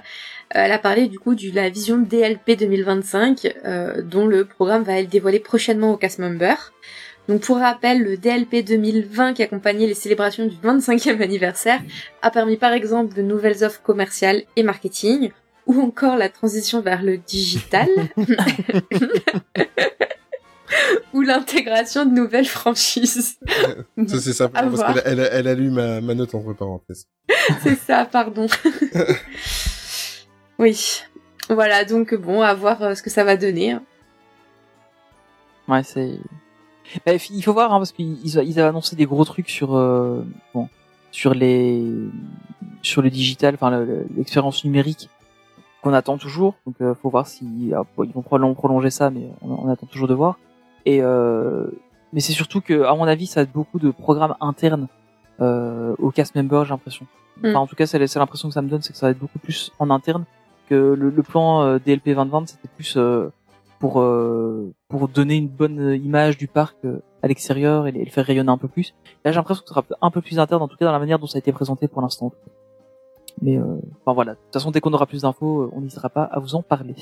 elle 0.50 0.72
a 0.72 0.78
parlé 0.78 1.08
du 1.08 1.18
coup 1.18 1.34
de 1.34 1.54
la 1.54 1.70
vision 1.70 1.96
DLP 1.98 2.58
2025, 2.58 3.54
euh, 3.64 4.02
dont 4.02 4.26
le 4.26 4.44
programme 4.44 4.82
va 4.82 4.98
être 4.98 5.08
dévoilé 5.08 5.40
prochainement 5.40 5.92
au 5.92 5.96
cast 5.96 6.18
member. 6.18 6.56
Donc 7.28 7.42
pour 7.42 7.58
rappel, 7.58 8.02
le 8.02 8.16
DLP 8.16 8.64
2020 8.64 9.34
qui 9.34 9.42
accompagnait 9.42 9.86
les 9.86 9.94
célébrations 9.94 10.46
du 10.46 10.56
25e 10.56 11.22
anniversaire 11.22 11.80
a 12.20 12.30
permis 12.30 12.56
par 12.56 12.72
exemple 12.72 13.14
de 13.14 13.22
nouvelles 13.22 13.64
offres 13.64 13.80
commerciales 13.82 14.42
et 14.56 14.62
marketing, 14.62 15.30
ou 15.66 15.80
encore 15.80 16.16
la 16.16 16.28
transition 16.28 16.80
vers 16.80 17.02
le 17.02 17.18
digital, 17.18 17.88
l'intégration 21.32 22.04
de 22.06 22.10
nouvelles 22.12 22.46
franchises. 22.46 23.38
Ça 24.06 24.20
c'est 24.20 24.32
ça, 24.32 24.48
parce 24.48 24.82
qu'elle 25.02 25.18
elle, 25.20 25.28
elle 25.32 25.48
a 25.48 25.54
lu 25.54 25.70
ma, 25.70 26.00
ma 26.00 26.14
note 26.14 26.34
entre 26.34 26.52
parenthèses. 26.52 27.06
C'est 27.62 27.76
ça, 27.76 28.04
pardon. 28.04 28.46
oui. 30.58 31.02
Voilà, 31.48 31.84
donc 31.84 32.14
bon, 32.14 32.40
à 32.42 32.54
voir 32.54 32.82
euh, 32.82 32.94
ce 32.94 33.02
que 33.02 33.10
ça 33.10 33.24
va 33.24 33.36
donner. 33.36 33.76
Ouais, 35.68 35.82
c'est. 35.82 36.18
Bah, 37.06 37.12
il 37.14 37.42
faut 37.42 37.52
voir 37.52 37.72
hein, 37.72 37.78
parce 37.78 37.92
qu'ils 37.92 38.18
ils 38.24 38.38
avaient 38.38 38.62
annoncé 38.68 38.96
des 38.96 39.06
gros 39.06 39.24
trucs 39.24 39.48
sur 39.48 39.74
euh, 39.76 40.24
bon, 40.54 40.68
sur 41.10 41.34
les 41.34 41.82
sur 42.82 43.02
le 43.02 43.10
digital, 43.10 43.54
enfin 43.54 43.70
le- 43.70 43.84
le- 43.84 44.06
l'expérience 44.16 44.64
numérique 44.64 45.08
qu'on 45.82 45.92
attend 45.94 46.18
toujours. 46.18 46.54
Donc 46.66 46.76
euh, 46.80 46.94
faut 46.94 47.10
voir 47.10 47.26
si 47.26 47.72
ah, 47.74 47.82
ils 48.04 48.12
vont 48.12 48.22
probablement 48.22 48.54
prolonger 48.54 48.90
ça, 48.90 49.10
mais 49.10 49.28
on, 49.42 49.50
on 49.66 49.68
attend 49.70 49.86
toujours 49.86 50.08
de 50.08 50.14
voir. 50.14 50.38
Et 50.86 51.02
euh, 51.02 51.66
mais 52.12 52.20
c'est 52.20 52.32
surtout 52.32 52.60
que 52.60 52.82
à 52.84 52.94
mon 52.94 53.04
avis, 53.04 53.26
ça 53.26 53.40
a 53.40 53.44
beaucoup 53.44 53.78
de 53.78 53.90
programmes 53.90 54.34
internes 54.40 54.88
euh, 55.40 55.94
au 55.98 56.10
cast 56.10 56.34
member, 56.34 56.64
j'ai 56.64 56.70
l'impression. 56.70 57.06
Enfin, 57.40 57.52
Mm. 57.52 57.56
en 57.56 57.66
tout 57.66 57.74
cas, 57.76 57.86
c'est 57.86 57.98
l'impression 58.18 58.48
que 58.48 58.54
ça 58.54 58.62
me 58.62 58.68
donne, 58.68 58.82
c'est 58.82 58.92
que 58.92 58.98
ça 58.98 59.06
va 59.06 59.10
être 59.10 59.18
beaucoup 59.18 59.38
plus 59.38 59.72
en 59.78 59.88
interne 59.90 60.24
que 60.68 60.74
le, 60.74 61.08
le 61.10 61.22
plan 61.22 61.62
euh, 61.62 61.78
DLP 61.84 62.10
2020, 62.10 62.48
c'était 62.48 62.68
plus 62.68 62.94
euh, 62.96 63.30
pour 63.80 64.00
euh, 64.00 64.72
pour 64.88 65.08
donner 65.08 65.36
une 65.36 65.48
bonne 65.48 65.98
image 66.04 66.36
du 66.36 66.46
parc 66.46 66.76
euh, 66.84 67.00
à 67.22 67.28
l'extérieur 67.28 67.86
et, 67.86 67.92
le- 67.92 68.00
et 68.00 68.04
le 68.04 68.10
faire 68.10 68.26
rayonner 68.26 68.50
un 68.50 68.58
peu 68.58 68.68
plus. 68.68 68.94
Là, 69.24 69.32
j'ai 69.32 69.36
l'impression 69.36 69.62
que 69.62 69.68
ce 69.68 69.74
sera 69.74 69.84
un 70.02 70.10
peu 70.10 70.20
plus 70.20 70.38
interne, 70.38 70.62
en 70.62 70.68
tout 70.68 70.76
cas 70.76 70.84
dans 70.84 70.92
la 70.92 70.98
manière 70.98 71.18
dont 71.18 71.26
ça 71.26 71.38
a 71.38 71.40
été 71.40 71.52
présenté 71.52 71.88
pour 71.88 72.02
l'instant. 72.02 72.32
Mais 73.40 73.56
euh, 73.56 73.64
enfin 74.04 74.12
voilà. 74.14 74.32
De 74.32 74.36
toute 74.38 74.52
façon, 74.52 74.70
dès 74.70 74.80
qu'on 74.80 74.92
aura 74.92 75.06
plus 75.06 75.22
d'infos, 75.22 75.70
on 75.74 75.80
n'hésitera 75.80 76.10
pas 76.10 76.24
à 76.24 76.38
vous 76.38 76.54
en 76.54 76.62
parler. 76.62 76.94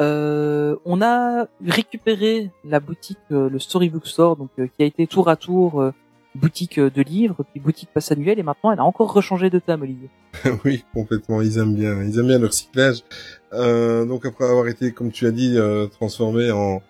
Euh, 0.00 0.76
on 0.84 1.02
a 1.02 1.46
récupéré 1.64 2.50
la 2.64 2.80
boutique, 2.80 3.18
euh, 3.30 3.48
le 3.48 3.58
Storybook 3.58 4.06
Store, 4.06 4.36
donc 4.36 4.50
euh, 4.58 4.66
qui 4.66 4.82
a 4.82 4.86
été 4.86 5.06
tour 5.06 5.28
à 5.28 5.36
tour 5.36 5.80
euh, 5.80 5.92
boutique 6.34 6.80
de 6.80 7.02
livres, 7.02 7.44
puis 7.52 7.60
boutique 7.60 7.90
passe 7.94 8.10
annuelle, 8.10 8.38
et 8.38 8.42
maintenant 8.42 8.72
elle 8.72 8.80
a 8.80 8.84
encore 8.84 9.12
rechangé 9.12 9.50
de 9.50 9.60
thème, 9.60 9.82
Olivier. 9.82 10.08
oui, 10.64 10.84
complètement. 10.92 11.42
Ils 11.42 11.58
aiment 11.58 11.74
bien, 11.74 12.02
ils 12.02 12.18
aiment 12.18 12.26
bien 12.26 12.38
le 12.38 12.46
recyclage. 12.46 13.04
Donc 13.52 14.26
après 14.26 14.44
avoir 14.46 14.66
été, 14.66 14.90
comme 14.90 15.12
tu 15.12 15.26
as 15.26 15.30
dit, 15.30 15.56
transformé 15.92 16.50
en, 16.50 16.82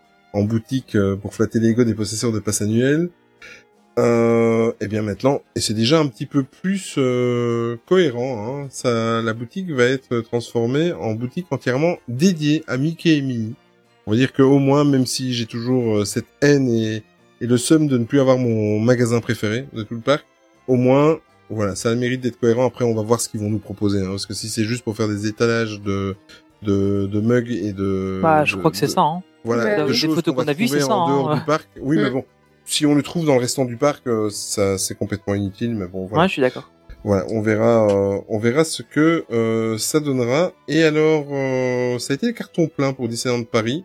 boutique 0.44 0.96
pour 1.20 1.34
flatter 1.34 1.60
l'ego 1.60 1.84
des 1.84 1.94
possesseurs 1.94 2.32
de 2.32 2.40
passe 2.40 2.62
annuel, 2.62 3.10
euh, 3.98 4.72
et 4.80 4.88
bien 4.88 5.02
maintenant, 5.02 5.40
et 5.54 5.60
c'est 5.60 5.74
déjà 5.74 5.98
un 6.00 6.06
petit 6.06 6.26
peu 6.26 6.42
plus 6.42 6.94
euh, 6.98 7.76
cohérent. 7.86 8.62
Hein, 8.64 8.66
ça, 8.70 9.22
la 9.22 9.32
boutique 9.34 9.70
va 9.70 9.84
être 9.84 10.20
transformée 10.20 10.92
en 10.92 11.14
boutique 11.14 11.46
entièrement 11.50 11.96
dédiée 12.08 12.64
à 12.66 12.76
Mickey 12.76 13.16
et 13.18 13.22
Minnie. 13.22 13.54
On 14.06 14.10
va 14.10 14.16
dire 14.16 14.32
que 14.32 14.42
au 14.42 14.58
moins, 14.58 14.84
même 14.84 15.06
si 15.06 15.32
j'ai 15.32 15.46
toujours 15.46 15.98
euh, 15.98 16.04
cette 16.04 16.26
haine 16.42 16.68
et, 16.68 17.02
et 17.40 17.46
le 17.46 17.56
seum 17.56 17.86
de 17.86 17.96
ne 17.98 18.04
plus 18.04 18.20
avoir 18.20 18.36
mon 18.38 18.80
magasin 18.80 19.20
préféré 19.20 19.66
de 19.72 19.82
tout 19.82 19.94
le 19.94 20.00
parc, 20.00 20.26
au 20.68 20.76
moins 20.76 21.18
voilà, 21.50 21.74
ça 21.76 21.90
a 21.90 21.94
le 21.94 22.00
mérite 22.00 22.20
d'être 22.22 22.40
cohérent. 22.40 22.66
Après, 22.66 22.84
on 22.84 22.94
va 22.94 23.02
voir 23.02 23.20
ce 23.20 23.28
qu'ils 23.28 23.40
vont 23.40 23.50
nous 23.50 23.58
proposer. 23.58 24.00
Hein, 24.00 24.08
parce 24.10 24.26
que 24.26 24.34
si 24.34 24.48
c'est 24.48 24.64
juste 24.64 24.82
pour 24.82 24.96
faire 24.96 25.08
des 25.08 25.26
étalages 25.26 25.80
de 25.80 26.16
de, 26.62 27.06
de 27.06 27.20
mugs 27.20 27.50
et 27.50 27.74
de 27.74 28.20
Bah, 28.22 28.44
je 28.46 28.54
de- 28.54 28.58
crois 28.58 28.70
que 28.70 28.76
c'est 28.78 28.88
ça. 28.88 29.02
Hein. 29.02 29.22
Voilà, 29.44 29.64
Ouais, 29.64 29.76
de 29.76 29.82
oui. 29.82 29.88
Les 29.90 29.94
choses 29.94 30.14
photos 30.14 30.34
qu'on 30.34 30.48
a 30.48 30.52
vues, 30.54 30.66
c'est 30.68 30.80
ça, 30.80 30.94
en 30.96 31.08
dehors 31.10 31.30
hein. 31.32 31.36
du 31.36 31.44
parc. 31.44 31.68
Oui, 31.78 31.98
mais 31.98 32.08
Mm. 32.08 32.12
bon, 32.14 32.24
si 32.64 32.86
on 32.86 32.94
le 32.94 33.02
trouve 33.02 33.26
dans 33.26 33.34
le 33.34 33.40
restant 33.40 33.64
du 33.64 33.76
parc, 33.76 34.06
euh, 34.06 34.30
ça 34.30 34.78
c'est 34.78 34.96
complètement 34.96 35.34
inutile. 35.34 35.74
Mais 35.74 35.86
bon, 35.86 36.06
voilà. 36.06 36.22
Ouais, 36.22 36.28
je 36.28 36.32
suis 36.32 36.42
d'accord. 36.42 36.70
Voilà, 37.04 37.26
on 37.28 37.42
verra, 37.42 37.86
euh, 37.86 38.20
on 38.28 38.38
verra 38.38 38.64
ce 38.64 38.82
que 38.82 39.26
euh, 39.30 39.76
ça 39.76 40.00
donnera. 40.00 40.52
Et 40.68 40.82
alors, 40.84 41.26
euh, 41.30 41.98
ça 41.98 42.14
a 42.14 42.16
été 42.16 42.26
le 42.26 42.32
carton 42.32 42.66
plein 42.66 42.94
pour 42.94 43.08
Disneyland 43.08 43.44
Paris. 43.44 43.84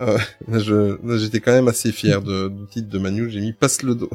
Euh, 0.00 0.18
j'étais 1.18 1.40
quand 1.40 1.52
même 1.52 1.66
assez 1.66 1.90
fier 1.90 2.22
de, 2.22 2.48
du 2.48 2.66
titre 2.66 2.88
de 2.88 2.98
Manu. 2.98 3.28
J'ai 3.28 3.40
mis 3.40 3.52
passe 3.52 3.82
le 3.82 3.96
dos. 3.96 4.10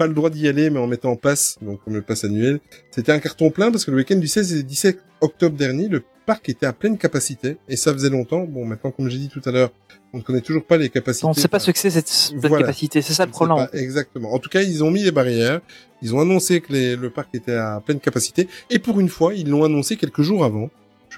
Pas 0.00 0.06
le 0.06 0.14
droit 0.14 0.30
d'y 0.30 0.48
aller, 0.48 0.70
mais 0.70 0.78
en 0.78 0.86
mettant 0.86 1.10
en 1.10 1.16
passe, 1.16 1.58
donc 1.60 1.84
comme 1.84 1.94
le 1.94 2.00
passe 2.00 2.24
annuel. 2.24 2.58
C'était 2.90 3.12
un 3.12 3.18
carton 3.18 3.50
plein 3.50 3.70
parce 3.70 3.84
que 3.84 3.90
le 3.90 3.98
week-end 3.98 4.16
du 4.16 4.28
16 4.28 4.54
et 4.54 4.62
17 4.62 4.98
octobre 5.20 5.54
dernier, 5.58 5.88
le 5.88 6.02
parc 6.24 6.48
était 6.48 6.64
à 6.64 6.72
pleine 6.72 6.96
capacité 6.96 7.58
et 7.68 7.76
ça 7.76 7.92
faisait 7.92 8.08
longtemps. 8.08 8.44
Bon, 8.44 8.64
maintenant, 8.64 8.92
comme 8.92 9.10
j'ai 9.10 9.18
dit 9.18 9.28
tout 9.28 9.42
à 9.44 9.50
l'heure, 9.50 9.70
on 10.14 10.16
ne 10.16 10.22
connaît 10.22 10.40
toujours 10.40 10.64
pas 10.64 10.78
les 10.78 10.88
capacités. 10.88 11.26
On 11.26 11.30
ne 11.30 11.34
sait 11.34 11.48
pas 11.48 11.58
ce 11.58 11.70
que 11.70 11.78
c'est 11.78 11.90
cette 11.90 12.32
Voilà. 12.34 12.60
capacité, 12.60 13.02
c'est 13.02 13.12
ça 13.12 13.26
le 13.26 13.30
problème. 13.30 13.68
exactement. 13.74 14.32
En 14.32 14.38
tout 14.38 14.48
cas, 14.48 14.62
ils 14.62 14.82
ont 14.82 14.90
mis 14.90 15.02
les 15.02 15.10
barrières. 15.12 15.60
Ils 16.00 16.14
ont 16.14 16.20
annoncé 16.20 16.62
que 16.62 16.72
les- 16.72 16.96
le 16.96 17.10
parc 17.10 17.28
était 17.34 17.52
à 17.52 17.82
pleine 17.84 18.00
capacité. 18.00 18.48
Et 18.70 18.78
pour 18.78 19.00
une 19.00 19.10
fois, 19.10 19.34
ils 19.34 19.50
l'ont 19.50 19.64
annoncé 19.64 19.96
quelques 19.96 20.22
jours 20.22 20.46
avant. 20.46 20.70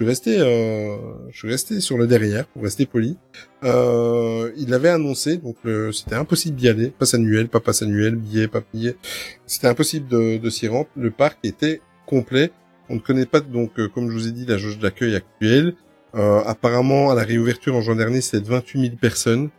Suis 0.03 0.09
resté, 0.09 0.37
euh, 0.37 0.97
je 1.31 1.79
sur 1.79 1.97
le 1.97 2.07
derrière 2.07 2.45
pour 2.47 2.63
rester 2.63 2.85
poli. 2.85 3.15
Euh, 3.63 4.51
il 4.57 4.69
l'avait 4.69 4.89
annoncé, 4.89 5.37
donc 5.37 5.55
c'était 5.93 6.15
impossible 6.15 6.57
d'y 6.57 6.67
aller. 6.67 6.89
Passe 6.89 7.13
annuel, 7.13 7.47
pas 7.47 7.61
passe 7.61 7.83
annuel, 7.83 8.17
billet, 8.17 8.49
pas 8.49 8.61
billet. 8.73 8.97
C'était 9.45 9.67
impossible 9.67 10.09
de, 10.09 10.49
s'y 10.49 10.67
rendre. 10.67 10.89
Le 10.97 11.09
parc 11.09 11.39
était 11.45 11.79
complet. 12.05 12.51
On 12.89 12.95
ne 12.95 12.99
connaît 12.99 13.25
pas 13.25 13.39
donc, 13.39 13.79
euh, 13.79 13.87
comme 13.87 14.09
je 14.09 14.13
vous 14.13 14.27
ai 14.27 14.31
dit, 14.31 14.45
la 14.45 14.57
jauge 14.57 14.77
d'accueil 14.77 15.15
actuelle. 15.15 15.73
Apparemment, 16.13 17.09
à 17.09 17.15
la 17.15 17.23
réouverture 17.23 17.73
en 17.73 17.81
juin 17.81 17.95
dernier, 17.95 18.19
c'était 18.19 18.45
28 18.45 18.81
000 18.81 18.95
personnes. 18.97 19.51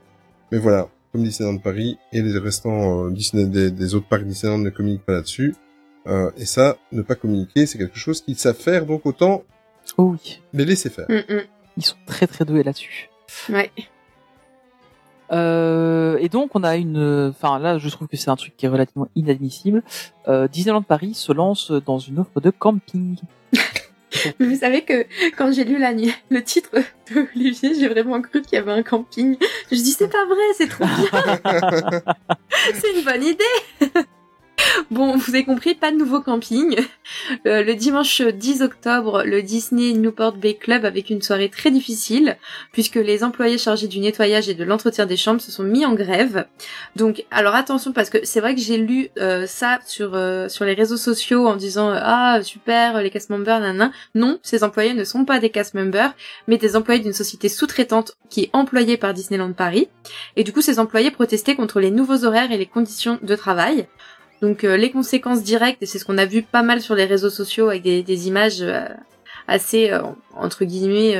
Mais 0.53 0.59
voilà, 0.59 0.91
comme 1.11 1.25
Disneyland 1.25 1.57
Paris 1.57 1.97
et 2.13 2.21
les 2.21 2.39
restants 2.39 3.09
Disney 3.09 3.47
des, 3.47 3.95
autres 3.95 4.09
parcs 4.09 4.25
Disneyland 4.25 4.59
ne 4.59 4.69
communiquent 4.69 5.07
pas 5.07 5.15
là-dessus. 5.15 5.55
Et 6.37 6.45
ça, 6.45 6.77
ne 6.93 7.01
pas 7.01 7.15
communiquer, 7.15 7.65
c'est 7.65 7.79
quelque 7.79 7.99
chose 7.99 8.21
qu'ils 8.21 8.37
savent 8.37 8.55
faire, 8.55 8.85
donc 8.85 9.07
autant 9.07 9.43
Oh 9.97 10.15
oui, 10.15 10.41
les 10.53 10.65
laisser 10.65 10.91
faire. 10.91 11.07
Mm, 11.09 11.41
ils 11.77 11.85
sont 11.85 11.97
très 12.07 12.27
très 12.27 12.45
doués 12.45 12.63
là-dessus. 12.63 13.11
mm. 13.49 13.55
Ouais. 13.55 13.71
Euh, 15.33 16.19
et 16.21 16.29
donc 16.29 16.51
on 16.55 16.63
a 16.63 16.77
une, 16.77 17.33
enfin 17.35 17.59
là 17.59 17.79
je 17.79 17.89
trouve 17.89 18.09
que 18.09 18.17
c'est 18.17 18.29
un 18.29 18.37
truc 18.37 18.57
qui 18.57 18.67
est 18.67 18.69
relativement 18.69 19.09
inadmissible. 19.17 19.83
Euh, 20.29 20.49
Disneyland 20.49 20.83
Paris 20.83 21.15
se 21.15 21.33
lance 21.33 21.71
dans 21.73 21.99
une 21.99 22.19
offre 22.19 22.41
de 22.41 22.51
camping. 22.51 23.17
Mais 24.39 24.47
vous 24.47 24.59
savez 24.59 24.83
que 24.83 25.07
quand 25.37 25.51
j'ai 25.51 25.65
lu 25.65 25.79
la, 25.79 25.93
le 25.93 26.45
titre 26.45 26.71
de 27.11 27.27
Olivier, 27.35 27.75
j'ai 27.75 27.89
vraiment 27.89 28.21
cru 28.21 28.43
qu'il 28.43 28.57
y 28.57 28.59
avait 28.61 28.71
un 28.71 28.83
camping. 28.83 29.37
Je 29.73 29.77
dis 29.77 29.91
c'est 29.91 30.09
pas 30.09 30.25
vrai, 30.27 30.45
c'est 30.57 30.69
trop 30.69 30.85
bien, 30.85 32.01
c'est 32.75 32.93
une 32.97 33.05
bonne 33.05 33.25
idée. 33.25 33.95
Bon, 34.91 35.17
vous 35.17 35.35
avez 35.35 35.45
compris, 35.45 35.75
pas 35.75 35.91
de 35.91 35.97
nouveau 35.97 36.21
camping. 36.21 36.77
Euh, 37.47 37.63
le 37.63 37.75
dimanche 37.75 38.23
10 38.23 38.63
octobre, 38.63 39.23
le 39.25 39.43
Disney 39.43 39.93
Newport 39.93 40.37
Bay 40.37 40.55
Club 40.55 40.85
avec 40.85 41.11
une 41.11 41.23
soirée 41.23 41.49
très 41.49 41.71
difficile 41.71 42.37
puisque 42.73 42.97
les 42.97 43.25
employés 43.25 43.59
chargés 43.59 43.89
du 43.89 44.01
nettoyage 44.01 44.49
et 44.49 44.55
de 44.55 44.65
l'entretien 44.65 45.07
des 45.07 45.17
chambres 45.17 45.41
se 45.41 45.53
sont 45.53 45.63
mis 45.63 45.85
en 45.85 45.95
grève. 45.95 46.47
Donc, 46.97 47.25
alors 47.31 47.55
attention 47.55 47.93
parce 47.93 48.11
que 48.11 48.19
c'est 48.25 48.41
vrai 48.41 48.55
que 48.55 48.61
j'ai 48.61 48.77
lu 48.77 49.11
euh, 49.19 49.47
ça 49.47 49.79
sur 49.87 50.15
euh, 50.15 50.49
sur 50.49 50.65
les 50.65 50.75
réseaux 50.75 50.97
sociaux 50.97 51.47
en 51.47 51.57
disant 51.57 51.93
ah 51.95 52.41
super 52.43 53.03
les 53.03 53.11
cast 53.11 53.31
members 53.31 53.61
nanana. 53.61 53.93
Non, 54.15 54.39
ces 54.43 54.65
employés 54.65 54.95
ne 54.95 55.05
sont 55.05 55.25
pas 55.25 55.41
des 55.41 55.51
cast 55.51 55.75
members, 55.75 56.15
mais 56.49 56.59
des 56.59 56.77
employés 56.77 57.01
d'une 57.01 57.13
société 57.13 57.49
sous-traitante 57.49 58.17
qui 58.31 58.45
est 58.45 58.51
employée 58.53 58.97
par 58.97 59.15
Disneyland 59.15 59.53
Paris. 59.53 59.89
Et 60.37 60.45
du 60.45 60.53
coup, 60.53 60.61
ces 60.61 60.79
employés 60.79 61.11
protestaient 61.11 61.55
contre 61.55 61.81
les 61.81 61.91
nouveaux 61.91 62.25
horaires 62.25 62.53
et 62.53 62.59
les 62.59 62.67
conditions 62.67 63.19
de 63.23 63.37
travail. 63.37 63.87
Donc 64.45 64.63
euh, 64.63 64.77
les 64.77 64.91
conséquences 64.91 65.43
directes, 65.43 65.83
et 65.83 65.87
c'est 65.87 65.99
ce 65.99 66.05
qu'on 66.05 66.19
a 66.19 66.27
vu 66.27 66.43
pas 66.43 66.63
mal 66.63 66.83
sur 66.83 66.95
les 66.95 67.07
réseaux 67.07 67.31
sociaux 67.31 67.71
avec 67.71 67.83
des, 67.83 68.29
images 68.29 68.61
euh, 68.61 68.85
assez, 69.49 69.91
euh, 69.91 70.03
entre 70.35 70.67
guillemets, 70.67 71.19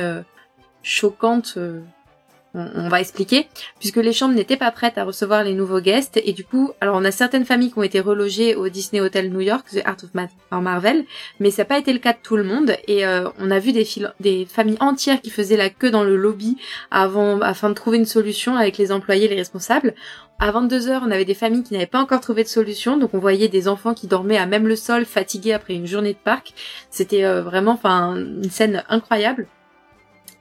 choquantes, 0.83 1.57
on, 2.55 2.69
on 2.75 2.89
va 2.89 3.01
expliquer, 3.01 3.47
puisque 3.79 3.97
les 3.97 4.13
chambres 4.13 4.33
n'étaient 4.33 4.57
pas 4.57 4.71
prêtes 4.71 4.97
à 4.97 5.03
recevoir 5.03 5.43
les 5.43 5.53
nouveaux 5.53 5.81
guests, 5.81 6.19
et 6.23 6.33
du 6.33 6.43
coup, 6.43 6.71
alors 6.81 6.95
on 6.97 7.05
a 7.05 7.11
certaines 7.11 7.45
familles 7.45 7.71
qui 7.71 7.79
ont 7.79 7.83
été 7.83 7.99
relogées 7.99 8.55
au 8.55 8.69
Disney 8.69 9.01
Hotel 9.01 9.31
New 9.31 9.41
York, 9.41 9.65
The 9.71 9.81
Art 9.85 9.97
of 10.03 10.61
Marvel, 10.61 11.05
mais 11.39 11.51
ça 11.51 11.63
n'a 11.63 11.65
pas 11.65 11.77
été 11.77 11.91
le 11.93 11.99
cas 11.99 12.13
de 12.13 12.19
tout 12.23 12.37
le 12.37 12.43
monde, 12.43 12.75
et 12.87 13.05
euh, 13.05 13.29
on 13.39 13.51
a 13.51 13.59
vu 13.59 13.71
des, 13.71 13.85
des 14.19 14.45
familles 14.45 14.77
entières 14.79 15.21
qui 15.21 15.29
faisaient 15.29 15.57
la 15.57 15.69
queue 15.69 15.91
dans 15.91 16.03
le 16.03 16.15
lobby 16.15 16.57
avant, 16.91 17.39
afin 17.41 17.69
de 17.69 17.75
trouver 17.75 17.97
une 17.97 18.05
solution 18.05 18.55
avec 18.55 18.77
les 18.77 18.91
employés, 18.91 19.27
les 19.27 19.35
responsables. 19.35 19.93
À 20.37 20.51
22h, 20.51 20.99
on 21.01 21.11
avait 21.11 21.25
des 21.25 21.33
familles 21.33 21.63
qui 21.63 21.73
n'avaient 21.73 21.85
pas 21.85 22.01
encore 22.01 22.19
trouvé 22.19 22.43
de 22.43 22.49
solution, 22.49 22.97
donc 22.97 23.13
on 23.13 23.19
voyait 23.19 23.47
des 23.47 23.67
enfants 23.69 23.93
qui 23.93 24.07
dormaient 24.07 24.37
à 24.37 24.45
même 24.45 24.67
le 24.67 24.75
sol, 24.75 25.05
fatigués 25.05 25.53
après 25.53 25.75
une 25.75 25.87
journée 25.87 26.13
de 26.13 26.19
parc. 26.21 26.53
C'était 26.89 27.23
euh, 27.23 27.41
vraiment, 27.41 27.71
enfin, 27.71 28.15
une 28.15 28.49
scène 28.49 28.83
incroyable. 28.89 29.47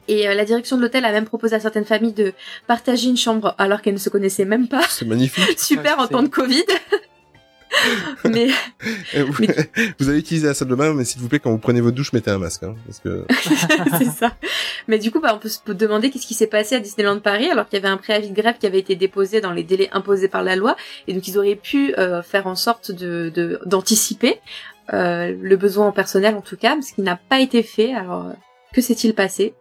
Et 0.09 0.29
euh, 0.29 0.35
la 0.35 0.45
direction 0.45 0.77
de 0.77 0.83
l'hôtel 0.83 1.05
a 1.05 1.13
même 1.13 1.25
proposé 1.25 1.57
à 1.57 1.61
certaines 1.61 1.85
familles 1.85 2.13
de 2.13 2.33
partager 2.67 3.09
une 3.09 3.17
chambre 3.17 3.55
alors 3.59 3.81
qu'elles 3.83 3.95
ne 3.95 3.99
se 3.99 4.11
connaissaient 4.11 4.45
même 4.45 4.69
pas. 4.69 4.83
C'est 4.89 5.07
magnifique. 5.07 5.59
Super 5.59 5.99
en 5.99 6.07
temps 6.07 6.23
de 6.23 6.29
Covid. 6.29 6.65
mais 8.25 8.49
Et 9.15 9.23
vous, 9.23 9.33
vous 9.99 10.09
allez 10.09 10.19
utiliser 10.19 10.47
la 10.47 10.55
salle 10.55 10.69
de 10.69 10.75
bain, 10.75 10.93
mais 10.95 11.05
s'il 11.05 11.21
vous 11.21 11.29
plaît, 11.29 11.41
quand 11.41 11.51
vous 11.51 11.59
prenez 11.59 11.81
votre 11.81 11.97
douche, 11.97 12.13
mettez 12.13 12.31
un 12.31 12.39
masque, 12.39 12.63
hein, 12.63 12.77
parce 12.87 13.01
que 13.01 13.25
c'est 13.99 14.11
ça. 14.11 14.37
Mais 14.87 14.99
du 14.99 15.11
coup, 15.11 15.21
bah, 15.21 15.33
on 15.35 15.39
peut 15.39 15.49
se 15.49 15.59
demander 15.73 16.11
qu'est-ce 16.11 16.27
qui 16.27 16.35
s'est 16.35 16.47
passé 16.47 16.77
à 16.77 16.81
Disneyland 16.81 17.19
Paris 17.21 17.51
alors 17.51 17.69
qu'il 17.69 17.79
y 17.79 17.83
avait 17.83 17.93
un 17.93 17.97
préavis 17.97 18.31
de 18.31 18.35
grève 18.41 18.57
qui 18.59 18.67
avait 18.67 18.79
été 18.79 18.95
déposé 18.95 19.41
dans 19.41 19.53
les 19.53 19.65
délais 19.65 19.89
imposés 19.93 20.29
par 20.29 20.43
la 20.45 20.55
loi, 20.57 20.77
et 21.09 21.15
donc 21.15 21.27
ils 21.27 21.37
auraient 21.39 21.57
pu 21.57 21.95
euh, 21.99 22.23
faire 22.23 22.47
en 22.47 22.55
sorte 22.55 22.93
de 22.93 23.31
de- 23.35 23.59
d'anticiper 23.67 24.39
euh, 24.93 25.35
le 25.41 25.57
besoin 25.57 25.87
en 25.89 25.93
personnel 25.93 26.35
en 26.37 26.43
tout 26.43 26.57
cas, 26.57 26.77
ce 26.81 26.95
qui 26.95 27.03
n'a 27.03 27.17
pas 27.17 27.41
été 27.41 27.63
fait. 27.63 27.93
Alors 27.95 28.33
que 28.73 28.81
s'est-il 28.83 29.15
passé? 29.15 29.55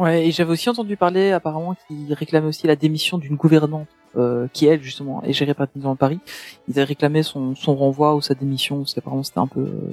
Ouais, 0.00 0.26
et 0.26 0.30
j'avais 0.32 0.50
aussi 0.50 0.70
entendu 0.70 0.96
parler 0.96 1.30
apparemment 1.30 1.76
qu'ils 1.86 2.14
réclamaient 2.14 2.46
aussi 2.46 2.66
la 2.66 2.74
démission 2.74 3.18
d'une 3.18 3.36
gouvernante 3.36 3.86
euh, 4.16 4.48
qui 4.50 4.64
elle 4.64 4.82
justement 4.82 5.22
est 5.24 5.34
gérée 5.34 5.52
par 5.52 5.66
Disneyland 5.66 5.94
Paris, 5.94 6.20
ils 6.68 6.78
avaient 6.78 6.84
réclamé 6.84 7.22
son, 7.22 7.54
son 7.54 7.76
renvoi 7.76 8.14
ou 8.14 8.22
sa 8.22 8.32
démission 8.34 8.78
parce 8.78 8.94
qu'apparemment 8.94 9.22
c'était 9.22 9.40
un 9.40 9.46
peu, 9.46 9.60
euh, 9.60 9.92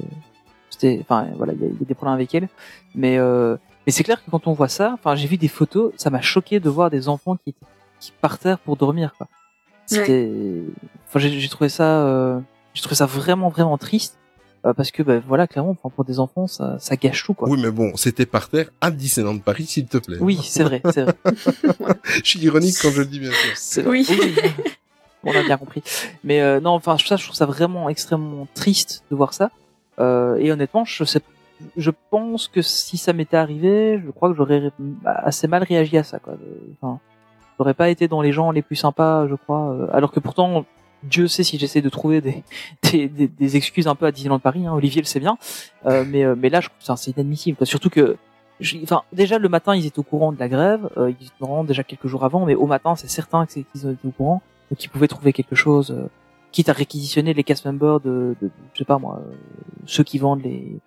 c'était, 0.70 0.98
enfin 1.02 1.28
voilà, 1.36 1.52
il 1.52 1.60
y, 1.60 1.64
y 1.64 1.82
a 1.82 1.84
des 1.86 1.94
problèmes 1.94 2.14
avec 2.14 2.34
elle, 2.34 2.48
mais 2.94 3.18
euh, 3.18 3.58
mais 3.86 3.92
c'est 3.92 4.02
clair 4.02 4.24
que 4.24 4.30
quand 4.30 4.46
on 4.46 4.54
voit 4.54 4.68
ça, 4.68 4.92
enfin 4.94 5.14
j'ai 5.14 5.28
vu 5.28 5.36
des 5.36 5.46
photos, 5.46 5.92
ça 5.98 6.08
m'a 6.08 6.22
choqué 6.22 6.58
de 6.58 6.70
voir 6.70 6.88
des 6.88 7.10
enfants 7.10 7.36
qui 7.36 7.54
qui 8.00 8.12
par 8.22 8.38
terre 8.38 8.58
pour 8.60 8.76
dormir 8.76 9.12
quoi. 9.18 9.28
C'était, 9.84 10.30
enfin 11.06 11.18
j'ai 11.18 11.38
j'ai 11.38 11.48
trouvé 11.50 11.68
ça, 11.68 12.06
euh, 12.06 12.40
j'ai 12.72 12.80
trouvé 12.80 12.96
ça 12.96 13.04
vraiment 13.04 13.50
vraiment 13.50 13.76
triste 13.76 14.18
euh, 14.66 14.72
parce 14.74 14.90
que 14.90 15.02
bah, 15.02 15.20
voilà 15.26 15.46
clairement, 15.46 15.70
enfin, 15.70 15.88
pour 15.94 16.04
des 16.04 16.18
enfants 16.18 16.46
ça 16.46 16.76
ça 16.78 16.96
gâche 16.96 17.24
tout 17.24 17.34
quoi. 17.34 17.48
Oui, 17.48 17.60
mais 17.62 17.70
bon, 17.70 17.92
c'était 17.96 18.26
par 18.26 18.48
terre 18.48 18.70
à 18.80 18.90
Disneyland 18.90 19.38
Paris, 19.38 19.66
s'il 19.66 19.86
te 19.86 19.98
plaît. 19.98 20.18
Oui, 20.20 20.38
c'est 20.42 20.64
vrai, 20.64 20.80
c'est 20.92 21.02
vrai. 21.02 21.14
Je 22.04 22.28
suis 22.28 22.40
ironique 22.40 22.76
quand 22.82 22.90
je 22.90 23.00
le 23.00 23.06
dis, 23.06 23.20
bien 23.20 23.30
sûr. 23.30 23.50
C'est 23.54 23.82
vrai. 23.82 24.02
On 25.24 25.32
a 25.32 25.42
bien 25.42 25.56
compris. 25.56 25.82
Mais 26.24 26.40
euh, 26.40 26.60
non, 26.60 26.70
enfin 26.70 26.96
ça, 26.98 27.16
je 27.16 27.24
trouve 27.24 27.34
ça 27.36 27.46
vraiment 27.46 27.88
extrêmement 27.88 28.46
triste 28.54 29.02
de 29.10 29.16
voir 29.16 29.34
ça. 29.34 29.50
Euh, 29.98 30.36
et 30.36 30.52
honnêtement, 30.52 30.84
je 30.84 31.02
sais, 31.04 31.20
je 31.76 31.90
pense 32.10 32.46
que 32.48 32.62
si 32.62 32.96
ça 32.98 33.12
m'était 33.12 33.36
arrivé, 33.36 34.00
je 34.04 34.10
crois 34.12 34.30
que 34.30 34.36
j'aurais 34.36 34.70
assez 35.04 35.48
mal 35.48 35.64
réagi 35.64 35.98
à 35.98 36.04
ça. 36.04 36.18
Quoi. 36.20 36.34
Enfin, 36.80 37.00
j'aurais 37.58 37.74
pas 37.74 37.88
été 37.88 38.06
dans 38.06 38.22
les 38.22 38.32
gens 38.32 38.52
les 38.52 38.62
plus 38.62 38.76
sympas, 38.76 39.26
je 39.28 39.34
crois. 39.34 39.72
euh, 39.72 39.88
alors 39.92 40.12
que 40.12 40.20
pourtant, 40.20 40.64
Dieu 41.04 41.28
sait 41.28 41.44
si 41.44 41.58
j'essaie 41.58 41.80
de 41.82 41.88
trouver 41.88 42.20
des, 42.20 42.42
des, 42.90 43.08
des, 43.08 43.28
des 43.28 43.56
excuses 43.56 43.86
un 43.88 43.94
peu 43.94 44.06
à 44.06 44.12
Disneyland 44.12 44.38
Paris. 44.38 44.66
Hein, 44.66 44.72
Olivier 44.74 45.00
le 45.02 45.06
sait 45.06 45.20
bien. 45.20 45.38
Euh, 45.86 46.04
mais 46.06 46.24
euh, 46.24 46.34
mais 46.38 46.48
là, 46.48 46.60
je 46.60 46.68
trouve 46.68 46.96
c'est 46.96 47.10
inadmissible. 47.12 47.56
Quoi. 47.56 47.66
Surtout 47.66 47.90
que 47.90 48.16
je- 48.60 48.76
Enfin, 48.82 49.02
déjà 49.12 49.38
le 49.38 49.48
matin, 49.48 49.76
ils 49.76 49.86
étaient 49.86 49.98
au 50.00 50.02
courant 50.04 50.32
de 50.32 50.38
la 50.40 50.48
grève. 50.48 50.88
Euh, 50.96 51.10
ils 51.20 51.26
étaient 51.26 51.34
au 51.40 51.46
courant 51.46 51.64
déjà 51.64 51.84
quelques 51.84 52.06
jours 52.08 52.24
avant, 52.24 52.44
mais 52.46 52.54
au 52.54 52.66
matin, 52.66 52.96
c'est 52.96 53.08
certain 53.10 53.46
qu'ils 53.46 53.62
étaient 53.62 54.06
au 54.06 54.10
courant, 54.10 54.42
donc 54.70 54.82
ils 54.82 54.88
pouvaient 54.88 55.06
trouver 55.08 55.32
quelque 55.32 55.54
chose, 55.54 55.92
euh, 55.92 56.08
quitte 56.50 56.68
à 56.68 56.72
réquisitionner 56.72 57.34
les 57.34 57.44
cast 57.44 57.64
members 57.66 58.00
de, 58.00 58.34
de, 58.40 58.46
de- 58.46 58.50
je 58.72 58.78
sais 58.78 58.84
pas 58.84 58.98
moi, 58.98 59.22
euh, 59.24 59.32
ceux 59.86 60.02
qui 60.02 60.18
vendent 60.18 60.42
les. 60.42 60.78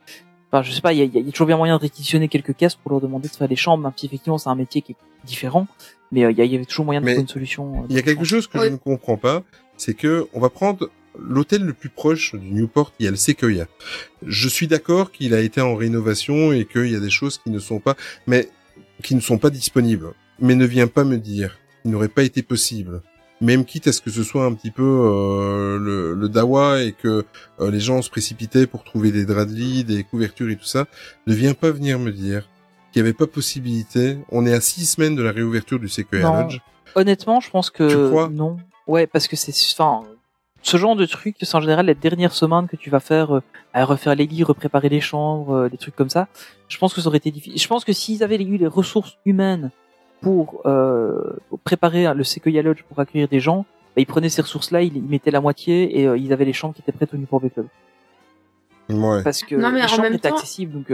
Enfin, 0.52 0.64
je 0.64 0.74
sais 0.74 0.82
pas, 0.82 0.92
il 0.92 1.00
y 1.00 1.02
a, 1.02 1.06
il 1.06 1.26
y 1.26 1.30
a 1.30 1.32
toujours 1.32 1.48
bien 1.48 1.56
moyen 1.56 1.78
de 1.78 1.82
réquisitionner 1.82 2.28
quelques 2.28 2.54
caisses 2.54 2.76
pour 2.76 2.92
leur 2.92 3.00
demander 3.00 3.30
de 3.30 3.34
faire 3.34 3.48
des 3.48 3.56
chambres, 3.56 3.84
même 3.84 3.94
si 3.96 4.06
effectivement 4.08 4.38
c'est 4.38 4.50
un 4.50 4.56
métier 4.56 4.82
qui 4.82 4.92
est 4.92 4.96
différent, 5.24 5.66
mais 6.12 6.26
euh, 6.26 6.32
il 6.32 6.38
y, 6.38 6.42
a- 6.42 6.46
y 6.46 6.56
avait 6.56 6.66
toujours 6.66 6.84
moyen 6.84 7.00
de 7.00 7.06
Mais 7.06 7.14
trouver 7.14 7.22
une 7.22 7.28
solution. 7.30 7.84
euh, 7.84 7.86
Il 7.90 7.96
y 7.96 8.00
a 8.00 8.02
quelque 8.02 8.26
chose 8.26 8.48
que 8.48 8.60
je 8.60 8.68
ne 8.68 8.76
comprends 8.76 9.16
pas, 9.16 9.44
c'est 9.82 9.96
que 9.96 10.28
on 10.34 10.40
va 10.40 10.50
prendre 10.50 10.92
l'hôtel 11.20 11.64
le 11.64 11.74
plus 11.74 11.90
proche 11.90 12.36
du 12.36 12.52
Newport, 12.52 12.94
il 13.00 13.06
y 13.06 13.08
a 13.08 13.12
le 13.12 13.18
Sequoia. 13.18 13.66
Je 14.26 14.48
suis 14.48 14.68
d'accord 14.68 15.12
qu'il 15.12 15.34
a 15.34 15.42
été 15.42 15.60
en 15.60 15.76
rénovation 15.76 16.54
et 16.54 16.66
qu'il 16.66 16.92
y 16.92 16.96
a 16.96 17.00
des 17.00 17.10
choses 17.10 17.40
qui 17.40 17.50
ne 17.50 17.58
sont 17.60 17.80
pas, 17.80 17.96
mais 18.28 18.48
qui 19.04 19.16
ne 19.16 19.20
sont 19.22 19.40
pas 19.40 19.50
disponibles. 19.50 20.14
Mais 20.40 20.54
ne 20.54 20.66
viens 20.66 20.86
pas 20.88 21.04
me 21.04 21.18
dire 21.18 21.58
qu'il 21.82 21.92
n'aurait 21.92 22.08
pas 22.08 22.22
été 22.24 22.44
possible, 22.44 23.02
même 23.42 23.66
quitte 23.66 23.88
à 23.88 23.92
ce 23.92 24.02
que 24.02 24.12
ce 24.12 24.24
soit 24.24 24.46
un 24.46 24.54
petit 24.54 24.70
peu 24.70 24.84
euh, 24.84 25.80
le, 25.80 26.14
le 26.14 26.30
dawa 26.30 26.82
et 26.84 26.92
que 26.94 27.26
euh, 27.60 27.72
les 27.72 27.80
gens 27.80 28.04
se 28.04 28.10
précipitaient 28.12 28.68
pour 28.68 28.84
trouver 28.84 29.12
des 29.12 29.26
draps 29.26 29.52
de 29.52 29.58
lit, 29.58 29.84
des 29.84 30.04
couvertures 30.04 30.50
et 30.52 30.56
tout 30.56 30.66
ça, 30.66 30.86
ne 31.26 31.34
viens 31.34 31.56
pas 31.56 31.72
venir 31.72 31.98
me 31.98 32.12
dire 32.12 32.48
qu'il 32.94 33.02
n'y 33.02 33.08
avait 33.10 33.18
pas 33.18 33.26
possibilité. 33.28 34.18
On 34.30 34.46
est 34.46 34.54
à 34.54 34.62
six 34.62 34.86
semaines 34.86 35.16
de 35.16 35.24
la 35.24 35.32
réouverture 35.32 35.80
du 35.80 35.90
Sequoia. 35.90 36.44
Lodge. 36.44 36.60
Honnêtement, 36.96 37.40
je 37.40 37.50
pense 37.50 37.70
que 37.72 37.88
Tu 37.90 38.10
crois? 38.12 38.30
non. 38.30 38.58
Ouais, 38.92 39.08
parce 39.08 39.28
que 39.28 39.36
c'est 39.36 39.54
enfin 39.74 40.04
ce 40.64 40.78
genre 40.78 40.96
de 40.96 41.06
truc, 41.08 41.36
c'est 41.42 41.56
en 41.56 41.62
général 41.62 41.88
les 41.88 41.96
dernières 41.96 42.34
semaines 42.34 42.68
que 42.68 42.76
tu 42.76 42.90
vas 42.92 43.00
faire 43.00 43.36
euh, 43.38 43.42
à 43.74 43.84
refaire 43.86 44.14
les 44.16 44.28
lits, 44.28 44.44
repréparer 44.44 44.90
les 44.90 45.02
chambres, 45.02 45.54
euh, 45.56 45.70
des 45.70 45.78
trucs 45.78 45.96
comme 45.96 46.10
ça. 46.12 46.28
Je 46.68 46.78
pense 46.78 46.94
que 46.94 47.02
ça 47.02 47.08
aurait 47.08 47.18
été 47.18 47.32
difficile. 47.32 47.60
Je 47.60 47.68
pense 47.68 47.84
que 47.84 47.94
s'ils 47.94 48.22
avaient 48.24 48.36
eu 48.42 48.58
les 48.58 48.68
ressources 48.68 49.18
humaines 49.26 49.72
pour, 50.22 50.62
euh, 50.68 51.34
préparer 51.64 52.14
le 52.14 52.24
Sequoia 52.24 52.62
Lodge 52.62 52.84
pour 52.88 53.00
accueillir 53.00 53.28
des 53.28 53.40
gens, 53.40 53.66
bah, 53.96 54.02
ils 54.04 54.06
prenaient 54.06 54.30
ces 54.30 54.44
ressources-là, 54.44 54.84
ils, 54.84 54.96
ils 54.98 55.02
mettaient 55.04 55.32
la 55.32 55.42
moitié 55.42 56.00
et 56.00 56.08
euh, 56.08 56.16
ils 56.18 56.32
avaient 56.32 56.46
les 56.46 56.54
chambres 56.54 56.76
qui 56.76 56.82
étaient 56.82 56.92
prêtes 56.92 57.14
au 57.14 57.18
Newport 57.18 57.40
Bay 57.42 57.50
Club. 57.50 57.68
Ouais. 58.90 59.24
Parce 59.24 59.42
que 59.42 59.56
Non, 59.56 59.72
mais 59.72 59.82
les 59.82 59.88
chambres 59.88 60.06
étaient 60.06 60.30
temps- 60.30 60.36
accessibles, 60.36 60.74
donc 60.74 60.92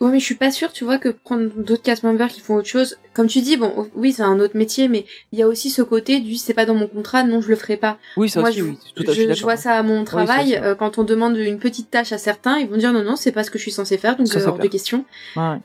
Ouais, 0.00 0.10
mais 0.12 0.20
je 0.20 0.24
suis 0.24 0.36
pas 0.36 0.50
sûre, 0.52 0.72
tu 0.72 0.84
vois, 0.84 0.98
que 0.98 1.08
prendre 1.08 1.48
d'autres 1.56 1.82
cast 1.82 2.04
members 2.04 2.28
qui 2.28 2.40
font 2.40 2.54
autre 2.54 2.68
chose. 2.68 2.98
Comme 3.14 3.26
tu 3.26 3.40
dis, 3.40 3.56
bon, 3.56 3.88
oui, 3.96 4.12
c'est 4.12 4.22
un 4.22 4.38
autre 4.38 4.56
métier, 4.56 4.86
mais 4.86 5.04
il 5.32 5.38
y 5.38 5.42
a 5.42 5.48
aussi 5.48 5.70
ce 5.70 5.82
côté 5.82 6.20
du 6.20 6.36
c'est 6.36 6.54
pas 6.54 6.66
dans 6.66 6.74
mon 6.74 6.86
contrat, 6.86 7.24
non, 7.24 7.40
je 7.40 7.48
le 7.48 7.56
ferai 7.56 7.76
pas. 7.76 7.98
oui, 8.16 8.28
ça 8.28 8.40
Moi, 8.40 8.50
aussi, 8.50 8.58
je, 8.60 8.64
oui, 8.64 8.78
tout 8.94 9.02
à 9.08 9.12
fait 9.12 9.34
je, 9.34 9.42
vois 9.42 9.56
ça 9.56 9.74
à 9.74 9.82
mon 9.82 10.04
travail. 10.04 10.50
ça, 10.52 10.58
ça. 10.60 10.64
euh, 10.64 10.74
quand 10.76 10.98
on 10.98 11.04
demande 11.04 11.36
une 11.36 11.58
petite 11.58 11.90
tâche 11.90 12.12
à 12.12 12.18
certains, 12.18 12.58
ils 12.58 12.68
vont 12.68 12.76
dire 12.76 12.92
non, 12.92 13.02
non, 13.02 13.16
c'est 13.16 13.32
pas 13.32 13.42
ce 13.42 13.50
que 13.50 13.58
je 13.58 13.62
suis 13.64 13.72
censé 13.72 13.98
faire, 13.98 14.16
donc 14.16 14.28
Ça, 14.28 14.38
euh, 14.38 14.46
hors 14.46 14.58
de 14.58 14.68
question. 14.68 15.04
Ouais. 15.36 15.56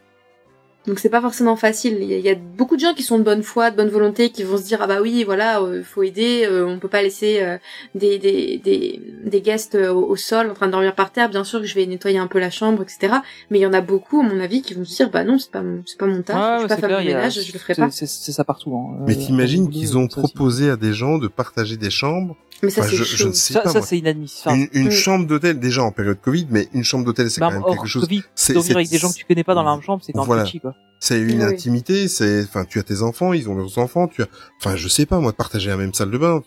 Donc 0.85 0.99
c'est 0.99 1.09
pas 1.09 1.21
forcément 1.21 1.55
facile. 1.55 1.97
Il 2.01 2.07
y, 2.09 2.13
a, 2.13 2.17
il 2.17 2.25
y 2.25 2.29
a 2.29 2.35
beaucoup 2.35 2.75
de 2.75 2.81
gens 2.81 2.93
qui 2.93 3.03
sont 3.03 3.17
de 3.17 3.23
bonne 3.23 3.41
foi, 3.41 3.71
de 3.71 3.77
bonne 3.77 3.89
volonté, 3.89 4.31
qui 4.31 4.43
vont 4.43 4.57
se 4.57 4.63
dire 4.63 4.79
ah 4.81 4.87
bah 4.87 4.99
oui 5.01 5.23
voilà 5.23 5.61
euh, 5.61 5.81
faut 5.81 6.03
aider, 6.03 6.43
euh, 6.45 6.65
on 6.67 6.77
peut 6.77 6.89
pas 6.89 7.01
laisser 7.01 7.39
euh, 7.41 7.57
des, 7.95 8.19
des 8.19 8.57
des 8.57 8.99
des 9.23 9.41
guests 9.41 9.75
euh, 9.75 9.93
au, 9.93 10.05
au 10.09 10.15
sol 10.17 10.49
en 10.49 10.53
train 10.53 10.67
de 10.67 10.73
dormir 10.73 10.93
par 10.93 11.11
terre. 11.13 11.29
Bien 11.29 11.45
sûr 11.45 11.61
que 11.61 11.65
je 11.65 11.75
vais 11.75 11.85
nettoyer 11.85 12.17
un 12.17 12.27
peu 12.27 12.37
la 12.39 12.49
chambre 12.49 12.81
etc. 12.83 13.13
Mais 13.49 13.59
il 13.59 13.61
y 13.61 13.65
en 13.65 13.71
a 13.73 13.79
beaucoup 13.81 14.19
à 14.19 14.23
mon 14.23 14.39
avis 14.41 14.61
qui 14.61 14.73
vont 14.73 14.83
se 14.83 14.93
dire 14.95 15.09
bah 15.09 15.23
non 15.23 15.39
c'est 15.39 15.51
pas 15.51 15.61
mon 15.61 15.83
c'est 15.85 15.97
pas 15.97 16.05
mon 16.05 16.21
taf, 16.21 16.35
Ouais, 16.35 16.41
je 16.41 16.47
ouais, 16.47 16.61
vais 16.63 16.67
pas 16.67 16.75
c'est 16.75 16.81
faire 16.81 16.89
clair, 16.99 17.17
mon 17.17 17.23
a- 17.23 17.29
je 17.29 17.53
le 17.53 17.59
ferai 17.59 17.75
pas. 17.75 17.89
C'est 17.89 18.05
c'est 18.07 18.31
ça 18.33 18.43
partout. 18.43 18.75
Hein. 18.75 19.03
Mais 19.07 19.13
Euh, 19.15 19.25
t'imagines 19.25 19.69
qu'ils 19.69 19.97
ont 19.97 20.07
proposé 20.07 20.69
à 20.69 20.75
des 20.75 20.91
gens 20.93 21.17
de 21.17 21.29
partager 21.29 21.77
des 21.77 21.89
chambres 21.91 22.35
Mais 22.61 22.69
ça 22.69 22.81
Enfin, 22.81 22.89
c'est 22.91 22.97
je, 22.97 23.03
chaud. 23.05 23.15
je 23.17 23.27
ne 23.29 23.33
sais 23.33 23.53
Ça, 23.53 23.61
pas. 23.61 23.69
ça 23.69 23.81
c'est 23.81 23.97
inadmissible. 23.97 24.53
Une, 24.53 24.67
une 24.73 24.87
Mm. 24.87 24.91
chambre 24.91 25.27
d'hôtel, 25.27 25.59
déjà 25.59 25.83
en 25.83 25.91
période 25.91 26.17
Covid, 26.21 26.47
mais 26.49 26.67
une 26.73 26.83
chambre 26.83 27.03
d'hôtel, 27.05 27.29
c'est 27.29 27.39
bah, 27.41 27.47
quand 27.51 27.59
même 27.59 27.75
quelque 27.75 27.87
chose. 27.87 28.03
Covid, 28.03 28.23
c'est- 28.35 28.53
dormir 28.53 28.67
c'est- 28.67 28.75
avec 28.75 28.89
des 28.89 28.97
gens 28.97 29.09
que 29.11 29.15
tu 29.15 29.25
connais 29.25 29.43
pas 29.45 29.53
dans 29.53 29.63
la 29.63 29.71
même 29.73 29.81
chambre, 29.81 30.01
c'est 30.05 30.11
quand 30.13 30.19
même 30.19 30.27
Voilà. 30.27 30.43
touchy, 30.43 30.59
C'est 30.99 31.19
une 31.19 31.39
Oui. 31.39 31.43
intimité, 31.43 32.07
c'est, 32.07 32.43
enfin, 32.43 32.63
tu 32.63 32.79
as 32.79 32.83
tes 32.83 33.01
enfants, 33.01 33.33
ils 33.33 33.49
ont 33.49 33.55
leurs 33.55 33.77
enfants, 33.77 34.07
tu 34.07 34.21
as, 34.21 34.27
enfin, 34.61 34.75
je 34.77 34.87
sais 34.87 35.05
pas, 35.05 35.19
moi, 35.19 35.33
partager 35.33 35.69
la 35.69 35.75
même 35.77 35.93
salle 35.93 36.11
de 36.11 36.17
bain. 36.17 36.41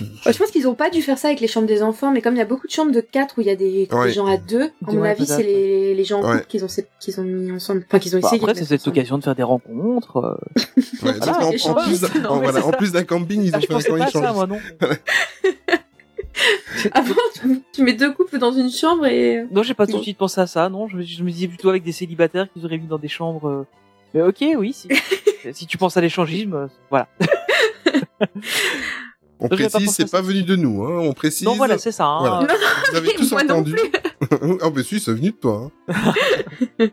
Je 0.00 0.36
pense 0.36 0.50
qu'ils 0.50 0.66
ont 0.66 0.74
pas 0.74 0.90
dû 0.90 1.02
faire 1.02 1.18
ça 1.18 1.28
avec 1.28 1.38
les 1.40 1.46
chambres 1.46 1.68
des 1.68 1.80
enfants, 1.82 2.10
mais 2.10 2.20
comme 2.20 2.34
il 2.34 2.38
y 2.38 2.40
a 2.42 2.46
beaucoup 2.46 2.66
de 2.66 2.72
chambres 2.72 2.90
de 2.90 3.00
4 3.00 3.34
où 3.38 3.42
il 3.42 3.46
y 3.46 3.50
a 3.50 3.54
des, 3.56 3.86
Ouais. 3.92 4.06
des 4.08 4.12
gens 4.14 4.26
à 4.26 4.36
deux, 4.38 4.64
à 4.86 4.92
mon 4.92 5.02
Ouais, 5.02 5.10
avis 5.10 5.24
c'est 5.26 5.42
les, 5.44 5.94
les 5.94 6.04
gens 6.04 6.20
en 6.20 6.28
Ouais. 6.28 6.36
couple 6.38 6.46
qu'ils 6.48 6.64
ont, 6.64 6.68
qu'ils 6.98 7.20
ont 7.20 7.24
mis 7.24 7.52
ensemble, 7.52 7.84
enfin 7.86 7.98
qu'ils 8.00 8.16
ont 8.16 8.20
Bah, 8.20 8.26
essayé. 8.28 8.40
après, 8.42 8.54
de 8.54 8.58
c'est 8.58 8.64
cette 8.64 8.88
occasion 8.88 9.18
de 9.18 9.22
faire 9.22 9.36
des 9.36 9.44
rencontres. 9.44 10.16
euh, 10.16 10.34
Ouais, 10.66 10.82
Voilà, 11.00 11.18
donc, 11.18 11.34
en, 11.66 11.74
plus, 11.74 12.00
d'un- 12.00 12.24
en, 12.24 12.38
Ouais, 12.38 12.42
voilà, 12.42 12.52
c'est 12.60 12.64
en 12.66 12.70
ça. 12.72 12.76
plus 12.76 12.90
d'un 12.92 13.04
camping, 13.04 13.42
ils 13.44 13.54
Ah, 13.54 13.58
ont 13.58 13.60
fait 13.80 13.90
un 13.92 14.06
échange. 14.08 14.48
Avant, 16.92 17.14
tu- 17.34 17.60
tu 17.72 17.82
mets 17.82 17.92
deux 17.94 18.12
couples 18.12 18.38
dans 18.38 18.52
une 18.52 18.70
chambre 18.70 19.06
et. 19.06 19.44
Non, 19.50 19.62
j'ai 19.62 19.74
pas 19.74 19.86
tout 19.86 19.98
de 19.98 20.02
suite 20.02 20.18
pensé 20.18 20.40
à 20.40 20.46
ça, 20.46 20.68
non. 20.68 20.88
Je, 20.88 20.96
me- 20.96 21.02
je 21.02 21.22
me 21.22 21.30
disais 21.30 21.48
plutôt 21.48 21.68
avec 21.70 21.82
des 21.82 21.92
célibataires 21.92 22.46
qu'ils 22.52 22.64
auraient 22.64 22.78
mis 22.78 22.86
dans 22.86 22.98
des 22.98 23.08
chambres. 23.08 23.48
euh, 23.48 23.66
Mais 24.14 24.22
ok, 24.22 24.44
oui, 24.58 24.72
si, 24.72 24.88
si 25.52 25.66
tu 25.66 25.76
penses 25.78 25.96
à 25.96 26.00
l'échangisme, 26.00 26.54
euh, 26.54 26.66
voilà. 26.90 27.08
On 29.40 29.48
précise, 29.48 29.90
c'est 29.90 30.10
pas 30.10 30.22
venu 30.22 30.42
de 30.42 30.56
nous, 30.56 30.84
hein. 30.84 31.00
On 31.00 31.12
précise. 31.12 31.42
Non, 31.46 31.54
voilà, 31.54 31.76
c'est 31.76 31.92
ça. 31.92 32.06
hein. 32.06 32.18
Voilà. 32.20 32.40
Non, 32.40 32.54
Vous 32.90 32.96
avez 32.96 33.14
tous 33.14 33.32
entendu. 33.32 33.72
plus. 33.72 33.90
Ah, 34.62 34.70
bah 34.70 34.82
si, 34.82 35.00
c'est 35.00 35.12
venu 35.12 35.30
de 35.32 35.36
toi, 35.36 35.70
hein. 36.78 36.88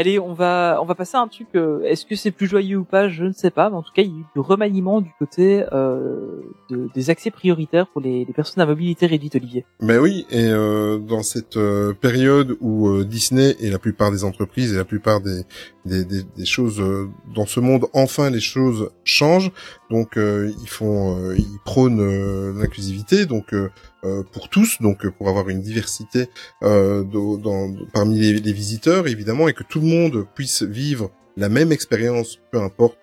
Allez, 0.00 0.18
on 0.18 0.32
va 0.32 0.78
on 0.80 0.86
va 0.86 0.94
passer 0.94 1.18
à 1.18 1.20
un 1.20 1.28
truc. 1.28 1.48
euh, 1.54 1.82
Est-ce 1.82 2.06
que 2.06 2.16
c'est 2.16 2.30
plus 2.30 2.46
joyeux 2.46 2.78
ou 2.78 2.84
pas? 2.84 3.10
Je 3.10 3.24
ne 3.24 3.32
sais 3.32 3.50
pas, 3.50 3.68
mais 3.68 3.76
en 3.76 3.82
tout 3.82 3.92
cas, 3.94 4.00
il 4.00 4.08
y 4.08 4.12
a 4.12 4.20
eu 4.20 4.24
du 4.34 4.40
remaniement 4.40 5.02
du 5.02 5.10
côté 5.18 5.62
euh, 5.74 6.40
de- 6.70 6.88
des 6.94 7.10
accès 7.10 7.30
prioritaires 7.30 7.86
pour 7.86 8.00
les, 8.00 8.24
personnes 8.34 8.62
à 8.62 8.66
mobilité 8.66 9.04
réduite, 9.04 9.36
Olivier. 9.36 9.66
Ben 9.80 9.98
oui, 9.98 10.24
et 10.30 10.46
euh, 10.46 10.96
dans 10.96 11.22
cette 11.22 11.58
période 12.00 12.56
où 12.62 13.04
Disney 13.04 13.56
et 13.60 13.68
la 13.68 13.78
plupart 13.78 14.10
des 14.10 14.24
entreprises 14.24 14.72
et 14.72 14.76
la 14.78 14.86
plupart 14.86 15.20
des, 15.20 15.44
choses 16.46 16.82
dans 17.34 17.44
ce 17.44 17.60
monde, 17.60 17.84
enfin 17.92 18.30
les 18.30 18.40
choses 18.40 18.90
changent. 19.04 19.52
Donc 19.90 20.16
euh, 20.16 20.52
ils 20.62 20.68
font, 20.68 21.18
euh, 21.18 21.36
ils 21.36 21.58
prônent 21.64 22.00
euh, 22.00 22.52
l'inclusivité, 22.56 23.26
donc 23.26 23.54
pour 24.32 24.48
tous, 24.48 24.80
donc 24.80 25.06
pour 25.10 25.28
avoir 25.28 25.50
une 25.50 25.60
diversité 25.60 26.28
parmi 26.60 28.18
les, 28.18 28.52
visiteurs 28.52 29.08
évidemment, 29.08 29.48
et 29.48 29.52
que 29.52 29.64
tout 29.64 29.80
le 29.80 29.86
monde 29.86 30.26
puisse 30.34 30.62
vivre 30.62 31.10
la 31.36 31.50
même 31.50 31.70
expérience, 31.70 32.38
peu 32.50 32.60
importe 32.62 32.96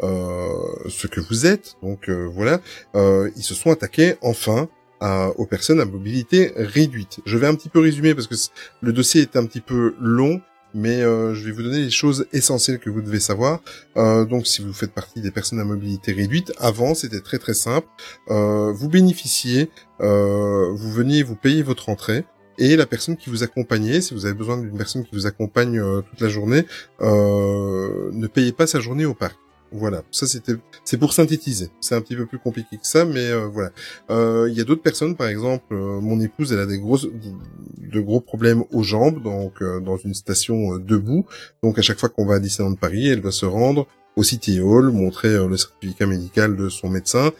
ce 0.00 1.06
que 1.08 1.20
vous 1.20 1.46
êtes. 1.46 1.74
Donc 1.82 2.08
voilà, 2.08 2.60
ils 2.94 3.42
se 3.42 3.54
sont 3.54 3.72
attaqués 3.72 4.14
enfin 4.22 4.68
aux 5.00 5.46
personnes 5.46 5.80
à 5.80 5.84
mobilité 5.84 6.52
réduite. 6.54 7.20
Je 7.26 7.36
vais 7.36 7.48
un 7.48 7.54
petit 7.56 7.68
peu 7.68 7.80
résumer 7.80 8.14
parce 8.14 8.28
que 8.28 8.36
le 8.80 8.92
dossier 8.92 9.22
est 9.22 9.36
un 9.36 9.46
petit 9.46 9.60
peu 9.60 9.96
long, 10.00 10.40
mais 10.74 11.00
euh, 11.00 11.34
je 11.34 11.44
vais 11.44 11.52
vous 11.52 11.62
donner 11.62 11.80
les 11.80 11.90
choses 11.90 12.26
essentielles 12.32 12.78
que 12.78 12.90
vous 12.90 13.00
devez 13.00 13.20
savoir. 13.20 13.60
Euh, 13.96 14.24
donc, 14.24 14.46
si 14.46 14.62
vous 14.62 14.72
faites 14.72 14.92
partie 14.92 15.20
des 15.20 15.30
personnes 15.30 15.60
à 15.60 15.64
mobilité 15.64 16.12
réduite, 16.12 16.52
avant 16.58 16.94
c'était 16.94 17.20
très 17.20 17.38
très 17.38 17.54
simple. 17.54 17.86
Euh, 18.28 18.72
vous 18.72 18.88
bénéficiez, 18.88 19.70
vous 20.00 20.90
veniez, 20.92 21.22
vous 21.22 21.36
payez 21.36 21.62
votre 21.62 21.88
entrée. 21.88 22.24
Et 22.56 22.76
la 22.76 22.86
personne 22.86 23.16
qui 23.16 23.30
vous 23.30 23.42
accompagnait, 23.42 24.00
si 24.00 24.14
vous 24.14 24.26
avez 24.26 24.34
besoin 24.34 24.56
d'une 24.56 24.76
personne 24.76 25.04
qui 25.04 25.10
vous 25.12 25.26
accompagne 25.26 25.80
toute 26.02 26.20
la 26.20 26.28
journée, 26.28 26.66
ne 27.00 28.26
payez 28.26 28.52
pas 28.52 28.66
sa 28.66 28.80
journée 28.80 29.06
au 29.06 29.14
parc. 29.14 29.36
Voilà, 29.76 30.04
ça 30.12 30.28
c'était, 30.28 30.54
c'est 30.84 30.98
pour 30.98 31.12
synthétiser. 31.12 31.68
C'est 31.80 31.96
un 31.96 32.00
petit 32.00 32.14
peu 32.14 32.26
plus 32.26 32.38
compliqué 32.38 32.76
que 32.76 32.86
ça, 32.86 33.04
mais 33.04 33.32
euh, 33.32 33.48
voilà. 33.48 33.70
Euh, 34.08 34.46
Il 34.48 34.56
y 34.56 34.60
a 34.60 34.64
d'autres 34.64 34.82
personnes, 34.82 35.16
par 35.16 35.26
exemple, 35.26 35.74
euh, 35.74 36.00
mon 36.00 36.20
épouse, 36.20 36.52
elle 36.52 36.60
a 36.60 36.66
des 36.66 36.78
grosses, 36.78 37.08
de 37.08 38.00
gros 38.00 38.20
problèmes 38.20 38.62
aux 38.70 38.84
jambes, 38.84 39.20
donc 39.20 39.60
dans 39.82 39.96
une 39.96 40.14
station 40.14 40.78
debout. 40.78 41.26
Donc 41.64 41.76
à 41.76 41.82
chaque 41.82 41.98
fois 41.98 42.08
qu'on 42.08 42.24
va 42.24 42.36
à 42.36 42.38
Disneyland 42.38 42.76
Paris, 42.76 43.08
elle 43.08 43.20
doit 43.20 43.32
se 43.32 43.46
rendre 43.46 43.88
au 44.14 44.22
City 44.22 44.60
Hall, 44.60 44.92
montrer 44.92 45.44
le 45.44 45.56
certificat 45.56 46.06
médical 46.06 46.54
de 46.54 46.68
son 46.68 46.88
médecin, 46.88 47.32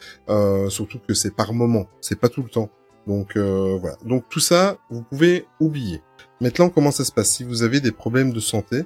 surtout 0.68 0.98
que 1.06 1.14
c'est 1.14 1.34
par 1.34 1.52
moment, 1.52 1.86
c'est 2.00 2.18
pas 2.18 2.28
tout 2.28 2.42
le 2.42 2.48
temps. 2.48 2.68
Donc 3.06 3.36
voilà. 3.36 3.96
Donc 4.04 4.24
tout 4.28 4.40
ça, 4.40 4.78
vous 4.90 5.02
pouvez 5.02 5.46
oublier. 5.60 6.02
Maintenant, 6.40 6.68
comment 6.68 6.90
ça 6.90 7.04
se 7.04 7.12
passe? 7.12 7.30
Si 7.30 7.44
vous 7.44 7.62
avez 7.62 7.80
des 7.80 7.92
problèmes 7.92 8.32
de 8.32 8.40
santé, 8.40 8.82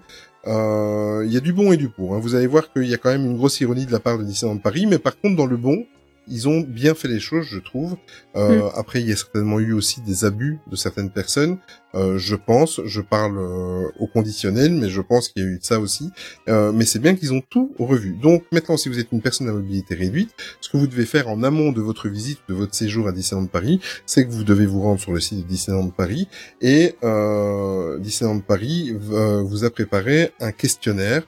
il 0.49 1.33
y 1.33 1.37
a 1.37 1.41
du 1.41 1.53
bon 1.53 1.73
et 1.73 1.77
du 1.77 1.89
pour. 1.89 2.15
hein. 2.15 2.21
Vous 2.21 2.35
allez 2.35 2.47
voir 2.47 2.73
qu'il 2.73 2.87
y 2.89 2.95
a 2.95 2.99
quand 2.99 3.11
même 3.11 3.25
une 3.25 3.37
grosse 3.37 3.61
ironie 3.61 3.87
de 3.87 3.93
la 3.93 4.01
part 4.01 4.19
de 4.19 4.25
Disneyland 4.25 4.59
Paris, 4.59 4.87
mais 4.87 4.99
par 4.99 5.19
contre, 5.21 5.37
dans 5.37 5.47
le 5.47 5.57
bon, 5.57 5.85
ils 6.31 6.49
ont 6.49 6.61
bien 6.61 6.95
fait 6.95 7.09
les 7.09 7.21
choses, 7.21 7.47
je 7.47 7.59
trouve. 7.59 7.97
Euh, 8.37 8.59
Mm. 8.59 8.71
Après, 8.75 9.01
il 9.01 9.09
y 9.09 9.13
a 9.13 9.17
certainement 9.17 9.61
eu 9.61 9.73
aussi 9.73 10.01
des 10.01 10.25
abus 10.25 10.59
de 10.71 10.77
certaines 10.77 11.11
personnes. 11.11 11.59
Euh, 11.95 12.19
je 12.19 12.37
pense, 12.37 12.81
je 12.85 13.01
parle 13.01 13.39
euh, 13.39 13.89
au 13.99 14.07
conditionnel, 14.07 14.73
mais 14.73 14.89
je 14.89 15.01
pense 15.01 15.29
qu'il 15.29 15.43
y 15.43 15.47
a 15.47 15.49
eu 15.49 15.59
de 15.59 15.65
ça 15.65 15.81
aussi. 15.81 16.11
Euh, 16.49 16.73
mais 16.73 16.85
c'est 16.85 16.99
bien 16.99 17.15
qu'ils 17.15 17.33
ont 17.33 17.41
tout 17.49 17.75
revu. 17.79 18.13
Donc 18.13 18.45
maintenant, 18.53 18.77
si 18.77 18.89
vous 18.89 18.99
êtes 18.99 19.11
une 19.13 19.23
personne 19.23 19.49
à 19.49 19.53
mobilité 19.53 19.95
réduite, 19.95 20.31
ce 20.61 20.69
que 20.69 20.77
vous 20.77 20.87
devez 20.87 21.07
faire 21.07 21.29
en 21.29 21.43
amont 21.43 21.73
de 21.73 21.81
votre 21.81 22.09
visite, 22.09 22.41
de 22.49 22.55
votre 22.55 22.75
séjour 22.75 23.09
à 23.09 23.13
Disneyland 23.13 23.47
Paris, 23.47 23.81
c'est 24.07 24.27
que 24.27 24.31
vous 24.31 24.45
devez 24.45 24.67
vous 24.67 24.83
rendre 24.83 25.01
sur 25.01 25.13
le 25.13 25.21
site 25.21 25.39
de 25.39 25.49
Disneyland 25.49 25.91
Paris 25.91 26.29
et 26.61 26.97
euh, 27.03 27.99
Disneyland 27.99 28.41
Paris 28.41 28.95
euh, 29.13 29.43
vous 29.43 29.65
a 29.65 29.71
préparé 29.71 30.33
un 30.41 30.53
questionnaire 30.53 31.23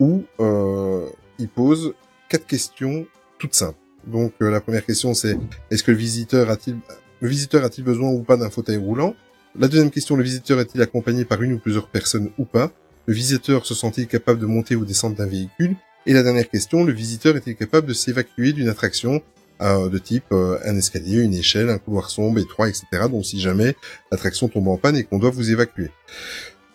où 0.00 0.24
euh, 0.40 1.06
il 1.38 1.48
pose 1.48 1.94
quatre 2.28 2.46
questions 2.46 3.06
toutes 3.38 3.54
simples. 3.54 3.85
Donc 4.06 4.32
euh, 4.40 4.50
la 4.50 4.60
première 4.60 4.84
question 4.84 5.14
c'est 5.14 5.38
est-ce 5.70 5.82
que 5.82 5.90
le 5.90 5.96
visiteur 5.96 6.50
a-t-il 6.50 6.76
le 7.20 7.28
visiteur 7.28 7.64
a-t-il 7.64 7.84
besoin 7.84 8.10
ou 8.10 8.22
pas 8.22 8.36
d'un 8.36 8.50
fauteuil 8.50 8.76
roulant? 8.76 9.14
La 9.58 9.68
deuxième 9.68 9.90
question 9.90 10.16
le 10.16 10.22
visiteur 10.22 10.60
est-il 10.60 10.80
accompagné 10.82 11.24
par 11.24 11.42
une 11.42 11.54
ou 11.54 11.58
plusieurs 11.58 11.88
personnes 11.88 12.30
ou 12.38 12.44
pas? 12.44 12.70
Le 13.06 13.14
visiteur 13.14 13.64
se 13.64 13.74
sent-il 13.74 14.06
capable 14.06 14.40
de 14.40 14.46
monter 14.46 14.76
ou 14.76 14.84
descendre 14.84 15.16
d'un 15.16 15.26
véhicule? 15.26 15.76
Et 16.06 16.12
la 16.12 16.22
dernière 16.22 16.48
question 16.48 16.84
le 16.84 16.92
visiteur 16.92 17.36
est-il 17.36 17.56
capable 17.56 17.86
de 17.86 17.94
s'évacuer 17.94 18.52
d'une 18.52 18.68
attraction 18.68 19.22
euh, 19.62 19.88
de 19.88 19.96
type 19.96 20.24
euh, 20.32 20.58
un 20.66 20.76
escalier, 20.76 21.22
une 21.22 21.32
échelle, 21.32 21.70
un 21.70 21.78
couloir 21.78 22.10
sombre, 22.10 22.38
étroit, 22.38 22.68
etc. 22.68 22.84
Donc 23.10 23.24
si 23.24 23.40
jamais 23.40 23.74
l'attraction 24.12 24.48
tombe 24.48 24.68
en 24.68 24.76
panne 24.76 24.96
et 24.96 25.04
qu'on 25.04 25.18
doit 25.18 25.30
vous 25.30 25.50
évacuer. 25.50 25.90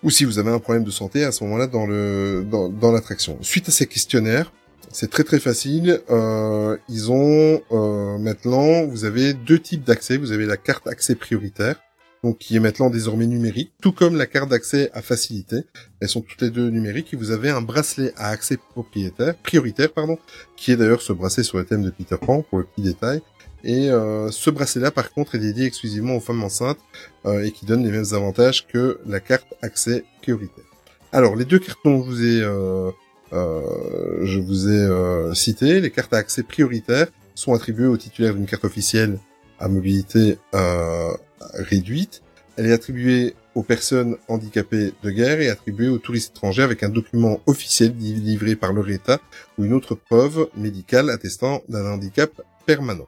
Ou 0.02 0.10
si 0.10 0.26
vous 0.26 0.40
avez 0.40 0.50
un 0.50 0.58
problème 0.58 0.84
de 0.84 0.90
santé 0.90 1.24
à 1.24 1.32
ce 1.32 1.44
moment-là 1.44 1.68
dans 1.68 1.86
le 1.86 2.44
dans, 2.50 2.70
dans 2.70 2.92
l'attraction. 2.92 3.38
Suite 3.42 3.70
à 3.70 3.72
ces 3.72 3.86
questionnaires, 3.86 4.52
c'est 4.94 5.10
très 5.10 5.24
très 5.24 5.40
facile. 5.40 6.02
Euh, 6.10 6.78
ils 6.90 7.12
ont 7.12 7.62
euh, 7.72 8.18
maintenant, 8.18 8.86
vous 8.86 9.06
avez 9.06 9.34
deux 9.34 9.60
types 9.60 9.84
d'accès. 9.84 10.18
Vous 10.18 10.32
avez 10.32 10.46
la 10.46 10.58
carte 10.58 10.88
accès 10.88 11.16
prioritaire, 11.16 11.76
donc 12.24 12.38
qui 12.38 12.56
est 12.56 12.60
maintenant 12.60 12.90
désormais 12.90 13.28
numérique, 13.28 13.72
tout 13.82 13.92
comme 13.92 14.16
la 14.16 14.26
carte 14.26 14.50
d'accès 14.50 14.90
à 14.94 15.02
facilité. 15.02 15.58
Elles 16.00 16.10
sont 16.10 16.22
toutes 16.22 16.42
les 16.42 16.50
deux 16.50 16.70
numériques. 16.70 17.14
Et 17.14 17.18
vous 17.18 17.32
avez 17.32 17.50
un 17.50 17.62
bracelet 17.62 18.14
à 18.18 18.30
accès 18.30 18.58
propriétaire, 18.58 19.36
prioritaire, 19.36 19.92
pardon, 19.92 20.18
qui 20.56 20.72
est 20.72 20.78
d'ailleurs 20.78 21.02
ce 21.02 21.14
bracelet 21.14 21.44
sur 21.44 21.58
le 21.58 21.66
thème 21.66 21.84
de 21.84 21.90
Peter 21.90 22.18
Pan 22.20 22.42
pour 22.42 22.60
le 22.60 22.66
petit 22.66 22.82
détail. 22.82 23.22
Et 23.64 23.90
euh, 23.90 24.32
ce 24.32 24.50
bracelet-là, 24.50 24.92
par 24.92 25.12
contre, 25.12 25.36
est 25.36 25.40
dédié 25.40 25.66
exclusivement 25.66 26.16
aux 26.16 26.20
femmes 26.20 26.44
enceintes 26.44 26.80
euh, 27.26 27.44
et 27.44 27.52
qui 27.52 27.66
donne 27.66 27.84
les 27.84 27.92
mêmes 27.92 28.14
avantages 28.14 28.68
que 28.68 29.00
la 29.06 29.20
carte 29.20 29.54
accès 29.62 30.04
prioritaire. 30.22 30.66
Alors, 31.12 31.36
les 31.36 31.46
deux 31.46 31.60
cartes 31.60 31.80
dont 31.86 32.02
je 32.02 32.10
vous 32.10 32.24
ai 32.24 32.42
euh, 32.42 32.90
je 33.32 34.40
vous 34.40 34.70
ai 34.70 34.82
euh, 34.82 35.34
cité, 35.34 35.80
les 35.80 35.92
cartes 35.92 36.14
à 36.14 36.18
accès 36.18 36.44
prioritaire 36.44 37.08
sont 37.36 37.54
attribuées 37.54 37.88
aux 37.88 37.98
titulaires 37.98 38.36
d'une 38.36 38.46
carte 38.46 38.66
officielle 38.66 39.20
à 39.60 39.68
mobilité 39.68 40.38
euh, 40.54 41.12
réduite. 41.54 42.22
Elle 42.58 42.68
est 42.68 42.74
attribuée 42.74 43.36
aux 43.56 43.64
personnes 43.64 44.18
handicapées 44.28 44.94
de 45.04 45.12
guerre 45.12 45.42
et 45.42 45.50
attribuée 45.50 45.88
aux 45.88 45.98
touristes 45.98 46.36
étrangers 46.36 46.64
avec 46.64 46.84
un 46.84 46.90
document 46.90 47.40
officiel 47.46 47.96
livré 47.98 48.56
par 48.56 48.74
leur 48.74 48.90
État 48.90 49.20
ou 49.58 49.66
une 49.66 49.74
autre 49.74 49.96
preuve 49.96 50.50
médicale 50.56 51.10
attestant 51.10 51.62
d'un 51.70 51.86
handicap 51.86 52.42
permanent. 52.66 53.08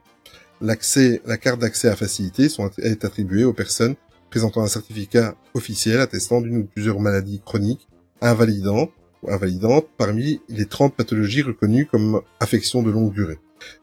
L'accès, 0.62 1.22
la 1.26 1.38
carte 1.38 1.60
d'accès 1.60 1.90
à 1.90 1.96
facilité 1.96 2.48
sont, 2.48 2.70
est 2.78 3.04
attribuée 3.04 3.44
aux 3.44 3.54
personnes 3.54 3.96
présentant 4.30 4.64
un 4.64 4.68
certificat 4.68 5.36
officiel 5.54 6.00
attestant 6.00 6.42
d'une 6.42 6.58
ou 6.58 6.66
plusieurs 6.66 7.00
maladies 7.00 7.42
chroniques, 7.46 7.88
invalidant 8.20 8.90
invalidante 9.30 9.88
parmi 9.98 10.42
les 10.50 10.66
30 10.66 10.96
pathologies 10.96 11.42
reconnues 11.42 11.86
comme 11.86 12.22
affections 12.40 12.84
de 12.84 12.92
longue 12.92 13.14
durée. 13.14 13.40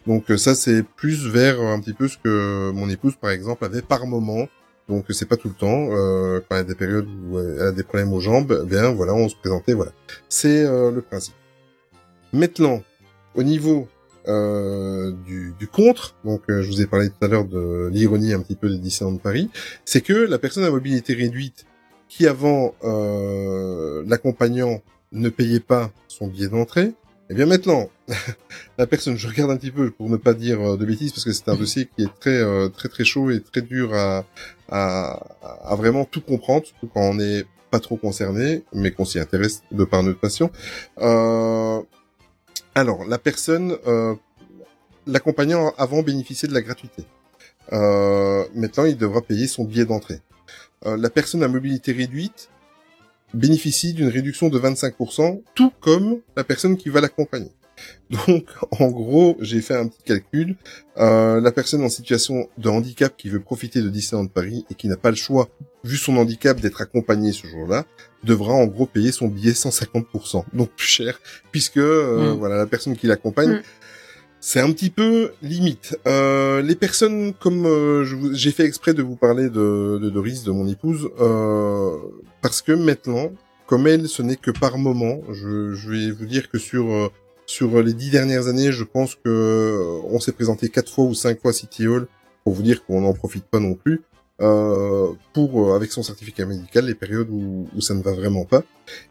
Donc 0.07 0.31
euh, 0.31 0.37
ça 0.37 0.55
c'est 0.55 0.83
plus 0.83 1.27
vers 1.27 1.61
euh, 1.61 1.73
un 1.73 1.81
petit 1.81 1.95
peu 1.95 2.09
ce 2.09 2.19
que 2.19 2.71
mon 2.73 2.89
épouse 2.89 3.17
par 3.17 3.31
exemple 3.31 3.65
avait 3.65 3.83
par 3.83 4.07
moment. 4.07 4.49
Donc 4.89 5.07
c'est 5.11 5.29
pas 5.29 5.37
tout 5.37 5.49
le 5.49 5.55
temps. 5.55 5.89
Euh, 5.93 6.41
quand 6.41 6.57
il 6.57 6.59
y 6.59 6.61
a 6.61 6.65
des 6.65 6.75
périodes 6.75 7.09
où 7.29 7.39
elle 7.39 7.61
a 7.61 7.73
des 7.73 7.85
problèmes 7.85 8.13
aux 8.13 8.21
jambes, 8.21 8.61
eh 8.65 8.67
bien 8.67 8.91
voilà, 8.91 9.15
on 9.15 9.29
se 9.29 9.37
présentait, 9.37 9.73
voilà. 9.73 9.93
C'est 10.29 10.65
euh, 10.65 10.91
le 10.91 11.01
principe. 11.01 11.35
Maintenant, 12.33 12.83
au 13.35 13.43
niveau 13.43 13.89
euh, 14.29 15.13
du, 15.25 15.55
du 15.59 15.67
contre, 15.67 16.15
donc 16.25 16.43
euh, 16.51 16.63
je 16.63 16.69
vous 16.69 16.83
ai 16.83 16.87
parlé 16.87 17.09
tout 17.09 17.25
à 17.25 17.29
l'heure 17.29 17.47
de 17.47 17.89
l'ironie 17.91 18.35
un 18.35 18.41
petit 18.41 18.55
peu 18.55 18.69
des 18.69 18.79
Disneyland 18.79 19.13
de 19.17 19.21
Paris, 19.21 19.49
c'est 19.85 20.03
que 20.03 20.13
la 20.13 20.39
personne 20.39 20.65
à 20.65 20.71
mobilité 20.71 21.15
réduite 21.15 21.65
qui 22.09 22.27
avant 22.27 22.75
euh, 22.85 24.05
l'accompagnant 24.07 24.83
ne 25.13 25.29
payait 25.29 25.61
pas 25.61 25.91
son 26.09 26.27
billet 26.27 26.49
d'entrée, 26.49 26.93
eh 27.29 27.35
bien 27.35 27.47
maintenant, 27.47 27.89
la 28.79 28.87
personne, 28.87 29.17
je 29.17 29.29
regarde 29.29 29.51
un 29.51 29.57
petit 29.57 29.71
peu 29.71 29.91
pour 29.91 30.09
ne 30.09 30.17
pas 30.17 30.35
dire 30.35 30.61
euh, 30.61 30.77
de 30.77 30.85
bêtises, 30.85 31.13
parce 31.13 31.25
que 31.25 31.33
c'est 31.33 31.49
un 31.49 31.57
dossier 31.57 31.89
qui 31.97 32.05
est 32.05 32.19
très 32.21 32.39
euh, 32.39 32.69
très 32.69 32.89
très 32.89 33.05
chaud 33.05 33.31
et 33.31 33.41
très 33.41 33.63
dur 33.63 33.95
à, 33.95 34.25
à, 34.69 35.21
à 35.65 35.75
vraiment 35.77 36.05
tout 36.05 36.21
comprendre, 36.21 36.67
surtout 36.67 36.89
quand 36.89 37.03
on 37.03 37.15
n'est 37.15 37.45
pas 37.71 37.81
trop 37.81 37.97
concerné, 37.97 38.65
mais 38.73 38.91
qu'on 38.91 39.05
s'y 39.05 39.19
intéresse 39.19 39.63
de 39.71 39.85
par 39.85 40.03
notre 40.03 40.19
passion. 40.19 40.51
Euh, 40.99 41.81
alors, 42.75 43.05
la 43.05 43.19
personne, 43.19 43.77
euh, 43.87 44.15
l'accompagnant 45.07 45.73
avant 45.79 46.03
bénéficiait 46.03 46.49
de 46.49 46.55
la 46.55 46.63
gratuité. 46.63 47.05
Euh, 47.73 48.45
maintenant, 48.55 48.85
il 48.85 48.97
devra 48.97 49.23
payer 49.23 49.47
son 49.47 49.65
billet 49.65 49.85
d'entrée. 49.85 50.21
Euh, 50.87 50.97
la 50.97 51.11
personne 51.11 51.43
à 51.43 51.49
mobilité 51.49 51.93
réduite 51.93 52.49
bénéficie 53.35 53.93
d'une 53.93 54.09
réduction 54.09 54.49
de 54.49 54.59
25%, 54.59 55.43
tout 55.55 55.73
comme 55.81 56.21
la 56.37 56.45
personne 56.45 56.77
qui 56.77 56.89
va 56.89 57.01
l'accompagner. 57.01 57.51
Donc, 58.11 58.45
en 58.79 58.89
gros, 58.89 59.37
j'ai 59.41 59.61
fait 59.61 59.75
un 59.75 59.87
petit 59.89 60.03
calcul. 60.05 60.57
Euh, 60.99 61.41
la 61.41 61.53
personne 61.53 61.83
en 61.83 61.89
situation 61.89 62.49
de 62.59 62.69
handicap 62.69 63.17
qui 63.17 63.29
veut 63.29 63.41
profiter 63.41 63.81
de 63.81 63.89
Disneyland 63.89 64.27
Paris 64.27 64.67
et 64.71 64.75
qui 64.75 64.89
n'a 64.89 64.97
pas 64.97 65.11
le 65.11 65.17
choix, 65.17 65.49
vu 65.85 65.97
son 65.97 66.17
handicap, 66.17 66.61
d'être 66.61 66.83
accompagnée 66.83 67.33
ce 67.33 67.47
jour-là, 67.47 67.87
devra 68.23 68.53
en 68.53 68.67
gros 68.67 68.85
payer 68.85 69.13
son 69.13 69.29
billet 69.29 69.53
150%, 69.53 70.45
donc 70.53 70.71
plus 70.77 70.87
cher, 70.87 71.21
puisque 71.53 71.79
euh, 71.79 72.35
Mm. 72.35 72.39
voilà 72.39 72.57
la 72.57 72.67
personne 72.67 72.97
qui 72.97 73.07
l'accompagne. 73.07 73.53
Mm. 73.53 73.63
C'est 74.43 74.61
un 74.61 74.73
petit 74.73 74.89
peu 74.89 75.33
limite. 75.43 75.99
Euh, 76.07 76.63
les 76.63 76.75
personnes, 76.75 77.35
comme 77.35 77.67
euh, 77.67 78.33
j'ai 78.33 78.53
fait 78.53 78.65
exprès 78.65 78.95
de 78.95 79.03
vous 79.03 79.17
parler 79.17 79.51
de, 79.51 79.99
de 79.99 80.09
Doris, 80.09 80.45
de 80.45 80.51
mon 80.51 80.67
épouse, 80.67 81.11
euh, 81.21 81.99
parce 82.41 82.63
que 82.63 82.73
maintenant, 82.73 83.33
comme 83.67 83.87
elle, 83.87 84.09
ce 84.09 84.23
n'est 84.23 84.37
que 84.37 84.51
par 84.51 84.79
moment. 84.79 85.21
Je, 85.31 85.75
je 85.75 85.91
vais 85.91 86.11
vous 86.11 86.25
dire 86.25 86.49
que 86.51 86.59
sur 86.59 86.91
euh, 86.91 87.09
sur 87.45 87.83
les 87.83 87.93
dix 87.93 88.11
dernières 88.11 88.47
années, 88.47 88.73
je 88.73 88.85
pense 88.85 89.15
que 89.15 89.21
euh, 89.27 90.01
on 90.09 90.21
s'est 90.21 90.33
présenté 90.33 90.71
quatre 90.71 90.91
fois 90.91 91.05
ou 91.05 91.15
cinq 91.15 91.41
fois 91.41 91.53
City 91.53 91.87
Hall 91.87 92.07
pour 92.43 92.55
vous 92.55 92.63
dire 92.63 92.85
qu'on 92.85 93.03
n'en 93.03 93.13
profite 93.13 93.45
pas 93.45 93.61
non 93.61 93.75
plus. 93.75 94.01
Euh, 94.41 95.09
pour 95.35 95.71
euh, 95.73 95.77
avec 95.77 95.93
son 95.93 96.03
certificat 96.03 96.47
médical 96.47 96.87
les 96.87 96.95
périodes 96.95 97.29
où, 97.31 97.69
où 97.77 97.81
ça 97.83 97.93
ne 97.93 98.03
va 98.03 98.15
vraiment 98.15 98.47
pas. 98.47 98.63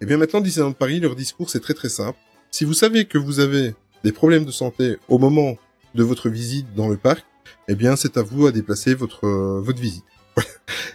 Et 0.01 0.07
bien 0.07 0.17
maintenant 0.17 0.41
Disneyland 0.41 0.71
Paris 0.71 0.99
leur 0.99 1.15
discours 1.15 1.51
c'est 1.51 1.59
très 1.59 1.75
très 1.75 1.89
simple. 1.89 2.17
Si 2.49 2.65
vous 2.65 2.73
savez 2.73 3.05
que 3.05 3.19
vous 3.19 3.39
avez 3.39 3.75
des 4.03 4.11
problèmes 4.11 4.45
de 4.45 4.51
santé 4.51 4.97
au 5.07 5.17
moment 5.17 5.55
de 5.95 6.03
votre 6.03 6.29
visite 6.29 6.67
dans 6.75 6.87
le 6.87 6.97
parc, 6.97 7.25
eh 7.67 7.75
bien 7.75 7.95
c'est 7.95 8.17
à 8.17 8.21
vous 8.21 8.47
à 8.47 8.51
déplacer 8.51 8.93
votre 8.93 9.25
euh, 9.25 9.61
votre 9.61 9.79
visite. 9.79 10.05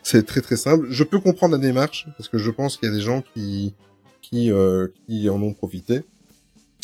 c'est 0.03 0.25
très 0.25 0.41
très 0.41 0.57
simple. 0.57 0.87
Je 0.91 1.05
peux 1.05 1.21
comprendre 1.21 1.57
la 1.57 1.61
démarche 1.61 2.07
parce 2.17 2.29
que 2.29 2.39
je 2.39 2.51
pense 2.51 2.77
qu'il 2.77 2.89
y 2.89 2.93
a 2.93 2.95
des 2.95 3.03
gens 3.03 3.23
qui 3.35 3.75
qui 4.23 4.51
euh, 4.51 4.89
qui 5.07 5.29
en 5.29 5.41
ont 5.43 5.53
profité. 5.53 6.03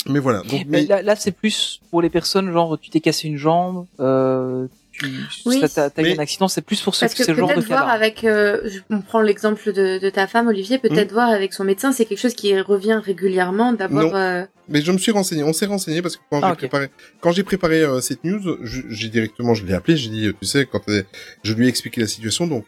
Mais 0.09 0.19
voilà. 0.19 0.41
Donc 0.41 0.51
Mais 0.51 0.65
mais 0.67 0.87
là, 0.87 1.03
là 1.03 1.17
c'est 1.17 1.33
plus 1.33 1.81
pour 1.91 2.03
les 2.03 2.11
personnes, 2.11 2.51
genre, 2.53 2.79
tu 2.79 2.91
t'es 2.91 3.01
cassé 3.01 3.29
une 3.29 3.37
jambe, 3.37 3.87
euh, 4.01 4.67
tu 4.93 5.07
Oui. 5.47 5.63
t'as- 5.75 5.89
eu 5.89 6.03
Mais- 6.03 6.17
un 6.17 6.19
accident, 6.19 6.49
c'est 6.49 6.61
plus 6.63 6.81
pour 6.81 6.95
ce, 6.95 7.01
Parce 7.01 7.15
que 7.15 7.25
ce 7.25 7.35
genre 7.35 7.49
de 7.49 7.55
peut-être 7.55 7.67
voir 7.69 7.89
avec, 7.89 8.25
euh, 8.25 8.61
je- 8.65 8.81
on 8.91 9.01
prend 9.01 9.21
l'exemple 9.21 9.73
de, 9.73 9.99
de 9.99 10.11
ta 10.11 10.27
femme 10.27 10.49
Olivier, 10.49 10.79
peut-être 10.79 11.13
voir 11.13 11.29
avec 11.31 11.53
son 11.53 11.65
médecin, 11.65 11.93
c'est 11.93 12.05
quelque 12.05 12.19
chose 12.19 12.35
qui 12.35 12.59
revient 12.61 13.01
régulièrement 13.03 13.73
d'avoir. 13.73 14.15
Euh, 14.15 14.45
Mais 14.69 14.83
je 14.83 14.93
me 14.93 14.99
suis 14.99 15.13
renseigné, 15.13 15.43
on 15.43 15.53
s'est 15.53 15.67
renseigné 15.67 16.03
parce 16.03 16.17
que 16.17 16.23
quand 16.31 16.41
Ah, 16.43 16.51
j'ai 16.51 16.57
préparé, 16.57 16.89
quand 17.21 17.33
j'ai 17.33 17.43
préparé 17.43 17.83
euh, 17.83 18.01
cette 18.01 18.23
news, 18.25 18.41
je- 18.63 18.83
j'ai 18.89 19.09
directement, 19.09 19.55
je 19.55 19.65
l'ai 19.65 19.75
appelé, 19.75 19.97
j'ai 19.97 20.11
dit, 20.11 20.27
euh, 20.27 20.33
tu 20.41 20.47
sais, 20.47 20.67
quand 20.67 20.83
elle- 20.89 21.07
je 21.43 21.53
lui 21.55 21.67
ai 21.67 21.69
expliqué 21.69 22.01
la 22.01 22.07
situation, 22.07 22.47
donc 22.47 22.65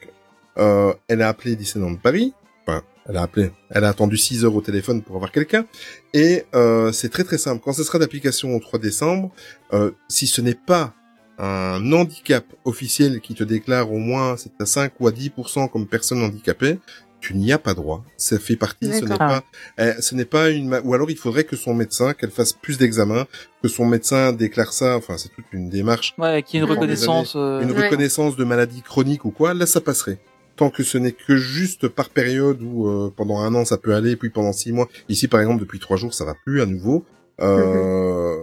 euh, 0.58 0.92
elle 1.08 1.22
a 1.22 1.28
appelé 1.28 1.56
Disneyland 1.56 1.94
Paris, 1.96 2.34
enfin, 2.66 2.82
elle 3.08 3.16
a 3.16 3.22
appelé, 3.22 3.50
elle 3.70 3.84
a 3.84 3.88
attendu 3.88 4.16
6 4.16 4.44
heures 4.44 4.54
au 4.54 4.60
téléphone 4.60 5.02
pour 5.02 5.16
avoir 5.16 5.32
quelqu'un, 5.32 5.64
et 6.12 6.44
euh, 6.54 6.92
c'est 6.92 7.08
très 7.08 7.24
très 7.24 7.38
simple. 7.38 7.62
Quand 7.64 7.72
ce 7.72 7.84
sera 7.84 7.98
d'application 7.98 8.54
au 8.54 8.60
3 8.60 8.78
décembre, 8.78 9.30
euh, 9.72 9.92
si 10.08 10.26
ce 10.26 10.40
n'est 10.40 10.54
pas 10.54 10.94
un 11.42 11.92
handicap 11.92 12.44
officiel 12.64 13.20
qui 13.20 13.34
te 13.34 13.42
déclare 13.44 13.92
au 13.92 13.98
moins 13.98 14.36
c'est 14.36 14.52
à 14.60 14.66
5 14.66 14.92
ou 15.00 15.08
à 15.08 15.10
10% 15.12 15.68
comme 15.68 15.86
personne 15.86 16.22
handicapée, 16.22 16.78
tu 17.20 17.34
n'y 17.34 17.52
as 17.52 17.58
pas 17.58 17.74
droit. 17.74 18.04
Ça 18.16 18.38
fait 18.38 18.56
partie, 18.56 18.86
ce 18.92 19.04
n'est 19.04 19.16
pas, 19.16 19.44
euh, 19.78 19.94
ce 20.00 20.14
n'est 20.14 20.24
pas 20.24 20.50
une, 20.50 20.80
ou 20.84 20.94
alors 20.94 21.10
il 21.10 21.16
faudrait 21.16 21.44
que 21.44 21.54
son 21.56 21.72
médecin, 21.74 22.14
qu'elle 22.14 22.30
fasse 22.32 22.52
plus 22.52 22.78
d'examens, 22.78 23.26
que 23.62 23.68
son 23.68 23.86
médecin 23.86 24.32
déclare 24.32 24.72
ça. 24.72 24.96
Enfin, 24.96 25.16
c'est 25.18 25.28
toute 25.28 25.44
une 25.52 25.68
démarche. 25.68 26.14
Ouais, 26.18 26.42
qui 26.42 26.56
est 26.56 26.60
une 26.60 26.66
reconnaissance. 26.66 27.34
euh, 27.36 27.60
Une 27.62 27.70
Ouais. 27.72 27.84
reconnaissance 27.84 28.34
de 28.36 28.44
maladie 28.44 28.82
chronique 28.82 29.24
ou 29.24 29.30
quoi, 29.30 29.54
là 29.54 29.66
ça 29.66 29.80
passerait. 29.80 30.18
Tant 30.56 30.68
que 30.70 30.82
ce 30.82 30.98
n'est 30.98 31.12
que 31.12 31.36
juste 31.36 31.88
par 31.88 32.10
période 32.10 32.60
où 32.62 32.86
euh, 32.88 33.12
pendant 33.16 33.38
un 33.40 33.54
an 33.54 33.64
ça 33.64 33.78
peut 33.78 33.94
aller, 33.94 34.16
puis 34.16 34.30
pendant 34.30 34.52
six 34.52 34.72
mois. 34.72 34.88
Ici 35.08 35.26
par 35.28 35.40
exemple 35.40 35.60
depuis 35.60 35.78
trois 35.78 35.96
jours 35.96 36.14
ça 36.14 36.24
va 36.24 36.34
plus 36.44 36.60
à 36.60 36.66
nouveau. 36.66 37.04
Euh, 37.40 38.36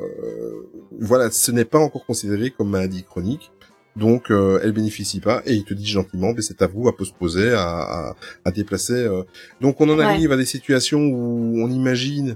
Voilà, 1.00 1.32
ce 1.32 1.52
n'est 1.52 1.66
pas 1.66 1.80
encore 1.80 2.06
considéré 2.06 2.52
comme 2.52 2.70
maladie 2.70 3.04
chronique. 3.04 3.52
Donc 3.96 4.32
euh, 4.32 4.60
elle 4.64 4.72
bénéficie 4.72 5.20
pas 5.20 5.42
et 5.46 5.54
il 5.54 5.64
te 5.66 5.74
dit 5.74 5.86
gentiment, 5.86 6.32
mais 6.34 6.42
c'est 6.42 6.62
à 6.62 6.68
vous 6.68 6.88
à 6.88 6.96
postposer, 6.96 7.52
à, 7.52 7.64
à, 8.10 8.16
à 8.46 8.52
déplacer. 8.52 8.94
euh. 8.94 9.24
Donc 9.62 9.82
on 9.82 9.90
en 9.90 9.98
Ouais. 9.98 10.06
arrive 10.06 10.32
à 10.32 10.38
des 10.38 10.46
situations 10.46 11.00
où 11.02 11.56
on 11.62 11.70
imagine 11.70 12.36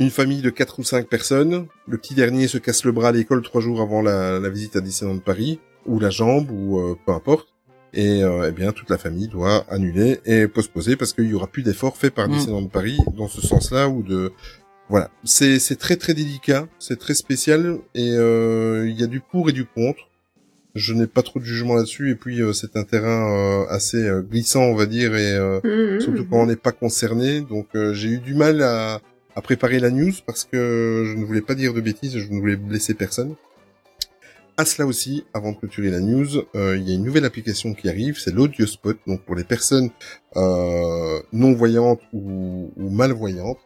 une 0.00 0.10
famille 0.10 0.40
de 0.42 0.50
quatre 0.50 0.78
ou 0.78 0.84
cinq 0.84 1.08
personnes. 1.08 1.66
Le 1.86 1.98
petit 1.98 2.14
dernier 2.14 2.48
se 2.48 2.58
casse 2.58 2.84
le 2.84 2.92
bras 2.92 3.08
à 3.08 3.12
l'école 3.12 3.42
trois 3.42 3.60
jours 3.60 3.80
avant 3.80 4.02
la, 4.02 4.38
la 4.40 4.48
visite 4.50 4.76
à 4.76 4.80
Disneyland 4.80 5.18
Paris, 5.18 5.60
ou 5.86 5.98
la 6.00 6.10
jambe, 6.10 6.50
ou 6.50 6.78
euh, 6.80 6.96
peu 7.04 7.12
importe. 7.12 7.48
Et 7.92 8.24
euh, 8.24 8.48
eh 8.48 8.52
bien 8.52 8.72
toute 8.72 8.90
la 8.90 8.98
famille 8.98 9.28
doit 9.28 9.64
annuler 9.68 10.20
et 10.24 10.48
postposer 10.48 10.96
parce 10.96 11.12
qu'il 11.12 11.26
y 11.26 11.34
aura 11.34 11.46
plus 11.46 11.62
d'efforts 11.62 11.96
faits 11.96 12.12
par 12.14 12.28
Mm. 12.28 12.32
Disneyland 12.32 12.66
Paris 12.66 12.98
dans 13.16 13.28
ce 13.28 13.40
sens-là 13.40 13.88
ou 13.88 14.02
de 14.02 14.32
voilà. 14.88 15.10
C'est 15.24 15.78
très 15.78 15.96
très 15.96 16.14
délicat, 16.14 16.68
c'est 16.78 16.98
très 16.98 17.14
spécial 17.14 17.78
et 17.94 18.10
euh, 18.16 18.86
il 18.88 18.98
y 19.00 19.02
a 19.02 19.06
du 19.06 19.20
pour 19.20 19.48
et 19.48 19.52
du 19.52 19.64
contre. 19.64 20.08
Je 20.74 20.92
n'ai 20.92 21.06
pas 21.06 21.22
trop 21.22 21.38
de 21.38 21.44
jugement 21.44 21.74
là-dessus 21.76 22.10
et 22.10 22.16
puis 22.16 22.42
euh, 22.42 22.52
c'est 22.52 22.76
un 22.76 22.82
terrain 22.82 23.32
euh, 23.32 23.66
assez 23.68 24.02
euh, 24.02 24.22
glissant 24.22 24.62
on 24.62 24.74
va 24.74 24.86
dire 24.86 25.14
et 25.14 25.32
euh, 25.32 25.60
Mhm. 25.62 26.00
surtout 26.00 26.26
quand 26.28 26.42
on 26.42 26.46
n'est 26.46 26.56
pas 26.56 26.72
concerné. 26.72 27.40
Donc 27.40 27.68
euh, 27.76 27.94
j'ai 27.94 28.08
eu 28.08 28.18
du 28.18 28.34
mal 28.34 28.60
à, 28.62 29.00
à 29.36 29.40
préparer 29.40 29.78
la 29.78 29.90
news 29.90 30.12
parce 30.26 30.44
que 30.44 31.04
je 31.06 31.14
ne 31.16 31.24
voulais 31.24 31.42
pas 31.42 31.54
dire 31.54 31.74
de 31.74 31.80
bêtises, 31.80 32.18
je 32.18 32.28
ne 32.30 32.40
voulais 32.40 32.56
blesser 32.56 32.94
personne. 32.94 33.36
À 34.56 34.64
cela 34.64 34.86
aussi, 34.86 35.24
avant 35.34 35.50
de 35.52 35.56
clôturer 35.56 35.90
la 35.90 35.98
news, 36.00 36.28
euh, 36.54 36.76
il 36.76 36.88
y 36.88 36.92
a 36.92 36.94
une 36.94 37.02
nouvelle 37.04 37.24
application 37.24 37.74
qui 37.74 37.88
arrive, 37.88 38.18
c'est 38.20 38.32
l'Audio 38.32 38.66
Spot. 38.66 38.96
Donc 39.06 39.22
pour 39.22 39.34
les 39.34 39.42
personnes 39.44 39.90
euh, 40.36 41.20
non 41.32 41.54
voyantes 41.54 42.00
ou, 42.12 42.72
ou 42.76 42.90
malvoyantes, 42.90 43.58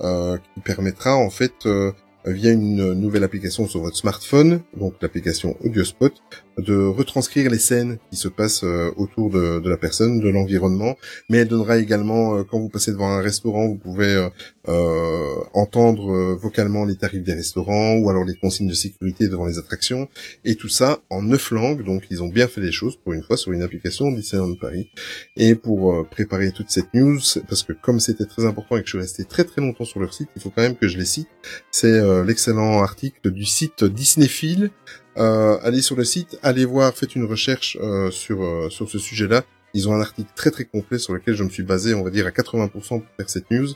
qui 0.00 0.60
permettra 0.60 1.16
en 1.16 1.30
fait 1.30 1.66
euh, 1.66 1.92
via 2.26 2.50
une 2.52 2.92
nouvelle 2.94 3.24
application 3.24 3.66
sur 3.66 3.80
votre 3.80 3.96
smartphone, 3.96 4.60
donc 4.76 4.94
l'application 5.00 5.56
Audiospot, 5.64 6.12
de 6.58 6.86
retranscrire 6.86 7.50
les 7.50 7.58
scènes 7.58 7.98
qui 8.10 8.16
se 8.16 8.28
passent 8.28 8.64
euh, 8.64 8.90
autour 8.96 9.30
de, 9.30 9.68
la 9.68 9.76
personne, 9.76 10.20
de 10.20 10.28
l'environnement, 10.28 10.96
mais 11.28 11.38
elle 11.38 11.48
donnera 11.48 11.78
également, 11.78 12.36
euh, 12.36 12.44
quand 12.44 12.58
vous 12.58 12.68
passez 12.68 12.92
devant 12.92 13.08
un 13.08 13.20
restaurant, 13.20 13.66
vous 13.66 13.76
pouvez 13.76 14.28
euh, 14.68 15.34
entendre 15.52 16.34
vocalement 16.34 16.84
les 16.84 16.96
tarifs 16.96 17.22
des 17.22 17.34
restaurants 17.34 17.96
ou 17.96 18.08
alors 18.08 18.24
les 18.24 18.34
consignes 18.34 18.68
de 18.68 18.74
sécurité 18.74 19.28
devant 19.28 19.46
les 19.46 19.58
attractions, 19.58 20.08
et 20.44 20.54
tout 20.54 20.68
ça 20.68 21.00
en 21.10 21.22
neuf 21.22 21.50
langues, 21.50 21.84
donc 21.84 22.04
ils 22.10 22.22
ont 22.22 22.28
bien 22.28 22.48
fait 22.48 22.60
les 22.60 22.72
choses 22.72 22.96
pour 22.96 23.12
une 23.12 23.22
fois 23.22 23.36
sur 23.36 23.52
une 23.52 23.62
application 23.62 24.10
Disneyland 24.10 24.54
Paris. 24.54 24.88
Et 25.36 25.54
pour 25.54 26.08
préparer 26.08 26.52
toute 26.52 26.70
cette 26.70 26.92
news, 26.94 27.20
parce 27.48 27.62
que 27.62 27.72
comme 27.72 28.00
c'était 28.00 28.24
très 28.24 28.46
important 28.46 28.76
et 28.76 28.80
que 28.80 28.86
je 28.86 28.92
suis 28.92 28.98
resté 28.98 29.24
très 29.24 29.44
très 29.44 29.60
longtemps 29.60 29.84
sur 29.84 30.00
leur 30.00 30.14
site, 30.14 30.28
il 30.36 30.42
faut 30.42 30.50
quand 30.50 30.62
même 30.62 30.76
que 30.76 30.88
je 30.88 30.98
les 30.98 31.04
cite, 31.04 31.28
c'est 31.70 32.24
l'excellent 32.24 32.82
article 32.82 33.30
du 33.30 33.44
site 33.44 33.84
Disneyphile, 33.84 34.70
euh, 35.18 35.58
allez 35.62 35.82
sur 35.82 35.96
le 35.96 36.04
site, 36.04 36.38
allez 36.42 36.64
voir, 36.64 36.94
faites 36.94 37.14
une 37.16 37.24
recherche 37.24 37.78
euh, 37.80 38.10
sur 38.10 38.42
euh, 38.42 38.68
sur 38.70 38.88
ce 38.88 38.98
sujet-là. 38.98 39.44
Ils 39.74 39.88
ont 39.88 39.94
un 39.94 40.00
article 40.00 40.30
très 40.34 40.50
très 40.50 40.64
complet 40.64 40.98
sur 40.98 41.12
lequel 41.12 41.34
je 41.34 41.44
me 41.44 41.50
suis 41.50 41.62
basé, 41.62 41.94
on 41.94 42.02
va 42.02 42.10
dire 42.10 42.26
à 42.26 42.30
80% 42.30 42.70
pour 42.70 43.02
faire 43.16 43.28
cette 43.28 43.50
news. 43.50 43.68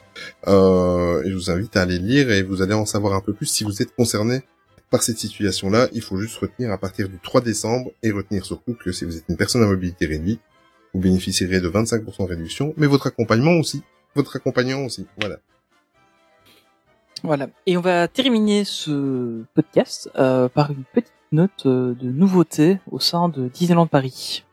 Euh, 0.46 1.22
et 1.24 1.30
je 1.30 1.34
vous 1.34 1.50
invite 1.50 1.76
à 1.76 1.82
aller 1.82 1.98
lire 1.98 2.30
et 2.30 2.42
vous 2.42 2.62
allez 2.62 2.74
en 2.74 2.86
savoir 2.86 3.14
un 3.14 3.20
peu 3.20 3.32
plus 3.32 3.46
si 3.46 3.64
vous 3.64 3.82
êtes 3.82 3.94
concerné 3.94 4.42
par 4.90 5.02
cette 5.02 5.18
situation-là. 5.18 5.88
Il 5.92 6.02
faut 6.02 6.18
juste 6.18 6.38
retenir 6.38 6.72
à 6.72 6.78
partir 6.78 7.08
du 7.08 7.18
3 7.18 7.42
décembre 7.42 7.90
et 8.02 8.10
retenir 8.10 8.44
surtout 8.44 8.74
que 8.74 8.92
si 8.92 9.04
vous 9.04 9.16
êtes 9.16 9.24
une 9.28 9.36
personne 9.36 9.62
à 9.62 9.66
mobilité 9.66 10.06
réduite, 10.06 10.40
vous 10.94 11.00
bénéficierez 11.00 11.60
de 11.60 11.68
25% 11.68 12.24
de 12.24 12.28
réduction, 12.28 12.74
mais 12.76 12.86
votre 12.86 13.06
accompagnement 13.06 13.52
aussi. 13.52 13.82
Votre 14.14 14.36
accompagnant 14.36 14.84
aussi, 14.84 15.06
voilà. 15.20 15.36
Voilà. 17.22 17.48
Et 17.66 17.76
on 17.76 17.80
va 17.80 18.08
terminer 18.08 18.64
ce 18.64 19.44
podcast 19.54 20.10
euh, 20.16 20.48
par 20.48 20.70
une 20.70 20.84
petite 20.92 21.12
note 21.32 21.66
euh, 21.66 21.94
de 21.94 22.10
nouveauté 22.10 22.78
au 22.90 22.98
sein 22.98 23.28
de 23.28 23.48
Disneyland 23.48 23.86
Paris. 23.86 24.44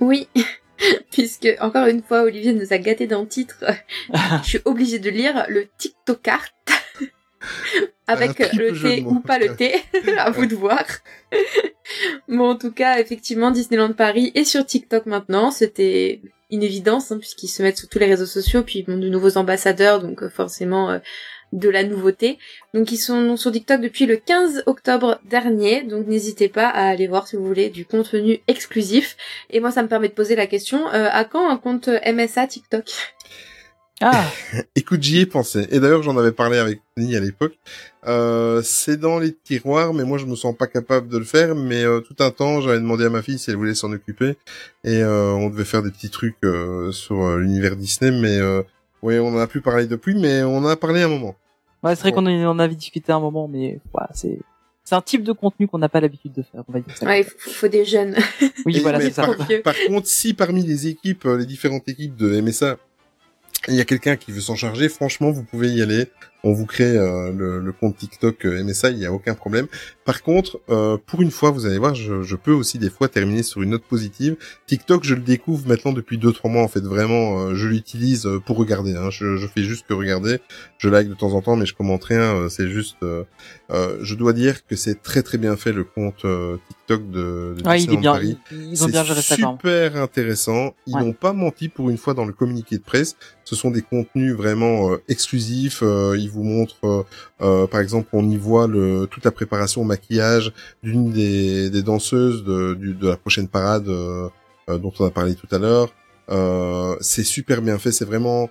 Oui, 0.00 0.28
puisque 1.10 1.48
encore 1.60 1.86
une 1.86 2.02
fois, 2.02 2.22
Olivier 2.22 2.52
nous 2.52 2.72
a 2.72 2.78
gâté 2.78 3.06
dans 3.06 3.22
le 3.22 3.28
titre. 3.28 3.64
Je 4.42 4.48
suis 4.48 4.60
obligée 4.64 4.98
de 4.98 5.10
lire 5.10 5.46
le 5.48 5.66
TikTokart. 5.78 6.50
Avec 8.06 8.38
le 8.54 8.74
jeu 8.74 8.88
de 8.88 8.94
T 8.96 9.00
mots. 9.00 9.10
ou 9.12 9.20
pas 9.20 9.38
le 9.38 9.56
T, 9.56 9.74
à 10.18 10.30
vous 10.30 10.44
de 10.44 10.54
voir. 10.54 10.84
Bon, 12.28 12.50
en 12.50 12.56
tout 12.56 12.72
cas, 12.72 12.98
effectivement, 12.98 13.50
Disneyland 13.50 13.92
Paris 13.92 14.30
est 14.34 14.44
sur 14.44 14.64
TikTok 14.64 15.06
maintenant. 15.06 15.50
C'était 15.50 16.20
une 16.50 16.62
évidence, 16.62 17.12
hein, 17.12 17.18
puisqu'ils 17.18 17.48
se 17.48 17.62
mettent 17.62 17.78
sur 17.78 17.88
tous 17.88 17.98
les 17.98 18.06
réseaux 18.06 18.26
sociaux, 18.26 18.62
puis 18.62 18.84
ils 18.86 18.92
ont 18.92 18.98
de 18.98 19.08
nouveaux 19.08 19.36
ambassadeurs, 19.36 20.00
donc 20.00 20.22
euh, 20.22 20.28
forcément 20.28 20.90
euh, 20.90 20.98
de 21.52 21.68
la 21.68 21.84
nouveauté. 21.84 22.38
Donc 22.72 22.92
ils 22.92 22.98
sont 22.98 23.36
sur 23.36 23.52
TikTok 23.52 23.80
depuis 23.80 24.06
le 24.06 24.16
15 24.16 24.64
octobre 24.66 25.20
dernier, 25.28 25.82
donc 25.82 26.06
n'hésitez 26.06 26.48
pas 26.48 26.68
à 26.68 26.88
aller 26.88 27.06
voir 27.06 27.26
si 27.28 27.36
vous 27.36 27.46
voulez 27.46 27.70
du 27.70 27.84
contenu 27.84 28.40
exclusif. 28.48 29.16
Et 29.50 29.60
moi, 29.60 29.70
ça 29.70 29.82
me 29.82 29.88
permet 29.88 30.08
de 30.08 30.14
poser 30.14 30.36
la 30.36 30.46
question, 30.46 30.88
euh, 30.88 31.08
à 31.10 31.24
quand 31.24 31.48
un 31.48 31.56
compte 31.56 31.88
MSA 31.88 32.46
TikTok? 32.46 32.90
Ah, 34.00 34.24
Écoute, 34.76 35.02
j'y 35.02 35.20
ai 35.20 35.26
pensé. 35.26 35.66
Et 35.70 35.78
d'ailleurs, 35.78 36.02
j'en 36.02 36.16
avais 36.18 36.32
parlé 36.32 36.58
avec 36.58 36.80
Denis 36.96 37.16
à 37.16 37.20
l'époque. 37.20 37.54
Euh, 38.06 38.60
c'est 38.62 38.96
dans 38.96 39.18
les 39.18 39.32
tiroirs, 39.32 39.94
mais 39.94 40.04
moi, 40.04 40.18
je 40.18 40.26
me 40.26 40.34
sens 40.34 40.54
pas 40.56 40.66
capable 40.66 41.08
de 41.08 41.16
le 41.16 41.24
faire. 41.24 41.54
Mais 41.54 41.84
euh, 41.84 42.00
tout 42.00 42.16
un 42.18 42.30
temps, 42.30 42.60
j'avais 42.60 42.80
demandé 42.80 43.04
à 43.04 43.10
ma 43.10 43.22
fille 43.22 43.38
si 43.38 43.50
elle 43.50 43.56
voulait 43.56 43.74
s'en 43.74 43.92
occuper. 43.92 44.36
Et 44.82 45.02
euh, 45.02 45.30
on 45.32 45.48
devait 45.48 45.64
faire 45.64 45.82
des 45.82 45.90
petits 45.90 46.10
trucs 46.10 46.36
euh, 46.44 46.90
sur 46.90 47.22
euh, 47.24 47.38
l'univers 47.38 47.76
Disney. 47.76 48.10
Mais 48.10 48.36
euh, 48.38 48.62
oui, 49.04 49.18
on 49.18 49.28
en 49.28 49.38
a 49.38 49.46
plus 49.46 49.60
parlé 49.60 49.86
depuis, 49.86 50.14
mais 50.14 50.42
on 50.42 50.56
en 50.56 50.66
a 50.66 50.76
parlé 50.76 51.02
un 51.02 51.08
moment. 51.08 51.36
ouais, 51.82 51.94
c'est 51.94 52.00
vrai 52.00 52.12
qu'on 52.12 52.24
en 52.26 52.58
avait 52.58 52.74
discuté 52.74 53.12
un 53.12 53.20
moment, 53.20 53.46
mais 53.48 53.78
voilà, 53.92 54.08
c'est 54.14 54.38
c'est 54.82 54.94
un 54.94 55.02
type 55.02 55.22
de 55.22 55.32
contenu 55.32 55.66
qu'on 55.68 55.78
n'a 55.78 55.88
pas 55.90 56.00
l'habitude 56.00 56.32
de 56.32 56.42
faire, 56.42 56.62
on 56.68 56.72
va 56.72 56.80
dire 56.80 56.96
ça. 56.96 57.06
Ouais, 57.06 57.20
il 57.20 57.24
faut, 57.24 57.50
faut 57.50 57.68
des 57.68 57.84
jeunes. 57.84 58.16
Oui, 58.66 58.76
Et- 58.76 58.80
voilà, 58.80 59.00
c'est 59.00 59.12
ça. 59.12 59.26
par, 59.26 59.36
par 59.62 59.74
contre, 59.86 60.06
si 60.08 60.32
parmi 60.34 60.62
les 60.62 60.86
équipes, 60.88 61.26
euh, 61.26 61.36
les 61.36 61.46
différentes 61.46 61.86
équipes 61.88 62.16
de 62.16 62.40
MSA, 62.40 62.76
il 63.68 63.74
y 63.74 63.80
a 63.80 63.84
quelqu'un 63.84 64.16
qui 64.16 64.32
veut 64.32 64.40
s'en 64.40 64.56
charger, 64.56 64.88
franchement, 64.88 65.30
vous 65.30 65.42
pouvez 65.42 65.68
y 65.68 65.82
aller. 65.82 66.06
On 66.44 66.52
vous 66.52 66.66
crée 66.66 66.96
euh, 66.96 67.32
le, 67.32 67.58
le 67.58 67.72
compte 67.72 67.96
TikTok 67.96 68.44
euh, 68.44 68.62
MSA, 68.62 68.90
il 68.90 68.98
n'y 68.98 69.06
a 69.06 69.12
aucun 69.12 69.34
problème. 69.34 69.66
Par 70.04 70.22
contre, 70.22 70.60
euh, 70.68 70.98
pour 71.06 71.22
une 71.22 71.30
fois, 71.30 71.50
vous 71.50 71.64
allez 71.66 71.78
voir, 71.78 71.94
je, 71.94 72.22
je 72.22 72.36
peux 72.36 72.52
aussi 72.52 72.78
des 72.78 72.90
fois 72.90 73.08
terminer 73.08 73.42
sur 73.42 73.62
une 73.62 73.70
note 73.70 73.84
positive. 73.84 74.36
TikTok, 74.66 75.02
je 75.04 75.14
le 75.14 75.22
découvre 75.22 75.66
maintenant 75.66 75.92
depuis 75.92 76.18
deux 76.18 76.32
trois 76.32 76.50
mois. 76.50 76.62
En 76.62 76.68
fait, 76.68 76.82
vraiment, 76.84 77.40
euh, 77.40 77.54
je 77.54 77.66
l'utilise 77.66 78.26
euh, 78.26 78.38
pour 78.40 78.58
regarder. 78.58 78.94
Hein. 78.94 79.08
Je, 79.10 79.36
je 79.38 79.46
fais 79.46 79.62
juste 79.62 79.86
que 79.88 79.94
regarder. 79.94 80.38
Je 80.78 80.88
like 80.90 81.08
de 81.08 81.14
temps 81.14 81.32
en 81.32 81.40
temps, 81.40 81.56
mais 81.56 81.66
je 81.66 81.74
commente 81.74 82.04
rien. 82.04 82.48
c'est 82.50 82.68
juste. 82.68 82.96
euh, 83.02 83.24
euh, 83.70 83.96
je 84.02 84.14
dois 84.14 84.34
dire 84.34 84.66
que 84.66 84.76
c'est 84.76 85.02
très 85.02 85.22
très 85.22 85.38
bien 85.38 85.56
fait 85.56 85.72
le 85.72 85.84
compte 85.84 86.26
TikTok 86.68 87.10
de, 87.10 87.54
de 87.58 87.66
Ouais, 87.66 87.82
il 87.82 87.92
est 87.92 87.96
bien, 87.96 88.12
Paris. 88.12 88.36
ils, 88.52 88.84
ont 88.84 88.88
bien 88.88 89.02
géré 89.04 89.22
ça 89.22 89.36
super 89.36 89.96
intéressant. 89.96 90.74
Ils 90.86 90.94
Ouais. 90.94 91.00
n'ont 91.02 91.12
pas 91.14 91.32
menti 91.32 91.68
pour 91.70 91.88
une 91.88 91.96
fois 91.96 92.12
dans 92.12 92.26
le 92.26 92.32
communiqué 92.34 92.76
de 92.76 92.82
presse. 92.82 93.16
Ce 93.44 93.56
sont 93.56 93.70
des 93.70 93.82
contenus 93.82 94.34
vraiment 94.34 94.92
euh, 94.92 95.02
exclusifs. 95.08 95.80
Euh, 95.82 96.16
ils 96.18 96.28
vous 96.34 96.42
montrent, 96.42 96.84
euh, 96.84 97.02
euh, 97.40 97.66
par 97.66 97.80
exemple, 97.80 98.08
on 98.12 98.28
y 98.28 98.36
voit 98.36 98.66
le, 98.66 99.06
toute 99.10 99.24
la 99.24 99.30
préparation 99.30 99.82
au 99.82 99.84
maquillage 99.84 100.52
d'une 100.82 101.10
des, 101.12 101.82
danseuses 101.82 102.44
de, 102.44 102.96
la 103.00 103.16
prochaine 103.16 103.48
parade 103.48 103.88
euh, 103.88 104.28
dont 104.68 104.92
on 104.98 105.06
a 105.06 105.10
parlé 105.10 105.34
tout 105.34 105.48
à 105.50 105.58
l'heure. 105.58 105.92
C'est 107.00 107.24
super 107.24 107.62
bien 107.62 107.78
fait. 107.78 107.92
C'est 107.92 108.04
vraiment 108.04 108.50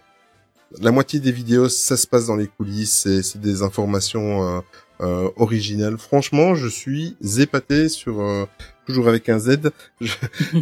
la 0.82 0.92
moitié 0.92 1.20
des 1.20 1.32
vidéos, 1.32 1.70
ça 1.70 1.98
se 1.98 2.08
passe 2.08 2.28
dans 2.28 2.36
les 2.36 2.48
coulisses. 2.48 3.08
C'est, 3.22 3.40
des 3.40 3.62
informations 3.62 4.58
euh, 4.58 4.62
euh, 5.02 5.30
originales. 5.36 5.98
Franchement, 5.98 6.56
je 6.56 6.68
suis 6.68 7.18
épaté 7.38 7.90
sur 7.90 8.48
toujours 8.86 9.08
avec 9.08 9.30
un 9.30 9.40
Z. 9.40 9.72
Je, 10.02 10.14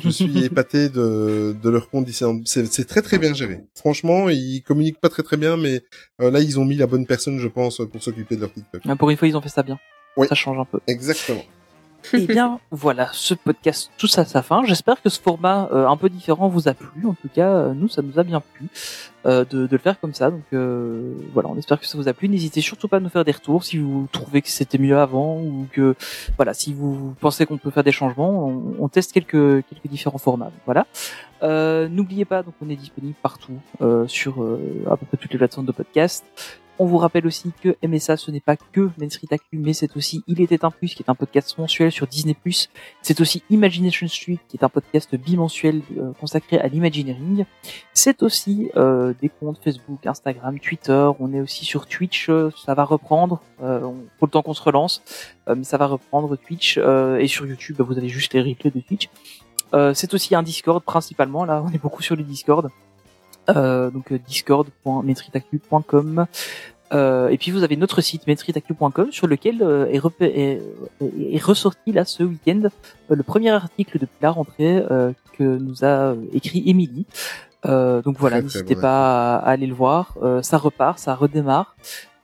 je 0.03 0.09
suis 0.09 0.43
épaté 0.45 0.89
de, 0.89 1.55
de 1.61 1.69
leur 1.69 1.89
compte. 1.89 2.07
C'est, 2.45 2.65
c'est 2.65 2.85
très 2.85 3.01
très 3.01 3.17
bien 3.17 3.33
géré. 3.33 3.61
Franchement, 3.75 4.29
ils 4.29 4.61
communiquent 4.61 4.99
pas 4.99 5.09
très 5.09 5.23
très 5.23 5.37
bien, 5.37 5.57
mais 5.57 5.81
euh, 6.21 6.31
là 6.31 6.39
ils 6.39 6.59
ont 6.59 6.65
mis 6.65 6.75
la 6.75 6.87
bonne 6.87 7.05
personne, 7.05 7.39
je 7.39 7.47
pense, 7.47 7.81
pour 7.91 8.01
s'occuper 8.01 8.35
de 8.35 8.41
leur 8.41 8.53
TikTok. 8.53 8.81
Mais 8.85 8.95
Pour 8.95 9.09
une 9.09 9.17
fois, 9.17 9.27
ils 9.27 9.35
ont 9.37 9.41
fait 9.41 9.49
ça 9.49 9.63
bien. 9.63 9.79
Oui. 10.17 10.27
Ça 10.27 10.35
change 10.35 10.59
un 10.59 10.65
peu. 10.65 10.79
Exactement. 10.87 11.43
Eh 12.13 12.27
bien, 12.27 12.59
voilà, 12.71 13.09
ce 13.13 13.33
podcast 13.33 13.91
touche 13.97 14.17
à 14.17 14.25
sa 14.25 14.41
fin. 14.41 14.63
J'espère 14.65 15.01
que 15.01 15.09
ce 15.09 15.19
format 15.19 15.69
euh, 15.71 15.87
un 15.87 15.97
peu 15.97 16.09
différent 16.09 16.47
vous 16.47 16.67
a 16.67 16.73
plu. 16.73 17.05
En 17.05 17.13
tout 17.13 17.29
cas, 17.33 17.49
euh, 17.49 17.73
nous, 17.73 17.87
ça 17.87 18.01
nous 18.01 18.19
a 18.19 18.23
bien 18.23 18.41
plu 18.41 18.67
euh, 19.25 19.45
de, 19.45 19.67
de 19.67 19.71
le 19.71 19.77
faire 19.77 19.99
comme 19.99 20.13
ça. 20.13 20.31
Donc 20.31 20.43
euh, 20.53 21.13
voilà, 21.33 21.49
on 21.49 21.57
espère 21.57 21.79
que 21.79 21.85
ça 21.85 21.97
vous 21.97 22.07
a 22.07 22.13
plu. 22.13 22.27
N'hésitez 22.29 22.61
surtout 22.61 22.87
pas 22.87 22.97
à 22.97 22.99
nous 22.99 23.09
faire 23.09 23.25
des 23.25 23.31
retours 23.31 23.63
si 23.63 23.77
vous 23.77 24.07
trouvez 24.11 24.41
que 24.41 24.49
c'était 24.49 24.77
mieux 24.77 24.97
avant 24.97 25.39
ou 25.39 25.67
que 25.71 25.95
voilà, 26.37 26.53
si 26.53 26.73
vous 26.73 27.15
pensez 27.19 27.45
qu'on 27.45 27.57
peut 27.57 27.71
faire 27.71 27.83
des 27.83 27.91
changements, 27.91 28.47
on, 28.47 28.75
on 28.79 28.87
teste 28.87 29.11
quelques 29.11 29.65
quelques 29.67 29.87
différents 29.87 30.17
formats. 30.17 30.51
Voilà. 30.65 30.87
Euh, 31.43 31.87
N'oubliez 31.87 32.25
pas, 32.25 32.43
donc 32.43 32.53
on 32.61 32.69
est 32.69 32.75
disponible 32.75 33.15
partout 33.21 33.59
euh, 33.81 34.07
sur 34.07 34.43
euh, 34.43 34.83
à 34.89 34.95
peu 34.97 35.05
près 35.05 35.17
toutes 35.17 35.31
les 35.31 35.37
plateformes 35.37 35.65
de 35.65 35.71
podcast. 35.71 36.23
On 36.81 36.85
vous 36.85 36.97
rappelle 36.97 37.27
aussi 37.27 37.51
que 37.61 37.75
MSA, 37.85 38.17
ce 38.17 38.31
n'est 38.31 38.39
pas 38.39 38.57
que 38.57 38.89
Main 38.97 39.07
Street 39.11 39.27
Actu, 39.29 39.59
mais 39.59 39.71
c'est 39.71 39.95
aussi 39.95 40.23
Il 40.25 40.41
était 40.41 40.65
un 40.65 40.71
plus, 40.71 40.95
qui 40.95 41.03
est 41.03 41.11
un 41.11 41.13
podcast 41.13 41.55
mensuel 41.59 41.91
sur 41.91 42.07
Disney+. 42.07 42.35
C'est 43.03 43.21
aussi 43.21 43.43
Imagination 43.51 44.07
Street, 44.07 44.39
qui 44.47 44.57
est 44.57 44.63
un 44.63 44.67
podcast 44.67 45.15
bimensuel 45.15 45.83
euh, 45.95 46.11
consacré 46.19 46.57
à 46.57 46.67
l'imagineering. 46.67 47.45
C'est 47.93 48.23
aussi 48.23 48.71
euh, 48.77 49.13
des 49.21 49.29
comptes 49.29 49.59
Facebook, 49.63 50.07
Instagram, 50.07 50.59
Twitter. 50.59 51.07
On 51.19 51.31
est 51.35 51.41
aussi 51.41 51.65
sur 51.65 51.85
Twitch, 51.85 52.29
euh, 52.29 52.49
ça 52.65 52.73
va 52.73 52.83
reprendre. 52.83 53.43
Faut 53.59 54.25
le 54.25 54.31
temps 54.31 54.41
qu'on 54.41 54.55
se 54.55 54.63
relance, 54.63 55.03
mais 55.47 55.63
ça 55.63 55.77
va 55.77 55.85
reprendre 55.85 56.35
Twitch. 56.35 56.79
et 56.79 57.27
sur 57.27 57.45
YouTube, 57.45 57.75
bah, 57.77 57.85
vous 57.87 57.99
avez 57.99 58.09
juste 58.09 58.33
les 58.33 58.41
replays 58.41 58.71
de 58.71 58.79
Twitch. 58.79 59.07
C'est 59.93 60.15
aussi 60.15 60.33
un 60.33 60.41
Discord 60.41 60.83
principalement. 60.83 61.45
Là, 61.45 61.63
on 61.63 61.71
est 61.71 61.77
beaucoup 61.77 62.01
sur 62.01 62.15
le 62.15 62.23
Discord. 62.23 62.71
Euh, 63.49 63.89
donc 63.89 64.11
euh, 64.11 64.19
discord.metritactu.com 64.19 66.25
euh, 66.93 67.29
et 67.29 67.37
puis 67.37 67.51
vous 67.51 67.63
avez 67.63 67.77
notre 67.77 68.01
site 68.01 68.27
metritactu.com 68.27 69.11
sur 69.11 69.25
lequel 69.27 69.61
euh, 69.63 69.85
est, 69.87 70.01
est, 70.21 70.61
est- 71.01 71.43
ressorti 71.43 71.91
là 71.93 72.03
ce 72.05 72.21
week-end 72.23 72.63
euh, 72.65 73.15
le 73.15 73.23
premier 73.23 73.49
article 73.51 73.97
depuis 73.97 74.17
la 74.21 74.31
rentrée 74.31 74.83
euh, 74.91 75.11
que 75.37 75.43
nous 75.43 75.83
a 75.85 76.13
écrit 76.33 76.63
Émilie. 76.67 77.05
Euh, 77.65 78.01
donc 78.01 78.17
voilà, 78.19 78.37
n'hésitez 78.43 78.75
pas 78.81 79.35
à, 79.35 79.37
à 79.37 79.49
aller 79.51 79.67
le 79.67 79.73
voir. 79.73 80.15
Euh, 80.21 80.41
ça 80.41 80.57
repart, 80.57 80.99
ça 80.99 81.15
redémarre. 81.15 81.75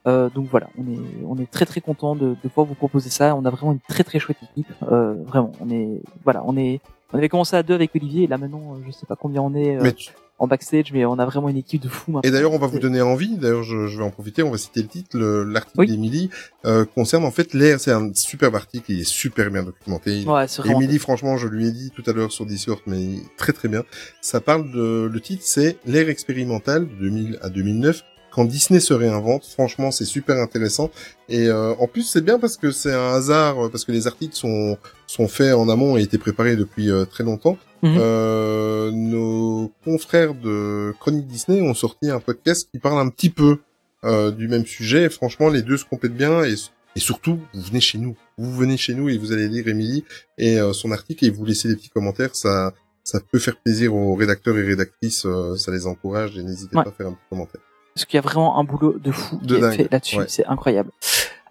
Euh, 0.06 0.30
donc 0.30 0.48
voilà, 0.52 0.68
on 0.78 0.84
est 0.92 1.00
on 1.26 1.38
est 1.38 1.50
très 1.50 1.66
très 1.66 1.80
content 1.82 2.16
de, 2.16 2.36
de 2.44 2.48
pouvoir 2.50 2.68
vous 2.68 2.76
proposer 2.76 3.10
ça. 3.10 3.36
On 3.36 3.46
a 3.46 3.50
vraiment 3.50 3.72
une 3.74 3.80
très 3.88 4.04
très 4.04 4.20
chouette 4.20 4.38
équipe. 4.52 4.68
Euh, 4.92 5.14
vraiment, 5.26 5.52
on 5.62 5.70
est 5.70 6.02
voilà, 6.24 6.44
on 6.46 6.58
est 6.58 6.82
on 7.14 7.18
avait 7.18 7.30
commencé 7.30 7.56
à 7.56 7.64
deux 7.64 7.74
avec 7.76 7.92
Olivier 7.96 8.24
et 8.24 8.28
là 8.28 8.38
maintenant 8.38 8.76
je 8.86 8.92
sais 8.92 9.06
pas 9.06 9.16
combien 9.16 9.42
on 9.42 9.54
est 9.54 9.78
Mais 9.78 9.94
tu- 9.94 10.12
en 10.40 10.48
backstage, 10.48 10.92
mais 10.94 11.04
on 11.06 11.18
a 11.20 11.26
vraiment 11.26 11.50
une 11.50 11.58
équipe 11.58 11.82
de 11.82 11.90
fous. 11.90 12.12
maintenant. 12.12 12.28
Et 12.28 12.32
d'ailleurs, 12.32 12.54
on 12.54 12.60
va 12.60 12.68
vous 12.68 12.80
donner 12.80 13.02
envie. 13.02 13.38
D'ailleurs, 13.38 13.64
je, 13.64 13.88
je 13.88 13.98
vais 13.98 14.04
en 14.04 14.12
profiter. 14.12 14.44
On 14.44 14.52
va 14.52 14.58
citer 14.58 14.82
le 14.82 14.88
titre. 14.88 15.18
Le- 15.18 15.44
L'article 15.44 15.80
Oui. 15.80 15.88
d'Émilie 15.88 16.30
euh, 16.66 16.86
concerne 16.86 17.26
en 17.26 17.32
fait 17.32 17.54
l'air. 17.54 17.80
C'est 17.80 17.92
un 17.92 18.12
superbe 18.14 18.56
article. 18.56 18.92
Il 18.92 19.02
est 19.02 19.08
super 19.08 19.50
bien 19.50 19.64
documenté. 19.64 20.24
Ouais. 20.26 20.46
Émilie, 20.66 21.00
franchement, 21.00 21.38
je 21.38 21.48
lui 21.48 21.68
ai 21.68 21.72
dit 21.72 21.92
tout 21.96 22.04
à 22.08 22.14
l'heure 22.14 22.32
sur 22.32 22.46
Discord, 22.46 22.80
mais 22.86 23.16
très 23.38 23.52
très 23.54 23.68
bien. 23.68 23.84
Ça 24.22 24.40
parle 24.40 24.72
de 24.72 25.10
le 25.12 25.20
titre, 25.22 25.44
c'est 25.46 25.78
l'ère 25.86 26.10
expérimentale 26.10 26.88
de 26.88 26.96
2000 27.00 27.40
à 27.42 27.50
2009 27.50 28.04
quand 28.38 28.46
Disney 28.46 28.80
se 28.80 28.94
réinvente. 28.94 29.44
Franchement, 29.46 29.90
c'est 29.92 30.06
super 30.06 30.38
intéressant. 30.38 30.92
Et 31.28 31.48
euh, 31.48 31.74
en 31.80 31.88
plus, 31.88 32.04
c'est 32.04 32.22
bien 32.24 32.38
parce 32.40 32.56
que 32.56 32.72
c'est 32.72 32.94
un 32.94 33.14
hasard, 33.16 33.66
euh, 33.66 33.70
parce 33.70 33.84
que 33.84 33.92
les 33.92 34.06
articles 34.08 34.36
sont 34.36 34.78
sont 35.08 35.28
faits 35.28 35.54
en 35.56 35.68
amont 35.70 35.98
et 35.98 36.04
étaient 36.04 36.18
préparés 36.20 36.56
depuis 36.56 36.90
euh, 36.92 37.04
très 37.06 37.24
longtemps. 37.24 37.58
Mhm. 37.84 37.98
Euh, 38.00 38.92
nos 38.92 39.72
confrères 39.84 40.34
de 40.36 40.94
Chronique 41.00 41.28
Disney 41.28 41.62
ont 41.62 41.74
sorti 41.74 42.10
un 42.12 42.20
podcast 42.20 42.70
qui 42.72 42.80
parle 42.80 43.00
un 43.00 43.10
petit 43.10 43.30
peu 43.32 43.58
euh, 44.04 44.32
du 44.32 44.48
même 44.48 44.66
sujet. 44.66 45.04
Et 45.06 45.10
franchement, 45.10 45.50
les 45.50 45.64
deux 45.64 45.78
se 45.78 45.86
complètent 45.86 46.16
bien 46.16 46.44
et 46.44 46.54
et 46.96 47.00
surtout, 47.00 47.40
vous 47.54 47.62
venez 47.62 47.80
chez 47.80 48.00
nous. 48.00 48.16
Vous 48.40 48.52
venez 48.56 48.76
chez 48.78 48.96
nous 48.96 49.08
et 49.10 49.18
vous 49.20 49.32
allez 49.32 49.48
lire 49.48 49.68
Émilie 49.68 50.04
et 50.40 50.60
euh, 50.60 50.74
son 50.74 50.92
article 50.92 51.26
et 51.26 51.30
vous 51.30 51.46
laissez 51.46 51.68
des 51.68 51.76
petits 51.76 51.90
commentaires. 51.90 52.36
Ça, 52.36 52.74
ça 53.04 53.20
peut 53.32 53.38
faire 53.38 53.56
plaisir 53.58 53.94
aux 53.94 54.16
rédacteurs 54.16 54.58
et 54.58 54.64
rédactrices. 54.64 55.26
euh, 55.28 55.56
ça 55.58 55.72
les 55.72 55.86
encourage 55.86 56.38
et 56.40 56.44
n'hésitez 56.44 56.76
Ouais. 56.76 56.84
pas 56.84 56.90
à 56.90 56.94
faire 56.94 57.08
un 57.08 57.12
petit 57.14 57.30
commentaire. 57.30 57.62
Parce 57.98 58.06
qu'il 58.06 58.18
y 58.18 58.20
a 58.20 58.22
vraiment 58.22 58.60
un 58.60 58.64
boulot 58.64 58.96
de 59.00 59.12
fou 59.12 59.40
De 59.42 59.58
qui 59.58 59.64
est 59.64 59.72
fait 59.72 59.92
là-dessus. 59.92 60.18
ouais. 60.20 60.26
C'est 60.28 60.46
incroyable. 60.46 60.92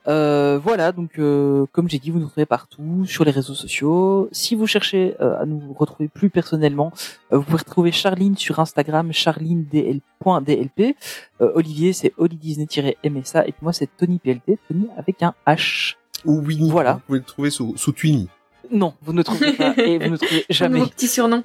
Euh, 0.06 0.60
voilà, 0.62 0.92
donc 0.92 1.18
euh, 1.18 1.66
comme 1.72 1.90
j'ai 1.90 1.98
dit, 1.98 2.12
vous 2.12 2.20
nous 2.20 2.26
retrouvez 2.26 2.46
partout 2.46 3.04
sur 3.04 3.24
les 3.24 3.32
réseaux 3.32 3.54
sociaux. 3.54 4.28
Si 4.30 4.54
vous 4.54 4.68
cherchez 4.68 5.16
euh, 5.20 5.40
à 5.40 5.44
nous 5.44 5.74
retrouver 5.76 6.08
plus 6.08 6.30
personnellement, 6.30 6.92
euh, 7.32 7.38
vous 7.38 7.42
pouvez 7.42 7.58
retrouver 7.58 7.90
Charline 7.90 8.36
sur 8.36 8.60
Instagram, 8.60 9.12
charlinedl.dlp. 9.12 10.96
Euh, 11.40 11.50
Olivier, 11.56 11.92
c'est 11.92 12.12
olidisney-msa 12.16 13.48
et 13.48 13.50
puis 13.50 13.62
moi 13.62 13.72
c'est 13.72 13.88
Tony 13.96 14.20
PLT, 14.20 14.60
Tony 14.68 14.86
avec 14.96 15.24
un 15.24 15.34
H. 15.44 15.96
Ou 16.24 16.38
Winnie. 16.38 16.70
Voilà. 16.70 16.92
Vous 16.94 17.00
pouvez 17.00 17.18
le 17.18 17.24
trouver 17.24 17.50
sous, 17.50 17.76
sous 17.76 17.90
Twinny. 17.90 18.28
Non, 18.70 18.94
vous 19.02 19.12
ne 19.12 19.22
trouverez 19.22 19.52
pas 19.52 19.74
et 19.76 19.98
vous 19.98 20.10
ne 20.10 20.16
trouvez 20.16 20.44
jamais. 20.50 20.80
Mon 20.80 20.86
petit 20.86 21.08
surnom. 21.08 21.42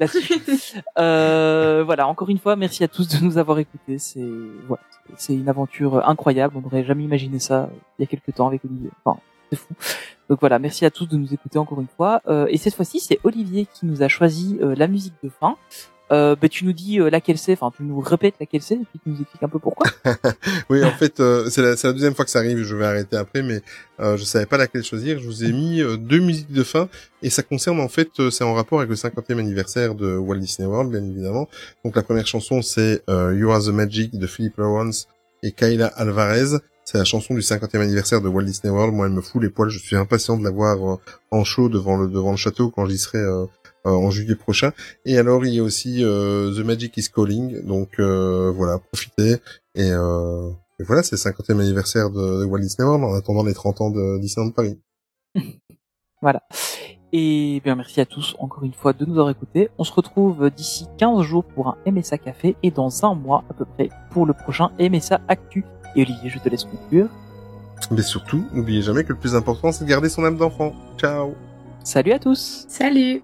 Euh, 0.98 1.84
voilà, 1.86 2.08
encore 2.08 2.30
une 2.30 2.40
fois, 2.40 2.56
merci 2.56 2.84
à 2.84 2.88
tous 2.88 3.08
de 3.08 3.24
nous 3.24 3.38
avoir 3.38 3.60
écoutés. 3.60 3.98
C'est 4.00 4.26
voilà, 4.68 4.84
c'est 5.18 5.34
une 5.34 5.50
aventure 5.50 6.08
incroyable. 6.08 6.56
On 6.58 6.62
n'aurait 6.62 6.84
jamais 6.84 7.04
imaginé 7.04 7.40
ça 7.40 7.70
il 7.98 8.04
y 8.04 8.06
a 8.06 8.08
quelques 8.08 8.36
temps 8.36 8.48
avec 8.48 8.64
Olivier. 8.66 8.90
Enfin, 9.04 9.20
c'est 9.52 9.58
fou. 9.58 9.74
Donc 10.30 10.40
voilà, 10.40 10.60
merci 10.60 10.86
à 10.86 10.92
tous 10.92 11.08
de 11.08 11.18
nous 11.18 11.34
écouter 11.34 11.60
encore 11.60 11.82
une 11.82 11.88
fois. 11.88 12.22
Euh, 12.28 12.48
et 12.50 12.58
cette 12.58 12.76
fois-ci, 12.76 13.00
c'est 13.00 13.20
Olivier 13.24 13.68
qui 13.72 13.86
nous 13.86 14.02
a 14.02 14.08
choisi 14.08 14.58
euh, 14.62 14.76
la 14.76 14.88
musique 14.88 15.16
de 15.24 15.30
fin. 15.30 15.58
Euh, 16.12 16.36
ben, 16.36 16.50
tu 16.50 16.66
nous 16.66 16.74
dis 16.74 17.00
euh, 17.00 17.10
laquelle 17.10 17.38
c'est, 17.38 17.54
enfin 17.54 17.72
tu 17.76 17.84
nous 17.84 18.00
répètes 18.02 18.36
laquelle 18.40 18.62
c'est 18.62 18.76
et 18.76 18.86
puis 18.90 19.00
tu 19.02 19.10
nous 19.10 19.22
expliques 19.22 19.44
un 19.44 19.48
peu 19.48 19.60
pourquoi. 19.60 19.88
Oui, 20.70 20.84
en 20.84 20.92
fait, 20.92 21.20
euh, 21.20 21.50
c'est 21.50 21.62
la, 21.62 21.76
la 21.82 21.94
deuxième 21.94 22.16
fois 22.16 22.26
que 22.26 22.32
ça 22.32 22.40
arrive. 22.40 22.64
Je 22.64 22.76
vais 22.76 22.86
arrêter 22.86 23.16
après, 23.16 23.44
mais 23.44 23.62
euh, 24.00 24.18
je 24.18 24.24
savais 24.24 24.46
pas 24.46 24.58
laquelle 24.58 24.84
choisir. 24.84 25.20
Je 25.20 25.26
vous 25.26 25.44
ai 25.44 25.52
mis 25.52 25.82
euh, 25.82 25.96
deux 25.96 26.20
musiques 26.20 26.52
de 26.52 26.64
fin 26.64 26.90
et 27.22 27.30
ça 27.30 27.44
concerne 27.44 27.80
en 27.80 27.88
fait, 27.88 28.10
euh, 28.20 28.30
c'est 28.30 28.44
en 28.44 28.54
rapport 28.54 28.80
avec 28.80 28.90
le 28.90 28.96
50e 28.96 29.40
anniversaire 29.40 29.96
de 29.96 30.18
Walt 30.18 30.40
Disney 30.40 30.68
World, 30.68 30.92
bien 30.92 31.04
évidemment. 31.04 31.48
Donc 31.86 31.96
la 31.96 32.04
première 32.04 32.28
chanson, 32.28 32.62
c'est 32.62 33.04
You 33.08 33.52
Are 33.52 33.64
the 33.64 33.68
Magic 33.70 34.18
de 34.18 34.28
Philip 34.28 34.58
Lawrence 34.58 35.08
et 35.44 35.52
Kayla 35.52 35.88
Alvarez. 35.88 36.58
C'est 36.84 36.98
la 36.98 37.06
chanson 37.06 37.34
du 37.36 37.42
50e 37.42 37.80
anniversaire 37.80 38.22
de 38.22 38.28
Walt 38.28 38.44
Disney 38.44 38.74
World. 38.74 38.94
Moi, 38.94 39.06
elle 39.06 39.14
me 39.14 39.22
fout 39.22 39.42
les 39.42 39.50
poils. 39.50 39.70
Je 39.70 39.80
suis 39.80 39.96
impatient 39.96 40.36
de 40.36 40.44
la 40.44 40.50
voir 40.50 40.98
en 41.30 41.44
show 41.44 41.70
devant 41.70 41.96
le 41.96 42.08
devant 42.08 42.32
le 42.32 42.38
château 42.38 42.70
quand 42.70 42.86
j'y 42.88 42.98
serai 42.98 43.24
en 43.84 44.12
juillet 44.12 44.36
prochain. 44.36 44.72
Et 45.06 45.18
alors, 45.18 45.46
il 45.46 45.54
y 45.54 45.60
a 45.60 45.64
aussi 45.64 46.04
euh, 46.04 46.54
The 46.54 46.66
Magic 46.66 46.96
is 46.98 47.10
Calling. 47.14 47.66
Donc 47.66 48.00
euh, 48.00 48.52
voilà, 48.56 48.80
profitez. 48.80 49.38
Et, 49.76 49.92
euh, 49.92 50.50
et 50.80 50.84
voilà, 50.84 51.04
c'est 51.04 51.16
le 51.16 51.32
50e 51.32 51.60
anniversaire 51.60 52.10
de, 52.10 52.42
de 52.42 52.46
Walt 52.46 52.60
Disney 52.60 52.88
World 52.88 53.04
en 53.04 53.16
attendant 53.16 53.44
les 53.44 53.54
30 53.54 53.82
ans 53.82 53.90
de 53.90 54.20
Disneyland 54.20 54.52
Paris. 54.52 54.80
Voilà. 56.24 56.44
Et 57.14 57.62
bien 57.64 57.76
merci 57.76 58.00
à 58.00 58.06
tous 58.06 58.36
encore 58.38 58.64
une 58.64 58.74
fois 58.74 58.94
de 58.94 59.06
nous 59.06 59.14
avoir 59.14 59.32
écoutés. 59.32 59.70
On 59.80 59.84
se 59.84 59.92
retrouve 59.92 60.52
d'ici 60.52 60.86
15 61.00 61.24
jours 61.24 61.44
pour 61.44 61.68
un 61.68 61.78
MSA 61.92 62.20
Café 62.20 62.56
et 62.62 62.70
dans 62.70 63.06
un 63.06 63.16
mois 63.16 63.44
à 63.50 63.56
peu 63.56 63.66
près 63.66 63.90
pour 64.12 64.28
le 64.28 64.34
prochain 64.34 64.70
MSA 64.80 65.20
Actu. 65.28 65.66
Et 65.96 66.04
Olivier, 66.04 66.30
je 66.30 66.38
te 66.38 66.48
laisse 66.48 66.64
conclure. 66.64 67.10
Mais 67.90 68.04
surtout, 68.04 68.46
n'oubliez 68.54 68.84
jamais 68.84 69.04
que 69.04 69.14
le 69.14 69.20
plus 69.20 69.36
important, 69.36 69.72
c'est 69.72 69.84
de 69.84 69.90
garder 69.90 70.10
son 70.10 70.24
âme 70.24 70.38
d'enfant. 70.38 70.74
Ciao 70.98 71.34
Salut 71.84 72.12
à 72.12 72.20
tous 72.20 72.66
Salut 72.70 73.24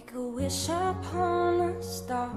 Make 0.00 0.14
a 0.14 0.22
wish 0.22 0.70
upon 0.70 1.60
a 1.60 1.82
star. 1.82 2.32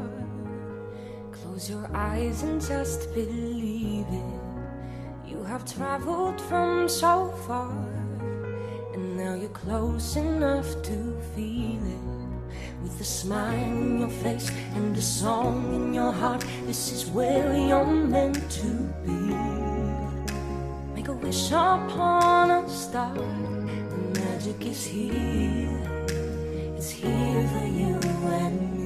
Close 1.31 1.69
your 1.69 1.89
eyes 1.93 2.43
and 2.43 2.59
just 2.59 3.13
believe 3.13 4.05
it. 4.11 4.33
You 5.25 5.41
have 5.45 5.63
traveled 5.63 6.41
from 6.41 6.89
so 6.89 7.29
far, 7.47 7.71
and 8.93 9.15
now 9.15 9.35
you're 9.35 9.57
close 9.65 10.17
enough 10.17 10.67
to 10.83 11.17
feel 11.33 11.79
it. 11.87 12.03
With 12.81 12.99
a 12.99 13.05
smile 13.05 13.63
on 13.63 13.99
your 14.01 14.09
face 14.09 14.51
and 14.75 14.97
a 14.97 15.01
song 15.01 15.73
in 15.73 15.93
your 15.93 16.11
heart, 16.11 16.43
this 16.65 16.91
is 16.91 17.05
where 17.11 17.55
you're 17.55 17.85
meant 17.85 18.43
to 18.59 18.71
be. 19.05 19.19
Make 20.93 21.07
a 21.07 21.13
wish 21.13 21.47
upon 21.51 22.51
a 22.51 22.69
star. 22.69 23.15
The 23.15 24.19
magic 24.19 24.65
is 24.65 24.83
here. 24.83 25.92
It's 26.83 26.91
here 26.91 27.47
for 27.47 27.65
you 27.65 27.95
and 27.95 28.77
me. 28.77 28.82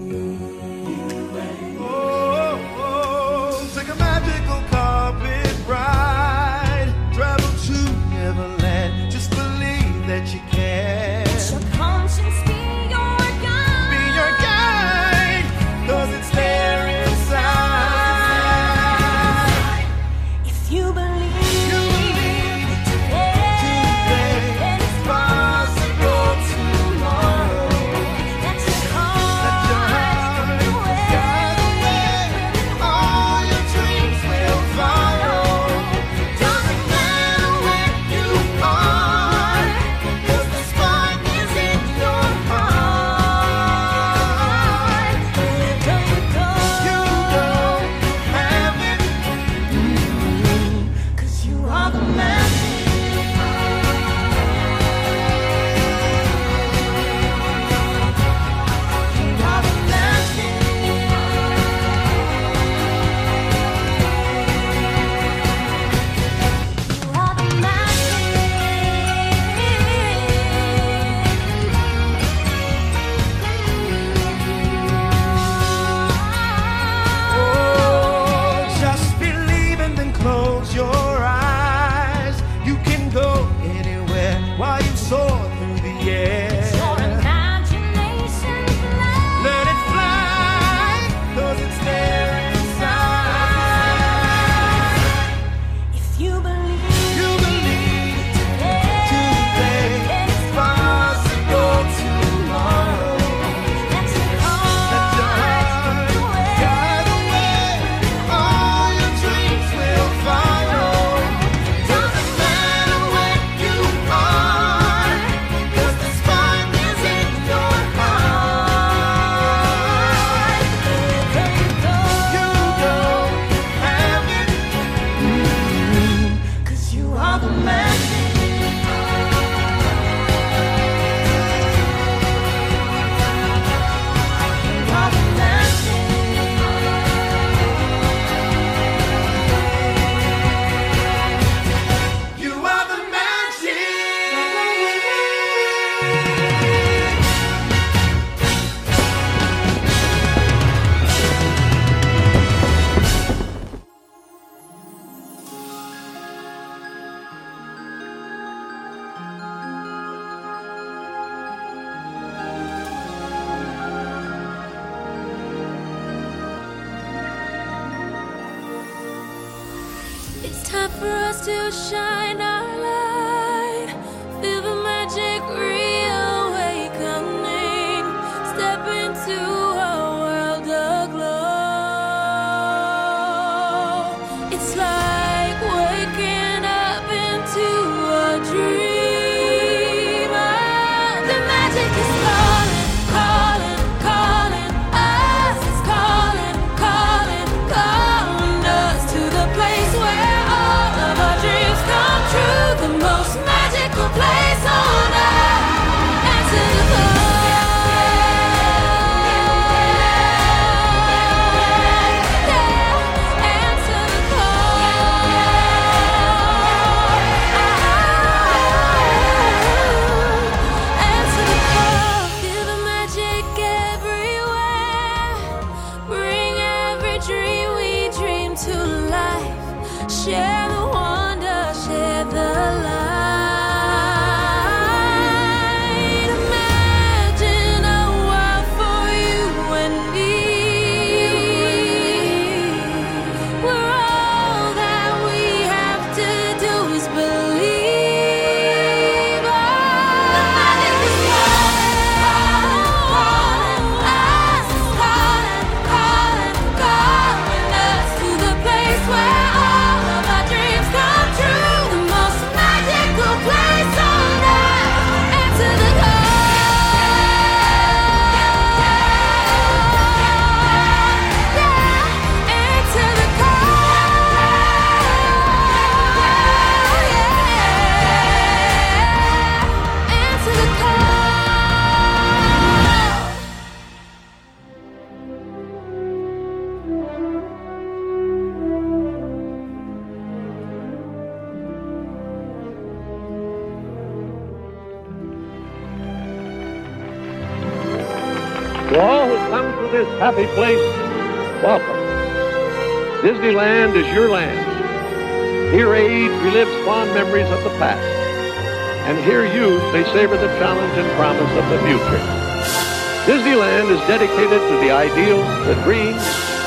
the 315.68 315.76
dreams, 315.84 316.24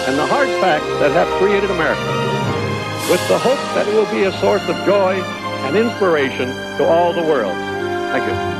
and 0.07 0.19
the 0.19 0.27
hard 0.27 0.49
facts 0.61 0.85
that 1.01 1.11
have 1.13 1.27
created 1.41 1.71
America, 1.71 2.05
with 3.11 3.27
the 3.29 3.39
hope 3.39 3.57
that 3.75 3.89
it 3.89 3.95
will 3.95 4.11
be 4.13 4.25
a 4.25 4.33
source 4.41 4.61
of 4.69 4.77
joy 4.85 5.15
and 5.65 5.75
inspiration 5.75 6.49
to 6.77 6.85
all 6.85 7.15
the 7.15 7.23
world. 7.23 7.57
Thank 8.13 8.31
you. 8.31 8.60